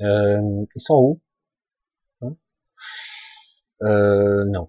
euh 0.00 0.64
ils 0.74 0.80
sont 0.80 0.94
où? 0.96 1.20
Hein? 2.20 2.36
Euh, 3.82 4.44
Non. 4.46 4.68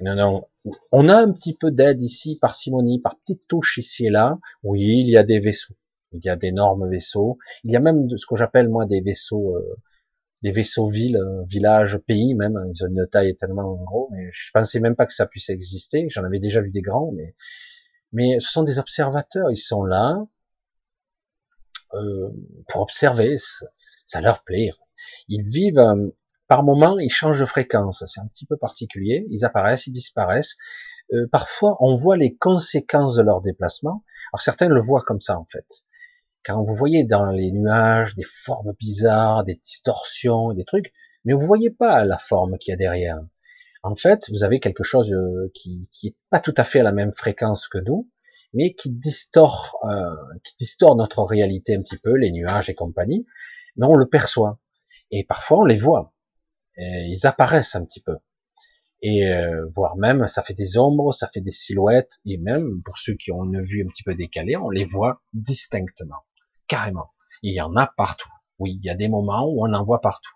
Non, 0.00 0.16
non. 0.16 0.48
On 0.92 1.08
a 1.10 1.16
un 1.16 1.32
petit 1.32 1.54
peu 1.56 1.70
d'aide 1.72 2.02
ici, 2.02 2.38
par 2.40 2.54
simonie, 2.54 3.00
par 3.00 3.18
petites 3.20 3.48
touches 3.48 3.78
ici 3.78 4.06
et 4.06 4.10
là. 4.10 4.38
Oui, 4.64 4.82
il 4.82 5.08
y 5.10 5.16
a 5.18 5.24
des 5.24 5.40
vaisseaux. 5.40 5.74
Il 6.12 6.20
y 6.24 6.30
a 6.30 6.36
d'énormes 6.36 6.88
vaisseaux. 6.90 7.38
Il 7.64 7.72
y 7.72 7.76
a 7.76 7.80
même 7.80 8.08
ce 8.18 8.26
que 8.26 8.36
j'appelle 8.36 8.68
moi 8.70 8.86
des 8.86 9.00
vaisseaux 9.02 9.56
euh, 9.56 9.76
des 10.42 10.52
vaisseaux 10.52 10.88
villes, 10.88 11.16
euh, 11.18 11.44
villages, 11.48 11.98
pays 12.06 12.34
même. 12.36 12.58
Ils 12.74 12.84
ont 12.84 12.88
une 12.88 13.06
taille 13.10 13.36
tellement 13.36 13.74
gros, 13.84 14.08
mais 14.12 14.30
je 14.32 14.50
pensais 14.54 14.80
même 14.80 14.96
pas 14.96 15.06
que 15.06 15.14
ça 15.14 15.26
puisse 15.26 15.50
exister. 15.50 16.08
J'en 16.10 16.24
avais 16.24 16.40
déjà 16.40 16.60
vu 16.62 16.70
des 16.70 16.82
grands, 16.82 17.12
mais 17.12 17.34
mais 18.12 18.40
ce 18.40 18.50
sont 18.52 18.64
des 18.64 18.78
observateurs. 18.80 19.50
Ils 19.52 19.58
sont 19.58 19.84
là 19.84 20.18
euh, 21.94 22.28
pour 22.68 22.82
observer. 22.82 23.36
Ça 24.06 24.20
leur 24.20 24.42
plaît. 24.44 24.70
Ils 25.28 25.48
vivent 25.48 25.78
euh, 25.78 26.10
par 26.48 26.62
moment, 26.62 26.98
ils 26.98 27.10
changent 27.10 27.40
de 27.40 27.46
fréquence. 27.46 28.04
C'est 28.06 28.20
un 28.20 28.26
petit 28.26 28.46
peu 28.46 28.56
particulier. 28.56 29.26
Ils 29.30 29.44
apparaissent, 29.44 29.86
ils 29.86 29.92
disparaissent. 29.92 30.56
Euh, 31.12 31.26
parfois, 31.30 31.76
on 31.80 31.94
voit 31.94 32.16
les 32.16 32.36
conséquences 32.36 33.16
de 33.16 33.22
leur 33.22 33.40
déplacement. 33.40 34.04
Alors 34.32 34.42
certains 34.42 34.68
le 34.68 34.80
voient 34.80 35.04
comme 35.06 35.20
ça 35.20 35.38
en 35.38 35.46
fait. 35.50 35.66
Quand 36.44 36.62
vous 36.62 36.74
voyez 36.74 37.04
dans 37.04 37.26
les 37.30 37.52
nuages 37.52 38.14
des 38.16 38.24
formes 38.24 38.74
bizarres, 38.78 39.44
des 39.44 39.54
distorsions, 39.54 40.52
des 40.52 40.64
trucs, 40.64 40.92
mais 41.24 41.32
vous 41.32 41.46
voyez 41.46 41.70
pas 41.70 42.04
la 42.04 42.18
forme 42.18 42.58
qu'il 42.58 42.72
y 42.72 42.74
a 42.74 42.76
derrière. 42.76 43.18
En 43.82 43.96
fait, 43.96 44.30
vous 44.30 44.44
avez 44.44 44.60
quelque 44.60 44.82
chose 44.82 45.10
euh, 45.12 45.50
qui, 45.54 45.88
qui 45.90 46.08
est 46.08 46.16
pas 46.30 46.40
tout 46.40 46.54
à 46.56 46.64
fait 46.64 46.80
à 46.80 46.82
la 46.82 46.92
même 46.92 47.12
fréquence 47.14 47.68
que 47.68 47.78
nous, 47.78 48.10
mais 48.52 48.74
qui 48.74 48.90
distord, 48.90 49.78
euh, 49.84 50.14
qui 50.42 50.54
distord 50.58 50.96
notre 50.96 51.22
réalité 51.22 51.74
un 51.74 51.82
petit 51.82 51.98
peu, 51.98 52.14
les 52.14 52.32
nuages 52.32 52.70
et 52.70 52.74
compagnie, 52.74 53.26
mais 53.76 53.86
on 53.86 53.94
le 53.94 54.08
perçoit. 54.08 54.58
Et 55.10 55.24
parfois 55.24 55.58
on 55.58 55.64
les 55.64 55.78
voit. 55.78 56.14
Ils 56.76 57.26
apparaissent 57.26 57.74
un 57.76 57.84
petit 57.84 58.02
peu. 58.02 58.16
Et 59.06 59.26
euh, 59.26 59.66
voire 59.76 59.96
même, 59.96 60.26
ça 60.28 60.42
fait 60.42 60.54
des 60.54 60.78
ombres, 60.78 61.12
ça 61.12 61.28
fait 61.28 61.42
des 61.42 61.50
silhouettes, 61.50 62.20
et 62.24 62.38
même 62.38 62.82
pour 62.84 62.96
ceux 62.96 63.14
qui 63.14 63.30
ont 63.32 63.44
une 63.44 63.62
vue 63.62 63.82
un 63.82 63.86
petit 63.86 64.02
peu 64.02 64.14
décalée, 64.14 64.56
on 64.56 64.70
les 64.70 64.86
voit 64.86 65.22
distinctement 65.34 66.24
carrément. 66.68 67.12
Il 67.42 67.52
y 67.54 67.60
en 67.60 67.76
a 67.76 67.86
partout. 67.86 68.30
Oui, 68.58 68.78
il 68.80 68.86
y 68.86 68.88
a 68.88 68.94
des 68.94 69.08
moments 69.08 69.46
où 69.46 69.66
on 69.66 69.74
en 69.74 69.84
voit 69.84 70.00
partout. 70.00 70.32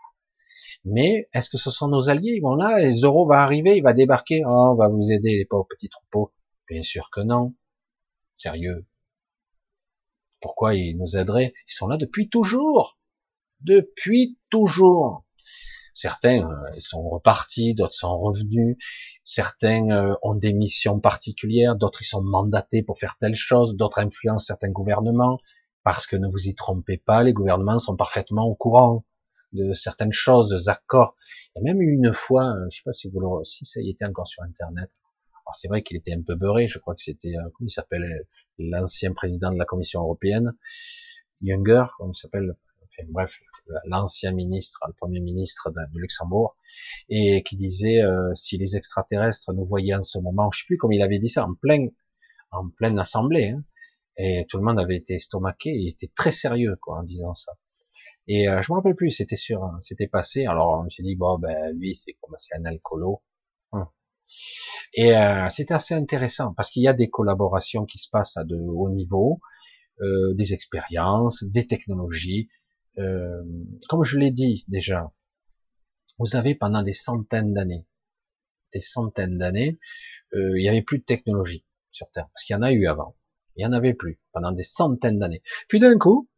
Mais 0.85 1.31
est-ce 1.33 1.49
que 1.49 1.57
ce 1.57 1.71
sont 1.71 1.89
nos 1.89 2.11
alliés? 2.11 2.35
Ils 2.37 2.43
vont 2.43 2.57
là, 2.57 2.91
Zoro 2.93 3.27
va 3.27 3.43
arriver, 3.43 3.77
il 3.77 3.83
va 3.83 3.95
débarquer, 3.95 4.43
oh, 4.45 4.73
on 4.73 4.75
va 4.75 4.89
vous 4.89 5.11
aider 5.11 5.37
les 5.37 5.47
pauvres 5.47 5.67
petits 5.71 5.89
troupeaux. 5.89 6.35
Bien 6.69 6.83
sûr 6.83 7.09
que 7.11 7.21
non. 7.21 7.55
Sérieux. 8.37 8.87
Pourquoi 10.41 10.75
ils 10.75 10.97
nous 10.97 11.17
aideraient? 11.17 11.55
Ils 11.67 11.73
sont 11.73 11.89
là 11.89 11.97
depuis 11.97 12.29
toujours. 12.29 12.98
Depuis 13.61 14.39
toujours. 14.51 15.25
Certains 15.95 16.49
euh, 16.49 16.71
sont 16.79 17.03
repartis, 17.03 17.75
d'autres 17.75 17.95
sont 17.95 18.17
revenus, 18.17 18.77
certains 19.25 19.91
euh, 19.91 20.15
ont 20.23 20.37
des 20.37 20.53
missions 20.53 21.01
particulières, 21.01 21.75
d'autres 21.75 22.03
ils 22.03 22.07
sont 22.07 22.23
mandatés 22.23 22.85
pour 22.85 23.01
faire 23.01 23.17
telle 23.19 23.35
chose, 23.35 23.75
d'autres 23.75 23.99
influencent 23.99 24.47
certains 24.47 24.71
gouvernements, 24.71 25.41
parce 25.83 26.07
que 26.07 26.15
ne 26.15 26.29
vous 26.29 26.47
y 26.47 26.55
trompez 26.55 26.99
pas, 26.99 27.25
les 27.25 27.33
gouvernements 27.33 27.81
sont 27.81 27.97
parfaitement 27.97 28.45
au 28.45 28.55
courant 28.55 29.05
de 29.53 29.75
certaines 29.75 30.13
choses, 30.13 30.51
de 30.51 30.71
accords. 30.71 31.17
Il 31.57 31.59
y 31.59 31.69
a 31.69 31.73
même 31.73 31.83
eu 31.83 31.93
une 31.93 32.13
fois, 32.13 32.45
euh, 32.45 32.69
je 32.71 32.77
sais 32.77 32.83
pas 32.85 32.93
si 32.93 33.11
vous 33.11 33.19
le, 33.19 33.45
si 33.45 33.65
ça 33.65 33.81
y 33.81 33.91
était 33.91 34.07
encore 34.07 34.29
sur 34.29 34.45
Internet. 34.45 34.91
Alors 35.45 35.57
c'est 35.57 35.67
vrai 35.67 35.83
qu'il 35.83 35.97
était 35.97 36.13
un 36.13 36.23
peu 36.23 36.37
beurré. 36.37 36.69
Je 36.69 36.79
crois 36.79 36.95
que 36.95 37.03
c'était, 37.03 37.33
comment 37.55 37.67
il 37.67 37.73
s'appelle, 37.73 38.25
l'ancien 38.59 39.13
président 39.15 39.51
de 39.51 39.59
la 39.59 39.65
Commission 39.65 40.01
européenne, 40.03 40.53
Younger, 41.41 41.87
comme 41.97 42.13
il 42.15 42.19
s'appelle? 42.19 42.55
Enfin, 42.83 43.09
bref, 43.11 43.41
l'ancien 43.85 44.33
ministre, 44.33 44.81
le 44.87 44.93
premier 44.93 45.21
ministre 45.21 45.71
de 45.71 45.99
Luxembourg, 45.99 46.57
et 47.09 47.43
qui 47.43 47.57
disait 47.57 48.03
euh, 48.03 48.35
si 48.35 48.59
les 48.59 48.77
extraterrestres 48.77 49.53
nous 49.53 49.65
voyaient 49.65 49.95
en 49.95 50.03
ce 50.03 50.19
moment, 50.19 50.51
je 50.53 50.61
sais 50.61 50.67
plus 50.67 50.79
comment 50.79 50.93
il 50.93 51.03
avait 51.03 51.19
dit 51.19 51.29
ça, 51.29 51.47
en 51.47 51.55
plein, 51.55 51.87
en 52.51 52.69
pleine 52.69 52.99
assemblée, 52.99 53.51
hein, 53.51 53.65
et 54.19 54.47
tout 54.49 54.59
le 54.59 54.65
monde 54.65 54.81
avait 54.81 54.97
été 54.97 55.15
estomaqué, 55.15 55.71
il 55.71 55.89
était 55.89 56.11
très 56.15 56.33
sérieux 56.33 56.77
quoi 56.81 56.99
en 56.99 57.03
disant 57.03 57.35
ça. 57.35 57.53
Et 58.27 58.49
euh, 58.49 58.61
je 58.63 58.73
me 58.73 58.77
rappelle 58.77 58.97
plus, 58.97 59.11
c'était 59.11 59.37
sûr, 59.37 59.63
hein, 59.65 59.79
c'était 59.81 60.09
passé. 60.09 60.45
Alors 60.47 60.81
je 60.81 60.85
me 60.85 60.91
suis 60.91 61.03
dit 61.03 61.17
bon 61.17 61.39
ben 61.39 61.73
lui 61.77 61.95
c'est 61.95 62.15
comme 62.21 62.35
c'est 62.39 62.57
un 62.57 62.65
alcoolo. 62.65 63.23
Hum. 63.73 63.87
Et 64.95 65.17
euh, 65.17 65.49
c'était 65.49 65.75
assez 65.75 65.95
intéressant 65.95 66.53
parce 66.55 66.71
qu'il 66.71 66.83
y 66.83 66.89
a 66.89 66.93
des 66.93 67.09
collaborations 67.09 67.87
qui 67.87 67.99
se 67.99 68.09
passent 68.11 68.37
à 68.37 68.45
de 68.45 68.57
haut 68.57 68.91
niveau, 68.91 69.41
euh, 70.01 70.35
des 70.35 70.53
expériences, 70.53 71.45
des 71.45 71.67
technologies. 71.67 72.49
Euh, 72.99 73.43
comme 73.89 74.05
je 74.05 74.19
l'ai 74.19 74.31
dit 74.31 74.65
déjà, 74.69 75.13
vous 76.19 76.37
avez 76.37 76.55
pendant 76.55 76.83
des 76.83 76.93
centaines 76.93 77.55
d'années, 77.55 77.87
des 78.73 78.81
centaines 78.81 79.39
d'années, 79.39 79.79
euh, 80.35 80.59
il 80.59 80.63
n'y 80.63 80.69
avait 80.69 80.83
plus 80.83 80.99
de 80.99 81.05
technologie 81.05 81.65
sur 81.91 82.11
Terre 82.11 82.29
parce 82.33 82.45
qu'il 82.45 82.55
y 82.55 82.57
en 82.57 82.63
a 82.63 82.73
eu 82.73 82.87
avant. 82.87 83.17
Il 83.57 83.61
n'y 83.61 83.67
en 83.67 83.73
avait 83.73 83.95
plus 83.95 84.21
pendant 84.33 84.53
des 84.53 84.63
centaines 84.63 85.19
d'années. 85.19 85.43
Puis 85.69 85.81
d'un 85.81 85.99
coup, 85.99 86.29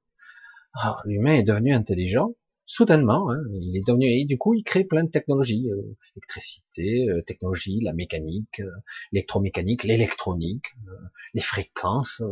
ah, 0.75 0.97
l'humain 1.05 1.35
est 1.35 1.43
devenu 1.43 1.75
intelligent, 1.75 2.35
soudainement, 2.71 3.33
hein, 3.33 3.43
il 3.61 3.77
est 3.77 3.87
devenu, 3.87 4.07
et 4.07 4.25
du 4.25 4.39
coup, 4.39 4.55
il 4.55 4.63
crée 4.63 4.85
plein 4.85 5.03
de 5.03 5.11
technologies, 5.11 5.69
euh, 5.69 5.97
électricité, 6.15 7.09
euh, 7.09 7.21
technologie, 7.23 7.81
la 7.83 7.93
mécanique, 7.93 8.61
euh, 8.61 8.71
l'électromécanique, 9.11 9.83
l'électronique, 9.83 10.67
les 11.35 11.43
fréquences. 11.43 12.23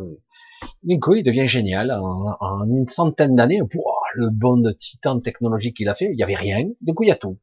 Du 0.83 0.99
coup, 0.99 1.15
il 1.15 1.23
devient 1.23 1.47
génial. 1.47 1.91
En, 1.91 2.63
une 2.69 2.87
centaine 2.87 3.35
d'années, 3.35 3.59
le 4.15 4.29
bond 4.29 4.57
de 4.57 4.71
titan 4.71 5.19
technologique 5.19 5.77
qu'il 5.77 5.89
a 5.89 5.95
fait, 5.95 6.05
il 6.05 6.15
n'y 6.15 6.23
avait 6.23 6.35
rien. 6.35 6.69
Du 6.81 6.93
coup, 6.93 7.03
il 7.03 7.09
y 7.09 7.11
a 7.11 7.15
tout. 7.15 7.37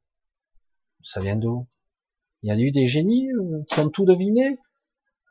Ça 1.03 1.21
vient 1.21 1.37
d'où? 1.37 1.67
Il 2.43 2.49
y 2.49 2.53
a 2.53 2.59
eu 2.59 2.71
des 2.71 2.87
génies 2.87 3.29
qui 3.71 3.81
ont 3.81 3.91
tout 3.91 4.05
deviné? 4.05 4.59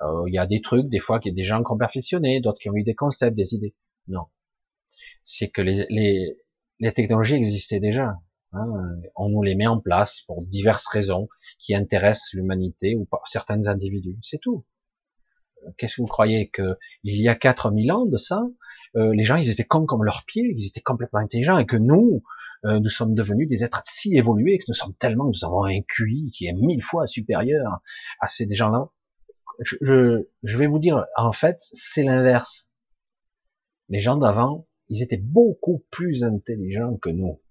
Euh, 0.01 0.23
il 0.27 0.33
y 0.33 0.37
a 0.37 0.45
des 0.45 0.61
trucs, 0.61 0.89
des 0.89 0.99
fois, 0.99 1.19
qu'il 1.19 1.31
y 1.31 1.35
a 1.35 1.35
des 1.35 1.45
gens 1.45 1.63
qui 1.63 1.71
ont 1.71 1.77
perfectionné, 1.77 2.41
d'autres 2.41 2.59
qui 2.59 2.69
ont 2.69 2.75
eu 2.75 2.83
des 2.83 2.95
concepts, 2.95 3.35
des 3.35 3.53
idées. 3.55 3.75
Non. 4.07 4.25
C'est 5.23 5.49
que 5.49 5.61
les, 5.61 6.37
technologies 6.93 7.35
existaient 7.35 7.79
déjà. 7.79 8.17
Hein. 8.53 8.99
On 9.15 9.29
nous 9.29 9.41
les 9.41 9.55
met 9.55 9.67
en 9.67 9.79
place 9.79 10.21
pour 10.21 10.45
diverses 10.45 10.87
raisons 10.87 11.27
qui 11.59 11.73
intéressent 11.73 12.33
l'humanité 12.33 12.95
ou 12.95 13.07
certains 13.25 13.67
individus. 13.67 14.17
C'est 14.21 14.39
tout. 14.41 14.65
Euh, 15.65 15.69
qu'est-ce 15.77 15.97
que 15.97 16.01
vous 16.01 16.07
croyez 16.07 16.49
que 16.49 16.77
il 17.03 17.21
y 17.21 17.27
a 17.29 17.35
4000 17.35 17.91
ans 17.91 18.05
de 18.05 18.17
ça, 18.17 18.43
euh, 18.95 19.13
les 19.13 19.23
gens 19.23 19.35
ils 19.35 19.49
étaient 19.49 19.65
comme 19.65 19.85
comme 19.85 20.03
leurs 20.03 20.23
pieds, 20.25 20.53
ils 20.55 20.67
étaient 20.67 20.81
complètement 20.81 21.19
intelligents 21.19 21.57
et 21.57 21.65
que 21.65 21.77
nous, 21.77 22.23
nous 22.63 22.89
sommes 22.89 23.13
devenus 23.13 23.47
des 23.47 23.63
êtres 23.63 23.83
si 23.85 24.17
évolués 24.17 24.57
que 24.57 24.63
nous 24.67 24.73
sommes 24.73 24.95
tellement, 24.95 25.25
nous 25.25 25.45
avons 25.45 25.65
un 25.65 25.81
QI 25.81 26.31
qui 26.31 26.47
est 26.47 26.53
mille 26.53 26.81
fois 26.81 27.05
supérieur 27.05 27.79
à 28.19 28.27
ces 28.27 28.47
gens-là 28.49 28.89
je, 29.61 30.25
je 30.43 30.57
vais 30.57 30.67
vous 30.67 30.79
dire, 30.79 31.05
en 31.15 31.31
fait, 31.31 31.57
c'est 31.59 32.03
l'inverse. 32.03 32.71
Les 33.89 33.99
gens 33.99 34.17
d'avant, 34.17 34.67
ils 34.89 35.01
étaient 35.01 35.21
beaucoup 35.21 35.85
plus 35.91 36.23
intelligents 36.23 36.97
que 36.97 37.09
nous. 37.09 37.41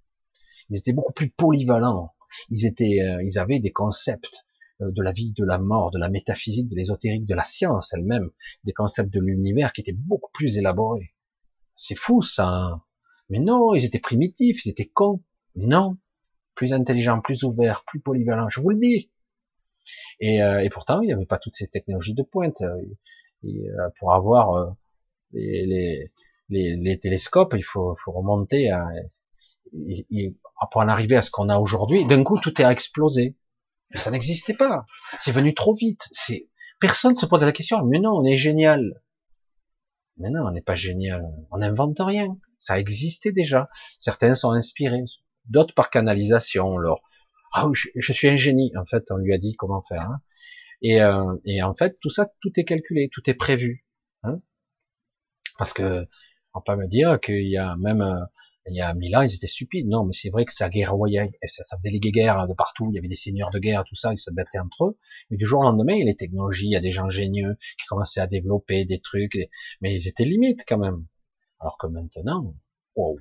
Ils 0.71 0.79
étaient 0.79 0.93
beaucoup 0.93 1.13
plus 1.13 1.31
polyvalents. 1.31 2.15
Ils 2.51 2.67
étaient, 2.67 3.01
euh, 3.03 3.23
ils 3.25 3.39
avaient 3.39 3.61
des 3.61 3.71
concepts 3.71 4.45
euh, 4.45 4.54
de 4.81 5.03
la 5.03 5.13
vie, 5.13 5.33
de 5.33 5.45
la 5.45 5.59
mort, 5.59 5.91
de 5.91 5.99
la 5.99 6.09
métaphysique, 6.09 6.69
de 6.69 6.77
l'ésotérique, 6.77 7.27
de 7.27 7.35
la 7.35 7.45
science 7.45 7.93
elle-même, 7.93 8.31
des 8.65 8.73
concepts 8.73 9.13
de 9.13 9.21
l'univers 9.21 9.73
qui 9.73 9.81
étaient 9.81 9.93
beaucoup 9.93 10.31
plus 10.33 10.59
élaborés. 10.59 11.15
C'est 11.77 11.95
fou 11.95 12.23
ça. 12.23 12.49
Hein. 12.49 12.83
Mais 13.31 13.41
non, 13.41 13.75
ils 13.75 13.85
étaient 13.85 13.99
primitifs, 13.99 14.65
ils 14.65 14.71
étaient 14.71 14.91
cons. 14.93 15.23
Non, 15.57 15.97
plus 16.55 16.73
intelligents, 16.73 17.21
plus 17.21 17.45
ouverts, 17.45 17.85
plus 17.87 18.01
polyvalents. 18.01 18.49
Je 18.49 18.61
vous 18.61 18.71
le 18.71 18.79
dis. 18.79 19.11
Et, 20.21 20.43
euh, 20.43 20.63
et 20.63 20.71
pourtant, 20.71 21.01
il 21.01 21.07
n'y 21.07 21.13
avait 21.13 21.27
pas 21.27 21.39
toutes 21.39 21.55
ces 21.55 21.69
technologies 21.69 22.15
de 22.15 22.23
pointe. 22.23 22.61
Euh, 22.63 22.81
et, 23.45 23.69
euh, 23.71 23.89
pour 23.99 24.15
avoir 24.15 24.75
les, 25.33 25.67
les, 25.67 26.13
les, 26.49 26.77
les, 26.77 26.99
télescopes, 26.99 27.55
il 27.57 27.65
faut, 27.65 27.97
faut 28.05 28.13
remonter 28.13 28.71
à, 28.71 28.89
pour 30.71 30.81
en 30.81 30.89
arriver 30.89 31.17
à 31.17 31.23
ce 31.23 31.31
qu'on 31.31 31.49
a 31.49 31.59
aujourd'hui. 31.59 32.07
D'un 32.07 32.23
coup, 32.25 32.39
tout 32.39 32.61
est 32.61 32.65
explosé. 32.65 33.37
Ça 33.95 34.11
n'existait 34.11 34.55
pas. 34.55 34.87
C'est 35.19 35.33
venu 35.33 35.55
trop 35.55 35.75
vite. 35.75 36.03
C'est 36.11 36.49
personne 36.81 37.17
se 37.17 37.27
pose 37.27 37.43
la 37.43 37.53
question. 37.53 37.85
Mais 37.85 37.99
non, 37.99 38.13
on 38.13 38.25
est 38.25 38.37
génial. 38.37 39.01
Mais 40.17 40.31
non, 40.31 40.47
on 40.47 40.51
n'est 40.51 40.63
pas 40.63 40.75
génial. 40.75 41.25
On 41.51 41.59
n'invente 41.59 41.99
rien. 42.01 42.37
Ça 42.59 42.79
existait 42.79 43.33
déjà. 43.33 43.69
Certains 43.99 44.35
sont 44.35 44.51
inspirés, 44.51 45.05
d'autres 45.47 45.75
par 45.75 45.91
canalisation. 45.91 46.79
Alors, 46.79 47.03
ah 47.53 47.69
je, 47.73 47.89
je, 47.95 48.13
suis 48.13 48.29
un 48.29 48.37
génie. 48.37 48.73
En 48.77 48.85
fait, 48.85 49.05
on 49.11 49.17
lui 49.17 49.33
a 49.33 49.39
dit 49.39 49.55
comment 49.55 49.83
faire. 49.83 50.03
Hein. 50.03 50.21
Et, 50.83 51.01
euh, 51.01 51.37
et, 51.45 51.63
en 51.63 51.75
fait, 51.75 51.99
tout 52.01 52.11
ça, 52.11 52.27
tout 52.41 52.53
est 52.57 52.65
calculé, 52.65 53.09
tout 53.13 53.29
est 53.29 53.35
prévu. 53.35 53.87
Hein. 54.23 54.41
Parce 55.59 55.73
que 55.73 56.07
on 56.53 56.61
peut 56.61 56.77
me 56.77 56.87
dire 56.87 57.21
qu'il 57.21 57.49
y 57.49 57.57
a 57.57 57.77
même 57.77 58.03
euh, 58.03 58.25
il 58.67 58.77
y 58.77 58.81
a 58.81 58.95
mille 58.95 59.15
ans, 59.17 59.23
ils 59.23 59.35
étaient 59.35 59.47
stupides. 59.47 59.89
Non, 59.89 60.05
mais 60.05 60.13
c'est 60.15 60.31
vrai 60.31 60.45
que 60.45 60.55
ça 60.55 60.69
guerroyait, 60.69 61.31
ça, 61.47 61.77
faisait 61.77 61.91
les 61.91 62.01
guerres 62.01 62.47
de 62.49 62.55
partout. 62.55 62.87
Il 62.91 62.95
y 62.95 62.99
avait 62.99 63.09
des 63.09 63.17
seigneurs 63.17 63.51
de 63.51 63.59
guerre, 63.59 63.85
tout 63.85 63.95
ça, 63.95 64.13
ils 64.13 64.19
se 64.19 64.31
battaient 64.31 64.59
entre 64.59 64.87
eux. 64.87 64.99
Mais 65.31 65.37
du 65.37 65.45
jour 65.47 65.61
au 65.61 65.65
lendemain, 65.65 65.95
il 65.95 66.01
y 66.01 66.03
a 66.03 66.07
les 66.07 66.17
technologies, 66.17 66.67
il 66.67 66.73
y 66.73 66.77
a 66.77 66.81
des 66.81 66.93
gens 66.93 67.11
génieux 67.11 67.57
qui 67.79 67.87
commençaient 67.89 68.21
à 68.21 68.27
développer 68.27 68.85
des 68.85 69.01
trucs, 69.01 69.39
mais 69.81 69.95
ils 69.95 70.09
étaient 70.09 70.25
limites 70.25 70.65
quand 70.67 70.79
même. 70.79 71.07
Alors 71.61 71.77
que 71.79 71.87
maintenant, 71.87 72.55
wow, 72.97 73.19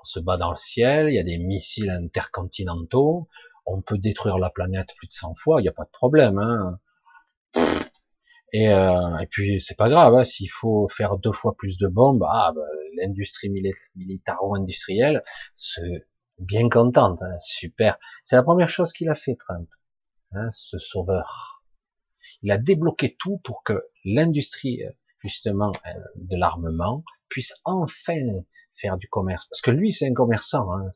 on 0.00 0.04
se 0.04 0.20
bat 0.20 0.36
dans 0.36 0.50
le 0.50 0.56
ciel, 0.56 1.08
il 1.08 1.14
y 1.14 1.18
a 1.18 1.24
des 1.24 1.38
missiles 1.38 1.90
intercontinentaux, 1.90 3.28
on 3.66 3.80
peut 3.80 3.98
détruire 3.98 4.38
la 4.38 4.50
planète 4.50 4.88
plus 4.96 5.06
de 5.06 5.12
100 5.12 5.34
fois, 5.36 5.60
il 5.60 5.64
n'y 5.64 5.68
a 5.68 5.72
pas 5.72 5.84
de 5.84 5.90
problème. 5.90 6.38
Hein. 6.38 6.78
Et, 8.52 8.68
euh, 8.68 9.18
et 9.18 9.26
puis 9.26 9.60
c'est 9.60 9.76
pas 9.76 9.88
grave, 9.88 10.14
hein, 10.14 10.24
s'il 10.24 10.50
faut 10.50 10.88
faire 10.88 11.16
deux 11.18 11.32
fois 11.32 11.56
plus 11.56 11.78
de 11.78 11.88
bombes, 11.88 12.24
ah, 12.28 12.52
bah, 12.54 12.62
l'industrie 12.96 13.50
militaro-industrielle 13.94 15.22
se 15.54 15.80
bien 16.38 16.68
contente, 16.68 17.22
hein, 17.22 17.38
super. 17.40 17.98
C'est 18.24 18.36
la 18.36 18.42
première 18.42 18.68
chose 18.68 18.92
qu'il 18.92 19.08
a 19.08 19.14
fait, 19.14 19.36
Trump, 19.36 19.68
hein, 20.32 20.50
ce 20.50 20.78
sauveur. 20.78 21.64
Il 22.42 22.50
a 22.50 22.58
débloqué 22.58 23.16
tout 23.18 23.38
pour 23.38 23.62
que 23.62 23.84
l'industrie, 24.04 24.82
justement, 25.22 25.72
euh, 25.86 25.90
de 26.16 26.36
l'armement 26.36 27.04
puisse 27.28 27.54
enfin 27.64 28.18
faire 28.72 28.96
du 28.96 29.08
commerce. 29.08 29.46
Parce 29.46 29.60
que 29.60 29.70
lui, 29.70 29.92
c'est 29.92 30.08
un 30.08 30.14
commerçant. 30.14 30.72
Hein, 30.72 30.90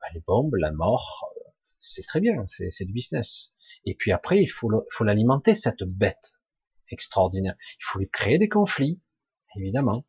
bah, 0.00 0.06
les 0.14 0.20
bombes, 0.26 0.54
la 0.54 0.72
mort, 0.72 1.30
euh, 1.36 1.50
c'est 1.78 2.02
très 2.02 2.20
bien, 2.20 2.44
c'est 2.46 2.84
du 2.84 2.92
business. 2.92 3.52
Et 3.84 3.94
puis 3.94 4.12
après, 4.12 4.42
il 4.42 4.48
faut 4.48 4.70
l'alimenter, 5.04 5.54
cette 5.54 5.84
bête 5.96 6.38
extraordinaire. 6.88 7.56
Il 7.80 7.84
faut 7.84 7.98
lui 7.98 8.08
créer 8.08 8.38
des 8.38 8.48
conflits, 8.48 9.00
évidemment, 9.56 10.04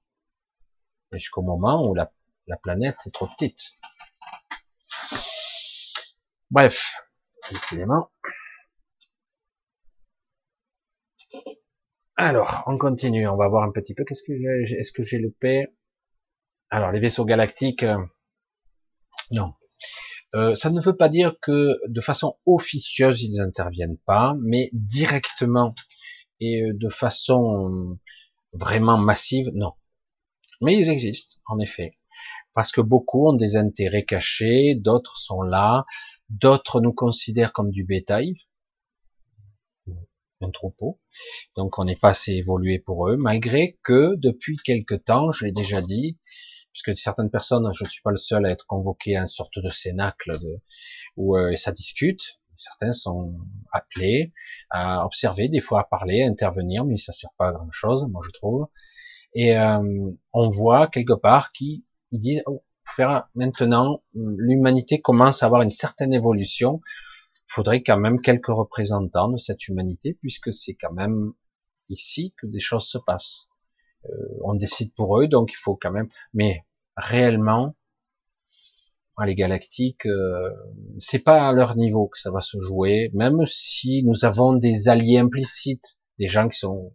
jusqu'au 1.17 1.41
moment 1.41 1.87
où 1.87 1.93
la, 1.93 2.11
la 2.47 2.57
planète 2.57 2.97
est 3.05 3.11
trop 3.11 3.27
petite. 3.27 3.59
Bref, 6.51 6.95
décidément. 7.51 8.09
Alors, 12.15 12.63
on 12.67 12.77
continue, 12.77 13.27
on 13.27 13.37
va 13.37 13.47
voir 13.47 13.63
un 13.63 13.71
petit 13.71 13.95
peu. 13.95 14.03
Qu'est-ce 14.03 14.21
que 14.21 14.33
est-ce 14.79 14.91
que 14.91 15.01
j'ai 15.01 15.17
loupé? 15.17 15.67
Alors, 16.69 16.91
les 16.91 16.99
vaisseaux 16.99 17.25
galactiques, 17.25 17.83
euh, 17.83 17.97
non. 19.31 19.53
Euh, 20.35 20.55
ça 20.55 20.69
ne 20.69 20.81
veut 20.81 20.95
pas 20.95 21.09
dire 21.09 21.35
que 21.41 21.79
de 21.87 22.01
façon 22.01 22.39
officieuse 22.45 23.21
ils 23.21 23.37
n'interviennent 23.37 23.97
pas, 24.05 24.35
mais 24.41 24.69
directement 24.73 25.75
et 26.39 26.63
euh, 26.63 26.73
de 26.73 26.89
façon 26.89 27.99
vraiment 28.51 28.97
massive, 28.97 29.49
non. 29.53 29.73
Mais 30.63 30.77
ils 30.77 30.89
existent, 30.89 31.39
en 31.47 31.59
effet. 31.59 31.97
Parce 32.53 32.71
que 32.71 32.81
beaucoup 32.81 33.27
ont 33.27 33.33
des 33.33 33.55
intérêts 33.55 34.05
cachés, 34.05 34.75
d'autres 34.75 35.17
sont 35.17 35.41
là, 35.41 35.85
d'autres 36.29 36.81
nous 36.81 36.93
considèrent 36.93 37.51
comme 37.51 37.71
du 37.71 37.83
bétail, 37.83 38.35
un 40.41 40.51
troupeau. 40.51 40.99
Donc 41.55 41.79
on 41.79 41.85
n'est 41.85 41.95
pas 41.95 42.09
assez 42.09 42.33
évolué 42.33 42.79
pour 42.79 43.09
eux, 43.09 43.17
malgré 43.17 43.79
que 43.83 44.15
depuis 44.15 44.57
quelque 44.57 44.95
temps, 44.95 45.31
je 45.31 45.45
l'ai 45.45 45.51
déjà 45.51 45.81
dit, 45.81 46.19
puisque 46.71 46.97
certaines 46.97 47.29
personnes, 47.29 47.69
je 47.73 47.83
ne 47.83 47.89
suis 47.89 48.01
pas 48.01 48.11
le 48.11 48.17
seul 48.17 48.45
à 48.45 48.49
être 48.49 48.65
convoqué 48.65 49.15
à 49.15 49.21
une 49.21 49.27
sorte 49.27 49.59
de 49.59 49.69
cénacle 49.69 50.39
de, 50.39 50.59
où 51.17 51.37
euh, 51.37 51.55
ça 51.57 51.71
discute. 51.71 52.39
Certains 52.55 52.91
sont 52.91 53.35
appelés 53.71 54.31
à 54.69 55.05
observer, 55.05 55.49
des 55.49 55.59
fois 55.59 55.81
à 55.81 55.83
parler, 55.83 56.23
à 56.23 56.27
intervenir, 56.27 56.85
mais 56.85 56.97
ça 56.97 57.11
sert 57.11 57.31
pas 57.37 57.49
à 57.49 57.51
grand 57.51 57.71
chose, 57.71 58.05
moi 58.09 58.21
je 58.23 58.31
trouve. 58.31 58.67
Et 59.35 59.57
euh, 59.57 60.11
on 60.31 60.49
voit 60.49 60.87
quelque 60.87 61.13
part 61.13 61.51
qui 61.51 61.85
ils 62.11 62.19
disent 62.19 62.43
oh, 62.45 62.63
faire 62.95 63.27
maintenant 63.35 64.03
l'humanité 64.13 65.01
commence 65.01 65.41
à 65.41 65.47
avoir 65.47 65.61
une 65.61 65.71
certaine 65.71 66.13
évolution. 66.13 66.81
Il 67.49 67.53
faudrait 67.53 67.83
quand 67.83 67.97
même 67.97 68.21
quelques 68.21 68.47
représentants 68.47 69.29
de 69.29 69.37
cette 69.37 69.67
humanité, 69.67 70.17
puisque 70.21 70.51
c'est 70.53 70.75
quand 70.75 70.91
même 70.91 71.33
ici 71.89 72.33
que 72.37 72.47
des 72.47 72.59
choses 72.59 72.87
se 72.87 72.97
passent. 72.97 73.49
Euh, 74.05 74.09
on 74.43 74.55
décide 74.55 74.93
pour 74.95 75.19
eux, 75.19 75.27
donc 75.27 75.51
il 75.51 75.57
faut 75.57 75.75
quand 75.75 75.91
même. 75.91 76.09
Mais 76.33 76.65
réellement, 76.95 77.75
les 79.25 79.35
galactiques, 79.35 80.05
euh, 80.05 80.49
c'est 80.97 81.19
pas 81.19 81.47
à 81.47 81.53
leur 81.53 81.75
niveau 81.75 82.07
que 82.07 82.19
ça 82.19 82.31
va 82.31 82.41
se 82.41 82.59
jouer, 82.59 83.11
même 83.13 83.45
si 83.45 84.03
nous 84.03 84.25
avons 84.25 84.53
des 84.53 84.89
alliés 84.89 85.19
implicites, 85.19 85.99
des 86.19 86.27
gens 86.27 86.49
qui 86.49 86.57
sont 86.57 86.93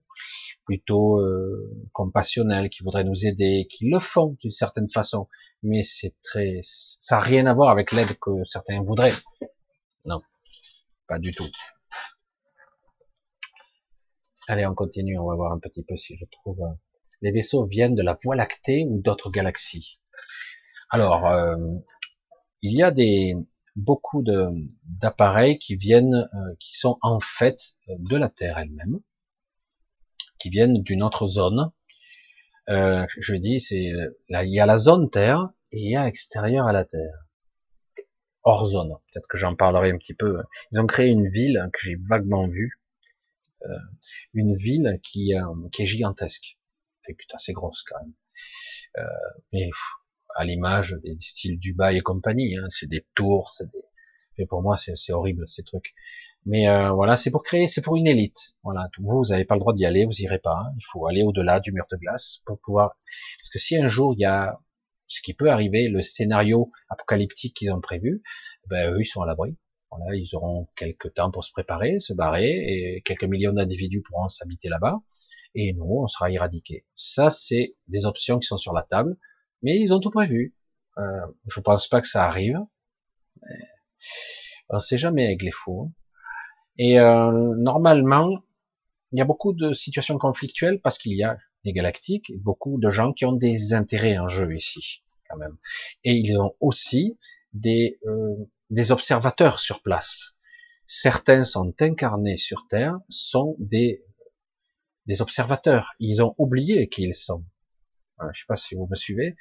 plutôt 0.68 1.18
euh, 1.18 1.88
compassionnels, 1.92 2.68
qui 2.68 2.82
voudraient 2.82 3.02
nous 3.02 3.24
aider, 3.24 3.66
qui 3.70 3.88
le 3.88 3.98
font 3.98 4.36
d'une 4.42 4.50
certaine 4.50 4.90
façon, 4.90 5.26
mais 5.62 5.82
c'est 5.82 6.14
très, 6.22 6.60
ça 6.62 7.16
n'a 7.16 7.22
rien 7.22 7.46
à 7.46 7.54
voir 7.54 7.70
avec 7.70 7.90
l'aide 7.90 8.12
que 8.20 8.30
certains 8.44 8.82
voudraient. 8.82 9.14
Non, 10.04 10.20
pas 11.06 11.18
du 11.18 11.32
tout. 11.32 11.48
Allez, 14.46 14.66
on 14.66 14.74
continue, 14.74 15.18
on 15.18 15.26
va 15.26 15.36
voir 15.36 15.52
un 15.52 15.58
petit 15.58 15.82
peu 15.82 15.96
si 15.96 16.18
je 16.18 16.26
trouve. 16.30 16.60
Euh, 16.60 16.74
les 17.22 17.32
vaisseaux 17.32 17.64
viennent 17.64 17.94
de 17.94 18.02
la 18.02 18.18
Voie 18.22 18.36
lactée 18.36 18.84
ou 18.86 19.00
d'autres 19.00 19.30
galaxies. 19.30 19.98
Alors, 20.90 21.26
euh, 21.26 21.56
il 22.60 22.76
y 22.76 22.82
a 22.82 22.90
des 22.90 23.36
beaucoup 23.74 24.22
d'appareils 24.22 25.58
qui 25.58 25.76
viennent, 25.76 26.28
euh, 26.34 26.54
qui 26.60 26.74
sont 26.76 26.98
en 27.00 27.20
fait 27.20 27.58
de 27.88 28.16
la 28.16 28.28
Terre 28.28 28.58
elle-même, 28.58 29.00
qui 30.38 30.50
viennent 30.50 30.82
d'une 30.82 31.02
autre 31.02 31.26
zone. 31.26 31.70
Euh, 32.68 33.06
je 33.18 33.34
dis, 33.34 33.60
c'est 33.60 33.92
là, 34.28 34.44
il 34.44 34.52
y 34.52 34.60
a 34.60 34.66
la 34.66 34.78
zone 34.78 35.10
Terre 35.10 35.48
et 35.72 35.80
il 35.80 35.90
y 35.90 35.96
a 35.96 36.06
extérieur 36.06 36.66
à 36.66 36.72
la 36.72 36.84
Terre, 36.84 37.26
hors 38.42 38.66
zone. 38.66 38.94
Peut-être 39.12 39.28
que 39.28 39.38
j'en 39.38 39.54
parlerai 39.54 39.90
un 39.90 39.98
petit 39.98 40.14
peu. 40.14 40.42
Ils 40.72 40.80
ont 40.80 40.86
créé 40.86 41.08
une 41.08 41.28
ville 41.28 41.68
que 41.72 41.80
j'ai 41.80 41.96
vaguement 42.08 42.46
vue, 42.46 42.78
euh, 43.64 43.78
une 44.34 44.54
ville 44.54 44.98
qui, 45.02 45.32
qui 45.72 45.82
est 45.82 45.86
gigantesque. 45.86 46.58
Fait 47.06 47.14
putain, 47.14 47.38
c'est 47.38 47.52
grosse 47.52 47.82
quand 47.84 47.98
même. 48.00 48.14
mais 49.52 49.70
à 50.38 50.44
l'image 50.44 50.96
des 51.02 51.16
styles 51.20 51.58
Dubaï 51.58 51.98
et 51.98 52.00
compagnie. 52.00 52.56
Hein. 52.56 52.68
C'est 52.70 52.86
des 52.86 53.04
tours, 53.14 53.52
c'est 53.52 53.68
des... 53.70 53.82
Mais 54.38 54.46
pour 54.46 54.62
moi, 54.62 54.76
c'est 54.76 55.12
horrible 55.12 55.48
ces 55.48 55.64
trucs. 55.64 55.94
Mais 56.46 56.68
euh, 56.68 56.90
voilà, 56.90 57.16
c'est 57.16 57.30
pour 57.30 57.42
créer, 57.42 57.68
c'est 57.68 57.82
pour 57.82 57.96
une 57.96 58.06
élite. 58.06 58.56
Voilà, 58.62 58.88
vous, 58.98 59.18
vous 59.18 59.30
n'avez 59.30 59.44
pas 59.44 59.54
le 59.54 59.60
droit 59.60 59.74
d'y 59.74 59.84
aller, 59.84 60.04
vous 60.06 60.20
irez 60.20 60.38
pas. 60.38 60.56
Hein. 60.64 60.72
Il 60.76 60.84
faut 60.90 61.06
aller 61.06 61.22
au-delà 61.22 61.60
du 61.60 61.72
mur 61.72 61.84
de 61.90 61.96
glace 61.96 62.42
pour 62.46 62.58
pouvoir. 62.60 62.96
Parce 63.40 63.50
que 63.52 63.58
si 63.58 63.76
un 63.76 63.86
jour 63.86 64.14
il 64.16 64.20
y 64.20 64.24
a 64.24 64.58
ce 65.06 65.20
qui 65.22 65.34
peut 65.34 65.50
arriver, 65.50 65.88
le 65.88 66.02
scénario 66.02 66.70
apocalyptique 66.88 67.54
qu'ils 67.56 67.72
ont 67.72 67.80
prévu, 67.80 68.22
ben 68.66 68.92
eux 68.92 69.00
ils 69.00 69.06
sont 69.06 69.22
à 69.22 69.26
l'abri. 69.26 69.56
Voilà, 69.90 70.14
ils 70.16 70.34
auront 70.34 70.68
quelques 70.76 71.14
temps 71.14 71.30
pour 71.30 71.44
se 71.44 71.52
préparer, 71.52 71.98
se 71.98 72.12
barrer, 72.12 72.50
et 72.50 73.02
quelques 73.02 73.24
millions 73.24 73.54
d'individus 73.54 74.02
pourront 74.02 74.28
s'habiter 74.28 74.68
là-bas, 74.68 75.00
et 75.54 75.72
nous, 75.72 76.02
on 76.02 76.06
sera 76.06 76.30
éradiqués. 76.30 76.84
Ça, 76.94 77.30
c'est 77.30 77.74
des 77.88 78.04
options 78.04 78.38
qui 78.38 78.46
sont 78.46 78.58
sur 78.58 78.72
la 78.72 78.82
table. 78.82 79.16
Mais 79.62 79.80
ils 79.80 79.92
ont 79.92 80.00
tout 80.00 80.10
prévu. 80.10 80.54
Euh, 80.98 81.26
je 81.46 81.60
pense 81.60 81.88
pas 81.88 82.00
que 82.00 82.06
ça 82.06 82.24
arrive. 82.24 82.58
Mais 83.42 83.56
on 84.68 84.78
sait 84.78 84.98
jamais 84.98 85.24
avec 85.24 85.42
les 85.42 85.50
fous. 85.50 85.88
Hein. 85.88 85.92
Et 86.78 86.98
euh, 86.98 87.54
normalement, 87.56 88.42
il 89.12 89.18
y 89.18 89.22
a 89.22 89.24
beaucoup 89.24 89.52
de 89.52 89.72
situations 89.72 90.18
conflictuelles 90.18 90.80
parce 90.80 90.98
qu'il 90.98 91.14
y 91.14 91.24
a 91.24 91.36
des 91.64 91.72
galactiques 91.72 92.32
beaucoup 92.36 92.78
de 92.78 92.90
gens 92.90 93.12
qui 93.12 93.24
ont 93.24 93.32
des 93.32 93.74
intérêts 93.74 94.18
en 94.18 94.28
jeu 94.28 94.54
ici, 94.54 95.02
quand 95.28 95.36
même. 95.36 95.56
Et 96.04 96.12
ils 96.12 96.38
ont 96.38 96.54
aussi 96.60 97.18
des, 97.52 97.98
euh, 98.06 98.34
des 98.70 98.92
observateurs 98.92 99.58
sur 99.58 99.82
place. 99.82 100.36
Certains 100.86 101.44
sont 101.44 101.74
incarnés 101.80 102.36
sur 102.36 102.66
Terre, 102.68 102.98
sont 103.08 103.56
des, 103.58 104.04
des 105.06 105.20
observateurs. 105.20 105.94
Ils 105.98 106.22
ont 106.22 106.34
oublié 106.38 106.88
qui 106.88 107.02
ils 107.02 107.14
sont. 107.14 107.44
Je 108.32 108.40
sais 108.40 108.46
pas 108.48 108.56
si 108.56 108.74
vous 108.74 108.86
me 108.90 108.94
suivez. 108.94 109.36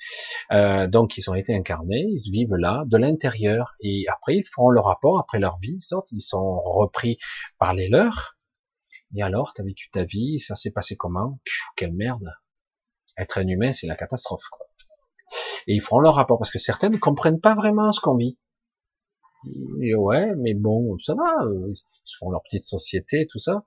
Euh, 0.52 0.88
donc 0.88 1.18
ils 1.18 1.30
ont 1.30 1.36
été 1.36 1.56
incarnés, 1.56 2.06
ils 2.10 2.32
vivent 2.32 2.56
là, 2.56 2.84
de 2.86 2.98
l'intérieur, 2.98 3.76
et 3.82 4.06
après 4.08 4.38
ils 4.38 4.46
feront 4.46 4.70
leur 4.70 4.86
rapport, 4.86 5.20
après 5.20 5.40
leur 5.40 5.58
vie, 5.60 5.76
ils 5.76 5.82
sortent, 5.82 6.12
ils 6.12 6.22
sont 6.22 6.62
repris 6.62 7.18
par 7.60 7.74
les 7.74 7.90
leurs. 7.90 8.38
Et 9.16 9.24
alors, 9.24 9.54
t'as 9.54 9.64
vécu 9.64 9.90
ta 9.90 10.04
vie, 10.04 10.40
ça 10.40 10.56
s'est 10.56 10.72
passé 10.72 10.96
comment? 10.98 11.40
Quelle 11.76 11.94
merde 11.94 12.34
Être 13.18 13.40
un 13.40 13.48
humain, 13.48 13.72
c'est 13.72 13.88
la 13.88 13.96
catastrophe. 13.96 14.44
Quoi. 14.52 14.68
Et 15.68 15.76
ils 15.76 15.82
feront 15.82 16.00
leur 16.00 16.16
rapport, 16.16 16.38
parce 16.38 16.52
que 16.52 16.60
certains 16.60 16.90
ne 16.90 16.98
comprennent 16.98 17.40
pas 17.40 17.56
vraiment 17.56 17.92
ce 17.92 18.02
qu'on 18.02 18.16
vit. 18.16 18.38
Et 19.82 19.96
ouais, 19.96 20.36
mais 20.36 20.54
bon, 20.54 20.98
ça 21.00 21.14
va, 21.14 21.46
euh, 21.46 21.74
ils 21.74 22.18
font 22.20 22.32
leur 22.32 22.44
petite 22.44 22.66
société, 22.66 23.28
tout 23.28 23.40
ça. 23.40 23.64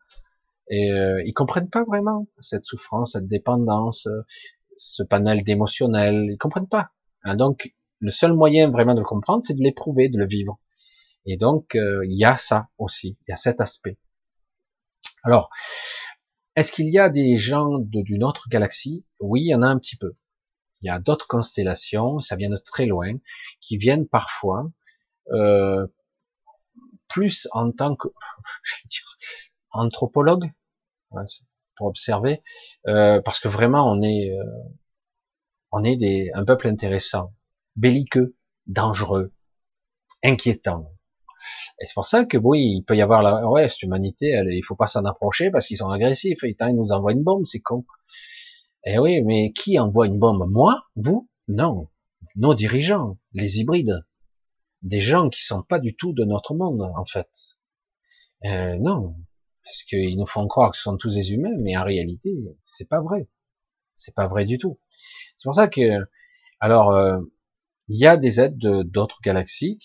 Et 0.69 0.93
euh, 0.93 1.23
ils 1.25 1.33
comprennent 1.33 1.71
pas 1.71 1.85
vraiment 1.85 2.27
cette 2.39 2.65
souffrance, 2.65 3.13
cette 3.13 3.27
dépendance, 3.27 4.07
ce 4.77 5.03
panel 5.03 5.43
d'émotionnel, 5.43 6.29
ils 6.31 6.39
comprennent 6.39 6.69
pas. 6.69 6.91
Hein, 7.25 7.37
donc, 7.37 7.75
le 8.01 8.11
seul 8.11 8.33
moyen 8.33 8.71
vraiment 8.71 8.95
de 8.95 9.01
le 9.01 9.07
comprendre, 9.07 9.45
c'est 9.45 9.55
de 9.55 9.63
l'éprouver, 9.63 10.09
de 10.09 10.19
le 10.19 10.27
vivre. 10.27 10.59
Et 11.27 11.37
donc, 11.37 11.75
euh, 11.75 12.05
il 12.07 12.19
y 12.19 12.25
a 12.25 12.37
ça 12.37 12.69
aussi, 12.79 13.19
il 13.21 13.31
y 13.31 13.33
a 13.33 13.37
cet 13.37 13.61
aspect. 13.61 13.99
Alors, 15.23 15.51
est-ce 16.57 16.73
qu'il 16.73 16.89
y 16.89 16.99
a 16.99 17.09
des 17.11 17.37
gens 17.37 17.79
d'une 17.79 18.25
autre 18.25 18.49
galaxie? 18.49 19.05
Oui, 19.19 19.43
il 19.43 19.49
y 19.49 19.55
en 19.55 19.63
a 19.63 19.69
un 19.69 19.79
petit 19.79 19.97
peu. 19.97 20.17
Il 20.83 20.87
y 20.87 20.91
a 20.91 20.99
d'autres 20.99 21.27
constellations, 21.27 22.21
ça 22.21 22.37
vient 22.37 22.49
de 22.49 22.57
très 22.57 22.87
loin, 22.87 23.15
qui 23.61 23.77
viennent 23.77 24.09
parfois 24.09 24.71
euh, 25.33 25.87
plus 27.09 27.49
en 27.53 27.71
tant 27.71 27.97
que, 27.97 28.09
je 28.63 28.75
vais 28.77 28.89
dire, 28.89 29.17
anthropologue, 29.73 30.51
observer, 31.89 32.43
euh, 32.87 33.21
parce 33.23 33.41
que 33.41 33.49
vraiment 33.49 33.91
on 33.91 34.03
est, 34.03 34.31
euh, 34.31 34.45
on 35.73 35.85
est 35.85 35.97
des, 35.97 36.31
un 36.35 36.45
peuple 36.45 36.69
intéressant, 36.69 37.35
belliqueux, 37.77 38.37
dangereux, 38.67 39.33
inquiétant. 40.23 40.93
Et 41.81 41.87
c'est 41.87 41.95
pour 41.95 42.05
ça 42.05 42.27
que 42.27 42.37
oui, 42.37 42.61
il 42.77 42.83
peut 42.83 42.97
y 42.97 43.03
avoir 43.03 43.23
la, 43.23 43.49
ouais, 43.49 43.69
cette 43.71 43.83
humanité, 43.83 44.29
elle, 44.31 44.51
il 44.51 44.63
faut 44.63 44.77
pas 44.77 44.87
s'en 44.87 45.05
approcher 45.07 45.51
parce 45.51 45.67
qu'ils 45.67 45.79
sont 45.79 45.89
agressifs. 45.89 46.45
Et 46.45 46.55
ils 46.61 46.77
nous 46.77 46.93
envoient 46.93 47.13
une 47.13 47.23
bombe, 47.23 47.47
c'est 47.47 47.61
con. 47.61 47.87
Eh 48.85 48.99
oui, 48.99 49.23
mais 49.23 49.53
qui 49.53 49.79
envoie 49.79 50.07
une 50.07 50.19
bombe? 50.19 50.47
Moi? 50.51 50.83
Vous? 50.97 51.31
Non. 51.49 51.89
Nos 52.37 52.55
dirigeants, 52.55 53.19
les 53.33 53.61
hybrides. 53.61 54.05
des 54.83 55.01
gens 55.01 55.29
qui 55.29 55.43
sont 55.43 55.63
pas 55.63 55.79
du 55.79 55.95
tout 55.95 56.13
de 56.13 56.25
notre 56.25 56.55
monde, 56.55 56.83
en 56.97 57.05
fait. 57.05 57.31
Euh, 58.45 58.77
non, 58.79 59.17
parce 59.71 59.85
qu'ils 59.85 60.19
nous 60.19 60.27
font 60.27 60.49
croire 60.49 60.73
que 60.73 60.77
ce 60.77 60.83
sont 60.83 60.97
tous 60.97 61.15
des 61.15 61.33
humains, 61.33 61.55
mais 61.63 61.77
en 61.77 61.85
réalité, 61.85 62.37
c'est 62.65 62.89
pas 62.89 63.01
vrai. 63.01 63.29
C'est 63.95 64.15
pas 64.15 64.27
vrai 64.27 64.45
du 64.45 64.59
tout. 64.59 64.81
C'est 65.37 65.47
pour 65.47 65.55
ça 65.55 65.69
que, 65.69 65.97
alors, 66.59 66.91
euh, 66.91 67.21
il 67.87 67.97
y 67.97 68.07
a 68.07 68.17
des 68.17 68.41
aides 68.41 68.59
d'autres 68.59 69.21
galaxies. 69.23 69.79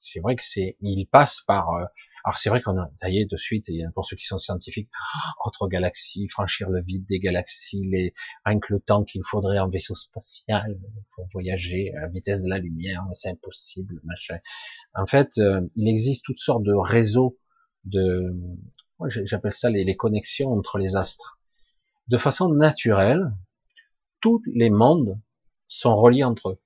C'est 0.00 0.18
vrai 0.18 0.34
que 0.34 0.42
c'est, 0.44 0.76
ils 0.80 1.06
passent 1.06 1.42
par. 1.46 1.70
Euh, 1.70 1.84
alors 2.24 2.36
c'est 2.36 2.50
vrai 2.50 2.60
qu'on 2.60 2.76
a, 2.78 2.90
ça 2.96 3.10
y 3.10 3.20
est, 3.20 3.30
de 3.30 3.36
suite, 3.36 3.66
pour 3.94 4.04
ceux 4.04 4.16
qui 4.16 4.24
sont 4.24 4.38
scientifiques, 4.38 4.90
autre 5.44 5.68
galaxie, 5.68 6.26
franchir 6.26 6.68
le 6.68 6.82
vide 6.82 7.06
des 7.06 7.20
galaxies, 7.20 7.84
les, 7.88 8.12
rien 8.44 8.58
que 8.58 8.74
le 8.74 8.80
temps 8.80 9.04
qu'il 9.04 9.22
faudrait 9.24 9.60
en 9.60 9.68
vaisseau 9.68 9.94
spatial 9.94 10.80
pour 11.14 11.28
voyager 11.32 11.92
à 11.94 12.00
la 12.02 12.08
vitesse 12.08 12.42
de 12.42 12.48
la 12.48 12.58
lumière, 12.58 13.04
c'est 13.14 13.30
impossible, 13.30 14.00
machin. 14.02 14.38
En 14.94 15.06
fait, 15.06 15.38
euh, 15.38 15.60
il 15.76 15.88
existe 15.88 16.24
toutes 16.24 16.40
sortes 16.40 16.64
de 16.64 16.74
réseaux 16.74 17.38
de, 17.84 18.34
j'appelle 19.06 19.52
ça 19.52 19.70
les, 19.70 19.96
connexions 19.96 20.52
entre 20.52 20.78
les 20.78 20.96
astres. 20.96 21.38
De 22.08 22.16
façon 22.16 22.48
naturelle, 22.48 23.32
tous 24.20 24.42
les 24.46 24.70
mondes 24.70 25.20
sont 25.66 25.96
reliés 25.96 26.24
entre 26.24 26.50
eux. 26.50 26.60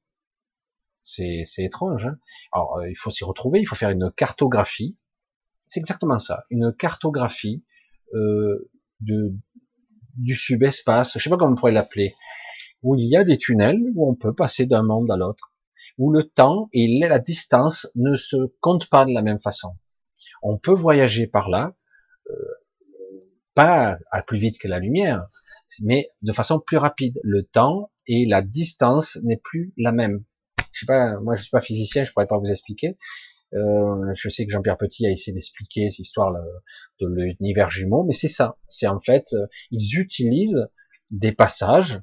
C'est, 1.02 1.44
étrange. 1.59 2.07
Hein 2.07 2.19
Alors, 2.52 2.78
euh, 2.78 2.89
il 2.89 2.94
faut 2.94 3.11
s'y 3.11 3.25
retrouver, 3.25 3.61
il 3.61 3.67
faut 3.67 3.75
faire 3.75 3.91
une 3.91 4.12
cartographie. 4.12 4.97
C'est 5.67 5.81
exactement 5.81 6.19
ça, 6.19 6.44
une 6.51 6.73
cartographie 6.73 7.65
euh, 8.15 8.70
de, 9.01 9.35
du 10.17 10.36
subespace, 10.36 11.15
je 11.15 11.23
sais 11.23 11.31
pas 11.31 11.36
comment 11.36 11.52
on 11.52 11.57
pourrait 11.57 11.73
l'appeler, 11.73 12.15
où 12.83 12.94
il 12.97 13.09
y 13.09 13.17
a 13.17 13.25
des 13.25 13.39
tunnels 13.39 13.81
où 13.94 14.09
on 14.09 14.15
peut 14.15 14.35
passer 14.35 14.67
d'un 14.67 14.83
monde 14.83 15.11
à 15.11 15.17
l'autre, 15.17 15.52
où 15.99 16.12
le 16.12 16.25
temps 16.25 16.69
et 16.73 16.99
la 17.01 17.19
distance 17.19 17.89
ne 17.94 18.17
se 18.17 18.36
comptent 18.61 18.89
pas 18.89 19.05
de 19.05 19.12
la 19.12 19.23
même 19.23 19.41
façon. 19.41 19.77
On 20.43 20.59
peut 20.59 20.75
voyager 20.75 21.27
par 21.27 21.49
là, 21.49 21.75
pas 23.55 23.99
à 24.11 24.23
plus 24.23 24.39
vite 24.39 24.59
que 24.59 24.69
la 24.69 24.79
lumière, 24.79 25.27
mais 25.83 26.11
de 26.23 26.33
façon 26.33 26.61
plus 26.61 26.77
rapide. 26.77 27.19
Le 27.23 27.43
temps 27.43 27.91
et 28.07 28.27
la 28.27 28.43
distance 28.43 29.19
n'est 29.23 29.41
plus 29.43 29.73
la 29.77 29.93
même. 29.93 30.25
Je 30.73 30.81
sais 30.81 30.87
pas, 30.87 31.19
moi 31.21 31.35
je 31.37 31.43
suis 31.43 31.51
pas 31.51 31.61
physicien, 31.61 32.05
je 32.05 32.13
pourrais 32.13 32.27
pas 32.27 32.39
vous 32.39 32.51
expliquer. 32.51 32.97
Euh, 33.55 34.13
je 34.15 34.29
sais 34.31 34.47
que 34.47 34.53
Jean-Pierre 34.53 34.79
Petit 34.79 35.07
a 35.07 35.11
essayé 35.11 35.35
d'expliquer 35.35 35.91
cette 35.91 35.99
histoire 35.99 36.33
de 37.01 37.07
l'univers 37.07 37.71
jumeau, 37.71 38.05
mais 38.05 38.15
c'est 38.15 38.29
ça. 38.29 38.57
C'est 38.69 38.87
en 38.87 39.01
fait, 39.01 39.27
euh, 39.35 39.47
ils 39.71 39.99
utilisent 39.99 40.67
des 41.11 41.33
passages 41.33 42.01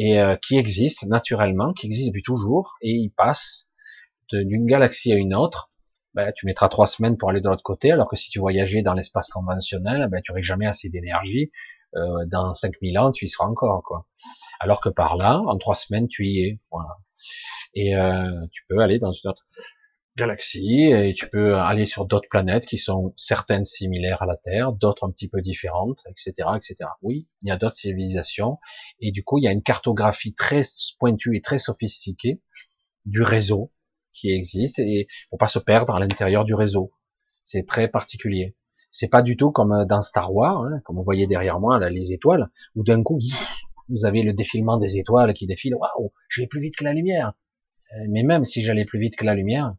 et 0.00 0.20
qui 0.42 0.56
existent 0.56 1.08
naturellement, 1.08 1.72
qui 1.72 1.86
existent 1.86 2.10
depuis 2.10 2.22
toujours, 2.22 2.76
et 2.82 2.92
ils 2.92 3.10
passent 3.10 3.72
d'une 4.30 4.64
galaxie 4.64 5.12
à 5.12 5.16
une 5.16 5.34
autre 5.34 5.72
ben, 6.18 6.32
tu 6.34 6.46
mettras 6.46 6.68
trois 6.68 6.88
semaines 6.88 7.16
pour 7.16 7.30
aller 7.30 7.40
de 7.40 7.48
l'autre 7.48 7.62
côté, 7.62 7.92
alors 7.92 8.08
que 8.08 8.16
si 8.16 8.28
tu 8.28 8.40
voyageais 8.40 8.82
dans 8.82 8.92
l'espace 8.92 9.28
conventionnel, 9.28 10.08
ben, 10.10 10.20
tu 10.20 10.32
n'aurais 10.32 10.42
jamais 10.42 10.66
assez 10.66 10.88
d'énergie. 10.88 11.52
Euh, 11.94 12.26
dans 12.26 12.54
5000 12.54 12.98
ans, 12.98 13.12
tu 13.12 13.26
y 13.26 13.28
seras 13.28 13.46
encore, 13.46 13.84
quoi. 13.84 14.08
Alors 14.58 14.80
que 14.80 14.88
par 14.88 15.16
là, 15.16 15.40
en 15.46 15.56
trois 15.58 15.76
semaines, 15.76 16.08
tu 16.08 16.26
y 16.26 16.40
es. 16.40 16.60
Voilà. 16.72 16.96
Et 17.74 17.94
euh, 17.94 18.32
tu 18.50 18.64
peux 18.68 18.80
aller 18.80 18.98
dans 18.98 19.12
une 19.12 19.30
autre 19.30 19.46
galaxie 20.16 20.90
et 20.90 21.14
tu 21.14 21.28
peux 21.28 21.54
aller 21.54 21.86
sur 21.86 22.04
d'autres 22.04 22.28
planètes 22.28 22.66
qui 22.66 22.78
sont 22.78 23.14
certaines 23.16 23.64
similaires 23.64 24.20
à 24.20 24.26
la 24.26 24.36
Terre, 24.36 24.72
d'autres 24.72 25.06
un 25.06 25.12
petit 25.12 25.28
peu 25.28 25.40
différentes, 25.40 26.00
etc., 26.10 26.48
etc. 26.56 26.90
Oui, 27.00 27.28
il 27.42 27.48
y 27.48 27.52
a 27.52 27.56
d'autres 27.56 27.76
civilisations 27.76 28.58
et 28.98 29.12
du 29.12 29.22
coup, 29.22 29.38
il 29.38 29.44
y 29.44 29.48
a 29.48 29.52
une 29.52 29.62
cartographie 29.62 30.34
très 30.34 30.62
pointue 30.98 31.36
et 31.36 31.42
très 31.42 31.60
sophistiquée 31.60 32.42
du 33.04 33.22
réseau 33.22 33.70
qui 34.12 34.32
existe 34.32 34.78
et 34.78 35.06
pour 35.30 35.38
pas 35.38 35.48
se 35.48 35.58
perdre 35.58 35.94
à 35.94 36.00
l'intérieur 36.00 36.44
du 36.44 36.54
réseau. 36.54 36.92
C'est 37.44 37.66
très 37.66 37.88
particulier. 37.88 38.56
C'est 38.90 39.08
pas 39.08 39.22
du 39.22 39.36
tout 39.36 39.50
comme 39.50 39.84
dans 39.86 40.02
Star 40.02 40.34
Wars, 40.34 40.64
hein, 40.64 40.80
comme 40.84 40.96
vous 40.96 41.04
voyez 41.04 41.26
derrière 41.26 41.60
moi 41.60 41.78
là, 41.78 41.90
les 41.90 42.12
étoiles, 42.12 42.48
où 42.74 42.84
d'un 42.84 43.02
coup 43.02 43.18
vous 43.88 44.04
avez 44.04 44.22
le 44.22 44.32
défilement 44.32 44.76
des 44.76 44.98
étoiles 44.98 45.34
qui 45.34 45.46
défilent. 45.46 45.74
Waouh, 45.74 46.12
je 46.28 46.42
vais 46.42 46.46
plus 46.46 46.60
vite 46.60 46.76
que 46.76 46.84
la 46.84 46.94
lumière. 46.94 47.34
Euh, 47.94 48.06
mais 48.10 48.22
même 48.22 48.44
si 48.44 48.62
j'allais 48.62 48.84
plus 48.84 48.98
vite 48.98 49.16
que 49.16 49.24
la 49.24 49.34
lumière, 49.34 49.74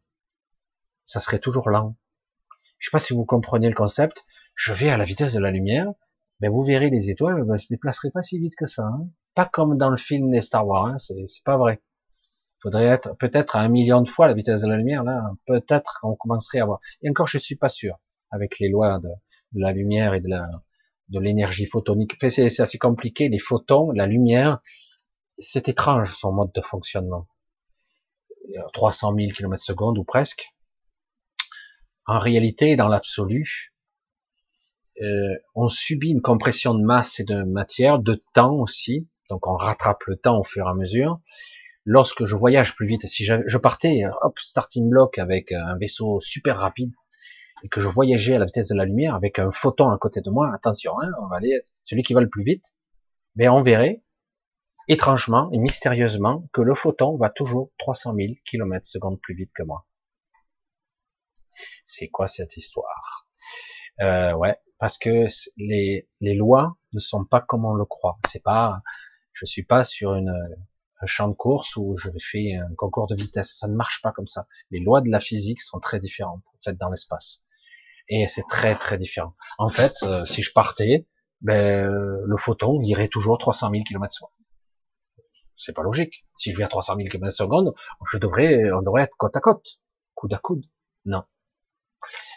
ça 1.06 1.20
serait 1.20 1.40
toujours 1.40 1.70
lent. 1.70 1.96
Je 2.78 2.88
sais 2.88 2.92
pas 2.92 3.00
si 3.00 3.14
vous 3.14 3.26
comprenez 3.26 3.70
le 3.70 3.76
concept. 3.76 4.26
Je 4.56 4.74
vais 4.74 4.90
à 4.90 4.98
la 4.98 5.06
vitesse 5.06 5.34
de 5.34 5.40
la 5.40 5.52
lumière, 5.52 5.92
mais 6.40 6.50
vous 6.50 6.64
verrez 6.64 6.90
les 6.90 7.10
étoiles, 7.10 7.46
elles 7.52 7.60
se 7.60 7.68
déplaceraient 7.70 8.12
pas 8.12 8.24
si 8.24 8.40
vite 8.40 8.56
que 8.58 8.66
ça. 8.66 8.84
Hein. 8.84 9.10
Pas 9.36 9.46
comme 9.46 9.78
dans 9.78 9.90
le 9.90 9.98
film 9.98 10.32
des 10.32 10.42
Star 10.42 10.68
Wars, 10.68 10.88
hein, 10.88 10.98
c'est 10.98 11.44
pas 11.44 11.58
vrai 11.58 11.82
faudrait 12.62 12.86
être 12.86 13.16
peut-être 13.18 13.56
à 13.56 13.62
un 13.62 13.70
million 13.70 14.02
de 14.02 14.10
fois 14.10 14.28
la 14.28 14.34
vitesse 14.34 14.62
de 14.62 14.68
la 14.68 14.78
lumière, 14.78 15.04
là, 15.04 15.32
peut-être 15.46 16.00
qu'on 16.02 16.16
commencerait 16.16 16.60
à 16.60 16.66
voir. 16.66 16.80
Et 17.02 17.10
encore, 17.10 17.28
je 17.28 17.38
suis 17.38 17.56
pas 17.56 17.70
sûr, 17.70 18.00
avec 18.32 18.60
les 18.60 18.70
lois 18.70 19.00
de, 19.00 19.10
la 19.54 19.72
lumière 19.72 20.14
et 20.14 20.22
de 20.22 20.28
la 20.28 20.48
de 21.10 21.20
l'énergie 21.20 21.66
photonique. 21.66 22.16
C'est 22.30 22.60
assez 22.60 22.78
compliqué, 22.78 23.30
les 23.30 23.40
photons, 23.40 23.92
la 23.92 24.06
lumière, 24.06 24.60
c'est 25.40 25.68
étrange 25.68 26.16
son 26.16 26.32
mode 26.32 26.52
de 26.54 26.62
fonctionnement. 26.62 27.28
300 28.74 29.16
000 29.16 29.32
km 29.32 29.64
secondes 29.64 29.98
ou 29.98 30.04
presque. 30.04 30.54
En 32.06 32.20
réalité, 32.20 32.76
dans 32.76 32.88
l'absolu, 32.88 33.74
euh, 35.02 35.36
on 35.56 35.68
subit 35.68 36.12
une 36.12 36.22
compression 36.22 36.74
de 36.74 36.84
masse 36.84 37.20
et 37.20 37.24
de 37.24 37.44
matière, 37.44 38.00
de 38.00 38.22
temps 38.34 38.56
aussi, 38.56 39.08
donc 39.30 39.48
on 39.48 39.56
rattrape 39.56 40.04
le 40.08 40.18
temps 40.18 40.40
au 40.40 40.44
fur 40.44 40.66
et 40.66 40.70
à 40.70 40.74
mesure, 40.74 41.22
lorsque 41.86 42.26
je 42.26 42.36
voyage 42.36 42.76
plus 42.76 42.88
vite, 42.88 43.08
si 43.08 43.26
je 43.26 43.58
partais, 43.58 44.04
hop, 44.22 44.38
starting 44.40 44.90
block 44.90 45.18
avec 45.18 45.52
un 45.52 45.78
vaisseau 45.78 46.20
super 46.20 46.58
rapide, 46.58 46.92
et 47.64 47.70
que 47.70 47.82
je 47.82 47.88
voyageais 47.88 48.36
à 48.36 48.40
la 48.40 48.46
vitesse 48.46 48.68
de 48.68 48.76
la 48.76 48.86
lumière 48.86 49.16
avec 49.16 49.40
un 49.40 49.52
photon 49.52 49.90
à 49.90 49.98
côté 49.98 50.22
de 50.22 50.30
moi, 50.30 50.52
attention, 50.54 50.94
hein, 51.02 51.10
on 51.22 51.28
va 51.28 51.38
aller 51.38 51.52
être 51.52 51.72
celui 51.84 52.04
qui 52.04 52.14
va 52.14 52.22
le 52.22 52.30
plus 52.30 52.44
vite, 52.44 52.76
mais 53.36 53.50
on 53.50 53.62
verrait, 53.62 54.04
étrangement 54.88 55.50
et 55.52 55.58
mystérieusement, 55.58 56.48
que 56.54 56.62
le 56.62 56.74
photon 56.74 57.18
va 57.18 57.30
toujours 57.30 57.72
300 57.78 58.16
000 58.16 58.34
km 58.46 58.86
secondes 58.86 59.20
plus 59.22 59.36
vite 59.36 59.52
que 59.54 59.64
moi. 59.64 59.86
C'est 61.86 62.08
quoi 62.08 62.28
cette 62.28 62.58
histoire? 62.58 63.28
Euh, 64.02 64.34
Ouais, 64.34 64.58
parce 64.78 64.98
que 64.98 65.28
les, 65.58 66.10
les 66.22 66.34
lois 66.34 66.78
ne 66.94 67.00
sont 67.00 67.26
pas 67.26 67.42
comme 67.42 67.66
on 67.66 67.74
le 67.74 67.86
croit. 67.86 68.18
C'est 68.30 68.42
pas, 68.42 68.82
je 69.34 69.46
suis 69.46 69.64
pas 69.64 69.84
sur 69.84 70.16
une 70.16 70.34
un 71.02 71.06
champ 71.06 71.28
de 71.28 71.34
course 71.34 71.76
où 71.76 71.96
je 71.98 72.10
fais 72.20 72.56
un 72.56 72.74
concours 72.76 73.08
de 73.08 73.16
vitesse. 73.16 73.58
Ça 73.58 73.68
ne 73.68 73.76
marche 73.76 74.02
pas 74.02 74.12
comme 74.12 74.28
ça. 74.28 74.48
Les 74.72 74.80
lois 74.80 75.02
de 75.02 75.10
la 75.10 75.20
physique 75.20 75.62
sont 75.62 75.80
très 75.80 76.00
différentes 76.00 76.46
en 76.54 76.62
fait 76.64 76.78
dans 76.78 76.90
l'espace. 76.90 77.46
Et 78.10 78.28
c'est 78.28 78.46
très 78.50 78.76
très 78.76 78.98
différent. 78.98 79.36
En 79.58 79.70
fait, 79.70 79.94
euh, 80.04 80.26
si 80.26 80.42
je 80.42 80.52
partais, 80.52 81.08
ben, 81.42 81.90
le 81.90 82.38
photon 82.38 82.82
irait 82.82 83.08
toujours 83.08 83.38
300 83.38 83.70
000 83.72 83.84
km 83.84 84.14
secondes. 84.14 84.32
C'est 85.56 85.74
pas 85.74 85.84
logique. 85.84 86.26
Si 86.38 86.52
je 86.52 86.58
vais 86.58 86.64
à 86.64 86.68
300 86.68 86.96
000 86.98 87.10
km 87.10 87.36
secondes, 87.36 87.74
je 88.12 88.18
devrais, 88.18 88.72
on 88.72 88.82
devrait 88.82 89.04
être 89.04 89.16
côte 89.18 89.36
à 89.36 89.42
côte, 89.42 89.80
coude 90.16 90.34
à 90.34 90.38
coude. 90.38 90.66
Non. 91.06 91.24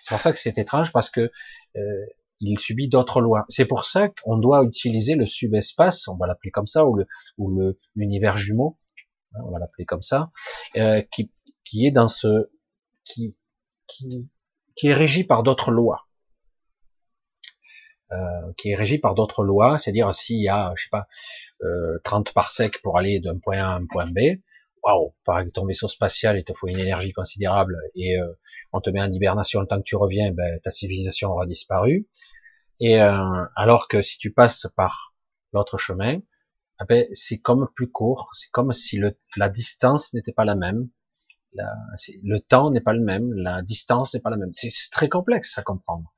C'est 0.02 0.14
pour 0.14 0.20
ça 0.20 0.32
que 0.32 0.38
c'est 0.38 0.58
étrange 0.58 0.92
parce 0.92 1.08
que 1.08 1.30
euh, 1.76 2.06
il 2.42 2.58
subit 2.58 2.88
d'autres 2.88 3.20
lois. 3.20 3.44
C'est 3.48 3.66
pour 3.66 3.84
ça 3.84 4.08
qu'on 4.08 4.36
doit 4.36 4.64
utiliser 4.64 5.14
le 5.14 5.26
subespace, 5.26 6.08
on 6.08 6.16
va 6.16 6.26
l'appeler 6.26 6.50
comme 6.50 6.66
ça, 6.66 6.86
ou 6.86 6.96
le 6.96 7.06
ou 7.38 7.74
l'univers 7.94 8.36
jumeau, 8.36 8.78
hein, 9.34 9.40
on 9.46 9.52
va 9.52 9.58
l'appeler 9.58 9.86
comme 9.86 10.02
ça, 10.02 10.30
euh, 10.76 11.02
qui 11.10 11.30
est 11.86 11.90
dans 11.90 12.08
ce 12.08 12.50
qui 13.04 13.36
est 14.82 14.94
régi 14.94 15.24
par 15.24 15.42
d'autres 15.42 15.70
lois. 15.70 16.06
Euh, 18.12 18.52
qui 18.58 18.70
est 18.70 18.74
régi 18.74 18.98
par 18.98 19.14
d'autres 19.14 19.42
lois, 19.42 19.78
c'est-à-dire 19.78 20.14
s'il 20.14 20.42
y 20.42 20.48
a, 20.48 20.74
je 20.76 20.82
sais 20.82 20.90
pas, 20.90 21.06
euh, 21.62 21.98
30 22.04 22.34
parsecs 22.34 22.82
pour 22.82 22.98
aller 22.98 23.20
d'un 23.20 23.38
point 23.38 23.56
A 23.56 23.68
à 23.68 23.74
un 23.74 23.86
point 23.86 24.04
B, 24.04 24.38
waouh, 24.82 25.14
par 25.24 25.42
ton 25.52 25.66
vaisseau 25.66 25.88
spatial, 25.88 26.38
il 26.38 26.44
te 26.44 26.52
faut 26.52 26.68
une 26.68 26.78
énergie 26.78 27.12
considérable 27.12 27.76
et 27.94 28.18
euh, 28.18 28.32
on 28.72 28.80
te 28.80 28.90
met 28.90 29.00
en 29.00 29.10
hibernation 29.10 29.60
le 29.60 29.66
temps 29.66 29.78
que 29.78 29.84
tu 29.84 29.96
reviens, 29.96 30.32
ben, 30.32 30.60
ta 30.60 30.70
civilisation 30.70 31.30
aura 31.30 31.46
disparu. 31.46 32.08
Et 32.80 33.00
euh, 33.00 33.44
alors 33.56 33.88
que 33.88 34.02
si 34.02 34.18
tu 34.18 34.32
passes 34.32 34.66
par 34.76 35.14
l'autre 35.52 35.78
chemin, 35.78 36.18
eh 36.80 36.84
ben, 36.88 37.06
c'est 37.12 37.38
comme 37.38 37.68
plus 37.74 37.90
court, 37.90 38.30
c'est 38.32 38.50
comme 38.50 38.72
si 38.72 39.00
la 39.36 39.48
distance 39.48 40.14
n'était 40.14 40.32
pas 40.32 40.44
la 40.44 40.56
même, 40.56 40.88
le 41.54 42.38
temps 42.38 42.70
n'est 42.70 42.80
pas 42.80 42.92
le 42.92 43.02
même, 43.02 43.32
la 43.34 43.62
distance 43.62 44.14
n'est 44.14 44.20
pas 44.20 44.30
la 44.30 44.36
même. 44.36 44.52
C'est 44.52 44.70
très 44.90 45.08
complexe 45.08 45.58
à 45.58 45.62
comprendre. 45.62 46.14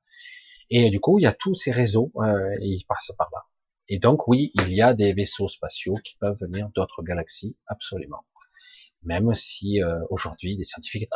Et 0.71 0.91
du 0.91 1.01
coup, 1.01 1.19
il 1.19 1.23
y 1.23 1.27
a 1.27 1.33
tous 1.33 1.55
ces 1.55 1.73
réseaux, 1.73 2.13
euh, 2.17 2.51
et 2.61 2.67
ils 2.67 2.85
passent 2.85 3.13
par 3.19 3.29
là. 3.33 3.43
Et 3.89 3.99
donc, 3.99 4.29
oui, 4.29 4.51
il 4.55 4.73
y 4.73 4.81
a 4.81 4.95
des 4.95 5.13
vaisseaux 5.13 5.49
spatiaux 5.49 5.97
qui 6.05 6.17
peuvent 6.19 6.39
venir 6.41 6.71
d'autres 6.75 7.03
galaxies, 7.03 7.57
absolument. 7.67 8.25
Même 9.05 9.35
si 9.35 9.83
euh, 9.83 10.01
aujourd'hui, 10.11 10.57
les 10.57 10.65
scientifiques 10.65 11.11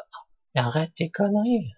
arrête 0.54 0.94
tes 0.94 1.10
conneries. 1.10 1.72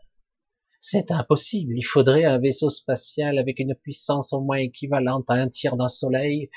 C'est 0.79 1.11
impossible. 1.11 1.75
Il 1.77 1.83
faudrait 1.83 2.25
un 2.25 2.39
vaisseau 2.39 2.71
spatial 2.71 3.39
avec 3.39 3.59
une 3.59 3.75
puissance 3.75 4.33
au 4.33 4.41
moins 4.41 4.57
équivalente 4.57 5.29
à 5.29 5.35
un 5.35 5.49
tiers 5.49 5.77
d'un 5.77 5.89
soleil. 5.89 6.51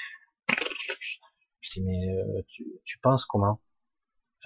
Je 1.60 1.72
dis, 1.74 1.82
mais 1.82 2.08
euh, 2.08 2.42
tu, 2.48 3.00
penses 3.02 3.26
comment? 3.26 3.60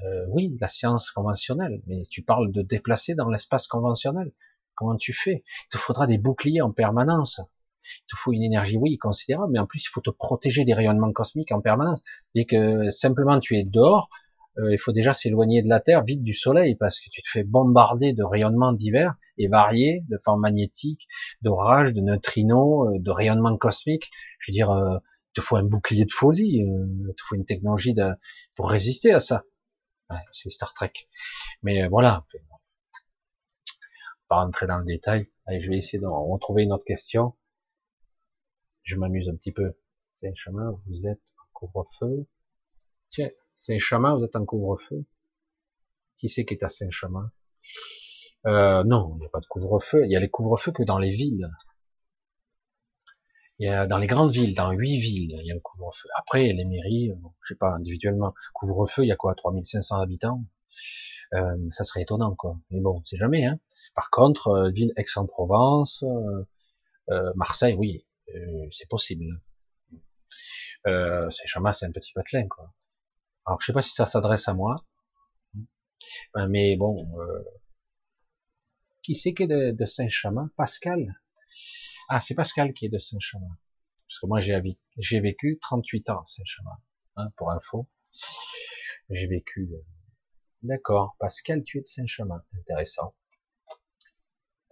Euh, 0.04 0.26
oui, 0.30 0.58
la 0.60 0.68
science 0.68 1.12
conventionnelle, 1.12 1.82
mais 1.86 2.04
tu 2.10 2.24
parles 2.24 2.52
de 2.52 2.62
déplacer 2.62 3.16
dans 3.16 3.30
l'espace 3.30 3.68
conventionnel. 3.68 4.32
Comment 4.76 4.98
tu 4.98 5.14
fais? 5.14 5.44
Il 5.66 5.70
te 5.72 5.78
faudra 5.78 6.08
des 6.08 6.18
boucliers 6.18 6.62
en 6.62 6.72
permanence. 6.72 7.40
Il 7.84 8.06
te 8.12 8.16
faut 8.18 8.34
une 8.34 8.44
énergie, 8.44 8.78
oui, 8.78 8.98
considérable, 8.98 9.54
mais 9.54 9.60
en 9.60 9.66
plus, 9.66 9.84
il 9.84 9.90
faut 9.90 10.02
te 10.02 10.10
protéger 10.10 10.66
des 10.66 10.74
rayonnements 10.74 11.14
cosmiques 11.14 11.52
en 11.52 11.62
permanence. 11.62 12.04
Dès 12.36 12.46
que 12.46 12.90
simplement 12.92 13.40
tu 13.40 13.58
es 13.58 13.64
dehors, 13.64 14.10
euh, 14.60 14.74
il 14.74 14.80
faut 14.80 14.92
déjà 14.92 15.14
s'éloigner 15.14 15.62
de 15.62 15.70
la 15.70 15.80
Terre, 15.80 16.04
vite 16.04 16.24
du 16.24 16.34
Soleil, 16.34 16.76
parce 16.76 17.00
que 17.00 17.10
tu 17.10 17.22
te 17.22 17.30
fais 17.30 17.44
bombarder 17.44 18.14
de 18.14 18.24
rayonnements 18.24 18.74
divers 18.74 19.16
et 19.38 19.48
variés, 19.48 20.04
de 20.10 20.18
formes 20.18 20.42
magnétiques, 20.42 21.08
d'orages, 21.42 21.94
de 21.94 22.02
neutrinos, 22.02 22.88
euh, 22.88 23.00
de 23.00 23.12
rayonnements 23.12 23.58
cosmiques. 23.58 24.10
Je 24.40 24.52
veux 24.52 24.54
dire, 24.54 24.72
euh, 24.72 24.98
il 25.32 25.34
te 25.34 25.42
faut 25.42 25.56
un 25.58 25.64
bouclier 25.64 26.06
de 26.06 26.12
folie, 26.12 26.58
il 26.58 27.14
te 27.16 27.22
faut 27.28 27.36
une 27.36 27.46
technologie 27.46 27.94
de, 27.94 28.10
pour 28.56 28.70
résister 28.70 29.14
à 29.14 29.20
ça. 29.20 29.44
C'est 30.32 30.50
Star 30.50 30.74
Trek. 30.74 30.94
Mais 31.62 31.88
voilà, 31.90 32.26
pas 34.28 34.38
rentrer 34.38 34.66
dans 34.66 34.78
le 34.78 34.86
détail. 34.86 35.30
Allez, 35.46 35.62
je 35.62 35.70
vais 35.70 35.78
essayer 35.78 36.00
de 36.00 36.08
retrouver 36.08 36.64
une 36.64 36.72
autre 36.72 36.86
question. 36.86 37.36
Je 38.84 38.96
m'amuse 38.96 39.30
un 39.30 39.36
petit 39.36 39.52
peu. 39.52 39.78
C'est 40.14 40.30
un 40.30 40.36
chemin, 40.36 40.72
vous 40.88 41.08
êtes 41.08 41.22
en 41.38 41.46
couvre-feu. 41.54 42.26
Tiens, 43.10 43.30
Saint-Chamin, 43.58 44.16
vous 44.16 44.24
êtes 44.24 44.36
en 44.36 44.46
couvre-feu 44.46 45.04
Qui 46.16 46.30
c'est 46.30 46.46
qui 46.46 46.54
est 46.54 46.64
à 46.64 46.70
Saint-Chamin 46.70 47.32
euh, 48.46 48.84
Non, 48.84 49.16
il 49.16 49.22
n'y 49.22 49.26
a 49.26 49.30
pas 49.30 49.40
de 49.40 49.48
couvre-feu. 49.48 50.06
Il 50.06 50.12
y 50.12 50.16
a 50.16 50.20
les 50.20 50.30
couvre-feux 50.30 50.72
que 50.72 50.84
dans 50.84 51.00
les 51.00 51.12
villes. 51.12 51.50
Il 53.60 53.68
y 53.68 53.70
a 53.70 53.88
dans 53.88 53.98
les 53.98 54.06
grandes 54.06 54.32
villes, 54.32 54.54
dans 54.54 54.72
huit 54.72 55.00
villes, 55.00 55.36
il 55.42 55.48
y 55.48 55.52
a 55.52 55.56
le 55.56 55.60
couvre-feu. 55.60 56.08
Après, 56.16 56.54
les 56.54 56.66
mairies, 56.66 57.10
euh, 57.12 57.16
je 57.44 57.54
sais 57.54 57.58
pas, 57.58 57.72
individuellement, 57.72 58.36
couvre-feu, 58.54 59.04
il 59.04 59.08
y 59.08 59.12
a 59.12 59.16
quoi, 59.16 59.34
3500 59.34 60.00
habitants? 60.00 60.46
Euh, 61.34 61.58
Ça 61.72 61.84
serait 61.84 62.04
étonnant, 62.04 62.36
quoi. 62.36 62.60
Mais 62.70 62.80
bon, 62.80 63.02
c'est 63.06 63.18
jamais. 63.18 63.46
Hein. 63.46 63.60
Par 63.96 64.12
contre, 64.12 64.70
ville 64.74 64.94
Aix-en-Provence, 64.96 66.04
Marseille, 67.36 67.76
oui, 67.76 68.06
c'est 68.72 68.88
possible. 68.88 69.42
Euh, 70.86 71.30
c'est 71.32 71.48
c'est 71.48 71.86
un 71.86 71.92
petit 71.92 72.14
patelin, 72.14 72.48
quoi. 72.48 72.72
Alors, 73.48 73.62
je 73.62 73.68
sais 73.68 73.74
pas 73.74 73.82
si 73.82 73.92
ça 73.92 74.06
s'adresse 74.06 74.50
à 74.50 74.54
moi, 74.54 74.86
euh, 76.36 76.48
mais 76.50 76.76
bon, 76.76 77.08
euh, 77.18 77.44
qui 79.04 79.16
c'est 79.16 79.34
qui 79.34 79.44
est 79.44 79.48
de, 79.48 79.86
Saint-Chamin 79.86 80.52
Pascal 80.58 81.18
Ah, 82.10 82.20
c'est 82.20 82.36
Pascal 82.36 82.74
qui 82.74 82.88
est 82.88 82.90
de 82.90 82.98
Saint-Chamin. 82.98 83.58
Parce 84.08 84.20
que 84.20 84.28
moi, 84.28 84.40
j'ai 84.42 85.20
vécu 85.22 85.60
38 85.62 86.10
ans 86.10 86.20
à 86.20 86.26
Saint-Chamin, 86.26 86.78
hein, 87.16 87.30
pour 87.38 87.52
info. 87.52 87.88
J'ai 89.10 89.28
vécu. 89.28 89.70
Euh, 89.74 89.82
d'accord, 90.64 91.16
Pascal, 91.18 91.64
tu 91.64 91.78
es 91.78 91.82
de 91.82 91.88
Saint-Chamin. 91.88 92.44
Intéressant. 92.60 93.16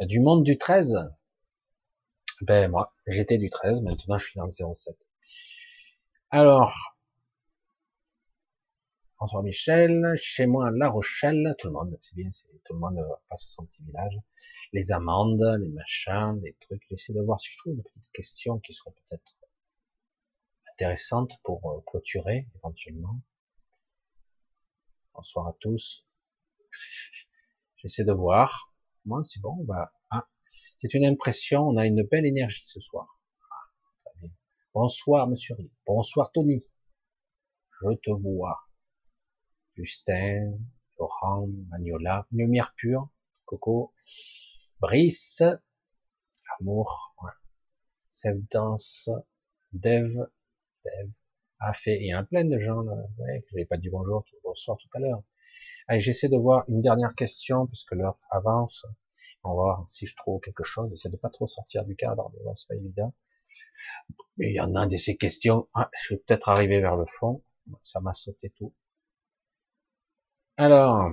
Du 0.02 0.20
monde 0.20 0.44
du 0.44 0.58
13 0.58 1.10
Ben 2.42 2.70
moi, 2.70 2.94
j'étais 3.08 3.38
du 3.38 3.50
13, 3.50 3.82
maintenant 3.84 4.18
je 4.18 4.26
suis 4.26 4.38
dans 4.38 4.46
le 4.46 4.52
07. 4.52 4.98
Alors, 6.32 6.95
François 9.26 9.42
Michel, 9.42 10.14
chez 10.18 10.46
moi 10.46 10.70
La 10.70 10.88
Rochelle, 10.88 11.56
tout 11.58 11.66
le 11.66 11.74
monde, 11.74 11.98
c'est 12.00 12.16
bien, 12.16 12.30
tout 12.64 12.74
le 12.74 12.80
monde 12.80 13.04
passe 13.28 13.44
à 13.44 13.48
son 13.48 13.66
petit 13.66 13.82
village. 13.82 14.20
Les 14.72 14.92
amendes, 14.92 15.42
les 15.60 15.70
machins, 15.70 16.40
les 16.44 16.54
trucs. 16.62 16.84
J'essaie 16.92 17.12
de 17.12 17.22
voir 17.22 17.40
si 17.40 17.52
je 17.52 17.58
trouve 17.58 17.74
une 17.74 17.82
petite 17.82 18.12
question 18.12 18.60
qui 18.60 18.72
serait 18.72 18.92
peut-être 18.92 19.36
intéressante 20.74 21.32
pour 21.42 21.68
euh, 21.72 21.82
clôturer 21.88 22.48
éventuellement. 22.58 23.20
Bonsoir 25.16 25.48
à 25.48 25.56
tous. 25.60 26.06
J'essaie 27.78 28.06
de 28.06 28.14
voir. 28.14 28.76
Moi, 29.06 29.24
c'est 29.26 29.42
bon, 29.42 29.66
ah, 30.12 30.28
c'est 30.78 30.94
une 30.94 31.04
impression, 31.04 31.62
on 31.68 31.78
a 31.78 31.88
une 31.88 32.04
belle 32.04 32.28
énergie 32.28 32.68
ce 32.68 32.80
soir. 32.80 33.20
Ah. 33.50 34.28
Bonsoir, 34.76 35.28
monsieur 35.28 35.56
Bonsoir, 35.88 36.32
Tony. 36.32 36.62
Je 37.82 37.90
te 37.96 38.12
vois. 38.12 38.60
Justin, 39.76 40.58
Laurent, 40.98 41.48
Magnola, 41.70 42.26
Lumière 42.32 42.74
pure, 42.76 43.10
Coco, 43.46 43.94
Brice, 44.80 45.44
Amour, 46.60 47.16
ouais. 47.22 48.34
Danse, 48.52 49.10
Dev, 49.74 50.28
Dev, 50.86 51.12
a 51.60 51.74
fait, 51.74 51.98
il 52.00 52.08
y 52.08 52.14
a 52.14 52.24
plein 52.24 52.46
de 52.46 52.60
gens 52.60 52.82
là, 52.82 52.96
ouais, 53.20 53.42
que 53.42 53.48
j'avais 53.52 53.66
pas 53.66 53.78
dit 53.78 53.90
bonjour, 53.90 54.24
bonsoir 54.44 54.78
tout 54.78 54.90
à 54.94 55.00
l'heure. 55.00 55.24
Allez, 55.88 56.02
j'essaie 56.02 56.30
de 56.30 56.38
voir 56.38 56.64
une 56.68 56.82
dernière 56.82 57.14
question, 57.14 57.68
puisque 57.68 57.92
l'heure 57.92 58.18
avance. 58.32 58.86
On 59.44 59.50
va 59.50 59.54
voir 59.56 59.86
si 59.90 60.08
je 60.08 60.16
trouve 60.16 60.42
quelque 60.42 60.64
chose. 60.64 60.90
J'essaie 60.90 61.10
de 61.10 61.18
pas 61.18 61.30
trop 61.30 61.46
sortir 61.46 61.86
du 61.86 61.96
cadre, 61.96 62.32
mais 62.34 62.52
c'est 62.56 62.68
pas 62.68 62.76
évident. 62.76 63.14
Mais 64.38 64.50
il 64.50 64.56
y 64.56 64.60
en 64.60 64.74
a 64.74 64.88
de 64.88 64.98
ces 64.98 65.16
questions. 65.16 65.68
Ah, 65.76 65.92
je 66.02 66.16
vais 66.16 66.20
peut-être 66.20 66.50
arriver 66.50 66.82
vers 66.82 66.96
le 66.96 67.06
fond. 67.06 67.44
Ça 67.84 68.00
m'a 68.00 68.14
sauté 68.14 68.50
tout. 68.50 68.74
Alors, 70.58 71.12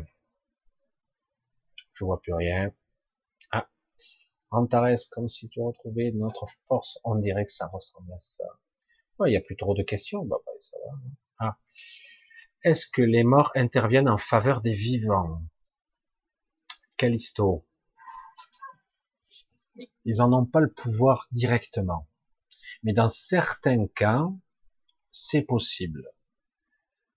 je 1.94 2.04
vois 2.04 2.20
plus 2.20 2.32
rien. 2.34 2.72
Ah, 3.50 3.68
Antares, 4.50 5.08
comme 5.10 5.28
si 5.28 5.48
tu 5.48 5.60
retrouvais 5.60 6.12
notre 6.12 6.46
force, 6.66 6.98
on 7.04 7.16
dirait 7.16 7.44
que 7.44 7.52
ça 7.52 7.66
ressemble 7.66 8.12
à 8.12 8.18
ça. 8.20 8.44
il 9.26 9.30
n'y 9.30 9.36
a 9.36 9.40
plus 9.40 9.56
trop 9.56 9.74
de 9.74 9.82
questions. 9.82 10.24
Bah, 10.24 10.36
ça 10.60 10.76
va. 10.86 10.98
Ah. 11.38 11.58
Est-ce 12.62 12.86
que 12.86 13.02
les 13.02 13.24
morts 13.24 13.50
interviennent 13.56 14.08
en 14.08 14.16
faveur 14.16 14.60
des 14.60 14.74
vivants? 14.74 15.42
Callisto. 16.96 17.66
Ils 20.04 20.18
n'en 20.18 20.32
ont 20.32 20.46
pas 20.46 20.60
le 20.60 20.72
pouvoir 20.72 21.26
directement. 21.32 22.08
Mais 22.84 22.92
dans 22.92 23.08
certains 23.08 23.88
cas, 23.88 24.28
c'est 25.10 25.42
possible. 25.42 26.08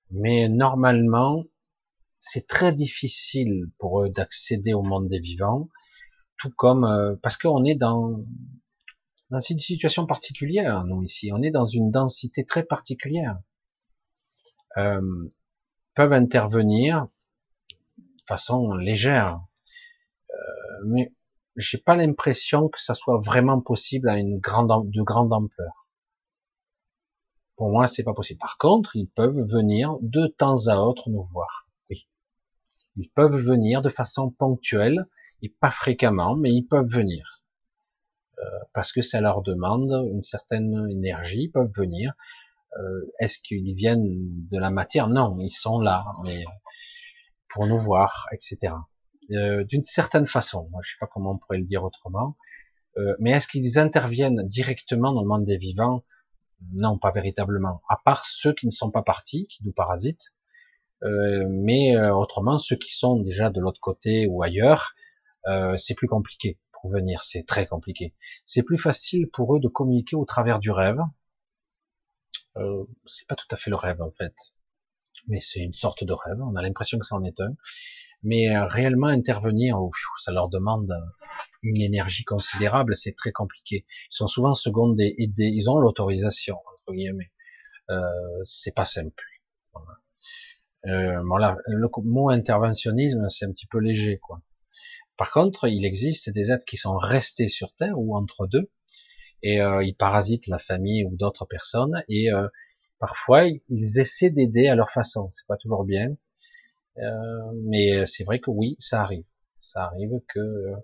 Mais 0.10 0.50
normalement, 0.50 1.46
c'est 2.20 2.48
très 2.48 2.74
difficile 2.74 3.66
pour 3.78 4.02
eux 4.02 4.10
d'accéder 4.10 4.74
au 4.74 4.84
monde 4.84 5.08
des 5.10 5.20
vivants, 5.20 5.70
tout 6.38 6.52
comme 6.58 6.86
euh, 6.86 7.16
parce 7.22 7.38
qu'on 7.38 7.64
est 7.66 7.76
dans 7.76 8.26
dans 9.32 9.40
une 9.40 9.60
situation 9.60 10.06
particulière, 10.06 10.86
nous 10.86 11.04
ici, 11.04 11.32
on 11.34 11.42
est 11.42 11.52
dans 11.52 11.66
une 11.66 11.90
densité 11.90 12.46
très 12.46 12.64
particulière. 12.64 13.40
Euh, 14.78 15.02
peuvent 15.96 16.14
intervenir 16.14 17.08
de 17.98 18.24
façon 18.28 18.74
légère, 18.74 19.40
euh, 20.32 20.36
mais 20.86 21.14
j'ai 21.56 21.78
pas 21.78 21.96
l'impression 21.96 22.70
que 22.70 22.82
ça 22.82 22.94
soit 22.94 23.20
vraiment 23.20 23.62
possible 23.62 24.10
à 24.10 24.20
une 24.20 24.40
grande 24.40 24.92
de 24.92 25.02
grande 25.02 25.32
ampleur. 25.32 25.88
Pour 27.56 27.70
moi, 27.70 27.88
c'est 27.88 28.04
pas 28.04 28.14
possible. 28.14 28.40
Par 28.40 28.58
contre, 28.58 28.96
ils 28.98 29.08
peuvent 29.08 29.48
venir 29.50 29.96
de 30.02 30.28
temps 30.28 30.68
à 30.68 30.76
autre 30.78 31.10
nous 31.10 31.24
voir. 31.24 31.65
Ils 32.98 33.10
peuvent 33.10 33.38
venir 33.38 33.82
de 33.82 33.90
façon 33.90 34.32
ponctuelle 34.32 35.06
et 35.42 35.50
pas 35.50 35.72
fréquemment, 35.72 36.36
mais 36.36 36.52
ils 36.52 36.64
peuvent 36.64 36.90
venir. 36.90 37.44
Euh, 38.40 38.44
parce 38.74 38.92
que 38.92 39.02
ça 39.02 39.22
leur 39.22 39.42
demande 39.42 39.92
une 40.12 40.24
certaine 40.24 40.88
énergie, 40.90 41.44
ils 41.44 41.52
peuvent 41.52 41.72
venir. 41.76 42.14
Euh, 42.78 43.14
Est-ce 43.20 43.40
qu'ils 43.40 43.76
viennent 43.76 44.48
de 44.52 44.60
la 44.60 44.72
matière? 44.72 45.08
Non, 45.08 45.38
ils 45.40 45.52
sont 45.52 45.80
là, 45.80 46.06
mais 46.24 46.44
pour 47.50 47.68
nous 47.68 47.80
voir, 47.80 48.28
etc. 48.34 48.74
Euh, 49.32 49.64
D'une 49.64 49.84
certaine 49.84 50.26
façon, 50.26 50.70
je 50.84 50.90
sais 50.90 50.98
pas 51.00 51.08
comment 51.08 51.32
on 51.32 51.38
pourrait 51.38 51.58
le 51.58 51.66
dire 51.66 51.84
autrement, 51.84 52.38
euh, 52.98 53.16
mais 53.20 53.32
est-ce 53.32 53.48
qu'ils 53.48 53.80
interviennent 53.80 54.44
directement 54.48 55.14
dans 55.14 55.22
le 55.22 55.28
monde 55.28 55.46
des 55.46 55.58
vivants? 55.58 56.04
Non, 56.74 56.98
pas 56.98 57.12
véritablement. 57.12 57.82
À 57.90 57.98
part 58.04 58.26
ceux 58.26 58.54
qui 58.54 58.66
ne 58.66 58.72
sont 58.72 58.92
pas 58.92 59.04
partis, 59.04 59.48
qui 59.48 59.66
nous 59.66 59.74
parasitent, 59.74 60.34
euh, 61.06 61.46
mais 61.50 61.96
euh, 61.96 62.14
autrement, 62.16 62.58
ceux 62.58 62.76
qui 62.76 62.92
sont 62.92 63.20
déjà 63.20 63.50
de 63.50 63.60
l'autre 63.62 63.80
côté 63.80 64.28
ou 64.28 64.44
ailleurs, 64.44 64.96
euh, 65.48 65.78
c'est 65.78 65.96
plus 65.96 66.08
compliqué 66.08 66.60
pour 66.74 66.90
venir, 66.92 67.24
c'est 67.24 67.46
très 67.46 67.68
compliqué. 67.68 68.14
C'est 68.46 68.64
plus 68.64 68.78
facile 68.78 69.30
pour 69.30 69.56
eux 69.56 69.60
de 69.60 69.68
communiquer 69.68 70.16
au 70.16 70.26
travers 70.26 70.60
du 70.60 70.72
rêve. 70.72 71.00
Euh, 72.58 72.86
c'est 73.06 73.28
pas 73.28 73.36
tout 73.36 73.48
à 73.52 73.58
fait 73.58 73.70
le 73.70 73.76
rêve 73.76 74.02
en 74.02 74.12
fait, 74.12 74.34
mais 75.28 75.40
c'est 75.40 75.60
une 75.60 75.74
sorte 75.74 76.04
de 76.04 76.14
rêve. 76.14 76.38
On 76.42 76.56
a 76.56 76.62
l'impression 76.62 76.98
que 77.00 77.06
ça 77.06 77.16
en 77.16 77.24
est 77.24 77.40
un, 77.42 77.54
mais 78.24 78.58
réellement 78.58 79.08
intervenir, 79.08 79.78
ça 80.24 80.32
leur 80.32 80.50
demande 80.50 80.92
une 81.64 81.82
énergie 81.82 82.24
considérable, 82.24 82.96
c'est 82.96 83.16
très 83.16 83.32
compliqué. 83.32 83.86
Ils 84.12 84.16
sont 84.16 84.28
souvent 84.28 84.54
secondés, 84.54 85.16
aidés, 85.18 85.52
ils 85.54 85.70
ont 85.70 85.78
l'autorisation 85.78 86.56
entre 86.56 86.94
guillemets. 86.94 87.32
Euh, 87.90 88.02
c'est 88.44 88.74
pas 88.74 88.86
simple. 88.86 89.24
Voilà. 89.74 90.00
Euh, 90.88 91.22
voilà, 91.26 91.58
le 91.68 91.88
mot 92.04 92.30
interventionnisme, 92.30 93.28
c'est 93.30 93.46
un 93.46 93.52
petit 93.52 93.68
peu 93.68 93.80
léger, 93.80 94.20
quoi. 94.20 94.42
Par 95.18 95.32
contre, 95.32 95.68
il 95.68 95.86
existe 95.86 96.30
des 96.30 96.52
êtres 96.52 96.66
qui 96.66 96.78
sont 96.78 96.98
restés 96.98 97.48
sur 97.48 97.74
Terre 97.74 97.98
ou 97.98 98.16
entre 98.16 98.48
deux, 98.48 98.70
et 99.42 99.62
euh, 99.62 99.84
ils 99.84 99.96
parasitent 99.96 100.48
la 100.48 100.60
famille 100.60 101.06
ou 101.06 101.16
d'autres 101.16 101.46
personnes, 101.46 102.04
et 102.10 102.32
euh, 102.32 102.48
parfois 103.00 103.46
ils 103.46 104.00
essaient 104.00 104.30
d'aider 104.30 104.68
à 104.68 104.76
leur 104.76 104.92
façon. 104.92 105.30
C'est 105.34 105.48
pas 105.48 105.58
toujours 105.58 105.86
bien. 105.86 106.16
Euh, 106.98 107.52
mais 107.64 108.06
c'est 108.06 108.24
vrai 108.24 108.40
que 108.40 108.50
oui, 108.50 108.76
ça 108.80 109.02
arrive. 109.02 109.26
Ça 109.60 109.86
arrive 109.86 110.20
que 110.28 110.40
euh, 110.40 110.76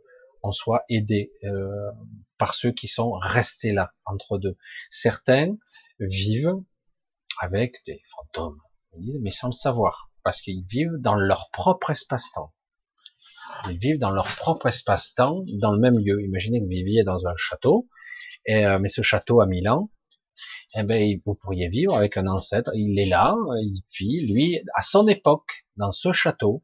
on 0.43 0.51
soit 0.51 0.83
aidé 0.89 1.31
euh, 1.43 1.91
par 2.37 2.53
ceux 2.53 2.71
qui 2.71 2.87
sont 2.87 3.11
restés 3.13 3.73
là 3.73 3.93
entre 4.05 4.37
deux. 4.37 4.57
Certains 4.89 5.55
vivent 5.99 6.55
avec 7.39 7.77
des 7.85 8.01
fantômes, 8.15 8.59
mais 9.21 9.31
sans 9.31 9.47
le 9.47 9.53
savoir, 9.53 10.11
parce 10.23 10.41
qu'ils 10.41 10.65
vivent 10.65 10.97
dans 10.99 11.15
leur 11.15 11.49
propre 11.51 11.91
espace-temps. 11.91 12.53
Ils 13.69 13.77
vivent 13.77 13.99
dans 13.99 14.11
leur 14.11 14.35
propre 14.35 14.67
espace-temps, 14.67 15.43
dans 15.59 15.71
le 15.71 15.79
même 15.79 15.97
lieu. 15.97 16.21
Imaginez 16.21 16.59
que 16.59 16.63
vous 16.63 16.69
viviez 16.69 17.03
dans 17.03 17.25
un 17.25 17.35
château, 17.35 17.87
et, 18.45 18.65
mais 18.79 18.89
ce 18.89 19.01
château 19.01 19.41
a 19.41 19.45
mille 19.45 19.69
ans, 19.69 19.91
eh 20.75 20.83
ben, 20.83 21.19
vous 21.25 21.35
pourriez 21.35 21.69
vivre 21.69 21.95
avec 21.95 22.17
un 22.17 22.27
ancêtre. 22.27 22.71
Il 22.73 22.97
est 22.99 23.05
là, 23.05 23.35
il 23.61 23.81
vit, 23.97 24.33
lui, 24.33 24.61
à 24.75 24.81
son 24.81 25.07
époque, 25.07 25.65
dans 25.75 25.91
ce 25.91 26.11
château. 26.11 26.63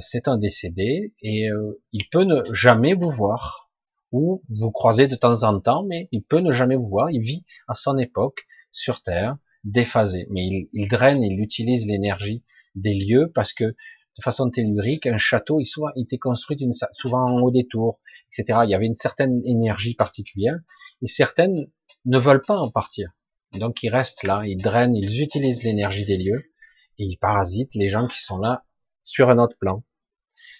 C'est 0.00 0.28
un 0.28 0.36
décédé 0.36 1.14
et 1.22 1.48
euh, 1.48 1.80
il 1.92 2.08
peut 2.08 2.24
ne 2.24 2.42
jamais 2.52 2.94
vous 2.94 3.10
voir 3.10 3.70
ou 4.12 4.42
vous 4.48 4.72
croisez 4.72 5.06
de 5.06 5.14
temps 5.14 5.44
en 5.44 5.60
temps, 5.60 5.84
mais 5.84 6.08
il 6.10 6.22
peut 6.24 6.40
ne 6.40 6.52
jamais 6.52 6.76
vous 6.76 6.88
voir. 6.88 7.10
Il 7.10 7.20
vit 7.20 7.44
à 7.68 7.74
son 7.74 7.96
époque 7.96 8.46
sur 8.72 9.02
Terre, 9.02 9.36
déphasé, 9.64 10.26
mais 10.30 10.46
il, 10.46 10.68
il 10.72 10.88
draine, 10.88 11.22
il 11.22 11.40
utilise 11.40 11.86
l'énergie 11.86 12.42
des 12.74 12.94
lieux 12.94 13.30
parce 13.34 13.52
que 13.52 13.74
de 14.20 14.22
façon 14.22 14.50
tellurique, 14.50 15.06
un 15.06 15.18
château, 15.18 15.60
il, 15.60 15.66
souvent, 15.66 15.88
il 15.96 16.02
était 16.02 16.18
construit 16.18 16.58
souvent 16.92 17.24
en 17.24 17.40
haut 17.40 17.50
des 17.50 17.66
tours, 17.66 18.00
etc. 18.32 18.60
Il 18.64 18.70
y 18.70 18.74
avait 18.74 18.86
une 18.86 18.94
certaine 18.94 19.40
énergie 19.46 19.94
particulière, 19.94 20.58
et 21.00 21.06
certaines 21.06 21.56
ne 22.04 22.18
veulent 22.18 22.42
pas 22.42 22.58
en 22.58 22.70
partir. 22.70 23.10
Donc 23.54 23.82
ils 23.82 23.88
restent 23.88 24.22
là, 24.22 24.42
ils 24.44 24.60
drainent, 24.60 24.94
ils 24.94 25.22
utilisent 25.22 25.62
l'énergie 25.62 26.04
des 26.04 26.18
lieux, 26.18 26.52
et 26.98 27.04
ils 27.04 27.16
parasitent 27.16 27.74
les 27.74 27.88
gens 27.88 28.08
qui 28.08 28.20
sont 28.20 28.38
là 28.38 28.64
sur 29.02 29.30
un 29.30 29.38
autre 29.38 29.56
plan. 29.58 29.84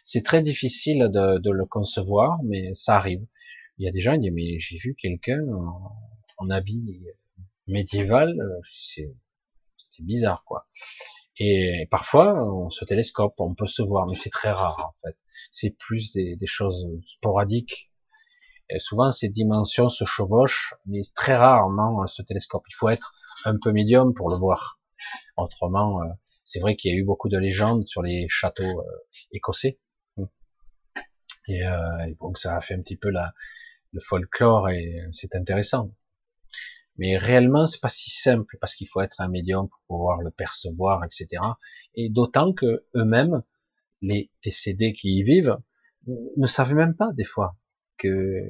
C'est 0.05 0.25
très 0.25 0.43
difficile 0.43 1.11
de, 1.12 1.51
le 1.51 1.67
concevoir, 1.67 2.39
mais 2.45 2.73
ça 2.75 2.97
arrive. 2.97 3.25
Il 3.79 3.85
y 3.85 3.89
a 3.89 3.93
des 3.93 4.01
gens 4.01 4.15
qui 4.15 4.20
disent, 4.20 4.33
mais 4.33 4.59
j'ai 4.59 4.79
vu 4.79 4.95
quelqu'un 4.95 5.41
en, 5.53 5.93
en 6.39 6.51
habit 6.51 7.03
médiéval, 7.70 8.34
euh, 8.40 8.60
c'est 8.65 9.12
bizarre, 10.00 10.44
quoi. 10.44 10.66
Et 11.42 11.89
parfois, 11.90 12.34
on 12.44 12.68
se 12.68 12.84
télescope, 12.84 13.34
on 13.39 13.55
peut 13.55 13.66
se 13.66 13.81
voir, 13.82 14.07
mais 14.07 14.15
c'est 14.15 14.31
très 14.31 14.50
rare 14.50 14.94
en 14.94 14.94
fait. 15.07 15.16
C'est 15.50 15.70
plus 15.70 16.12
des, 16.12 16.39
choses 16.44 16.86
sporadiques. 17.07 17.90
Et 18.68 18.78
souvent, 18.78 19.10
ces 19.10 19.31
dimensions 19.31 19.89
se 19.89 20.05
chevauchent, 20.05 20.74
mais 20.84 21.00
très 21.15 21.34
rarement 21.34 21.99
on 21.99 22.07
se 22.07 22.23
télescope. 22.23 22.65
Il 22.68 22.74
faut 22.74 22.90
être 22.90 23.15
un 23.47 23.57
peu 23.58 23.73
médium 23.73 24.12
pour 24.12 24.28
le 24.28 24.36
voir. 24.36 24.81
Autrement, 25.39 26.02
euh, 26.02 26.08
c'est 26.44 26.60
vrai 26.60 26.76
qu'il 26.76 26.92
y 26.92 26.94
a 26.94 26.99
eu 26.99 27.05
beaucoup 27.05 27.31
de 27.31 27.39
légendes 27.39 27.86
sur 27.89 28.02
les 28.02 28.26
châteaux 28.28 28.81
euh, 28.81 29.00
écossais. 29.32 29.81
Et, 31.49 31.66
euh, 31.66 32.15
donc 32.20 32.39
ça 32.39 32.55
a 32.55 32.60
fait 32.60 32.74
un 32.74 32.82
petit 32.82 32.97
peu 32.97 33.08
la, 33.08 33.32
le 33.92 34.00
folklore 34.00 34.68
et 34.68 34.94
c'est 35.12 35.34
intéressant. 35.34 35.90
Mais 36.97 37.17
réellement, 37.17 37.67
c'est 37.67 37.81
pas 37.81 37.89
si 37.89 38.10
simple 38.10 38.57
parce 38.60 38.75
qu'il 38.75 38.89
faut 38.89 39.01
être 39.01 39.20
un 39.20 39.28
médium 39.28 39.69
pour 39.69 39.81
pouvoir 39.86 40.20
le 40.20 40.31
percevoir, 40.31 41.05
etc. 41.05 41.43
Et 41.94 42.10
d'autant 42.10 42.52
que 42.52 42.85
eux-mêmes, 42.94 43.43
les 44.02 44.31
décédés 44.44 44.93
qui 44.93 45.19
y 45.19 45.23
vivent, 45.23 45.57
ne 46.36 46.47
savent 46.47 46.75
même 46.75 46.94
pas 46.94 47.10
des 47.15 47.25
fois 47.25 47.57
que, 47.99 48.43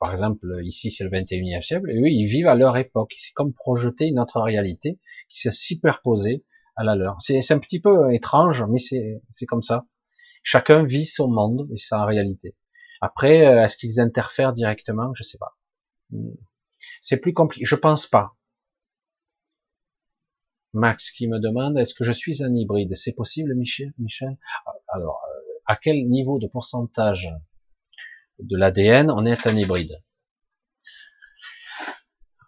par 0.00 0.12
exemple, 0.12 0.46
ici 0.62 0.90
c'est 0.90 1.04
le 1.04 1.10
21e 1.10 1.62
siècle, 1.62 1.90
et 1.90 2.00
eux 2.00 2.08
ils 2.08 2.26
vivent 2.26 2.48
à 2.48 2.54
leur 2.54 2.76
époque. 2.76 3.12
C'est 3.16 3.32
comme 3.32 3.52
projeter 3.54 4.06
une 4.06 4.18
autre 4.18 4.40
réalité 4.40 4.98
qui 5.28 5.40
s'est 5.40 5.52
superposée 5.52 6.44
à 6.76 6.84
la 6.84 6.96
leur. 6.96 7.16
C'est 7.20 7.50
un 7.52 7.58
petit 7.58 7.80
peu 7.80 8.12
étrange, 8.12 8.64
mais 8.68 8.78
c'est 8.78 9.46
comme 9.46 9.62
ça. 9.62 9.86
Chacun 10.42 10.84
vit 10.84 11.06
son 11.06 11.28
monde 11.28 11.68
et 11.72 11.78
sa 11.78 12.04
réalité. 12.04 12.54
Après, 13.00 13.46
euh, 13.46 13.64
est-ce 13.64 13.76
qu'ils 13.76 14.00
interfèrent 14.00 14.52
directement? 14.52 15.12
Je 15.14 15.22
sais 15.22 15.38
pas. 15.38 15.56
C'est 17.02 17.18
plus 17.18 17.32
compliqué. 17.32 17.64
Je 17.64 17.76
pense 17.76 18.06
pas. 18.06 18.36
Max 20.74 21.12
qui 21.12 21.28
me 21.28 21.38
demande 21.38 21.78
est-ce 21.78 21.94
que 21.94 22.04
je 22.04 22.12
suis 22.12 22.42
un 22.42 22.52
hybride? 22.54 22.94
C'est 22.94 23.14
possible, 23.14 23.54
Michel 23.54 23.92
Michel? 23.98 24.36
Alors, 24.88 25.22
euh, 25.24 25.52
à 25.66 25.76
quel 25.76 26.08
niveau 26.08 26.38
de 26.38 26.48
pourcentage 26.48 27.30
de 28.40 28.56
l'ADN 28.56 29.10
on 29.10 29.24
est 29.24 29.46
un 29.46 29.56
hybride? 29.56 30.02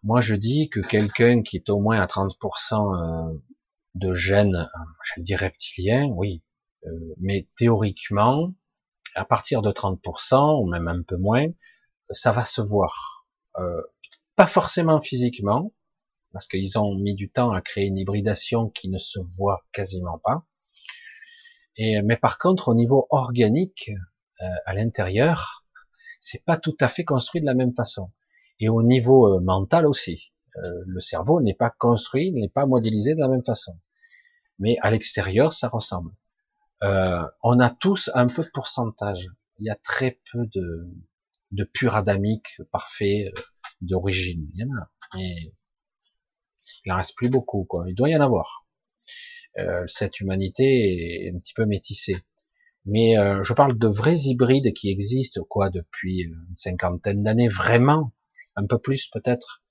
Moi, 0.02 0.20
je 0.20 0.34
dis 0.34 0.68
que 0.68 0.80
quelqu'un 0.80 1.42
qui 1.42 1.56
est 1.56 1.70
au 1.70 1.80
moins 1.80 2.00
à 2.00 2.06
30% 2.06 3.32
euh, 3.32 3.42
de 3.94 4.14
gènes, 4.14 4.68
je 5.02 5.20
dis 5.20 5.36
reptiliens, 5.36 6.06
oui, 6.06 6.42
euh, 6.84 6.90
mais 7.18 7.48
théoriquement, 7.56 8.54
à 9.14 9.24
partir 9.24 9.62
de 9.62 9.70
30%, 9.70 10.62
ou 10.62 10.68
même 10.68 10.88
un 10.88 11.02
peu 11.02 11.16
moins, 11.16 11.46
ça 12.10 12.32
va 12.32 12.44
se 12.44 12.60
voir. 12.60 13.26
Pas 14.36 14.46
forcément 14.46 15.00
physiquement, 15.00 15.72
parce 16.32 16.46
qu'ils 16.46 16.78
ont 16.78 16.94
mis 16.94 17.14
du 17.14 17.30
temps 17.30 17.52
à 17.52 17.62
créer 17.62 17.86
une 17.86 17.96
hybridation 17.96 18.68
qui 18.68 18.90
ne 18.90 18.98
se 18.98 19.18
voit 19.38 19.64
quasiment 19.72 20.18
pas. 20.18 20.46
Et, 21.76 22.02
mais 22.02 22.16
par 22.16 22.38
contre, 22.38 22.68
au 22.68 22.74
niveau 22.74 23.06
organique, 23.10 23.90
euh, 24.42 24.46
à 24.66 24.74
l'intérieur, 24.74 25.64
c'est 26.20 26.44
pas 26.44 26.58
tout 26.58 26.76
à 26.80 26.88
fait 26.88 27.04
construit 27.04 27.40
de 27.40 27.46
la 27.46 27.54
même 27.54 27.74
façon. 27.74 28.12
Et 28.60 28.68
au 28.68 28.82
niveau 28.82 29.34
euh, 29.34 29.40
mental 29.40 29.86
aussi, 29.86 30.32
euh, 30.56 30.70
le 30.86 31.00
cerveau 31.00 31.40
n'est 31.40 31.54
pas 31.54 31.70
construit, 31.70 32.32
n'est 32.32 32.48
pas 32.50 32.66
modélisé 32.66 33.14
de 33.14 33.20
la 33.20 33.28
même 33.28 33.44
façon. 33.44 33.78
Mais 34.58 34.76
à 34.82 34.90
l'extérieur, 34.90 35.52
ça 35.52 35.68
ressemble. 35.68 36.12
on 36.82 37.60
a 37.60 37.70
tous 37.70 38.10
un 38.14 38.26
peu 38.26 38.42
de 38.42 38.50
pourcentage. 38.52 39.26
Il 39.58 39.66
y 39.66 39.70
a 39.70 39.76
très 39.76 40.20
peu 40.30 40.46
de, 40.54 40.90
de 41.52 41.64
pur 41.64 41.96
adamique 41.96 42.60
parfait 42.72 43.32
d'origine. 43.80 44.48
Il 44.54 44.60
y 44.60 44.64
en 44.64 44.76
a, 44.76 44.90
mais 45.14 45.52
il 46.84 46.92
en 46.92 46.96
reste 46.96 47.16
plus 47.16 47.30
beaucoup, 47.30 47.64
quoi. 47.64 47.84
Il 47.88 47.94
doit 47.94 48.08
y 48.08 48.16
en 48.16 48.20
avoir. 48.20 48.66
Euh, 49.58 49.84
cette 49.86 50.20
humanité 50.20 51.26
est 51.26 51.32
un 51.34 51.38
petit 51.38 51.54
peu 51.54 51.64
métissée. 51.64 52.16
Mais 52.84 53.18
euh, 53.18 53.42
je 53.42 53.52
parle 53.52 53.78
de 53.78 53.88
vrais 53.88 54.16
hybrides 54.16 54.72
qui 54.74 54.90
existent, 54.90 55.42
quoi, 55.48 55.70
depuis 55.70 56.22
une 56.22 56.46
cinquantaine 56.54 57.22
d'années, 57.22 57.48
vraiment, 57.48 58.12
un 58.54 58.66
peu 58.66 58.78
plus 58.78 59.08
peut-être. 59.08 59.62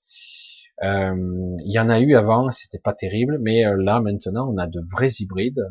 Euh, 0.82 1.56
il 1.64 1.72
y 1.72 1.78
en 1.78 1.88
a 1.88 2.00
eu 2.00 2.14
avant, 2.14 2.50
c'était 2.50 2.78
pas 2.78 2.92
terrible, 2.92 3.38
mais 3.40 3.64
là 3.76 4.00
maintenant, 4.00 4.52
on 4.52 4.58
a 4.58 4.66
de 4.66 4.80
vrais 4.90 5.10
hybrides, 5.20 5.66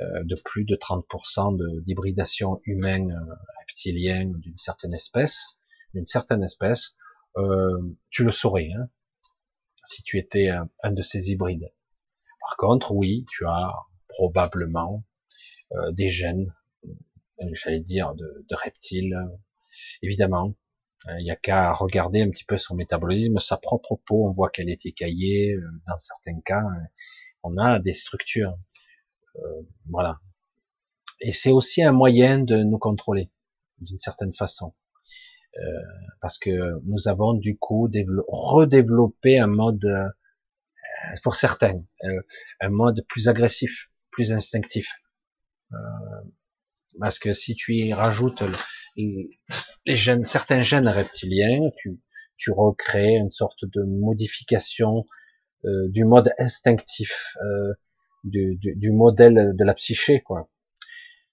de 0.00 0.36
plus 0.44 0.64
de 0.64 0.76
30% 0.76 1.82
d'hybridation 1.84 2.60
humaine 2.64 3.18
reptilienne 3.58 4.32
d'une 4.38 4.56
certaine 4.56 4.94
espèce, 4.94 5.58
d'une 5.92 6.06
certaine 6.06 6.44
espèce. 6.44 6.96
Euh, 7.38 7.94
tu 8.10 8.24
le 8.24 8.32
saurais, 8.32 8.70
hein, 8.76 8.88
si 9.84 10.02
tu 10.02 10.18
étais 10.18 10.48
un, 10.48 10.90
de 10.90 11.02
ces 11.02 11.30
hybrides. 11.30 11.72
Par 12.40 12.56
contre, 12.56 12.92
oui, 12.92 13.24
tu 13.30 13.46
as 13.46 13.72
probablement 14.08 15.04
euh, 15.72 15.92
des 15.92 16.08
gènes, 16.08 16.52
euh, 16.84 17.48
j'allais 17.52 17.80
dire, 17.80 18.14
de, 18.14 18.44
reptiles, 18.50 19.16
évidemment. 20.02 20.54
Il 21.20 21.24
n'y 21.24 21.30
a 21.30 21.36
qu'à 21.36 21.72
regarder 21.72 22.22
un 22.22 22.30
petit 22.30 22.44
peu 22.44 22.58
son 22.58 22.74
métabolisme, 22.74 23.38
sa 23.38 23.56
propre 23.56 23.98
peau, 24.04 24.26
on 24.26 24.32
voit 24.32 24.50
qu'elle 24.50 24.68
est 24.68 24.84
écaillée, 24.84 25.56
dans 25.86 25.96
certains 25.96 26.40
cas, 26.40 26.64
on 27.44 27.56
a 27.56 27.78
des 27.78 27.94
structures. 27.94 28.58
voilà. 29.88 30.18
Et 31.20 31.32
c'est 31.32 31.52
aussi 31.52 31.82
un 31.82 31.92
moyen 31.92 32.40
de 32.40 32.62
nous 32.64 32.78
contrôler, 32.78 33.30
d'une 33.80 33.98
certaine 33.98 34.32
façon. 34.32 34.74
Euh, 35.56 35.82
parce 36.20 36.38
que 36.38 36.50
nous 36.84 37.08
avons 37.08 37.32
du 37.32 37.56
coup 37.58 37.88
redéveloppé 38.28 39.38
un 39.38 39.46
mode, 39.46 39.84
euh, 39.84 40.08
pour 41.22 41.34
certains, 41.34 41.82
euh, 42.04 42.20
un 42.60 42.68
mode 42.68 43.04
plus 43.08 43.28
agressif, 43.28 43.90
plus 44.10 44.32
instinctif. 44.32 44.92
parce 47.00 47.18
que 47.18 47.32
si 47.32 47.54
tu 47.54 47.74
y 47.74 47.92
rajoutes 47.92 48.42
les 48.96 49.96
gènes, 49.96 50.24
certains 50.24 50.62
gènes 50.62 50.88
reptiliens, 50.88 51.70
tu, 51.76 52.00
tu 52.36 52.50
recrées 52.50 53.14
une 53.16 53.30
sorte 53.30 53.64
de 53.64 53.82
modification 53.82 55.06
du 55.64 56.04
mode 56.04 56.32
instinctif, 56.38 57.36
du, 58.24 58.56
du, 58.56 58.74
du, 58.76 58.92
modèle 58.92 59.54
de 59.54 59.64
la 59.64 59.74
psyché, 59.74 60.20
quoi. 60.22 60.48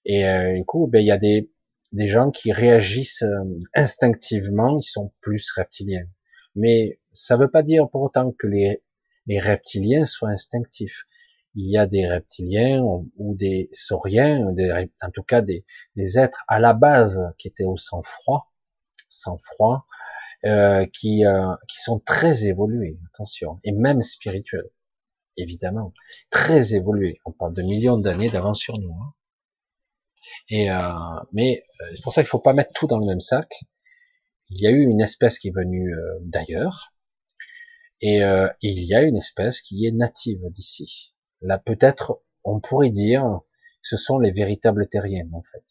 Et 0.04 0.24
du 0.56 0.64
coup, 0.64 0.88
ben 0.90 1.00
il 1.00 1.06
y 1.06 1.10
a 1.10 1.18
des 1.18 1.50
des 1.96 2.08
gens 2.08 2.30
qui 2.30 2.52
réagissent 2.52 3.22
euh, 3.22 3.58
instinctivement, 3.74 4.78
ils 4.78 4.88
sont 4.88 5.12
plus 5.20 5.50
reptiliens. 5.50 6.06
Mais 6.54 7.00
ça 7.12 7.36
ne 7.36 7.42
veut 7.42 7.50
pas 7.50 7.62
dire 7.62 7.88
pour 7.88 8.02
autant 8.02 8.32
que 8.32 8.46
les, 8.46 8.82
les 9.26 9.40
reptiliens 9.40 10.04
soient 10.04 10.28
instinctifs. 10.28 11.04
Il 11.54 11.70
y 11.70 11.78
a 11.78 11.86
des 11.86 12.06
reptiliens 12.06 12.82
ou 12.82 13.34
des 13.34 13.70
sauriens, 13.72 14.46
en 14.46 15.10
tout 15.10 15.22
cas 15.22 15.40
des, 15.40 15.64
des, 15.96 16.18
êtres 16.18 16.44
à 16.48 16.60
la 16.60 16.74
base 16.74 17.30
qui 17.38 17.48
étaient 17.48 17.64
au 17.64 17.78
sang-froid, 17.78 18.52
sang-froid, 19.08 19.86
euh, 20.44 20.84
qui, 20.92 21.24
euh, 21.24 21.54
qui 21.66 21.80
sont 21.80 21.98
très 21.98 22.44
évolués, 22.44 22.98
attention, 23.14 23.58
et 23.64 23.72
même 23.72 24.02
spirituels. 24.02 24.68
évidemment, 25.38 25.94
très 26.30 26.74
évolué. 26.74 27.20
On 27.24 27.32
parle 27.32 27.54
de 27.54 27.62
millions 27.62 27.96
d'années 27.96 28.28
d'avance 28.28 28.60
sur 28.60 28.78
nous. 28.78 28.92
Hein. 28.92 29.14
Et 30.48 30.70
euh, 30.70 30.92
mais 31.32 31.64
euh, 31.80 31.90
c'est 31.94 32.02
pour 32.02 32.12
ça 32.12 32.22
qu'il 32.22 32.28
faut 32.28 32.38
pas 32.38 32.52
mettre 32.52 32.72
tout 32.74 32.86
dans 32.86 32.98
le 32.98 33.06
même 33.06 33.20
sac. 33.20 33.52
Il 34.50 34.60
y 34.60 34.66
a 34.66 34.70
eu 34.70 34.82
une 34.82 35.00
espèce 35.00 35.38
qui 35.38 35.48
est 35.48 35.54
venue 35.54 35.92
euh, 35.94 36.18
d'ailleurs, 36.20 36.94
et, 38.00 38.18
et, 38.18 38.50
il 38.60 38.84
y 38.84 38.94
a 38.94 39.02
une 39.02 39.16
espèce 39.16 39.62
qui 39.62 39.86
est 39.86 39.90
native 39.90 40.40
d'ici. 40.50 41.14
Là, 41.40 41.58
peut-être, 41.58 42.22
on 42.44 42.60
pourrait 42.60 42.90
dire, 42.90 43.40
ce 43.82 43.96
sont 43.96 44.18
les 44.18 44.32
véritables 44.32 44.88
terriens 44.88 45.28
en 45.32 45.42
fait. 45.42 45.64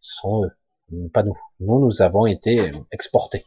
Ce 0.00 0.20
sont 0.20 0.44
eux, 0.44 1.08
pas 1.12 1.22
nous. 1.22 1.38
Nous, 1.60 1.78
nous 1.78 2.02
avons 2.02 2.26
été 2.26 2.72
exportés. 2.90 3.46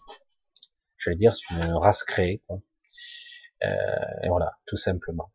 Je 0.98 1.10
vais 1.10 1.16
dire, 1.18 1.36
c'est 1.36 1.56
une 1.56 1.74
race 1.74 2.04
créée. 2.04 2.42
Quoi. 2.48 2.62
et 3.62 4.30
voilà, 4.30 4.58
tout 4.66 4.78
simplement. 4.78 5.32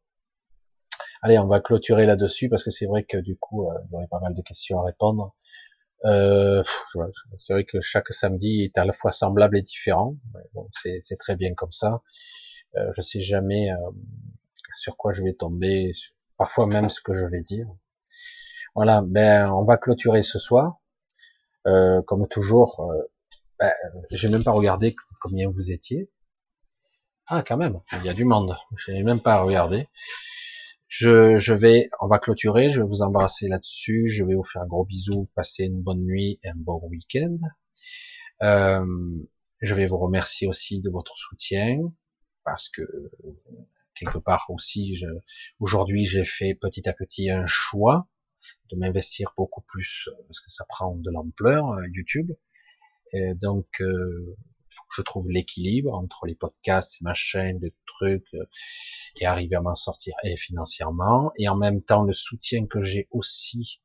Allez, 1.23 1.39
on 1.39 1.47
va 1.47 1.61
clôturer 1.61 2.07
là-dessus 2.07 2.49
parce 2.49 2.65
que 2.65 2.71
c'est 2.71 2.87
vrai 2.87 3.05
que 3.05 3.19
du 3.19 3.37
coup, 3.37 3.69
euh, 3.69 3.75
il 3.87 3.93
y 3.93 3.97
aurait 3.97 4.07
pas 4.09 4.21
mal 4.21 4.35
de 4.35 4.43
questions 4.43 4.81
à 4.81 4.85
répondre. 4.85 5.35
Euh, 6.05 6.63
c'est 7.39 7.53
vrai 7.53 7.65
que 7.65 7.81
chaque 7.81 8.13
samedi 8.13 8.63
est 8.63 8.79
à 8.79 8.85
la 8.85 8.93
fois 8.93 9.13
semblable 9.13 9.59
et 9.59 9.63
différent. 9.63 10.17
C'est 10.73 11.03
très 11.19 11.37
bien 11.37 11.55
comme 11.55 11.73
ça. 11.73 12.03
Euh, 12.77 12.93
je 12.97 13.01
sais 13.01 13.23
jamais 13.23 13.73
euh, 13.73 13.91
sur 14.77 14.97
quoi 14.97 15.13
je 15.13 15.23
vais 15.23 15.33
tomber, 15.33 15.93
parfois 16.37 16.67
même 16.67 16.89
ce 16.91 17.01
que 17.01 17.15
je 17.15 17.25
vais 17.25 17.43
dire. 17.43 17.67
Voilà, 18.75 19.03
ben 19.03 19.51
on 19.51 19.65
va 19.65 19.77
clôturer 19.77 20.23
ce 20.23 20.39
soir. 20.39 20.79
Euh, 21.67 22.01
comme 22.03 22.29
toujours, 22.29 22.93
ben, 23.59 23.73
j'ai 24.11 24.29
même 24.29 24.45
pas 24.45 24.53
regardé 24.53 24.95
combien 25.23 25.51
vous 25.51 25.73
étiez. 25.73 26.11
Ah, 27.27 27.43
quand 27.47 27.57
même, 27.57 27.81
il 27.93 28.05
y 28.05 28.09
a 28.09 28.15
du 28.15 28.25
monde. 28.25 28.57
Je 28.77 28.93
n'ai 28.93 29.03
même 29.03 29.21
pas 29.21 29.43
regardé. 29.43 29.89
Je, 30.89 31.39
je, 31.39 31.53
vais, 31.53 31.89
on 32.01 32.09
va 32.09 32.19
clôturer, 32.19 32.71
je 32.71 32.81
vais 32.81 32.87
vous 32.87 33.03
embrasser 33.03 33.47
là-dessus, 33.49 34.07
je 34.07 34.25
vais 34.25 34.35
vous 34.35 34.43
faire 34.43 34.63
un 34.63 34.67
gros 34.67 34.85
bisou, 34.85 35.29
passer 35.35 35.65
une 35.65 35.83
bonne 35.83 36.03
nuit 36.03 36.39
et 36.43 36.49
un 36.49 36.57
bon 36.57 36.81
week-end. 36.89 37.39
Euh, 38.43 38.87
je 39.61 39.75
vais 39.75 39.87
vous 39.87 39.99
remercier 39.99 40.49
aussi 40.49 40.81
de 40.81 40.91
votre 40.91 41.17
soutien, 41.17 41.79
parce 42.45 42.69
que 42.71 42.83
quelque 43.95 44.19
part 44.19 44.47
aussi, 44.49 45.03
aujourd'hui 45.61 46.07
j'ai 46.07 46.25
fait 46.25 46.55
petit 46.55 46.89
à 46.89 46.95
petit 46.95 47.31
un 47.31 47.47
choix 47.47 48.09
de 48.71 48.77
m'investir 48.77 49.35
beaucoup 49.37 49.63
plus, 49.63 50.09
parce 50.27 50.41
que 50.41 50.51
ça 50.51 50.65
prend 50.69 50.95
de 50.95 51.11
l'ampleur, 51.11 51.73
euh, 51.73 51.83
YouTube. 51.93 52.33
Donc, 53.37 53.67
euh, 53.81 54.37
faut 54.71 54.85
que 54.85 54.95
je 54.97 55.03
trouve 55.03 55.31
l'équilibre 55.31 55.95
entre 55.95 56.27
les 56.27 56.35
podcasts, 56.35 57.01
ma 57.01 57.15
chaîne, 57.15 57.59
les 57.61 57.75
trucs, 57.87 58.33
euh, 58.35 58.45
et 59.21 59.27
arriver 59.27 59.57
à 59.57 59.61
m'en 59.61 59.75
sortir 59.75 60.15
et 60.25 60.37
financièrement, 60.37 61.33
et 61.37 61.49
en 61.49 61.57
même 61.57 61.83
temps 61.83 62.03
le 62.03 62.13
soutien 62.13 62.67
que 62.67 62.81
j'ai 62.81 63.09
aussi 63.11 63.81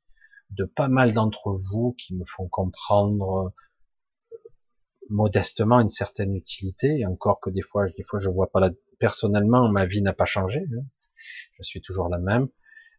de 0.51 0.65
pas 0.65 0.87
mal 0.87 1.13
d'entre 1.13 1.55
vous 1.71 1.95
qui 1.97 2.15
me 2.15 2.25
font 2.25 2.47
comprendre 2.47 3.53
euh, 4.33 4.37
modestement 5.09 5.79
une 5.79 5.89
certaine 5.89 6.35
utilité, 6.35 7.05
encore 7.05 7.39
que 7.39 7.49
des 7.49 7.61
fois, 7.61 7.87
des 7.89 8.03
fois 8.03 8.19
je 8.19 8.29
vois 8.29 8.51
pas 8.51 8.59
la, 8.59 8.71
personnellement, 8.99 9.69
ma 9.69 9.85
vie 9.85 10.01
n'a 10.01 10.13
pas 10.13 10.25
changé, 10.25 10.59
hein. 10.59 10.85
je 11.57 11.63
suis 11.63 11.81
toujours 11.81 12.09
la 12.09 12.19
même. 12.19 12.49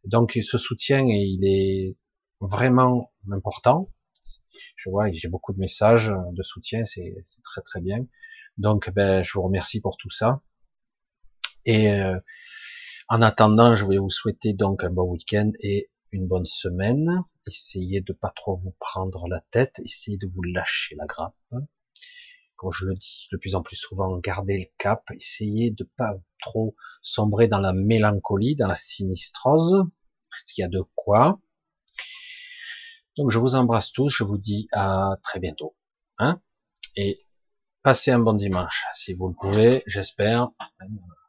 Donc 0.04 0.38
ce 0.42 0.58
soutien, 0.58 1.04
il 1.06 1.40
est 1.44 1.96
vraiment 2.40 3.12
important, 3.32 3.90
je 4.76 4.90
vois, 4.90 5.10
j'ai 5.12 5.28
beaucoup 5.28 5.52
de 5.52 5.58
messages 5.58 6.12
de 6.32 6.42
soutien, 6.42 6.84
c'est 6.84 7.14
très 7.42 7.62
très 7.62 7.80
bien. 7.80 8.06
Donc, 8.58 8.90
ben, 8.90 9.22
je 9.22 9.32
vous 9.34 9.42
remercie 9.42 9.80
pour 9.80 9.96
tout 9.96 10.10
ça. 10.10 10.40
Et 11.66 11.90
euh, 11.92 12.18
en 13.08 13.22
attendant, 13.22 13.74
je 13.74 13.84
vais 13.84 13.98
vous 13.98 14.10
souhaiter 14.10 14.52
donc 14.52 14.84
un 14.84 14.90
bon 14.90 15.04
week-end 15.04 15.50
et 15.60 15.90
une 16.12 16.26
bonne 16.26 16.44
semaine. 16.44 17.22
Essayez 17.46 18.00
de 18.00 18.12
pas 18.12 18.32
trop 18.34 18.56
vous 18.56 18.74
prendre 18.78 19.26
la 19.28 19.40
tête, 19.50 19.80
essayez 19.84 20.16
de 20.16 20.26
vous 20.26 20.42
lâcher 20.42 20.94
la 20.96 21.06
grappe. 21.06 21.34
Comme 22.56 22.72
je 22.72 22.86
le 22.86 22.94
dis 22.94 23.28
de 23.32 23.36
plus 23.36 23.56
en 23.56 23.62
plus 23.62 23.76
souvent, 23.76 24.16
gardez 24.18 24.58
le 24.58 24.66
cap, 24.78 25.02
essayez 25.10 25.70
de 25.70 25.84
pas 25.96 26.14
trop 26.40 26.76
sombrer 27.02 27.48
dans 27.48 27.58
la 27.58 27.72
mélancolie, 27.72 28.56
dans 28.56 28.68
la 28.68 28.74
sinistrose, 28.74 29.84
parce 30.30 30.52
qu'il 30.52 30.62
y 30.62 30.64
a 30.64 30.68
de 30.68 30.82
quoi. 30.94 31.40
Donc 33.16 33.30
je 33.30 33.38
vous 33.38 33.54
embrasse 33.54 33.92
tous, 33.92 34.08
je 34.08 34.24
vous 34.24 34.38
dis 34.38 34.68
à 34.72 35.16
très 35.22 35.40
bientôt. 35.40 35.76
Hein 36.18 36.40
et 36.96 37.18
passez 37.82 38.10
un 38.10 38.18
bon 38.18 38.34
dimanche, 38.34 38.84
si 38.92 39.14
vous 39.14 39.28
le 39.28 39.34
pouvez, 39.34 39.82
j'espère. 39.86 40.50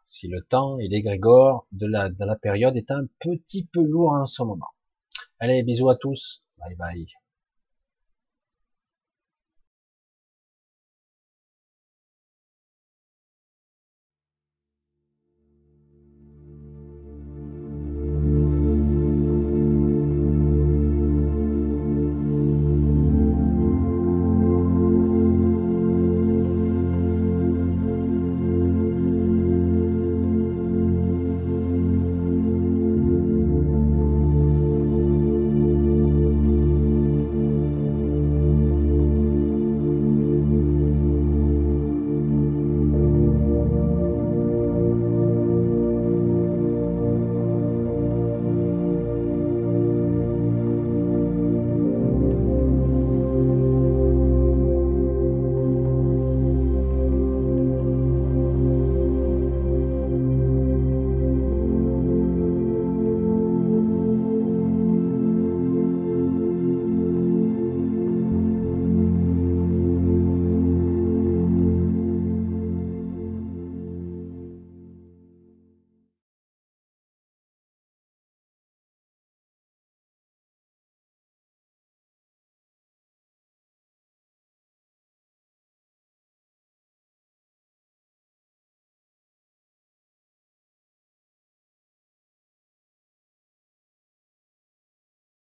Si 0.06 0.28
le 0.28 0.42
temps 0.44 0.78
et 0.80 0.88
l'égrégore 0.88 1.68
de 1.72 1.88
de 1.88 2.26
la 2.26 2.36
période 2.36 2.78
est 2.78 2.92
un 2.92 3.06
petit 3.20 3.66
peu 3.66 3.82
lourd 3.84 4.14
en 4.14 4.26
ce 4.26 4.44
moment. 4.44 4.70
Allez, 5.40 5.64
bisous 5.64 5.90
à 5.90 5.96
tous. 5.96 6.44
Bye 6.58 6.76
bye. 6.76 7.08